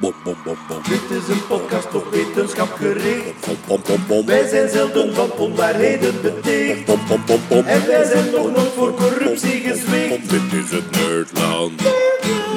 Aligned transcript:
Bom, 0.00 0.14
bom, 0.22 0.36
bom, 0.44 0.58
bom. 0.68 0.82
Dit 0.88 1.10
is 1.10 1.28
een 1.28 1.46
podcast 1.46 1.94
op 1.94 2.10
wetenschap 2.10 2.72
gericht. 2.72 3.46
Bom, 3.46 3.56
bom, 3.66 3.82
bom, 3.86 4.06
bom. 4.06 4.26
Wij 4.26 4.48
zijn 4.48 4.68
zelden 4.68 5.14
van 5.14 5.30
onwaarheden 5.32 6.22
beticht. 6.22 6.84
Bom, 6.84 7.00
bom, 7.08 7.22
bom, 7.26 7.40
bom. 7.48 7.66
En 7.66 7.86
wij 7.86 8.04
zijn 8.04 8.30
nog 8.30 8.50
nooit 8.50 8.72
voor 8.76 8.94
corruptie 8.94 9.60
gezwicht. 9.60 10.30
Dit 10.30 10.52
is 10.52 10.70
het 10.70 10.90
Nerdland. 10.90 11.82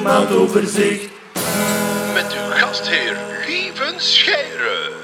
Maandoverzicht. 0.03 1.09
Met 2.13 2.33
uw 2.33 2.51
gastheer 2.51 3.17
Lieven 3.47 3.93
Scheire. 3.97 5.00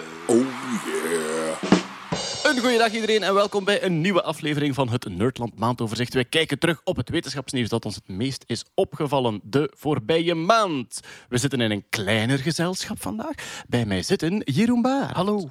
Een 2.58 2.64
goeiedag 2.64 2.92
iedereen 2.92 3.24
en 3.24 3.34
welkom 3.34 3.64
bij 3.64 3.84
een 3.84 4.02
nieuwe 4.02 4.24
aflevering 4.24 4.76
van 4.76 4.90
het 4.90 5.10
Nerdland 5.10 5.60
Maandoverzicht. 5.60 6.14
Wij 6.14 6.26
kijken 6.26 6.60
terug 6.60 6.82
op 6.84 6.96
het 6.96 7.10
wetenschapsnieuws 7.10 7.70
dat 7.70 7.86
ons 7.86 7.96
het 7.96 8.08
meest 8.08 8.44
is 8.48 8.66
opgevallen 8.74 9.40
de 9.44 9.72
voorbije 9.76 10.36
maand. 10.36 11.00
We 11.30 11.38
zitten 11.38 11.62
in 11.62 11.72
een 11.72 11.86
kleiner 11.90 12.38
gezelschap 12.38 13.02
vandaag. 13.02 13.64
Bij 13.68 13.86
mij 13.86 14.02
zitten 14.02 14.42
Jeroen 14.46 14.82
Baar. 14.82 15.16
Hallo. 15.16 15.50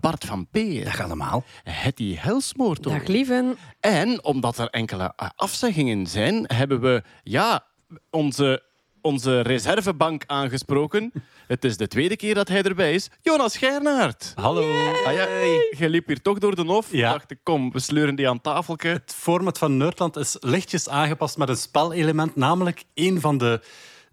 Bart 0.00 0.24
van 0.24 0.48
Peer. 0.50 0.84
Dag 0.84 1.00
allemaal. 1.00 1.44
Hetty 1.62 2.14
Helsmoortel. 2.14 2.90
Dag 2.90 3.06
lieven. 3.06 3.56
En 3.80 4.24
omdat 4.24 4.58
er 4.58 4.68
enkele 4.68 5.12
afzeggingen 5.16 6.06
zijn, 6.06 6.44
hebben 6.46 6.80
we 6.80 7.02
ja, 7.22 7.66
onze, 8.10 8.62
onze 9.06 9.40
reservebank 9.40 10.24
aangesproken. 10.26 11.12
Het 11.46 11.64
is 11.64 11.76
de 11.76 11.88
tweede 11.88 12.16
keer 12.16 12.34
dat 12.34 12.48
hij 12.48 12.62
erbij 12.62 12.94
is. 12.94 13.08
Jonas 13.22 13.56
Gernaert. 13.56 14.32
Hallo. 14.34 14.60
Ah 15.04 15.12
ja, 15.12 15.26
je 15.78 15.88
liep 15.88 16.06
hier 16.06 16.22
toch 16.22 16.38
door 16.38 16.54
de 16.54 16.62
hof. 16.62 16.88
Ja. 16.90 17.12
dacht 17.12 17.30
ik, 17.30 17.38
kom, 17.42 17.72
we 17.72 17.78
sleuren 17.78 18.14
die 18.14 18.28
aan 18.28 18.40
tafeltje. 18.40 18.88
Het 18.88 19.14
format 19.16 19.58
van 19.58 19.76
Nerdland 19.76 20.16
is 20.16 20.36
lichtjes 20.40 20.88
aangepast 20.88 21.36
met 21.36 21.48
een 21.48 21.56
spelelement. 21.56 22.36
Namelijk, 22.36 22.84
een 22.94 23.20
van 23.20 23.38
de 23.38 23.60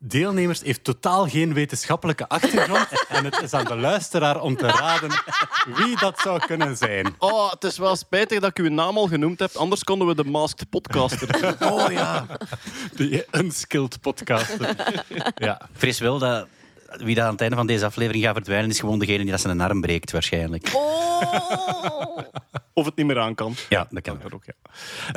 deelnemers 0.05 0.61
heeft 0.61 0.83
totaal 0.83 1.27
geen 1.27 1.53
wetenschappelijke 1.53 2.27
achtergrond. 2.27 2.87
en 3.07 3.25
het 3.25 3.41
is 3.41 3.53
aan 3.53 3.65
de 3.65 3.75
luisteraar 3.75 4.41
om 4.41 4.55
te 4.55 4.67
raden 4.67 5.09
wie 5.75 5.99
dat 5.99 6.19
zou 6.19 6.39
kunnen 6.45 6.77
zijn. 6.77 7.15
Oh, 7.17 7.51
het 7.51 7.63
is 7.63 7.77
wel 7.77 7.95
spijtig 7.95 8.39
dat 8.39 8.49
ik 8.49 8.57
uw 8.57 8.69
naam 8.69 8.97
al 8.97 9.07
genoemd 9.07 9.39
heb. 9.39 9.55
Anders 9.55 9.83
konden 9.83 10.07
we 10.07 10.15
de 10.15 10.23
Masked 10.23 10.69
Podcaster. 10.69 11.31
Oh 11.59 11.91
ja. 11.91 12.25
Die 12.95 13.25
unskilled 13.31 14.01
podcaster. 14.01 14.75
Ja. 15.35 15.61
Vrees 15.73 15.99
wel 15.99 16.19
dat 16.19 16.47
wie 16.97 17.15
dat 17.15 17.25
aan 17.25 17.31
het 17.31 17.41
einde 17.41 17.55
van 17.55 17.67
deze 17.67 17.85
aflevering 17.85 18.23
gaat 18.23 18.33
verdwijnen, 18.33 18.69
is 18.69 18.79
gewoon 18.79 18.99
degene 18.99 19.17
die 19.21 19.31
dat 19.31 19.41
zijn 19.41 19.61
arm 19.61 19.81
breekt, 19.81 20.11
waarschijnlijk. 20.11 20.71
of 22.73 22.85
het 22.85 22.95
niet 22.95 23.05
meer 23.05 23.19
aan 23.19 23.35
kan. 23.35 23.55
Ja, 23.69 23.87
dat 23.89 24.01
kan. 24.03 24.19
Dat 24.23 24.33
ook, 24.33 24.43
ja. 24.45 24.53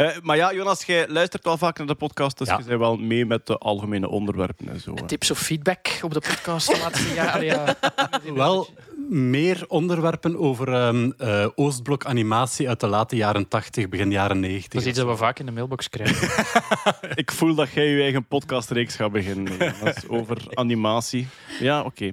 Eh, 0.04 0.16
maar 0.22 0.36
ja, 0.36 0.52
Jonas, 0.52 0.84
jij 0.84 1.08
luistert 1.08 1.44
wel 1.44 1.56
vaak 1.58 1.78
naar 1.78 1.86
de 1.86 1.94
podcast, 1.94 2.38
dus 2.38 2.48
Ja. 2.48 2.56
je 2.58 2.64
bent 2.64 2.78
wel 2.80 2.96
mee 2.96 3.26
met 3.26 3.46
de 3.46 3.58
algemene 3.58 4.08
onderwerpen 4.08 4.68
en 4.68 4.80
zo. 4.80 4.94
hè. 4.94 5.06
tips 5.06 5.30
of 5.30 5.38
feedback 5.38 5.98
op 6.02 6.12
de 6.14 6.20
podcast 6.20 6.66
de 6.66 6.78
laatste 6.78 7.14
jaren. 7.14 7.44
Ja. 7.44 7.74
Wel 8.34 8.68
meer 9.08 9.64
onderwerpen 9.68 10.38
over 10.38 10.72
ehm, 10.72 11.10
eh, 11.18 11.46
Oostblok 11.54 12.04
animatie 12.04 12.68
uit 12.68 12.80
de 12.80 12.86
late 12.86 13.16
jaren 13.16 13.48
80, 13.48 13.88
begin 13.88 14.10
jaren 14.10 14.40
90. 14.40 14.72
Dat 14.72 14.82
is 14.82 14.88
iets 14.88 14.98
dat 14.98 15.08
we 15.08 15.16
vaak 15.16 15.38
in 15.38 15.46
de 15.46 15.52
mailbox 15.52 15.88
krijgen. 15.88 16.44
Ik 17.14 17.32
voel 17.32 17.54
dat 17.54 17.70
jij 17.70 17.86
je 17.86 18.02
eigen 18.02 18.26
podcastreeks 18.26 18.96
gaat 18.96 19.12
beginnen 19.12 19.52
Jonas, 19.52 20.08
over 20.08 20.36
animatie. 20.54 21.28
Ja, 21.60 21.82
oké. 21.82 22.10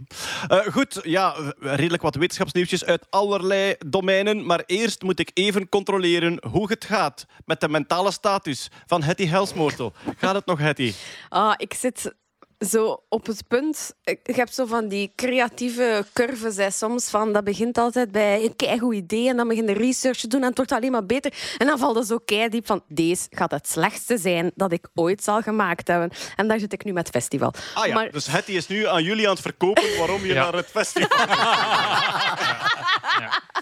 Eh, 0.48 0.60
goed, 0.60 1.00
ja, 1.04 1.36
redelijk 1.60 2.02
wat 2.02 2.16
wetenschapsnieuwtjes 2.16 2.86
uit 2.86 3.08
allerlei 3.10 3.76
domeinen. 3.88 4.46
Maar 4.46 4.64
eerst 4.66 5.02
moet 5.02 5.20
ik 5.20 5.32
even 5.34 5.70
controleren 5.70 6.44
hoe 6.50 6.70
het 6.70 6.86
gaat 6.86 7.26
met 7.46 7.60
de 7.60 7.70
mentale 7.70 8.12
status 8.12 8.72
van 8.86 9.04
Hetty 9.04 9.28
Helsmoortel. 9.28 9.94
Gaat 10.18 10.36
het 10.36 10.46
nog, 10.46 10.60
Hetty? 10.60 10.94
Ah, 11.30 11.54
ik 11.58 11.74
zit 11.74 12.14
zo 12.66 13.04
op 13.10 13.26
het 13.26 13.48
punt. 13.48 13.94
Ik 14.04 14.36
heb 14.36 14.50
zo 14.50 14.66
van 14.66 14.88
die 14.88 15.12
creatieve 15.16 16.06
curves 16.14 16.56
hè, 16.56 16.72
soms. 16.72 17.10
Van, 17.10 17.34
dat 17.34 17.44
begint 17.44 17.78
altijd 17.78 18.12
bij 18.12 18.44
een 18.44 18.56
keigoed 18.56 18.96
idee 18.96 19.30
en 19.30 19.38
dan 19.38 19.48
begin 19.48 19.68
je 19.68 19.74
research 19.74 20.18
te 20.20 20.28
doen 20.28 20.42
en 20.42 20.48
het 20.48 20.58
wordt 20.58 20.72
alleen 20.72 20.92
maar 20.92 21.06
beter. 21.06 21.34
En 21.58 21.68
dan 21.68 21.78
valt 21.78 21.96
het 21.96 22.08
zo 22.08 22.18
keidiep 22.26 22.66
van 22.66 22.84
deze 22.88 23.28
gaat 23.30 23.52
het 23.52 23.68
slechtste 23.70 24.18
zijn 24.18 24.52
dat 24.56 24.72
ik 24.72 24.88
ooit 24.94 25.24
zal 25.24 25.42
gemaakt 25.42 25.88
hebben. 25.88 26.10
En 26.36 26.48
daar 26.48 26.60
zit 26.60 26.74
ik 26.74 26.84
nu 26.84 26.94
met 26.94 27.08
het 27.08 27.16
festival. 27.16 27.54
Ah 27.74 27.86
ja, 27.86 27.94
Maar- 27.94 28.12
dus 28.12 28.28
Hetty 28.28 28.52
is 28.52 28.68
nu 28.68 28.88
aan 28.88 29.04
jullie 29.04 29.26
aan 29.28 29.34
het 29.34 29.42
verkopen 29.42 29.98
waarom 29.98 30.22
je 30.26 30.34
Ja. 30.34 30.44
naar 30.44 30.54
het 30.54 30.68
festival 30.68 31.18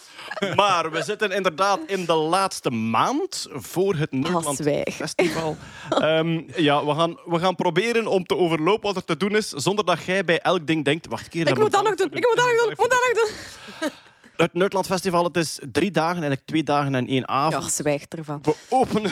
Maar 0.56 0.92
we 0.92 1.04
zitten 1.04 1.32
inderdaad 1.32 1.80
in 1.86 2.06
de 2.06 2.14
laatste 2.14 2.70
maand 2.72 3.48
voor 3.52 3.96
het 3.96 4.12
Nederland 4.12 4.58
zwijg. 4.58 4.94
Festival. 4.96 5.58
Ehm, 5.90 6.42
ja, 6.56 6.86
we 6.86 6.94
gaan, 6.96 7.18
we 7.26 7.40
gaan 7.40 7.56
proberen 7.56 8.08
om 8.08 8.26
te 8.26 8.38
overlopen 8.38 8.84
wat 8.94 8.96
er 8.96 9.06
te 9.06 9.18
doen 9.18 9.36
is, 9.36 9.50
zonder 9.50 9.86
dat 9.86 10.04
jij 10.04 10.26
bij 10.26 10.40
elk 10.40 10.68
ding 10.68 10.86
denkt... 10.86 11.08
Wacht, 11.08 11.24
een 11.24 11.30
keer, 11.30 11.48
Ik 11.48 11.58
moet 11.58 11.72
dat 11.72 11.84
nog 11.84 11.96
doen, 11.96 12.08
ik 12.12 12.28
moet 12.28 12.36
dat 12.36 12.46
nog 12.46 12.62
doen, 12.62 12.72
ik 12.72 12.78
moet 12.80 12.90
dat 12.90 13.00
nog 13.14 13.24
doen. 13.24 13.90
Het 14.36 14.54
Nerdland 14.54 14.86
Festival, 14.86 15.24
het 15.24 15.38
is 15.38 15.60
drie 15.72 15.92
dagen, 15.92 16.12
eigenlijk 16.14 16.46
twee 16.46 16.64
dagen 16.64 16.96
en 16.96 17.08
één 17.08 17.20
Ja, 17.20 17.26
avond. 17.26 17.72
zwijg 17.72 18.04
ervan. 18.10 18.40
We 18.42 18.56
openen... 18.70 19.12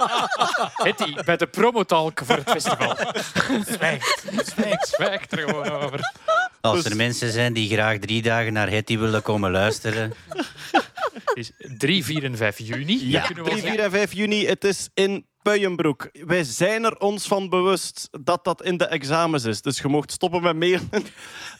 Hetty, 0.86 1.14
bij 1.24 1.36
de 1.36 1.46
promotalk 1.46 2.20
voor 2.24 2.36
het 2.36 2.50
festival. 2.50 2.96
Zwijgt. 3.74 4.24
Zwijgt. 4.44 4.88
Zwijgt 4.88 5.32
er 5.32 5.38
gewoon 5.38 5.70
over. 5.70 6.12
Als 6.60 6.82
Dus- 6.82 6.90
er 6.90 6.96
mensen 6.96 7.32
zijn 7.32 7.52
die 7.52 7.70
graag 7.70 7.98
drie 7.98 8.22
dagen 8.22 8.52
naar 8.52 8.70
Hetty 8.70 8.98
willen 8.98 9.22
komen 9.22 9.50
luisteren, 9.50 10.12
Is 11.34 11.50
3, 11.78 12.04
4 12.04 12.24
en 12.24 12.36
5 12.36 12.58
juni. 12.58 13.08
Ja, 13.10 13.20
kunnen 13.20 13.44
we 13.44 13.50
3, 13.50 13.62
wel 13.62 13.70
4 13.72 13.84
en 13.84 13.90
5 13.90 14.12
juni. 14.12 14.46
Het 14.46 14.64
is 14.64 14.88
in 14.94 15.26
Puienbroek. 15.42 16.08
Wij 16.12 16.44
zijn 16.44 16.84
er 16.84 16.96
ons 16.96 17.26
van 17.26 17.48
bewust 17.48 18.08
dat 18.20 18.44
dat 18.44 18.62
in 18.62 18.76
de 18.76 18.86
examens 18.86 19.44
is. 19.44 19.62
Dus 19.62 19.78
je 19.78 19.88
mocht 19.88 20.12
stoppen 20.12 20.42
met 20.42 20.56
mailen. 20.56 20.90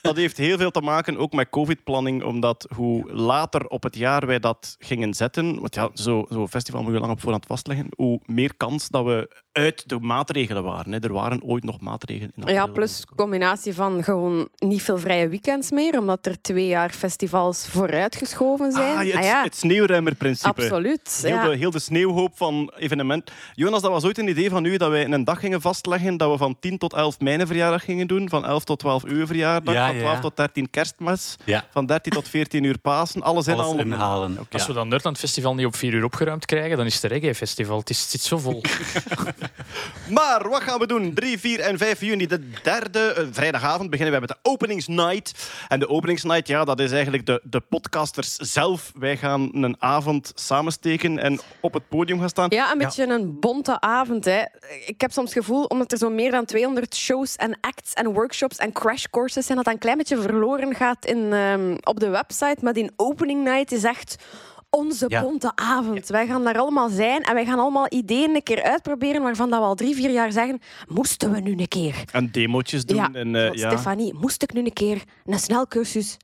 Dat 0.03 0.17
heeft 0.17 0.37
heel 0.37 0.59
veel 0.59 0.71
te 0.71 0.81
maken 0.81 1.17
ook 1.17 1.33
met 1.33 1.51
covid-planning. 1.51 2.25
Omdat 2.25 2.67
hoe 2.75 3.13
later 3.13 3.67
op 3.67 3.83
het 3.83 3.97
jaar 3.97 4.27
wij 4.27 4.39
dat 4.39 4.77
gingen 4.79 5.15
zetten... 5.15 5.61
Want 5.61 5.75
ja, 5.75 5.89
zo'n 5.93 6.27
zo 6.31 6.47
festival 6.47 6.83
moet 6.83 6.93
je 6.93 7.01
lang 7.01 7.13
op 7.13 7.21
voorhand 7.21 7.47
vastleggen. 7.47 7.87
Hoe 7.97 8.21
meer 8.27 8.55
kans 8.57 8.89
dat 8.89 9.05
we 9.05 9.29
uit 9.53 9.89
de 9.89 9.99
maatregelen 10.01 10.63
waren. 10.63 10.93
Hè. 10.93 10.99
Er 10.99 11.13
waren 11.13 11.43
ooit 11.43 11.65
nog 11.65 11.81
maatregelen. 11.81 12.33
In 12.35 12.53
Ja, 12.53 12.67
plus 12.67 13.05
combinatie 13.17 13.75
van 13.75 14.05
gewoon 14.05 14.49
niet 14.59 14.83
veel 14.83 14.99
vrije 14.99 15.29
weekends 15.29 15.71
meer, 15.71 15.99
omdat 15.99 16.27
er 16.27 16.41
twee 16.41 16.67
jaar 16.67 16.91
festivals 16.91 17.69
vooruitgeschoven 17.69 18.73
zijn. 18.73 18.97
Ah, 18.97 19.05
het, 19.05 19.15
Ah 19.15 19.23
ja, 19.23 19.43
het 19.43 19.57
sneeuwruimerprincipe. 19.57 20.49
absoluut. 20.49 21.21
Heel, 21.23 21.35
ja. 21.35 21.49
de, 21.49 21.57
heel 21.57 21.71
de 21.71 21.79
sneeuwhoop 21.79 22.37
van 22.37 22.73
evenement. 22.77 23.31
Jonas, 23.55 23.83
dat 23.83 23.91
was 23.91 24.05
ooit 24.05 24.19
een 24.19 24.29
idee 24.29 24.51
van 24.51 24.65
u 24.65 24.77
dat 24.77 24.91
wij 24.91 25.05
een 25.05 25.25
dag 25.25 25.41
gingen 25.41 25.61
vastleggen 25.61 26.17
dat 26.17 26.31
we 26.31 26.37
van 26.37 26.57
10 26.61 26.79
tot 26.79 26.93
11 26.93 27.21
mijn 27.21 27.47
verjaardag 27.47 27.85
gingen 27.85 28.07
doen, 28.07 28.29
van 28.29 28.45
11 28.45 28.65
tot 28.65 28.79
12 28.79 29.05
uw 29.05 29.27
verjaardag, 29.27 29.75
Ja, 29.75 29.90
van 29.91 29.99
ja, 29.99 30.01
12 30.01 30.17
ja. 30.17 30.21
tot 30.23 30.37
13 30.37 30.71
kerstmis, 30.71 31.37
Ja. 31.45 31.65
van 31.71 31.87
13 31.87 32.13
tot 32.13 32.29
14 32.29 32.65
uur 32.65 32.79
Pasen. 32.79 33.23
Alles 33.23 33.47
in 33.47 33.59
al. 33.59 33.79
inhalen. 33.79 34.39
Als 34.51 34.67
we 34.67 34.73
dat 34.73 34.87
Nerdland 34.87 35.19
Festival 35.19 35.55
niet 35.55 35.67
op 35.67 35.77
4 35.77 35.93
uur 35.93 36.05
opgeruimd 36.05 36.47
krijgen, 36.47 36.77
dan 36.77 36.87
is 36.87 36.95
het 36.95 37.03
een 37.03 37.11
reggae-festival. 37.11 37.79
Het, 37.79 37.91
is, 37.91 38.01
het 38.01 38.11
zit 38.11 38.21
zo 38.23 38.39
vol. 38.39 38.63
Maar 40.09 40.49
wat 40.49 40.63
gaan 40.63 40.79
we 40.79 40.87
doen? 40.87 41.15
3, 41.15 41.39
4 41.39 41.61
en 41.61 41.79
5 41.79 42.01
juni, 42.01 42.27
de 42.27 42.51
derde 42.63 42.99
eh, 42.99 43.25
vrijdagavond, 43.31 43.91
beginnen 43.91 44.11
wij 44.11 44.21
met 44.21 44.29
de 44.29 44.51
openingsnight. 44.51 45.51
En 45.69 45.79
de 45.79 45.89
openingsnight, 45.89 46.49
ja, 46.49 46.65
dat 46.65 46.81
is 46.81 46.93
eigenlijk 46.93 47.27
de, 47.27 47.41
de 47.45 47.61
podcasters 47.61 48.35
zelf. 48.37 48.93
Wij 48.95 49.17
gaan 49.17 49.51
een 49.53 49.77
avond 49.79 50.33
samensteken 50.35 51.19
en 51.19 51.41
op 51.61 51.75
het 51.75 51.89
podium 51.89 52.19
gaan 52.19 52.29
staan. 52.29 52.47
Ja, 52.51 52.73
een 52.73 52.79
beetje 52.79 53.07
een 53.07 53.41
bonte 53.41 53.81
avond. 53.81 54.25
Hè. 54.25 54.43
Ik 54.87 55.01
heb 55.01 55.13
soms 55.13 55.35
het 55.35 55.45
gevoel, 55.45 55.65
omdat 55.65 55.93
er 55.93 55.99
zo 55.99 56.11
meer 56.11 56.31
dan 56.31 56.45
200 56.45 56.97
shows 56.97 57.37
en 57.37 57.59
acts 57.61 57.93
en 57.95 58.13
workshops 58.13 58.57
en 58.57 58.73
crashcourses 58.73 59.47
zijn, 59.47 59.57
dat 59.57 59.67
dat 59.67 59.75
een 59.75 59.80
klein 59.81 59.97
beetje 59.97 60.21
verloren 60.21 60.75
gaat 60.75 61.05
in, 61.07 61.33
ehm, 61.33 61.77
op 61.83 62.01
de 62.01 62.09
website. 62.09 62.57
Maar 62.61 62.73
die 62.73 62.91
opening 62.97 63.45
night 63.45 63.73
is 63.73 63.85
echt 63.85 64.17
onze 64.71 65.05
Ja. 65.09 65.21
bonte 65.23 65.53
avond. 65.55 66.07
Wij 66.09 66.27
gaan 66.27 66.45
daar 66.45 66.59
allemaal 66.59 66.89
zijn 66.89 67.23
en 67.23 67.35
wij 67.35 67.45
gaan 67.45 67.59
allemaal 67.59 67.87
ideeën 67.89 68.35
een 68.35 68.43
keer 68.43 68.63
uitproberen 68.63 69.23
waarvan 69.23 69.51
dat 69.51 69.59
we 69.59 69.65
al 69.65 69.75
drie, 69.75 69.95
vier 69.95 70.11
jaar 70.11 70.33
zeggen, 70.33 70.59
moesten 70.89 71.33
we 71.33 71.41
nu 71.41 71.51
een 71.57 71.69
keer? 71.69 71.95
En 72.13 72.31
demootjes 72.31 72.85
doen. 72.85 72.97
Ja, 72.97 73.09
en, 73.13 73.35
eh, 73.35 73.53
ja. 73.53 73.69
Stefanie, 73.71 74.15
moest 74.15 74.43
ik 74.43 74.53
nu 74.53 74.61
een 74.65 74.73
keer 74.73 75.03
een 75.25 75.39
snelcursus... 75.39 76.17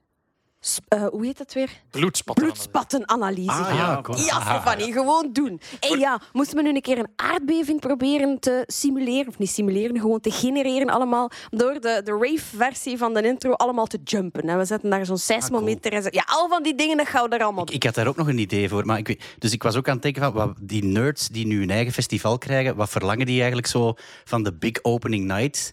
eh, 0.88 1.06
hoe 1.06 1.24
heet 1.26 1.38
dat 1.38 1.52
weer? 1.52 1.70
Bloedspatten. 1.90 2.44
Bloedspattenanalyse. 2.44 3.50
Ah, 3.50 3.74
ja, 3.74 4.00
cool. 4.02 4.18
ja, 4.18 4.40
Stefanie, 4.40 4.92
gewoon 4.92 5.28
doen. 5.32 5.60
En 5.80 5.98
ja, 5.98 6.20
moesten 6.32 6.56
we 6.56 6.62
nu 6.62 6.74
een 6.74 6.80
keer 6.80 6.98
een 6.98 7.08
aardbeving 7.16 7.80
proberen 7.80 8.38
te 8.40 8.62
simuleren, 8.66 9.28
of 9.28 9.38
niet 9.38 9.50
simuleren, 9.50 10.00
gewoon 10.00 10.20
te 10.20 10.30
genereren 10.30 10.88
allemaal, 10.88 11.30
door 11.50 11.72
de, 11.80 12.00
de 12.04 12.18
rave-versie 12.20 12.98
van 12.98 13.14
de 13.14 13.22
intro 13.22 13.52
allemaal 13.52 13.86
te 13.86 13.98
jumpen. 14.04 14.42
En 14.42 14.58
we 14.58 14.64
zetten 14.64 14.90
daar 14.90 15.06
zo'n 15.06 15.18
seismometer 15.18 15.92
en 15.92 16.02
zo. 16.02 16.08
Ja, 16.10 16.24
al 16.26 16.48
van 16.48 16.62
die 16.62 16.74
dingen, 16.74 16.96
dat 16.96 17.06
gaan 17.08 17.22
we 17.22 17.28
daar 17.28 17.42
allemaal 17.42 17.62
ik, 17.62 17.66
doen. 17.66 17.76
ik 17.76 17.82
had 17.84 17.94
daar 17.94 18.06
ook 18.06 18.16
nog 18.16 18.28
een 18.28 18.38
idee 18.38 18.68
voor. 18.68 18.86
Maar 18.86 18.98
ik 18.98 19.06
weet, 19.06 19.24
dus 19.38 19.52
ik 19.52 19.62
was 19.62 19.76
ook 19.76 19.86
aan 19.88 19.94
het 19.94 20.02
denken 20.02 20.22
van, 20.22 20.32
wat, 20.32 20.54
die 20.60 20.84
nerds 20.84 21.28
die 21.28 21.46
nu 21.46 21.62
een 21.62 21.70
eigen 21.70 21.92
festival 21.92 22.38
krijgen, 22.38 22.76
wat 22.76 22.88
verlangen 22.90 23.26
die 23.26 23.36
eigenlijk 23.38 23.66
zo 23.68 23.94
van 24.24 24.42
de 24.42 24.54
big 24.54 24.78
opening 24.82 25.24
night? 25.26 25.72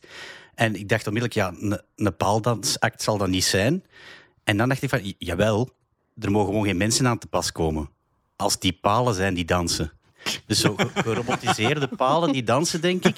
En 0.55 0.75
ik 0.75 0.89
dacht 0.89 1.07
onmiddellijk, 1.07 1.39
ja, 1.59 1.67
een- 1.69 1.81
een 1.95 2.15
paaldansact 2.17 3.01
zal 3.01 3.17
dat 3.17 3.27
niet 3.27 3.43
zijn. 3.45 3.83
En 4.43 4.57
dan 4.57 4.69
dacht 4.69 4.81
ik 4.81 4.89
van, 4.89 5.13
jawel, 5.17 5.69
er 6.19 6.31
mogen 6.31 6.47
gewoon 6.49 6.65
geen 6.65 6.77
mensen 6.77 7.07
aan 7.07 7.17
te 7.17 7.27
pas 7.27 7.51
komen. 7.51 7.89
Als 8.35 8.59
die 8.59 8.73
palen 8.81 9.13
zijn 9.13 9.33
die 9.33 9.45
dansen. 9.45 9.91
Dus 10.45 10.59
zo 10.59 10.75
ge- 10.75 10.89
gerobotiseerde 11.01 11.87
palen 11.87 12.31
die 12.31 12.43
dansen, 12.43 12.81
denk 12.81 13.05
ik. 13.05 13.17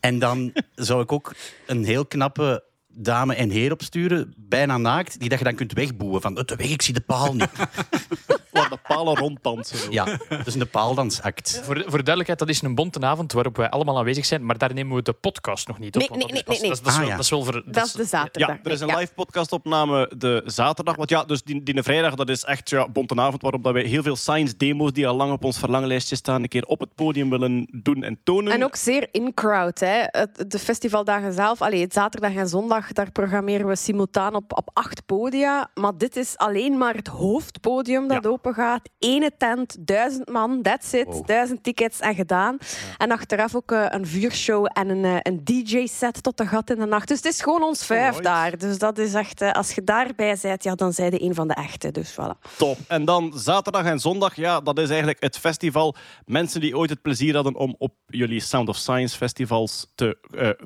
En 0.00 0.18
dan 0.18 0.52
zou 0.74 1.02
ik 1.02 1.12
ook 1.12 1.34
een 1.66 1.84
heel 1.84 2.06
knappe 2.06 2.64
dame 2.94 3.34
en 3.34 3.50
heer 3.50 3.72
opsturen, 3.72 4.34
bijna 4.36 4.76
naakt, 4.78 5.20
die 5.20 5.28
dat 5.28 5.38
je 5.38 5.44
dan 5.44 5.54
kunt 5.54 5.72
wegboeien. 5.72 6.20
Van, 6.20 6.34
de 6.34 6.54
weg, 6.56 6.70
ik 6.70 6.82
zie 6.82 6.94
de 6.94 7.00
paal 7.00 7.34
niet. 7.34 7.48
Waar 8.50 8.68
de 8.68 8.78
palen 8.88 9.16
ronddansen. 9.16 9.92
Ja, 9.92 10.18
is 10.44 10.54
een 10.54 10.68
paaldansact. 10.70 11.60
Voor, 11.64 11.74
voor 11.76 11.98
de 11.98 12.04
duidelijkheid, 12.04 12.38
dat 12.38 12.48
is 12.48 12.62
een 12.62 12.74
bonte 12.74 13.00
avond 13.00 13.32
waarop 13.32 13.56
wij 13.56 13.70
allemaal 13.70 13.98
aanwezig 13.98 14.24
zijn, 14.26 14.46
maar 14.46 14.58
daar 14.58 14.74
nemen 14.74 14.96
we 14.96 15.02
de 15.02 15.12
podcast 15.12 15.68
nog 15.68 15.78
niet 15.78 15.94
op. 15.96 16.00
Nee, 16.00 16.08
nee, 16.10 16.42
dat 16.44 16.54
is 16.54 16.60
nee, 16.60 16.70
Dat, 16.70 16.80
is- 16.80 16.86
Ah, 16.86 16.98
wel- 16.98 17.06
ja. 17.08 17.14
dat 17.14 17.24
is 17.24 17.30
wel 17.30 17.44
voor... 17.44 17.62
Dat 17.66 17.86
is 17.86 17.92
de 17.92 18.04
zaterdag. 18.04 18.48
Ja, 18.56 18.60
er 18.64 18.70
is 18.70 18.80
een 18.80 18.86
Ja. 18.88 18.96
live 18.98 19.12
podcastopname 19.14 20.10
de 20.18 20.42
zaterdag. 20.46 20.96
Want 20.96 21.10
ja, 21.10 21.24
dus 21.24 21.42
die, 21.42 21.62
die 21.62 21.82
vrijdag, 21.82 22.14
dat 22.14 22.28
is 22.28 22.44
echt 22.44 22.70
ja, 22.70 22.88
bontenavond 22.88 23.42
waarop 23.42 23.62
dat 23.64 23.72
wij 23.72 23.82
heel 23.82 24.02
veel 24.02 24.16
science 24.16 24.56
demos 24.56 24.92
die 24.92 25.08
al 25.08 25.16
lang 25.16 25.32
op 25.32 25.44
ons 25.44 25.58
verlanglijstje 25.58 26.16
staan, 26.16 26.42
een 26.42 26.48
keer 26.48 26.64
op 26.64 26.80
het 26.80 26.94
podium 26.94 27.30
willen 27.30 27.68
doen 27.82 28.02
en 28.02 28.18
tonen. 28.24 28.52
En 28.52 28.64
ook 28.64 28.76
zeer 28.76 29.08
in-crowd. 29.12 29.78
De 29.78 30.58
festivaldagen 30.58 31.32
zelf, 31.32 31.62
allee, 31.62 31.80
het 31.80 31.92
zaterdag 31.92 32.34
en 32.34 32.48
zondag, 32.48 32.79
daar 32.92 33.12
programmeren 33.12 33.66
we 33.66 33.76
simultaan 33.76 34.34
op, 34.34 34.58
op 34.58 34.70
acht 34.72 35.06
podia. 35.06 35.70
Maar 35.74 35.96
dit 35.96 36.16
is 36.16 36.36
alleen 36.36 36.78
maar 36.78 36.94
het 36.94 37.06
hoofdpodium 37.06 38.08
dat 38.08 38.26
open 38.26 38.54
gaat. 38.54 38.88
Ene 38.98 39.30
tent, 39.38 39.76
duizend 39.80 40.28
man, 40.28 40.62
that's 40.62 40.92
it. 40.92 41.06
Wow. 41.06 41.26
Duizend 41.26 41.62
tickets 41.62 42.00
en 42.00 42.14
gedaan. 42.14 42.58
En 42.98 43.10
achteraf 43.10 43.54
ook 43.54 43.72
eh, 43.72 43.84
een 43.88 44.06
vuurshow 44.06 44.66
en 44.72 44.88
een, 44.88 45.04
eh, 45.04 45.16
een 45.22 45.44
DJ-set 45.44 46.22
tot 46.22 46.36
de 46.36 46.46
gat 46.46 46.70
in 46.70 46.78
de 46.78 46.86
nacht. 46.86 47.08
Dus 47.08 47.16
het 47.16 47.26
is 47.26 47.42
gewoon 47.42 47.62
ons 47.62 47.86
vijf 47.86 48.16
daar. 48.16 48.58
Dus 48.58 48.78
dat 48.78 48.98
is 48.98 49.14
echt, 49.14 49.40
eh, 49.40 49.52
als 49.52 49.72
je 49.72 49.84
daarbij 49.84 50.36
bent, 50.42 50.62
ja, 50.62 50.74
dan 50.74 50.92
zij 50.92 51.10
de 51.10 51.22
een 51.22 51.34
van 51.34 51.48
de 51.48 51.54
echte. 51.54 51.90
Dus 51.90 52.12
voilà. 52.12 52.48
Top. 52.56 52.78
En 52.88 53.04
dan 53.04 53.32
zaterdag 53.34 53.84
en 53.84 53.98
zondag, 53.98 54.36
ja, 54.36 54.60
dat 54.60 54.78
is 54.78 54.88
eigenlijk 54.88 55.22
het 55.22 55.38
festival. 55.38 55.94
Mensen 56.24 56.60
die 56.60 56.76
ooit 56.76 56.90
het 56.90 57.02
plezier 57.02 57.34
hadden 57.34 57.54
om 57.54 57.74
op 57.78 57.94
jullie 58.06 58.40
Sound 58.40 58.68
of 58.68 58.76
Science 58.76 59.16
festivals 59.16 59.86
te, 59.94 60.18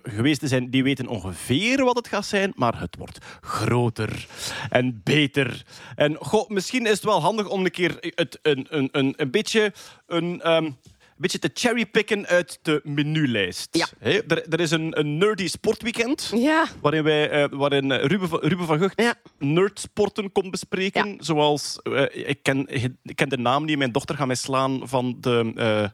geweest 0.03 0.41
te 0.41 0.49
zijn, 0.49 0.71
die 0.71 0.83
weten 0.83 1.07
ongeveer 1.07 1.85
wat 1.85 1.97
het 1.97 2.04
gaat 2.09 2.27
zijn, 2.27 2.53
maar 2.55 2.81
het 2.81 2.97
wordt 2.99 3.19
groter 3.41 4.27
en 4.71 5.01
beter. 5.05 5.65
En 5.95 6.19
misschien 6.49 6.85
is 6.85 6.91
het 6.91 7.05
wel 7.05 7.21
handig 7.21 7.49
om 7.49 7.65
een 7.65 7.71
keer 7.71 7.97
het, 8.01 8.39
een, 8.43 8.67
een, 8.71 8.89
een, 8.93 9.15
een 9.17 9.31
beetje 9.31 9.73
een... 10.07 10.41
ehm, 10.41 10.71
beetje 11.17 11.39
te 11.39 11.51
cherrypicken 11.55 12.27
uit 12.27 12.59
de 12.63 12.81
menulijst. 12.85 13.69
Ja. 13.71 13.87
Hè, 13.99 14.11
er, 14.29 14.49
er 14.49 14.61
is 14.61 14.71
een, 14.71 14.99
een 14.99 15.19
nerdy 15.19 15.49
sportweekend. 15.49 16.31
Ja, 16.35 16.67
Waarin, 16.81 17.03
wij, 17.03 17.31
eh, 17.31 17.49
waarin 17.51 17.93
eh, 17.93 18.05
Ruben, 18.05 18.29
van, 18.29 18.39
Ruben 18.43 18.67
van 18.67 18.79
Gucht 18.79 19.01
Ja. 19.01 19.15
nerdsporten 19.39 20.33
komt 20.33 20.51
bespreken. 20.51 21.17
Zoals, 21.19 21.79
eh, 21.83 22.29
ik, 22.29 22.39
ken, 22.43 22.67
ik 23.03 23.17
ken 23.17 23.29
de 23.29 23.39
naam 23.39 23.67
die 23.67 23.77
mijn 23.77 23.93
dochter 23.93 24.17
gaat 24.17 24.27
mij 24.27 24.37
slaan 24.37 24.81
van 24.89 25.17
de, 25.21 25.53
eh, 25.57 25.89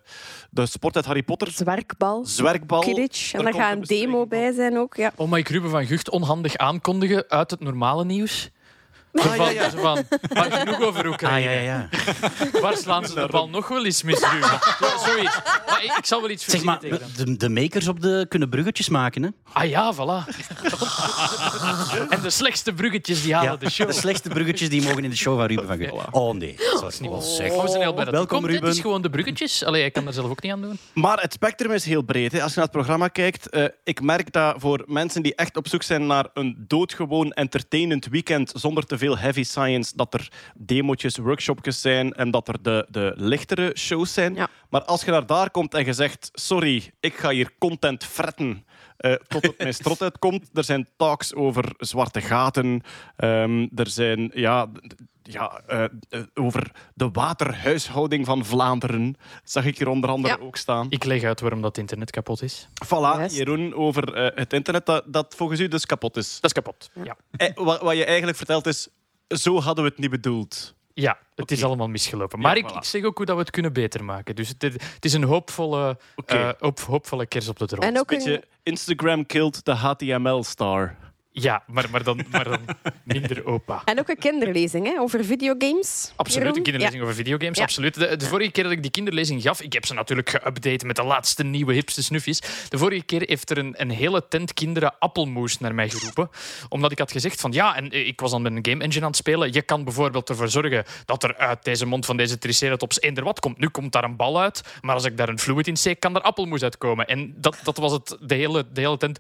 de 0.51 0.67
sport 0.67 0.97
uit 0.97 1.05
Harry 1.05 1.23
Potter. 1.23 1.51
zwerkbal, 1.51 2.25
Zwerkbal. 2.25 2.83
En 2.83 3.09
Daar 3.45 3.55
gaat 3.55 3.77
een 3.77 3.83
demo 3.83 4.27
bij 4.27 4.53
zijn 4.53 4.79
ook. 4.79 4.97
Ja. 4.97 5.13
Oh, 5.17 5.29
mag 5.29 5.39
ik 5.39 5.49
Ruben 5.49 5.71
van 5.71 5.87
Gucht 5.87 6.11
onhandig 6.11 6.57
aankondigen 6.57 7.25
uit 7.29 7.51
het 7.51 7.61
normale 7.61 8.05
nieuws? 8.05 8.51
Zo 9.13 9.29
Ah, 9.29 9.35
van, 9.35 9.45
ja, 9.45 9.51
ja. 9.63 9.71
zo 9.71 9.79
van, 9.81 10.05
maar 10.35 10.53
genoeg 10.53 10.81
over 10.81 11.05
Ah, 11.05 11.11
Oekraïne. 11.11 11.51
ja, 11.51 11.61
ja, 11.61 11.89
ja. 12.53 12.61
Waar 12.61 12.77
slaan 12.77 13.07
ze 13.07 13.15
de 13.15 13.27
bal 13.31 13.49
nog 13.49 13.69
wel 13.69 13.85
eens 13.85 14.03
mis, 14.03 14.21
Ruben? 14.21 14.49
Zo- 14.79 15.05
Zoiets. 15.13 15.39
Maar 15.67 15.85
ik, 15.85 15.93
ik 15.97 16.05
zal 16.07 16.21
wel 16.21 16.31
iets 16.31 16.45
Zeg 16.45 16.61
verzinnen 16.61 17.01
maar, 17.01 17.27
de, 17.27 17.37
de 17.37 17.49
makers 17.49 17.89
op 17.89 18.01
de 18.01 18.27
kunnen 18.29 18.49
bruggetjes 18.49 18.89
maken, 18.89 19.23
hè? 19.23 19.29
Ah 19.53 19.69
ja, 19.69 19.95
voilà. 19.95 20.29
en 22.11 22.21
de 22.23 22.31
slechtste 22.31 22.73
bruggetjes 22.73 23.23
die 23.23 23.35
halen 23.35 23.51
Ja, 23.51 23.57
de 23.57 23.71
show. 23.71 23.87
de 23.87 23.93
slechtste 23.93 24.29
bruggetjes 24.29 24.69
die 24.69 24.83
mogen 24.83 25.05
in 25.05 25.11
de 25.11 25.17
show 25.17 25.37
van 25.39 25.47
Ruben 25.47 25.67
van 25.67 25.77
Gucht. 25.79 25.93
Oh 26.11 26.35
nee, 26.35 26.57
dat 26.81 26.93
is 26.93 27.01
niet 27.01 27.11
wel 27.11 27.21
zeg. 27.21 27.51
Oh, 27.53 27.63
het 27.99 28.11
Welkom, 28.11 28.27
komt. 28.41 28.47
hè. 28.47 28.53
Het 28.53 28.63
is 28.63 28.69
Ruben. 28.69 28.75
gewoon 28.83 29.03
de 29.03 29.11
bruggetjes. 29.11 29.65
Allee, 29.65 29.85
ik 29.85 29.93
kan 29.93 30.07
er 30.07 30.13
zelf 30.13 30.31
ook 30.31 30.43
niet 30.43 30.53
aan 30.53 30.61
doen. 30.61 30.79
Maar 30.95 31.21
het 31.21 31.33
spectrum 31.33 31.71
is 31.73 31.85
heel 31.85 32.03
breed. 32.03 32.33
Hè. 32.33 32.43
Als 32.43 32.51
je 32.51 32.57
naar 32.57 32.65
het 32.69 32.75
programma 32.77 33.09
kijkt, 33.09 33.49
eh, 33.49 33.65
ik 33.85 34.01
merk 34.03 34.33
dat 34.33 34.55
voor 34.59 34.83
mensen 34.87 35.23
die 35.23 35.35
echt 35.35 35.57
op 35.57 35.69
zoek 35.69 35.83
zijn 35.83 36.07
naar 36.07 36.27
een 36.35 36.65
doodgewoon 36.69 37.33
entertainend 37.33 38.07
weekend 38.07 38.53
zonder 38.55 38.87
te 38.87 38.97
veel 39.01 39.19
heavy 39.19 39.43
science, 39.43 39.93
dat 39.97 40.15
er 40.15 40.29
demotjes, 40.55 41.17
workshopjes 41.17 41.81
zijn 41.81 42.13
en 42.13 42.31
dat 42.31 42.49
er 42.49 42.63
de, 42.63 42.87
de 42.91 43.13
lichtere 43.17 43.73
shows 43.77 44.13
zijn. 44.13 44.35
Ja. 44.35 44.49
Maar 44.71 44.85
als 44.85 45.05
je 45.05 45.11
naar 45.11 45.27
daar 45.27 45.51
komt 45.51 45.75
en 45.75 45.85
je 45.85 45.93
zegt, 45.93 46.31
sorry, 46.33 46.91
ik 47.01 47.15
ga 47.15 47.31
hier 47.31 47.51
content 47.59 48.05
fretten 48.05 48.65
eh, 48.97 49.13
tot 49.13 49.43
het 49.43 49.59
mijn 49.59 49.75
strot 49.75 50.03
uitkomt. 50.03 50.51
Er 50.53 50.65
zijn 50.65 50.89
talks 50.97 51.35
over 51.35 51.65
zwarte 51.77 52.21
gaten. 52.21 52.83
Ehm, 53.17 53.67
er 53.75 53.89
zijn 53.89 54.31
ja, 54.35 54.69
ja, 55.33 55.61
eh, 55.67 55.85
eh, 55.85 56.23
over 56.35 56.71
de 56.95 57.11
waterhuishouding 57.11 58.27
van 58.27 58.45
Vlaanderen. 58.45 59.17
Zag 59.45 59.65
ik 59.65 59.79
hier 59.79 59.89
onder 59.89 60.11
andere 60.11 60.37
Ja. 60.39 60.45
ook 60.45 60.57
staan. 60.57 60.87
Ik 60.91 61.05
leg 61.05 61.23
uit 61.23 61.41
waarom 61.41 61.63
dat 61.63 61.79
internet 61.79 62.11
kapot 62.11 62.43
is. 62.43 62.69
Voilà, 62.85 63.19
Yes. 63.21 63.37
Jeroen, 63.37 63.75
over 63.75 64.15
eh, 64.15 64.37
het 64.37 64.53
internet 64.53 64.87
dat, 64.87 65.05
dat 65.07 65.35
volgens 65.37 65.61
u 65.61 65.69
dus 65.69 65.87
kapot 65.87 66.17
is. 66.17 66.35
Dat 66.35 66.45
is 66.45 66.53
kapot. 66.53 66.91
Ja, 67.05 67.17
Eh, 67.31 67.49
wat, 67.55 67.81
wat 67.81 67.97
je 67.97 68.05
eigenlijk 68.05 68.37
vertelt 68.37 68.67
is, 68.67 68.89
zo 69.29 69.61
hadden 69.61 69.85
we 69.85 69.91
het 69.91 69.99
niet 69.99 70.11
bedoeld. 70.11 70.75
ja 70.95 71.19
het 71.35 71.51
is 71.51 71.65
allemaal 71.65 71.89
misgelopen. 71.89 72.39
Maar 72.41 72.57
Ja, 72.57 72.63
ik, 72.65 72.73
voilà. 72.73 72.77
ik 72.77 72.85
zeg 72.85 73.05
ook 73.05 73.17
hoe 73.17 73.27
dat 73.27 73.35
we 73.37 73.41
het 73.43 73.51
kunnen 73.51 73.73
beter 73.73 74.05
maken. 74.05 74.37
Dus 74.37 74.49
het, 74.49 74.63
het 74.63 75.05
is 75.05 75.13
een 75.13 75.23
hoopvolle, 75.25 75.99
eh, 76.27 76.51
hoop, 76.59 76.81
hoopvolle 76.81 77.27
kers 77.27 77.49
op 77.49 77.59
de 77.59 77.67
droom. 77.67 77.83
En 77.83 77.99
ook 77.99 78.11
een, 78.11 78.17
Beetje 78.19 78.45
Instagram 78.63 79.27
killed 79.27 79.65
de 79.65 79.73
HTML-star. 79.75 80.97
Ja, 81.41 81.63
maar, 81.67 81.87
maar, 81.91 82.03
dan, 82.03 82.25
maar 82.31 82.45
dan 82.45 82.61
minder 83.05 83.47
opa. 83.47 83.83
en 83.85 83.99
ook 83.99 84.09
een 84.09 84.19
kinderlezing 84.19 84.87
hè, 84.87 85.01
over 85.01 85.25
videogames. 85.25 86.13
Absoluut, 86.17 86.43
Jeroen? 86.43 86.57
een 86.57 86.63
kinderlezing 86.63 87.03
over 87.03 87.15
videogames. 87.15 87.57
Ja. 87.57 87.63
Absoluut. 87.63 87.95
De, 87.95 88.17
de 88.17 88.27
vorige 88.27 88.51
keer 88.51 88.63
dat 88.63 88.73
ik 88.73 88.83
die 88.83 88.91
kinderlezing 88.91 89.43
gaf, 89.43 89.63
ik 89.63 89.73
heb 89.73 89.87
ze 89.87 89.95
natuurlijk 89.95 90.31
geüpdate 90.31 90.87
met 90.87 90.97
de 90.97 91.05
laatste 91.05 91.45
nieuwe 91.45 91.73
hipste 91.73 92.03
snufjes. 92.03 92.43
De 92.69 92.79
vorige 92.79 93.03
keer 93.03 93.23
heeft 93.27 93.51
er 93.51 93.59
een, 93.59 93.75
een 93.77 93.91
hele 93.91 94.29
tent 94.29 94.55
kinderen 94.55 94.99
appelmoes 94.99 95.59
naar 95.59 95.75
mij 95.75 95.89
geroepen. 95.89 96.31
Omdat 96.69 96.93
ik 96.93 96.99
had 96.99 97.13
gezegd 97.13 97.41
van 97.41 97.53
ja, 97.53 97.77
en 97.77 97.91
eh, 97.91 98.07
ik 98.07 98.21
was 98.21 98.31
dan 98.31 98.43
met 98.43 98.53
een 98.53 98.67
game 98.71 98.83
engine 98.83 99.01
aan 99.01 99.11
het 99.11 99.17
spelen. 99.17 99.53
Je 99.53 99.63
kan 99.63 99.85
bijvoorbeeld 99.85 100.29
ervoor 100.29 100.49
zorgen 100.49 100.85
dat 101.05 101.23
er 101.23 101.37
uit 101.37 101.65
deze 101.65 101.87
mond 101.87 102.07
van 102.07 102.17
deze 102.17 102.39
triceratops 102.39 103.01
eender 103.01 103.25
wat 103.25 103.41
komt. 103.41 103.59
Nu 103.59 103.69
komt 103.69 103.93
daar 103.93 104.05
een 104.05 104.17
bal 104.17 104.41
uit, 104.41 104.63
maar 104.81 104.95
als 104.95 105.05
ik 105.05 105.17
daar 105.17 105.29
een 105.29 105.39
fluid 105.39 105.67
in 105.67 105.77
steek, 105.77 106.01
kan 106.01 106.15
er 106.15 106.23
appelmoes 106.23 106.63
uitkomen. 106.63 107.07
En 107.07 107.35
dat, 107.37 107.57
dat 107.63 107.77
was 107.77 107.93
het, 107.93 108.17
de 108.21 108.35
hele, 108.35 108.67
de 108.73 108.81
hele 108.81 108.97
tent. 108.97 109.19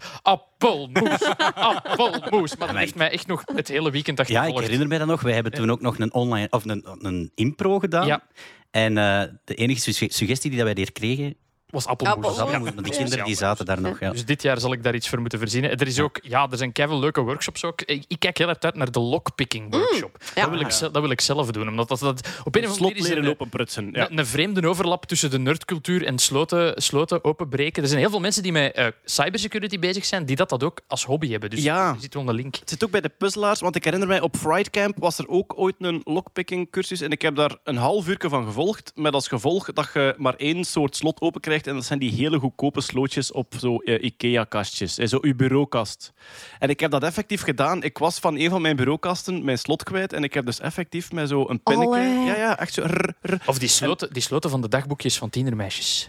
Appelmoes, 0.60 1.22
appelmoes. 1.54 2.56
Maar 2.56 2.68
dat 2.68 2.76
heeft 2.76 2.94
mij 2.94 3.10
echt 3.10 3.26
nog 3.26 3.42
het 3.54 3.68
hele 3.68 3.90
weekend 3.90 4.16
Ja, 4.18 4.22
achtervolgd. 4.24 4.56
ik 4.58 4.62
herinner 4.62 4.88
me 4.88 4.98
dat 4.98 5.06
nog. 5.06 5.20
Wij 5.22 5.34
hebben 5.34 5.52
toen 5.52 5.70
ook 5.70 5.80
nog 5.80 5.98
een 5.98 6.12
online 6.14 6.46
of 6.50 6.64
een, 6.64 6.86
een 6.98 7.30
impro 7.34 7.78
gedaan. 7.78 8.06
Ja. 8.06 8.22
En 8.70 8.98
eh, 8.98 9.22
de 9.44 9.54
enige 9.54 9.80
su- 9.92 10.08
suggestie 10.08 10.50
die 10.50 10.58
dat 10.58 10.66
wij 10.68 10.76
hier 10.76 10.92
kregen, 10.92 11.36
was 11.70 11.86
appelmoes. 11.86 12.24
Was 12.26 12.36
Ja. 12.36 12.42
appelmoes. 12.42 12.70
Die 12.74 12.92
kinderen 12.96 13.24
die 13.24 13.34
zaten 13.36 13.64
daar 13.64 13.80
nog. 13.80 14.00
Ja. 14.00 14.10
Dus 14.10 14.24
dit 14.24 14.42
jaar 14.42 14.60
zal 14.60 14.72
ik 14.72 14.82
daar 14.82 14.94
iets 14.94 15.08
voor 15.08 15.20
moeten 15.20 15.38
verzinnen. 15.38 15.70
Er, 15.70 15.86
is 15.86 16.00
ook, 16.00 16.18
ja, 16.22 16.48
er 16.50 16.56
zijn 16.56 16.72
keihard 16.72 17.00
leuke 17.00 17.20
workshops 17.20 17.64
ook. 17.64 17.82
Ik, 17.82 18.04
ik 18.08 18.18
kijk 18.18 18.38
heel 18.38 18.48
erg 18.48 18.58
uit 18.60 18.74
naar 18.74 18.90
de 18.90 19.00
lockpicking 19.00 19.70
workshop. 19.70 20.16
ja. 20.34 20.40
dat, 20.42 20.50
wil 20.50 20.60
ik, 20.60 20.78
dat 20.78 21.00
wil 21.02 21.10
ik 21.10 21.20
zelf 21.20 21.50
doen. 21.50 21.68
Omdat 21.68 21.88
dat, 21.88 21.98
dat, 21.98 22.18
op 22.44 22.54
een 22.56 22.64
of 22.64 22.68
andere 22.68 22.72
Slot 22.74 22.80
manier 22.80 22.96
is 22.96 23.02
er 23.02 23.08
leren 23.08 23.22
een, 23.22 23.28
lopen 23.28 23.48
prutsen. 23.48 23.90
Ja. 23.92 24.10
een, 24.10 24.18
een 24.18 24.26
vreemde 24.26 24.68
overlap 24.68 25.06
tussen 25.06 25.30
de 25.30 25.38
nerdcultuur 25.38 26.04
en 26.06 26.18
sloten, 26.18 26.82
sloten 26.82 27.24
openbreken. 27.24 27.82
Er 27.82 27.88
zijn 27.88 28.00
heel 28.00 28.10
veel 28.10 28.20
mensen 28.20 28.42
die 28.42 28.52
met 28.52 28.72
eh, 28.72 28.86
cybersecurity 29.04 29.78
bezig 29.78 30.04
zijn, 30.04 30.24
die 30.24 30.36
dat, 30.36 30.48
dat 30.48 30.62
ook 30.64 30.80
als 30.86 31.04
hobby 31.04 31.30
hebben. 31.30 31.50
Dus 31.50 31.62
Ja. 31.62 31.92
er 31.94 32.00
zit 32.00 32.14
wel 32.14 32.28
een 32.28 32.34
link. 32.34 32.56
Het 32.56 32.70
zit 32.70 32.84
ook 32.84 32.90
bij 32.90 33.00
de 33.00 33.08
puzzelaars, 33.08 33.60
want 33.60 33.76
ik 33.76 33.84
herinner 33.84 34.08
mij 34.08 34.20
op 34.20 34.36
Fright 34.36 34.70
Camp 34.70 34.96
was 34.98 35.18
er 35.18 35.28
ook 35.28 35.52
ooit 35.56 35.74
een 35.78 36.00
lockpicking 36.04 36.70
cursus 36.70 37.00
en 37.00 37.10
ik 37.10 37.22
heb 37.22 37.36
daar 37.36 37.56
een 37.64 37.76
half 37.76 38.08
uur 38.08 38.18
van 38.28 38.44
gevolgd, 38.44 38.92
met 38.94 39.12
als 39.14 39.28
gevolg 39.28 39.72
dat 39.72 39.90
je 39.94 40.14
maar 40.18 40.34
één 40.34 40.64
soort 40.64 40.96
slot 40.96 41.20
open 41.20 41.40
krijgt 41.40 41.59
en 41.66 41.74
dat 41.74 41.84
zijn 41.84 41.98
die 41.98 42.12
hele 42.12 42.38
goedkope 42.38 42.80
slootjes 42.80 43.32
op 43.32 43.54
zo 43.58 43.76
eh, 43.78 44.04
Ikea-kastjes, 44.04 44.98
eh, 44.98 45.06
zo 45.06 45.18
uw 45.20 45.34
bureaukast. 45.34 46.12
En 46.58 46.68
ik 46.68 46.80
heb 46.80 46.90
dat 46.90 47.02
effectief 47.02 47.42
gedaan. 47.42 47.82
Ik 47.82 47.98
was 47.98 48.18
van 48.18 48.38
een 48.38 48.50
van 48.50 48.62
mijn 48.62 48.76
bureaukasten 48.76 49.44
mijn 49.44 49.58
slot 49.58 49.82
kwijt 49.82 50.12
en 50.12 50.24
ik 50.24 50.34
heb 50.34 50.46
dus 50.46 50.60
effectief 50.60 51.12
met 51.12 51.28
zo 51.28 51.48
een 51.48 51.62
pinnetje... 51.62 51.94
Allee. 51.94 52.24
Ja, 52.24 52.36
ja, 52.36 52.58
echt 52.58 52.74
zo... 52.74 52.82
rrr, 52.82 53.14
rrr. 53.22 53.38
Of 53.46 53.58
die 53.58 53.68
sloten, 53.68 54.12
die 54.12 54.22
sloten 54.22 54.50
van 54.50 54.60
de 54.60 54.68
dagboekjes 54.68 55.18
van 55.18 55.30
tienermeisjes. 55.30 56.06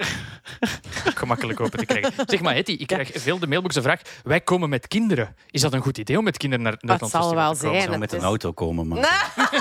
Gemakkelijk 1.22 1.60
open 1.60 1.80
te 1.80 1.86
krijgen. 1.86 2.14
Zeg 2.26 2.42
maar, 2.42 2.56
Hetty, 2.56 2.72
ik 2.72 2.88
krijg 2.88 3.12
veel 3.14 3.40
de 3.40 3.48
mailbox 3.48 3.76
de 3.76 3.82
vraag: 3.82 4.02
wij 4.24 4.42
komen 4.42 4.70
met 4.70 4.88
kinderen. 4.88 5.36
Is 5.52 5.62
dat 5.62 5.74
een 5.74 5.82
goed 5.82 5.98
idee 5.98 6.18
om 6.18 6.24
met 6.24 6.38
kinderen 6.38 6.64
naar 6.66 6.78
naar 6.80 6.98
Dat 6.98 7.10
zal 7.10 7.36
wel 7.36 7.52
Ik 7.52 7.58
zijn. 7.58 7.82
zou 7.82 7.98
met 7.98 8.14
een 8.14 8.22
auto 8.22 8.52
komen, 8.52 8.88
maar... 8.88 9.34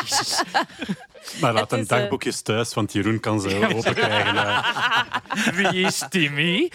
Maar 1.40 1.52
laat 1.52 1.72
een 1.72 1.78
eh, 1.80 1.86
dagboekjes 1.88 2.40
thuis, 2.40 2.74
want 2.74 2.92
Jeroen 2.92 3.20
kan 3.20 3.40
ze 3.40 3.68
open 3.74 3.94
krijgen. 3.94 4.64
Wie 5.56 5.80
is 5.82 6.02
Timmy? 6.08 6.70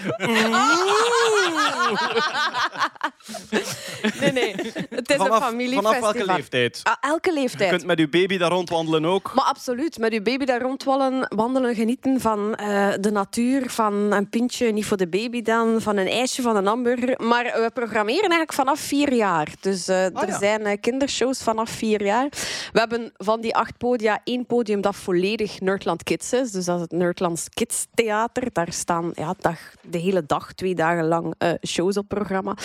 Nee, 4.20 4.32
nee. 4.32 4.56
Het 4.90 5.10
is 5.10 5.16
een 5.16 5.26
vanaf, 5.26 5.44
familiefestival. 5.44 5.94
vanaf 5.94 6.00
welke 6.14 6.26
leeftijd? 6.34 6.80
Ah, 6.84 6.94
elke 7.02 7.30
Je 7.34 7.40
leeftijd. 7.40 7.70
kunt 7.70 7.86
met 7.86 8.00
uw 8.00 8.10
baby 8.10 8.38
daar 8.38 8.52
rondwandelen 8.52 9.06
ook. 9.06 9.32
Maar 9.34 9.46
absoluut, 9.46 9.98
met 9.98 10.14
uw 10.14 10.22
baby 10.22 10.46
daar 10.46 10.62
rondwandelen, 10.62 11.26
wandelen, 11.36 11.76
genieten 11.76 12.22
van 12.22 12.56
eh, 12.56 12.94
de 13.00 13.12
natuur, 13.12 13.70
van 13.70 13.94
een 13.94 14.30
pintje, 14.30 14.72
niet 14.72 14.86
voor 14.86 14.98
de 14.98 15.08
baby 15.08 15.42
dan, 15.42 15.82
van 15.82 15.98
een 15.98 16.08
ijsje, 16.08 16.42
van 16.42 16.56
een 16.56 16.66
hamburger. 16.66 17.20
Maar 17.24 17.44
we 17.44 17.70
programmeren 17.74 18.22
eigenlijk 18.22 18.54
vanaf 18.54 18.80
vier 18.80 19.14
jaar. 19.14 19.48
Dus 19.60 19.88
eh, 19.88 19.94
Ah, 20.14 20.22
er 20.22 20.28
ja. 20.30 20.38
zijn 20.40 20.66
eh, 20.66 20.78
kindershows 20.82 21.44
vanaf 21.44 21.70
vier 21.70 22.04
jaar. 22.06 22.28
We 22.74 22.80
hebben 22.80 23.12
van 23.18 23.42
die 23.42 23.56
acht 23.56 23.78
podia 23.78 24.20
één 24.24 24.45
podium 24.46 24.82
dat 24.82 24.96
volledig 24.96 25.60
Nerdland 25.60 26.04
Kids 26.04 26.34
is. 26.34 26.52
Dus 26.52 26.66
dat 26.66 26.76
is 26.76 26.82
het 26.82 26.92
Nerdlands 26.92 27.50
Kids 27.50 27.86
Theater. 27.94 28.48
Daar 28.54 28.72
staan 28.74 29.12
ja, 29.14 29.36
dag, 29.40 29.58
de 29.82 29.98
hele 29.98 30.26
dag, 30.26 30.54
twee 30.54 30.76
dagen 30.76 31.08
lang 31.08 31.34
eh, 31.38 31.50
shows 31.68 31.98
op 31.98 32.08
programma. 32.08 32.56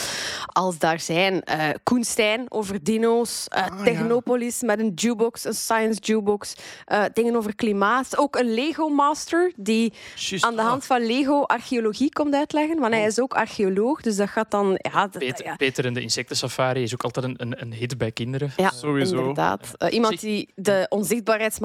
Als 0.46 0.78
daar 0.78 1.00
zijn 1.00 1.42
eh 1.42 1.68
Koen 1.82 2.04
Stijn 2.04 2.44
over 2.48 2.84
dino's, 2.84 3.46
eh, 3.48 3.66
Ah, 3.66 3.82
Technopolis 3.84 4.60
met 4.62 4.78
een 4.80 4.92
jukebox, 4.94 5.44
een 5.44 5.54
science 5.54 6.00
jukebox, 6.00 6.54
eh, 6.84 7.02
dingen 7.12 7.36
over 7.36 7.54
klimaat. 7.54 8.18
Ook 8.18 8.36
een 8.36 8.54
Lego 8.54 8.88
Master 8.88 9.52
die 9.56 9.92
aan 10.40 10.56
de 10.56 10.62
hand 10.62 10.84
van 10.84 11.06
Lego 11.06 11.42
archeologie 11.42 12.12
komt 12.12 12.34
uitleggen. 12.34 12.78
Want 12.78 12.92
hij 12.94 13.04
is 13.04 13.20
ook 13.20 13.34
archeoloog, 13.34 14.00
dus 14.00 14.16
dat 14.16 14.28
gaat 14.28 14.50
dan... 14.50 14.78
Ja, 14.92 15.06
dat- 15.06 15.18
Peter, 15.18 15.44
ja, 15.44 15.56
Peter 15.56 15.84
en 15.84 15.92
de 15.94 16.00
insectensafari 16.00 16.82
is 16.82 16.92
ook 16.92 17.02
altijd 17.02 17.24
een, 17.24 17.34
een, 17.36 17.60
een 17.62 17.72
hit 17.72 17.98
bij 17.98 18.12
kinderen. 18.12 18.52
ja, 18.56 18.70
Sowieso. 18.70 19.16
inderdaad. 19.18 19.74
Iemand 19.90 20.20
die 20.20 20.48
de 20.54 20.86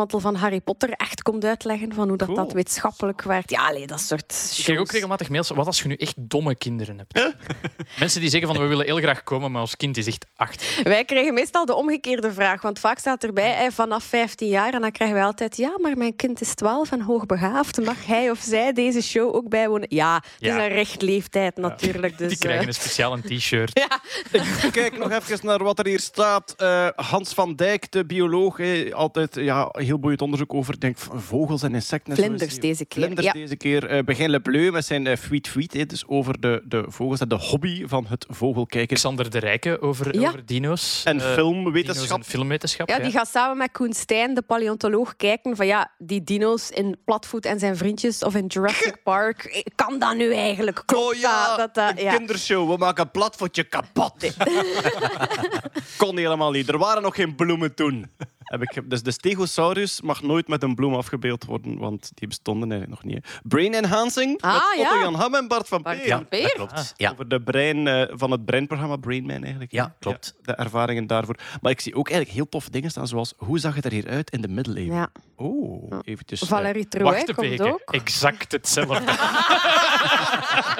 van 0.07 0.35
Harry 0.35 0.61
Potter 0.61 0.89
echt 0.89 1.21
komt 1.21 1.45
uitleggen 1.45 1.93
van 1.93 2.07
hoe 2.07 2.17
dat, 2.17 2.27
Cool. 2.27 2.39
dat 2.39 2.53
wetenschappelijk 2.53 3.21
werkt. 3.21 3.49
Ja, 3.49 3.67
allee, 3.67 3.87
dat 3.87 4.01
soort 4.01 4.21
Ik 4.57 4.63
krijg 4.63 4.69
ook 4.69 4.75
shows. 4.85 4.91
regelmatig 4.91 5.29
mails. 5.29 5.49
Wat 5.49 5.65
als 5.65 5.81
je 5.81 5.87
nu 5.87 5.95
echt 5.95 6.13
domme 6.17 6.55
kinderen 6.55 6.97
hebt? 6.97 7.33
Mensen 7.99 8.21
die 8.21 8.29
zeggen 8.29 8.47
van 8.53 8.61
we 8.61 8.67
willen 8.67 8.85
heel 8.85 8.97
graag 8.97 9.23
komen, 9.23 9.51
maar 9.51 9.61
ons 9.61 9.75
kind 9.77 9.97
is 9.97 10.07
echt 10.07 10.25
acht. 10.35 10.79
Wij 10.83 11.05
krijgen 11.05 11.33
meestal 11.33 11.65
de 11.65 11.73
omgekeerde 11.75 12.33
vraag, 12.33 12.61
want 12.61 12.79
vaak 12.79 12.97
staat 12.99 13.23
erbij 13.23 13.51
hè, 13.51 13.71
vanaf 13.71 14.03
15 14.03 14.47
jaar 14.47 14.73
en 14.73 14.81
dan 14.81 14.91
krijgen 14.91 15.15
wij 15.17 15.25
altijd 15.25 15.57
ja, 15.57 15.71
maar 15.81 15.97
mijn 15.97 16.15
kind 16.15 16.41
is 16.41 16.53
12 16.55 16.91
en 16.91 17.01
hoogbegaafd. 17.01 17.85
Mag 17.85 18.05
hij 18.05 18.29
of 18.29 18.39
zij 18.39 18.73
deze 18.73 19.01
show 19.01 19.35
ook 19.35 19.49
bijwonen? 19.49 19.87
Ja, 19.91 20.15
het 20.15 20.23
is 20.39 20.47
Ja. 20.47 20.63
een 20.65 20.71
recht 20.73 21.01
leeftijd 21.01 21.57
natuurlijk. 21.57 22.17
Dus, 22.17 22.27
Die 22.29 22.37
krijgen 22.37 22.61
eh, 22.61 22.67
een 22.67 22.73
speciaal 22.73 23.13
een 23.13 23.21
t-shirt. 23.37 23.73
Kijk 24.71 24.97
nog 24.97 25.11
even 25.11 25.39
naar 25.45 25.63
wat 25.63 25.79
er 25.79 25.85
hier 25.87 25.99
staat. 25.99 26.53
Eh, 26.57 26.87
Hans 26.95 27.33
van 27.33 27.55
Dijk, 27.55 27.91
de 27.91 28.05
bioloog, 28.05 28.57
hè, 28.57 28.89
altijd 28.93 29.35
ja, 29.35 29.69
heel 29.86 30.00
boeiend 30.00 30.22
onderzoek 30.22 30.54
over 30.54 30.80
denk, 30.80 30.98
vogels 30.98 31.63
en 31.63 31.74
insecten. 31.74 32.15
Vlinders 32.15 32.60
deze 32.60 32.86
keer, 32.86 33.04
Vlinders 33.04 33.27
ja. 33.27 33.34
deze 33.34 33.56
keer. 33.56 33.86
Eh 33.88 34.04
Begin 34.04 34.30
Le 34.30 34.39
Bleu 34.39 34.72
met 34.72 34.86
zijn 34.86 35.06
uh, 35.06 35.15
Fweet 35.15 35.48
Fweet, 35.48 35.74
hè, 35.74 35.86
dus 35.86 36.08
over 36.08 36.39
de, 36.39 36.62
de 36.65 36.86
vogels 36.88 37.20
en 37.20 37.27
de 37.27 37.36
hobby 37.36 37.88
van 37.88 38.06
het 38.10 38.25
vogelkijken. 38.30 38.96
Xander 38.98 39.30
de 39.30 39.39
Rijke 39.39 39.82
over, 39.82 40.20
Ja. 40.20 40.27
over 40.27 40.46
dino's. 40.46 41.01
En 41.04 41.20
Eh, 41.22 41.34
filmwetenschap. 41.34 42.08
dino's 42.08 42.25
en 42.25 42.32
filmwetenschap. 42.32 42.89
Ja, 42.89 43.00
die 43.00 43.12
gaat 43.12 43.27
samen 43.30 43.58
met 43.58 43.72
Koen 43.72 43.94
Stijn, 43.94 44.34
de 44.34 44.42
paleontoloog, 44.42 45.15
kijken 45.15 45.56
van 45.56 45.65
ja, 45.65 45.92
die 45.98 46.24
dino's 46.24 46.70
in 46.70 46.98
Platvoet 47.06 47.46
en 47.46 47.60
zijn 47.60 47.77
vriendjes 47.77 48.24
of 48.24 48.36
in 48.36 48.46
Jurassic 48.46 49.04
Park, 49.04 49.44
eh, 49.44 49.62
kan 49.75 50.00
dat 50.00 50.15
nu 50.15 50.34
eigenlijk? 50.34 50.84
Klopt 50.86 51.04
Oh 51.06 51.20
ja, 51.20 51.56
dat? 51.58 51.75
dat, 51.75 51.98
een 51.98 52.04
ja. 52.04 52.15
kindershow. 52.18 52.72
We 52.72 52.77
maken 52.77 53.12
platvoetje 53.12 53.63
kapot. 53.63 54.13
Kon 55.98 56.18
helemaal 56.18 56.51
niet. 56.51 56.70
Er 56.70 56.77
waren 56.77 57.01
nog 57.01 57.15
geen 57.15 57.36
bloemen 57.36 57.75
toen. 57.75 58.06
Heb 58.45 58.61
ik, 58.61 58.89
dus 58.89 59.03
de 59.03 59.11
Stegosaurus 59.11 60.01
mag 60.01 60.21
nooit 60.21 60.47
met 60.47 60.63
een 60.63 60.75
bloem 60.75 60.93
afgebeeld 60.95 61.45
worden, 61.45 61.77
want 61.77 62.11
die 62.13 62.27
bestonden 62.27 62.71
eigenlijk 62.71 63.01
nog 63.03 63.13
niet. 63.13 63.25
hè. 63.25 63.39
Brain 63.43 63.73
enhancing 63.73 64.41
Ah, 64.41 64.53
met 64.53 64.61
Otto 64.85 64.95
ja. 64.95 65.01
Jan 65.01 65.15
Ham 65.15 65.35
en 65.35 65.47
Bart 65.47 65.67
van 65.67 65.81
Bart 65.81 66.01
Peer. 66.03 66.25
Peer? 66.25 66.51
klopt. 66.53 66.93
Ja. 66.97 67.11
Over 67.11 67.27
de 67.27 67.41
brein 67.41 67.87
eh, 67.87 68.07
van 68.17 68.31
het 68.31 68.45
breinprogramma 68.45 68.95
Brain 68.95 69.25
Man 69.25 69.41
eigenlijk. 69.43 69.71
hè. 69.71 69.77
Ja, 69.77 69.95
klopt. 69.99 70.35
de 70.41 70.51
ervaringen 70.53 71.07
daarvoor. 71.07 71.35
Maar 71.61 71.71
ik 71.71 71.79
zie 71.81 71.95
ook 71.95 72.07
eigenlijk 72.09 72.37
heel 72.37 72.49
toffe 72.49 72.69
dingen 72.71 72.89
staan, 72.89 73.07
zoals 73.07 73.33
hoe 73.37 73.59
zag 73.59 73.75
het 73.75 73.85
er 73.85 73.91
hier 73.91 74.07
uit 74.07 74.31
in 74.31 74.41
de 74.41 74.47
middeleeuwen? 74.47 74.95
Ja. 74.95 75.09
Oh, 75.35 75.93
eventjes. 76.03 76.41
eh, 76.41 76.47
Valerie 76.47 76.87
Trouwet 76.87 77.15
Wacht 77.25 77.33
komt 77.33 77.47
even, 77.51 77.73
ook. 77.73 77.81
exact 77.91 78.51
hetzelfde. 78.51 79.01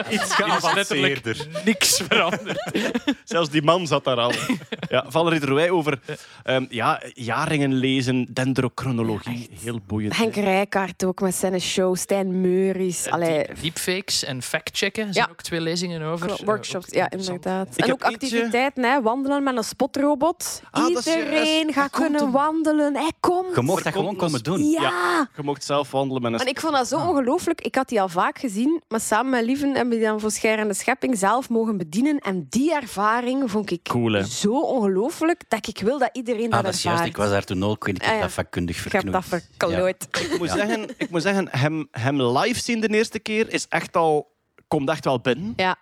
Iets 0.10 0.30
Er 0.40 0.46
geavanceerder. 0.46 1.48
niks 1.66 2.02
veranderd. 2.08 2.72
Zelfs 3.24 3.50
die 3.50 3.62
man 3.62 3.88
zat 3.88 4.04
daar 4.04 4.18
al. 4.18 4.32
Ja, 4.90 5.06
Valerie 5.08 5.40
Drouij 5.40 5.70
over 5.70 6.00
ehm, 6.44 6.66
ja, 6.70 7.02
lezen, 7.64 8.28
dendrochronologie. 8.34 9.50
Heel 9.64 9.80
boeiend. 9.88 10.18
Henk 10.18 10.36
Rijkaard 10.36 11.04
ook 11.06 11.22
met 11.22 11.36
zijn 11.36 11.62
show, 11.62 11.96
Stijn 11.96 12.42
Meuris. 12.42 13.10
Allee, 13.10 13.44
Die- 13.54 13.62
Deepfakes 13.62 14.24
en 14.24 14.42
fact-checken 14.42 15.14
zijn 15.14 15.26
Ja. 15.26 15.32
ook 15.32 15.42
twee 15.42 15.62
lezingen 15.62 16.02
over. 16.02 16.26
Klo- 16.28 16.36
Eh, 16.36 16.46
Workshops, 16.46 16.88
ja, 16.90 17.10
inderdaad. 17.10 17.68
Ik 17.76 17.86
en 17.86 17.92
ook 17.92 18.04
eentje- 18.04 18.14
activiteiten, 18.26 18.84
hè. 18.84 19.02
wandelen 19.02 19.44
met 19.44 19.58
een 19.58 19.64
spotrobot. 19.64 20.62
Ah, 20.72 20.88
Iedereen 20.88 21.74
gaat 21.74 21.90
kunnen 21.90 22.22
hem. 22.22 22.32
wandelen. 22.32 22.96
Hij 22.96 23.12
komt. 23.20 23.56
Je 23.56 23.62
mocht 23.62 23.84
dat 23.84 23.94
gewoon 23.94 24.16
komen 24.16 24.44
doen. 24.44 24.64
Ja. 24.64 25.28
Je 25.36 25.44
mocht 25.44 25.64
zelf 25.64 25.92
wandelen 25.92 26.22
met 26.22 26.34
een 26.34 26.40
En 26.40 26.48
ik 26.48 26.60
vond 26.60 26.74
dat 26.76 26.88
zo 26.88 26.96
Ah. 26.98 27.10
ongelooflijk. 27.10 27.62
Ik 27.62 27.76
had 27.76 27.88
die 27.90 28.02
al 28.02 28.10
vaak 28.10 28.40
gezien, 28.40 28.82
maar 28.88 29.00
samen 29.00 29.32
met 29.32 29.44
Lieven 29.46 29.68
hebben 29.70 29.90
we 29.90 29.96
die 29.96 30.06
dan 30.06 30.20
voor 30.20 30.32
Scherende 30.32 30.74
Schepping 30.74 31.18
zelf 31.18 31.50
mogen 31.50 31.78
bedienen. 31.78 32.20
En 32.20 32.46
die 32.50 32.74
ervaring 32.76 33.52
vond 33.52 33.72
ik 33.72 33.84
Cool, 33.84 34.24
zo 34.24 34.60
ongelooflijk 34.62 35.42
dat 35.48 35.68
ik 35.68 35.80
wil 35.80 36.00
dat 36.00 36.10
iedereen 36.14 36.46
Ah, 36.46 36.52
dat 36.52 36.64
dat 36.64 36.74
ervaart. 36.74 36.84
juist. 36.98 37.06
Ik 37.10 37.18
was 37.18 37.30
daar 37.30 37.45
toen 37.46 37.64
ook. 37.64 37.88
en 37.88 37.96
Ik 37.96 38.02
heb 38.02 38.10
Ah, 38.12 38.16
ja. 38.16 38.22
dat 38.22 38.32
vakkundig 38.32 38.86
Ik 38.86 38.92
heb 38.92 39.12
dat 39.12 39.26
verklooid. 39.26 40.08
Ik 40.22 40.36
moet 40.38 40.50
zeggen, 40.50 40.90
ik 40.98 41.10
moet 41.10 41.22
zeggen 41.22 41.48
hem, 41.52 41.88
hem 41.92 42.22
live 42.22 42.60
zien 42.60 42.80
de 42.82 42.88
eerste 42.88 43.20
keer 43.20 43.54
is 43.54 43.66
echt 43.68 43.96
al, 43.96 44.36
komt 44.68 44.90
echt 44.90 45.06
wel 45.06 45.20
binnen. 45.20 45.54
Ja. 45.56 45.76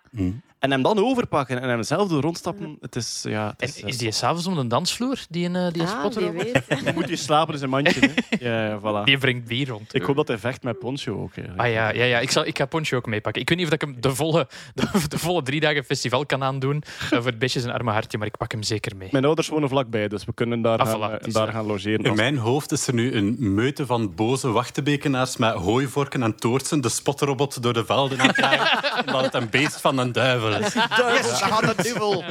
En 0.64 0.70
hem 0.70 0.82
dan 0.82 0.98
overpakken 0.98 1.60
en 1.60 1.68
hem 1.68 1.82
zelf 1.82 2.08
doen 2.08 2.20
rondstappen. 2.20 2.76
Het 2.80 2.96
is, 2.96 3.24
ja, 3.28 3.46
het 3.56 3.60
En 3.60 3.68
is, 3.68 3.80
is 3.80 3.98
die 3.98 4.12
s'avonds 4.12 4.46
om 4.46 4.54
de 4.54 4.66
dansvloer, 4.66 5.18
die 5.28 5.46
een, 5.46 5.56
eh, 5.56 5.72
die 5.72 5.82
een 5.82 5.88
Ah, 5.88 5.98
spotter? 5.98 6.32
moet 6.94 7.04
hij 7.06 7.16
slapen 7.16 7.52
in 7.52 7.58
zijn 7.58 7.70
mandje. 7.70 8.00
Hè. 8.00 8.48
Ja, 8.48 8.78
voilà. 8.78 9.04
Die 9.10 9.18
brengt 9.18 9.46
bier 9.46 9.68
rond. 9.68 9.94
Ik 9.94 10.02
hoop 10.02 10.16
dat 10.16 10.28
hij 10.28 10.38
vecht 10.38 10.62
met 10.62 10.78
Poncho 10.78 11.22
ook. 11.22 11.32
Ah 11.56 11.72
ja, 11.72 11.92
ja, 11.92 12.04
ja. 12.04 12.18
Ik, 12.18 12.30
zal, 12.30 12.46
ik 12.46 12.58
ga 12.58 12.66
Poncho 12.66 12.96
ook 12.96 13.06
meepakken. 13.06 13.42
Ik 13.42 13.48
weet 13.48 13.58
niet 13.58 13.66
of 13.66 13.72
ik 13.72 13.80
hem 13.80 13.96
de 14.00 14.14
volle, 14.14 14.48
de, 14.74 14.86
de 15.08 15.18
volle 15.18 15.42
drie 15.42 15.60
dagen 15.60 15.84
festival 15.84 16.26
kan 16.26 16.42
aandoen 16.42 16.82
eh, 16.82 17.08
voor 17.08 17.26
het 17.26 17.38
bestjes 17.38 17.64
en 17.64 17.70
arme 17.72 17.90
hartje, 17.90 18.18
maar 18.18 18.26
ik 18.26 18.36
pak 18.36 18.52
hem 18.52 18.62
zeker 18.62 18.96
mee. 18.96 19.08
Mijn 19.12 19.24
ouders 19.24 19.48
wonen 19.48 19.68
vlakbij, 19.68 20.08
dus 20.08 20.24
we 20.24 20.34
kunnen 20.34 20.62
daar, 20.62 20.78
Ah, 20.78 20.88
gaan, 20.88 21.10
voilà, 21.10 21.20
eh, 21.20 21.26
is, 21.26 21.32
daar 21.32 21.48
eh, 21.48 21.54
gaan 21.54 21.66
logeren. 21.66 22.04
In 22.04 22.14
mijn 22.14 22.36
hoofd 22.36 22.72
is 22.72 22.86
er 22.86 22.94
nu 22.94 23.12
een 23.12 23.36
meute 23.38 23.86
van 23.86 24.14
boze 24.14 24.50
wachtenbekenaars 24.50 25.36
met 25.36 25.54
hooivorken 25.54 26.22
en 26.22 26.36
toortsen 26.36 26.80
de 26.80 26.88
spotterobot 26.88 27.62
door 27.62 27.72
de 27.72 27.84
velden 27.84 28.20
aan 28.20 28.28
het 28.28 29.22
het 29.24 29.34
een 29.34 29.50
beest 29.50 29.80
van 29.80 29.98
een 29.98 30.12
duivel 30.12 30.53
is. 30.60 30.72
Duivel, 30.96 31.30
gaat 31.34 31.60
de 31.76 31.82
duivel. 31.82 32.24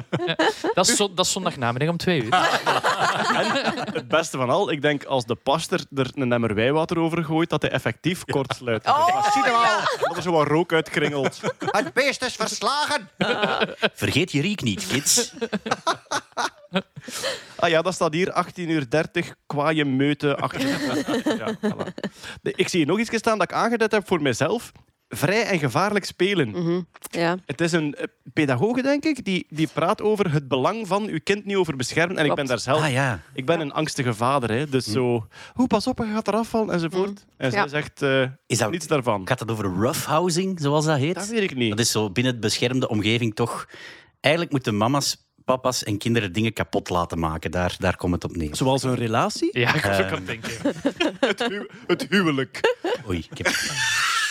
Dat 0.74 0.88
is, 0.89 0.96
zo, 0.96 1.13
dat 1.13 1.25
is 1.25 1.32
zondagnamiddag 1.32 1.89
om 1.89 1.98
twee 1.98 2.24
uur. 2.24 2.36
Het 3.94 4.08
beste 4.08 4.38
van 4.38 4.50
al, 4.50 4.72
ik 4.72 4.82
denk 4.82 5.03
als 5.03 5.25
de 5.25 5.36
pastor 5.36 5.80
er 5.96 6.10
een 6.13 6.32
emmer 6.34 6.53
wijwater 6.56 7.00
over 7.00 7.24
gooit, 7.24 7.50
dat 7.50 7.62
hij 7.62 7.72
effectief 7.72 8.25
kort 8.25 8.56
sluit. 8.58 8.88
Oh, 8.88 9.32
Zie 9.32 9.44
je 9.44 9.50
wel, 9.50 10.08
dat 10.08 10.18
er 10.18 10.22
zo 10.24 10.32
wat 10.32 10.48
rook 10.48 10.74
uitkringelt. 10.74 11.39
Het 11.65 11.94
beest 11.94 12.24
is 12.24 12.36
verslagen. 12.36 13.10
Vergeet 13.94 14.32
je 14.32 14.42
riek 14.42 14.62
niet, 14.62 14.88
kids. 14.88 15.34
Ah 17.56 17.70
ja, 17.70 17.82
dat 17.82 17.94
staat 17.94 18.13
hier, 18.13 18.32
18 18.32 18.70
uur 18.70 18.89
30, 18.89 19.34
kwaaie 19.46 19.86
meute. 19.86 20.36
18 20.38 20.68
ja, 21.38 21.56
voilà. 21.62 21.94
De- 22.42 22.53
Ik 22.56 22.68
zie 22.68 22.80
hier 22.80 22.88
nog 22.88 23.00
iets 23.00 23.18
staan 23.18 23.38
dat 23.38 23.50
ik 23.51 23.56
aangeduid 23.56 23.92
heb 23.92 24.08
voor 24.08 24.22
mezelf. 24.22 24.72
Vrij 25.15 25.43
en 25.46 25.60
gevaarlijk 25.60 26.05
spelen. 26.05 26.50
Mhm. 26.50 26.82
Ja. 27.01 27.38
Het 27.46 27.62
is 27.62 27.72
een 27.72 27.93
eh, 27.93 28.03
pedagoge, 28.34 28.82
denk 28.82 29.03
ik, 29.05 29.25
die, 29.25 29.46
die 29.50 29.67
praat 29.74 30.01
over 30.01 30.32
het 30.32 30.48
belang 30.48 30.88
van 30.88 31.08
uw 31.08 31.20
kind 31.24 31.46
niet 31.46 31.55
over 31.55 31.75
beschermen. 31.75 32.17
En 32.17 32.25
ik 32.25 32.36
ben 32.36 32.46
daar 32.46 32.60
zelf... 32.60 32.82
Ah 32.82 32.91
ja. 32.91 33.22
Ik 33.34 33.46
ben 33.46 33.60
een 33.60 33.72
angstige 33.74 34.13
vader, 34.13 34.51
hè, 34.51 34.70
dus 34.70 34.86
zo... 34.86 35.27
Hoe, 35.53 35.67
pas 35.67 35.88
op, 35.88 35.98
je 35.98 36.12
gaat 36.13 36.27
eraf 36.27 36.48
vallen, 36.48 36.74
enzovoort. 36.74 37.25
En 37.38 37.51
zij 37.51 37.60
Ja. 37.62 37.67
zegt 37.67 38.01
eh, 38.01 38.22
Is 38.48 38.58
dat- 38.58 38.72
niets 38.72 38.88
daarvan. 38.88 39.27
Gaat 39.27 39.39
het 39.39 39.51
over 39.51 39.65
roughhousing, 39.65 40.60
zoals 40.62 40.86
dat 40.86 40.98
heet? 40.98 41.15
Dat 41.15 41.27
weet 41.27 41.41
ik 41.51 41.55
niet. 41.55 41.70
Dat 41.70 41.79
is 41.79 41.91
zo 41.91 42.10
binnen 42.10 42.32
het 42.34 42.41
beschermde 42.41 42.88
omgeving 42.89 43.36
toch... 43.36 43.67
Eigenlijk 44.20 44.53
moeten 44.53 44.77
mama's, 44.77 45.17
papa's 45.46 45.84
en 45.84 45.98
kinderen 45.98 46.34
dingen 46.34 46.53
kapot 46.53 46.89
laten 46.89 47.20
maken. 47.20 47.51
Daar, 47.51 47.75
daar 47.79 47.96
komt 47.96 48.13
het 48.13 48.24
op 48.24 48.36
neer. 48.36 48.55
Zoals 48.55 48.84
een 48.84 48.96
relatie? 48.96 49.60
Ja, 49.60 49.74
ik 49.74 49.86
ook 49.86 49.91
aan 49.91 50.12
het 50.13 50.25
denken. 50.25 50.51
Het, 51.20 51.39
hu- 51.48 51.67
het 51.88 52.05
huwelijk. 52.10 52.77
Oei, 53.08 53.25
ik 53.29 53.38
heb... 53.38 53.48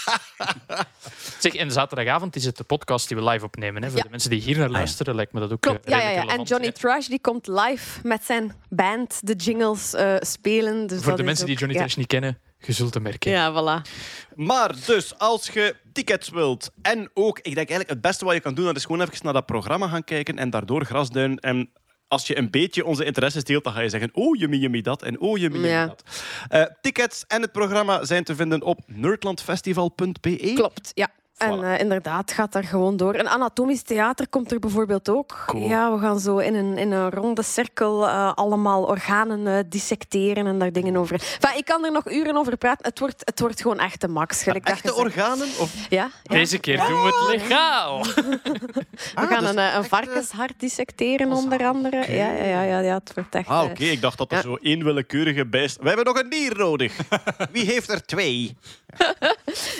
Zeg, 1.38 1.54
en 1.54 1.70
zaterdagavond 1.70 2.36
is 2.36 2.44
het 2.44 2.56
de 2.56 2.64
podcast 2.64 3.08
die 3.08 3.16
we 3.16 3.24
live 3.24 3.44
opnemen. 3.44 3.82
Hè. 3.82 3.88
Voor 3.88 3.96
Ja. 3.98 4.04
de 4.04 4.10
mensen 4.10 4.30
die 4.30 4.40
hier 4.40 4.58
naar 4.58 4.68
luisteren, 4.70 5.14
lijkt 5.14 5.32
me 5.32 5.40
dat 5.40 5.52
ook 5.52 5.60
Klopt, 5.60 5.86
eh, 5.86 5.92
ja, 5.92 6.08
ja. 6.10 6.26
En 6.26 6.42
Johnny 6.42 6.66
hè. 6.66 6.72
Trash 6.72 7.06
die 7.06 7.20
komt 7.20 7.46
live 7.46 8.00
met 8.02 8.24
zijn 8.24 8.54
band 8.68 9.20
de 9.26 9.34
jingles 9.34 9.94
eh, 9.94 10.14
spelen. 10.20 10.86
Dus 10.86 10.98
Voor 10.98 11.06
dat 11.06 11.16
de 11.16 11.22
is 11.22 11.28
mensen 11.28 11.46
die 11.46 11.56
Johnny 11.56 11.74
ja. 11.74 11.80
Trash 11.80 11.96
niet 11.96 12.06
kennen, 12.06 12.38
je 12.58 12.72
zult 12.72 12.94
hem 12.94 13.04
herkennen. 13.04 13.40
Ja, 13.40 13.80
voilà. 13.82 13.90
Maar 14.34 14.74
dus, 14.86 15.18
als 15.18 15.46
je 15.48 15.76
tickets 15.92 16.28
wilt 16.28 16.70
en 16.82 17.10
ook, 17.14 17.36
ik 17.38 17.44
denk 17.44 17.56
eigenlijk 17.56 17.88
het 17.88 18.00
beste 18.00 18.24
wat 18.24 18.34
je 18.34 18.40
kan 18.40 18.54
doen, 18.54 18.64
dat 18.64 18.76
is 18.76 18.84
gewoon 18.84 19.00
even 19.00 19.18
naar 19.22 19.32
dat 19.32 19.46
programma 19.46 19.88
gaan 19.88 20.04
kijken 20.04 20.38
en 20.38 20.50
daardoor 20.50 20.84
grasduin. 20.84 21.38
En 21.38 21.70
als 22.12 22.26
je 22.26 22.38
een 22.38 22.50
beetje 22.50 22.84
onze 22.84 23.04
interesses 23.04 23.44
deelt, 23.44 23.64
dan 23.64 23.72
ga 23.72 23.80
je 23.80 23.88
zeggen, 23.88 24.10
oh, 24.12 24.36
yummy, 24.38 24.56
yummy 24.56 24.80
dat 24.80 25.02
en 25.02 25.20
oh, 25.20 25.38
yummy, 25.38 25.56
yummy 25.56 25.70
Ja. 25.72 25.86
dat. 25.86 26.04
Eh, 26.48 26.64
tickets 26.80 27.24
en 27.26 27.42
het 27.42 27.52
programma 27.52 28.04
zijn 28.04 28.24
te 28.24 28.34
vinden 28.34 28.62
op 28.62 28.80
nerdlandfestival.be. 28.86 30.52
Klopt, 30.54 30.90
ja. 30.94 31.08
En 31.42 31.64
eh, 31.64 31.80
inderdaad, 31.80 32.32
gaat 32.32 32.52
daar 32.52 32.64
gewoon 32.64 32.96
door. 32.96 33.14
Een 33.14 33.28
anatomisch 33.28 33.82
theater 33.82 34.28
komt 34.28 34.52
er 34.52 34.58
bijvoorbeeld 34.58 35.08
ook. 35.08 35.44
Cool. 35.46 35.68
Ja, 35.68 35.92
we 35.92 35.98
gaan 35.98 36.20
zo 36.20 36.38
in 36.38 36.54
een, 36.54 36.78
in 36.78 36.92
een 36.92 37.10
ronde 37.10 37.42
cirkel 37.42 38.08
eh, 38.08 38.32
allemaal 38.34 38.82
organen 38.84 39.46
eh, 39.46 39.64
dissecteren 39.68 40.46
en 40.46 40.58
daar 40.58 40.72
dingen 40.72 40.96
over. 40.96 41.14
Enfin, 41.14 41.58
ik 41.58 41.64
kan 41.64 41.84
er 41.84 41.92
nog 41.92 42.10
uren 42.10 42.36
over 42.36 42.56
praten. 42.56 42.86
Het 42.86 42.98
wordt, 42.98 43.22
het 43.24 43.40
wordt 43.40 43.60
gewoon 43.60 43.78
echt 43.78 44.00
de 44.00 44.08
max. 44.08 44.42
gelijk 44.42 44.66
dat 44.66 44.74
Echte 44.74 44.94
organen? 44.94 45.48
Of... 45.58 45.74
Ja, 45.88 46.10
ja. 46.22 46.34
Deze 46.34 46.58
keer 46.58 46.76
doen 46.76 47.02
we 47.02 47.26
het 47.28 47.40
legaal. 47.40 48.02
We 48.12 49.10
Ah, 49.14 49.28
gaan 49.28 49.54
dus 49.54 49.74
een, 49.74 49.84
varkenshart 49.84 50.52
dissecteren, 50.56 51.32
onder 51.32 51.66
andere. 51.66 51.96
Ja, 51.96 52.30
ja, 52.32 52.44
ja, 52.44 52.62
ja, 52.62 52.78
ja, 52.78 52.94
het 52.94 53.14
wordt 53.14 53.34
echt... 53.34 53.48
Ah, 53.48 53.64
oké. 53.64 53.84
Ik 53.84 54.00
dacht 54.00 54.18
dat 54.18 54.30
er 54.30 54.36
ja. 54.36 54.42
zo 54.42 54.56
één 54.60 54.84
willekeurige 54.84 55.46
bijst... 55.46 55.78
We 55.80 55.86
hebben 55.88 56.04
nog 56.04 56.20
een 56.20 56.30
dier 56.30 56.56
nodig. 56.56 56.96
Wie 57.52 57.64
heeft 57.64 57.90
er 57.90 58.06
twee? 58.06 58.56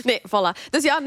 Nee, 0.03 0.21
voilà. 0.27 0.71
Dus 0.71 0.83
ja, 0.83 0.99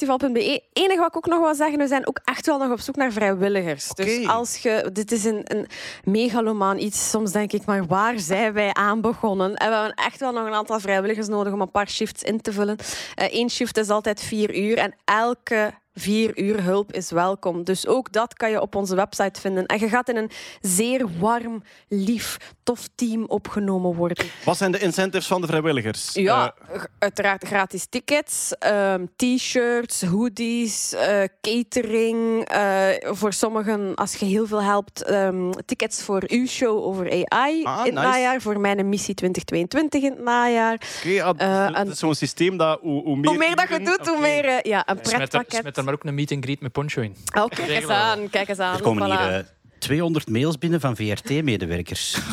nerdlandfestival.be. 0.00 0.62
Enige 0.72 0.98
wat 0.98 1.08
ik 1.08 1.16
ook 1.16 1.26
nog 1.26 1.40
wil 1.40 1.54
zeggen, 1.54 1.78
we 1.78 1.86
zijn 1.86 2.06
ook 2.06 2.20
echt 2.24 2.46
wel 2.46 2.58
nog 2.58 2.70
op 2.70 2.80
zoek 2.80 2.96
naar 2.96 3.12
vrijwilligers. 3.12 3.88
Dus 3.88 4.26
als 4.26 4.56
je... 4.56 4.90
Dit 4.92 5.12
is 5.12 5.24
een, 5.24 5.40
een 5.44 5.66
megalomaan 6.04 6.78
iets. 6.78 7.10
Soms 7.10 7.32
denk 7.32 7.52
ik, 7.52 7.64
maar 7.64 7.86
waar 7.86 8.18
zijn 8.18 8.52
wij 8.52 8.72
aan 8.72 9.00
begonnen? 9.00 9.54
En 9.54 9.68
we 9.68 9.74
hebben 9.74 9.94
echt 9.94 10.20
wel 10.20 10.32
nog 10.32 10.46
een 10.46 10.54
aantal 10.54 10.80
vrijwilligers 10.80 11.28
nodig 11.28 11.52
om 11.52 11.60
een 11.60 11.70
paar 11.70 11.88
shifts 11.88 12.22
in 12.22 12.40
te 12.40 12.52
vullen. 12.52 12.76
Eén 13.14 13.50
shift 13.50 13.76
is 13.76 13.88
altijd 13.88 14.20
vier 14.20 14.56
uur 14.56 14.78
en 14.78 14.94
elke 15.04 15.72
vier 15.98 16.38
uur 16.38 16.62
hulp 16.62 16.92
is 16.92 17.10
welkom. 17.10 17.64
Dus 17.64 17.86
ook 17.86 18.12
dat 18.12 18.34
kan 18.34 18.50
je 18.50 18.60
op 18.60 18.74
onze 18.74 18.94
website 18.94 19.40
vinden. 19.40 19.66
En 19.66 19.78
je 19.78 19.88
gaat 19.88 20.08
in 20.08 20.16
een 20.16 20.30
zeer 20.60 21.06
warm, 21.18 21.62
lief, 21.88 22.36
tof 22.62 22.88
team 22.94 23.24
opgenomen 23.24 23.94
worden. 23.94 24.26
Wat 24.44 24.56
zijn 24.56 24.72
de 24.72 24.78
incentives 24.78 25.26
van 25.26 25.40
de 25.40 25.46
vrijwilligers? 25.46 26.10
Ja, 26.12 26.54
Eh, 26.72 26.82
uiteraard 26.98 27.46
gratis 27.46 27.86
tickets, 27.88 28.52
ehm, 28.58 29.04
t-shirts, 29.16 30.02
hoodies, 30.02 30.92
eh, 30.94 31.22
catering. 31.40 32.44
eh, 32.48 32.88
voor 33.00 33.32
sommigen, 33.32 33.94
als 33.94 34.14
je 34.14 34.24
heel 34.26 34.46
veel 34.46 34.62
helpt, 34.62 35.02
ehm, 35.02 35.50
tickets 35.66 36.02
voor 36.02 36.22
uw 36.26 36.46
show 36.46 36.84
over 36.84 37.10
AI 37.28 37.64
Ah, 37.64 37.78
in 37.78 37.84
het 37.84 37.94
nice. 37.94 38.06
najaar. 38.08 38.40
Voor 38.40 38.60
mijn 38.60 38.88
missie 38.88 39.14
2022 39.14 40.02
in 40.02 40.10
het 40.10 40.22
najaar. 40.22 40.74
Oké, 40.74 41.22
ah, 41.22 41.34
Eh, 41.38 41.66
het 41.66 41.74
en- 41.74 41.88
is 41.90 41.98
zo'n 41.98 42.14
systeem 42.14 42.56
dat 42.56 42.78
hoe, 42.80 43.02
hoe 43.02 43.16
meer... 43.16 43.28
Hoe 43.28 43.38
meer 43.38 43.56
dat 43.56 43.68
je 43.68 43.80
doet, 43.80 44.08
hoe 44.08 44.20
meer 44.20 44.66
ja, 44.68 44.88
een 44.88 44.96
Smet 45.02 45.12
er, 45.12 45.16
pretpakket. 45.28 45.64
Maar 45.88 45.96
ook 45.96 46.04
een 46.04 46.14
meet 46.14 46.32
and 46.32 46.44
greet 46.44 46.60
met 46.60 46.72
Poncho 46.72 47.00
in. 47.00 47.16
Oh, 47.38 47.46
kijk 47.46 47.68
eens 47.68 47.88
aan, 47.88 48.30
kijk 48.30 48.48
eens 48.48 48.58
aan. 48.58 48.76
Er 48.76 48.82
komen 48.82 49.06
Voilà. 49.06 49.20
hier 49.20 49.38
eh, 49.38 49.44
200 49.78 50.28
mails 50.28 50.58
binnen 50.58 50.80
van 50.80 50.96
VRT-medewerkers. 50.96 52.16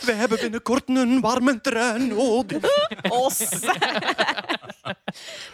We 0.00 0.12
hebben 0.12 0.38
binnenkort 0.40 0.82
een 0.88 1.20
warme 1.20 1.60
trein 1.60 2.08
nodig. 2.08 2.62
Os. 3.08 3.48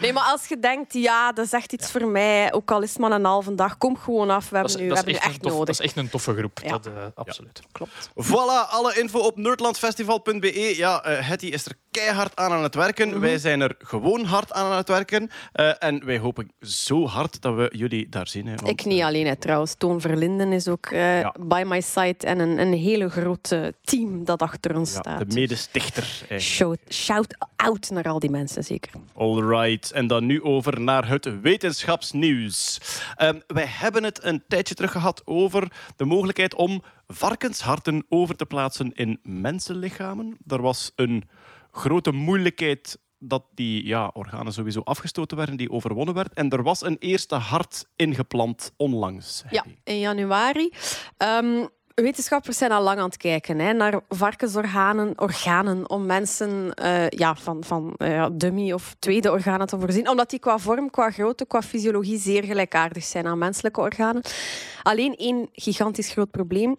nee, 0.00 0.12
maar 0.12 0.24
als 0.24 0.46
je 0.46 0.58
denkt, 0.58 0.92
ja, 0.92 1.32
dat 1.32 1.44
is 1.46 1.52
echt 1.52 1.72
iets 1.72 1.90
voor 1.90 2.06
mij, 2.06 2.52
ook 2.52 2.70
al 2.70 2.82
is 2.82 2.88
het 2.90 2.98
maar 2.98 3.10
een 3.10 3.24
halve 3.24 3.54
dag, 3.54 3.78
kom 3.78 3.96
gewoon 3.98 4.30
af. 4.30 4.48
We 4.50 4.56
Dat 4.58 4.70
hebben 4.70 4.72
is, 4.72 4.76
nu, 4.76 4.88
we 4.88 4.94
dat, 4.94 5.06
is 5.06 5.12
hebben 5.14 5.30
echt 5.32 5.42
tof, 5.42 5.50
dat 5.50 5.58
nodig. 5.58 5.78
is 5.78 5.80
echt 5.84 5.96
een 5.96 6.10
toffe 6.10 6.34
groep. 6.34 6.60
Ja. 6.64 6.68
Dat, 6.70 6.86
eh, 6.86 6.92
absoluut. 7.14 7.60
Klopt. 7.72 8.10
Voilà, 8.24 8.68
alle 8.70 8.94
info 9.00 9.18
op 9.18 9.36
nerdlandfestival.be. 9.36 10.74
Ja, 10.76 11.02
eh 11.04 11.28
Hetty 11.28 11.46
is 11.46 11.66
er 11.66 11.72
keihard 11.90 12.36
aan 12.36 12.52
aan 12.52 12.62
het 12.62 12.74
werken. 12.74 13.08
Mhm. 13.08 13.18
Wij 13.20 13.38
zijn 13.38 13.60
er 13.60 13.74
gewoon 13.78 14.24
hard 14.24 14.52
aan 14.52 14.70
aan 14.70 14.76
het 14.76 14.88
werken. 14.88 15.30
Eh, 15.52 15.72
en 15.78 16.04
wij 16.04 16.18
hopen 16.18 16.52
zo 16.60 17.06
hard 17.06 17.40
dat 17.40 17.54
we 17.54 17.72
jullie 17.76 18.08
daar 18.08 18.28
zien. 18.28 18.46
Hè, 18.46 18.54
want, 18.54 18.68
Ik 18.68 18.84
niet 18.84 19.02
alleen, 19.02 19.26
hè, 19.26 19.36
trouwens. 19.36 19.74
Toon 19.74 20.00
Verlinden 20.00 20.52
is 20.52 20.68
ook 20.68 20.86
eh, 20.86 21.20
Ja. 21.20 21.34
by 21.40 21.62
my 21.66 21.80
side 21.80 22.26
en 22.26 22.38
een, 22.38 22.58
een 22.58 22.72
hele 22.72 23.08
grote 23.08 23.74
team 23.82 24.24
dat 24.24 24.35
achter 24.42 24.76
ons 24.76 24.92
ja, 24.92 24.98
staat. 25.00 25.18
de 25.18 25.34
medestichter. 25.34 26.26
Shout, 26.38 26.78
shout 26.88 27.36
out 27.56 27.90
naar 27.90 28.04
al 28.04 28.18
die 28.18 28.30
mensen, 28.30 28.64
zeker. 28.64 28.92
Alright, 29.14 29.92
en 29.92 30.06
dan 30.06 30.26
nu 30.26 30.42
over 30.42 30.80
naar 30.80 31.08
het 31.08 31.40
wetenschapsnieuws. 31.40 32.80
Ehm, 33.16 33.40
wij 33.46 33.66
hebben 33.68 34.04
het 34.04 34.24
een 34.24 34.42
tijdje 34.48 34.74
terug 34.74 34.92
gehad 34.92 35.22
over 35.24 35.72
de 35.96 36.04
mogelijkheid 36.04 36.54
om 36.54 36.82
varkensharten 37.06 38.04
over 38.08 38.36
te 38.36 38.46
plaatsen 38.46 38.92
in 38.94 39.18
mensenlichamen. 39.22 40.36
Er 40.46 40.62
was 40.62 40.92
een 40.96 41.28
grote 41.70 42.12
moeilijkheid 42.12 42.98
dat 43.18 43.44
die 43.54 43.86
ja, 43.86 44.10
organen 44.14 44.52
sowieso 44.52 44.80
afgestoten 44.80 45.36
werden, 45.36 45.56
die 45.56 45.70
overwonnen 45.70 46.14
werd. 46.14 46.32
En 46.32 46.50
er 46.50 46.62
was 46.62 46.82
een 46.82 46.96
eerste 46.98 47.34
hart 47.34 47.86
ingeplant 47.96 48.72
onlangs. 48.76 49.44
Ja, 49.50 49.64
in 49.84 49.98
januari. 49.98 50.72
Ehm, 51.16 51.66
wetenschappers 52.02 52.58
zijn 52.58 52.72
al 52.72 52.82
lang 52.82 52.98
aan 52.98 53.04
het 53.04 53.16
kijken 53.16 53.58
hè, 53.58 53.72
naar 53.72 54.00
varkensorganen, 54.08 55.20
organen, 55.20 55.90
om 55.90 56.06
mensen 56.06 56.74
eh, 56.74 57.08
ja, 57.08 57.34
van, 57.34 57.64
van 57.64 57.94
eh, 57.96 58.26
dummy 58.32 58.72
of 58.72 58.96
tweede 58.98 59.30
organen 59.30 59.66
te 59.66 59.78
voorzien. 59.78 60.08
Omdat 60.08 60.30
die 60.30 60.38
qua 60.38 60.58
vorm, 60.58 60.90
qua 60.90 61.10
grootte, 61.10 61.46
qua 61.46 61.62
fysiologie 61.62 62.18
zeer 62.18 62.44
gelijkaardig 62.44 63.04
zijn 63.04 63.26
aan 63.26 63.38
menselijke 63.38 63.80
organen. 63.80 64.22
Alleen 64.82 65.16
één 65.16 65.48
gigantisch 65.52 66.10
groot 66.10 66.30
probleem. 66.30 66.76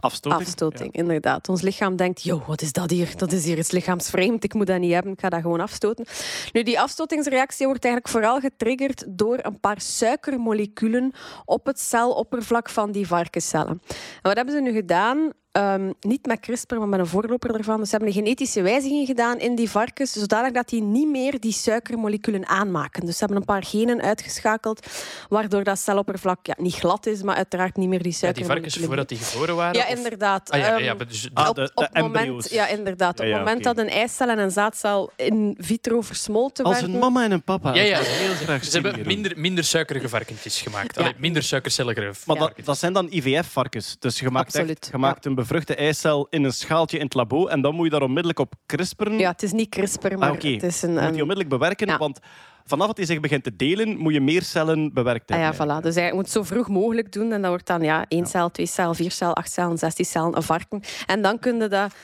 Afstoting. 0.00 0.42
Afstoting, 0.42 0.92
inderdaad. 0.92 1.48
Ons 1.48 1.62
lichaam 1.62 1.96
denkt, 1.96 2.22
yo, 2.22 2.42
wat 2.46 2.62
is 2.62 2.72
dat 2.72 2.90
hier? 2.90 3.16
Dat 3.16 3.32
is 3.32 3.44
hier 3.44 3.58
iets 3.58 3.70
lichaamsvreemd, 3.70 4.44
ik 4.44 4.54
moet 4.54 4.66
dat 4.66 4.78
niet 4.78 4.92
hebben, 4.92 5.12
ik 5.12 5.20
ga 5.20 5.28
dat 5.28 5.40
gewoon 5.40 5.60
afstoten. 5.60 6.06
Nu, 6.52 6.62
die 6.62 6.80
afstotingsreactie 6.80 7.66
wordt 7.66 7.84
eigenlijk 7.84 8.14
vooral 8.14 8.40
getriggerd 8.40 9.04
door 9.08 9.38
een 9.42 9.60
paar 9.60 9.80
suikermoleculen 9.80 11.12
op 11.44 11.66
het 11.66 11.80
celoppervlak 11.80 12.70
van 12.70 12.92
die 12.92 13.06
varkenscellen. 13.06 13.82
En 13.88 13.98
wat 14.22 14.36
hebben 14.36 14.54
ze 14.54 14.60
nu 14.60 14.72
gedaan? 14.72 15.32
Ehm, 15.58 15.92
niet 16.00 16.26
met 16.26 16.40
CRISPR, 16.40 16.74
maar 16.74 16.88
met 16.88 17.00
een 17.00 17.06
voorloper 17.06 17.54
ervan. 17.54 17.78
Dus 17.78 17.90
ze 17.90 17.96
hebben 17.96 18.14
een 18.14 18.22
genetische 18.22 18.62
wijziging 18.62 19.06
gedaan 19.06 19.38
in 19.38 19.54
die 19.54 19.70
varkens, 19.70 20.12
zodanig 20.12 20.52
dat 20.52 20.68
die 20.68 20.82
niet 20.82 21.08
meer 21.08 21.40
die 21.40 21.52
suikermoleculen 21.52 22.46
aanmaken. 22.46 23.04
Dus 23.06 23.12
ze 23.12 23.18
hebben 23.18 23.36
een 23.36 23.44
paar 23.44 23.64
genen 23.64 24.00
uitgeschakeld, 24.02 24.86
waardoor 25.28 25.64
dat 25.64 25.78
celoppervlak 25.78 26.46
ja, 26.46 26.54
niet 26.58 26.74
glad 26.74 27.06
is, 27.06 27.22
maar 27.22 27.36
uiteraard 27.36 27.76
niet 27.76 27.88
meer 27.88 28.02
die 28.02 28.06
Ja, 28.20 28.32
die 28.32 28.34
suikermoleculen 28.34 28.70
varkens 28.72 28.86
voordat 28.86 29.08
die 29.08 29.18
geboren 29.18 29.56
waren? 29.56 29.74
ja, 29.80 29.86
inderdaad. 29.96 30.50
Ah, 30.50 30.58
ja, 30.60 30.74
Ehm, 30.74 30.82
ja, 30.84 30.94
dus, 30.94 31.28
Ah, 31.34 31.48
op, 31.48 31.54
de- 31.54 31.70
op 31.74 31.88
de 31.92 32.00
moment, 32.00 32.16
embryo's. 32.16 32.48
ja, 32.50 32.68
inderdaad. 32.68 33.12
Op 33.20 33.24
Ja, 33.24 33.24
ja, 33.30 33.36
het 33.36 33.44
moment 33.44 33.64
dat 33.64 33.78
een 33.78 33.88
eicel 33.88 34.28
en 34.28 34.38
een 34.38 34.50
zaadcel 34.50 35.10
in 35.16 35.56
vitro 35.60 36.00
versmolten 36.00 36.64
Als 36.64 36.74
werden... 36.74 36.92
een 36.94 37.00
mama 37.00 37.24
en 37.24 37.30
een 37.30 37.42
papa. 37.42 37.74
Ja, 37.74 37.82
ja. 37.82 37.98
Heel 38.00 38.34
graag 38.34 38.64
Ze 38.64 38.80
hebben 38.80 39.06
minder, 39.06 39.32
minder 39.36 39.64
suikerige 39.64 40.08
varkentjes 40.08 40.60
gemaakt. 40.60 40.94
Ja. 40.94 41.00
Allee, 41.00 41.14
minder 41.18 41.42
suikercellige 41.42 42.12
Maar 42.26 42.36
dat, 42.36 42.52
dat 42.64 42.78
zijn 42.78 42.92
dan 42.92 43.06
IVF-varkens. 43.10 43.96
Dus 43.98 44.18
je 44.20 44.30
maakt, 44.30 44.46
Absoluut, 44.46 44.78
echt, 44.82 44.88
je 44.92 44.98
maakt 44.98 45.24
een 45.24 45.34
bevruchte 45.48 45.74
eicel 45.74 46.26
in 46.30 46.44
een 46.44 46.52
schaaltje 46.52 46.98
in 46.98 47.04
het 47.04 47.14
labo 47.14 47.46
en 47.46 47.60
dan 47.60 47.74
moet 47.74 47.84
je 47.84 47.90
daar 47.90 48.02
onmiddellijk 48.02 48.38
op 48.38 48.54
crisperen. 48.66 49.18
Ja, 49.18 49.30
het 49.30 49.42
is 49.42 49.52
niet 49.52 49.68
CRISPR, 49.68 50.18
maar 50.18 50.28
Ah, 50.30 50.34
het 50.42 50.62
is 50.62 50.80
Je 50.80 50.86
een... 50.86 50.92
moet 50.92 51.00
die 51.02 51.08
een 51.12 51.20
onmiddellijk 51.20 51.48
bewerken, 51.48 51.86
Ja. 51.86 51.98
want 51.98 52.18
vanaf 52.64 52.86
dat 52.86 52.96
hij 52.96 53.06
zich 53.06 53.20
begint 53.20 53.44
te 53.44 53.56
delen, 53.56 53.96
moet 53.96 54.12
je 54.12 54.20
meer 54.20 54.42
cellen 54.42 54.92
bewerkt 54.92 55.30
ah 55.30 55.38
ja, 55.38 55.54
voilà. 55.54 55.82
Dus 55.82 55.94
je 55.94 56.10
moet 56.12 56.22
het 56.22 56.30
zo 56.30 56.42
vroeg 56.42 56.68
mogelijk 56.68 57.12
doen. 57.12 57.32
En 57.32 57.40
dat 57.40 57.50
wordt 57.50 57.66
dan 57.66 57.82
ja, 57.82 58.04
één 58.08 58.26
cel, 58.26 58.50
twee 58.50 58.66
cel, 58.66 58.94
vier 58.94 59.10
cel, 59.10 59.34
acht 59.36 59.52
cellen, 59.52 59.78
zestien 59.78 60.04
cellen, 60.04 60.36
een 60.36 60.42
varken. 60.42 60.82
En 61.06 61.22
dan 61.22 61.38
kun 61.38 61.56
je 61.58 61.68
dat... 61.68 61.94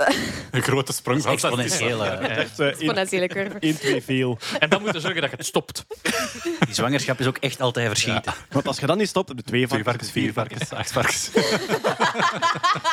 Een 0.50 0.62
grote 0.62 0.92
sprong 0.92 1.22
van 1.22 1.58
eh. 1.60 1.64
Echt 1.64 1.80
één, 2.60 2.68
Exponentiële 2.68 3.26
curve. 3.34 3.58
één, 3.58 3.78
twee 3.78 4.02
veel. 4.02 4.38
En 4.58 4.68
dan 4.68 4.80
moet 4.82 4.92
je 4.94 5.00
zorgen 5.00 5.20
dat 5.20 5.30
je 5.30 5.36
het 5.36 5.46
stopt. 5.46 5.84
Die 6.64 6.74
zwangerschap 6.74 7.20
is 7.20 7.26
ook 7.26 7.36
echt 7.36 7.60
altijd 7.60 7.86
verschieten. 7.88 8.34
Want 8.50 8.66
als 8.66 8.78
je 8.78 8.86
dan 8.86 8.98
niet 8.98 9.08
stopt, 9.08 9.28
heb 9.28 9.36
je 9.36 9.42
twee 9.42 9.68
varkens, 9.68 9.88
varkens, 9.88 10.10
vier 10.10 10.32
varkens, 10.32 10.72
acht 10.72 10.92
varkens. 10.92 11.30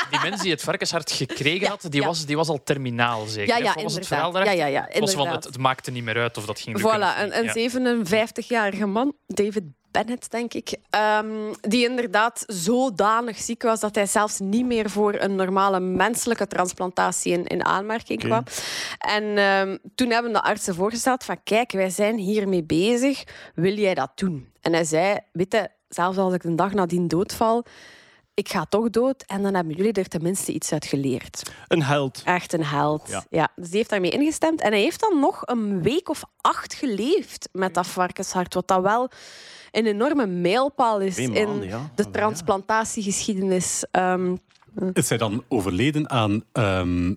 Die 0.10 0.20
mens 0.24 0.42
die 0.42 0.52
het 0.52 0.62
varkenshart 0.62 1.12
gekregen 1.12 1.68
had, 1.68 1.86
die, 1.90 2.02
ja. 2.02 2.08
was, 2.08 2.26
die 2.26 2.36
was 2.36 2.48
al 2.48 2.64
terminaal 2.64 3.26
zeker. 3.26 3.58
Ja, 3.58 3.64
ja, 3.76 3.84
was 3.84 3.94
het 3.96 4.08
verhaal 4.08 4.28
inderdaad. 4.28 4.56
Ja, 4.58 4.66
ja, 4.66 4.88
ja, 4.94 5.00
Was 5.00 5.00
van, 5.00 5.02
het, 5.04 5.12
inderdaad. 5.18 5.44
het 5.44 5.58
maakte 5.58 5.92
niet 5.92 6.04
meer 6.04 6.18
uit 6.18 6.38
of 6.38 6.46
dat 6.46 6.60
ging 6.60 6.78
lukken. 6.78 7.00
Voilà, 7.00 7.20
een, 7.22 7.38
een 7.38 7.70
Ja. 8.06 8.32
57-jarige 8.34 8.86
man, 8.86 9.14
David 9.28 9.64
Bennett, 9.92 10.32
denk 10.32 10.54
ik, 10.54 10.76
ehm, 10.90 11.54
die 11.62 11.90
inderdaad 11.90 12.44
zodanig 12.48 13.38
ziek 13.38 13.64
was 13.64 13.80
dat 13.80 13.96
hij 13.96 14.06
zelfs 14.06 14.40
niet 14.40 14.66
meer 14.66 14.90
voor 14.90 15.14
een 15.14 15.36
normale 15.36 15.80
menselijke 15.80 16.48
transplantatie 16.48 17.34
in, 17.34 17.46
in 17.46 17.66
aanmerking 17.66 18.20
kwam. 18.20 18.44
En 19.00 19.38
ehm, 19.38 19.78
toen 19.96 20.10
hebben 20.10 20.34
de 20.34 20.42
artsen 20.44 20.76
voorgesteld 20.76 21.24
van 21.24 21.44
kijk, 21.44 21.72
wij 21.72 21.90
zijn 21.90 22.18
hiermee 22.18 22.64
bezig, 22.64 23.24
wil 23.56 23.74
jij 23.74 23.94
dat 23.94 24.12
doen? 24.16 24.52
En 24.62 24.74
hij 24.74 24.84
zei, 24.84 25.18
weet 25.32 25.54
je, 25.54 25.70
zelfs 25.90 26.18
als 26.18 26.34
ik 26.34 26.44
een 26.44 26.56
dag 26.56 26.74
nadien 26.74 27.08
doodval, 27.08 27.66
ik 28.38 28.50
ga 28.50 28.66
toch 28.66 28.90
dood 28.90 29.24
en 29.28 29.42
dan 29.44 29.54
hebben 29.54 29.76
jullie 29.76 29.94
er 29.94 30.08
tenminste 30.08 30.52
iets 30.52 30.72
uit 30.72 30.86
geleerd. 30.86 31.52
Een 31.68 31.84
held. 31.84 32.22
Echt 32.26 32.54
een 32.54 32.64
held. 32.64 33.08
Ja. 33.10 33.26
Ja. 33.30 33.52
dus 33.56 33.68
die 33.68 33.78
heeft 33.78 33.90
daarmee 33.90 34.12
ingestemd. 34.12 34.62
En 34.62 34.72
hij 34.72 34.82
heeft 34.82 35.00
dan 35.00 35.20
nog 35.20 35.42
een 35.46 35.82
week 35.82 36.10
of 36.10 36.24
acht 36.42 36.74
geleefd 36.74 37.50
met 37.52 37.74
dat 37.74 37.88
varkenshart. 37.88 38.54
Wat 38.54 38.68
dat 38.68 38.82
wel 38.82 39.10
een 39.72 39.86
enorme 39.86 40.26
mijlpaal 40.26 41.00
is 41.00 41.18
in 41.18 41.62
ja. 41.62 41.92
de 41.96 42.10
transplantatiegeschiedenis. 42.10 43.86
Ehm, 43.92 44.36
Is 44.94 45.10
hij 45.10 45.18
dan 45.18 45.44
overleden 45.48 46.10
aan 46.10 46.44
ehm, 46.52 47.14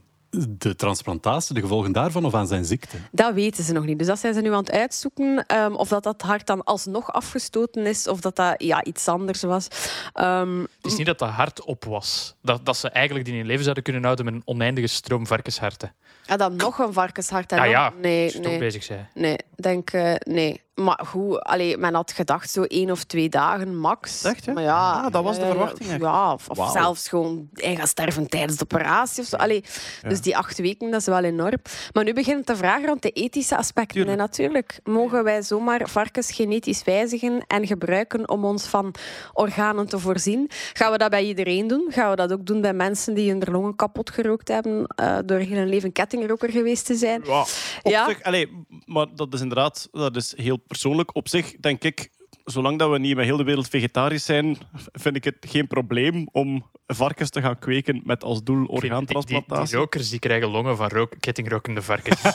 de 0.48 0.76
transplantatie, 0.76 1.54
de 1.54 1.60
gevolgen 1.60 1.92
daarvan 1.92 2.24
of 2.24 2.34
aan 2.34 2.46
zijn 2.46 2.64
ziekte? 2.64 2.96
Dat 3.12 3.34
weten 3.34 3.64
ze 3.64 3.72
nog 3.72 3.84
niet. 3.84 3.98
Dus 3.98 4.06
dat 4.06 4.18
zijn 4.18 4.34
ze 4.34 4.40
nu 4.40 4.52
aan 4.52 4.58
het 4.64 4.70
uitzoeken. 4.70 5.44
ehm, 5.46 5.72
of 5.74 5.88
dat, 5.88 6.02
dat 6.02 6.22
hart 6.22 6.46
dan 6.46 6.64
alsnog 6.64 7.12
afgestoten 7.12 7.86
is, 7.86 8.08
of 8.08 8.20
dat 8.20 8.36
dat 8.36 8.54
ja, 8.62 8.84
iets 8.84 9.08
anders 9.08 9.42
was. 9.42 9.66
Ehm, 10.12 10.60
Het 10.60 10.68
is 10.92 10.96
niet 10.96 11.06
dat 11.06 11.18
dat 11.18 11.28
hart 11.28 11.64
op 11.64 11.84
was. 11.84 12.34
Dat, 12.42 12.66
dat 12.66 12.76
ze 12.76 12.88
eigenlijk 12.88 13.24
die 13.24 13.34
in 13.38 13.46
leven 13.46 13.62
zouden 13.62 13.82
kunnen 13.82 14.02
houden 14.04 14.24
met 14.24 14.34
een 14.34 14.42
oneindige 14.44 14.86
stroom 14.86 15.26
varkensharten. 15.26 15.94
ja, 16.26 16.36
dan 16.36 16.56
nog 16.56 16.78
een 16.78 16.92
varkenshart. 16.92 17.52
en 17.52 17.56
Ja, 17.56 17.62
nog- 17.64 17.72
ja. 17.72 17.92
Nee, 18.00 18.34
nee. 18.40 18.58
bezig 18.58 18.82
zijn. 18.82 19.08
Nee, 19.14 19.36
denk 19.56 19.90
eh, 19.90 20.14
nee. 20.18 20.60
Maar 20.84 21.00
goed, 21.06 21.40
allee, 21.42 21.76
men 21.76 21.94
had 21.94 22.12
gedacht 22.12 22.50
zo 22.50 22.62
één 22.62 22.90
of 22.90 23.04
twee 23.04 23.28
dagen 23.28 23.76
max. 23.78 24.24
Echt, 24.24 24.46
hè? 24.46 24.52
Maar 24.52 24.62
ja, 24.62 24.78
Ah, 25.00 25.12
dat 25.12 25.22
was 25.24 25.36
de 25.36 25.42
eh, 25.42 25.48
verwachting, 25.48 25.90
echt. 25.90 26.00
Ja, 26.00 26.32
of, 26.32 26.46
zelfs 26.72 27.08
gewoon 27.08 27.48
hij 27.54 27.76
gaat 27.76 27.88
sterven 27.88 28.28
tijdens 28.28 28.56
de 28.58 28.64
operatie 28.64 29.22
of 29.22 29.28
zo. 29.28 29.36
Allee, 29.36 29.64
Dus 30.08 30.20
die 30.20 30.36
acht 30.36 30.58
weken, 30.58 30.90
dat 30.90 31.00
is 31.00 31.06
wel 31.06 31.24
enorm. 31.24 31.58
Maar 31.92 32.04
nu 32.04 32.12
begint 32.12 32.46
de 32.46 32.56
vraag 32.56 32.84
rond 32.84 33.02
de 33.02 33.10
ethische 33.10 33.56
aspecten. 33.56 34.08
En 34.08 34.16
natuurlijk, 34.16 34.80
mogen 34.84 35.24
wij 35.24 35.42
zomaar 35.42 35.88
varkens 35.88 36.32
genetisch 36.32 36.84
wijzigen 36.84 37.44
en 37.46 37.66
gebruiken 37.66 38.28
om 38.28 38.44
ons 38.44 38.66
van 38.66 38.94
organen 39.32 39.86
te 39.88 39.98
voorzien? 39.98 40.50
Gaan 40.72 40.92
we 40.92 40.98
dat 40.98 41.10
bij 41.10 41.24
iedereen 41.24 41.66
doen? 41.66 41.86
Gaan 41.90 42.10
we 42.10 42.16
dat 42.16 42.32
ook 42.32 42.46
doen 42.46 42.60
bij 42.60 42.72
mensen 42.72 43.14
die 43.14 43.30
hun 43.30 43.42
longen 43.50 43.76
kapot 43.76 44.10
gerookt 44.10 44.48
hebben 44.48 44.86
eh, 44.86 45.18
door 45.24 45.38
heel 45.38 45.56
hun 45.56 45.68
leven 45.68 45.92
kettingroker 45.92 46.50
geweest 46.50 46.86
te 46.86 46.94
zijn? 46.94 47.22
Ja, 47.24 47.40
op 47.82 47.90
Ja. 47.90 48.08
zich, 48.08 48.22
allee, 48.22 48.64
maar 48.84 49.06
dat 49.14 49.34
is 49.34 49.40
inderdaad 49.40 49.88
dat 49.92 50.16
is 50.16 50.32
heel 50.36 50.58
persoonlijk. 50.70 51.14
Op 51.16 51.28
zich 51.28 51.56
denk 51.60 51.82
ik, 51.84 52.10
zolang 52.44 52.78
dat 52.78 52.90
we 52.90 52.98
niet 52.98 53.16
met 53.16 53.24
heel 53.24 53.36
de 53.36 53.44
wereld 53.44 53.68
vegetarisch 53.68 54.24
zijn, 54.24 54.56
vind 54.92 55.16
ik 55.16 55.24
het 55.24 55.36
geen 55.40 55.66
probleem 55.66 56.28
om 56.32 56.66
varkens 56.86 57.30
te 57.30 57.40
gaan 57.40 57.58
kweken 57.58 58.00
met 58.04 58.24
als 58.24 58.42
doel 58.42 58.56
Die, 58.56 58.66
die, 58.66 58.80
die 58.80 58.90
orgaantransplantatie. 58.90 59.76
rokers 59.76 60.10
die 60.10 60.18
krijgen 60.18 60.48
longen 60.48 60.76
van 60.76 60.88
rook, 60.88 61.14
kettingrokende 61.20 61.82
varkens. 61.82 62.22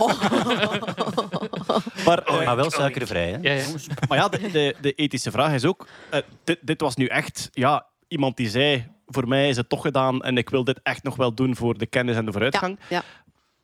Maar, 2.06 2.20
eh, 2.24 2.46
Maar 2.46 2.56
wel 2.56 2.72
suikervrij, 2.72 3.30
hè? 3.30 3.38
Ja, 3.42 3.54
ja. 3.54 3.66
maar 4.08 4.18
ja, 4.18 4.28
de, 4.30 4.52
de, 4.52 4.76
de 4.82 4.94
ethische 4.94 5.32
vraag 5.32 5.54
is 5.54 5.66
ook... 5.66 5.88
eh, 6.10 6.20
dit, 6.44 6.60
dit 6.62 6.82
was 6.82 6.96
nu 6.96 7.06
echt 7.06 7.50
ja, 7.54 7.86
iemand 8.08 8.38
die 8.38 8.50
zei... 8.50 8.94
Voor 9.08 9.28
mij 9.28 9.50
is 9.50 9.58
het 9.58 9.70
toch 9.70 9.82
gedaan 9.82 10.22
en 10.22 10.38
ik 10.38 10.50
wil 10.50 10.64
dit 10.64 10.80
echt 10.84 11.04
nog 11.04 11.16
wel 11.16 11.34
doen 11.34 11.56
voor 11.56 11.78
de 11.78 11.86
kennis 11.86 12.16
en 12.16 12.26
de 12.26 12.32
vooruitgang. 12.32 12.80
ja. 12.90 13.04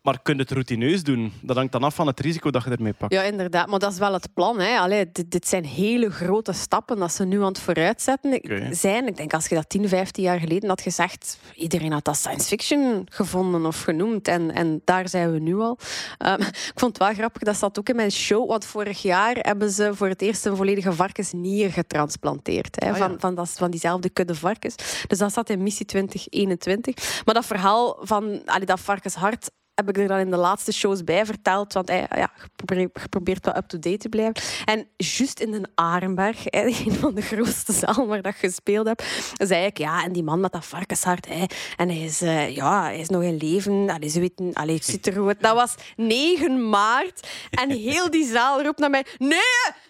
Maar 0.02 0.22
kun 0.22 0.36
je 0.36 0.42
het 0.42 0.52
routineus 0.52 1.04
doen? 1.04 1.34
Dat 1.42 1.56
hangt 1.56 1.72
dan 1.72 1.84
af 1.84 1.96
van 1.96 2.08
het 2.08 2.20
risico 2.20 2.50
dat 2.52 2.64
je 2.64 2.70
ermee 2.70 2.94
pakt. 2.94 3.14
Ja, 3.14 3.22
inderdaad. 3.22 3.68
Maar 3.68 3.80
dat 3.80 3.92
is 3.92 3.98
wel 3.98 4.14
het 4.14 4.34
plan. 4.34 4.60
Hè. 4.60 4.78
Allee, 4.78 5.12
dit, 5.12 5.32
dit 5.32 5.48
zijn 5.48 5.66
hele 5.66 6.10
grote 6.10 6.52
stappen 6.54 6.98
dat 6.98 7.14
ze 7.14 7.26
nu 7.26 7.40
aan 7.40 7.48
het 7.48 7.60
vooruitzetten 7.60 8.40
zijn. 8.76 9.08
Ik 9.08 9.18
denk 9.18 9.34
als 9.34 9.48
je 9.48 9.56
dat 9.56 9.70
10, 9.70 9.88
15 9.90 10.24
jaar 10.24 10.40
geleden 10.40 10.70
had 10.70 10.82
gezegd, 10.82 11.40
iedereen 11.56 11.92
had 11.92 12.06
dat 12.06 12.16
science 12.16 12.48
fiction 12.48 13.06
gevonden 13.10 13.66
of 13.66 13.82
genoemd. 13.82 14.28
En, 14.28 14.52
en 14.54 14.82
daar 14.86 15.10
zijn 15.10 15.32
we 15.32 15.40
nu 15.40 15.56
al. 15.60 15.78
Ehm, 16.18 16.42
ik 16.72 16.72
vond 16.76 16.98
het 16.98 17.08
wel 17.08 17.14
grappig, 17.14 17.42
dat 17.42 17.58
zat 17.58 17.80
ook 17.80 17.90
in 17.90 17.96
mijn 17.96 18.12
show. 18.12 18.50
Want 18.50 18.66
vorig 18.66 19.02
jaar 19.02 19.36
hebben 19.40 19.70
ze 19.70 19.96
voor 19.96 20.08
het 20.08 20.22
eerst 20.22 20.46
een 20.46 20.56
volledige 20.56 20.94
varkensnier 20.94 21.72
getransplanteerd. 21.72 22.84
Hè, 22.84 22.90
Ah, 22.92 22.98
ja. 22.98 23.08
van, 23.08 23.20
van, 23.20 23.36
dat, 23.36 23.50
van 23.50 23.72
diezelfde 23.72 24.10
kudde 24.10 24.36
varkens. 24.36 24.76
Dus 25.08 25.18
dat 25.18 25.34
zat 25.34 25.50
in 25.50 25.64
missie 25.64 25.86
2021. 25.86 27.22
Maar 27.26 27.34
dat 27.34 27.46
verhaal 27.46 27.98
van 28.02 28.42
allee, 28.46 28.66
dat 28.66 28.80
varkenshart 28.80 29.50
heb 29.86 29.96
ik 29.96 30.02
er 30.02 30.08
dan 30.08 30.20
in 30.20 30.32
de 30.32 30.38
laatste 30.38 30.72
shows 30.72 31.04
bij 31.04 31.26
verteld. 31.26 31.74
Want 31.74 31.88
hij 31.88 32.08
ja, 32.15 32.32
geprobeerd, 32.36 33.00
geprobeerd 33.00 33.46
wel 33.46 33.56
up-to-date 33.56 33.98
te 33.98 34.10
blijven. 34.10 34.34
En 34.65 34.88
juist 34.98 35.39
in 35.39 35.52
de 35.52 35.67
Arenberg, 35.76 36.44
een 36.50 36.94
van 36.94 37.15
de 37.15 37.22
grootste 37.22 37.74
zalen 37.74 38.08
waar 38.08 38.26
ik 38.26 38.36
gespeeld 38.36 38.88
heb, 38.88 39.04
zei 39.34 39.65
ik, 39.65 39.78
ja, 39.78 40.04
en 40.04 40.12
die 40.12 40.24
man 40.24 40.39
met 40.39 40.52
dat 40.52 40.65
varkenshart, 40.65 41.28
hè, 41.28 41.46
en 41.78 41.89
hij 41.89 42.00
is, 42.00 42.22
eh, 42.22 42.56
ja, 42.56 42.84
hij 42.84 43.00
is 43.00 43.10
nog 43.10 43.24
in 43.24 43.38
leven. 43.38 43.89
Allee, 43.89 44.10
ze 44.10 44.32
allee, 44.54 44.80
ziet 44.84 45.08
er 45.08 45.13
goed. 45.13 45.36
Dat 45.39 45.56
was 45.56 45.76
9 45.96 46.70
maart. 46.70 47.28
En 47.50 47.70
heel 47.70 48.12
die 48.12 48.26
zaal 48.26 48.63
roept 48.63 48.80
naar 48.80 48.89
mij, 48.89 49.06
nee, 49.17 49.39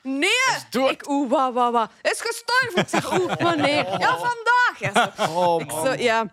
nee. 0.03 0.89
Ik, 0.89 1.09
oeh, 1.09 1.29
wat, 1.29 1.71
wat. 1.71 1.89
Hij 2.01 2.11
is 2.11 2.21
gestorven. 2.21 2.81
Ik 2.81 2.87
zeg, 2.89 3.19
oeh, 3.19 3.33
wanneer? 3.39 3.85
Ja, 3.99 4.17
vandaag. 4.17 4.79
Ja, 4.79 5.13
zo. 5.25 5.59
ik, 5.59 5.71
zo, 5.71 5.93
ja. 5.93 6.25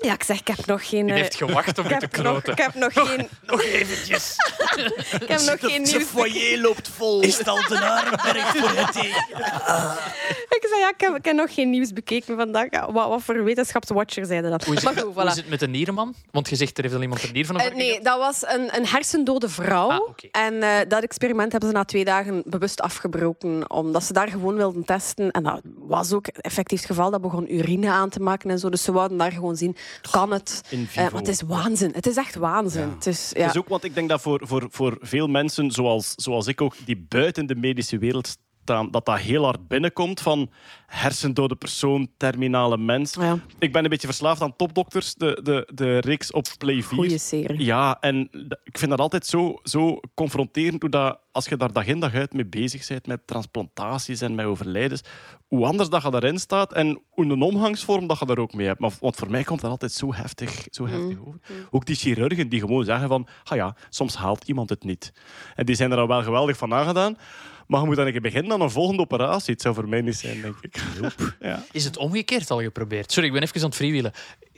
ja, 0.00 0.12
ik 0.12 0.22
zeg, 0.22 0.40
ik 0.40 0.46
heb 0.46 0.66
nog 0.66 0.88
geen... 0.88 1.06
Die 1.06 1.14
eh, 1.14 1.20
heeft 1.20 1.34
gewacht 1.34 1.78
om 1.78 1.84
ik 1.84 1.90
je 1.90 1.96
te 1.96 2.04
heb, 2.04 2.24
nog, 2.24 2.32
knoten. 2.32 2.52
ik 2.52 2.58
heb 2.58 2.74
nog 2.74 2.92
geen... 2.92 3.28
Nog 3.46 3.62
eventjes. 3.62 4.34
Ik 5.20 5.28
heb 5.28 5.40
nog 5.40 5.56
geen 5.60 5.82
nieuws. 5.82 6.04
foyer 6.04 6.60
loopt 6.60 6.88
vol. 6.88 7.20
Is 7.20 7.38
het 7.38 7.48
al 7.48 7.68
de 7.68 7.80
Arenberg 7.80 8.56
voor 8.56 8.70
het? 8.70 8.96
Ik 10.56 10.66
zei, 10.68 10.80
ja, 10.80 10.88
ik 10.88 11.00
heb, 11.00 11.16
ik 11.16 11.24
heb 11.24 11.36
nog 11.36 11.54
geen 11.54 11.70
nieuws 11.70 11.92
bekeken 11.92 12.36
vandaag. 12.36 12.66
Ja, 12.70 12.92
wat, 12.92 13.08
wat 13.08 13.22
voor 13.22 13.44
wetenschapswatcher 13.44 14.26
zeiden 14.26 14.50
dat? 14.50 14.64
Hoe 14.64 14.74
is, 14.74 14.82
Maar 14.82 14.94
het, 14.94 15.02
goed, 15.02 15.14
hoe 15.14 15.24
is 15.24 15.32
voilà. 15.32 15.36
het 15.36 15.48
met 15.48 15.60
de 15.60 15.68
nierenman? 15.68 16.14
Want 16.30 16.48
je 16.48 16.56
zegt 16.56 16.76
er 16.76 16.82
heeft 16.82 16.96
al 16.96 17.02
iemand 17.02 17.22
een 17.22 17.32
nier 17.32 17.46
van 17.46 17.60
varken 17.60 17.76
nee, 17.76 18.00
dat 18.00 18.18
was 18.18 18.42
een, 18.46 18.76
een 18.76 18.86
hersendode 18.86 19.48
vrouw. 19.48 19.90
Ah. 19.90 20.00
En 20.30 20.62
eh, 20.62 20.70
dat 20.88 21.02
experiment 21.02 21.50
hebben 21.52 21.70
ze 21.70 21.76
na 21.76 21.84
twee 21.84 22.04
dagen 22.04 22.42
bewust 22.46 22.80
afgebroken. 22.80 23.15
Omdat 23.68 24.04
ze 24.04 24.12
daar 24.12 24.28
gewoon 24.28 24.54
wilden 24.54 24.84
testen. 24.84 25.30
En 25.30 25.42
dat 25.42 25.60
was 25.78 26.12
ook 26.12 26.26
effectief 26.26 26.78
het 26.78 26.88
geval. 26.88 27.10
Dat 27.10 27.20
begon 27.20 27.54
urine 27.54 27.90
aan 27.90 28.08
te 28.08 28.20
maken 28.20 28.50
en 28.50 28.58
zo. 28.58 28.68
Dus 28.68 28.82
ze 28.82 28.92
wouden 28.92 29.18
daar 29.18 29.32
gewoon 29.32 29.56
zien, 29.56 29.76
kan 30.10 30.32
het? 30.32 30.60
Eh, 30.70 30.94
maar 30.94 31.12
het 31.12 31.28
is 31.28 31.42
waanzin. 31.42 31.90
Het 31.92 32.06
is 32.06 32.16
echt 32.16 32.34
waanzin. 32.34 32.88
Het 32.88 33.06
is, 33.06 33.30
ja. 33.34 33.40
Het 33.40 33.50
is 33.50 33.60
ook, 33.60 33.68
want 33.68 33.84
ik 33.84 33.94
denk 33.94 34.08
dat 34.08 34.20
voor, 34.20 34.40
voor, 34.42 34.66
voor 34.70 34.96
veel 35.00 35.26
mensen, 35.26 35.70
zoals, 35.70 36.12
zoals 36.16 36.46
ik 36.46 36.60
ook, 36.60 36.74
die 36.84 37.06
buiten 37.08 37.46
de 37.46 37.54
medische 37.54 37.98
wereld 37.98 38.36
dat 38.66 38.92
dat 38.92 39.18
heel 39.18 39.44
hard 39.44 39.68
binnenkomt 39.68 40.20
van 40.20 40.50
hersendode 40.86 41.56
persoon, 41.56 42.08
terminale 42.16 42.78
mens. 42.78 43.14
Ja. 43.14 43.38
Ik 43.58 43.72
ben 43.72 43.84
een 43.84 43.90
beetje 43.90 44.06
verslaafd 44.06 44.42
aan 44.42 44.56
Topdokters, 44.56 45.14
de, 45.14 45.40
de, 45.42 45.70
de 45.74 45.98
reeks 45.98 46.32
op 46.32 46.46
Play 46.58 46.82
4. 46.82 46.84
Goeie 46.84 47.18
serie. 47.18 47.64
Ja, 47.64 47.96
en 48.00 48.28
ik 48.64 48.78
vind 48.78 48.90
dat 48.90 49.00
altijd 49.00 49.26
zo, 49.26 49.58
zo 49.62 50.00
confronterend 50.14 50.80
hoe 50.82 50.90
dat, 50.90 51.18
als 51.32 51.46
je 51.46 51.56
daar 51.56 51.72
dag 51.72 51.86
in 51.86 52.00
dag 52.00 52.14
uit 52.14 52.32
mee 52.32 52.46
bezig 52.46 52.88
bent 52.88 53.06
met 53.06 53.26
transplantaties 53.26 54.20
en 54.20 54.34
met 54.34 54.46
overlijdens, 54.46 55.02
hoe 55.46 55.66
anders 55.66 55.88
dat 55.88 56.02
je 56.02 56.10
daarin 56.10 56.38
staat 56.38 56.72
en 56.72 57.00
hoe 57.10 57.24
een 57.24 57.42
omgangsvorm 57.42 58.06
dat 58.06 58.18
je 58.18 58.26
daar 58.26 58.38
ook 58.38 58.54
mee 58.54 58.66
hebt. 58.66 58.80
Maar, 58.80 58.92
want 59.00 59.16
voor 59.16 59.30
mij 59.30 59.44
komt 59.44 59.60
dat 59.60 59.70
altijd 59.70 59.92
zo 59.92 60.14
heftig, 60.14 60.66
zo 60.70 60.86
heftig 60.86 61.18
over. 61.20 61.40
Ook 61.70 61.86
die 61.86 61.96
chirurgen 61.96 62.48
die 62.48 62.60
gewoon 62.60 62.84
zeggen 62.84 63.08
van, 63.08 63.26
ah 63.44 63.56
ja, 63.56 63.76
soms 63.88 64.16
haalt 64.16 64.48
iemand 64.48 64.70
het 64.70 64.84
niet. 64.84 65.12
En 65.54 65.66
die 65.66 65.74
zijn 65.74 65.92
er 65.92 65.98
al 65.98 66.08
wel 66.08 66.22
geweldig 66.22 66.56
van 66.56 66.74
aangedaan. 66.74 67.16
Maar 67.66 67.80
je 67.80 67.86
moet 67.86 67.96
dan 67.96 68.06
een 68.06 68.12
keer 68.12 68.20
beginnen 68.20 68.52
aan 68.52 68.60
een 68.60 68.70
volgende 68.70 69.02
operatie. 69.02 69.52
Het 69.52 69.62
zou 69.62 69.74
voor 69.74 69.88
mij 69.88 70.00
niet 70.00 70.16
zijn, 70.16 70.40
denk 70.40 70.56
ik. 70.60 70.76
Ja. 71.40 71.64
Is 71.72 71.84
het 71.84 71.96
omgekeerd 71.96 72.50
al 72.50 72.60
geprobeerd? 72.62 73.12
Sorry, 73.12 73.28
ik 73.28 73.34
ben 73.34 73.42
even 73.42 73.60
aan 73.60 73.66
het 73.66 73.74
freewheelen. 73.74 74.12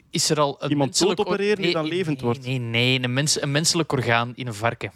Is 0.09 0.29
er 0.29 0.39
al 0.39 0.57
een 0.59 0.69
Iemand 0.69 0.89
menselijk 0.89 1.17
dood 1.17 1.27
opereren 1.27 1.55
die 1.55 1.65
Nee, 1.65 1.73
dan 1.73 1.85
levend 1.85 2.15
nee, 2.15 2.25
wordt? 2.25 2.45
Nee, 2.45 2.57
nee, 2.59 3.03
een, 3.03 3.13
mens, 3.13 3.41
een 3.41 3.51
menselijk 3.51 3.91
orgaan 3.91 4.31
in 4.35 4.47
een 4.47 4.53
varken. 4.53 4.91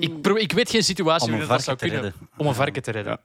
Ik, 0.00 0.20
pro- 0.20 0.36
ik 0.36 0.52
weet 0.52 0.70
geen 0.70 0.84
situatie 0.84 1.26
Om 1.28 1.32
een 1.34 1.38
hoe 1.40 1.48
dat 1.48 1.62
zou 1.62 1.76
varken 1.78 1.88
te 1.88 1.94
kunnen. 1.94 2.12
redden. 2.20 2.36
Om 2.36 2.46
een 2.46 2.54
varken 2.54 2.82
te 2.82 2.90
redden. 2.90 3.20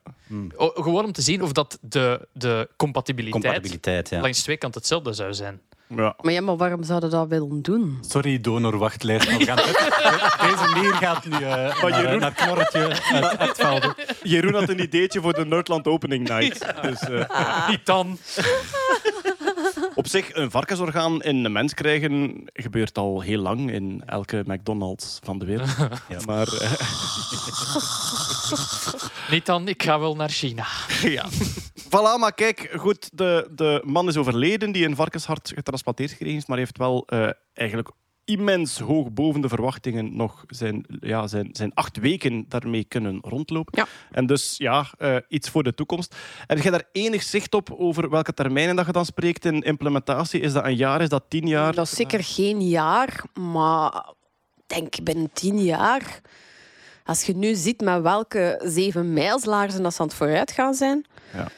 O- 0.56 0.82
gewoon 0.82 1.04
om 1.04 1.12
te 1.12 1.22
zien 1.22 1.42
of 1.42 1.52
dat 1.52 1.78
de, 1.80 2.28
de 2.32 2.68
compatibiliteit, 2.76 3.42
Compatibiliteit, 3.44 4.08
ja. 4.08 4.20
langs 4.20 4.42
twee 4.42 4.56
kanten 4.56 4.80
hetzelfde 4.80 5.12
zou 5.12 5.34
zijn. 5.34 5.60
Ja. 5.96 6.14
Maar 6.20 6.32
ja, 6.32 6.40
maar 6.40 6.56
waarom 6.56 6.82
zouden 6.84 7.10
dat 7.10 7.28
willen 7.28 7.62
doen? 7.62 7.98
Sorry, 8.08 8.40
donorwachtlijst. 8.40 9.28
maar 9.30 9.38
we 9.38 9.44
gaan 9.44 9.56
Deze 10.50 10.80
nier 10.80 10.94
gaat 10.94 11.24
nu 11.24 11.30
naar, 11.38 11.76
Jeroen- 12.02 12.20
naar 12.20 12.30
het 12.36 12.44
knorretje 12.44 12.88
uit. 13.58 13.94
Jeroen 14.22 14.54
had 14.54 14.68
een 14.68 14.80
ideetje 14.82 15.20
voor 15.20 15.32
de 15.32 15.44
Nerdland 15.46 15.86
Opening 15.86 16.28
Night. 16.28 16.82
Dus, 16.82 17.00
eh, 17.00 17.68
Niet 17.68 17.86
dan. 17.86 18.18
Op 19.94 20.06
zich, 20.08 20.34
een 20.34 20.50
varkensorgaan 20.50 21.22
in 21.22 21.44
een 21.44 21.52
mens 21.52 21.74
krijgen 21.74 22.42
gebeurt 22.52 22.98
al 22.98 23.20
heel 23.20 23.40
lang 23.40 23.70
in 23.72 24.02
elke 24.06 24.42
McDonald's 24.46 25.18
van 25.22 25.38
de 25.38 25.44
wereld. 25.44 25.68
Maar 26.26 26.48
eh, 26.48 26.70
Niet 29.30 29.46
dan, 29.46 29.68
ik 29.68 29.82
ga 29.82 29.98
wel 29.98 30.16
naar 30.16 30.28
China. 30.30 30.66
ja. 31.02 31.24
Voilà, 31.96 32.18
maar 32.18 32.34
kijk, 32.34 32.70
goed, 32.76 33.10
de, 33.12 33.48
de 33.54 33.82
man 33.84 34.08
is 34.08 34.16
overleden 34.16 34.72
die 34.72 34.86
een 34.86 34.96
varkenshart 34.96 35.52
getransplanteerd 35.54 36.10
gekregen 36.10 36.34
heeft, 36.34 36.48
maar 36.48 36.58
heeft 36.58 36.78
wel 36.78 37.04
eh, 37.06 37.28
eigenlijk 37.52 37.90
immens 38.24 38.78
hoog 38.78 39.12
boven 39.12 39.40
de 39.40 39.48
verwachtingen 39.48 40.16
nog 40.16 40.44
zijn, 40.48 40.84
ja, 41.00 41.26
zijn, 41.26 41.48
zijn 41.52 41.74
acht 41.74 41.96
weken 41.96 42.44
daarmee 42.48 42.84
kunnen 42.84 43.18
rondlopen. 43.22 43.78
Ja. 43.78 43.86
En 44.10 44.26
dus 44.26 44.54
ja, 44.56 44.86
eh, 44.98 45.16
iets 45.28 45.48
voor 45.48 45.62
de 45.62 45.74
toekomst. 45.74 46.14
Heb 46.46 46.58
je 46.58 46.70
daar 46.70 46.88
enig 46.92 47.22
zicht 47.22 47.54
op 47.54 47.74
over 47.78 48.10
welke 48.10 48.34
termijnen 48.34 48.76
dat 48.76 48.86
je 48.86 48.92
dan 48.92 49.04
spreekt 49.04 49.44
in 49.44 49.60
implementatie? 49.60 50.40
Is 50.40 50.52
dat 50.52 50.64
een 50.64 50.76
jaar? 50.76 51.00
Is 51.00 51.08
dat 51.08 51.24
tien 51.28 51.46
jaar? 51.46 51.74
Dat 51.74 51.86
is 51.86 51.96
zeker 51.96 52.24
geen 52.24 52.68
jaar, 52.68 53.24
maar 53.34 54.06
ik 54.56 54.62
denk 54.66 55.02
binnen 55.02 55.30
tien 55.32 55.62
jaar. 55.62 56.20
Als 57.04 57.22
je 57.22 57.36
nu 57.36 57.54
ziet 57.54 57.80
met 57.80 58.02
welke 58.02 58.60
zeven 58.64 59.12
mijlslaarzen 59.12 59.82
dat 59.82 59.94
ze 59.94 60.00
aan 60.00 60.06
het 60.06 60.16
vooruit 60.16 60.52
gaan 60.52 60.74
zijn. 60.74 61.06
Ja. 61.32 61.48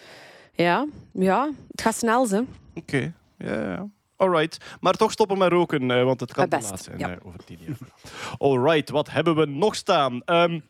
Ja, 0.62 0.86
ja 1.12 1.50
het 1.70 1.80
gaat 1.80 1.94
snel 1.94 2.26
zijn. 2.26 2.48
Oké, 2.74 3.12
ja, 3.38 3.62
ja. 3.62 3.88
Alright. 4.16 4.58
Maar 4.80 4.92
toch 4.94 5.12
stoppen 5.12 5.38
met 5.38 5.52
roken, 5.52 5.90
eh, 5.90 6.04
want 6.04 6.20
het 6.20 6.32
kan 6.32 6.48
te 6.48 6.60
laat 6.60 6.82
zijn 6.82 6.98
ja. 6.98 7.10
eh, 7.10 7.26
over 7.26 7.44
tien 7.44 7.58
jaar. 7.60 7.76
Alright, 8.38 8.90
wat 8.90 9.10
hebben 9.10 9.36
we 9.36 9.46
nog 9.46 9.74
staan? 9.74 10.22
Ehm, 10.24 10.60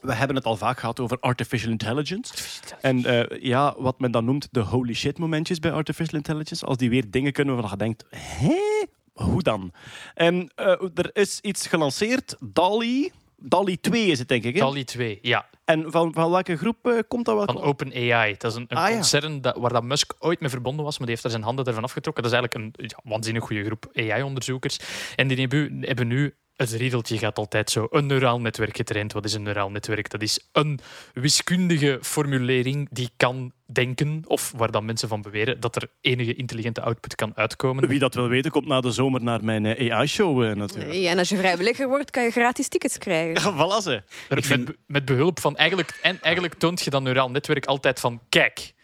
we 0.00 0.14
hebben 0.14 0.36
het 0.36 0.44
al 0.44 0.56
vaak 0.56 0.78
gehad 0.78 1.00
over 1.00 1.18
artificial 1.20 1.70
intelligence. 1.70 2.34
En 2.80 3.04
eh, 3.04 3.42
ja, 3.42 3.74
wat 3.78 4.00
men 4.00 4.10
dan 4.10 4.24
noemt 4.24 4.48
de 4.50 4.60
holy 4.60 4.94
shit 4.94 5.18
momentjes 5.18 5.58
bij 5.58 5.72
artificial 5.72 6.16
intelligence. 6.16 6.66
Als 6.66 6.76
die 6.76 6.90
weer 6.90 7.10
dingen 7.10 7.32
kunnen 7.32 7.54
waarvan 7.54 7.78
je 7.78 7.84
denkt, 7.84 8.04
hé? 8.10 8.84
hoe 9.12 9.42
dan? 9.42 9.72
En 10.14 10.50
er 10.94 11.10
is 11.12 11.40
iets 11.40 11.66
gelanceerd, 11.66 12.36
DALI. 12.40 13.12
DALI 13.48 13.80
2 13.80 14.06
is 14.06 14.18
het, 14.18 14.28
denk 14.28 14.44
ik. 14.44 14.54
Hè? 14.54 14.60
DALI 14.60 14.84
2, 14.84 15.18
ja. 15.22 15.46
En 15.64 15.90
van, 15.90 16.12
van 16.14 16.30
welke 16.30 16.56
groep 16.56 16.86
eh, 16.86 16.98
komt 17.08 17.24
dat 17.24 17.34
wel? 17.34 17.44
Van 17.44 17.60
OpenAI. 17.62 18.34
Dat 18.38 18.50
is 18.50 18.56
een, 18.56 18.64
een 18.68 18.76
Ah, 18.76 18.88
ja. 18.88 18.94
concern 18.94 19.40
dat, 19.40 19.56
waar 19.56 19.72
dat 19.72 19.82
Musk 19.82 20.14
ooit 20.18 20.40
mee 20.40 20.50
verbonden 20.50 20.84
was, 20.84 20.98
maar 20.98 21.06
die 21.06 21.10
heeft 21.10 21.22
daar 21.22 21.32
zijn 21.32 21.44
handen 21.44 21.64
ervan 21.64 21.82
afgetrokken. 21.82 22.22
Dat 22.22 22.32
is 22.32 22.38
eigenlijk 22.38 22.76
een 22.78 22.86
ja, 22.88 23.10
waanzinnig 23.10 23.44
goede 23.44 23.64
groep 23.64 23.90
AI-onderzoekers. 23.94 24.78
En 25.16 25.28
die 25.28 25.46
hebben 25.80 26.06
nu... 26.06 26.34
Het 26.56 26.70
riedeltje 26.70 27.18
gaat 27.18 27.38
altijd 27.38 27.70
zo. 27.70 27.86
Een 27.90 28.06
neuraal 28.06 28.40
netwerk 28.40 28.76
getraind. 28.76 29.12
Wat 29.12 29.24
is 29.24 29.32
een 29.34 29.42
neuraal 29.42 29.70
netwerk? 29.70 30.10
Dat 30.10 30.22
is 30.22 30.48
een 30.52 30.78
wiskundige 31.12 31.98
formulering 32.02 32.88
die 32.90 33.10
kan 33.16 33.52
denken, 33.66 34.22
of 34.26 34.52
waar 34.56 34.70
dan 34.70 34.84
mensen 34.84 35.08
van 35.08 35.22
beweren, 35.22 35.60
dat 35.60 35.76
er 35.76 35.88
enige 36.00 36.34
intelligente 36.34 36.80
output 36.80 37.14
kan 37.14 37.32
uitkomen. 37.34 37.88
Wie 37.88 37.98
dat 37.98 38.14
wil 38.14 38.28
weten, 38.28 38.50
komt 38.50 38.66
na 38.66 38.80
de 38.80 38.90
zomer 38.90 39.22
naar 39.22 39.44
mijn 39.44 39.66
eh, 39.66 39.96
AI-show 39.96 40.42
eh, 40.42 40.54
natuurlijk. 40.56 40.90
Nee, 40.90 41.08
en 41.08 41.18
als 41.18 41.28
je 41.28 41.36
vrijwilliger 41.36 41.88
wordt, 41.88 42.10
kan 42.10 42.22
je 42.22 42.30
gratis 42.30 42.68
tickets 42.68 42.98
krijgen. 42.98 43.42
Ja, 43.42 43.52
voilà 43.64 43.82
ze. 43.82 44.02
met, 44.28 44.64
be- 44.64 44.76
met 44.86 45.04
behulp 45.04 45.40
van 45.40 45.56
eigenlijk, 45.56 45.98
en 46.02 46.18
eigenlijk 46.22 46.54
toont 46.54 46.82
je 46.82 46.90
dat 46.90 47.02
neuraal 47.02 47.30
netwerk 47.30 47.66
altijd 47.66 48.00
van 48.00 48.20
kijk. 48.28 48.74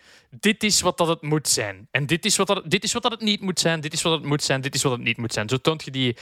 Dit 0.41 0.63
is 0.63 0.81
wat 0.81 0.99
dat 0.99 1.09
het 1.09 1.23
moet 1.23 1.49
zijn. 1.49 1.89
En 1.91 2.07
dit 2.07 2.25
is 2.25 2.37
wat 2.37 2.47
dat, 2.47 2.71
dit 2.71 2.85
is 2.85 2.93
wat 2.93 3.03
dat 3.03 3.13
het 3.13 3.21
niet 3.21 3.41
moet 3.41 3.61
zijn. 3.61 3.81
Dit 3.81 3.93
is 3.93 4.03
wat 4.03 4.13
het 4.13 4.25
moet 4.25 4.43
zijn. 4.43 4.61
Dit 4.61 4.75
is 4.75 4.83
wat 4.83 4.93
het 4.93 5.01
niet 5.01 5.17
moet 5.17 5.33
zijn. 5.33 5.49
Zo 5.49 5.57
toont 5.57 5.85
je 5.85 5.91
die 5.91 6.17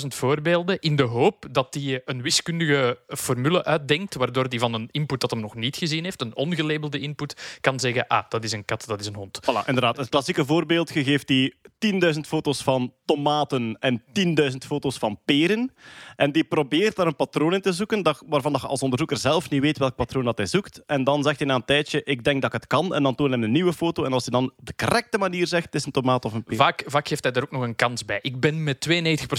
20.000 0.00 0.06
voorbeelden 0.06 0.78
in 0.80 0.96
de 0.96 1.02
hoop 1.02 1.46
dat 1.50 1.72
die 1.72 2.00
een 2.04 2.22
wiskundige 2.22 2.98
formule 3.06 3.64
uitdenkt, 3.64 4.14
waardoor 4.14 4.48
die 4.48 4.58
van 4.58 4.74
een 4.74 4.88
input 4.90 5.20
dat 5.20 5.30
hem 5.30 5.40
nog 5.40 5.54
niet 5.54 5.76
gezien 5.76 6.04
heeft, 6.04 6.20
een 6.20 6.36
ongelabelde 6.36 6.98
input, 6.98 7.58
kan 7.60 7.80
zeggen: 7.80 8.06
ah, 8.06 8.24
dat 8.28 8.44
is 8.44 8.52
een 8.52 8.64
kat, 8.64 8.86
dat 8.86 9.00
is 9.00 9.06
een 9.06 9.14
hond. 9.14 9.40
Voilà, 9.42 9.66
inderdaad. 9.66 9.96
Het 9.96 10.08
klassieke 10.08 10.44
voorbeeld. 10.44 10.94
Je 10.94 11.04
geeft 11.04 11.26
die 11.26 11.54
10.000 12.14 12.20
foto's 12.20 12.62
van 12.62 12.92
tomaten 13.04 13.76
en 13.80 14.02
10.000 14.50 14.56
foto's 14.66 14.98
van 14.98 15.18
peren. 15.24 15.72
En 16.16 16.32
die 16.32 16.44
probeert 16.44 16.96
daar 16.96 17.06
een 17.06 17.16
patroon 17.16 17.54
in 17.54 17.60
te 17.60 17.72
zoeken 17.72 18.02
waarvan 18.26 18.52
je 18.52 18.58
als 18.58 18.80
onderzoeker 18.80 19.16
zelf 19.16 19.50
niet 19.50 19.60
weet 19.60 19.78
welk 19.78 19.96
patroon 19.96 20.24
dat 20.24 20.36
hij 20.36 20.46
zoekt. 20.46 20.82
En 20.86 21.04
dan 21.04 21.22
zegt 21.22 21.38
hij 21.38 21.46
na 21.46 21.54
een 21.54 21.64
tijdje, 21.64 22.02
ik 22.04 22.24
denk 22.24 22.42
dat 22.42 22.52
het 22.52 22.66
kan. 22.66 22.94
En 22.94 23.02
dan 23.02 23.14
hij 23.24 23.38
hem 23.38 23.42
een 23.42 23.52
nieuwe 23.52 23.72
foto. 23.72 24.04
En 24.04 24.12
als 24.12 24.24
hij 24.24 24.32
dan 24.40 24.44
op 24.58 24.66
de 24.66 24.74
correcte 24.76 25.18
manier 25.18 25.46
zegt, 25.46 25.64
het 25.64 25.74
is 25.74 25.84
een 25.84 25.92
tomaat 25.92 26.24
of 26.24 26.32
een 26.32 26.44
peer. 26.44 26.56
Vaak, 26.56 26.82
vaak 26.86 27.08
geeft 27.08 27.24
hij 27.24 27.32
er 27.32 27.42
ook 27.42 27.50
nog 27.50 27.62
een 27.62 27.76
kans 27.76 28.04
bij. 28.04 28.18
Ik 28.22 28.40
ben 28.40 28.62
met 28.64 28.88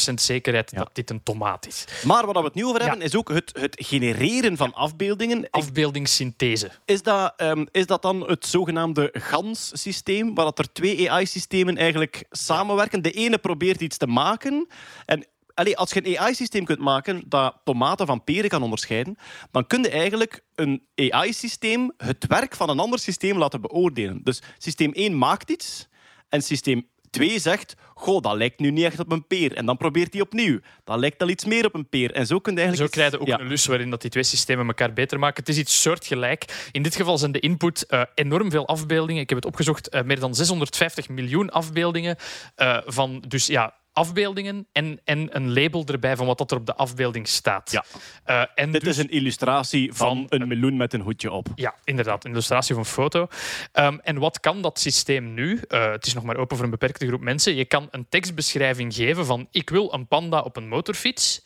92% 0.10 0.14
zekerheid 0.14 0.76
dat 0.76 0.90
dit 0.94 1.10
een 1.10 1.24
tomaat 1.24 1.68
is. 1.68 1.86
Maar 2.06 2.26
waar 2.26 2.34
we 2.36 2.44
het 2.44 2.54
nu 2.54 2.66
over 2.66 2.82
Ja. 2.82 2.88
hebben, 2.88 3.06
is 3.06 3.16
ook 3.16 3.30
het, 3.30 3.58
het 3.60 3.76
genereren 3.86 4.58
van 4.58 4.74
afbeeldingen. 4.74 5.48
Afbeeldingssynthese. 5.50 6.72
Is 6.86 7.04
dat, 7.04 7.34
ehm, 7.38 7.66
is 7.72 7.86
dat 7.86 8.02
dan 8.02 8.22
het 8.30 8.46
zogenaamde 8.46 9.10
GANS-systeem, 9.14 10.36
waar 10.36 10.46
dat 10.46 10.60
er 10.60 10.72
twee 10.74 11.12
AI-systemen 11.12 11.78
eigenlijk 11.78 12.24
samenwerken? 12.30 13.02
De 13.02 13.12
ene 13.12 13.38
probeert 13.38 13.82
iets 13.82 13.98
te 13.98 14.08
maken. 14.08 14.68
En 15.06 15.26
allee, 15.56 15.78
als 15.78 15.92
je 15.92 16.08
een 16.08 16.18
AI-systeem 16.20 16.66
kunt 16.66 16.80
maken 16.80 17.24
dat 17.28 17.56
tomaten 17.64 18.06
van 18.08 18.24
peren 18.24 18.50
kan 18.50 18.64
onderscheiden, 18.64 19.18
dan 19.52 19.68
kun 19.68 19.82
je 19.82 19.90
eigenlijk 19.90 20.42
een 20.56 20.88
AI-systeem 20.96 21.92
het 21.98 22.26
werk 22.28 22.56
van 22.56 22.70
een 22.70 22.80
ander 22.80 23.00
systeem 23.00 23.38
laten 23.38 23.62
beoordelen. 23.62 24.22
Dus 24.24 24.42
systeem 24.58 24.92
1 24.92 25.18
maakt 25.18 25.50
iets 25.52 25.88
en 26.30 26.42
systeem 26.42 26.88
2 27.10 27.40
zegt, 27.40 27.74
goh, 27.94 28.22
dat 28.22 28.36
lijkt 28.36 28.60
nu 28.60 28.72
niet 28.72 28.84
echt 28.84 29.00
op 29.00 29.12
een 29.12 29.28
peer. 29.28 29.54
En 29.56 29.66
dan 29.66 29.78
probeert 29.78 30.14
hij 30.14 30.22
opnieuw. 30.22 30.60
Dat 30.84 31.00
lijkt 31.00 31.22
al 31.22 31.30
iets 31.30 31.46
meer 31.46 31.66
op 31.66 31.74
een 31.74 31.90
peer. 31.90 32.12
En 32.12 32.26
zo 32.28 32.40
kun 32.40 32.52
je 32.54 32.58
Zo 32.60 32.64
eigenlijk... 32.66 32.94
krijg 32.94 33.12
je 33.12 33.20
ook 33.20 33.28
Ja. 33.28 33.40
een 33.40 33.48
lus 33.48 33.66
waarin 33.66 33.90
dat 33.90 34.02
die 34.02 34.10
twee 34.10 34.24
systemen 34.24 34.68
elkaar 34.68 34.94
beter 34.94 35.20
maken. 35.20 35.40
Het 35.44 35.50
is 35.50 35.58
iets 35.58 35.82
soortgelijk. 35.82 36.70
In 36.72 36.84
dit 36.84 36.96
geval 36.96 37.18
zijn 37.18 37.32
de 37.32 37.40
input 37.40 37.86
eh, 37.86 38.02
enorm 38.16 38.52
veel 38.52 38.68
afbeeldingen. 38.68 39.22
Ik 39.22 39.30
heb 39.30 39.38
het 39.38 39.48
opgezocht, 39.48 39.90
eh, 39.90 40.04
meer 40.04 40.20
dan 40.20 40.36
650 40.36 41.10
miljoen 41.10 41.50
afbeeldingen. 41.50 42.16
eh, 42.56 42.78
van 42.86 43.24
dus 43.28 43.46
ja, 43.46 43.74
afbeeldingen 43.96 44.68
en, 44.72 45.00
en 45.04 45.36
een 45.36 45.54
label 45.54 45.84
erbij 45.86 46.16
van 46.16 46.26
wat 46.26 46.38
dat 46.38 46.52
er 46.52 46.58
op 46.58 46.66
de 46.66 46.76
afbeelding 46.76 47.28
staat. 47.28 47.72
Ja. 47.72 47.86
Eh, 48.24 48.46
en 48.56 48.72
Dit 48.72 48.82
dus- 48.82 48.98
is 48.98 49.04
een 49.04 49.10
illustratie 49.10 49.94
van, 49.94 50.26
Van 50.30 50.40
een 50.42 50.48
meloen 50.48 50.78
met 50.78 50.94
een 50.94 51.02
hoedje 51.02 51.32
op. 51.32 51.48
Ja, 51.56 51.76
inderdaad. 51.84 52.26
Een 52.26 52.32
illustratie 52.32 52.76
of 52.76 52.80
een 52.80 52.86
foto. 52.94 53.28
Ehm, 53.72 53.98
en 54.04 54.18
wat 54.18 54.40
kan 54.40 54.62
dat 54.62 54.80
systeem 54.80 55.34
nu? 55.34 55.62
Eh, 55.68 55.92
het 55.92 56.06
is 56.06 56.14
nog 56.14 56.24
maar 56.24 56.38
open 56.38 56.56
voor 56.56 56.66
een 56.66 56.72
beperkte 56.72 57.08
groep 57.08 57.22
mensen. 57.22 57.56
Je 57.56 57.66
kan 57.66 57.88
een 57.92 58.06
tekstbeschrijving 58.10 58.94
geven 58.94 59.26
van 59.26 59.48
ik 59.52 59.70
wil 59.70 59.94
een 59.94 60.08
panda 60.08 60.40
op 60.42 60.56
een 60.56 60.68
motorfiets 60.68 61.44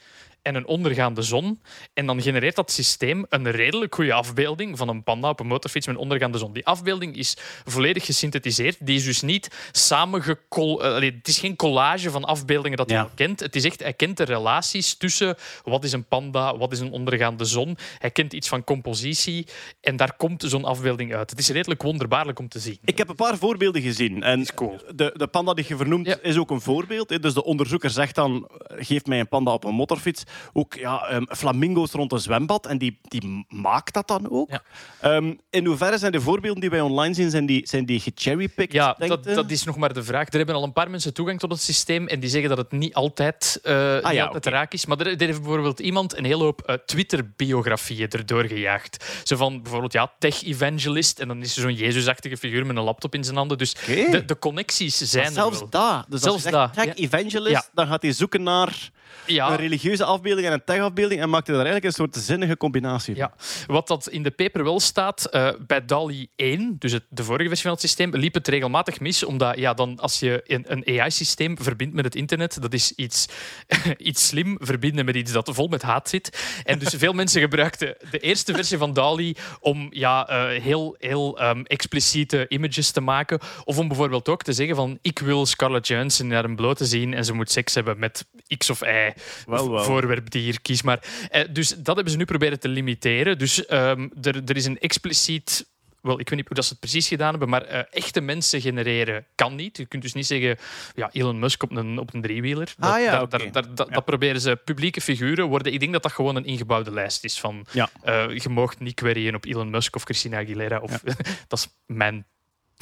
en 0.49 0.55
een 0.55 0.67
ondergaande 0.67 1.21
zon. 1.21 1.61
En 1.93 2.05
dan 2.05 2.21
genereert 2.21 2.55
dat 2.55 2.71
systeem 2.71 3.25
een 3.29 3.51
redelijk 3.51 3.95
goede 3.95 4.13
afbeelding 4.13 4.77
van 4.77 4.87
een 4.87 5.03
panda 5.03 5.29
op 5.29 5.39
een 5.39 5.47
motorfiets 5.47 5.87
met 5.87 5.95
een 5.95 6.01
ondergaande 6.01 6.37
zon. 6.37 6.53
Die 6.53 6.65
afbeelding 6.65 7.15
is 7.17 7.37
volledig 7.65 8.05
gesynthetiseerd. 8.05 8.77
Die 8.79 8.95
is 8.95 9.03
dus 9.03 9.21
niet 9.21 9.47
samengekol... 9.71 10.83
eh, 10.83 11.01
het 11.15 11.27
is 11.27 11.39
geen 11.39 11.55
collage 11.55 12.11
van 12.11 12.23
afbeeldingen 12.25 12.77
dat 12.77 12.89
hij 12.89 13.01
al 13.01 13.09
kent. 13.15 13.39
Het 13.39 13.55
is 13.55 13.63
echt, 13.63 13.79
hij 13.79 13.93
kent 13.93 14.17
de 14.17 14.23
relaties 14.23 14.95
tussen 14.95 15.35
wat 15.63 15.83
is 15.83 15.91
een 15.91 16.05
panda, 16.05 16.57
wat 16.57 16.71
is 16.71 16.79
een 16.79 16.91
ondergaande 16.91 17.45
zon. 17.45 17.77
Hij 17.97 18.11
kent 18.11 18.33
iets 18.33 18.47
van 18.47 18.63
compositie 18.63 19.47
en 19.81 19.95
daar 19.95 20.13
komt 20.17 20.43
zo'n 20.47 20.65
afbeelding 20.65 21.13
uit. 21.15 21.29
Het 21.29 21.39
is 21.39 21.49
redelijk 21.49 21.81
wonderbaarlijk 21.81 22.39
om 22.39 22.47
te 22.47 22.59
zien. 22.59 22.77
Ik 22.85 22.97
heb 22.97 23.09
een 23.09 23.15
paar 23.15 23.37
voorbeelden 23.37 23.81
gezien. 23.81 24.23
En 24.23 24.45
cool. 24.55 24.79
de, 24.95 25.13
de 25.17 25.27
panda 25.27 25.53
die 25.53 25.65
je 25.67 25.75
vernoemt 25.75 26.07
Ja. 26.07 26.17
is 26.21 26.37
ook 26.37 26.51
een 26.51 26.61
voorbeeld. 26.61 27.09
hè. 27.09 27.19
Dus 27.19 27.33
de 27.33 27.43
onderzoeker 27.43 27.89
zegt 27.89 28.15
dan, 28.15 28.49
geef 28.67 29.05
mij 29.05 29.19
een 29.19 29.27
panda 29.27 29.51
op 29.53 29.63
een 29.63 29.73
motorfiets. 29.75 30.23
Ook 30.53 30.73
ja, 30.73 31.07
ehm, 31.07 31.23
flamingo's 31.29 31.91
rond 31.91 32.11
een 32.11 32.19
zwembad. 32.19 32.65
En 32.65 32.77
die, 32.77 32.99
die 33.01 33.45
maakt 33.49 33.93
dat 33.93 34.07
dan 34.07 34.29
ook. 34.29 34.49
Ja. 34.49 34.61
Ehm, 34.99 35.33
in 35.49 35.65
hoeverre 35.65 35.97
zijn 35.97 36.11
de 36.11 36.21
voorbeelden 36.21 36.61
die 36.61 36.69
wij 36.69 36.81
online 36.81 37.13
zien, 37.13 37.29
zijn 37.29 37.45
die, 37.45 37.67
zijn 37.67 37.85
die 37.85 37.99
gecherrypicked? 37.99 38.73
Ja, 38.73 38.95
dat, 38.97 39.23
dat 39.23 39.51
is 39.51 39.63
nog 39.63 39.77
maar 39.77 39.93
de 39.93 40.03
vraag. 40.03 40.27
Er 40.27 40.37
hebben 40.37 40.55
al 40.55 40.63
een 40.63 40.73
paar 40.73 40.89
mensen 40.89 41.13
toegang 41.13 41.39
tot 41.39 41.51
het 41.51 41.61
systeem 41.61 42.07
en 42.07 42.19
die 42.19 42.29
zeggen 42.29 42.49
dat 42.49 42.57
het 42.57 42.71
niet 42.71 42.93
altijd, 42.93 43.59
eh 43.63 43.93
niet 43.93 44.03
Ah 44.03 44.13
ja, 44.13 44.25
altijd 44.25 44.45
oké. 44.45 44.55
raak 44.55 44.73
is. 44.73 44.85
Maar 44.85 44.99
er, 44.99 45.07
er 45.07 45.25
heeft 45.25 45.41
bijvoorbeeld 45.41 45.79
iemand 45.79 46.17
een 46.17 46.25
hele 46.25 46.43
hoop 46.43 46.61
eh, 46.61 46.75
Twitter-biografieën 46.85 48.09
erdoor 48.09 48.43
gejaagd. 48.45 49.05
Zo 49.23 49.35
van 49.35 49.61
bijvoorbeeld 49.61 49.93
ja, 49.93 50.11
tech-evangelist 50.19 51.19
en 51.19 51.27
dan 51.27 51.41
is 51.41 51.55
er 51.55 51.61
zo'n 51.61 51.73
Jezusachtige 51.73 52.37
figuur 52.37 52.65
met 52.65 52.77
een 52.77 52.83
laptop 52.83 53.15
in 53.15 53.23
zijn 53.23 53.35
handen. 53.37 53.57
Dus 53.57 53.73
de, 53.73 54.23
de 54.25 54.39
connecties 54.39 54.97
zijn 54.97 55.23
Maar 55.23 55.33
zelfs 55.33 55.59
er 55.61 55.67
wel. 55.69 55.81
dat. 55.93 56.05
Dus 56.09 56.21
Zelfs 56.21 56.35
als 56.35 56.43
je 56.43 56.49
zegt 56.49 56.75
dat, 56.75 56.85
tech 56.85 56.97
ja. 56.97 57.03
evangelist, 57.03 57.51
Ja. 57.55 57.65
dan 57.73 57.87
gaat 57.87 58.01
hij 58.01 58.11
zoeken 58.13 58.43
naar 58.43 58.89
Ja, 59.25 59.49
een 59.49 59.55
religieuze 59.55 60.03
afbeelding 60.03 60.47
en 60.47 60.53
een 60.53 60.63
tech-afbeelding 60.65 61.21
en 61.21 61.29
maakt 61.29 61.47
hij 61.47 61.55
daar 61.55 61.65
eigenlijk 61.65 61.97
een 61.97 62.05
soort 62.05 62.25
zinnige 62.25 62.57
combinatie 62.57 63.15
van. 63.15 63.23
Ja, 63.23 63.33
wat 63.67 63.87
dat 63.87 64.09
in 64.09 64.23
de 64.23 64.31
paper 64.31 64.63
wel 64.63 64.79
staat, 64.79 65.25
eh, 65.25 65.49
bij 65.67 65.85
DALI 65.85 66.29
1, 66.35 66.75
dus 66.79 66.91
het, 66.91 67.03
de 67.09 67.23
vorige 67.23 67.47
versie 67.47 67.65
van 67.65 67.73
het 67.73 67.81
systeem, 67.81 68.15
liep 68.15 68.33
het 68.33 68.47
regelmatig 68.47 68.99
mis. 68.99 69.23
Omdat 69.23 69.57
ja, 69.57 69.73
dan, 69.73 69.99
als 69.99 70.19
je 70.19 70.43
een, 70.47 70.65
een 70.67 70.99
AI-systeem 70.99 71.57
verbindt 71.61 71.95
met 71.95 72.05
het 72.05 72.15
internet, 72.15 72.61
dat 72.61 72.73
is 72.73 72.91
iets, 72.95 73.27
iets 73.97 74.27
slim 74.27 74.57
verbinden 74.59 75.05
met 75.05 75.15
iets 75.15 75.31
dat 75.31 75.49
vol 75.53 75.67
met 75.67 75.81
haat 75.81 76.09
zit. 76.09 76.61
En 76.63 76.79
dus 76.79 76.93
veel 76.97 77.13
mensen 77.21 77.41
gebruikten 77.41 77.95
de 78.11 78.19
eerste 78.19 78.53
versie 78.53 78.77
van 78.77 78.93
DALI 78.93 79.35
om 79.59 79.87
ja, 79.91 80.27
eh, 80.27 80.61
heel, 80.61 80.95
heel 80.99 81.39
ehm, 81.39 81.61
expliciete 81.63 82.45
images 82.47 82.91
te 82.91 83.01
maken. 83.01 83.39
Of 83.63 83.77
om 83.77 83.87
bijvoorbeeld 83.87 84.29
ook 84.29 84.43
te 84.43 84.53
zeggen 84.53 84.75
van 84.75 84.99
ik 85.01 85.19
wil 85.19 85.45
Scarlett 85.45 85.87
Johansson 85.87 86.27
naar 86.27 86.43
een 86.43 86.55
blote 86.55 86.85
zien 86.85 87.13
en 87.13 87.25
ze 87.25 87.33
moet 87.33 87.51
seks 87.51 87.73
hebben 87.73 87.99
met 87.99 88.25
X 88.57 88.69
of 88.69 88.81
Y 88.81 88.98
Wel, 89.45 89.71
wel. 89.71 89.83
voorwerp, 89.83 90.29
dier, 90.29 90.61
kies 90.61 90.81
maar. 90.81 90.99
Eh, 91.29 91.43
dus 91.51 91.69
dat 91.69 91.95
hebben 91.95 92.09
ze 92.09 92.17
nu 92.17 92.25
proberen 92.25 92.59
te 92.59 92.67
limiteren. 92.67 93.37
Dus 93.37 93.65
ehm, 93.65 94.07
er, 94.21 94.41
er 94.45 94.55
is 94.55 94.65
een 94.65 94.79
expliciet... 94.79 95.67
Wel, 96.01 96.19
ik 96.19 96.29
weet 96.29 96.37
niet 96.37 96.47
hoe 96.47 96.55
dat 96.55 96.65
ze 96.65 96.71
het 96.71 96.79
precies 96.79 97.07
gedaan 97.07 97.29
hebben, 97.29 97.49
maar 97.49 97.61
eh, 97.63 97.81
echte 97.91 98.21
mensen 98.21 98.61
genereren 98.61 99.25
kan 99.35 99.55
niet. 99.55 99.77
Je 99.77 99.85
kunt 99.85 100.01
dus 100.01 100.13
niet 100.13 100.25
zeggen, 100.25 100.57
ja, 100.95 101.09
Elon 101.11 101.39
Musk 101.39 101.63
op 101.63 101.71
een, 101.75 101.99
op 101.99 102.13
een 102.13 102.21
driewieler. 102.21 102.73
Dat, 102.77 102.89
Ah 102.91 102.99
ja, 103.01 103.11
daar- 103.11 103.21
oké. 103.21 103.37
daar- 103.37 103.51
daar- 103.51 103.75
dat- 103.75 103.87
Ja. 103.87 103.93
dat 103.93 104.05
proberen 104.05 104.41
ze 104.41 104.55
publieke 104.65 105.01
figuren 105.01 105.45
worden. 105.47 105.73
Ik 105.73 105.79
denk 105.79 105.93
dat 105.93 106.03
dat 106.03 106.11
gewoon 106.11 106.35
een 106.35 106.45
ingebouwde 106.45 106.91
lijst 106.91 107.23
is 107.23 107.39
van 107.39 107.65
Ja. 107.71 107.89
eh, 108.01 108.37
je 108.37 108.49
mag 108.49 108.79
niet 108.79 108.93
queryen 108.93 109.35
op 109.35 109.45
Elon 109.45 109.69
Musk 109.69 109.95
of 109.95 110.03
Christina 110.03 110.37
Aguilera. 110.39 110.79
Of, 110.79 111.01
dat 111.47 111.59
is 111.59 111.67
mijn 111.85 112.25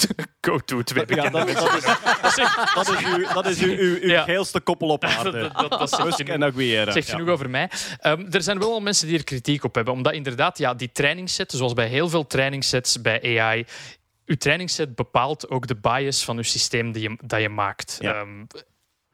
go-to 0.41 0.81
twee 0.81 1.03
Ja, 1.07 1.29
dat, 1.29 1.31
dat 1.47 1.47
is, 1.47 1.53
dat 2.75 2.89
is 2.89 3.05
uw, 3.05 3.27
dat 3.33 3.45
is 3.45 3.60
uw, 3.62 3.77
uw, 3.77 3.97
uw 4.01 4.10
Ja. 4.10 4.23
geilste 4.23 4.60
koppel 4.60 4.88
op 4.89 5.03
aarde. 5.03 5.31
Dat- 5.53 5.69
dat- 5.69 5.89
dat 5.89 6.03
Musk 6.03 6.19
en 6.19 6.43
Aguilera. 6.43 6.91
zegt 6.91 7.07
Ja. 7.07 7.13
genoeg 7.15 7.29
over 7.29 7.49
mij. 7.49 7.69
Ehm, 7.99 8.25
er 8.31 8.41
zijn 8.43 8.60
wel 8.60 8.71
al 8.71 8.79
mensen 8.79 9.07
die 9.07 9.17
er 9.17 9.23
kritiek 9.23 9.63
op 9.63 9.75
hebben. 9.75 9.93
Omdat 9.93 10.13
inderdaad, 10.13 10.57
ja, 10.57 10.73
die 10.73 10.91
trainingsset, 10.91 11.51
zoals 11.51 11.73
bij 11.73 11.88
heel 11.88 12.10
veel 12.10 12.27
trainingssets 12.27 13.01
bij 13.01 13.39
AI, 13.39 13.65
uw 14.25 14.36
trainingsset 14.36 14.95
bepaalt 14.95 15.49
ook 15.49 15.67
de 15.67 15.75
bias 15.75 16.23
van 16.25 16.38
uw 16.38 16.43
systeem 16.43 16.91
die 16.91 17.10
je, 17.10 17.17
dat 17.23 17.41
je 17.41 17.49
maakt. 17.49 17.97
Ja. 17.99 18.25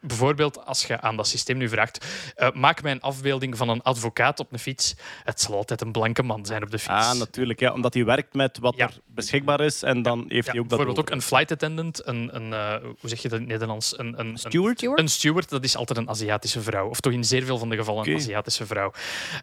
Bijvoorbeeld, 0.05 0.65
als 0.65 0.85
je 0.85 1.01
aan 1.01 1.15
dat 1.15 1.27
systeem 1.27 1.57
nu 1.57 1.69
vraagt, 1.69 2.05
eh, 2.35 2.51
maak 2.51 2.81
mij 2.81 2.91
een 2.91 3.01
afbeelding 3.01 3.57
van 3.57 3.69
een 3.69 3.81
advocaat 3.81 4.39
op 4.39 4.51
een 4.51 4.59
fiets. 4.59 4.95
Het 5.23 5.41
zal 5.41 5.55
altijd 5.55 5.81
een 5.81 5.91
blanke 5.91 6.23
man 6.23 6.45
zijn 6.45 6.63
op 6.63 6.71
de 6.71 6.79
fiets. 6.79 6.93
Ah, 7.07 7.13
natuurlijk. 7.13 7.59
Ja, 7.59 7.73
omdat 7.73 7.93
hij 7.93 8.05
werkt 8.05 8.33
met 8.33 8.57
wat 8.59 8.75
Ja. 8.75 8.85
er 8.87 8.99
beschikbaar 9.07 9.61
is 9.61 9.83
en 9.83 10.01
dan 10.01 10.25
heeft 10.27 10.45
Ja, 10.45 10.51
hij 10.51 10.61
ook 10.61 10.69
dat 10.69 10.77
bijvoorbeeld 10.77 10.99
ook 11.09 11.15
een 11.15 11.21
flight 11.21 11.51
attendant, 11.51 12.07
een, 12.07 12.35
een 12.35 12.53
eh, 12.53 12.75
hoe 12.99 13.09
zeg 13.09 13.21
je 13.21 13.29
dat 13.29 13.37
in 13.39 13.43
het 13.43 13.51
Nederlands? 13.53 13.97
Een, 13.99 14.19
een, 14.19 14.37
Steward? 14.37 14.81
Een 14.99 15.07
steward, 15.07 15.49
dat 15.49 15.63
is 15.63 15.75
altijd 15.77 15.99
een 15.99 16.09
Aziatische 16.09 16.61
vrouw. 16.61 16.89
Of 16.89 16.99
toch 16.99 17.13
in 17.13 17.23
zeer 17.23 17.43
veel 17.43 17.57
van 17.57 17.69
de 17.69 17.75
gevallen 17.75 18.09
een. 18.09 18.15
Aziatische 18.15 18.65
vrouw. 18.65 18.91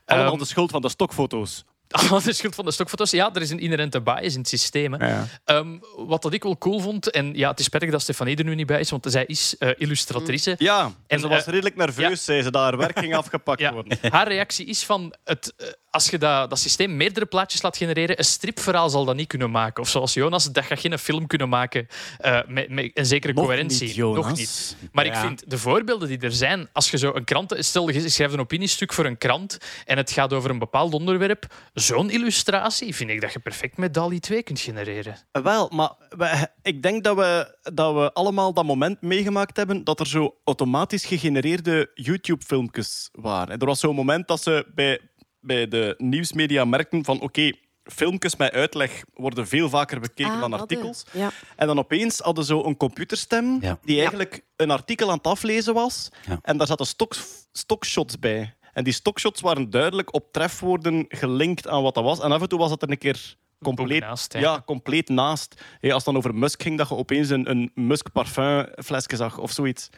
Allemaal 0.05 0.31
Ehm, 0.31 0.39
de 0.39 0.45
schuld 0.45 0.71
van 0.71 0.81
de 0.81 0.89
stokfoto's. 0.89 1.65
Allemaal 1.93 2.21
de 2.23 2.33
schuld 2.33 2.55
van 2.55 2.65
de 2.65 2.71
stokfoto's. 2.71 3.11
Ja, 3.11 3.31
er 3.35 3.43
is 3.43 3.51
een 3.51 3.59
inherente 3.59 4.01
bias 4.01 4.33
in 4.35 4.39
het 4.41 4.49
systeem. 4.49 4.93
hè. 4.93 5.09
Ja. 5.09 5.27
Ehm, 5.45 5.79
wat 5.97 6.23
dat 6.23 6.33
ik 6.33 6.43
wel 6.43 6.59
cool 6.59 6.81
vond, 6.81 7.11
en 7.11 7.35
ja, 7.35 7.51
het 7.51 7.59
is 7.59 7.65
spijtig 7.65 7.91
dat 7.91 8.03
Stefanie 8.03 8.37
er 8.37 8.45
nu 8.45 8.55
niet 8.55 8.67
bij 8.67 8.81
is, 8.81 8.91
want 8.91 9.07
zij 9.09 9.25
is 9.27 9.57
eh, 9.59 9.71
illustratrice. 9.77 10.55
Ja, 10.59 10.85
en 10.85 10.95
En, 11.07 11.21
ze 11.21 11.29
was 11.29 11.41
eh, 11.45 11.47
redelijk 11.53 11.77
nerveus, 11.77 12.09
ja. 12.09 12.15
zei 12.15 12.43
ze, 12.43 12.51
dat 12.51 12.63
haar 12.63 12.77
werk 12.77 12.99
ging 12.99 13.15
afgepakt 13.23 13.61
Ja. 13.61 13.73
worden. 13.73 13.99
Haar 14.11 14.29
reactie 14.29 14.67
is 14.67 14.85
van, 14.85 15.15
het, 15.25 15.53
eh, 15.57 15.67
als 15.91 16.11
je 16.11 16.19
dat, 16.19 16.51
dat 16.51 16.59
systeem 16.59 16.97
meerdere 16.97 17.27
plaatjes 17.27 17.63
laat 17.63 17.77
genereren, 17.77 18.19
een 18.19 18.25
stripverhaal 18.25 18.91
zal 18.91 19.05
dat 19.05 19.17
niet 19.17 19.27
kunnen 19.29 19.51
maken. 19.51 19.83
Of 19.83 19.89
zoals 19.89 20.15
Jonas, 20.15 20.45
dat 20.53 20.65
gaat 20.65 20.81
geen 20.81 20.99
film 20.99 21.27
kunnen 21.27 21.49
maken 21.49 21.87
eh, 22.19 22.39
met, 22.47 22.69
met 22.69 22.91
een 22.95 23.07
zekere 23.07 23.33
Nog 23.33 23.45
coherentie. 23.45 23.87
niet, 23.87 23.95
Jonas. 23.97 24.27
Nog 24.27 24.37
niet. 24.37 24.77
Maar 24.93 25.05
ik 25.07 25.15
vind 25.15 25.51
de 25.51 25.59
voorbeelden 25.59 26.09
die 26.09 26.19
er 26.19 26.33
zijn, 26.33 26.69
als 26.73 26.91
je 26.91 26.99
zo 26.99 27.15
een 27.15 27.25
krant, 27.25 27.55
stel 27.59 27.89
je 27.89 28.09
schrijft 28.09 28.33
een 28.35 28.41
opiniestuk 28.41 28.93
voor 28.93 29.05
een 29.05 29.19
krant 29.19 29.59
en 29.85 29.97
het 29.97 30.11
gaat 30.11 30.33
over 30.33 30.51
een 30.51 30.59
bepaald 30.59 30.95
onderwerp, 30.95 31.55
zo'n 31.75 32.11
illustratie 32.11 32.95
vind 32.95 33.11
ik 33.11 33.21
dat 33.21 33.33
je 33.33 33.39
perfect 33.39 33.77
met 33.77 33.95
DALI 33.95 34.21
2 34.21 34.43
kunt 34.43 34.61
genereren. 34.61 35.17
Wel, 35.33 35.69
maar 35.75 35.93
we- 36.09 36.49
ik 36.63 36.83
denk 36.83 37.05
dat 37.05 37.17
we, 37.17 37.57
dat 37.73 37.95
we 37.95 38.13
allemaal 38.13 38.53
dat 38.53 38.65
moment 38.65 39.01
meegemaakt 39.03 39.57
hebben 39.57 39.85
dat 39.85 40.01
er 40.01 40.07
zo 40.07 40.35
automatisch 40.45 41.05
gegenereerde 41.05 41.91
YouTube-filmpjes 41.95 43.09
waren. 43.13 43.49
En 43.55 43.59
er 43.59 43.67
was 43.67 43.81
zo'n 43.81 43.95
moment 43.95 44.29
dat 44.29 44.43
ze 44.43 44.67
bij, 44.75 45.01
bij 45.41 45.69
de 45.69 45.95
nieuwsmedia 45.99 46.65
merkten 46.65 47.05
van 47.05 47.21
oké, 47.21 47.53
filmpjes 47.85 48.37
met 48.37 48.53
uitleg 48.53 49.03
worden 49.15 49.47
veel 49.47 49.69
vaker 49.69 50.01
bekeken 50.01 50.33
Ah, 50.33 50.41
dan 50.41 50.51
dat, 50.51 50.61
artikels. 50.61 51.05
eh, 51.13 51.21
Ja. 51.21 51.31
En 51.57 51.67
dan 51.67 51.79
opeens 51.79 52.19
hadden 52.19 52.45
ze 52.45 52.55
een 52.55 52.77
computerstem 52.77 53.59
Ja. 53.61 53.79
die 53.83 53.97
eigenlijk 53.99 54.43
een 54.57 54.71
artikel 54.71 55.11
aan 55.11 55.17
het 55.17 55.27
aflezen 55.27 55.75
was. 55.75 56.09
Ja. 56.27 56.39
En 56.43 56.57
daar 56.57 56.67
zaten 56.67 56.87
stok, 56.87 57.15
stockshots 57.53 58.19
bij. 58.19 58.55
En 58.73 58.85
die 58.85 58.93
stockshots 58.93 59.41
waren 59.41 59.71
duidelijk 59.71 60.15
op 60.15 60.33
trefwoorden 60.33 61.05
gelinkt 61.09 61.69
aan 61.69 61.83
wat 61.83 61.95
dat 61.95 62.05
was. 62.05 62.21
En 62.21 62.33
af 62.33 62.41
en 62.43 62.49
toe 62.49 62.59
was 62.59 62.71
het 62.71 62.83
er 62.83 62.91
een 62.91 62.99
keer 62.99 63.37
compleet 63.63 64.05
hè. 64.33 64.39
ja, 64.39 64.63
compleet 64.67 65.09
naast. 65.09 65.63
Hey, 65.81 65.93
als 65.93 66.05
het 66.05 66.15
dan 66.15 66.17
over 66.17 66.35
Musk 66.35 66.63
ging, 66.63 66.79
dat 66.79 66.89
je 66.89 66.95
opeens 66.95 67.29
een, 67.31 67.51
een 67.51 67.71
Musk 67.75 68.13
parfumflesje 68.13 69.17
zag 69.17 69.39
of 69.39 69.51
zoiets. 69.51 69.89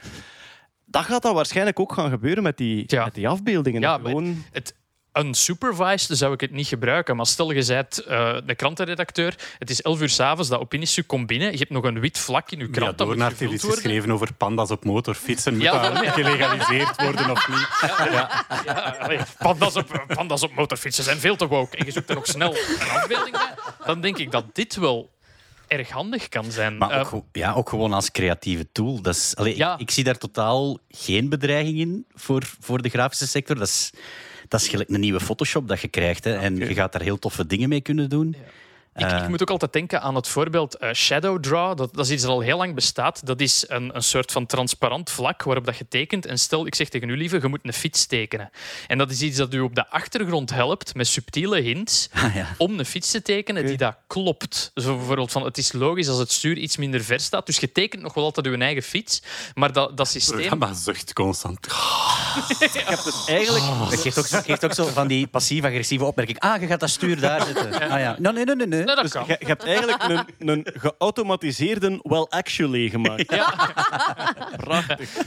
Dat 0.85 1.05
gaat 1.05 1.23
dan 1.23 1.35
waarschijnlijk 1.35 1.81
ook 1.81 1.93
gaan 1.93 2.11
gebeuren 2.11 2.43
met 2.43 2.57
die, 2.57 2.85
Ja. 2.87 3.05
met 3.05 3.15
die 3.15 3.29
afbeeldingen. 3.29 3.81
Ja, 3.81 3.95
Gewoon... 3.99 4.45
Het, 4.53 4.75
unsupervised 5.19 6.17
zou 6.19 6.33
ik 6.33 6.41
het 6.41 6.51
niet 6.51 6.67
gebruiken. 6.67 7.17
Maar 7.17 7.27
stel 7.27 7.51
je 7.51 7.65
bent 7.67 7.99
eh, 7.99 8.37
de 8.47 8.55
krantenredacteur, 8.55 9.35
het 9.59 9.71
is 9.71 9.83
11 9.83 10.01
uur 10.01 10.09
s'avonds, 10.09 10.49
dat 10.49 10.61
opiniestuk 10.61 11.07
komt 11.07 11.27
binnen, 11.27 11.53
je 11.53 11.59
hebt 11.59 11.71
nog 11.71 11.85
een 11.85 12.01
wit 12.01 12.19
vlak 12.19 12.51
in 12.51 12.59
je 12.59 12.71
krant. 12.71 12.99
Doornaert 12.99 13.39
heeft 13.39 13.53
gevuld 13.53 13.55
iets 13.73 13.75
geschreven 13.83 14.11
over 14.11 14.33
panda's 14.35 14.71
op 14.71 14.85
motorfietsen. 14.85 15.53
Moet 15.55 15.63
Ja, 15.63 15.91
dat 15.91 16.05
ja. 16.05 16.11
gelegaliseerd 16.11 17.03
worden 17.03 17.31
of 17.31 17.49
niet? 17.49 17.69
Ja, 18.13 18.97
allee, 19.01 19.19
panda's, 19.39 19.77
op, 19.77 20.05
panda's 20.15 20.43
op 20.43 20.55
motorfietsen 20.55 21.05
zijn 21.05 21.19
veel 21.19 21.37
te 21.37 21.47
woke. 21.47 21.77
En 21.77 21.87
je 21.87 21.93
zoekt 21.93 22.09
er 22.09 22.15
nog 22.15 22.27
snel 22.27 22.55
een 22.57 22.89
afbeelding 22.91 23.37
bij. 23.37 23.55
Dan 23.87 24.01
denk 24.01 24.19
ik 24.19 24.31
dat 24.31 24.45
dit 24.53 24.77
wel 24.77 25.11
erg 25.69 25.91
handig 25.91 26.29
kan 26.29 26.51
zijn. 26.51 26.79
Maar 26.79 26.91
Eh, 26.91 27.01
ook, 27.01 27.07
ge- 27.09 27.23
ja, 27.41 27.53
ook 27.53 27.69
gewoon 27.69 27.93
als 27.93 28.11
creatieve 28.11 28.67
tool. 28.73 29.01
Dat 29.03 29.15
is, 29.15 29.37
allee, 29.37 29.57
Ja. 29.57 29.75
ik, 29.75 29.81
ik 29.81 29.91
zie 29.91 30.05
daar 30.05 30.19
totaal 30.19 30.79
geen 30.89 31.29
bedreiging 31.29 31.79
in 31.79 32.07
voor, 32.15 32.43
voor 32.61 32.83
de 32.83 32.89
grafische 32.89 33.27
sector. 33.27 33.57
Dat 33.59 33.67
is, 33.69 33.91
dat 34.53 34.61
is 34.61 34.69
gelijk 34.69 34.89
een 34.89 35.01
nieuwe 35.01 35.21
Photoshop 35.21 35.69
dat 35.69 35.81
je 35.81 35.89
krijgt. 35.89 36.25
Hè. 36.25 36.35
En 36.37 36.57
je 36.57 36.75
gaat 36.75 36.93
daar 36.93 37.03
heel 37.03 37.19
toffe 37.19 37.47
dingen 37.47 37.69
mee 37.69 37.81
kunnen 37.81 38.09
doen. 38.09 38.37
Ik, 38.95 39.11
ik 39.11 39.29
moet 39.29 39.43
ook 39.43 39.51
altijd 39.51 39.73
denken 39.73 40.01
aan 40.03 40.15
het 40.15 40.29
voorbeeld 40.29 40.77
eh, 40.77 40.93
Shadow 40.93 41.41
Draw. 41.43 41.77
Dat, 41.77 41.95
dat 41.95 42.05
is 42.05 42.11
iets 42.11 42.23
dat 42.23 42.31
al 42.31 42.41
heel 42.41 42.57
lang 42.57 42.75
bestaat. 42.75 43.27
Dat 43.27 43.41
is 43.41 43.65
een, 43.69 43.97
een 43.97 44.03
soort 44.03 44.33
van 44.33 44.47
transparant 44.47 45.11
vlak 45.11 45.43
waarop 45.43 45.65
dat 45.65 45.77
je 45.77 45.89
tekent. 45.89 46.27
En 46.27 46.39
stel, 46.39 46.67
ik 46.67 46.75
zeg 46.75 46.89
tegen 46.89 47.09
u 47.09 47.17
liever, 47.17 47.43
je 47.43 47.49
moet 47.49 47.61
een 47.63 47.73
fiets 47.73 48.07
tekenen. 48.07 48.51
En 48.87 48.99
dat 48.99 49.11
is 49.11 49.23
iets 49.23 49.37
dat 49.37 49.55
u 49.55 49.61
op 49.61 49.75
de 49.75 49.89
achtergrond 49.91 50.51
helpt 50.51 50.95
met 50.95 51.07
subtiele 51.07 51.61
hints 51.61 52.09
Ah, 52.23 52.35
ja. 52.35 52.55
om 52.59 52.79
een 52.79 52.87
fiets 52.87 53.11
te 53.11 53.23
tekenen 53.23 53.67
die 53.67 53.77
dat 53.77 53.97
klopt. 54.07 54.71
Zo 54.75 54.97
bijvoorbeeld 54.97 55.33
van, 55.33 55.45
het 55.45 55.59
is 55.59 55.73
logisch 55.73 56.09
als 56.09 56.19
het 56.19 56.33
stuur 56.33 56.57
iets 56.57 56.77
minder 56.77 57.05
ver 57.05 57.21
staat. 57.21 57.47
Dus 57.47 57.59
je 57.59 57.73
tekent 57.73 58.03
nog 58.03 58.15
wel 58.15 58.25
altijd 58.25 58.47
uw 58.47 58.59
eigen 58.59 58.83
fiets. 58.83 59.23
Maar 59.55 59.73
dat, 59.73 59.89
dat 59.97 59.99
Het 59.99 60.09
systeem... 60.09 60.37
programma 60.37 60.75
zucht 60.75 61.13
constant. 61.13 61.67
Ik 62.59 62.73
heb 62.73 63.03
dus 63.05 63.25
eigenlijk... 63.27 63.65
Dat 63.91 64.01
geeft 64.01 64.19
ook, 64.19 64.45
geeft 64.45 64.65
ook 64.65 64.73
zo 64.73 64.87
van 64.87 65.07
die 65.07 65.27
passief-agressieve 65.27 66.05
opmerking. 66.05 66.41
Ah, 66.41 66.61
je 66.61 66.67
gaat 66.67 66.81
dat 66.81 66.91
stuur 66.91 67.21
daar 67.21 67.47
zetten. 67.47 67.71
Ah, 67.93 68.01
ja. 68.01 68.17
Nee, 68.19 68.33
nee, 68.33 68.45
nee, 68.45 68.67
nee. 68.67 68.82
Nee. 68.85 68.95
Nee, 68.95 68.95
dat 68.95 69.05
Dus 69.05 69.13
kan. 69.13 69.25
je, 69.27 69.37
je 69.41 69.47
hebt 69.47 69.65
eigenlijk 69.65 70.03
een, 70.39 70.49
een 70.49 70.67
geautomatiseerde 70.75 72.01
well 72.03 72.27
actually 72.29 72.89
gemaakt. 72.89 73.31
Ja. 73.33 73.55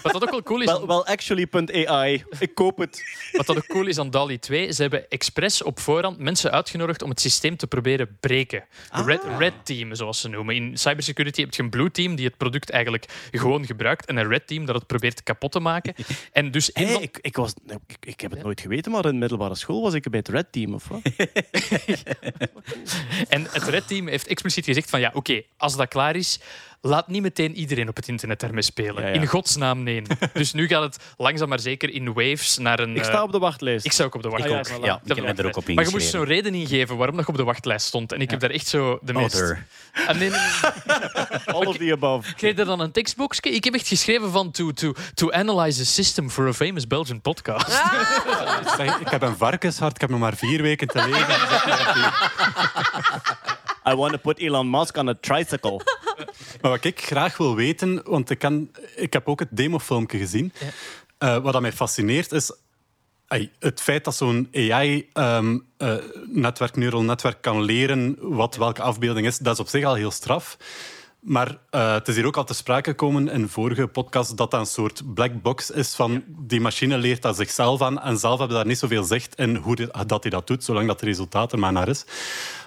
Wat 0.01 0.11
dat 0.13 0.23
ook 0.23 0.29
wel 0.29 0.43
cool 0.43 0.61
is... 0.61 0.65
Well, 0.65 0.85
wellactually.ai. 0.85 2.23
Ik 2.39 2.55
koop 2.55 2.77
het. 2.77 3.03
Wat 3.31 3.45
dat 3.45 3.55
ook 3.57 3.67
cool 3.67 3.87
is 3.87 3.99
aan 3.99 4.09
DALI 4.09 4.39
2, 4.39 4.71
ze 4.71 4.81
hebben 4.81 5.09
expres 5.09 5.63
op 5.63 5.79
voorhand 5.79 6.17
mensen 6.19 6.51
uitgenodigd 6.51 7.01
om 7.01 7.09
het 7.09 7.19
systeem 7.21 7.57
te 7.57 7.67
proberen 7.67 8.17
breken. 8.19 8.63
Red, 8.91 9.21
red 9.37 9.53
team, 9.63 9.95
zoals 9.95 10.19
ze 10.21 10.27
noemen. 10.29 10.55
In 10.55 10.77
cybersecurity 10.77 11.41
heb 11.41 11.53
je 11.53 11.63
een 11.63 11.69
blue 11.69 11.91
team 11.91 12.15
die 12.15 12.25
het 12.25 12.37
product 12.37 12.69
eigenlijk 12.69 13.05
gewoon 13.31 13.65
gebruikt 13.65 14.05
en 14.05 14.17
een 14.17 14.27
red 14.27 14.47
team 14.47 14.65
dat 14.65 14.75
het 14.75 14.87
probeert 14.87 15.23
kapot 15.23 15.51
te 15.51 15.59
maken. 15.59 15.93
En 16.31 16.51
dus 16.51 16.69
een 16.73 16.83
Hey, 16.85 16.93
van- 16.93 17.01
ik, 17.01 17.17
ik, 17.21 17.35
was, 17.35 17.53
ik, 17.87 17.97
ik 17.99 18.19
heb 18.21 18.31
het 18.31 18.43
nooit 18.43 18.61
geweten, 18.61 18.91
maar 18.91 19.05
in 19.05 19.17
middelbare 19.17 19.55
school 19.55 19.81
was 19.81 19.93
ik 19.93 20.09
bij 20.09 20.19
het 20.19 20.27
Red 20.27 20.51
Team. 20.51 20.73
Of 20.73 20.87
wat? 20.87 21.01
En 23.29 23.44
het 23.51 23.63
Red 23.63 23.87
Team 23.87 24.07
heeft 24.07 24.27
expliciet 24.27 24.65
gezegd 24.65 24.89
van 24.89 24.99
ja, 24.99 25.11
oké, 25.13 25.41
als 25.57 25.75
dat 25.75 25.87
klaar 25.87 26.15
is, 26.15 26.39
laat 26.85 27.07
niet 27.07 27.21
meteen 27.21 27.55
iedereen 27.55 27.89
op 27.89 27.95
het 27.95 28.07
internet 28.07 28.39
daarmee 28.39 28.61
spelen. 28.61 29.03
Ja, 29.03 29.09
ja. 29.09 29.13
In 29.13 29.27
godsnaam 29.27 29.83
nee. 29.83 30.01
dus 30.33 30.53
nu 30.53 30.67
gaat 30.67 30.81
het 30.81 30.97
langzaam 31.17 31.49
maar 31.49 31.59
zeker 31.59 31.89
in 31.89 32.13
waves 32.13 32.57
naar 32.57 32.79
een... 32.79 32.95
Ik 32.95 33.01
eh, 33.01 33.07
sta 33.07 33.23
op 33.23 33.31
de 33.31 33.39
wachtlijst. 33.39 33.85
ik 33.85 33.91
sta 33.91 34.03
ook 34.03 34.15
op 34.15 34.21
de 34.21 34.27
Ik 34.27 34.33
wachtlijst. 34.37 34.71
ook. 34.71 34.77
voilà. 34.77 34.85
Ja, 34.85 35.01
ik 35.03 35.15
heb 35.15 35.25
me 35.25 35.33
er 35.33 35.45
ook 35.45 35.57
op. 35.57 35.67
Maar 35.67 35.85
je 35.85 35.91
moest 35.91 36.09
zo'n 36.09 36.23
reden 36.23 36.53
ingeven 36.53 36.97
waarom 36.97 37.15
dat 37.15 37.25
je 37.25 37.31
op 37.31 37.37
de 37.37 37.43
wachtlijst 37.43 37.85
stond. 37.85 38.11
En 38.11 38.21
ik 38.21 38.29
heb 38.29 38.39
daar 38.39 38.49
echt 38.49 38.67
zo 38.67 38.99
de 39.01 39.13
meest... 39.13 39.55
Ah, 40.07 40.17
nee. 40.17 40.31
All 41.45 41.65
of 41.65 41.77
the 41.77 41.91
above. 41.91 42.29
Ik 42.29 42.35
kreeg 42.35 42.57
er 42.57 42.65
dan 42.65 42.79
een 42.79 42.91
tekstboekje. 42.91 43.49
Ik 43.49 43.63
heb 43.63 43.73
echt 43.73 43.87
geschreven 43.87 44.31
van 44.31 44.51
to, 44.51 44.71
to, 44.71 44.93
to 45.13 45.31
analyze 45.31 45.81
a 45.81 45.85
system 45.85 46.29
for 46.29 46.47
a 46.47 46.53
famous 46.53 46.87
Belgian 46.87 47.21
podcast. 47.21 47.71
Zeg, 48.77 48.99
ik 48.99 49.09
heb 49.09 49.21
een 49.21 49.37
varkenshart, 49.37 49.95
ik 49.95 50.01
heb 50.01 50.09
nog 50.09 50.19
maar 50.19 50.35
vier 50.35 50.61
weken 50.61 50.87
te 50.87 50.97
leven. 50.97 51.35
I 53.87 53.95
want 53.95 54.11
to 54.13 54.17
put 54.17 54.39
Elon 54.39 54.69
Musk 54.69 54.97
on 54.97 55.09
a 55.09 55.13
tricycle. 55.13 55.81
Maar 56.61 56.71
wat 56.71 56.83
ik 56.83 57.01
graag 57.01 57.37
wil 57.37 57.55
weten, 57.55 58.01
want 58.03 58.29
ik, 58.29 58.39
kan, 58.39 58.71
ik 58.95 59.13
heb 59.13 59.27
ook 59.27 59.39
het 59.39 59.49
demofilmpje 59.51 60.17
gezien. 60.17 60.53
Eh, 61.17 61.37
wat 61.37 61.53
dat 61.53 61.61
mij 61.61 61.71
fascineert 61.71 62.31
is 62.31 62.51
het 63.59 63.81
feit 63.81 64.03
dat 64.03 64.15
zo'n 64.15 64.49
AI-netwerk, 64.51 66.75
neural 66.75 67.03
netwerk 67.03 67.41
kan 67.41 67.61
leren 67.61 68.15
wat 68.19 68.55
welke 68.55 68.81
afbeelding 68.81 69.27
is. 69.27 69.37
Dat 69.37 69.53
is 69.53 69.59
op 69.59 69.67
zich 69.67 69.83
al 69.83 69.95
heel 69.95 70.11
straf. 70.11 70.57
Maar 71.25 71.57
eh, 71.69 71.93
het 71.93 72.07
is 72.07 72.15
hier 72.15 72.25
ook 72.25 72.37
al 72.37 72.43
te 72.43 72.53
sprake 72.53 72.89
gekomen 72.89 73.27
in 73.29 73.49
vorige 73.49 73.87
podcast 73.87 74.37
dat 74.37 74.51
dat 74.51 74.59
een 74.59 74.65
soort 74.65 75.13
black 75.13 75.41
box 75.41 75.71
is 75.71 75.95
van 75.95 76.23
die 76.27 76.61
machine 76.61 76.97
leert 76.97 77.21
dat 77.21 77.35
zichzelf 77.35 77.81
aan 77.81 77.99
en 78.01 78.17
zelf 78.17 78.39
hebben 78.39 78.57
daar 78.57 78.65
niet 78.65 78.77
zoveel 78.77 79.03
zicht 79.03 79.35
in 79.35 79.55
hoe 79.55 79.75
die- 79.75 79.89
dat 80.05 80.21
hij 80.23 80.31
dat 80.31 80.47
doet, 80.47 80.63
zolang 80.63 80.87
dat 80.87 80.99
de 80.99 81.05
resultaat 81.05 81.51
er 81.51 81.59
maar 81.59 81.71
naar 81.71 81.87
is. 81.87 82.05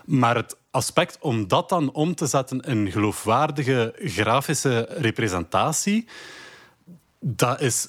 Maar 0.04 0.36
het 0.36 0.56
aspect 0.70 1.18
om 1.20 1.48
dat 1.48 1.68
dan 1.68 1.92
om 1.92 2.14
te 2.14 2.26
zetten 2.26 2.60
in 2.60 2.90
geloofwaardige 2.90 3.94
grafische 3.98 4.88
representatie, 4.90 6.08
dat 7.20 7.60
is... 7.60 7.88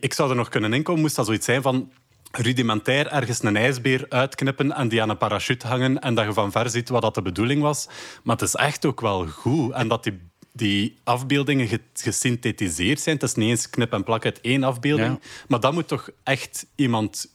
Ik 0.00 0.12
zou 0.12 0.30
er 0.30 0.36
nog 0.36 0.48
kunnen 0.48 0.72
inkomen, 0.72 1.00
moest 1.00 1.16
dat 1.16 1.26
zoiets 1.26 1.44
zijn 1.46 1.62
van 1.62 1.92
rudimentair 2.30 3.06
ergens 3.06 3.42
een 3.42 3.56
ijsbeer 3.56 4.06
uitknippen 4.08 4.72
en 4.72 4.88
die 4.88 5.02
aan 5.02 5.08
een 5.08 5.16
parachute 5.18 5.66
hangen 5.66 5.98
en 5.98 6.14
dat 6.14 6.24
je 6.24 6.32
van 6.32 6.50
ver 6.52 6.70
ziet 6.70 6.88
wat 6.88 7.02
dat 7.02 7.14
de 7.14 7.22
bedoeling 7.22 7.62
was. 7.62 7.88
Maar 8.22 8.36
het 8.36 8.44
is 8.48 8.54
echt 8.54 8.84
ook 8.84 9.00
wel 9.00 9.26
goed. 9.26 9.72
En 9.72 9.88
dat 9.88 10.04
die, 10.04 10.20
die 10.52 10.98
afbeeldingen 11.04 11.68
ge- 11.68 11.80
gesynthetiseerd 11.94 13.00
zijn. 13.00 13.14
Het 13.14 13.24
is 13.24 13.34
niet 13.34 13.48
eens 13.48 13.70
knip 13.70 13.92
en 13.92 14.04
plak 14.04 14.24
uit 14.24 14.40
één 14.40 14.62
afbeelding. 14.62 15.18
Ja. 15.22 15.28
Maar 15.48 15.60
dat 15.60 15.72
moet 15.72 15.88
toch 15.88 16.08
echt 16.22 16.66
iemand 16.74 17.28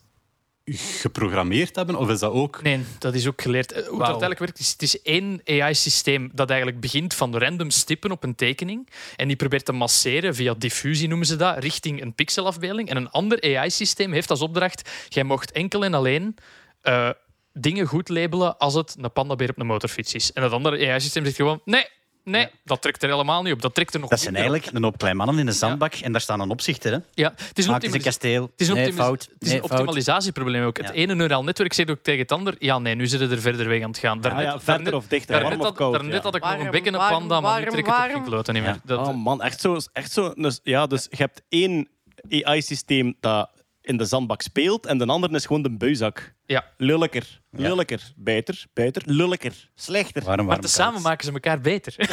geprogrammeerd 0.65 1.75
hebben? 1.75 1.95
Of 1.95 2.09
is 2.09 2.19
dat 2.19 2.31
ook... 2.31 2.61
Nee, 2.61 2.79
dat 2.99 3.13
is 3.13 3.27
ook 3.27 3.41
geleerd. 3.41 3.71
Eh, 3.71 3.87
Hoe 3.87 3.97
Wauw. 3.97 4.07
eigenlijk 4.09 4.39
werkt, 4.39 4.59
is 4.59 4.71
het 4.71 4.81
is 4.81 5.01
één 5.01 5.41
AI-systeem 5.45 6.29
dat 6.33 6.49
eigenlijk 6.49 6.79
begint 6.79 7.13
van 7.13 7.37
random 7.37 7.69
stippen 7.69 8.11
op 8.11 8.23
een 8.23 8.35
tekening. 8.35 8.89
En 9.15 9.27
die 9.27 9.35
probeert 9.35 9.65
te 9.65 9.71
masseren 9.71 10.35
via 10.35 10.53
diffusie, 10.57 11.07
noemen 11.07 11.27
ze 11.27 11.35
dat, 11.35 11.57
richting 11.57 12.01
een 12.01 12.13
pixelafbeelding. 12.13 12.89
En 12.89 12.97
een 12.97 13.09
ander 13.09 13.41
AI-systeem 13.57 14.11
heeft 14.11 14.29
als 14.29 14.41
opdracht: 14.41 14.89
jij 15.09 15.23
mocht 15.23 15.51
enkel 15.51 15.83
en 15.85 15.93
alleen. 15.93 16.35
eh, 16.81 17.09
dingen 17.57 17.85
goed 17.85 18.09
labelen 18.09 18.57
als 18.57 18.73
het 18.73 18.95
een 19.01 19.11
pandabeer 19.11 19.49
op 19.49 19.59
een 19.59 19.65
motorfiets 19.65 20.13
is. 20.13 20.33
En 20.33 20.41
dat 20.41 20.51
andere 20.51 20.87
AI-systeem 20.89 21.23
zegt 21.23 21.35
gewoon: 21.35 21.61
nee, 21.65 21.85
nee, 22.25 22.47
dat 22.63 22.81
trekt 22.81 23.03
er 23.03 23.09
helemaal 23.09 23.41
niet 23.43 23.53
op. 23.53 23.61
Dat 23.61 23.73
trekt 23.75 23.93
er 23.93 23.99
nog 23.99 24.09
Dat 24.09 24.19
zijn 24.19 24.33
minder 24.33 24.51
op. 24.51 24.55
eigenlijk 24.55 24.83
een 24.85 24.89
hoop 24.91 24.99
kleine 24.99 25.19
mannen 25.23 25.39
in 25.41 25.47
een 25.47 25.53
zandbak 25.53 25.93
en 25.93 26.11
daar 26.11 26.21
staan 26.21 26.39
een 26.39 26.49
opzichter. 26.49 26.91
Hè. 26.91 26.97
Ja, 27.13 27.33
het 27.47 27.57
is 27.57 27.65
een, 27.67 28.01
kasteel. 28.01 28.41
het 28.43 28.61
is 28.61 28.67
een, 28.67 28.75
nee, 28.75 28.93
fout. 28.93 29.21
het 29.21 29.31
is 29.39 29.47
Nee, 29.47 29.57
een 29.57 29.59
fout. 29.67 29.71
optimalisatieprobleem 29.71 30.63
ook. 30.65 30.77
Het 30.77 30.89
ene 30.89 31.15
neuraal 31.15 31.43
netwerk 31.43 31.73
zegt 31.73 31.89
ook 31.89 31.99
tegen 32.01 32.21
het 32.21 32.31
ander: 32.31 32.55
ja, 32.59 32.79
nee, 32.79 32.95
nu 32.95 33.07
zitten 33.07 33.29
we 33.29 33.35
er 33.35 33.41
verder 33.41 33.67
weg 33.67 33.81
aan 33.83 33.89
het 33.89 33.97
gaan. 33.97 34.17
Ah 34.17 34.23
Daarnet, 34.23 34.41
ja, 34.43 34.47
daarnet- 34.49 34.63
verder 34.65 34.95
of 34.95 35.07
dichter, 35.07 35.31
daarnet 35.31 35.49
warm 35.49 35.61
of 35.61 35.67
had- 35.67 35.77
koud. 35.77 35.93
daarnet 35.93 36.13
ja. 36.13 36.21
had 36.21 36.35
ik 36.35 36.41
nog 36.43 36.51
een 36.65 36.71
bekken 36.71 36.93
een 36.93 36.99
warm, 36.99 37.11
panda, 37.17 37.39
maar 37.41 37.59
nu 37.61 37.65
trek 37.69 37.79
ik 37.79 37.87
op 37.87 37.97
warm. 37.97 38.11
geen 38.11 38.23
kloten 38.23 38.53
niet 38.53 38.63
Ja. 38.63 38.69
meer. 38.71 38.79
Dat, 38.83 39.07
Oh 39.07 39.15
man, 39.23 39.41
echt 39.41 39.61
zo. 39.61 39.77
Echt 39.93 40.11
zo 40.11 40.33
dus, 40.33 40.59
ja, 40.63 40.87
dus 40.87 41.07
je 41.09 41.17
hebt 41.17 41.41
één 41.49 41.87
AI-systeem 42.29 43.15
dat 43.19 43.49
in 43.85 43.97
de 43.97 44.05
zandbak 44.05 44.41
speelt 44.41 44.85
en 44.85 44.97
de 44.97 45.05
andere 45.05 45.35
is 45.35 45.45
gewoon 45.45 45.61
de 45.61 45.77
buizak. 45.77 46.33
Ja. 46.45 46.65
Lulliker. 46.77 47.41
Lulliker. 47.51 48.13
Beter. 48.15 48.65
Beter. 48.73 49.01
Lulliker. 49.05 49.69
Slechter. 49.75 50.23
Waarom, 50.23 50.45
Maar 50.45 50.59
tezamen 50.59 51.01
maken 51.01 51.25
ze 51.25 51.31
elkaar 51.31 51.61
beter. 51.61 51.95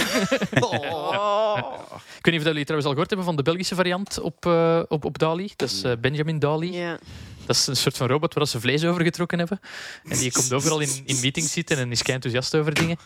Oh. 0.61 1.81
Ik 2.17 2.25
weet 2.25 2.35
niet 2.35 2.41
of 2.41 2.47
jullie 2.47 2.65
trouwens 2.65 2.85
al 2.87 2.93
gehoord 2.93 3.09
hebben 3.09 3.27
van 3.27 3.37
de 3.37 3.43
Belgische 3.43 3.75
variant 3.75 4.21
op, 4.21 4.47
eh, 4.47 4.83
op, 4.89 5.05
op 5.05 5.19
Dali. 5.19 5.53
Dat 5.57 5.71
is 5.71 5.83
eh, 5.83 5.93
Benjamin 6.01 6.39
Dali. 6.39 6.73
Ja. 6.73 6.99
Dat 7.47 7.57
is 7.57 7.67
een 7.67 7.77
soort 7.77 7.97
van 7.97 8.07
robot 8.07 8.35
waar 8.35 8.47
ze 8.47 8.61
vlees 8.61 8.85
over 8.85 9.03
getrokken 9.03 9.39
hebben. 9.39 9.61
En 10.05 10.19
die 10.19 10.33
komt 10.33 10.53
overal 10.53 10.81
in, 10.81 11.03
in 11.05 11.21
meetings 11.21 11.53
zitten 11.53 11.79
en 11.79 11.91
is 11.91 12.03
kei 12.03 12.15
enthousiast 12.15 12.55
over 12.55 12.75
dingen. 12.75 12.99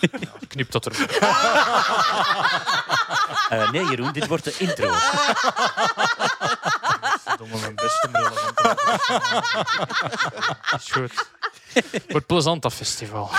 Ja, 0.00 0.08
knip 0.48 0.70
dat 0.70 0.86
er. 0.86 1.06
Eh, 3.50 3.70
nee, 3.70 3.84
Jeroen, 3.84 4.12
dit 4.12 4.26
wordt 4.26 4.44
de 4.44 4.54
intro. 4.58 4.92
Domme 7.40 7.58
mijn 7.60 7.74
beste 7.74 8.08
relevante. 8.12 8.76
Is 10.76 10.90
goed. 10.90 11.28
Wordt 12.08 12.26
plezant 12.26 12.62
dat 12.62 12.74
festival. 12.74 13.30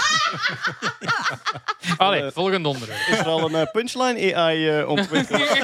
Allee, 1.98 2.32
volgende 2.32 2.68
onderwerp. 2.68 3.08
Is 3.08 3.18
er 3.20 3.26
al 3.26 3.46
een 3.46 3.56
eh, 3.56 3.72
punchline 3.72 4.36
AI 4.36 4.70
eh, 4.80 4.90
ontwikkeld? 4.90 5.42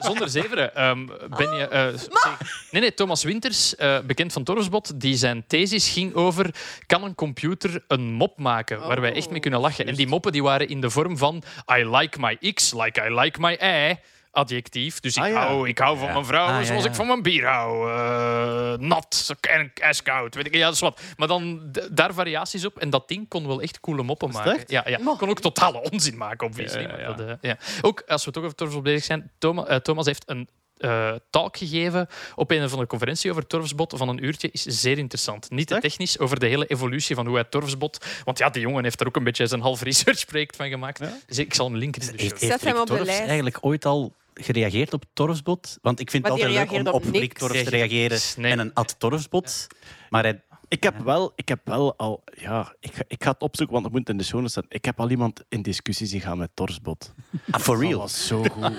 Zonder 0.00 0.28
zeveren. 0.28 0.74
ehm, 0.74 1.06
ben 1.36 1.54
je, 1.54 1.68
eh, 1.68 1.86
zeg- 1.86 2.38
nee, 2.70 2.80
nee, 2.80 2.94
Thomas 2.94 3.22
Winters, 3.24 3.76
eh, 3.76 3.98
bekend 4.00 4.32
van 4.32 4.44
Torresbot, 4.44 5.00
die 5.00 5.16
zijn 5.16 5.44
thesis 5.46 5.88
ging 5.88 6.14
over 6.14 6.54
kan 6.86 7.04
een 7.04 7.14
computer 7.14 7.84
een 7.88 8.12
mop 8.12 8.38
maken 8.38 8.80
waar 8.86 9.00
wij 9.00 9.12
echt 9.14 9.30
mee 9.30 9.40
kunnen 9.40 9.60
lachen. 9.60 9.86
En 9.86 9.94
die 9.94 10.06
moppen 10.08 10.32
die 10.32 10.42
waren 10.42 10.68
in 10.68 10.80
de 10.80 10.90
vorm 10.90 11.18
van 11.18 11.42
I 11.76 11.96
like 11.96 12.20
my 12.20 12.52
X, 12.52 12.72
like 12.74 13.00
I 13.08 13.14
like 13.20 13.40
my 13.40 13.52
Y. 13.60 13.98
Adjectief. 14.34 15.00
Dus 15.00 15.16
ik, 15.16 15.22
Ah, 15.22 15.28
ja. 15.28 15.46
hou, 15.46 15.68
ik 15.68 15.78
hou 15.78 15.98
van 15.98 16.12
mijn 16.12 16.24
vrouw 16.24 16.46
Ah, 16.46 16.62
zoals 16.62 16.82
ja. 16.82 16.88
ik 16.88 16.94
van 16.94 17.06
mijn 17.06 17.22
bier 17.22 17.46
hou. 17.46 17.90
Eh, 17.90 18.78
nat 18.78 19.34
en 19.40 19.72
ijskoud. 19.74 20.34
Weet 20.34 20.46
ik, 20.46 20.54
ja, 20.54 20.64
dat 20.64 20.74
is 20.74 20.80
wat. 20.80 21.00
Maar 21.16 21.28
dan 21.28 21.60
daar 21.90 22.14
variaties 22.14 22.64
op. 22.64 22.78
En 22.78 22.90
dat 22.90 23.08
ding 23.08 23.28
kon 23.28 23.46
wel 23.46 23.60
echt 23.62 23.80
coole 23.80 24.02
moppen 24.02 24.30
maken. 24.30 24.54
echt? 24.54 24.70
Ja, 24.70 24.82
ja. 24.88 24.98
Kon 25.18 25.28
ook 25.28 25.40
totale 25.40 25.90
onzin 25.90 26.16
maken, 26.16 26.46
obviously. 26.46 26.80
Ja, 26.82 26.88
ja, 26.88 26.98
ja. 26.98 27.08
maar 27.08 27.26
Dat, 27.26 27.38
ja. 27.40 27.56
Ook 27.82 28.02
als 28.06 28.24
we 28.24 28.30
toch 28.30 28.42
over 28.44 28.56
Torfsbot 28.56 28.82
bezig 28.82 29.04
zijn. 29.04 29.30
Thomas, 29.38 29.66
eh, 29.66 29.76
Thomas 29.76 30.06
heeft 30.06 30.22
een 30.26 30.48
eh, 30.76 31.12
talk 31.30 31.56
gegeven 31.56 32.08
op 32.34 32.50
een 32.50 32.62
of 32.64 32.70
andere 32.70 32.86
conferentie 32.86 33.30
over 33.30 33.46
Torfsbot 33.46 33.92
van 33.96 34.08
een 34.08 34.24
uurtje. 34.24 34.48
Is 34.52 34.62
zeer 34.62 34.98
interessant. 34.98 35.50
Niet 35.50 35.66
te 35.66 35.78
technisch, 35.78 36.18
over 36.18 36.40
de 36.40 36.46
hele 36.46 36.66
evolutie 36.66 37.14
van 37.14 37.26
hoe 37.26 37.34
hij 37.34 37.44
Torfsbot... 37.44 38.04
Want 38.24 38.38
ja, 38.38 38.50
die 38.50 38.62
jongen 38.62 38.82
heeft 38.84 39.00
er 39.00 39.06
ook 39.06 39.16
een 39.16 39.24
beetje 39.24 39.46
zijn 39.46 39.60
half 39.60 39.82
research 39.82 40.24
project 40.26 40.56
van 40.56 40.68
gemaakt. 40.68 40.98
Ja? 40.98 41.12
Dus 41.26 41.38
ik 41.38 41.54
zal 41.54 41.66
hem 41.66 41.76
linken 41.76 42.00
in 42.00 42.06
de 42.06 42.12
show. 42.12 42.22
Heeft, 42.22 42.40
heeft 42.40 42.52
Zet 42.52 42.60
hem 42.64 42.72
Rick 42.72 42.80
op 42.80 42.86
de 42.88 42.94
Torfs 42.94 43.08
lijst. 43.10 43.26
eigenlijk 43.26 43.58
ooit 43.60 43.84
al 43.84 44.14
gereageerd 44.34 44.92
op 44.92 45.04
Torfsbot? 45.12 45.78
Want 45.82 46.00
ik 46.00 46.10
vind 46.10 46.22
Maar 46.22 46.32
het 46.32 46.42
altijd 46.42 46.70
leuk 46.70 46.78
om 46.80 46.86
op 46.86 47.06
op 47.06 47.14
Rick. 47.14 47.38
Torfs 47.38 47.62
te 47.64 47.70
reageren 47.70 48.18
nee. 48.36 48.52
en 48.52 48.58
een 48.58 48.74
ad 48.74 48.94
Torfsbot. 48.98 49.66
Maar 50.10 50.22
hij, 50.22 50.42
Ik 50.68 50.82
heb, 50.82 50.98
wel, 50.98 51.32
ik 51.34 51.48
heb 51.48 51.60
wel 51.64 51.96
al... 51.96 52.24
Ja, 52.38 52.74
ik, 52.80 52.94
ga- 52.94 53.04
ik 53.08 53.24
ga 53.24 53.30
het 53.30 53.40
opzoeken, 53.42 53.74
want 53.74 53.86
het 53.86 53.94
moet 53.94 54.08
in 54.08 54.16
de 54.16 54.24
show 54.24 54.48
staan. 54.48 54.64
Ik 54.68 54.84
heb 54.84 55.00
al 55.00 55.10
iemand 55.10 55.42
in 55.48 55.62
discussie 55.62 56.06
zien 56.06 56.20
gaan 56.20 56.38
met 56.38 56.50
Torsbot. 56.54 57.14
ah, 57.50 57.60
for 57.60 57.74
Dat 57.76 57.84
real. 57.84 57.98
was 57.98 58.26
zo 58.26 58.42
goed. 58.42 58.72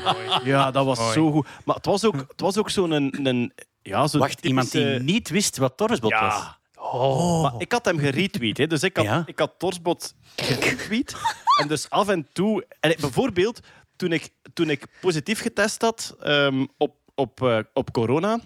Ja, 0.43 0.71
dat 0.71 0.85
was 0.85 0.99
Mooi. 0.99 1.13
zo 1.13 1.31
goed. 1.31 1.47
Maar 1.65 1.75
het 1.75 1.85
was 1.85 2.05
ook, 2.05 2.15
het 2.15 2.41
was 2.41 2.57
ook 2.57 2.69
zo'n... 2.69 2.91
Een, 2.91 3.25
een, 3.27 3.53
ja, 3.81 4.07
zo'n 4.07 4.19
Wacht, 4.19 4.45
iemand 4.45 4.71
die 4.71 4.85
niet 4.85 5.29
wist 5.29 5.57
wat 5.57 5.77
Torfsbot 5.77 6.11
was? 6.11 6.19
Ja, 6.19 6.61
Oh. 6.75 7.41
maar 7.41 7.53
ik 7.57 7.71
had 7.71 7.85
hem 7.85 7.97
geretweet. 7.99 8.57
Hè. 8.57 8.67
Dus 8.67 8.83
ik 8.83 8.97
had, 8.97 9.05
Ja? 9.05 9.23
ik 9.25 9.39
had 9.39 9.53
Torsbot 9.57 10.13
geretweet. 10.35 11.15
en 11.61 11.67
dus 11.67 11.89
af 11.89 12.07
en 12.07 12.27
toe... 12.33 12.65
En 12.79 12.89
ik- 12.91 12.99
bijvoorbeeld, 12.99 13.59
toen 13.95 14.11
ik, 14.11 14.29
toen 14.53 14.69
ik 14.69 14.85
positief 15.01 15.39
getest 15.39 15.81
had 15.81 16.15
ehm, 16.19 16.65
op, 16.77 16.95
op, 17.15 17.41
eh, 17.41 17.59
op 17.73 17.91
corona... 17.91 18.39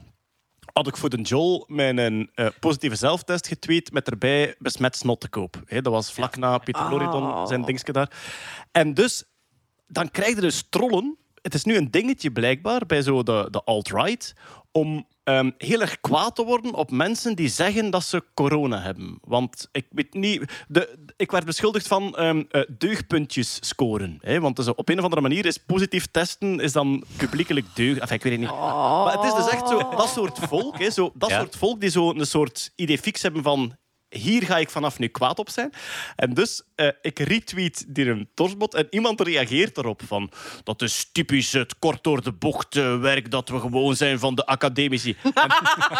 had 0.73 0.87
ik 0.87 0.97
voor 0.97 1.09
de 1.09 1.21
Joel 1.21 1.65
mijn 1.67 2.29
eh, 2.33 2.47
positieve 2.59 2.95
zelftest 2.95 3.47
getweet 3.47 3.91
met 3.91 4.09
erbij 4.09 4.55
besmet 4.59 4.95
snot 4.95 5.19
te 5.19 5.29
koop. 5.29 5.61
Hè, 5.65 5.81
dat 5.81 5.93
was 5.93 6.13
vlak 6.13 6.37
na 6.37 6.57
Pieter 6.57 6.89
Loridon, 6.89 7.23
Oh. 7.23 7.47
zijn 7.47 7.61
dingetje 7.61 7.93
daar. 7.93 8.11
En 8.71 8.93
dus, 8.93 9.23
dan 9.87 10.11
krijg 10.11 10.35
je 10.35 10.41
dus 10.41 10.65
trollen. 10.69 11.17
Het 11.41 11.53
is 11.53 11.63
nu 11.63 11.75
een 11.77 11.91
dingetje 11.91 12.31
blijkbaar 12.31 12.85
bij 12.85 13.01
zo 13.01 13.23
de, 13.23 13.47
de 13.51 13.63
alt-right 13.63 14.33
om 14.71 15.07
ehm, 15.28 15.51
heel 15.57 15.82
erg 15.82 15.99
kwaad 15.99 16.36
te 16.36 16.43
worden 16.43 16.73
op 16.73 16.91
mensen 16.91 17.36
die 17.36 17.47
zeggen 17.49 17.89
dat 17.89 18.03
ze 18.03 18.23
corona 18.34 18.82
hebben. 18.82 19.17
Want 19.21 19.69
ik 19.71 19.86
weet 19.89 20.13
niet... 20.13 20.65
De, 20.67 20.97
ik 21.17 21.32
werd 21.32 21.45
beschuldigd 21.45 21.88
van 21.88 22.15
eh, 22.15 22.39
deugdpuntjes 22.78 23.57
scoren. 23.61 24.17
Hè? 24.21 24.39
Want 24.39 24.55
dus 24.55 24.67
op 24.67 24.89
een 24.89 24.97
of 24.97 25.03
andere 25.03 25.21
manier 25.21 25.45
is 25.45 25.57
positief 25.57 26.05
testen 26.11 26.59
is 26.59 26.71
dan 26.71 27.03
publiekelijk 27.17 27.65
deugd. 27.73 27.99
Enfin, 27.99 28.15
ik 28.15 28.23
weet 28.23 28.32
het 28.32 28.41
niet. 28.41 28.49
Maar 28.59 29.13
het 29.13 29.23
is 29.23 29.34
dus 29.43 29.49
echt 29.49 29.67
zo, 29.67 29.78
dat 29.78 30.09
soort 30.09 30.39
volk, 30.39 30.80
hè, 30.80 30.89
zo, 30.89 31.11
dat 31.13 31.30
Ja. 31.30 31.39
soort 31.39 31.55
volk 31.55 31.80
die 31.82 31.89
zo 31.89 32.09
een 32.09 32.25
soort 32.25 32.71
idee 32.75 32.97
fix 32.97 33.21
hebben 33.21 33.43
van 33.43 33.75
hier 34.10 34.43
ga 34.43 34.58
ik 34.58 34.70
vanaf 34.70 34.99
nu 34.99 35.08
kwaad 35.08 35.39
op 35.39 35.49
zijn. 35.49 35.74
En 36.16 36.34
dus, 36.34 36.64
eh, 36.76 36.88
ik 37.01 37.20
retweet 37.20 37.86
die 37.88 38.10
een 38.10 38.30
torsbot 38.34 38.74
en 38.74 38.88
iemand 38.89 39.22
reageert 39.22 39.78
erop 39.78 40.01
van 40.05 40.32
dat 40.64 40.82
is 40.82 41.10
typisch 41.12 41.51
het 41.51 41.80
kort 41.80 42.03
door 42.03 42.22
de 42.24 42.32
bocht 42.32 42.76
eh, 42.76 42.99
werk 42.99 43.32
dat 43.32 43.49
we 43.49 43.60
gewoon 43.60 43.95
zijn 43.95 44.20
van 44.20 44.36
de 44.36 44.45
academici. 44.45 45.16
En, 45.24 45.49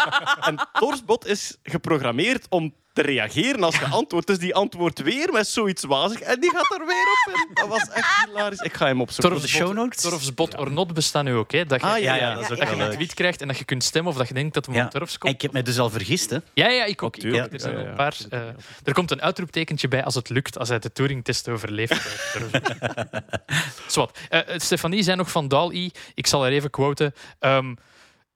en 0.48 0.68
torsbot 0.72 1.26
is 1.26 1.56
geprogrammeerd 1.62 2.46
om 2.48 2.74
te 2.98 3.04
reageren 3.04 3.62
als 3.62 3.78
je 3.78 3.84
antwoordt. 3.86 4.26
Dus 4.26 4.38
die 4.38 4.54
antwoordt 4.54 5.02
weer 5.02 5.32
met 5.32 5.46
zoiets 5.48 5.84
wazig 5.84 6.20
en 6.20 6.40
die 6.40 6.50
gaat 6.50 6.70
er 6.80 6.86
weer 6.86 7.06
op. 7.26 7.34
En 7.34 7.48
dat 7.54 7.68
was 7.68 7.88
echt 7.88 8.24
hilarisch. 8.26 8.58
Ik 8.60 8.74
ga 8.74 8.86
hem 8.86 9.00
opzoeken. 9.00 9.40
De 9.40 9.48
show 9.48 9.72
notes? 9.72 10.02
Torfsbot 10.02 10.56
or 10.56 10.72
not 10.72 10.94
bestaan 10.94 11.24
nu 11.24 11.34
ook. 11.34 11.52
Hè? 11.52 11.64
Dat 11.66 11.80
je, 11.80 11.86
Ah, 11.86 11.98
ja, 11.98 12.14
ja, 12.14 12.34
dat 12.34 12.42
is 12.42 12.50
ook 12.50 12.58
dat 12.58 12.68
je 12.76 12.82
een 12.82 12.90
tweet 12.90 13.14
krijgt 13.14 13.40
en 13.40 13.48
dat 13.48 13.58
je 13.58 13.64
kunt 13.64 13.84
stemmen 13.84 14.12
of 14.12 14.18
dat 14.18 14.28
je 14.28 14.34
denkt 14.34 14.54
dat 14.54 14.66
het 14.66 14.74
Ja. 14.74 14.88
Torfs 14.88 15.12
En 15.12 15.18
komt. 15.18 15.34
ik 15.34 15.42
heb 15.42 15.52
me 15.52 15.62
dus 15.62 15.78
al 15.78 15.90
vergist, 15.90 16.30
hè. 16.30 16.38
Ja, 16.54 16.68
ja, 16.68 16.84
ik 16.84 17.02
ook. 17.02 17.16
Ik 17.16 17.24
ook. 17.24 17.30
tuurlijk. 17.30 17.52
Er 17.52 17.60
zijn 17.60 17.76
een 17.76 17.94
paar. 17.94 18.16
eh, 18.30 18.40
er 18.84 18.92
komt 18.92 19.10
een 19.10 19.22
uitroeptekentje 19.22 19.88
bij 19.88 20.04
als 20.04 20.14
het 20.14 20.28
lukt, 20.28 20.58
als 20.58 20.68
hij 20.68 20.78
de 20.78 20.92
Turing-test 20.92 21.48
overleeft. 21.48 21.96
Zwat. 23.86 24.18
Eh, 24.28 24.40
Stefanie 24.56 25.02
zei 25.02 25.16
nog 25.16 25.30
van 25.30 25.48
DAL-I, 25.48 25.90
ik 26.14 26.26
zal 26.26 26.42
haar 26.42 26.50
even 26.50 26.70
quoten. 26.70 27.14
ehm, 27.38 27.74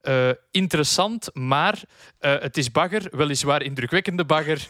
eh, 0.02 0.30
interessant, 0.50 1.30
maar 1.32 1.82
eh, 2.18 2.34
het 2.40 2.56
is 2.56 2.70
bagger, 2.70 3.08
weliswaar 3.10 3.62
indrukwekkende 3.62 4.24
bagger. 4.24 4.66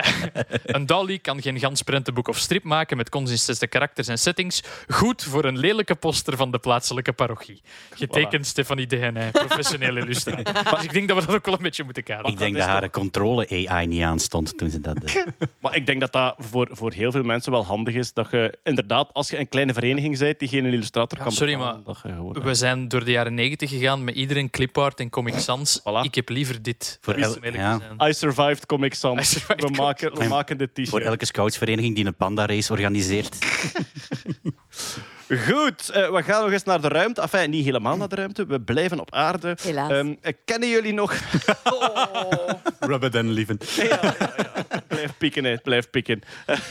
een 0.64 0.86
DALI 0.86 1.20
kan 1.20 1.42
geen 1.42 1.58
gans 1.58 1.82
prentenboek 1.82 2.28
of 2.28 2.38
strip 2.38 2.64
maken 2.64 2.96
met 2.96 3.08
consistente 3.08 3.66
karakters 3.66 4.08
en 4.08 4.18
settings. 4.18 4.62
Goed 4.88 5.22
voor 5.22 5.44
een 5.44 5.58
lelijke 5.58 5.94
poster 5.94 6.36
van 6.36 6.50
de 6.50 6.58
plaatselijke 6.58 7.12
parochie. 7.12 7.62
Getekend 7.94 8.46
Stefanie 8.46 8.86
Dehenij, 8.86 9.30
professionele 9.30 10.00
illustrator. 10.04 10.54
Dus 10.70 10.82
ik 10.82 10.92
denk 10.92 11.08
dat 11.08 11.20
we 11.20 11.26
dat 11.26 11.34
ook 11.34 11.44
wel 11.44 11.54
een 11.54 11.62
beetje 11.62 11.84
moeten 11.84 12.02
kaderen. 12.02 12.30
Ik 12.30 12.38
denk 12.38 12.56
dat 12.56 12.66
haar 12.66 12.90
controle-AI 12.90 13.86
niet 13.86 14.02
aanstond 14.02 14.58
toen 14.58 14.70
ze 14.70 14.80
dat 14.80 15.00
deed. 15.00 15.24
Maar 15.60 15.76
ik 15.76 15.86
denk 15.86 16.00
dat 16.00 16.12
dat 16.12 16.34
voor, 16.38 16.68
voor 16.70 16.92
heel 16.92 17.10
veel 17.10 17.22
mensen 17.22 17.52
wel 17.52 17.64
handig 17.64 17.94
is. 17.94 18.12
Dat 18.12 18.30
je 18.30 18.58
inderdaad, 18.64 19.10
als 19.12 19.30
je 19.30 19.38
een 19.38 19.48
kleine 19.48 19.72
vereniging 19.72 20.18
bent 20.18 20.38
die 20.38 20.48
geen 20.48 20.66
illustrator 20.66 21.18
kan 21.18 21.32
sorry, 21.32 21.52
betalen, 21.52 21.74
maar 21.74 21.94
dat 21.94 22.02
je 22.02 22.08
gewoon, 22.08 22.42
We 22.42 22.54
zijn 22.54 22.88
door 22.88 23.04
de 23.04 23.10
jaren 23.10 23.34
negentig 23.34 23.70
gegaan 23.70 24.04
met 24.04 24.14
iedereen 24.14 24.50
clipart 24.62 25.00
en 25.00 25.10
Comic 25.10 25.38
Sans. 25.38 25.80
Voilà. 25.80 26.02
Ik 26.02 26.14
heb 26.14 26.28
liever 26.28 26.62
dit. 26.62 26.98
Voor 27.00 27.14
el- 27.14 27.36
ja. 27.52 27.80
I 28.08 28.12
survived 28.12 28.66
Comic 28.66 28.94
Sans. 28.94 29.30
survived 29.30 29.60
We 29.62 29.70
maken, 29.70 30.14
we 30.18 30.28
maken 30.28 30.58
dit 30.58 30.70
Voor 30.74 30.84
t-shirt. 30.84 31.04
elke 31.04 31.24
scoutsvereniging 31.24 31.94
die 31.94 32.04
een 32.06 32.14
panda-race 32.14 32.72
organiseert. 32.72 33.36
Goed, 35.48 35.88
eh, 35.88 36.10
we 36.10 36.22
gaan 36.22 36.42
nog 36.42 36.52
eens 36.52 36.64
naar 36.64 36.80
de 36.80 36.88
ruimte. 36.88 37.20
Enfin, 37.20 37.50
niet 37.50 37.64
helemaal 37.64 37.96
naar 37.96 38.08
de 38.08 38.14
ruimte. 38.14 38.46
We 38.46 38.60
blijven 38.60 39.00
op 39.00 39.12
aarde. 39.14 39.56
Helaas. 39.62 39.90
Ehm, 39.90 40.14
eh, 40.20 40.32
kennen 40.44 40.68
jullie 40.68 40.92
nog... 40.92 41.14
Rubber 42.80 43.10
than 43.10 43.30
lieven. 43.30 43.58
blijf 44.88 45.16
pikken, 45.18 45.44
hè. 45.44 45.56
blijf 45.56 45.90
pikken. 45.90 46.20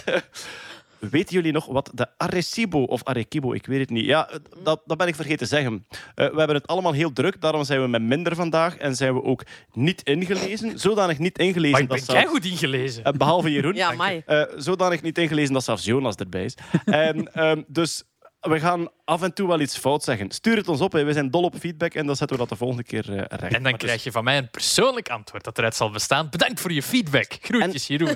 Weten 1.10 1.36
jullie 1.36 1.52
nog 1.52 1.66
wat 1.66 1.91
de 1.93 2.08
Arecibo 2.18 2.84
of 2.84 3.04
Arequibo, 3.04 3.54
ik 3.54 3.66
weet 3.66 3.80
het 3.80 3.89
niet. 3.89 4.06
Ja, 4.06 4.30
dat, 4.64 4.82
dat 4.86 4.97
ben 4.97 5.08
ik 5.08 5.16
vergeten 5.16 5.38
te 5.38 5.45
zeggen. 5.45 5.86
Eh, 6.16 6.30
we 6.30 6.38
hebben 6.38 6.56
het 6.56 6.68
allemaal 6.68 6.93
heel 6.93 7.14
druk, 7.14 7.41
daarom 7.41 7.64
zijn 7.64 7.82
we 7.82 7.88
met 7.88 8.02
minder 8.02 8.36
vandaag 8.36 8.78
en 8.78 8.95
zijn 8.95 9.14
we 9.14 9.24
ook 9.24 9.43
niet 9.74 10.02
ingelezen. 10.02 10.80
Zodanig 10.80 11.20
niet 11.20 11.38
ingelezen 11.38 11.72
Maar 11.72 11.88
dat 11.88 12.06
ben 12.06 12.16
jij 12.16 12.16
zelfs... 12.16 12.38
goed 12.38 12.45
ingelezen? 12.45 13.04
Eh, 13.04 13.14
behalve 13.14 13.52
Jeroen. 13.52 13.74
Ja, 13.74 13.91
mai. 13.91 14.22
Eh, 14.26 14.43
zodanig 14.56 15.02
niet 15.02 15.18
ingelezen 15.18 15.54
dat 15.54 15.64
zelfs 15.64 15.86
Jonas 15.86 16.16
erbij 16.16 16.43
is. 16.43 16.58
en, 16.86 17.34
ehm, 17.34 17.62
dus 17.68 18.04
we 18.42 18.60
gaan 18.60 18.89
af 19.06 19.22
en 19.22 19.34
toe 19.34 19.48
wel 19.48 19.60
iets 19.60 19.78
fout 19.78 20.04
zeggen. 20.04 20.32
Stuur 20.32 20.56
het 20.58 20.68
ons 20.68 20.82
op, 20.82 20.92
hè. 20.92 21.04
we 21.04 21.14
zijn 21.14 21.32
dol 21.32 21.44
op 21.44 21.56
feedback 21.60 21.94
en 21.94 22.06
dan 22.06 22.16
zetten 22.16 22.38
we 22.38 22.42
dat 22.42 22.52
de 22.52 22.58
volgende 22.58 22.84
keer 22.84 23.10
eh, 23.10 23.16
recht. 23.18 23.32
En 23.32 23.38
Maar 23.52 23.62
dan 23.62 23.72
dus- 23.72 23.82
krijg 23.82 24.04
je 24.04 24.12
van 24.12 24.24
mij 24.24 24.38
een 24.38 24.50
persoonlijk 24.50 25.10
antwoord 25.10 25.44
dat 25.44 25.58
eruit 25.58 25.76
zal 25.76 25.89
bestaan. 25.92 26.30
Bedankt 26.30 26.60
voor 26.60 26.72
je 26.72 26.84
feedback. 26.84 27.38
Groetjes, 27.42 27.88
Jeroen. 27.88 28.16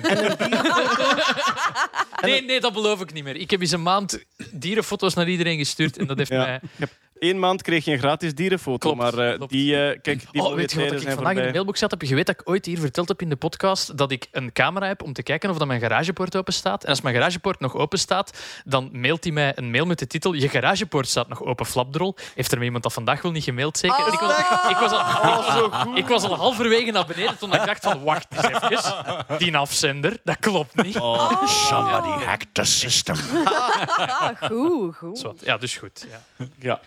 nee, 2.22 2.42
nee, 2.42 2.60
dat 2.60 2.72
beloof 2.72 3.00
ik 3.00 3.12
niet 3.12 3.24
meer. 3.24 3.36
Ik 3.36 3.50
heb 3.50 3.60
eens 3.60 3.70
een 3.70 3.82
maand 3.82 4.24
dierenfoto's 4.52 5.14
naar 5.14 5.28
iedereen 5.28 5.58
gestuurd 5.58 5.96
en 5.98 6.06
dat 6.06 6.18
heeft 6.18 6.30
Ja. 6.30 6.44
mij 6.44 6.60
Eén 7.18 7.38
maand 7.38 7.62
kreeg 7.62 7.84
je 7.84 7.92
een 7.92 7.98
gratis 7.98 8.34
dierenfoto. 8.34 8.94
Klopt, 8.94 8.96
maar 8.96 9.28
eh, 9.28 9.36
klopt. 9.36 9.52
die, 9.52 9.76
eh, 9.76 9.98
kijk, 10.02 10.24
die 10.32 10.42
Oh, 10.42 10.54
weet 10.54 10.72
je 10.72 10.90
wat 10.90 11.02
ik 11.02 11.10
vandaag 11.10 11.34
in 11.34 11.42
de 11.42 11.50
mailbox 11.50 11.80
had? 11.80 11.90
Heb 11.90 12.00
je 12.00 12.06
geweten 12.06 12.34
dat 12.34 12.42
ik 12.42 12.50
ooit 12.50 12.66
hier 12.66 12.78
verteld 12.78 13.08
heb 13.08 13.22
in 13.22 13.28
de 13.28 13.36
podcast 13.36 13.98
dat 13.98 14.10
ik 14.10 14.26
een 14.30 14.52
camera 14.52 14.86
heb 14.86 15.02
om 15.02 15.12
te 15.12 15.22
kijken 15.22 15.50
of 15.50 15.58
dat 15.58 15.66
mijn 15.66 15.80
garagepoort 15.80 16.36
open 16.36 16.52
staat. 16.52 16.84
En 16.84 16.90
als 16.90 17.00
mijn 17.00 17.14
garagepoort 17.14 17.60
nog 17.60 17.74
open 17.74 17.98
staat, 17.98 18.38
dan 18.64 18.88
mailt 18.92 19.24
hij 19.24 19.32
mij 19.32 19.52
een 19.56 19.70
mail 19.70 19.86
met 19.86 19.98
de 19.98 20.06
titel 20.06 20.32
Je 20.32 20.48
garagepoort 20.48 21.08
staat 21.08 21.28
nog 21.28 21.42
open, 21.44 21.66
flapdrol. 21.66 22.16
Heeft 22.34 22.52
er 22.52 22.62
iemand 22.62 22.82
dat 22.82 22.92
vandaag 22.92 23.22
wel 23.22 23.32
niet 23.32 23.44
gemaild, 23.44 23.78
zeker? 23.78 24.06
En 24.06 24.12
ik, 24.12 24.20
was, 24.20 24.38
ik, 24.70 24.76
was 24.76 24.92
al, 24.92 25.96
ik 25.96 26.06
was 26.06 26.22
al 26.22 26.34
halverwege 26.34 26.90
naar 26.90 27.06
beneden 27.06 27.38
toen 27.38 27.54
ik 27.54 27.64
dacht 27.66 27.82
van 27.82 28.02
wacht 28.02 28.26
eens 28.30 28.60
even, 28.60 29.38
die 29.38 29.56
afzender, 29.56 30.16
dat 30.24 30.38
klopt 30.38 30.82
niet. 30.82 30.94
Somebody 31.44 32.24
hacked 32.24 32.48
the 32.52 32.64
system. 32.64 33.16
Ah, 33.44 34.28
goed, 34.40 34.96
goed. 34.96 35.40
Ja, 35.44 35.56
dus 35.56 35.76
goed. 35.76 36.06
Ja. 36.10 36.46
Ja. 36.58 36.80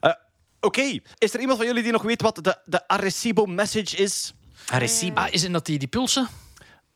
Eh, 0.00 0.12
Oké, 0.60 0.98
is 1.18 1.34
er 1.34 1.40
iemand 1.40 1.58
van 1.58 1.66
jullie 1.66 1.82
die 1.82 1.92
nog 1.92 2.02
weet 2.02 2.22
wat 2.22 2.34
de, 2.42 2.56
de 2.64 2.88
Arecibo 2.88 3.46
message 3.46 3.96
is? 3.96 4.34
Arecibo. 4.68 5.20
Ah, 5.20 5.26
is 5.30 5.42
het 5.42 5.52
dat 5.52 5.66
die, 5.66 5.78
die 5.78 5.88
pulsen? 5.88 6.28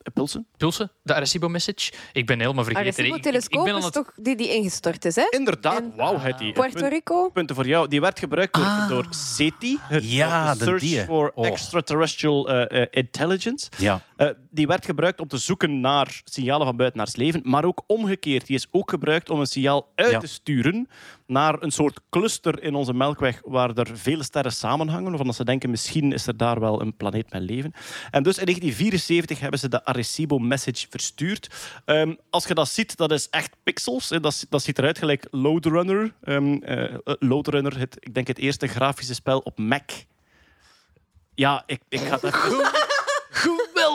Eh, 0.02 0.12
Pulsen? 0.12 0.46
Pulsen? 0.56 0.90
De 1.02 1.14
Arecibo 1.14 1.48
message? 1.48 1.92
Ik 2.12 2.26
ben 2.26 2.40
helemaal 2.40 2.64
vergeten. 2.64 2.92
Arecibo-telescoop 3.04 3.66
is 3.68 3.84
het- 3.84 3.92
toch 3.92 4.12
die 4.16 4.36
die 4.36 4.54
ingestort 4.54 5.04
is, 5.04 5.16
hè? 5.16 5.26
Inderdaad, 5.30 5.78
En- 5.80 5.92
wauw, 5.96 6.18
Hetty. 6.18 6.52
Puerto 6.52 6.86
Rico. 6.88 7.28
Punten 7.28 7.54
voor 7.56 7.66
jou. 7.66 7.88
Die 7.88 8.00
werd 8.00 8.18
gebruikt 8.18 8.54
door, 8.54 8.86
door 8.88 9.06
SETI, 9.10 9.78
het 9.82 10.10
Ja, 10.10 10.54
de 10.54 10.64
Search 10.64 10.80
die. 10.80 11.04
for 11.04 11.32
Oh. 11.34 11.46
Extraterrestrial 11.46 12.48
eh, 12.50 12.86
Intelligence. 12.90 13.68
Ja. 13.78 14.00
Eh, 14.22 14.28
die 14.50 14.66
werd 14.66 14.84
gebruikt 14.84 15.20
om 15.20 15.28
te 15.28 15.36
zoeken 15.38 15.80
naar 15.80 16.20
signalen 16.24 16.66
van 16.66 16.76
buitenaards 16.76 17.16
leven, 17.16 17.40
maar 17.44 17.64
ook 17.64 17.82
omgekeerd. 17.86 18.46
Die 18.46 18.56
is 18.56 18.66
ook 18.70 18.90
gebruikt 18.90 19.30
om 19.30 19.40
een 19.40 19.46
signaal 19.46 19.88
uit 19.94 20.10
Ja. 20.10 20.18
te 20.18 20.26
sturen 20.26 20.88
naar 21.26 21.62
een 21.62 21.70
soort 21.70 22.00
cluster 22.10 22.62
in 22.62 22.74
onze 22.74 22.92
Melkweg 22.94 23.40
waar 23.44 23.70
er 23.70 23.96
vele 23.98 24.22
sterren 24.22 24.52
samenhangen, 24.52 25.08
waarvan 25.08 25.26
dat 25.26 25.36
ze 25.36 25.44
denken 25.44 25.70
misschien 25.70 26.12
is 26.12 26.26
er 26.26 26.36
daar 26.36 26.60
wel 26.60 26.80
een 26.80 26.96
planeet 26.96 27.32
met 27.32 27.42
leven. 27.42 27.72
En 28.10 28.22
dus 28.22 28.38
in 28.38 28.44
1974 28.44 29.40
hebben 29.40 29.58
ze 29.60 29.68
de 29.68 29.84
Arecibo 29.84 30.38
message 30.38 30.86
verstuurd. 30.90 31.54
Ehm, 31.84 32.14
als 32.30 32.46
je 32.46 32.54
dat 32.54 32.68
ziet, 32.68 32.96
dat 32.96 33.10
is 33.12 33.28
echt 33.30 33.56
pixels. 33.62 34.08
hè. 34.08 34.20
Dat, 34.20 34.46
dat 34.48 34.62
ziet 34.62 34.78
eruit 34.78 34.98
gelijk 34.98 35.26
Loadrunner. 35.30 36.12
Ehm 36.22 36.54
eh, 36.62 36.84
eh, 36.84 36.98
Loadrunner, 37.18 37.78
het, 37.78 37.96
ik 38.00 38.14
denk 38.14 38.26
het 38.26 38.38
eerste 38.38 38.66
grafische 38.66 39.14
spel 39.14 39.38
op 39.38 39.58
Mac. 39.58 39.90
Ja, 41.34 41.62
ik, 41.66 41.80
ik 41.88 42.00
ga 42.00 42.18
het 42.20 42.22
even... 42.24 42.70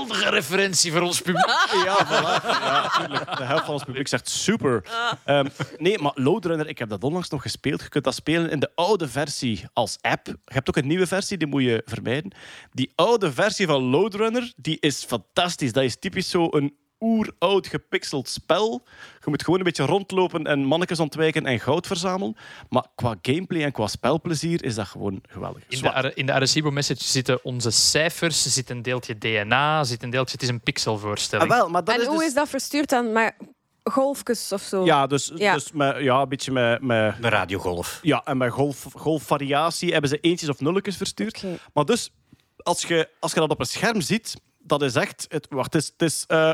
Geweldige 0.05 0.29
referentie 0.29 0.91
voor 0.91 1.01
ons 1.01 1.21
publiek. 1.21 1.45
Ja, 1.85 2.05
voilà. 2.05 2.45
Ja, 2.45 2.89
tuurlijk. 2.89 3.37
De 3.37 3.43
helft 3.43 3.65
van 3.65 3.73
ons 3.73 3.83
publiek 3.83 4.07
zegt 4.07 4.29
super. 4.29 4.83
Ehm, 5.25 5.47
nee, 5.77 5.99
maar 5.99 6.11
Loadrunner, 6.15 6.67
ik 6.67 6.77
heb 6.77 6.89
dat 6.89 7.03
onlangs 7.03 7.29
nog 7.29 7.41
gespeeld. 7.41 7.81
Je 7.81 7.89
kunt 7.89 8.03
dat 8.03 8.15
spelen 8.15 8.49
in 8.49 8.59
de 8.59 8.71
oude 8.75 9.07
versie 9.07 9.65
als 9.73 9.97
app. 10.01 10.25
Je 10.25 10.37
hebt 10.45 10.69
ook 10.69 10.77
een 10.77 10.87
nieuwe 10.87 11.07
versie, 11.07 11.37
die 11.37 11.47
moet 11.47 11.63
je 11.63 11.81
vermijden. 11.85 12.31
Die 12.71 12.91
oude 12.95 13.33
versie 13.33 13.67
van 13.67 13.81
Loadrunner, 13.83 14.53
die 14.55 14.77
is 14.79 15.03
fantastisch. 15.03 15.73
Dat 15.73 15.83
is 15.83 15.99
typisch 15.99 16.29
zo 16.29 16.47
een 16.49 16.75
oeroud 16.99 17.67
gepixeld 17.67 18.29
spel. 18.29 18.81
Je 19.23 19.29
moet 19.29 19.43
gewoon 19.43 19.59
een 19.59 19.65
beetje 19.65 19.85
rondlopen 19.85 20.43
en 20.43 20.59
mannetjes 20.63 20.99
ontwijken 20.99 21.45
en 21.45 21.59
goud 21.59 21.87
verzamelen. 21.87 22.35
Maar 22.69 22.85
qua 22.95 23.15
gameplay 23.21 23.63
en 23.63 23.71
qua 23.71 23.87
spelplezier 23.87 24.63
is 24.63 24.75
dat 24.75 24.87
gewoon 24.87 25.21
geweldig. 25.29 25.61
In 25.61 25.67
de, 25.69 25.75
Zwart. 25.75 26.15
In 26.15 26.25
de 26.25 26.33
Arecibo 26.33 26.71
message 26.71 27.03
zitten 27.03 27.43
onze 27.43 27.71
cijfers, 27.71 28.53
zit 28.53 28.69
een 28.69 28.81
deeltje 28.81 29.17
DNA, 29.17 29.83
zit 29.83 30.03
een 30.03 30.09
deeltje... 30.09 30.31
Het 30.33 30.41
is 30.41 30.49
een 30.49 30.55
Ah, 30.55 30.63
pixelvoorstelling. 30.63 31.49
wel, 31.49 31.69
maar 31.69 31.83
dat 31.83 31.95
En 31.95 32.01
is 32.01 32.07
hoe 32.07 32.17
dus- 32.17 32.27
is 32.27 32.33
dat 32.33 32.49
verstuurd 32.49 32.89
dan? 32.89 33.11
Maar 33.11 33.37
golfjes 33.83 34.51
of 34.51 34.61
zo? 34.61 34.85
Ja, 34.85 35.07
dus, 35.07 35.31
Ja. 35.35 35.53
dus 35.53 35.71
met, 35.71 35.97
ja, 35.99 36.21
een 36.21 36.29
beetje 36.29 36.51
met... 36.51 36.81
met 36.81 37.21
De 37.21 37.29
radiogolf. 37.29 37.99
Ja, 38.01 38.21
en 38.25 38.37
bij 38.37 38.49
golf, 38.49 38.85
golfvariatie 38.95 39.91
hebben 39.91 40.09
ze 40.09 40.19
eentjes 40.19 40.49
of 40.49 40.59
nulletjes 40.59 40.97
verstuurd. 40.97 41.43
Maar 41.73 41.85
dus, 41.85 42.11
als 42.57 42.81
je, 42.81 43.09
als 43.19 43.33
je 43.33 43.39
dat 43.39 43.49
op 43.49 43.59
een 43.59 43.65
scherm 43.65 44.01
ziet, 44.01 44.35
dat 44.59 44.81
is 44.81 44.95
echt... 44.95 45.25
Het, 45.29 45.47
wacht, 45.49 45.73
het 45.73 45.81
is, 45.83 45.89
het 45.97 46.01
is 46.01 46.23
eh, 46.27 46.51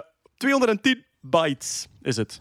210 0.48 1.04
bytes, 1.22 1.88
is 2.02 2.16
het. 2.18 2.40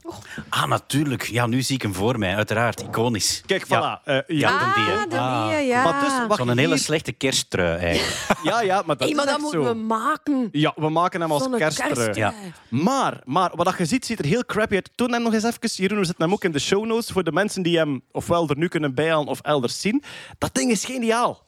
Ah, 0.49 0.67
natuurlijk. 0.67 1.23
Ja, 1.23 1.47
nu 1.47 1.63
zie 1.63 1.75
ik 1.75 1.83
hem 1.83 1.95
voor 1.95 2.19
mij. 2.19 2.37
Uiteraard. 2.37 2.81
Iconisch. 2.81 3.43
Kijk, 3.47 3.67
voilà. 3.67 3.69
Ja. 3.69 4.01
eh, 4.05 4.15
ja. 4.15 4.23
Ja, 4.27 4.59
Ah, 4.59 4.75
de 4.75 4.81
die, 4.81 4.91
hè. 4.95 5.07
de 5.07 5.19
Ah. 5.19 5.49
die, 5.49 5.67
ja. 5.67 5.83
Maar 5.83 6.01
dus, 6.29 6.37
Zo'n 6.37 6.47
je 6.49 6.61
hele 6.61 6.77
slechte 6.77 7.13
kersttrui 7.13 7.77
eigenlijk. 7.79 8.41
Ja, 8.49 8.61
ja, 8.63 8.83
maar 8.87 8.97
dat 8.97 9.07
Hey, 9.09 9.17
maar 9.17 9.25
is 9.27 9.31
dat 9.31 9.41
echt 9.41 9.55
moeten 9.55 9.65
we 9.79 9.85
maken. 9.85 10.49
Ja, 10.53 10.73
we 10.77 10.89
maken 10.89 11.21
hem 11.21 11.33
als 11.33 11.49
kersttrui. 11.51 11.93
kersttrui. 11.95 12.19
Ja. 12.19 12.35
Maar, 12.69 13.21
maar 13.25 13.51
wat 13.55 13.67
dat 13.67 13.79
je 13.79 13.85
ziet, 13.85 14.07
ziet 14.07 14.19
er 14.19 14.25
heel 14.25 14.45
crappy 14.45 14.75
uit. 14.75 14.91
Toon 14.95 15.13
hem 15.13 15.23
nog 15.23 15.33
eens 15.33 15.45
even. 15.45 15.69
Jeroen, 15.69 15.99
we 15.99 16.05
zetten 16.05 16.25
hem 16.25 16.33
ook 16.33 16.45
in 16.45 16.53
de 16.53 16.59
show 16.59 16.85
notes 16.87 17.11
voor 17.11 17.25
de 17.25 17.33
mensen 17.33 17.63
die 17.63 17.77
hem 17.79 18.03
ofwel 18.13 18.49
er 18.49 18.57
nu 18.57 18.69
kunnen 18.69 18.95
bijhalen 18.95 19.27
of 19.29 19.41
elders 19.41 19.81
zien. 19.81 20.03
Dat 20.39 20.55
ding 20.55 20.71
is 20.71 20.85
geniaal. 20.85 21.47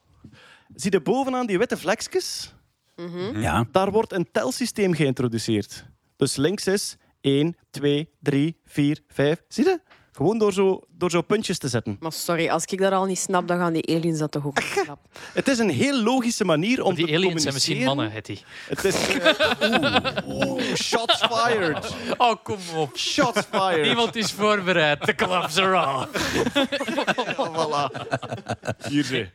Zie 0.74 0.92
je 0.92 1.00
bovenaan 1.00 1.46
die 1.46 1.58
witte 1.58 1.76
vlekjes? 1.76 2.54
Ja. 3.34 3.64
Daar 3.72 3.90
wordt 3.90 4.12
een 4.12 4.28
telsysteem 4.32 4.94
geïntroduceerd. 4.94 5.84
Dus 6.16 6.36
links 6.36 6.66
is 6.66 6.96
1, 7.20 7.56
2, 7.70 8.10
3, 8.22 8.60
4, 8.64 9.00
5. 9.08 9.42
Zie 9.48 9.64
je? 9.64 9.80
Gewoon 10.16 10.38
door 10.38 10.52
zo, 10.52 10.80
door 10.98 11.10
zo 11.10 11.22
puntjes 11.22 11.58
te 11.58 11.68
zetten. 11.68 11.96
Maar 12.00 12.12
sorry, 12.12 12.48
als 12.48 12.64
ik 12.64 12.78
dat 12.80 12.92
al 12.92 13.04
niet 13.04 13.18
snap, 13.18 13.48
dan 13.48 13.58
gaan 13.58 13.72
die 13.72 13.96
aliens 13.96 14.18
dat 14.18 14.30
toch 14.32 14.46
ook 14.46 14.58
niet 14.58 14.78
snappen. 14.84 15.10
Het 15.32 15.48
is 15.48 15.58
een 15.58 15.70
heel 15.70 16.02
logische 16.02 16.44
manier 16.44 16.82
om 16.82 16.94
Die 16.94 17.06
te 17.06 17.12
aliens 17.14 17.42
zijn 17.42 17.54
misschien 17.54 17.86
communiceren. 17.86 17.96
mannen, 17.96 18.12
Hetty. 18.12 18.38
Het 18.68 18.84
is... 18.84 19.08
eh, 19.08 20.26
Oeh, 20.34 20.46
oeh, 20.50 20.62
shots 20.74 21.18
fired. 21.30 21.94
Oh, 22.16 22.34
kom 22.42 22.56
op. 22.76 22.96
Shots 22.98 23.40
fired. 23.50 23.82
Niemand 23.86 24.16
is 24.16 24.32
voorbereid. 24.32 25.04
De 25.06 25.12
klaps 25.12 25.58
are 25.58 25.96
off. 25.98 26.08
Voilà. 27.54 27.90
Hier 28.88 29.04
zie. 29.04 29.30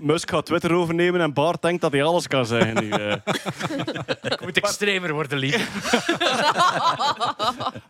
Musk 0.00 0.30
gaat 0.30 0.46
Twitter 0.46 0.72
overnemen 0.72 1.20
en 1.20 1.32
Bart 1.32 1.62
denkt 1.62 1.80
dat 1.80 1.92
hij 1.92 2.02
alles 2.02 2.26
kan 2.26 2.46
zeggen. 2.46 2.74
Nu, 2.84 2.90
eh. 2.90 3.14
Het 4.20 4.40
moet 4.40 4.56
extremer 4.56 5.12
worden, 5.12 5.38
lief. 5.38 5.68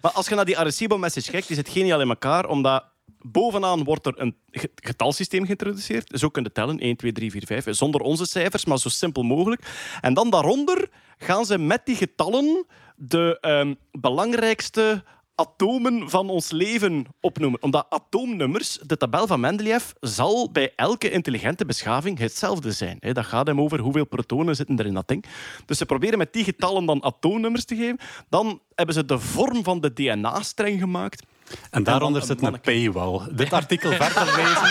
Maar 0.01 0.11
als 0.13 0.29
je 0.29 0.35
naar 0.35 0.45
die 0.45 0.59
Arecibo-message 0.59 1.31
kijkt, 1.31 1.47
die 1.47 1.57
zit 1.57 1.69
geniaal 1.69 2.01
in 2.01 2.09
elkaar, 2.09 2.19
omdat 2.49 2.85
bovenaan 3.23 3.85
wordt 3.85 4.07
er 4.07 4.21
een 4.21 4.37
ge- 4.51 4.71
getalsysteem 4.75 5.45
geïntroduceerd. 5.45 6.25
Ook 6.25 6.33
kunnen 6.33 6.53
tellen, 6.53 6.79
1, 6.79 6.97
2, 6.97 7.13
3, 7.13 7.31
4, 7.31 7.47
5, 7.47 7.67
zonder 7.71 8.01
onze 8.01 8.27
cijfers, 8.27 8.65
maar 8.65 8.79
zo 8.79 8.89
simpel 8.89 9.23
mogelijk. 9.23 9.63
En 10.01 10.15
dan 10.15 10.31
daaronder 10.31 10.89
gaan 11.19 11.45
ze 11.45 11.59
met 11.59 11.81
die 11.85 11.97
getallen 11.97 12.67
de 12.97 13.39
ehm, 13.41 13.75
belangrijkste 13.91 15.05
atomen 15.35 16.11
van 16.11 16.31
ons 16.31 16.51
leven 16.51 17.05
opnoemen. 17.21 17.63
Omdat 17.63 17.87
atoomnummers, 17.89 18.79
de 18.87 18.97
tabel 18.97 19.27
van 19.27 19.41
Mendeleev, 19.41 19.91
zal 20.01 20.51
bij 20.53 20.73
elke 20.77 21.11
intelligente 21.11 21.65
beschaving 21.67 22.19
hetzelfde 22.19 22.73
zijn. 22.73 22.99
Dat 23.01 23.25
gaat 23.27 23.47
hem 23.47 23.61
over 23.61 23.79
hoeveel 23.79 24.07
protonen 24.07 24.57
zitten 24.57 24.79
er 24.79 24.87
in 24.87 24.95
dat 24.95 25.09
ding. 25.09 25.25
Dus 25.67 25.79
ze 25.79 25.87
proberen 25.87 26.19
met 26.19 26.33
die 26.33 26.45
getallen 26.45 26.87
dan 26.87 27.05
atoomnummers 27.05 27.65
te 27.65 27.77
geven. 27.77 27.99
Dan 28.29 28.61
hebben 28.75 28.95
ze 28.95 29.05
de 29.05 29.19
vorm 29.19 29.63
van 29.65 29.81
de 29.81 29.93
DNA-streng 29.93 30.81
gemaakt. 30.81 31.23
En 31.71 31.83
daaronder 31.83 32.23
zit 32.23 32.43
een 32.43 32.61
paywall. 32.61 33.21
Dit 33.31 33.53
artikel 33.53 33.93
verder 33.93 34.25
lezen. 34.37 34.69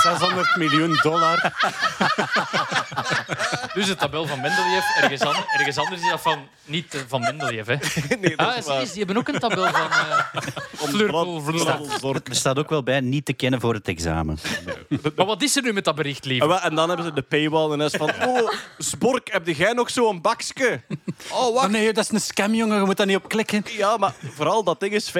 600 0.02 0.56
miljoen 0.56 0.98
dollar. 1.02 1.40
Dus 3.78 3.86
de 3.86 3.94
tabel 3.96 4.26
van 4.26 4.40
Mendeleev, 4.40 4.84
ergens, 5.00 5.20
an- 5.20 5.44
ergens 5.52 5.76
anders 5.78 6.00
is 6.02 6.10
dat 6.10 6.20
van... 6.20 6.38
Niet 6.64 6.94
eh, 6.94 7.00
van 7.08 7.20
Mendeleev, 7.20 7.66
hè. 7.66 7.74
Nee, 8.20 8.36
dat 8.36 8.46
Ah, 8.46 8.56
is 8.56 8.64
zie 8.64 8.72
waar. 8.72 8.80
eens, 8.80 8.88
die 8.92 8.98
hebben 9.04 9.16
ook 9.16 9.28
een 9.28 9.38
tabel 9.38 9.66
van... 9.66 9.90
eh 9.90 10.18
Flurpel, 10.74 11.40
Flurpel. 11.40 12.14
Er 12.14 12.34
staat 12.34 12.58
ook 12.58 12.68
wel 12.68 12.82
bij 12.82 13.00
niet 13.00 13.24
te 13.24 13.32
kennen 13.32 13.60
voor 13.60 13.74
het 13.74 13.88
examen. 13.88 14.38
Maar 15.16 15.26
wat 15.26 15.42
is 15.42 15.56
er 15.56 15.62
nu 15.62 15.72
met 15.72 15.84
dat 15.84 15.94
bericht, 15.94 16.24
lief? 16.24 16.42
En, 16.42 16.74
dan 16.74 16.88
hebben 16.88 17.06
ze 17.06 17.12
de 17.12 17.22
paywall 17.22 17.72
en 17.72 17.80
is 17.80 17.92
van... 17.92 18.10
Oh, 18.28 18.50
Spork, 18.78 19.32
heb 19.32 19.46
jij 19.48 19.72
nog 19.72 19.90
zo'n 19.90 20.20
bakske? 20.20 20.80
Oh, 21.30 21.46
Oh 21.46 21.54
wacht. 21.54 21.70
nee, 21.70 21.92
dat 21.92 22.04
is 22.04 22.10
een 22.10 22.20
scam, 22.20 22.54
jongen. 22.54 22.78
Je 22.80 22.84
moet 22.84 22.96
daar 22.96 23.06
niet 23.06 23.16
op 23.16 23.28
klikken. 23.28 23.62
Ja, 23.76 23.96
maar 23.96 24.14
vooral 24.34 24.64
dat 24.64 24.80
ding 24.80 24.92
is 24.92 25.12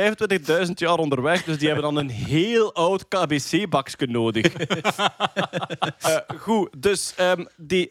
25.000 0.67 0.73
jaar 0.75 0.97
onderweg, 0.99 1.45
dus 1.45 1.59
die 1.59 1.67
hebben 1.69 1.85
dan 1.85 1.97
een 1.97 2.11
heel 2.11 2.75
oud 2.75 3.09
KBC-bakske 3.09 4.07
nodig. 4.07 4.53
Eh, 5.99 6.17
goed, 6.39 6.69
dus 6.77 7.13
ehm, 7.17 7.45
die 7.57 7.91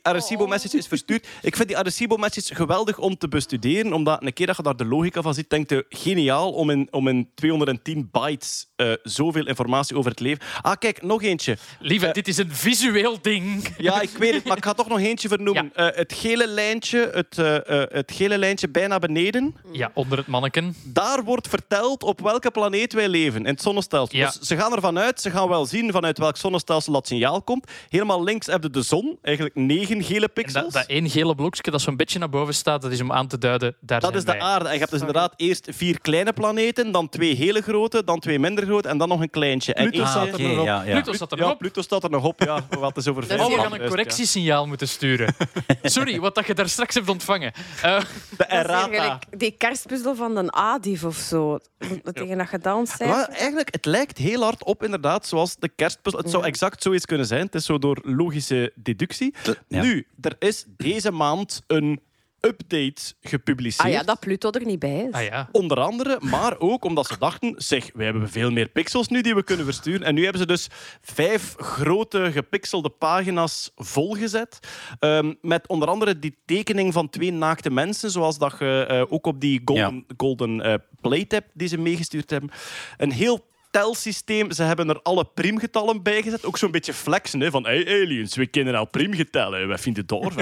Arecibo-message 0.57 0.77
is 0.77 0.87
verstuurd. 0.87 1.27
Ik 1.41 1.55
vind 1.55 1.67
die 1.67 1.77
Arecibo-message 1.77 2.55
geweldig 2.55 2.97
om 2.97 3.17
te 3.17 3.27
bestuderen, 3.27 3.93
omdat 3.93 4.23
een 4.23 4.33
keer 4.33 4.45
dat 4.45 4.57
je 4.57 4.63
daar 4.63 4.75
de 4.75 4.85
logica 4.85 5.21
van 5.21 5.33
ziet, 5.33 5.49
denk 5.49 5.69
je 5.69 5.85
geniaal 5.89 6.51
om 6.51 6.69
in, 6.69 6.87
om 6.91 7.07
in 7.07 7.29
210 7.35 8.09
bytes 8.11 8.67
eh, 8.75 8.91
zoveel 9.03 9.47
informatie 9.47 9.97
over 9.97 10.11
het 10.11 10.19
leven... 10.19 10.45
Ah, 10.61 10.75
kijk, 10.79 11.01
nog 11.01 11.23
eentje. 11.23 11.57
Lieve, 11.79 12.11
dit 12.11 12.27
is 12.27 12.37
een 12.37 12.51
visueel 12.51 13.17
ding. 13.21 13.75
Ja, 13.77 14.01
ik 14.01 14.09
weet 14.09 14.33
het, 14.33 14.43
maar 14.43 14.57
ik 14.57 14.63
ga 14.63 14.73
toch 14.73 14.87
nog 14.87 14.99
eentje 14.99 15.27
vernoemen. 15.27 15.71
Eh, 15.73 15.87
het 15.91 16.13
gele 16.13 16.47
lijntje, 16.47 17.09
het, 17.13 17.37
eh, 17.37 17.81
eh, 17.81 17.89
het 17.91 18.11
gele 18.11 18.37
lijntje 18.37 18.69
bijna 18.69 18.99
beneden. 18.99 19.55
Ja, 19.71 19.91
onder 19.93 20.17
het 20.17 20.27
manneken. 20.27 20.75
Daar 20.83 21.23
wordt 21.23 21.47
verteld 21.47 22.03
op 22.03 22.21
welke 22.21 22.51
planeet 22.51 22.93
wij 22.93 23.09
leven 23.09 23.39
in 23.39 23.45
het 23.45 23.61
zonnestelsel. 23.61 24.17
Ja. 24.17 24.25
Dus 24.25 24.39
ze 24.39 24.57
gaan 24.57 24.73
ervan 24.73 24.99
uit, 24.99 25.21
ze 25.21 25.31
gaan 25.31 25.49
wel 25.49 25.65
zien 25.65 25.91
vanuit 25.91 26.17
welk 26.17 26.37
zonnestelsel 26.37 26.93
dat 26.93 27.07
signaal 27.07 27.41
komt. 27.41 27.71
Helemaal 27.89 28.23
links 28.23 28.45
heb 28.45 28.63
je 28.63 28.69
de 28.69 28.81
zon, 28.81 29.17
eigenlijk 29.21 29.55
negen 29.55 30.03
gele 30.03 30.27
pixels. 30.43 30.63
dat, 30.63 30.73
dat 30.73 30.85
één 30.85 31.09
gele 31.09 31.35
blokje 31.35 31.71
dat 31.71 31.81
zo'n 31.81 31.95
beetje 31.95 32.19
naar 32.19 32.29
boven 32.29 32.53
staat, 32.53 32.81
dat 32.81 32.91
is 32.91 33.01
om 33.01 33.11
aan 33.11 33.27
te 33.27 33.37
duiden, 33.37 33.75
daar 33.79 33.99
Dat 33.99 34.09
zijn 34.09 34.21
is 34.21 34.25
de 34.25 34.31
wij. 34.31 34.41
aarde. 34.41 34.65
En 34.67 34.73
je 34.73 34.79
hebt 34.79 34.91
dus 34.91 34.99
inderdaad 34.99 35.33
eerst 35.35 35.67
vier 35.71 36.01
kleine 36.01 36.33
planeten, 36.33 36.91
dan 36.91 37.09
twee 37.09 37.35
hele 37.35 37.61
grote, 37.61 38.03
dan 38.03 38.19
twee 38.19 38.39
minder 38.39 38.65
grote 38.65 38.87
en 38.87 38.97
dan 38.97 39.07
nog 39.09 39.21
een 39.21 39.29
kleintje. 39.29 39.73
En 39.73 39.89
Pluto 39.89 40.05
staat 40.05 40.27
er 40.27 40.41
nog 40.41 40.57
op. 40.59 40.65
ja, 40.65 40.83
ja. 40.83 40.91
Pluto 40.91 41.13
staat 41.13 41.31
er 41.31 41.37
nog 41.37 41.51
op. 41.51 41.57
Pluto 41.57 41.81
staat 41.81 42.03
er 42.03 42.09
nog 42.09 42.23
op, 42.23 42.41
ja. 42.43 42.59
Wat 42.79 42.97
is 42.97 43.07
over 43.07 43.21
Dat 43.21 43.29
vijf 43.31 43.39
is 43.41 43.45
Oh, 43.47 43.51
we 43.53 43.59
hier- 43.61 43.69
gaan 43.71 43.81
een 43.81 43.87
correctiesignaal 43.87 44.67
moeten 44.67 44.87
sturen. 44.87 45.35
Sorry, 45.83 46.19
wat 46.19 46.35
dat 46.35 46.47
je 46.47 46.53
daar 46.53 46.69
straks 46.69 46.95
hebt 46.95 47.09
ontvangen. 47.09 47.51
Eh, 47.81 47.99
De 48.37 48.43
errata. 48.43 49.19
die 49.37 49.51
kerstpuzzel 49.51 50.15
van 50.15 50.35
de 50.35 50.51
Adief 50.51 51.03
of 51.03 51.15
zo. 51.15 51.59
Wat 52.03 52.15
tegen 52.15 52.37
dat 52.37 52.47
gedaan 52.47 52.87
zijn. 52.87 53.09
Maar 53.09 53.27
eigenlijk, 53.27 53.67
het 53.71 53.85
lijkt 53.85 54.17
heel 54.17 54.41
hard 54.43 54.63
op 54.63 54.83
inderdaad, 54.83 55.27
zoals 55.27 55.55
de 55.55 55.69
kerstpuzzel. 55.75 56.21
Het 56.21 56.29
zou 56.31 56.45
exact 56.45 56.81
zoiets 56.83 57.05
kunnen 57.05 57.25
zijn. 57.25 57.45
Het 57.45 57.55
is 57.55 57.65
zo 57.65 57.79
door 57.79 57.99
logische 58.03 58.71
deductie. 58.75 59.33
Ja. 59.67 59.81
Nu, 59.81 60.07
er 60.27 60.35
is 60.47 60.65
deze 60.67 61.11
maand 61.11 61.63
een 61.67 61.99
update 62.41 63.13
gepubliceerd. 63.21 63.87
Ah 63.87 63.93
ja, 63.93 64.03
dat 64.03 64.19
Pluto 64.19 64.49
er 64.49 64.65
niet 64.65 64.79
bij 64.79 64.99
is. 64.99 65.13
ah 65.13 65.23
ja. 65.23 65.49
Onder 65.51 65.79
andere, 65.79 66.17
maar 66.21 66.59
ook 66.59 66.85
omdat 66.85 67.07
ze 67.07 67.15
dachten, 67.19 67.53
zeg, 67.57 67.89
wij 67.93 68.05
hebben 68.05 68.29
veel 68.29 68.51
meer 68.51 68.69
pixels 68.69 69.07
nu 69.07 69.21
die 69.21 69.35
we 69.35 69.43
kunnen 69.43 69.65
versturen. 69.65 70.03
En 70.03 70.15
nu 70.15 70.23
hebben 70.23 70.41
ze 70.41 70.47
dus 70.47 70.67
vijf 71.01 71.55
grote 71.57 72.31
gepixelde 72.31 72.89
pagina's 72.89 73.71
volgezet. 73.75 74.59
ehm, 74.99 75.33
met 75.41 75.67
onder 75.67 75.87
andere 75.87 76.19
die 76.19 76.37
tekening 76.45 76.93
van 76.93 77.09
twee 77.09 77.31
naakte 77.31 77.69
mensen, 77.69 78.11
zoals 78.11 78.37
dat 78.37 78.55
je 78.59 78.85
eh, 78.87 79.03
ook 79.09 79.25
op 79.25 79.41
die 79.41 79.61
golden, 79.65 80.05
golden 80.17 80.61
eh, 80.61 80.73
plate 81.01 81.35
hebt 81.35 81.49
die 81.53 81.67
ze 81.67 81.77
meegestuurd 81.77 82.29
hebben. 82.29 82.49
Een 82.97 83.11
heel 83.11 83.45
telsysteem. 83.71 84.51
Ze 84.51 84.63
hebben 84.63 84.89
er 84.89 85.01
alle 85.01 85.25
priemgetallen 85.25 86.03
bij 86.03 86.21
gezet. 86.21 86.45
Ook 86.45 86.57
zo'n 86.57 86.71
beetje 86.71 86.93
flexen, 86.93 87.39
hè, 87.39 87.51
van 87.51 87.63
hey, 87.63 88.01
aliens, 88.01 88.35
we 88.35 88.47
kennen 88.47 88.75
al 88.75 88.85
priemgetallen. 88.85 89.67
Wij 89.67 89.77
vinden 89.77 90.01
het 90.07 90.09
door. 90.09 90.33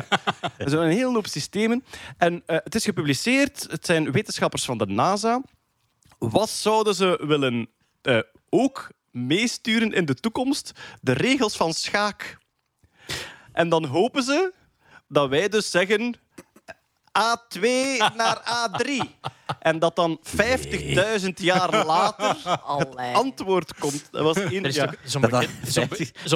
Zo'n 0.58 0.88
hele 0.88 1.14
hoop 1.14 1.28
systemen. 1.28 1.84
En 2.18 2.44
eh, 2.46 2.58
het 2.64 2.76
is 2.76 2.84
gepubliceerd. 2.84 3.68
Het 3.70 3.86
zijn 3.86 4.12
wetenschappers 4.12 4.66
van 4.66 4.78
de 4.78 4.86
NASA. 4.86 5.42
Wat 6.18 6.50
zouden 6.50 6.96
ze 6.96 7.22
willen 7.22 7.70
eh, 8.02 8.20
ook 8.50 8.92
meesturen 9.12 9.92
in 9.92 10.06
de 10.06 10.16
toekomst? 10.16 10.72
De 11.02 11.12
regels 11.12 11.56
van 11.56 11.74
schaak. 11.74 12.38
En 13.54 13.70
dan 13.70 13.86
hopen 13.86 14.24
ze 14.24 14.54
dat 15.08 15.30
wij 15.30 15.50
dus 15.50 15.72
zeggen 15.72 16.16
A2 17.20 17.62
naar 18.16 18.42
A3. 18.44 18.92
En 19.60 19.80
dat 19.80 19.96
dan 19.96 20.20
50.000 21.22 21.28
jaar 21.36 21.86
later 21.86 22.36
Allee. 22.66 23.16
antwoord 23.16 23.74
komt. 23.80 24.08
Dat 24.12 24.24
was 24.24 24.38
in, 24.38 24.64
Er 24.64 24.70
is 24.70 24.76
ja. 24.76 24.94
zo'n 25.04 25.22
bekend, 25.22 25.62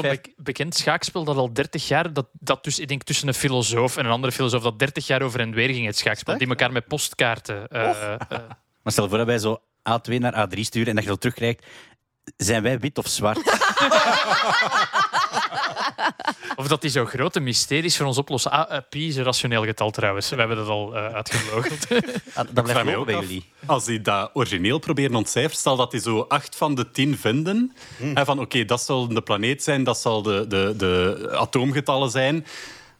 be- 0.01 0.33
bekend 0.37 0.75
schaakspel 0.75 1.23
dat 1.23 1.35
al 1.37 1.53
30 1.53 1.87
jaar, 1.87 2.13
dat, 2.13 2.27
dat 2.33 2.63
dus, 2.63 2.79
ik 2.79 2.87
denk 2.87 3.03
tussen 3.03 3.27
een 3.27 3.33
filosoof 3.33 3.97
en 3.97 4.05
een 4.05 4.11
andere 4.11 4.33
filosoof, 4.33 4.63
dat 4.63 4.79
30 4.79 5.07
jaar 5.07 5.21
over 5.21 5.39
en 5.39 5.51
weer 5.53 5.69
ging, 5.69 5.85
het 5.85 5.97
schaakspel, 5.97 6.37
die 6.37 6.47
elkaar 6.47 6.71
met 6.71 6.87
postkaarten... 6.87 7.67
eh, 7.67 7.89
eh, 8.13 8.19
Maar 8.83 8.91
stel 8.93 9.09
voor 9.09 9.17
dat 9.17 9.27
wij 9.27 9.37
zo 9.37 9.61
A2 9.89 10.15
naar 10.19 10.47
A3 10.47 10.59
sturen 10.59 10.87
en 10.87 10.95
dat 10.95 11.03
je 11.03 11.09
dat 11.09 11.19
terugkrijgt. 11.19 11.65
Zijn 12.37 12.63
wij 12.63 12.79
wit 12.79 12.97
of 12.97 13.07
zwart? 13.07 13.39
of 16.55 16.67
dat 16.67 16.81
die 16.81 16.89
zo 16.89 17.05
grote 17.05 17.39
mysteries 17.39 17.97
voor 17.97 18.05
ons 18.05 18.17
oplossen. 18.17 18.51
Ah, 18.51 18.77
pi 18.89 19.07
is 19.07 19.15
een 19.15 19.23
rationeel 19.23 19.63
getal 19.65 19.91
trouwens. 19.91 20.29
We 20.29 20.35
hebben 20.35 20.57
dat 20.57 20.67
al 20.67 20.95
eh. 20.95 21.03
Ah, 22.33 22.45
Dat 22.51 22.53
blijft 22.53 22.73
mij 22.73 22.83
bij 22.83 22.95
ook 22.95 23.09
af. 23.11 23.19
jullie. 23.21 23.45
Als 23.65 23.85
die 23.85 24.01
dat 24.01 24.29
origineel 24.33 24.79
proberen 24.79 25.15
ontcijferen, 25.15 25.57
stel 25.57 25.75
dat 25.75 25.91
die 25.91 26.01
zo 26.01 26.25
acht 26.27 26.55
van 26.55 26.75
de 26.75 26.91
tien 26.91 27.17
vinden. 27.17 27.73
En 28.13 28.25
van 28.25 28.39
oké, 28.39 28.65
dat 28.65 28.81
zal 28.81 29.07
de 29.07 29.21
planeet 29.21 29.63
zijn, 29.63 29.83
dat 29.83 29.97
zal 29.97 30.21
de, 30.21 30.45
de, 30.47 30.73
de 30.77 31.27
atoomgetallen 31.39 32.09
zijn. 32.09 32.45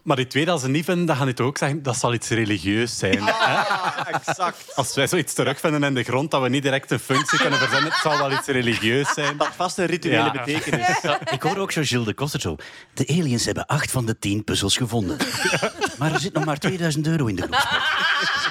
Maar 0.10 0.18
die 0.18 0.28
twee 0.28 0.46
dat 0.46 0.62
ze 0.62 0.70
niet 0.70 0.86
vinden, 0.86 1.06
dan 1.06 1.16
gaan 1.16 1.26
die 1.26 1.36
toch 1.36 1.48
ook 1.48 1.58
zeggen 1.58 1.84
dat 1.84 1.98
zal 1.98 2.14
iets 2.14 2.30
religieus 2.30 2.98
zijn. 2.98 3.20
hè? 3.22 4.12
exact. 4.14 4.76
Als 4.76 4.96
wij 4.96 5.08
zoiets 5.08 5.34
terugvinden 5.34 5.84
in 5.84 5.94
de 5.94 6.04
grond, 6.04 6.32
dat 6.32 6.42
we 6.42 6.50
niet 6.50 6.64
direct 6.64 6.92
een 6.92 7.00
functie 7.00 7.40
kunnen 7.40 7.60
verzinnen, 7.60 7.92
het 7.92 8.02
zal 8.02 8.18
wel 8.18 8.32
iets 8.32 8.48
religieus 8.48 9.14
zijn. 9.14 9.38
Dat 9.38 9.50
vast 9.56 9.78
een 9.78 9.86
rituele 9.86 10.18
Ja. 10.18 10.32
betekenis. 10.32 10.88
Ik 11.32 11.42
hoor 11.42 11.58
ook 11.58 11.72
zo 11.72 11.82
Gilles 11.84 12.06
de 12.06 12.14
Koster 12.14 12.40
zo. 12.42 12.56
De 12.94 13.08
aliens 13.08 13.46
hebben 13.46 13.66
acht 13.66 13.92
van 13.92 14.06
de 14.06 14.20
tien 14.20 14.44
puzzels 14.44 14.78
gevonden. 14.78 15.18
Maar 16.00 16.14
er 16.14 16.20
zit 16.20 16.34
nog 16.34 16.46
maar 16.46 16.58
2000 16.60 17.08
euro 17.08 17.26
in 17.26 17.36
de 17.36 17.42
groep. 17.42 17.56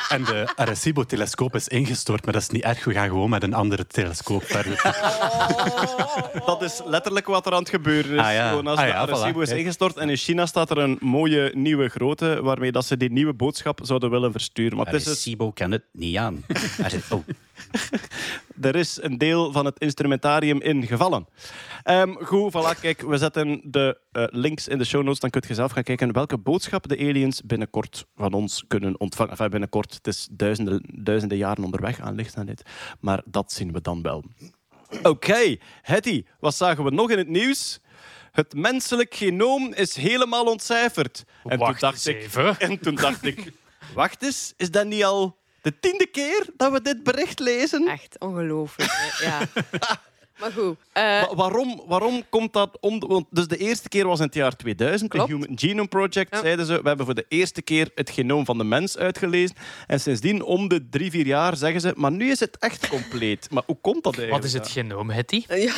En 0.08 0.24
de 0.24 0.48
Arecibo-telescoop 0.56 1.54
is 1.54 1.68
ingestort, 1.68 2.24
maar 2.24 2.32
dat 2.32 2.42
is 2.42 2.48
niet 2.48 2.62
erg. 2.62 2.84
We 2.84 2.92
gaan 2.92 3.08
gewoon 3.08 3.30
met 3.30 3.42
een 3.42 3.54
andere 3.54 3.86
telescoop 3.86 4.42
verder. 4.44 4.80
Dat 6.46 6.62
is 6.62 6.80
letterlijk 6.84 7.26
wat 7.26 7.46
er 7.46 7.52
aan 7.52 7.58
het 7.58 7.68
gebeuren 7.68 8.12
is. 8.12 8.18
Ah, 8.20 8.32
ja. 8.32 8.48
Gewoon 8.48 8.66
als 8.66 8.78
Ah, 8.78 8.84
de 8.84 8.90
ja, 8.90 8.96
Arecibo 8.98 9.38
voilà. 9.38 9.42
is 9.42 9.50
ingestort 9.50 9.96
en 9.96 10.10
in 10.10 10.16
China 10.16 10.46
staat 10.46 10.70
er 10.70 10.78
een 10.78 10.96
mooie 11.00 11.50
nieuwe 11.54 11.88
grote 11.88 12.38
waarmee 12.42 12.72
dat 12.72 12.84
ze 12.86 12.96
die 12.96 13.10
nieuwe 13.12 13.32
boodschap 13.34 13.80
zouden 13.82 14.10
willen 14.10 14.32
versturen. 14.32 14.76
Maar 14.76 14.86
het 14.86 14.94
is 14.94 15.04
dus, 15.04 15.12
Arecibo 15.12 15.50
kan 15.52 15.70
het 15.70 15.84
niet 15.92 16.16
aan. 16.16 16.44
Oh, 17.10 17.24
er 18.60 18.76
is 18.76 19.02
een 19.02 19.18
deel 19.18 19.52
van 19.52 19.64
het 19.64 19.78
instrumentarium 19.78 20.60
ingevallen. 20.60 21.26
Ehm 21.82 22.14
goed, 22.14 22.52
voilà, 22.52 22.80
kijk, 22.80 23.00
we 23.00 23.16
zetten 23.18 23.60
de 23.64 23.98
eh, 24.12 24.24
links 24.30 24.68
in 24.68 24.78
de 24.78 24.84
show 24.84 25.02
notes. 25.02 25.20
Dan 25.20 25.30
kun 25.30 25.42
je 25.48 25.54
zelf 25.54 25.72
gaan 25.72 25.82
kijken 25.82 26.12
welke 26.12 26.38
boodschap 26.38 26.88
de 26.88 26.98
aliens 26.98 27.42
binnenkort 27.44 28.06
van 28.16 28.32
ons 28.32 28.64
kunnen 28.68 29.00
ontvangen. 29.00 29.30
Enfin, 29.32 29.50
binnenkort, 29.50 29.94
het 29.94 30.06
is 30.06 30.28
duizenden, 30.30 30.82
duizenden 30.94 31.38
jaren 31.38 31.64
onderweg 31.64 32.00
aan 32.00 32.16
dit. 32.16 32.62
Maar 33.00 33.22
dat 33.24 33.52
zien 33.52 33.72
we 33.72 33.80
dan 33.80 34.02
wel. 34.02 34.24
Oké, 35.02 35.56
Hetty, 35.82 36.24
wat 36.40 36.54
zagen 36.54 36.84
we 36.84 36.90
nog 36.90 37.10
in 37.10 37.18
het 37.18 37.28
nieuws? 37.28 37.80
Het 38.32 38.54
menselijk 38.54 39.14
genoom 39.14 39.72
is 39.74 39.96
helemaal 39.96 40.44
ontcijferd. 40.44 41.24
En 41.44 41.50
toen 41.50 41.58
Wacht 41.58 41.80
dacht 41.80 42.06
eens 42.06 42.06
ik, 42.06 42.22
even. 42.22 42.58
en 42.60 42.80
toen 42.80 42.94
dacht 42.94 43.24
ik, 43.24 43.52
wacht 43.94 44.22
eens, 44.22 44.52
is 44.56 44.70
dat 44.70 44.86
niet 44.86 45.04
al 45.04 45.38
de 45.68 45.80
tiende 45.80 46.06
keer 46.06 46.46
dat 46.56 46.72
we 46.72 46.82
dit 46.82 47.02
bericht 47.02 47.38
lezen? 47.38 47.88
Echt 47.88 48.16
ongelooflijk. 48.18 49.16
Ja. 49.20 49.38
Maar 50.40 50.52
goed. 50.52 50.76
eh, 50.92 51.02
Wa- 51.02 51.34
waarom, 51.34 51.82
waarom 51.86 52.22
komt 52.28 52.52
dat 52.52 52.76
om? 52.80 52.98
Want 53.08 53.26
dus 53.30 53.46
de 53.48 53.56
eerste 53.56 53.88
keer 53.88 54.06
was 54.06 54.18
in 54.18 54.24
het 54.24 54.34
jaar 54.34 54.56
2000. 54.56 55.10
Klopt. 55.10 55.28
De 55.28 55.34
Human 55.34 55.58
Genome 55.58 55.88
Project 55.88 56.34
Ja. 56.34 56.40
zeiden 56.40 56.66
ze. 56.66 56.82
We 56.82 56.88
hebben 56.88 57.06
voor 57.06 57.14
de 57.14 57.24
eerste 57.28 57.62
keer 57.62 57.90
het 57.94 58.10
genoom 58.10 58.44
van 58.44 58.58
de 58.58 58.64
mens 58.64 58.96
uitgelezen. 58.98 59.56
En 59.86 60.00
sindsdien, 60.00 60.42
om 60.42 60.68
de 60.68 60.88
drie, 60.88 61.10
vier 61.10 61.26
jaar, 61.26 61.56
zeggen 61.56 61.80
ze. 61.80 61.92
Maar 61.96 62.12
nu 62.12 62.30
is 62.30 62.40
het 62.40 62.56
echt 62.58 62.88
compleet. 62.88 63.50
Maar 63.50 63.62
hoe 63.66 63.78
komt 63.80 64.02
dat 64.04 64.16
eigenlijk? 64.18 64.42
Wat 64.44 64.52
is 64.52 64.58
het 64.58 64.68
genoom, 64.68 65.10
Hetty? 65.10 65.44
ja, 65.48 65.74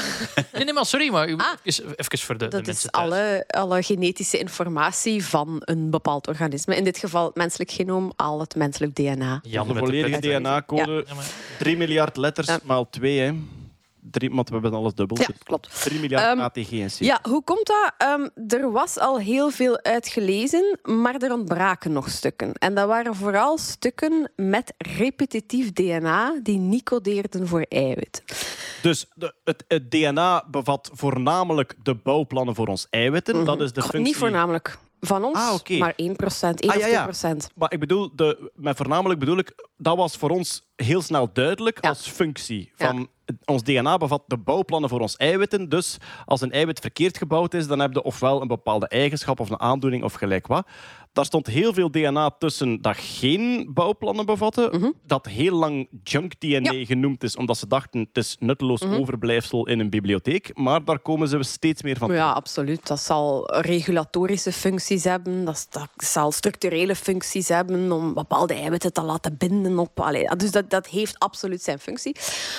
Nee, 0.52 0.64
nee, 0.64 0.72
maar 0.74 0.86
sorry, 0.86 1.10
maar 1.12 1.28
u- 1.28 1.36
Ah. 1.36 1.46
even, 1.62 1.84
even 1.96 2.18
voor 2.18 2.38
de, 2.38 2.44
de 2.44 2.50
dat 2.50 2.60
is 2.60 2.66
mensen 2.66 2.90
thuis. 2.90 3.04
alle, 3.12 3.44
alle 3.46 3.82
genetische 3.82 4.38
informatie 4.38 5.24
van 5.24 5.56
een 5.64 5.90
bepaald 5.90 6.28
organisme. 6.28 6.76
In 6.76 6.84
dit 6.84 6.98
geval 6.98 7.26
het 7.26 7.34
menselijk 7.34 7.70
genoom, 7.70 8.12
al 8.16 8.40
het 8.40 8.54
menselijk 8.54 8.94
DNA. 8.94 9.40
Jan 9.42 9.68
de 9.68 9.74
volledige. 9.74 10.20
DNA-code. 10.20 11.04
Ja, 11.08 11.14
maar- 11.14 11.30
3 11.58 11.76
miljard 11.76 12.16
letters 12.16 12.46
Ja. 12.46 12.58
maal 12.64 12.90
2, 12.90 13.18
hè. 13.18 13.32
Drie, 14.02 14.30
want 14.30 14.48
we 14.48 14.54
hebben 14.54 14.72
alles 14.74 14.94
dubbel. 14.94 15.18
Ja, 15.20 15.26
klopt. 15.42 15.82
3 15.84 16.00
miljard 16.00 16.24
Ehm, 16.24 16.40
ATG 16.40 16.70
en 16.72 16.88
C. 16.88 16.92
Ja, 16.98 17.18
hoe 17.22 17.44
komt 17.44 17.66
dat? 17.66 17.92
Ehm, 17.98 18.28
er 18.60 18.70
was 18.72 18.98
al 18.98 19.18
heel 19.18 19.50
veel 19.50 19.82
uitgelezen, 19.82 20.78
maar 20.82 21.14
er 21.14 21.32
ontbraken 21.32 21.92
nog 21.92 22.10
stukken. 22.10 22.52
En 22.54 22.74
dat 22.74 22.86
waren 22.86 23.14
vooral 23.14 23.58
stukken 23.58 24.30
met 24.36 24.74
repetitief 24.78 25.72
DNA 25.72 26.38
die 26.42 26.58
niet 26.58 26.82
codeerden 26.82 27.48
voor 27.48 27.66
eiwit. 27.68 28.22
Dus 28.82 29.06
de, 29.14 29.34
het, 29.44 29.64
het 29.68 29.90
DNA 29.90 30.44
bevat 30.50 30.90
voornamelijk 30.92 31.74
de 31.82 31.94
bouwplannen 31.94 32.54
voor 32.54 32.66
ons 32.66 32.86
eiwitten. 32.90 33.44
Dat 33.44 33.60
is 33.60 33.72
de 33.72 33.80
functie... 33.80 34.00
Niet 34.00 34.16
voornamelijk 34.16 34.78
van 35.00 35.24
ons, 35.24 35.38
Ah, 35.38 35.78
maar 35.78 35.92
1% 35.92 35.96
1 35.96 36.16
Ah, 36.16 36.16
ja, 36.60 36.74
of 36.74 36.80
2 36.80 36.90
ja. 36.90 37.02
procent. 37.02 37.50
Maar 37.54 37.72
ik 37.72 37.80
bedoel, 37.80 38.10
de, 38.16 38.50
met 38.54 38.76
voornamelijk 38.76 39.20
bedoel 39.20 39.38
ik, 39.38 39.68
dat 39.76 39.96
was 39.96 40.16
voor 40.16 40.30
ons 40.30 40.68
heel 40.76 41.02
snel 41.02 41.30
duidelijk 41.32 41.78
Ja. 41.84 41.88
als 41.88 42.08
functie. 42.08 42.72
Ja. 42.76 42.86
Van, 42.86 43.08
Ons 43.44 43.62
DNA 43.62 43.96
bevat 43.96 44.22
de 44.26 44.38
bouwplannen 44.38 44.90
voor 44.90 45.00
ons 45.00 45.16
eiwitten. 45.16 45.68
Dus 45.68 45.98
als 46.24 46.40
een 46.40 46.52
eiwit 46.52 46.80
verkeerd 46.80 47.18
gebouwd 47.18 47.54
is, 47.54 47.66
dan 47.66 47.78
heb 47.78 47.92
je 47.92 48.02
ofwel 48.02 48.40
een 48.40 48.48
bepaalde 48.48 48.88
eigenschap 48.88 49.40
of 49.40 49.50
een 49.50 49.60
aandoening 49.60 50.04
of 50.04 50.12
gelijk 50.12 50.46
wat. 50.46 50.68
Daar 51.12 51.24
stond 51.24 51.46
heel 51.46 51.72
veel 51.72 51.90
DNA 51.90 52.30
tussen 52.38 52.82
dat 52.82 52.96
geen 52.98 53.70
bouwplannen 53.74 54.26
bevatte. 54.26 54.92
Dat 55.06 55.26
heel 55.26 55.54
lang 55.54 55.88
junk 56.02 56.32
DNA 56.40 56.58
Mhm. 56.58 56.64
Ja. 56.72 56.72
Mhm. 56.72 56.84
genoemd 56.86 57.22
is, 57.22 57.36
omdat 57.36 57.56
ze 57.58 57.66
dachten 57.66 58.00
het 58.00 58.16
is 58.24 58.36
nutteloos 58.38 58.82
overblijfsel 58.82 59.66
in 59.66 59.80
een 59.80 59.90
bibliotheek. 59.90 60.50
Maar 60.58 60.84
daar 60.84 60.98
komen 60.98 61.28
ze 61.28 61.42
steeds 61.42 61.82
meer 61.82 61.96
van. 61.96 62.12
Ja, 62.12 62.30
absoluut. 62.32 62.86
Dat 62.86 63.00
zal 63.00 63.54
regulatorische 63.60 64.52
functies 64.52 65.04
hebben. 65.04 65.44
Dat, 65.44 65.68
zal 65.96 66.32
structurele 66.32 66.94
functies 66.94 67.48
hebben 67.48 67.92
om 67.92 68.14
bepaalde 68.14 68.54
eiwitten 68.54 68.92
te 68.92 69.02
laten 69.02 69.36
binden 69.38 69.78
op. 69.78 70.00
Allee, 70.00 70.36
dus 70.36 70.50
dat, 70.50 70.70
dat 70.70 70.86
heeft 70.86 71.18
absoluut 71.18 71.62
zijn 71.62 71.78
functie. 71.78 72.16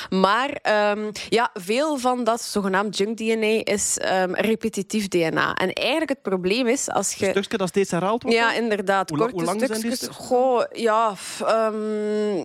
Maar 0.10 0.50
ehm, 0.50 1.12
ja, 1.30 1.50
veel 1.54 1.98
van 1.98 2.24
dat 2.24 2.42
zogenaamd 2.42 2.98
junk 2.98 3.18
DNA 3.18 3.62
is 3.64 3.98
ehm, 3.98 4.34
repetitief 4.34 5.08
DNA. 5.08 5.54
En 5.54 5.74
eigenlijk 5.74 6.10
het 6.10 6.22
probleem 6.22 6.68
is 6.68 6.90
als 6.90 7.14
je. 7.14 7.26
Een 7.26 7.32
stukje 7.32 7.58
dat 7.58 7.68
steeds 7.68 7.92
herhaald 7.92 8.24
wordt. 8.24 8.38
Ja, 8.38 8.51
inderdaad. 8.56 9.10
Hoe 9.10 9.18
Korte 9.18 9.34
hoe 9.34 9.44
lang 9.44 9.60
zijn 9.60 9.82
die 9.82 9.96
stukjes. 9.96 10.18
Goh, 10.18 10.64
ja. 10.72 11.16
f- 11.16 11.42
ehm, 11.42 12.44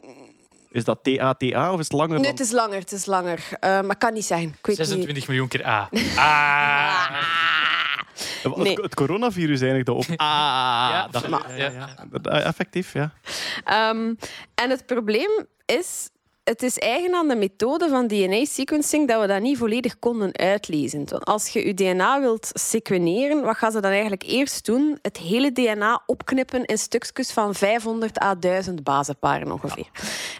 Is 0.71 0.85
dat 0.85 0.99
TATA 1.03 1.73
of 1.73 1.79
is 1.79 1.85
het 1.85 1.93
langer 1.93 2.15
nee, 2.15 2.23
dan... 2.23 2.31
het 2.33 2.41
is 2.41 2.51
langer. 2.51 2.79
Het 2.79 2.93
is 2.93 3.07
langer. 3.07 3.41
Eh, 3.61 3.81
maar 3.81 3.97
kan 3.97 4.13
niet 4.13 4.25
zijn. 4.25 4.49
Ik 4.59 4.67
weet 4.67 4.79
niet. 4.79 4.87
26 4.87 5.27
miljoen 5.29 5.49
keer 5.49 5.67
A. 5.67 5.89
Ah. 6.17 7.07
Het, 8.43 8.57
Nee. 8.57 8.79
het 8.83 8.95
coronavirus 8.95 9.61
eindigde 9.61 9.93
op. 9.93 10.05
Ah, 10.17 10.17
Ja, 10.93 11.09
dat, 11.11 11.29
maar- 11.29 11.57
ja, 11.59 11.71
ja, 11.71 11.89
ja. 12.23 12.31
Effectief, 12.43 12.93
ja. 12.93 13.13
Ehm, 13.65 14.15
en 14.55 14.71
het 14.71 14.87
probleem 14.87 15.47
is 15.65 16.09
het 16.49 16.63
is 16.63 16.79
eigen 16.79 17.15
aan 17.15 17.29
de 17.29 17.37
methode 17.37 17.89
van 17.89 18.07
DNA-sequencing 18.07 19.09
dat 19.09 19.21
we 19.21 19.27
dat 19.27 19.41
niet 19.41 19.59
volledig 19.59 19.99
konden 19.99 20.37
uitlezen. 20.37 21.05
Want 21.09 21.25
als 21.25 21.49
je 21.49 21.67
je 21.67 21.75
DNA 21.75 22.21
wilt 22.21 22.51
sequeneren, 22.53 23.43
wat 23.43 23.57
gaan 23.57 23.73
ze 23.73 23.81
dan 23.81 23.91
eigenlijk 23.91 24.23
eerst 24.23 24.65
doen? 24.65 24.99
Het 25.03 25.17
hele 25.17 25.53
DNA 25.53 26.03
opknippen 26.07 26.65
in 26.65 26.79
stukjes 26.79 27.33
van 27.33 27.55
500 27.55 28.23
à 28.23 28.35
1000 28.35 28.85
bazenparen 28.85 29.53
ongeveer. 29.53 29.91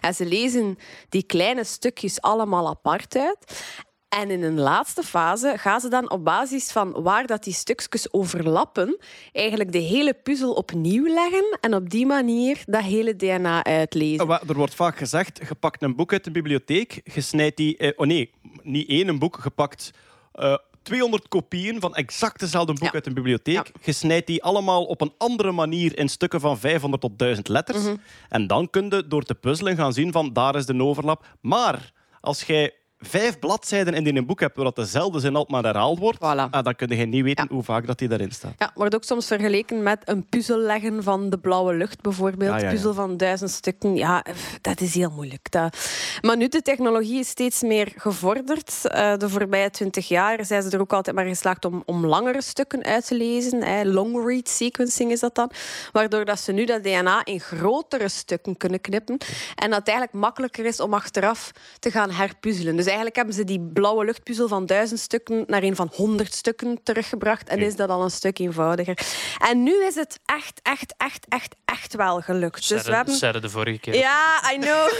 En 0.01 0.13
ze 0.13 0.25
lezen 0.25 0.77
die 1.09 1.23
kleine 1.23 1.63
stukjes 1.63 2.21
allemaal 2.21 2.67
apart 2.67 3.15
uit. 3.15 3.63
En 4.09 4.31
in 4.31 4.43
een 4.43 4.59
laatste 4.59 5.03
fase 5.03 5.53
gaan 5.57 5.79
ze 5.79 5.89
dan 5.89 6.11
op 6.11 6.23
basis 6.23 6.71
van 6.71 6.91
waar 7.01 7.25
dat 7.27 7.43
die 7.43 7.53
stukjes 7.53 8.13
overlappen, 8.13 8.97
eigenlijk 9.31 9.71
de 9.71 9.77
hele 9.77 10.13
puzzel 10.13 10.53
opnieuw 10.53 11.13
leggen 11.13 11.57
en 11.61 11.73
op 11.75 11.89
die 11.89 12.05
manier 12.05 12.61
dat 12.65 12.83
hele 12.83 13.15
DNA 13.15 13.63
uitlezen. 13.63 14.29
Er 14.29 14.55
wordt 14.55 14.75
vaak 14.75 14.97
gezegd, 14.97 15.39
je 15.47 15.55
pakt 15.55 15.81
een 15.81 15.95
boek 15.95 16.11
uit 16.11 16.23
de 16.23 16.31
bibliotheek, 16.31 17.01
je 17.13 17.21
snijdt 17.21 17.57
die... 17.57 17.77
eh, 17.77 17.91
oh 17.95 18.07
nee, 18.07 18.31
niet 18.63 18.89
één 18.89 19.07
een 19.07 19.19
boek, 19.19 19.39
je 19.43 19.49
pakt 19.49 19.91
eh, 20.33 20.55
200 20.81 21.27
kopieën 21.27 21.79
van 21.79 21.95
exact 21.95 22.39
dezelfde 22.39 22.73
boek 22.73 22.83
Ja. 22.83 22.91
uit 22.93 23.05
een 23.05 23.13
bibliotheek. 23.13 23.71
Je 23.81 23.91
snijdt 23.91 24.27
die 24.27 24.43
allemaal 24.43 24.85
op 24.85 25.01
een 25.01 25.13
andere 25.17 25.51
manier 25.51 25.97
in 25.97 26.09
stukken 26.09 26.39
van 26.39 26.59
500 26.59 27.01
tot 27.01 27.19
1000 27.19 27.47
letters. 27.47 27.83
Mhm. 27.83 27.95
En 28.29 28.47
dan 28.47 28.69
kun 28.69 28.89
je 28.89 29.07
door 29.07 29.23
te 29.23 29.35
puzzelen 29.35 29.75
gaan 29.75 29.93
zien 29.93 30.11
van 30.11 30.33
daar 30.33 30.55
is 30.55 30.65
de 30.65 30.83
overlap. 30.83 31.25
Maar 31.41 31.91
als 32.21 32.43
jij 32.43 32.73
vijf 32.99 33.39
bladzijden 33.39 33.93
in 33.93 34.17
een 34.17 34.25
boek 34.25 34.39
hebt 34.39 34.55
waar 34.55 34.65
dat 34.65 34.75
dezelfde 34.75 35.19
zin 35.19 35.35
altijd 35.35 35.51
maar 35.51 35.63
herhaald 35.73 35.99
wordt, 35.99 36.17
Voilà. 36.17 36.49
ah, 36.51 36.63
dan 36.63 36.75
kun 36.75 36.97
je 36.97 37.05
niet 37.05 37.23
weten 37.23 37.45
Ja. 37.49 37.53
hoe 37.55 37.63
vaak 37.63 37.87
dat 37.87 37.97
die 37.99 38.07
daarin 38.07 38.31
staat. 38.31 38.53
Ja, 38.57 38.71
wordt 38.75 38.95
ook 38.95 39.03
soms 39.03 39.27
vergeleken 39.27 39.83
met 39.83 40.01
een 40.05 40.25
puzzel 40.29 40.57
leggen 40.59 41.03
van 41.03 41.29
de 41.29 41.37
blauwe 41.37 41.73
lucht, 41.73 42.01
bijvoorbeeld. 42.01 42.51
Ja, 42.51 42.57
ja, 42.57 42.63
ja. 42.63 42.69
Puzzel 42.71 42.93
van 42.93 43.17
duizend 43.17 43.49
stukken. 43.51 43.95
Ja, 43.95 44.25
dat 44.61 44.81
is 44.81 44.93
heel 44.93 45.09
moeilijk. 45.09 45.51
Dat... 45.51 45.77
Maar 46.21 46.37
nu, 46.37 46.47
de 46.47 46.61
technologie 46.61 47.19
is 47.19 47.27
steeds 47.29 47.61
meer 47.61 47.91
gevorderd. 47.95 48.85
Eh, 48.85 49.17
de 49.17 49.29
voorbije 49.29 49.69
twintig 49.69 50.07
jaar 50.07 50.45
zijn 50.45 50.61
ze 50.63 50.69
er 50.69 50.79
ook 50.79 50.93
altijd 50.93 51.15
maar 51.15 51.25
geslaagd 51.25 51.65
om, 51.65 51.83
om 51.85 52.05
langere 52.05 52.41
stukken 52.41 52.83
uit 52.83 53.07
te 53.07 53.15
lezen. 53.15 53.63
Hè. 53.63 53.83
Long 53.83 54.27
read 54.27 54.49
sequencing 54.49 55.11
is 55.11 55.19
dat 55.19 55.35
dan. 55.35 55.51
Waardoor 55.91 56.25
dat 56.25 56.39
ze 56.39 56.51
nu 56.51 56.65
dat 56.65 56.83
DNA 56.83 57.25
in 57.25 57.39
grotere 57.39 58.07
stukken 58.07 58.57
kunnen 58.57 58.81
knippen. 58.81 59.17
En 59.55 59.69
dat 59.69 59.79
het 59.79 59.87
eigenlijk 59.87 60.17
makkelijker 60.17 60.65
is 60.65 60.79
om 60.79 60.93
achteraf 60.93 61.51
te 61.79 61.91
gaan 61.91 62.11
herpuzzelen. 62.11 62.75
Dus 62.75 62.85
eigenlijk 62.87 63.15
hebben 63.15 63.35
ze 63.35 63.43
die 63.43 63.59
blauwe 63.73 64.05
luchtpuzzel 64.05 64.47
van 64.47 64.65
duizend 64.65 64.99
stukken 64.99 65.43
naar 65.47 65.63
een 65.63 65.75
van 65.75 65.91
honderd 65.93 66.33
stukken 66.33 66.79
teruggebracht. 66.83 67.49
En 67.49 67.59
is 67.59 67.75
dat 67.75 67.89
al 67.89 68.03
een 68.03 68.11
stuk 68.11 68.39
eenvoudiger. 68.39 68.97
En 69.37 69.63
nu 69.63 69.85
is 69.85 69.95
het 69.95 70.19
echt, 70.25 70.59
echt, 70.63 70.93
echt, 70.97 71.25
echt, 71.27 71.55
echt 71.65 71.95
wel 71.95 72.21
gelukt. 72.21 72.69
Dus 72.69 72.83
we 72.83 72.95
hebben... 72.95 73.15
zeiden 73.15 73.41
de 73.41 73.49
vorige 73.49 73.79
keer. 73.79 73.95
Ja, 73.95 74.51
I 74.53 74.57
know. 74.59 74.87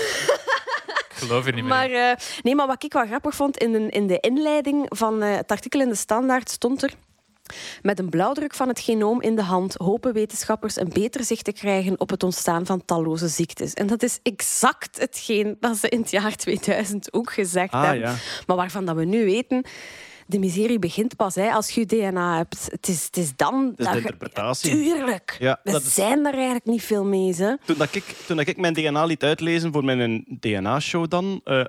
Ik 1.18 1.24
geloof 1.24 1.46
er 1.46 1.54
niet 1.54 1.64
meer 1.64 1.74
Maar, 1.74 1.92
eh, 1.92 2.16
nee, 2.44 2.56
maar 2.56 2.68
wat 2.68 2.84
ik 2.84 2.94
wel 2.94 3.06
grappig 3.06 3.36
vond, 3.36 3.58
in 3.58 3.72
de, 3.72 3.90
in 3.90 4.08
de 4.08 4.20
inleiding 4.20 4.86
van 4.90 5.22
eh, 5.22 5.36
het 5.36 5.52
artikel 5.52 5.80
in 5.80 5.90
de 5.90 5.96
Standaard 5.96 6.50
stond 6.50 6.84
er... 6.84 6.94
Met 7.82 8.00
een 8.00 8.10
blauwdruk 8.10 8.54
van 8.54 8.68
het 8.68 8.80
genoom 8.80 9.22
in 9.22 9.36
de 9.36 9.41
hand 9.41 9.74
hopen 9.74 10.14
wetenschappers 10.14 10.76
een 10.80 10.89
beter 10.93 11.24
zicht 11.24 11.43
te 11.43 11.52
krijgen 11.54 12.00
op 12.00 12.10
het 12.10 12.24
ontstaan 12.24 12.66
van 12.66 12.86
talloze 12.86 13.28
ziektes. 13.28 13.74
En 13.74 13.88
dat 13.88 14.04
is 14.04 14.20
exact 14.24 15.00
hetgeen 15.00 15.58
dat 15.60 15.78
ze 15.78 15.89
in 15.89 16.00
het 16.02 16.12
jaar 16.12 16.36
2000 16.36 17.14
ook 17.14 17.32
gezegd 17.34 17.74
Ah, 17.74 17.84
hebben. 17.84 18.00
ja. 18.10 18.16
Maar 18.48 18.56
waarvan 18.56 18.86
dat 18.86 18.95
we 18.95 19.06
nu 19.06 19.26
weten, 19.26 19.64
de 20.28 20.39
miserie 20.39 20.80
begint 20.80 21.16
pas 21.16 21.36
hè, 21.36 21.52
als 21.52 21.70
je 21.70 21.86
DNA 21.86 22.38
hebt. 22.38 22.68
Het 22.72 22.88
is, 22.88 23.04
het 23.06 23.18
is 23.18 23.36
dan... 23.36 23.74
dat 23.76 23.88
de 23.88 23.91
je- 23.93 23.98
interpretatie. 24.00 24.72
Tuurlijk. 24.72 25.36
Ja, 25.39 25.60
we 25.64 25.72
is- 25.72 25.93
zijn 25.93 26.26
er 26.26 26.34
eigenlijk 26.34 26.66
niet 26.66 26.84
veel 26.84 27.06
mee. 27.06 27.36
Toen, 27.36 27.58
dat 27.78 27.95
ik, 27.95 28.04
toen 28.26 28.38
dat 28.38 28.48
ik 28.48 28.58
mijn 28.58 28.74
DNA 28.74 29.06
liet 29.06 29.24
uitlezen 29.24 29.74
voor 29.74 29.84
mijn 29.84 30.26
DNA-show 30.39 31.10
dan, 31.10 31.41
eh, 31.43 31.66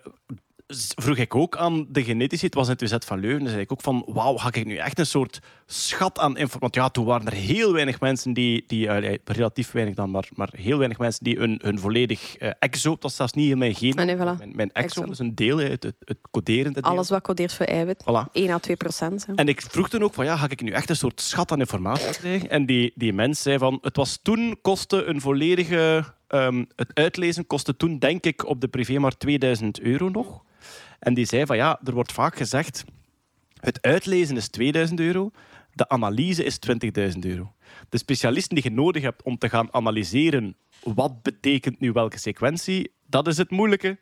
vroeg 0.77 1.17
ik 1.17 1.35
ook 1.35 1.57
aan 1.57 1.87
de 1.89 2.05
genetici, 2.05 2.45
het 2.47 2.55
was 2.55 2.67
in 2.67 2.73
het 2.73 2.83
UZ 2.83 2.95
van 2.99 3.19
Leuven, 3.21 3.39
dan 3.41 3.49
zei 3.49 3.61
ik 3.61 3.73
ook 3.73 3.81
van, 3.81 4.05
wauw, 4.07 4.37
ga 4.37 4.49
ik 4.53 4.65
nu 4.67 4.77
echt 4.77 4.99
een 4.99 5.07
soort 5.07 5.39
schat 5.67 6.19
aan 6.19 6.29
informatie... 6.37 6.59
Want 6.61 6.75
ja, 6.75 6.89
toen 6.89 7.05
waren 7.05 7.27
er 7.27 7.33
heel 7.33 7.73
weinig 7.73 8.01
mensen 8.01 8.33
die, 8.33 8.65
die 8.67 8.89
eh, 8.89 9.15
relatief 9.25 9.71
weinig 9.71 9.95
dan, 9.95 10.11
maar, 10.11 10.29
maar 10.35 10.49
heel 10.57 10.77
weinig 10.79 10.99
mensen 10.99 11.25
die 11.25 11.37
hun, 11.39 11.59
hun 11.63 11.79
volledig 11.79 12.37
eh, 12.37 12.51
exo, 12.59 12.97
dat 12.99 13.11
is 13.11 13.17
zelfs 13.17 13.33
niet 13.33 13.51
in 13.51 13.59
mijn 13.59 13.75
gen, 13.75 13.99
Ah, 13.99 14.05
nee, 14.05 14.17
voilà. 14.17 14.39
mijn, 14.39 14.53
mijn 14.55 14.73
exo, 14.73 15.03
is 15.03 15.19
een 15.19 15.35
deel, 15.35 15.57
het, 15.57 15.83
het, 15.83 15.95
het 16.05 16.19
coderende 16.31 16.81
deel. 16.81 16.91
Alles 16.91 17.09
wat 17.09 17.23
codeert 17.23 17.53
voor 17.55 17.67
eiwit. 17.67 18.03
Voilà. 18.03 18.31
1 18.33 18.51
à 18.51 18.59
2 18.59 18.77
procent. 18.77 19.27
hè. 19.27 19.35
En 19.35 19.49
ik 19.49 19.61
vroeg 19.61 19.89
toen 19.89 20.03
ook 20.03 20.15
van, 20.15 20.25
ja, 20.25 20.37
ga 20.37 20.49
ik 20.49 20.61
nu 20.63 20.71
echt 20.71 20.91
een 20.91 20.97
soort 20.97 21.21
schat 21.21 21.53
aan 21.53 21.59
informatie 21.61 22.11
krijgen? 22.11 22.51
En 22.51 22.67
die, 22.67 22.93
die 22.95 23.13
mens 23.13 23.43
zei 23.43 23.59
van, 23.59 23.79
het 23.83 23.97
was 23.97 24.19
toen, 24.23 24.59
kostte 24.63 25.05
een 25.05 25.21
volledige... 25.21 26.05
ehm, 26.27 26.65
het 26.77 26.91
uitlezen 26.95 27.47
kostte 27.47 27.77
toen, 27.77 27.99
denk 27.99 28.25
ik, 28.25 28.47
op 28.47 28.61
de 28.61 28.69
privé 28.69 28.99
maar 28.99 29.17
2000 29.17 29.81
euro 29.81 30.09
nog. 30.09 30.47
En 30.99 31.15
die 31.15 31.25
zei 31.25 31.47
van, 31.47 31.57
ja, 31.57 31.81
er 31.85 31.93
wordt 31.95 32.13
vaak 32.13 32.37
gezegd, 32.37 32.85
het 33.61 33.83
uitlezen 33.83 34.37
is 34.37 34.49
2000 34.49 35.01
euro, 35.01 35.31
de 35.73 35.89
analyse 35.89 36.45
is 36.45 36.59
20.000 37.13 37.19
euro. 37.21 37.53
De 37.89 37.99
specialisten 37.99 38.55
die 38.55 38.65
je 38.65 38.71
nodig 38.71 39.03
hebt 39.03 39.23
om 39.23 39.39
te 39.39 39.49
gaan 39.49 39.73
analyseren 39.75 40.57
wat 40.83 41.23
betekent 41.23 41.81
nu 41.81 41.93
welke 41.93 42.19
sequentie, 42.19 42.93
dat 43.07 43.27
is 43.27 43.37
het 43.37 43.51
moeilijke. 43.51 43.99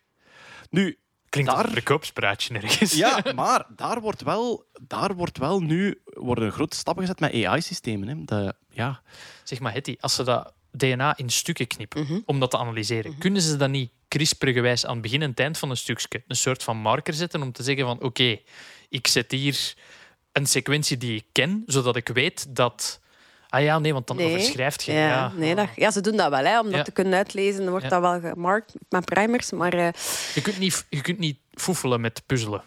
Nu, 0.71 0.99
Klinkt 1.29 1.51
als 1.51 1.59
daar- 1.61 1.69
een 1.69 1.75
verkoopspraatje 1.77 2.55
ergens. 2.55 2.93
ja, 2.93 3.23
maar 3.35 3.67
daar 3.77 4.01
wordt 4.01 4.23
wel, 4.23 4.65
daar 4.87 5.15
wordt 5.15 5.39
wel 5.39 5.61
nu 5.61 6.01
worden 6.05 6.53
grote 6.53 6.77
stappen 6.77 7.03
gezet 7.03 7.21
met 7.21 7.45
AI-systemen. 7.45 8.27
De- 8.27 8.55
Ja. 8.71 9.03
Zeg 9.45 9.61
maar, 9.61 9.73
Hetty, 9.73 9.97
als 10.01 10.15
ze 10.15 10.23
dat 10.25 10.55
DNA 10.71 11.17
in 11.17 11.31
stukken 11.31 11.67
knippen 11.67 12.03
Mhm. 12.03 12.19
om 12.25 12.41
dat 12.41 12.51
te 12.51 12.59
analyseren, 12.59 13.19
kunnen 13.19 13.43
ze 13.43 13.57
dan 13.57 13.71
niet 13.71 13.91
CRISPR-gewijs 14.17 14.87
aan 14.87 14.93
het 14.93 15.03
begin 15.03 15.23
en 15.23 15.31
het 15.31 15.41
eind 15.41 15.59
van 15.59 15.71
een 15.71 15.77
stukje 15.77 16.23
een 16.29 16.37
soort 16.37 16.63
van 16.63 16.77
marker 16.77 17.15
zetten 17.15 17.43
om 17.43 17.53
te 17.53 17.63
zeggen 17.63 17.85
van 17.87 18.01
oké, 18.03 18.39
ik 18.89 19.07
zet 19.07 19.31
hier 19.31 19.75
een 20.33 20.47
sequentie 20.47 20.97
die 20.97 21.17
ik 21.17 21.25
ken, 21.33 21.63
zodat 21.67 21.97
ik 21.97 22.09
weet 22.09 22.47
dat... 22.57 23.01
Ah 23.49 23.63
ja, 23.63 23.79
nee, 23.79 23.93
want 23.93 24.07
dan 24.07 24.17
Nee. 24.17 24.27
overschrijft 24.35 24.83
je. 24.85 24.93
Ja, 24.93 24.99
Ja. 25.09 25.33
Nee, 25.37 25.55
dat, 25.55 25.69
ja, 25.77 25.91
ze 25.91 26.01
doen 26.01 26.17
dat 26.17 26.31
wel. 26.31 26.45
Hè. 26.45 26.59
Om 26.61 26.67
dat 26.67 26.75
Ja. 26.75 26.83
te 26.83 26.93
kunnen 26.93 27.15
uitlezen 27.15 27.71
wordt 27.71 27.85
Ja. 27.85 27.91
dat 27.91 28.01
wel 28.01 28.21
gemarkt 28.33 28.73
met 28.89 29.05
primers. 29.05 29.51
Maar 29.51 29.73
eh, 29.73 29.89
Je, 30.35 30.41
kunt 30.43 30.59
niet, 30.59 30.87
je 30.91 31.01
kunt 31.01 31.19
niet 31.19 31.39
foefelen 31.53 32.01
met 32.01 32.23
puzzelen. 32.27 32.63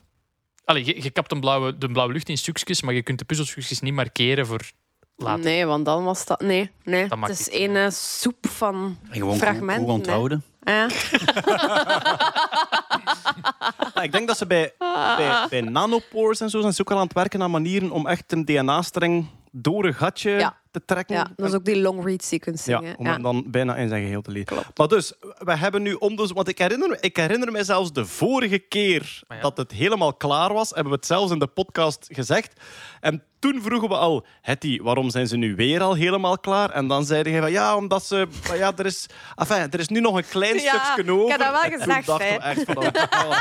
Allee, 0.66 0.86
je, 0.86 1.04
je 1.04 1.10
kapt 1.10 1.32
een 1.32 1.40
blauwe, 1.40 1.78
de 1.78 1.88
blauwe 1.92 2.14
lucht 2.14 2.30
in 2.30 2.38
stukjes, 2.38 2.82
maar 2.82 2.94
je 2.94 3.04
kunt 3.04 3.20
de 3.20 3.26
puzzelstukjes 3.26 3.80
niet 3.80 3.94
markeren 3.94 4.46
voor 4.46 4.72
later. 5.16 5.44
nee, 5.44 5.66
want 5.66 5.86
dan 5.86 6.04
was 6.04 6.26
dat... 6.26 6.42
Nee, 6.42 6.72
nee. 6.84 7.08
Dat 7.08 7.20
het 7.20 7.40
is 7.40 7.50
één 7.50 7.76
eh, 7.76 7.90
soep 7.90 8.48
van 8.50 8.98
En 9.10 9.14
gewoon 9.18 9.38
fragmenten. 9.38 9.84
goed 9.86 9.94
onthouden. 9.94 10.44
ik 14.02 14.12
denk 14.12 14.28
dat 14.28 14.38
ze 14.38 14.46
bij, 14.48 14.74
bij, 15.18 15.46
bij 15.50 15.62
nanopores 15.62 16.42
en 16.42 16.50
zo 16.50 16.62
zijn 16.62 16.74
ze 16.74 16.82
ook 16.82 16.92
al 16.92 16.98
aan 16.98 17.04
het 17.04 17.14
werken 17.14 17.42
aan 17.42 17.52
manieren 17.52 17.92
om 17.92 18.08
echt 18.08 18.32
een 18.32 18.46
DNA-streng 18.46 19.28
door 19.52 19.86
een 19.86 19.94
gatje 19.94 20.30
Ja. 20.32 20.58
te 20.72 20.82
trekken. 20.86 21.16
ja, 21.16 21.28
dat 21.36 21.48
is 21.48 21.54
ook 21.54 21.66
die 21.66 21.82
long 21.82 22.06
read 22.06 22.24
sequencing. 22.24 22.80
Ja, 22.80 22.86
hè. 22.86 22.94
om 22.98 23.06
Ja. 23.06 23.12
hem 23.12 23.22
dan 23.22 23.44
bijna 23.48 23.76
in 23.76 23.88
zijn 23.90 24.02
geheel 24.04 24.22
te 24.22 24.32
lezen. 24.32 24.58
Maar 24.76 24.88
dus, 24.88 25.14
we 25.38 25.56
hebben 25.58 25.82
nu 25.82 25.94
onderzoek... 25.94 26.36
Want 26.36 26.48
ik 26.48 26.58
herinner, 26.58 26.90
me, 26.90 26.98
ik 27.00 27.16
herinner 27.18 27.52
me 27.52 27.64
zelfs 27.64 27.92
de 27.94 28.06
vorige 28.06 28.58
keer 28.60 29.22
ja. 29.28 29.40
dat 29.42 29.58
het 29.58 29.72
helemaal 29.72 30.14
klaar 30.14 30.54
was, 30.54 30.70
hebben 30.70 30.90
we 30.90 30.96
het 30.96 31.06
zelfs 31.06 31.32
in 31.32 31.40
de 31.40 31.48
podcast 31.48 32.08
gezegd. 32.12 32.54
En 33.00 33.24
toen 33.40 33.62
vroegen 33.62 33.90
we 33.90 33.96
al, 33.98 34.26
Hetty, 34.42 34.80
waarom 34.82 35.10
zijn 35.10 35.28
ze 35.28 35.38
nu 35.38 35.56
weer 35.56 35.82
al 35.82 35.94
helemaal 35.94 36.38
klaar? 36.40 36.70
En 36.70 36.88
dan 36.88 37.06
zeiden 37.06 37.32
hij 37.32 37.42
van, 37.42 37.52
ja, 37.52 37.76
omdat 37.76 38.06
ze... 38.06 38.28
Ja, 38.56 38.72
er 38.78 38.86
is, 38.86 39.06
enfin, 39.36 39.72
er 39.72 39.80
is 39.80 39.88
nu 39.88 40.00
nog 40.00 40.16
een 40.18 40.28
klein 40.30 40.60
Ja, 40.60 40.84
stukje 40.84 41.04
ik 41.04 41.18
over. 41.18 41.30
heb 41.32 41.40
dat 41.40 41.52
wel 41.52 41.62
En 41.64 41.72
gezegd, 41.80 42.06
dachten 42.06 42.28
we 42.28 42.34
hè. 42.34 42.38
echt 42.50 42.64
van... 42.64 42.78
oh. 42.78 43.38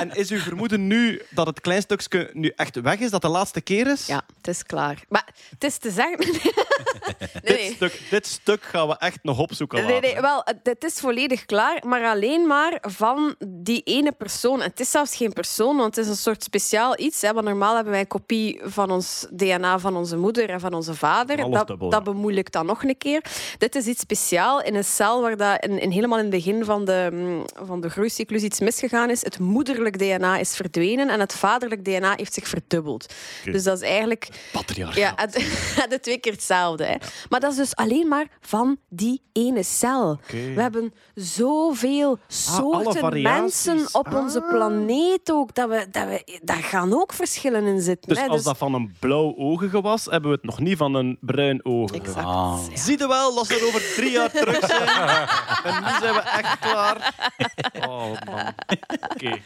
en 0.00 0.10
is 0.14 0.30
uw 0.30 0.38
vermoeden 0.38 0.86
nu 0.86 1.22
dat 1.30 1.46
het 1.46 1.60
klein 1.60 1.82
stukje 1.82 2.30
nu 2.32 2.52
echt 2.56 2.80
weg 2.80 2.98
is, 2.98 3.10
dat 3.10 3.22
de 3.22 3.28
laatste 3.28 3.60
keer 3.60 3.86
is? 3.86 4.06
ja, 4.06 4.22
het 4.36 4.48
is 4.48 4.62
klaar. 4.62 4.81
Maar 5.08 5.26
het 5.50 5.64
is 5.64 5.78
te 5.78 5.90
zeggen... 5.90 6.18
nee, 7.42 7.56
Dit, 7.66 7.72
stuk, 7.74 8.00
dit 8.10 8.26
stuk 8.26 8.62
gaan 8.62 8.88
we 8.88 8.96
echt 8.98 9.18
nog 9.22 9.38
opzoeken 9.38 9.78
Nee, 9.84 9.94
later. 9.94 10.12
nee, 10.12 10.20
wel, 10.20 10.42
het- 10.44 10.84
is 10.84 11.00
volledig 11.00 11.44
klaar, 11.44 11.82
maar 11.86 12.04
alleen 12.04 12.46
maar 12.46 12.78
van 12.80 13.34
die 13.46 13.82
ene 13.84 14.12
persoon. 14.12 14.60
En 14.62 14.68
het 14.68 14.80
is 14.80 14.90
zelfs 14.90 15.16
geen 15.16 15.32
persoon, 15.32 15.76
want 15.76 15.96
het 15.96 16.04
is 16.04 16.10
een 16.10 16.16
soort 16.16 16.42
speciaal 16.42 16.98
iets. 16.98 17.20
Hè, 17.20 17.32
want 17.32 17.46
normaal 17.46 17.74
hebben 17.74 17.92
wij 17.92 18.00
een 18.00 18.06
kopie 18.06 18.60
van 18.64 18.90
ons 18.90 19.26
DNA 19.30 19.78
van 19.78 19.96
onze 19.96 20.16
moeder 20.16 20.48
en 20.48 20.60
van 20.60 20.74
onze 20.74 20.94
vader. 20.94 21.42
Alles 21.42 21.58
dat, 21.58 21.66
dubbel, 21.66 21.90
dat 21.90 22.04
bemoeilijkt 22.04 22.52
dan 22.52 22.66
nog 22.66 22.82
een 22.84 22.98
keer. 22.98 23.24
Dit 23.58 23.74
is 23.74 23.86
iets 23.86 24.00
speciaal 24.00 24.62
in 24.62 24.74
een 24.74 24.84
cel 24.84 25.22
waar 25.22 25.36
dat 25.36 25.64
in, 25.64 25.78
in 25.78 25.90
helemaal 25.90 26.18
in 26.18 26.24
het 26.24 26.34
begin 26.34 26.64
van 26.64 26.84
de, 26.84 27.08
mm, 27.12 27.44
van 27.66 27.80
de 27.80 27.88
groeicyclus 27.90 28.42
iets 28.42 28.60
misgegaan 28.60 29.10
is. 29.10 29.24
Het 29.24 29.38
moederlijk 29.38 29.98
DNA 29.98 30.38
is 30.38 30.56
verdwenen 30.56 31.08
en 31.08 31.20
het 31.20 31.32
vaderlijk 31.34 31.84
DNA 31.84 32.12
heeft 32.16 32.34
zich 32.34 32.48
verdubbeld. 32.48 33.14
Dus 33.44 33.62
dat 33.62 33.76
is 33.82 33.88
eigenlijk 33.88 34.28
Patriarchaat. 34.74 34.96
ja, 34.96 35.12
het, 35.24 35.34
het 35.80 35.90
de 35.90 36.00
twee 36.00 36.18
keer 36.18 36.32
hetzelfde. 36.32 36.84
Hè. 36.84 36.96
Maar 37.28 37.40
dat 37.40 37.50
is 37.50 37.56
dus 37.56 37.76
alleen 37.76 38.08
maar 38.08 38.26
van 38.40 38.76
die 38.88 39.22
ene 39.32 39.62
cel. 39.62 40.20
We 40.30 40.60
hebben 40.60 40.92
zoveel 41.14 42.18
soorten 42.26 43.00
variaties. 43.00 43.64
mensen 43.64 43.94
op 44.00 44.14
onze 44.14 44.40
Ah. 44.42 44.48
planeet 44.48 45.30
ook. 45.32 45.54
Dat 45.54 45.68
we, 45.68 45.86
dat 45.90 46.04
we, 46.06 46.40
daar 46.42 46.62
gaan 46.62 46.94
ook 46.94 47.12
verschillen 47.12 47.66
in 47.66 47.80
zitten. 47.80 48.08
Dus 48.08 48.18
hè. 48.18 48.26
als 48.26 48.42
dat 48.42 48.58
van 48.58 48.74
een 48.74 48.94
blauw 48.98 49.34
ogige 49.36 49.80
was, 49.80 50.04
hebben 50.04 50.30
we 50.30 50.36
het 50.36 50.44
nog 50.44 50.58
niet 50.60 50.76
van 50.76 50.94
een 50.94 51.18
bruin. 51.20 51.60
Exact. 51.62 52.26
Ah. 52.26 52.60
ja. 52.70 52.76
Zie 52.76 52.98
je 52.98 53.08
wel 53.08 53.34
dat 53.34 53.46
we 53.46 53.54
er 53.54 53.66
over 53.66 53.82
drie 53.96 54.10
jaar 54.10 54.30
terug 54.30 54.66
zijn? 54.66 54.88
en 55.74 55.82
nu 55.84 55.90
zijn 56.00 56.14
we 56.14 56.20
echt 56.20 56.58
klaar. 56.58 57.14
Oh 57.88 58.06
man. 58.26 58.52
Oké. 59.10 59.40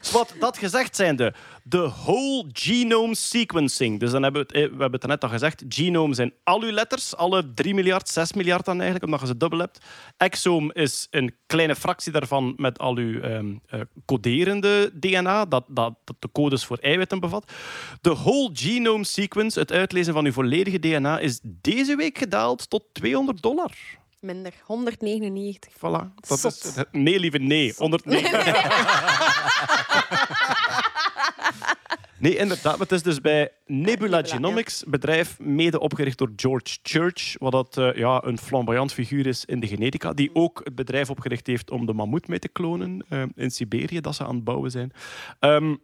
Dus 0.00 0.10
wat 0.10 0.34
dat 0.38 0.58
gezegd 0.58 0.96
zijnde, 0.96 1.34
de 1.64 1.90
whole 2.04 2.44
genome 2.52 3.14
sequencing. 3.14 4.00
Dus 4.00 4.10
dan 4.10 4.22
hebben 4.22 4.46
we 4.46 4.52
het, 4.52 4.56
eh, 4.56 4.62
we 4.76 4.82
hebben 4.82 5.00
het 5.00 5.06
net 5.06 5.22
al 5.22 5.28
gezegd. 5.28 5.62
Genome 5.68 6.14
zijn 6.14 6.32
al 6.44 6.62
uw 6.62 6.70
letters, 6.70 7.16
alle 7.16 7.54
3 7.54 7.74
miljard, 7.74 8.08
6 8.08 8.32
miljard 8.32 8.64
dan 8.64 8.74
eigenlijk, 8.74 9.04
omdat 9.04 9.20
je 9.20 9.26
ze 9.26 9.36
dubbel 9.36 9.58
hebt. 9.58 9.78
Exome 10.16 10.74
is 10.74 11.06
een 11.10 11.34
kleine 11.46 11.76
fractie 11.76 12.12
daarvan 12.12 12.52
met 12.56 12.78
al 12.78 12.96
uw 12.96 13.20
ehm, 13.20 13.54
eh, 13.66 13.80
coderende 14.06 14.90
DNA, 14.94 15.44
dat, 15.44 15.64
dat, 15.68 15.94
dat 16.04 16.16
de 16.18 16.28
codes 16.32 16.64
voor 16.64 16.78
eiwitten 16.78 17.20
bevat. 17.20 17.52
De 18.00 18.14
whole 18.14 18.50
genome 18.52 19.04
sequence, 19.04 19.58
het 19.58 19.72
uitlezen 19.72 20.12
van 20.12 20.24
uw 20.24 20.32
volledige 20.32 20.78
DNA, 20.78 21.18
is 21.18 21.40
deze 21.42 21.96
week 21.96 22.18
gedaald 22.18 22.70
tot 22.70 22.82
200 22.92 23.42
dollar. 23.42 23.70
Minder, 24.20 24.52
199. 24.64 25.72
Voilà. 25.76 26.14
Dat 26.28 26.38
Zot. 26.38 26.64
is, 26.64 26.74
nee, 26.92 27.20
lieve, 27.20 27.38
nee. 27.38 27.74
109. 27.76 28.44
Nee, 28.44 28.52
inderdaad. 32.30 32.78
maar 32.78 32.86
Het 32.86 32.92
is 32.92 33.02
dus 33.02 33.20
bij 33.20 33.50
Nebula 33.66 34.16
Nebula, 34.16 34.22
Genomics, 34.22 34.84
bedrijf 34.86 35.38
mede 35.40 35.80
opgericht 35.80 36.18
door 36.18 36.32
George 36.36 36.78
Church, 36.82 37.38
wat 37.38 37.52
dat, 37.52 37.76
eh, 37.76 37.94
ja, 37.94 38.24
een 38.24 38.38
flamboyant 38.38 38.92
figuur 38.92 39.26
is 39.26 39.44
in 39.44 39.60
de 39.60 39.66
genetica, 39.66 40.12
die 40.12 40.30
ook 40.32 40.60
het 40.64 40.74
bedrijf 40.74 41.10
opgericht 41.10 41.46
heeft 41.46 41.70
om 41.70 41.86
de 41.86 41.92
mammoet 41.92 42.28
mee 42.28 42.38
te 42.38 42.48
klonen 42.48 43.04
eh, 43.08 43.22
in 43.34 43.50
Siberië, 43.50 44.00
dat 44.00 44.14
ze 44.14 44.24
aan 44.24 44.34
het 44.34 44.44
bouwen 44.44 44.70
zijn. 44.70 44.92
Ehm, 45.38 45.74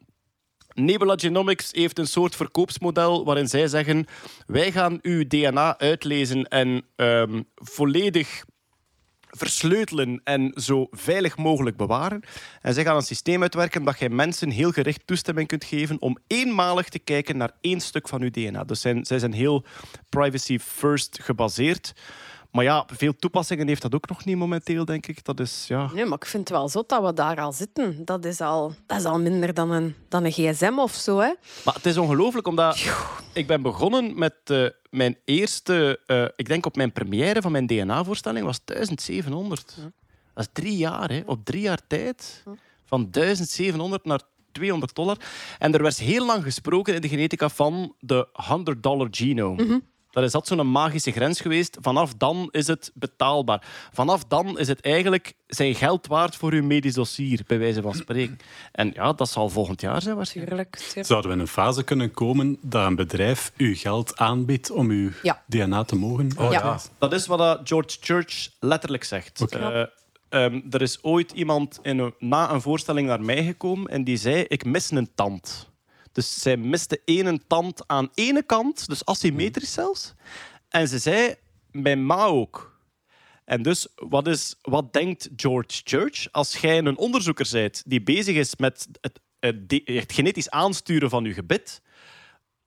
Nebula 0.74 1.14
Genomics 1.16 1.68
heeft 1.72 1.99
een 1.99 2.07
soort 2.07 2.36
verkoopsmodel 2.36 3.24
waarin 3.24 3.49
zij 3.49 3.68
zeggen: 3.68 4.07
wij 4.47 4.72
gaan 4.72 4.99
uw 5.03 5.26
DNA 5.26 5.78
uitlezen 5.78 6.45
en 6.45 6.82
ehm, 6.97 7.43
volledig 7.55 8.45
versleutelen 9.31 10.20
en 10.24 10.53
zo 10.55 10.87
veilig 10.91 11.37
mogelijk 11.37 11.76
bewaren. 11.76 12.22
En 12.62 12.74
zij 12.74 12.85
gaan 12.85 12.97
een 12.97 13.03
systeem 13.03 13.43
uitwerken 13.43 13.85
dat 13.85 13.99
jij 13.99 14.09
mensen 14.09 14.51
heel 14.51 14.70
gericht 14.70 15.07
toestemming 15.07 15.49
kunt 15.49 15.64
geven 15.64 16.01
om 16.01 16.18
eenmalig 16.26 16.89
te 16.89 16.99
kijken 16.99 17.37
naar 17.37 17.51
één 17.61 17.81
stuk 17.81 18.09
van 18.09 18.22
uw 18.22 18.31
DNA. 18.31 18.64
Dus 18.64 18.81
zijn, 18.81 19.05
zij 19.05 19.18
zijn 19.18 19.33
heel 19.33 19.64
privacy 20.09 20.59
first 20.59 21.18
gebaseerd. 21.22 21.93
Maar 22.51 22.64
ja, 22.64 22.87
veel 22.87 23.16
toepassingen 23.16 23.68
heeft 23.68 23.83
dat 23.83 23.95
ook 23.95 24.09
nog 24.09 24.24
niet 24.24 24.37
momenteel, 24.37 24.85
denk 24.85 25.07
ik. 25.07 25.24
Dat 25.24 25.41
is, 25.41 25.64
ja... 25.66 25.91
Nee, 25.93 26.05
maar 26.05 26.18
ik 26.18 26.26
vind 26.26 26.49
het 26.49 26.59
wel 26.59 26.68
zot 26.68 26.89
dat 26.89 27.05
we 27.05 27.12
daar 27.12 27.41
al 27.41 27.53
zitten. 27.53 28.05
Dat 28.05 28.24
is 28.24 28.41
al, 28.41 28.72
dat 28.87 28.99
is 28.99 29.05
al 29.05 29.20
minder 29.20 29.55
dan 29.55 29.70
een, 29.70 29.95
dan 30.09 30.24
een 30.24 30.33
gsm 30.33 30.79
of 30.79 30.95
zo. 30.95 31.18
Hè. 31.18 31.33
Maar 31.64 31.74
het 31.74 31.87
is 31.87 31.97
ongelooflijk, 31.97 32.47
omdat 32.47 32.79
ik 33.33 33.47
ben 33.47 33.62
begonnen 33.62 34.18
met 34.18 34.35
eh, 34.45 34.66
mijn 34.91 35.16
eerste... 35.24 36.01
eh, 36.07 36.24
ik 36.36 36.49
denk 36.49 36.66
op 36.66 36.76
mijn 36.76 36.93
première 36.93 37.43
van 37.43 37.53
mijn 37.53 37.66
DNA-voorstelling 37.66 38.45
was 38.47 38.61
1700. 38.64 39.76
Dat 40.34 40.47
is 40.47 40.62
drie 40.62 40.76
jaar, 40.76 41.11
hè. 41.11 41.22
Op 41.26 41.45
drie 41.45 41.61
jaar 41.61 41.80
tijd. 41.86 42.43
Van 42.84 43.11
1700 43.11 44.05
naar 44.05 44.20
200 44.53 44.95
dollar. 44.95 45.16
En 45.59 45.74
er 45.74 45.82
werd 45.82 45.99
heel 45.99 46.26
lang 46.26 46.43
gesproken 46.43 46.95
in 46.95 47.01
de 47.01 47.09
genetica 47.09 47.49
van 47.49 47.95
de 48.01 48.28
100 48.32 48.82
dollar 48.82 49.09
genome. 49.11 49.82
Dat 50.11 50.25
is 50.25 50.33
dat 50.33 50.47
zo'n 50.47 50.71
magische 50.71 51.11
grens 51.13 51.41
geweest. 51.41 51.79
Vanaf 51.81 52.15
dan 52.15 52.49
is 52.51 52.67
het 52.67 52.91
betaalbaar. 52.95 53.63
Vanaf 53.93 54.25
dan 54.25 54.59
is 54.59 54.69
het 54.69 54.81
eigenlijk 54.81 55.33
zijn 55.47 55.75
geld 55.75 56.07
waard 56.07 56.37
voor 56.37 56.53
uw 56.53 56.63
medisch 56.63 56.95
dossier, 56.95 57.41
bij 57.47 57.59
wijze 57.59 57.83
van 57.83 57.95
spreken. 57.95 58.39
En 58.73 58.91
ja, 58.95 59.13
dat 59.13 59.29
zal 59.29 59.49
volgend 59.49 59.81
jaar 59.81 60.03
zijn 60.03 60.17
waarschijnlijk. 60.17 60.93
Zouden 61.01 61.31
we 61.31 61.37
in 61.37 61.43
een 61.43 61.49
fase 61.49 61.83
kunnen 61.85 62.11
komen 62.11 62.59
dat 62.63 62.87
een 62.87 62.97
bedrijf 62.97 63.53
u 63.57 63.75
geld 63.77 64.17
aanbiedt 64.19 64.71
om 64.71 64.91
uw 64.91 65.11
Ja. 65.23 65.43
DNA 65.47 65.85
te 65.85 65.97
mogen 65.97 66.31
Ja. 66.37 66.63
uitlezen? 66.63 66.91
Dat 66.99 67.13
is 67.13 67.27
wat 67.27 67.39
dat 67.39 67.61
George 67.65 67.97
Church 68.01 68.49
letterlijk 68.61 69.05
zegt. 69.05 69.51
Eh, 69.53 69.83
ehm, 70.29 70.61
er 70.71 70.83
is 70.83 71.03
ooit 71.03 71.33
iemand 71.33 71.79
in 71.83 71.99
een- 71.99 72.15
na 72.19 72.51
een 72.51 72.61
voorstelling 72.61 73.07
naar 73.09 73.23
mij 73.23 73.45
gekomen 73.45 73.91
en 73.91 74.05
die 74.05 74.17
zei: 74.17 74.43
Ik 74.49 74.65
mis 74.65 74.91
een 74.91 75.11
tand. 75.15 75.68
Dus 76.19 76.41
zij 76.41 76.57
miste 76.57 77.01
één 77.05 77.47
tand 77.47 77.87
aan 77.87 78.11
ene 78.14 78.43
kant, 78.43 78.89
dus 78.89 79.05
asymmetrisch 79.05 79.73
zelfs. 79.73 80.14
En 80.69 80.89
ze 80.89 80.99
zei: 80.99 81.35
Bij 81.71 81.97
ma 81.97 82.25
ook. 82.25 82.81
En 83.45 83.62
dus, 83.62 83.89
wat, 83.95 84.27
is, 84.27 84.57
wat 84.62 84.93
denkt 84.93 85.29
George 85.37 85.81
Church 85.85 86.33
als 86.33 86.57
jij 86.57 86.79
een 86.79 86.97
onderzoeker 86.97 87.49
bent 87.53 87.83
die 87.87 88.03
bezig 88.03 88.37
is 88.37 88.57
met 88.57 88.89
het, 89.01 89.21
het, 89.39 90.12
genetisch 90.12 90.51
aansturen 90.51 91.11
van 91.11 91.25
je 91.25 91.33
gebit? 91.33 91.83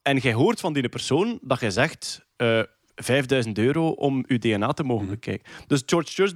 en 0.02 0.18
jij 0.18 0.34
hoort 0.34 0.60
van 0.60 0.74
die 0.74 0.90
persoon 0.90 1.40
dat 1.42 1.60
jij 1.60 1.72
zegt 1.72 2.26
eh 2.36 2.62
5000 2.96 3.58
euro 3.58 3.90
om 3.90 4.24
uw 4.28 4.38
DNA 4.38 4.74
te 4.74 4.84
mogen 4.84 5.08
bekijken. 5.08 5.52
Dus 5.68 5.84
George 5.86 6.12
Church 6.12 6.34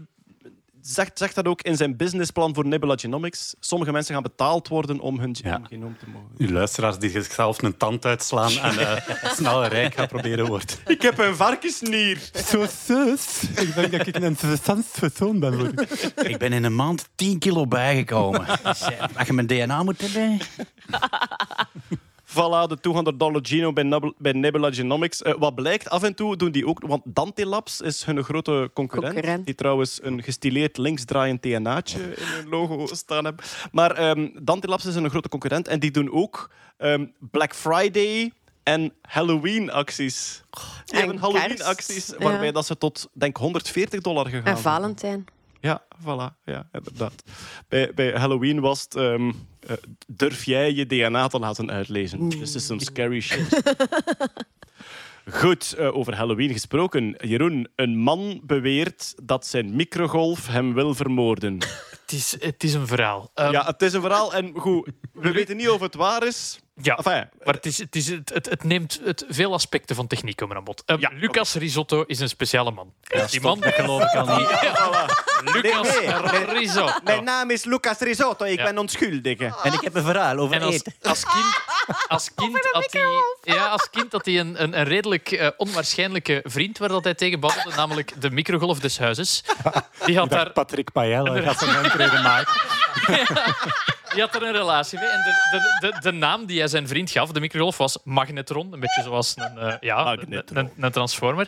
zegt, 0.93 1.17
zegt 1.17 1.35
dat 1.35 1.47
ook 1.47 1.61
in 1.61 1.75
zijn 1.77 1.97
businessplan 1.97 2.53
voor 2.53 2.65
Nebula 2.67 2.95
Genomics. 2.95 3.55
Sommige 3.59 3.91
mensen 3.91 4.13
gaan 4.13 4.23
betaald 4.23 4.67
worden 4.67 4.99
om 4.99 5.19
hun 5.19 5.35
Ja. 5.41 5.61
genoom 5.63 5.97
te 5.99 6.05
mogen. 6.13 6.29
Uw 6.37 6.49
luisteraars 6.51 6.97
die 6.97 7.09
zichzelf 7.09 7.61
een 7.61 7.77
tand 7.77 8.05
uitslaan 8.05 8.51
en 8.51 8.79
eh, 8.79 9.31
snel 9.37 9.65
rijk 9.65 9.93
gaan 9.93 10.07
proberen 10.07 10.45
wordt. 10.45 10.81
Ik 10.85 11.01
heb 11.01 11.17
een 11.17 11.35
varkensnier. 11.35 12.29
Zo 12.47 12.65
zus. 12.85 13.43
Ik 13.43 13.75
denk 13.75 13.91
dat 13.91 14.07
ik 14.07 14.15
een 14.15 14.23
interessant 14.23 14.85
persoon 14.99 15.39
ben. 15.39 15.73
Ik 16.15 16.37
ben 16.37 16.53
in 16.53 16.63
een 16.63 16.75
maand 16.75 17.07
10 17.15 17.39
kilo 17.39 17.67
bijgekomen. 17.67 18.45
Als 18.63 19.27
je 19.27 19.33
mijn 19.33 19.47
DNA 19.47 19.83
moet 19.83 20.01
hebben... 20.01 20.39
Voilà, 22.35 22.67
de 22.67 22.77
200 22.81 23.19
dollar 23.19 23.41
genome 23.43 23.73
bij, 23.73 23.83
Nebula, 23.83 24.13
bij 24.17 24.31
Nebula 24.31 24.71
Genomics. 24.71 25.21
Eh, 25.21 25.33
wat 25.37 25.55
blijkt, 25.55 25.89
af 25.89 26.03
en 26.03 26.15
toe 26.15 26.37
doen 26.37 26.51
die 26.51 26.67
ook... 26.67 26.79
Want 26.87 27.01
Dante 27.05 27.45
Labs 27.45 27.81
is 27.81 28.03
hun 28.03 28.23
grote 28.23 28.69
concurrent. 28.73 29.13
Concurrent. 29.13 29.45
Die 29.45 29.55
trouwens 29.55 29.99
een 30.03 30.23
gestileerd 30.23 30.77
linksdraaiend 30.77 31.41
DNA'tje 31.41 31.99
in 31.99 32.25
hun 32.25 32.49
logo 32.49 32.87
staan 32.91 33.25
hebben. 33.25 33.45
Maar 33.71 33.91
ehm, 33.91 34.29
Dante 34.41 34.67
Labs 34.67 34.85
is 34.85 34.95
een 34.95 35.09
grote 35.09 35.29
concurrent. 35.29 35.67
En 35.67 35.79
die 35.79 35.91
doen 35.91 36.11
ook 36.11 36.49
ehm, 36.77 37.05
Black 37.19 37.55
Friday 37.55 38.31
en 38.63 38.93
Halloween-acties. 39.01 40.43
Die 40.85 40.93
En 40.93 40.97
hebben 40.97 41.17
Halloween-acties 41.17 42.13
waarbij 42.19 42.45
ja. 42.45 42.51
dat 42.51 42.65
ze 42.65 42.77
tot, 42.77 43.07
denk 43.13 43.37
140 43.37 44.01
dollar 44.01 44.25
gegaan 44.25 44.45
En. 44.45 44.57
Valentijn. 44.57 45.25
Ja, 45.65 45.83
voilà. 45.99 46.41
Ja, 46.43 46.67
inderdaad. 46.71 47.23
Bij, 47.67 47.91
bij 47.95 48.11
Halloween 48.11 48.59
was 48.59 48.81
het... 48.81 48.95
ehm, 48.95 49.31
eh, 49.59 49.75
durf 50.07 50.43
jij 50.43 50.73
je 50.73 50.85
DNA 50.85 51.27
te 51.27 51.39
laten 51.39 51.71
uitlezen? 51.71 52.29
This 52.29 52.55
is 52.55 52.65
some 52.65 52.81
scary 52.81 53.19
shit. 53.19 53.61
Goed, 55.31 55.73
eh, 55.73 55.95
over 55.95 56.15
Halloween 56.15 56.51
gesproken. 56.51 57.15
Jeroen, 57.17 57.67
een 57.75 57.97
man 57.97 58.41
beweert 58.43 59.13
dat 59.23 59.45
zijn 59.45 59.75
microgolf 59.75 60.47
hem 60.47 60.73
wil 60.73 60.93
vermoorden. 60.95 61.57
Het 62.05 62.13
is, 62.13 62.35
het 62.39 62.63
is 62.63 62.73
een 62.73 62.87
verhaal. 62.87 63.31
Ehm, 63.33 63.51
ja, 63.51 63.65
het 63.65 63.81
is 63.81 63.93
een 63.93 64.01
verhaal 64.01 64.33
en 64.33 64.53
goed, 64.55 64.89
we 65.13 65.31
weten 65.31 65.57
niet 65.57 65.69
of 65.69 65.79
het 65.79 65.95
waar 65.95 66.27
is. 66.27 66.59
Ja. 66.81 66.95
Enfin, 66.95 67.29
Maar 67.43 67.53
het, 67.53 67.65
is, 67.65 67.77
het, 67.77 67.95
is, 67.95 68.07
het, 68.09 68.29
het, 68.33 68.49
het 68.49 68.63
neemt 68.63 68.99
het, 69.03 69.25
veel 69.29 69.53
aspecten 69.53 69.95
van 69.95 70.07
techniek 70.07 70.35
komen 70.35 70.57
aan 70.57 70.63
bod. 70.63 70.83
Ehm, 70.85 70.99
Ja, 70.99 71.09
Lucas 71.13 71.53
Risotto 71.53 72.03
is 72.07 72.19
een 72.19 72.29
speciale 72.29 72.71
man. 72.71 72.93
die 73.29 73.41
man 73.41 73.59
Dat 73.59 73.73
geloof 73.73 74.01
ik 74.03 74.13
al 74.15 74.37
niet. 74.37 74.47
Lucas 75.53 75.99
Nee, 75.99 76.07
nee. 76.31 76.45
Risotto. 76.59 76.99
Mijn 77.03 77.23
naam 77.23 77.49
is 77.51 77.63
Lucas 77.63 77.99
Risotto, 77.99 78.45
ik 78.45 78.57
Ja. 78.57 78.63
ben 78.63 78.77
onschuldig. 78.77 79.37
En 79.39 79.73
ik 79.73 79.81
heb 79.81 79.95
een 79.95 80.03
verhaal 80.03 80.37
over 80.37 80.55
En 80.55 80.61
als, 80.61 80.73
eten. 80.75 80.93
als 81.01 81.23
kind, 81.25 81.45
als 82.07 82.33
kind 82.35 82.69
had 82.71 82.91
hij, 82.91 83.01
ja, 83.55 83.65
als 83.67 83.89
kind 83.89 84.11
had 84.11 84.25
hij 84.25 84.39
een, 84.39 84.63
een, 84.63 84.79
een 84.79 84.83
redelijk 84.85 85.31
eh, 85.31 85.47
onwaarschijnlijke 85.57 86.41
vriend 86.43 86.77
waar 86.77 86.89
dat 86.89 87.03
hij 87.03 87.13
tegen 87.13 87.39
babbelde, 87.39 87.75
namelijk 87.75 88.21
de 88.21 88.31
microgolf 88.31 88.79
des 88.79 88.97
huizes. 88.99 89.43
Die 90.05 90.17
had 90.17 90.29
daar 90.29 90.51
Patrick 90.51 90.91
Paella 90.91 91.41
gaat 91.41 91.59
zijn 91.59 91.85
optreden 91.85 92.21
maken. 92.21 92.53
Die 94.15 94.23
had 94.23 94.35
er 94.35 94.43
een 94.43 94.51
relatie 94.53 94.99
mee. 94.99 95.07
En 95.09 95.19
de, 95.23 95.59
de, 95.79 95.91
de, 95.91 95.99
de 96.01 96.11
naam 96.11 96.45
die 96.45 96.59
hij 96.59 96.67
zijn 96.67 96.87
vriend 96.87 97.11
gaf, 97.11 97.31
de 97.31 97.39
microgolf, 97.39 97.77
was 97.77 97.97
Magnetron. 98.03 98.73
Een 98.73 98.79
beetje 98.79 99.01
zoals 99.01 99.33
een, 99.35 99.57
eh, 99.57 99.73
ja, 99.79 100.03
Magnetron. 100.03 100.57
een, 100.57 100.71
een 100.79 100.91
transformer. 100.91 101.47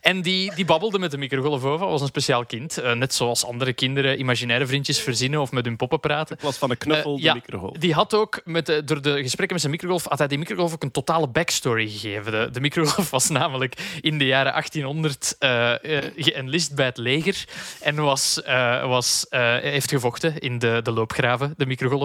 En 0.00 0.22
die, 0.22 0.54
die 0.54 0.64
babbelde 0.64 0.98
met 0.98 1.10
de 1.10 1.18
microgolf 1.18 1.64
over. 1.64 1.86
was 1.86 2.00
een 2.00 2.06
speciaal 2.06 2.44
kind. 2.44 2.78
Eh, 2.78 2.92
net 2.92 3.14
zoals 3.14 3.44
andere 3.44 3.72
kinderen 3.72 4.18
imaginaire 4.18 4.66
vriendjes 4.66 5.00
verzinnen 5.00 5.40
of 5.40 5.52
met 5.52 5.64
hun 5.64 5.76
poppen 5.76 6.00
praten. 6.00 6.36
In 6.36 6.42
plaats 6.42 6.58
van 6.58 6.70
een 6.70 6.78
knuffel, 6.78 7.10
Eh, 7.14 7.16
de 7.16 7.22
ja, 7.22 7.34
microgolf. 7.34 7.76
Die 7.76 7.94
had 7.94 8.14
ook, 8.14 8.40
met 8.44 8.66
de, 8.66 8.84
door 8.84 9.02
de 9.02 9.22
gesprekken 9.22 9.52
met 9.52 9.60
zijn 9.60 9.72
microgolf, 9.72 10.04
had 10.08 10.18
hij 10.18 10.28
die 10.28 10.38
microgolf 10.38 10.72
ook 10.72 10.82
een 10.82 10.90
totale 10.90 11.28
backstory 11.28 11.88
gegeven. 11.88 12.32
De, 12.32 12.48
de 12.52 12.60
microgolf 12.60 13.10
was 13.10 13.28
namelijk 13.28 13.98
in 14.00 14.18
de 14.18 14.26
jaren 14.26 14.52
1800 14.52 15.36
eh 15.38 15.62
eh, 15.74 16.04
geënlist 16.16 16.74
bij 16.74 16.86
het 16.86 16.96
leger 16.96 17.44
en 17.80 17.94
was, 17.94 18.40
was, 18.84 19.26
heeft 19.60 19.90
gevochten 19.90 20.38
in 20.38 20.58
de, 20.58 20.80
de 20.82 20.90
loopgraven, 20.90 21.54
de 21.56 21.66
microgolf. 21.66 22.03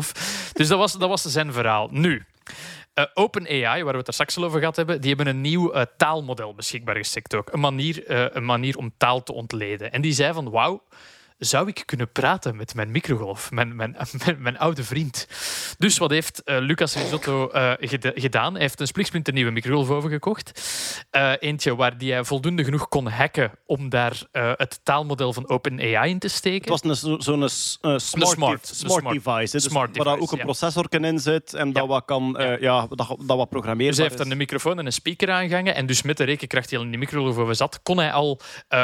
Dus 0.54 0.68
dat 0.68 0.78
was, 0.78 0.94
dat 0.94 1.10
was 1.10 1.22
zijn 1.22 1.54
verhaal. 1.54 1.88
Nu, 1.92 2.26
Eh, 2.94 3.06
OpenAI, 3.14 3.84
waar 3.84 3.92
we 3.92 3.98
het 3.98 4.08
er 4.08 4.14
straks 4.14 4.38
al 4.38 4.44
over 4.44 4.60
gehad 4.60 4.76
hebben, 4.76 5.02
die 5.02 5.16
hebben 5.16 5.28
een 5.28 5.42
nieuw 5.42 5.72
eh, 5.72 5.82
taalmodel 5.98 6.54
beschikbaar 6.54 6.96
gesteld 6.96 7.36
ook. 7.36 7.54
Een 7.54 7.60
manier, 7.60 8.06
eh, 8.06 8.26
een 8.30 8.46
manier 8.46 8.78
om 8.78 8.94
taal 8.98 9.24
te 9.24 9.34
ontleden. 9.34 9.92
En 9.92 10.02
die 10.02 10.12
zei 10.12 10.34
van, 10.34 10.50
wauw, 10.50 10.84
zou 11.40 11.68
ik 11.68 11.84
kunnen 11.86 12.12
praten 12.12 12.56
met 12.56 12.76
mijn 12.76 12.92
microgolf, 12.92 13.52
mijn, 13.52 13.76
mijn, 13.76 13.96
mijn, 14.26 14.42
mijn 14.42 14.58
oude 14.58 14.84
vriend. 14.84 15.28
Dus 15.78 15.98
wat 15.98 16.10
heeft 16.12 16.44
eh, 16.44 16.58
Lucas 16.60 16.96
Risotto 16.96 17.50
eh, 17.50 17.72
geda- 17.80 18.12
gedaan? 18.16 18.54
Hij 18.54 18.62
heeft 18.62 18.80
een 18.80 18.88
spliksplinter 18.88 19.34
nieuwe 19.34 19.52
microgolfoven 19.52 20.10
gekocht. 20.10 20.62
Eh, 21.10 21.32
eentje 21.40 21.76
waar 21.76 21.98
die 21.98 22.12
hij 22.12 22.24
voldoende 22.24 22.64
genoeg 22.64 22.88
kon 22.88 23.08
hacken 23.08 23.52
om 23.66 23.90
daar 23.90 24.22
het 24.32 24.80
taalmodel 24.84 25.34
van 25.34 25.50
OpenAI 25.50 26.10
in 26.10 26.20
te 26.20 26.28
steken. 26.28 26.72
Het 26.72 26.82
was 26.84 26.84
een, 26.84 26.96
zo- 26.96 27.20
zo'n 27.20 27.42
eh, 27.44 27.98
smart, 27.98 28.30
smart- 28.30 28.68
smart 28.74 29.10
device. 29.10 29.52
Dus 29.52 29.64
smart 29.64 29.98
waar 29.98 30.06
device, 30.06 30.22
ook 30.24 30.32
een 30.32 30.38
ja. 30.38 30.44
processor 30.44 30.86
in 30.90 31.20
zit 31.20 31.54
en 31.54 31.74
dat, 31.74 31.88
wat 31.88 32.06
kan, 32.06 32.36
ja. 32.60 32.88
dat, 32.88 32.98
dat 32.98 33.38
wat 33.38 33.50
programmeerbaar 33.50 33.88
Dus 33.88 33.98
hij 33.98 34.06
heeft 34.08 34.20
er 34.20 34.32
een 34.32 34.38
microfoon 34.38 34.80
en 34.80 34.86
een 34.86 34.94
speaker 34.94 35.32
aangehangen. 35.32 35.76
En 35.76 35.86
dus 35.86 36.02
met 36.02 36.18
de 36.18 36.24
rekenkracht 36.24 36.70
die 36.70 36.78
al 36.78 36.84
in 36.84 36.90
die 36.90 37.00
microgolfoven 37.00 37.56
zat, 37.56 37.80
kon, 37.84 37.98
hij 37.98 38.12
al, 38.12 38.40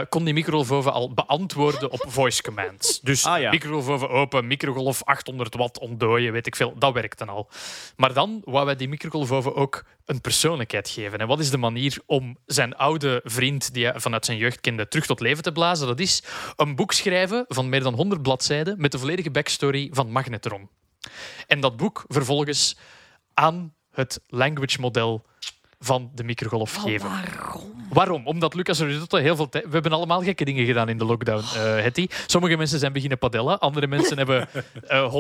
kon 0.10 0.24
die 0.24 0.34
microgolfoven 0.34 0.94
al 0.94 1.14
beantwoorden 1.14 1.92
op 1.92 2.06
voice 2.08 2.42
commands. 2.46 3.00
Dus 3.02 3.26
Ah, 3.26 3.40
ja. 3.42 3.50
microgolfoven 3.50 4.10
open, 4.10 4.48
microgolf 4.48 5.04
800 5.04 5.56
watt 5.56 5.80
ontdooien, 5.80 6.32
weet 6.34 6.48
ik 6.48 6.56
veel. 6.56 6.74
Dat 6.78 6.94
werkt 6.94 7.18
dan 7.18 7.30
al. 7.30 7.50
Maar 7.96 8.14
dan 8.14 8.42
wou 8.44 8.66
wij 8.66 8.76
die 8.76 8.88
microgolfoven 8.90 9.56
ook 9.56 9.84
een 10.06 10.22
persoonlijkheid 10.22 10.90
geven. 10.90 11.20
En 11.20 11.28
wat 11.28 11.40
is 11.40 11.50
de 11.50 11.58
manier 11.58 11.98
om 12.06 12.38
zijn 12.46 12.76
oude 12.76 13.22
vriend, 13.24 13.74
die 13.74 13.86
hij 13.86 14.00
vanuit 14.00 14.26
zijn 14.26 14.38
jeugd 14.38 14.62
kende, 14.62 14.88
terug 14.88 15.06
tot 15.06 15.20
leven 15.20 15.44
te 15.44 15.52
blazen? 15.52 15.88
Dat 15.88 16.00
is 16.00 16.24
een 16.56 16.76
boek 16.76 16.92
schrijven 16.94 17.46
van 17.48 17.70
meer 17.70 17.84
dan 17.84 17.94
100 17.94 18.22
bladzijden 18.22 18.76
met 18.78 18.92
de 18.92 19.00
volledige 19.00 19.32
backstory 19.32 19.90
van 19.92 20.12
Magnetron. 20.12 20.70
En 21.48 21.60
dat 21.60 21.78
boek 21.78 22.06
vervolgens 22.08 22.78
aan 23.34 23.74
het 23.92 24.20
language 24.28 24.80
model 24.80 25.26
van 25.80 26.12
de 26.14 26.24
microgolf 26.24 26.76
geven. 26.76 27.10
Waarom? 27.10 27.75
Waarom? 27.96 28.28
Omdat 28.28 28.54
Lucas 28.54 28.80
Risotto 28.80 29.18
heel 29.18 29.36
veel 29.36 29.50
tijd... 29.50 29.66
We 29.66 29.72
hebben 29.72 29.92
allemaal 29.92 30.22
gekke 30.22 30.46
dingen 30.46 30.66
gedaan 30.66 30.90
in 30.90 30.98
de 30.98 31.06
lockdown, 31.06 31.44
eh 31.56 31.64
Hetty. 31.64 32.08
Sommige 32.28 32.58
mensen 32.58 32.80
zijn 32.80 32.94
beginnen 32.94 33.18
padellen. 33.18 33.60
Andere 33.60 33.88
mensen 33.88 34.18
hebben 34.18 34.48
eh 34.88 35.14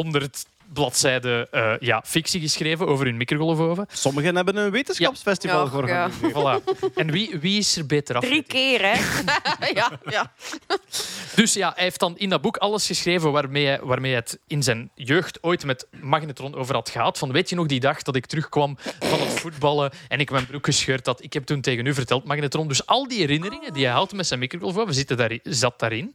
100 0.65 0.73
bladzijden 0.73 1.51
eh, 1.51 1.73
ja, 1.79 2.03
fictie 2.05 2.41
geschreven 2.41 2.87
over 2.87 3.05
hun 3.05 3.17
microgolfoven. 3.17 3.85
Sommigen 3.91 4.35
hebben 4.35 4.57
een 4.57 4.71
wetenschapsfestival 4.71 5.63
Ja, 5.63 5.69
georganiseerd. 5.69 6.33
Voilà. 6.33 6.93
En 6.95 7.11
wie, 7.11 7.37
wie 7.39 7.57
is 7.57 7.77
er 7.77 7.85
beter 7.85 8.15
af? 8.15 8.23
Drie 8.23 8.43
keer, 8.43 8.81
hè? 8.81 8.93
ja, 9.79 9.91
ja. 10.09 10.31
Dus 11.35 11.53
ja, 11.53 11.71
hij 11.75 11.83
heeft 11.83 11.99
dan 11.99 12.17
in 12.17 12.29
dat 12.29 12.41
boek 12.41 12.57
alles 12.57 12.85
geschreven 12.85 13.31
waarmee 13.31 13.65
hij, 13.65 13.79
waarmee 13.83 14.11
hij 14.11 14.19
het 14.19 14.39
in 14.47 14.63
zijn 14.63 14.91
jeugd 14.95 15.43
ooit 15.43 15.65
met 15.65 15.87
Magnetron 16.01 16.55
over 16.55 16.75
had 16.75 16.89
gehad. 16.89 17.17
Van 17.17 17.31
weet 17.31 17.49
je 17.49 17.55
nog 17.55 17.67
die 17.67 17.79
dag 17.79 18.01
dat 18.01 18.15
ik 18.15 18.25
terugkwam 18.25 18.77
van 18.99 19.19
het 19.19 19.39
voetballen 19.39 19.91
en 20.07 20.19
ik 20.19 20.31
mijn 20.31 20.45
broek 20.45 20.65
gescheurd 20.65 21.05
had? 21.05 21.23
Ik 21.23 21.33
heb 21.33 21.43
toen 21.45 21.61
tegen 21.61 21.85
u 21.85 21.93
verteld, 21.93 22.25
Magnetron. 22.25 22.67
Dus 22.67 22.85
al 22.85 23.07
die 23.07 23.19
herinneringen 23.19 23.73
die 23.73 23.85
hij 23.85 23.93
had 23.93 24.13
met 24.13 24.27
zijn 24.27 24.39
microgolfoven, 24.39 24.93
zitten 24.93 25.17
daarin, 25.17 25.39
zat 25.43 25.79
daarin. 25.79 26.13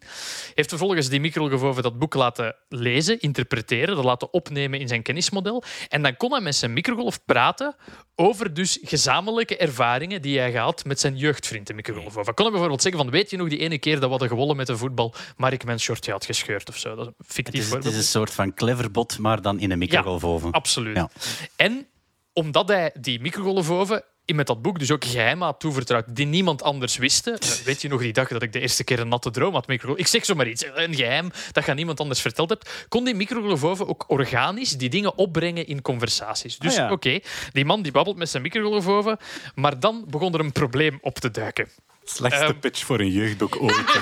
Heeft 0.54 0.68
vervolgens 0.68 1.08
die 1.08 1.20
microgolfoven 1.20 1.82
dat 1.82 1.98
boek 1.98 2.14
laten 2.14 2.54
lezen, 2.68 3.20
interpreteren, 3.20 3.96
dat 3.96 4.04
laten 4.04 4.32
opnemen 4.40 4.80
in 4.80 4.88
zijn 4.88 5.02
kennismodel. 5.02 5.62
En 5.88 6.02
dan 6.02 6.16
kon 6.16 6.32
hij 6.32 6.40
met 6.40 6.54
zijn 6.54 6.72
microgolf 6.72 7.24
praten 7.24 7.76
over 8.14 8.54
dus 8.54 8.78
gezamenlijke 8.82 9.56
ervaringen 9.56 10.22
die 10.22 10.38
hij 10.38 10.50
gehad 10.50 10.84
met 10.84 11.00
zijn 11.00 11.16
jeugdvriend, 11.16 11.66
de 11.66 11.74
microgolfoven. 11.74 12.34
Kon 12.34 12.44
hij 12.44 12.50
bijvoorbeeld 12.50 12.82
zeggen 12.82 13.00
van, 13.00 13.10
weet 13.10 13.30
je 13.30 13.36
nog 13.36 13.48
die 13.48 13.58
ene 13.58 13.78
keer 13.78 13.94
dat 13.94 14.02
we 14.02 14.08
hadden 14.08 14.28
gewonnen 14.28 14.56
met 14.56 14.66
de 14.66 14.76
voetbal, 14.76 15.14
maar 15.36 15.52
ik 15.52 15.64
mijn 15.64 15.80
shortje 15.80 16.12
had 16.12 16.24
gescheurd 16.24 16.68
of 16.68 16.76
zo. 16.76 16.94
Dat 16.94 16.98
is 16.98 17.06
een 17.06 17.14
Het 17.18 17.32
fictief 17.32 17.66
is, 17.66 17.70
het 17.70 17.84
is 17.84 17.96
een 17.96 18.02
soort 18.02 18.30
van 18.30 18.54
cleverbot, 18.54 19.18
maar 19.18 19.42
dan 19.42 19.60
in 19.60 19.70
een 19.70 19.78
microgolfoven. 19.78 20.50
Absoluut. 20.50 20.96
Ja. 20.96 21.10
En 21.56 21.86
omdat 22.32 22.68
hij 22.68 22.94
die 23.00 23.20
microgolfoven 23.20 24.04
met 24.34 24.46
dat 24.46 24.62
boek 24.62 24.78
dus 24.78 24.90
ook 24.90 25.04
geheimen 25.04 25.46
had 25.46 25.60
toevertrouwd 25.60 26.04
die 26.08 26.26
niemand 26.26 26.62
anders 26.62 26.96
wist. 26.96 27.26
Eh, 27.26 27.34
weet 27.64 27.82
je 27.82 27.88
nog 27.88 28.00
die 28.00 28.12
dag 28.12 28.28
dat 28.28 28.42
ik 28.42 28.52
de 28.52 28.60
eerste 28.60 28.84
keer 28.84 29.00
een 29.00 29.08
natte 29.08 29.30
droom 29.30 29.54
had? 29.54 29.66
Microgolf? 29.66 29.98
Ik 29.98 30.06
zeg 30.06 30.24
zomaar 30.24 30.48
iets, 30.48 30.64
een 30.74 30.94
geheim 30.94 31.30
dat 31.52 31.64
je 31.64 31.70
aan 31.70 31.76
niemand 31.76 32.00
anders 32.00 32.20
verteld 32.20 32.48
hebt. 32.48 32.70
Kon 32.88 33.04
die 33.04 33.14
microgolfoven 33.14 33.88
ook 33.88 34.04
organisch 34.08 34.70
die 34.70 34.88
dingen 34.88 35.16
opbrengen 35.18 35.66
in 35.66 35.82
conversaties. 35.82 36.58
Dus 36.58 36.72
Ah, 36.72 36.76
ja. 36.78 36.90
oké, 36.92 37.18
die 37.52 37.64
man 37.64 37.82
die 37.82 37.92
babbelt 37.92 38.16
met 38.16 38.28
zijn 38.30 38.42
microgolfoven, 38.42 39.18
maar 39.54 39.80
dan 39.80 40.04
begon 40.08 40.34
er 40.34 40.40
een 40.40 40.52
probleem 40.52 40.98
op 41.02 41.18
te 41.18 41.30
duiken. 41.30 41.68
Slechtste 42.04 42.44
Ehm. 42.44 42.58
pitch 42.58 42.84
voor 42.84 43.00
een 43.00 43.10
jeugddoc 43.10 43.60
ooit. 43.62 43.74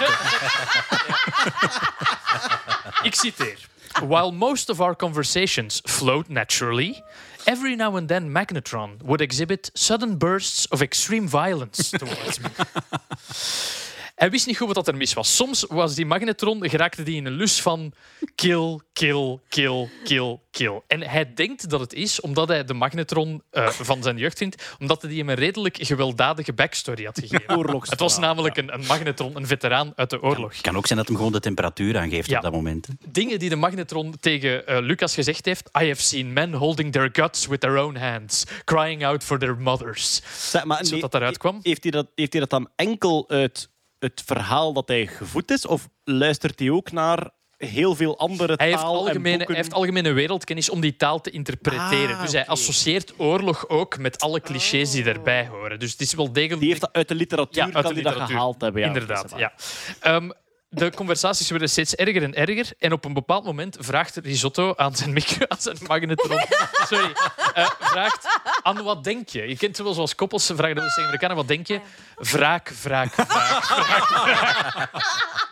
Ik 3.03 3.15
citeer. 3.15 3.59
While 4.07 4.33
most 4.33 4.69
of 4.71 4.81
our 4.81 4.97
conversations 4.97 5.81
flowed 5.85 6.29
naturally, 6.29 7.03
every 7.49 7.75
now 7.75 7.97
and 7.97 8.11
then 8.11 8.29
Magnetron 8.31 9.03
would 9.03 9.23
exhibit 9.23 9.71
sudden 9.75 10.17
bursts 10.17 10.67
of 10.67 10.83
extreme 10.83 11.27
violence 11.27 11.91
towards 11.91 12.43
me. 12.43 12.51
Hij 14.19 14.31
wist 14.31 14.47
niet 14.47 14.57
goed 14.57 14.75
wat 14.75 14.89
er 14.89 14.97
mis 14.97 15.13
was. 15.13 15.37
Soms 15.37 15.65
was 15.69 15.95
die 15.95 16.07
magnetron, 16.07 16.69
geraakte 16.69 17.03
die 17.03 17.17
in 17.17 17.27
een 17.27 17.33
lus 17.33 17.61
van 17.63 17.93
kill, 18.35 18.81
kill, 18.93 19.39
kill, 19.49 19.89
kill, 20.05 20.39
kill. 20.51 20.81
En 20.87 21.03
hij 21.03 21.35
denkt 21.35 21.71
dat 21.71 21.81
het 21.81 21.93
is 21.93 22.21
omdat 22.21 22.49
hij 22.49 22.65
de 22.65 22.75
magnetron 22.75 23.43
eh, 23.51 23.69
van 23.69 24.03
zijn 24.03 24.17
jeugd 24.19 24.39
vindt, 24.39 24.77
omdat 24.79 25.01
hij 25.03 25.11
die 25.11 25.19
hem 25.19 25.29
een 25.29 25.35
redelijk 25.35 25.77
gewelddadige 25.81 26.53
backstory 26.53 27.05
had 27.05 27.19
gegeven. 27.25 27.81
Het 27.83 28.01
was 28.01 28.19
namelijk 28.19 28.57
een, 28.57 28.75
een 28.75 28.87
magnetron, 28.87 29.37
een 29.37 29.47
veteraan 29.47 29.93
uit 29.97 30.11
de 30.11 30.23
oorlog. 30.23 30.53
Het 30.53 30.61
kan 30.61 30.77
ook 30.77 30.87
zijn 30.87 30.99
dat 30.99 31.09
hem 31.09 31.17
gewoon 31.17 31.33
de 31.33 31.41
temperatuur 31.41 31.99
aangeeft 31.99 32.29
Ja. 32.29 32.37
op 32.37 32.43
dat 32.43 32.53
moment. 32.53 32.87
hè. 32.87 32.93
dingen 33.09 33.39
die 33.39 33.49
de 33.49 33.57
magnetron 33.57 34.15
tegen 34.21 34.67
eh, 34.67 34.79
Lucas 34.81 35.15
gezegd 35.15 35.45
heeft. 35.45 35.71
I 35.81 35.87
have 35.89 36.03
seen 36.03 36.33
men 36.33 36.53
holding 36.55 36.93
their 36.93 37.09
guts 37.13 37.47
with 37.47 37.61
their 37.61 37.77
own 37.77 37.97
hands, 37.97 38.45
crying 38.65 39.05
out 39.05 39.25
for 39.25 39.39
their 39.39 39.57
mothers. 39.57 40.21
Zeg, 40.51 40.65
maar 40.65 40.83
nee, 40.91 41.01
dat 41.01 41.13
daaruit 41.13 41.39
kwam? 41.39 41.59
Heeft 41.63 41.83
hij 41.83 41.93
dat, 41.93 42.07
heeft 42.15 42.33
hij 42.33 42.41
dat 42.41 42.51
dan 42.51 42.69
enkel 42.77 43.25
uit 43.29 43.69
het 43.99 44.23
verhaal 44.27 44.73
dat 44.73 44.89
hij 44.89 45.07
gevoed 45.07 45.51
is? 45.51 45.67
Of 45.67 45.89
luistert 46.05 46.59
hij 46.59 46.71
ook 46.71 46.93
naar 46.93 47.31
heel 47.57 47.95
veel 47.95 48.19
andere 48.19 48.55
Hij 48.57 48.67
heeft, 48.67 48.79
taal 48.79 48.93
en 48.93 48.99
algemene, 48.99 49.37
boeken? 49.37 49.47
hij 49.47 49.57
heeft 49.57 49.75
algemene 49.75 50.13
wereldkennis 50.13 50.71
om 50.71 50.81
die 50.81 50.97
taal 50.97 51.21
te 51.21 51.31
interpreteren. 51.31 52.15
Ah, 52.17 52.23
dus 52.23 52.33
hij 52.33 52.47
associeert 52.47 53.15
oorlog 53.17 53.69
ook 53.69 53.99
met 53.99 54.21
alle 54.21 54.41
clichés 54.41 54.91
die 54.91 55.05
erbij 55.05 55.47
horen. 55.47 55.79
Dus 55.79 55.93
het 55.93 56.01
is 56.01 56.15
wel 56.15 56.33
degelijk... 56.33 56.61
Die 56.61 56.69
heeft 56.69 56.81
dat 56.81 56.93
uit 56.93 57.09
de 57.09 57.15
literatuur, 57.15 57.67
Ja, 57.67 57.73
uit 57.73 57.95
de 57.95 58.03
dat 58.03 58.15
gehaald 58.15 58.61
hebben. 58.61 58.81
Ja. 58.81 58.87
Inderdaad, 58.87 59.33
ja. 59.37 59.53
Ehm, 60.01 60.31
de 60.69 60.91
conversaties 60.91 61.51
werden 61.51 61.69
steeds 61.69 61.95
erger 61.95 62.23
en 62.23 62.35
erger. 62.35 62.71
En 62.79 62.93
op 62.93 63.05
een 63.05 63.13
bepaald 63.13 63.45
moment 63.45 63.77
vraagt 63.81 64.17
Risotto 64.17 64.75
aan 64.77 64.97
zijn, 64.97 65.13
micro, 65.13 65.47
aan 65.49 65.61
zijn 65.61 65.77
magnetron... 65.87 66.41
Sorry. 66.89 67.13
eh, 67.55 67.71
vraagt, 67.81 68.27
aan 68.63 68.83
wat 68.83 69.05
denk 69.05 69.29
je? 69.29 69.41
Je 69.49 69.57
kent 69.57 69.77
het 69.77 69.87
wel 69.87 69.95
zoals 69.95 70.15
koppels 70.15 70.47
vragen 70.47 70.75
dat 70.75 70.85
tegen 70.85 71.03
Amerikanen. 71.03 71.37
Wat 71.37 71.49
denk 71.49 71.67
je? 71.67 71.81
Wraak, 72.17 72.69
wraak, 72.83 73.15
wraak, 73.15 73.65
wraak, 73.65 74.09
wraak. 74.09 75.47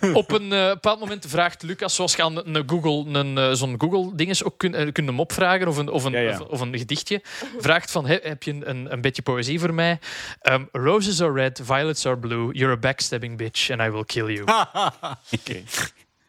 Op 0.12 0.32
een 0.32 0.52
eh, 0.52 0.68
bepaald 0.68 1.00
moment 1.00 1.26
vraagt 1.28 1.62
Lucas, 1.62 1.94
zoals 1.94 2.16
je 2.16 2.22
aan 2.22 2.54
een 2.54 2.68
Google, 2.68 3.18
een, 3.18 3.38
eh, 3.38 3.52
zo'n 3.52 3.80
Google-dinges 3.80 4.44
ook 4.44 4.62
eh, 4.64 4.92
kunt 4.92 5.06
hem 5.08 5.20
opvragen, 5.20 5.68
of 5.68 5.76
een, 5.76 5.88
of 5.88 6.04
een, 6.04 6.12
Ja, 6.12 6.20
ja. 6.20 6.40
Of, 6.40 6.48
of 6.48 6.60
een 6.60 6.78
gedichtje, 6.78 7.20
vraagt 7.58 7.90
van, 7.90 8.06
"He- 8.06 8.18
heb 8.22 8.42
je 8.42 8.50
een, 8.50 8.92
een, 8.92 9.00
beetje 9.00 9.22
poëzie 9.22 9.60
voor 9.60 9.74
mij? 9.74 9.98
Ehm, 10.40 10.64
Roses 10.72 11.22
are 11.22 11.32
red, 11.32 11.60
violets 11.64 12.06
are 12.06 12.18
blue, 12.18 12.52
you're 12.52 12.74
a 12.74 12.78
backstabbing 12.78 13.36
bitch 13.36 13.70
and 13.70 13.80
I 13.80 13.90
will 13.90 14.04
kill 14.04 14.26
you. 14.26 14.44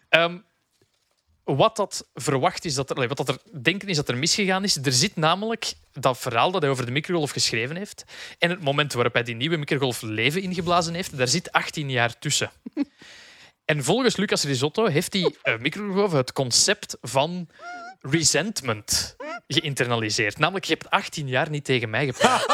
Ehm, 0.09 0.37
wat 1.43 1.75
dat 1.75 2.07
verwacht 2.13 2.65
is, 2.65 2.73
dat 2.73 2.89
er, 2.89 3.07
wat 3.07 3.17
dat 3.17 3.29
er 3.29 3.37
denken 3.61 3.87
is 3.87 3.95
dat 3.95 4.09
er 4.09 4.17
misgegaan 4.17 4.63
is. 4.63 4.75
Er 4.75 4.91
zit 4.91 5.15
namelijk 5.15 5.73
dat 5.93 6.17
verhaal 6.17 6.51
dat 6.51 6.61
hij 6.61 6.71
over 6.71 6.85
de 6.85 6.91
microgolf 6.91 7.31
geschreven 7.31 7.75
heeft. 7.75 8.03
En 8.39 8.49
het 8.49 8.61
moment 8.61 8.93
waarop 8.93 9.13
hij 9.13 9.23
die 9.23 9.35
nieuwe 9.35 9.57
microgolf 9.57 10.01
leven 10.01 10.41
ingeblazen 10.41 10.93
heeft, 10.93 11.17
daar 11.17 11.27
zit 11.27 11.51
18 11.51 11.89
jaar 11.89 12.19
tussen. 12.19 12.51
En 13.69 13.83
volgens 13.83 14.17
Lucas 14.17 14.43
Risotto 14.43 14.85
heeft 14.85 15.11
die 15.11 15.37
uh, 15.43 15.57
microgolf 15.59 16.11
het 16.11 16.31
concept 16.31 16.97
van 17.01 17.49
resentment 18.01 19.15
geïnternaliseerd. 19.47 20.37
Namelijk, 20.37 20.65
je 20.65 20.73
hebt 20.73 20.89
18 20.89 21.27
jaar 21.27 21.49
niet 21.49 21.65
tegen 21.65 21.89
mij 21.89 22.05
gepraat. 22.05 22.45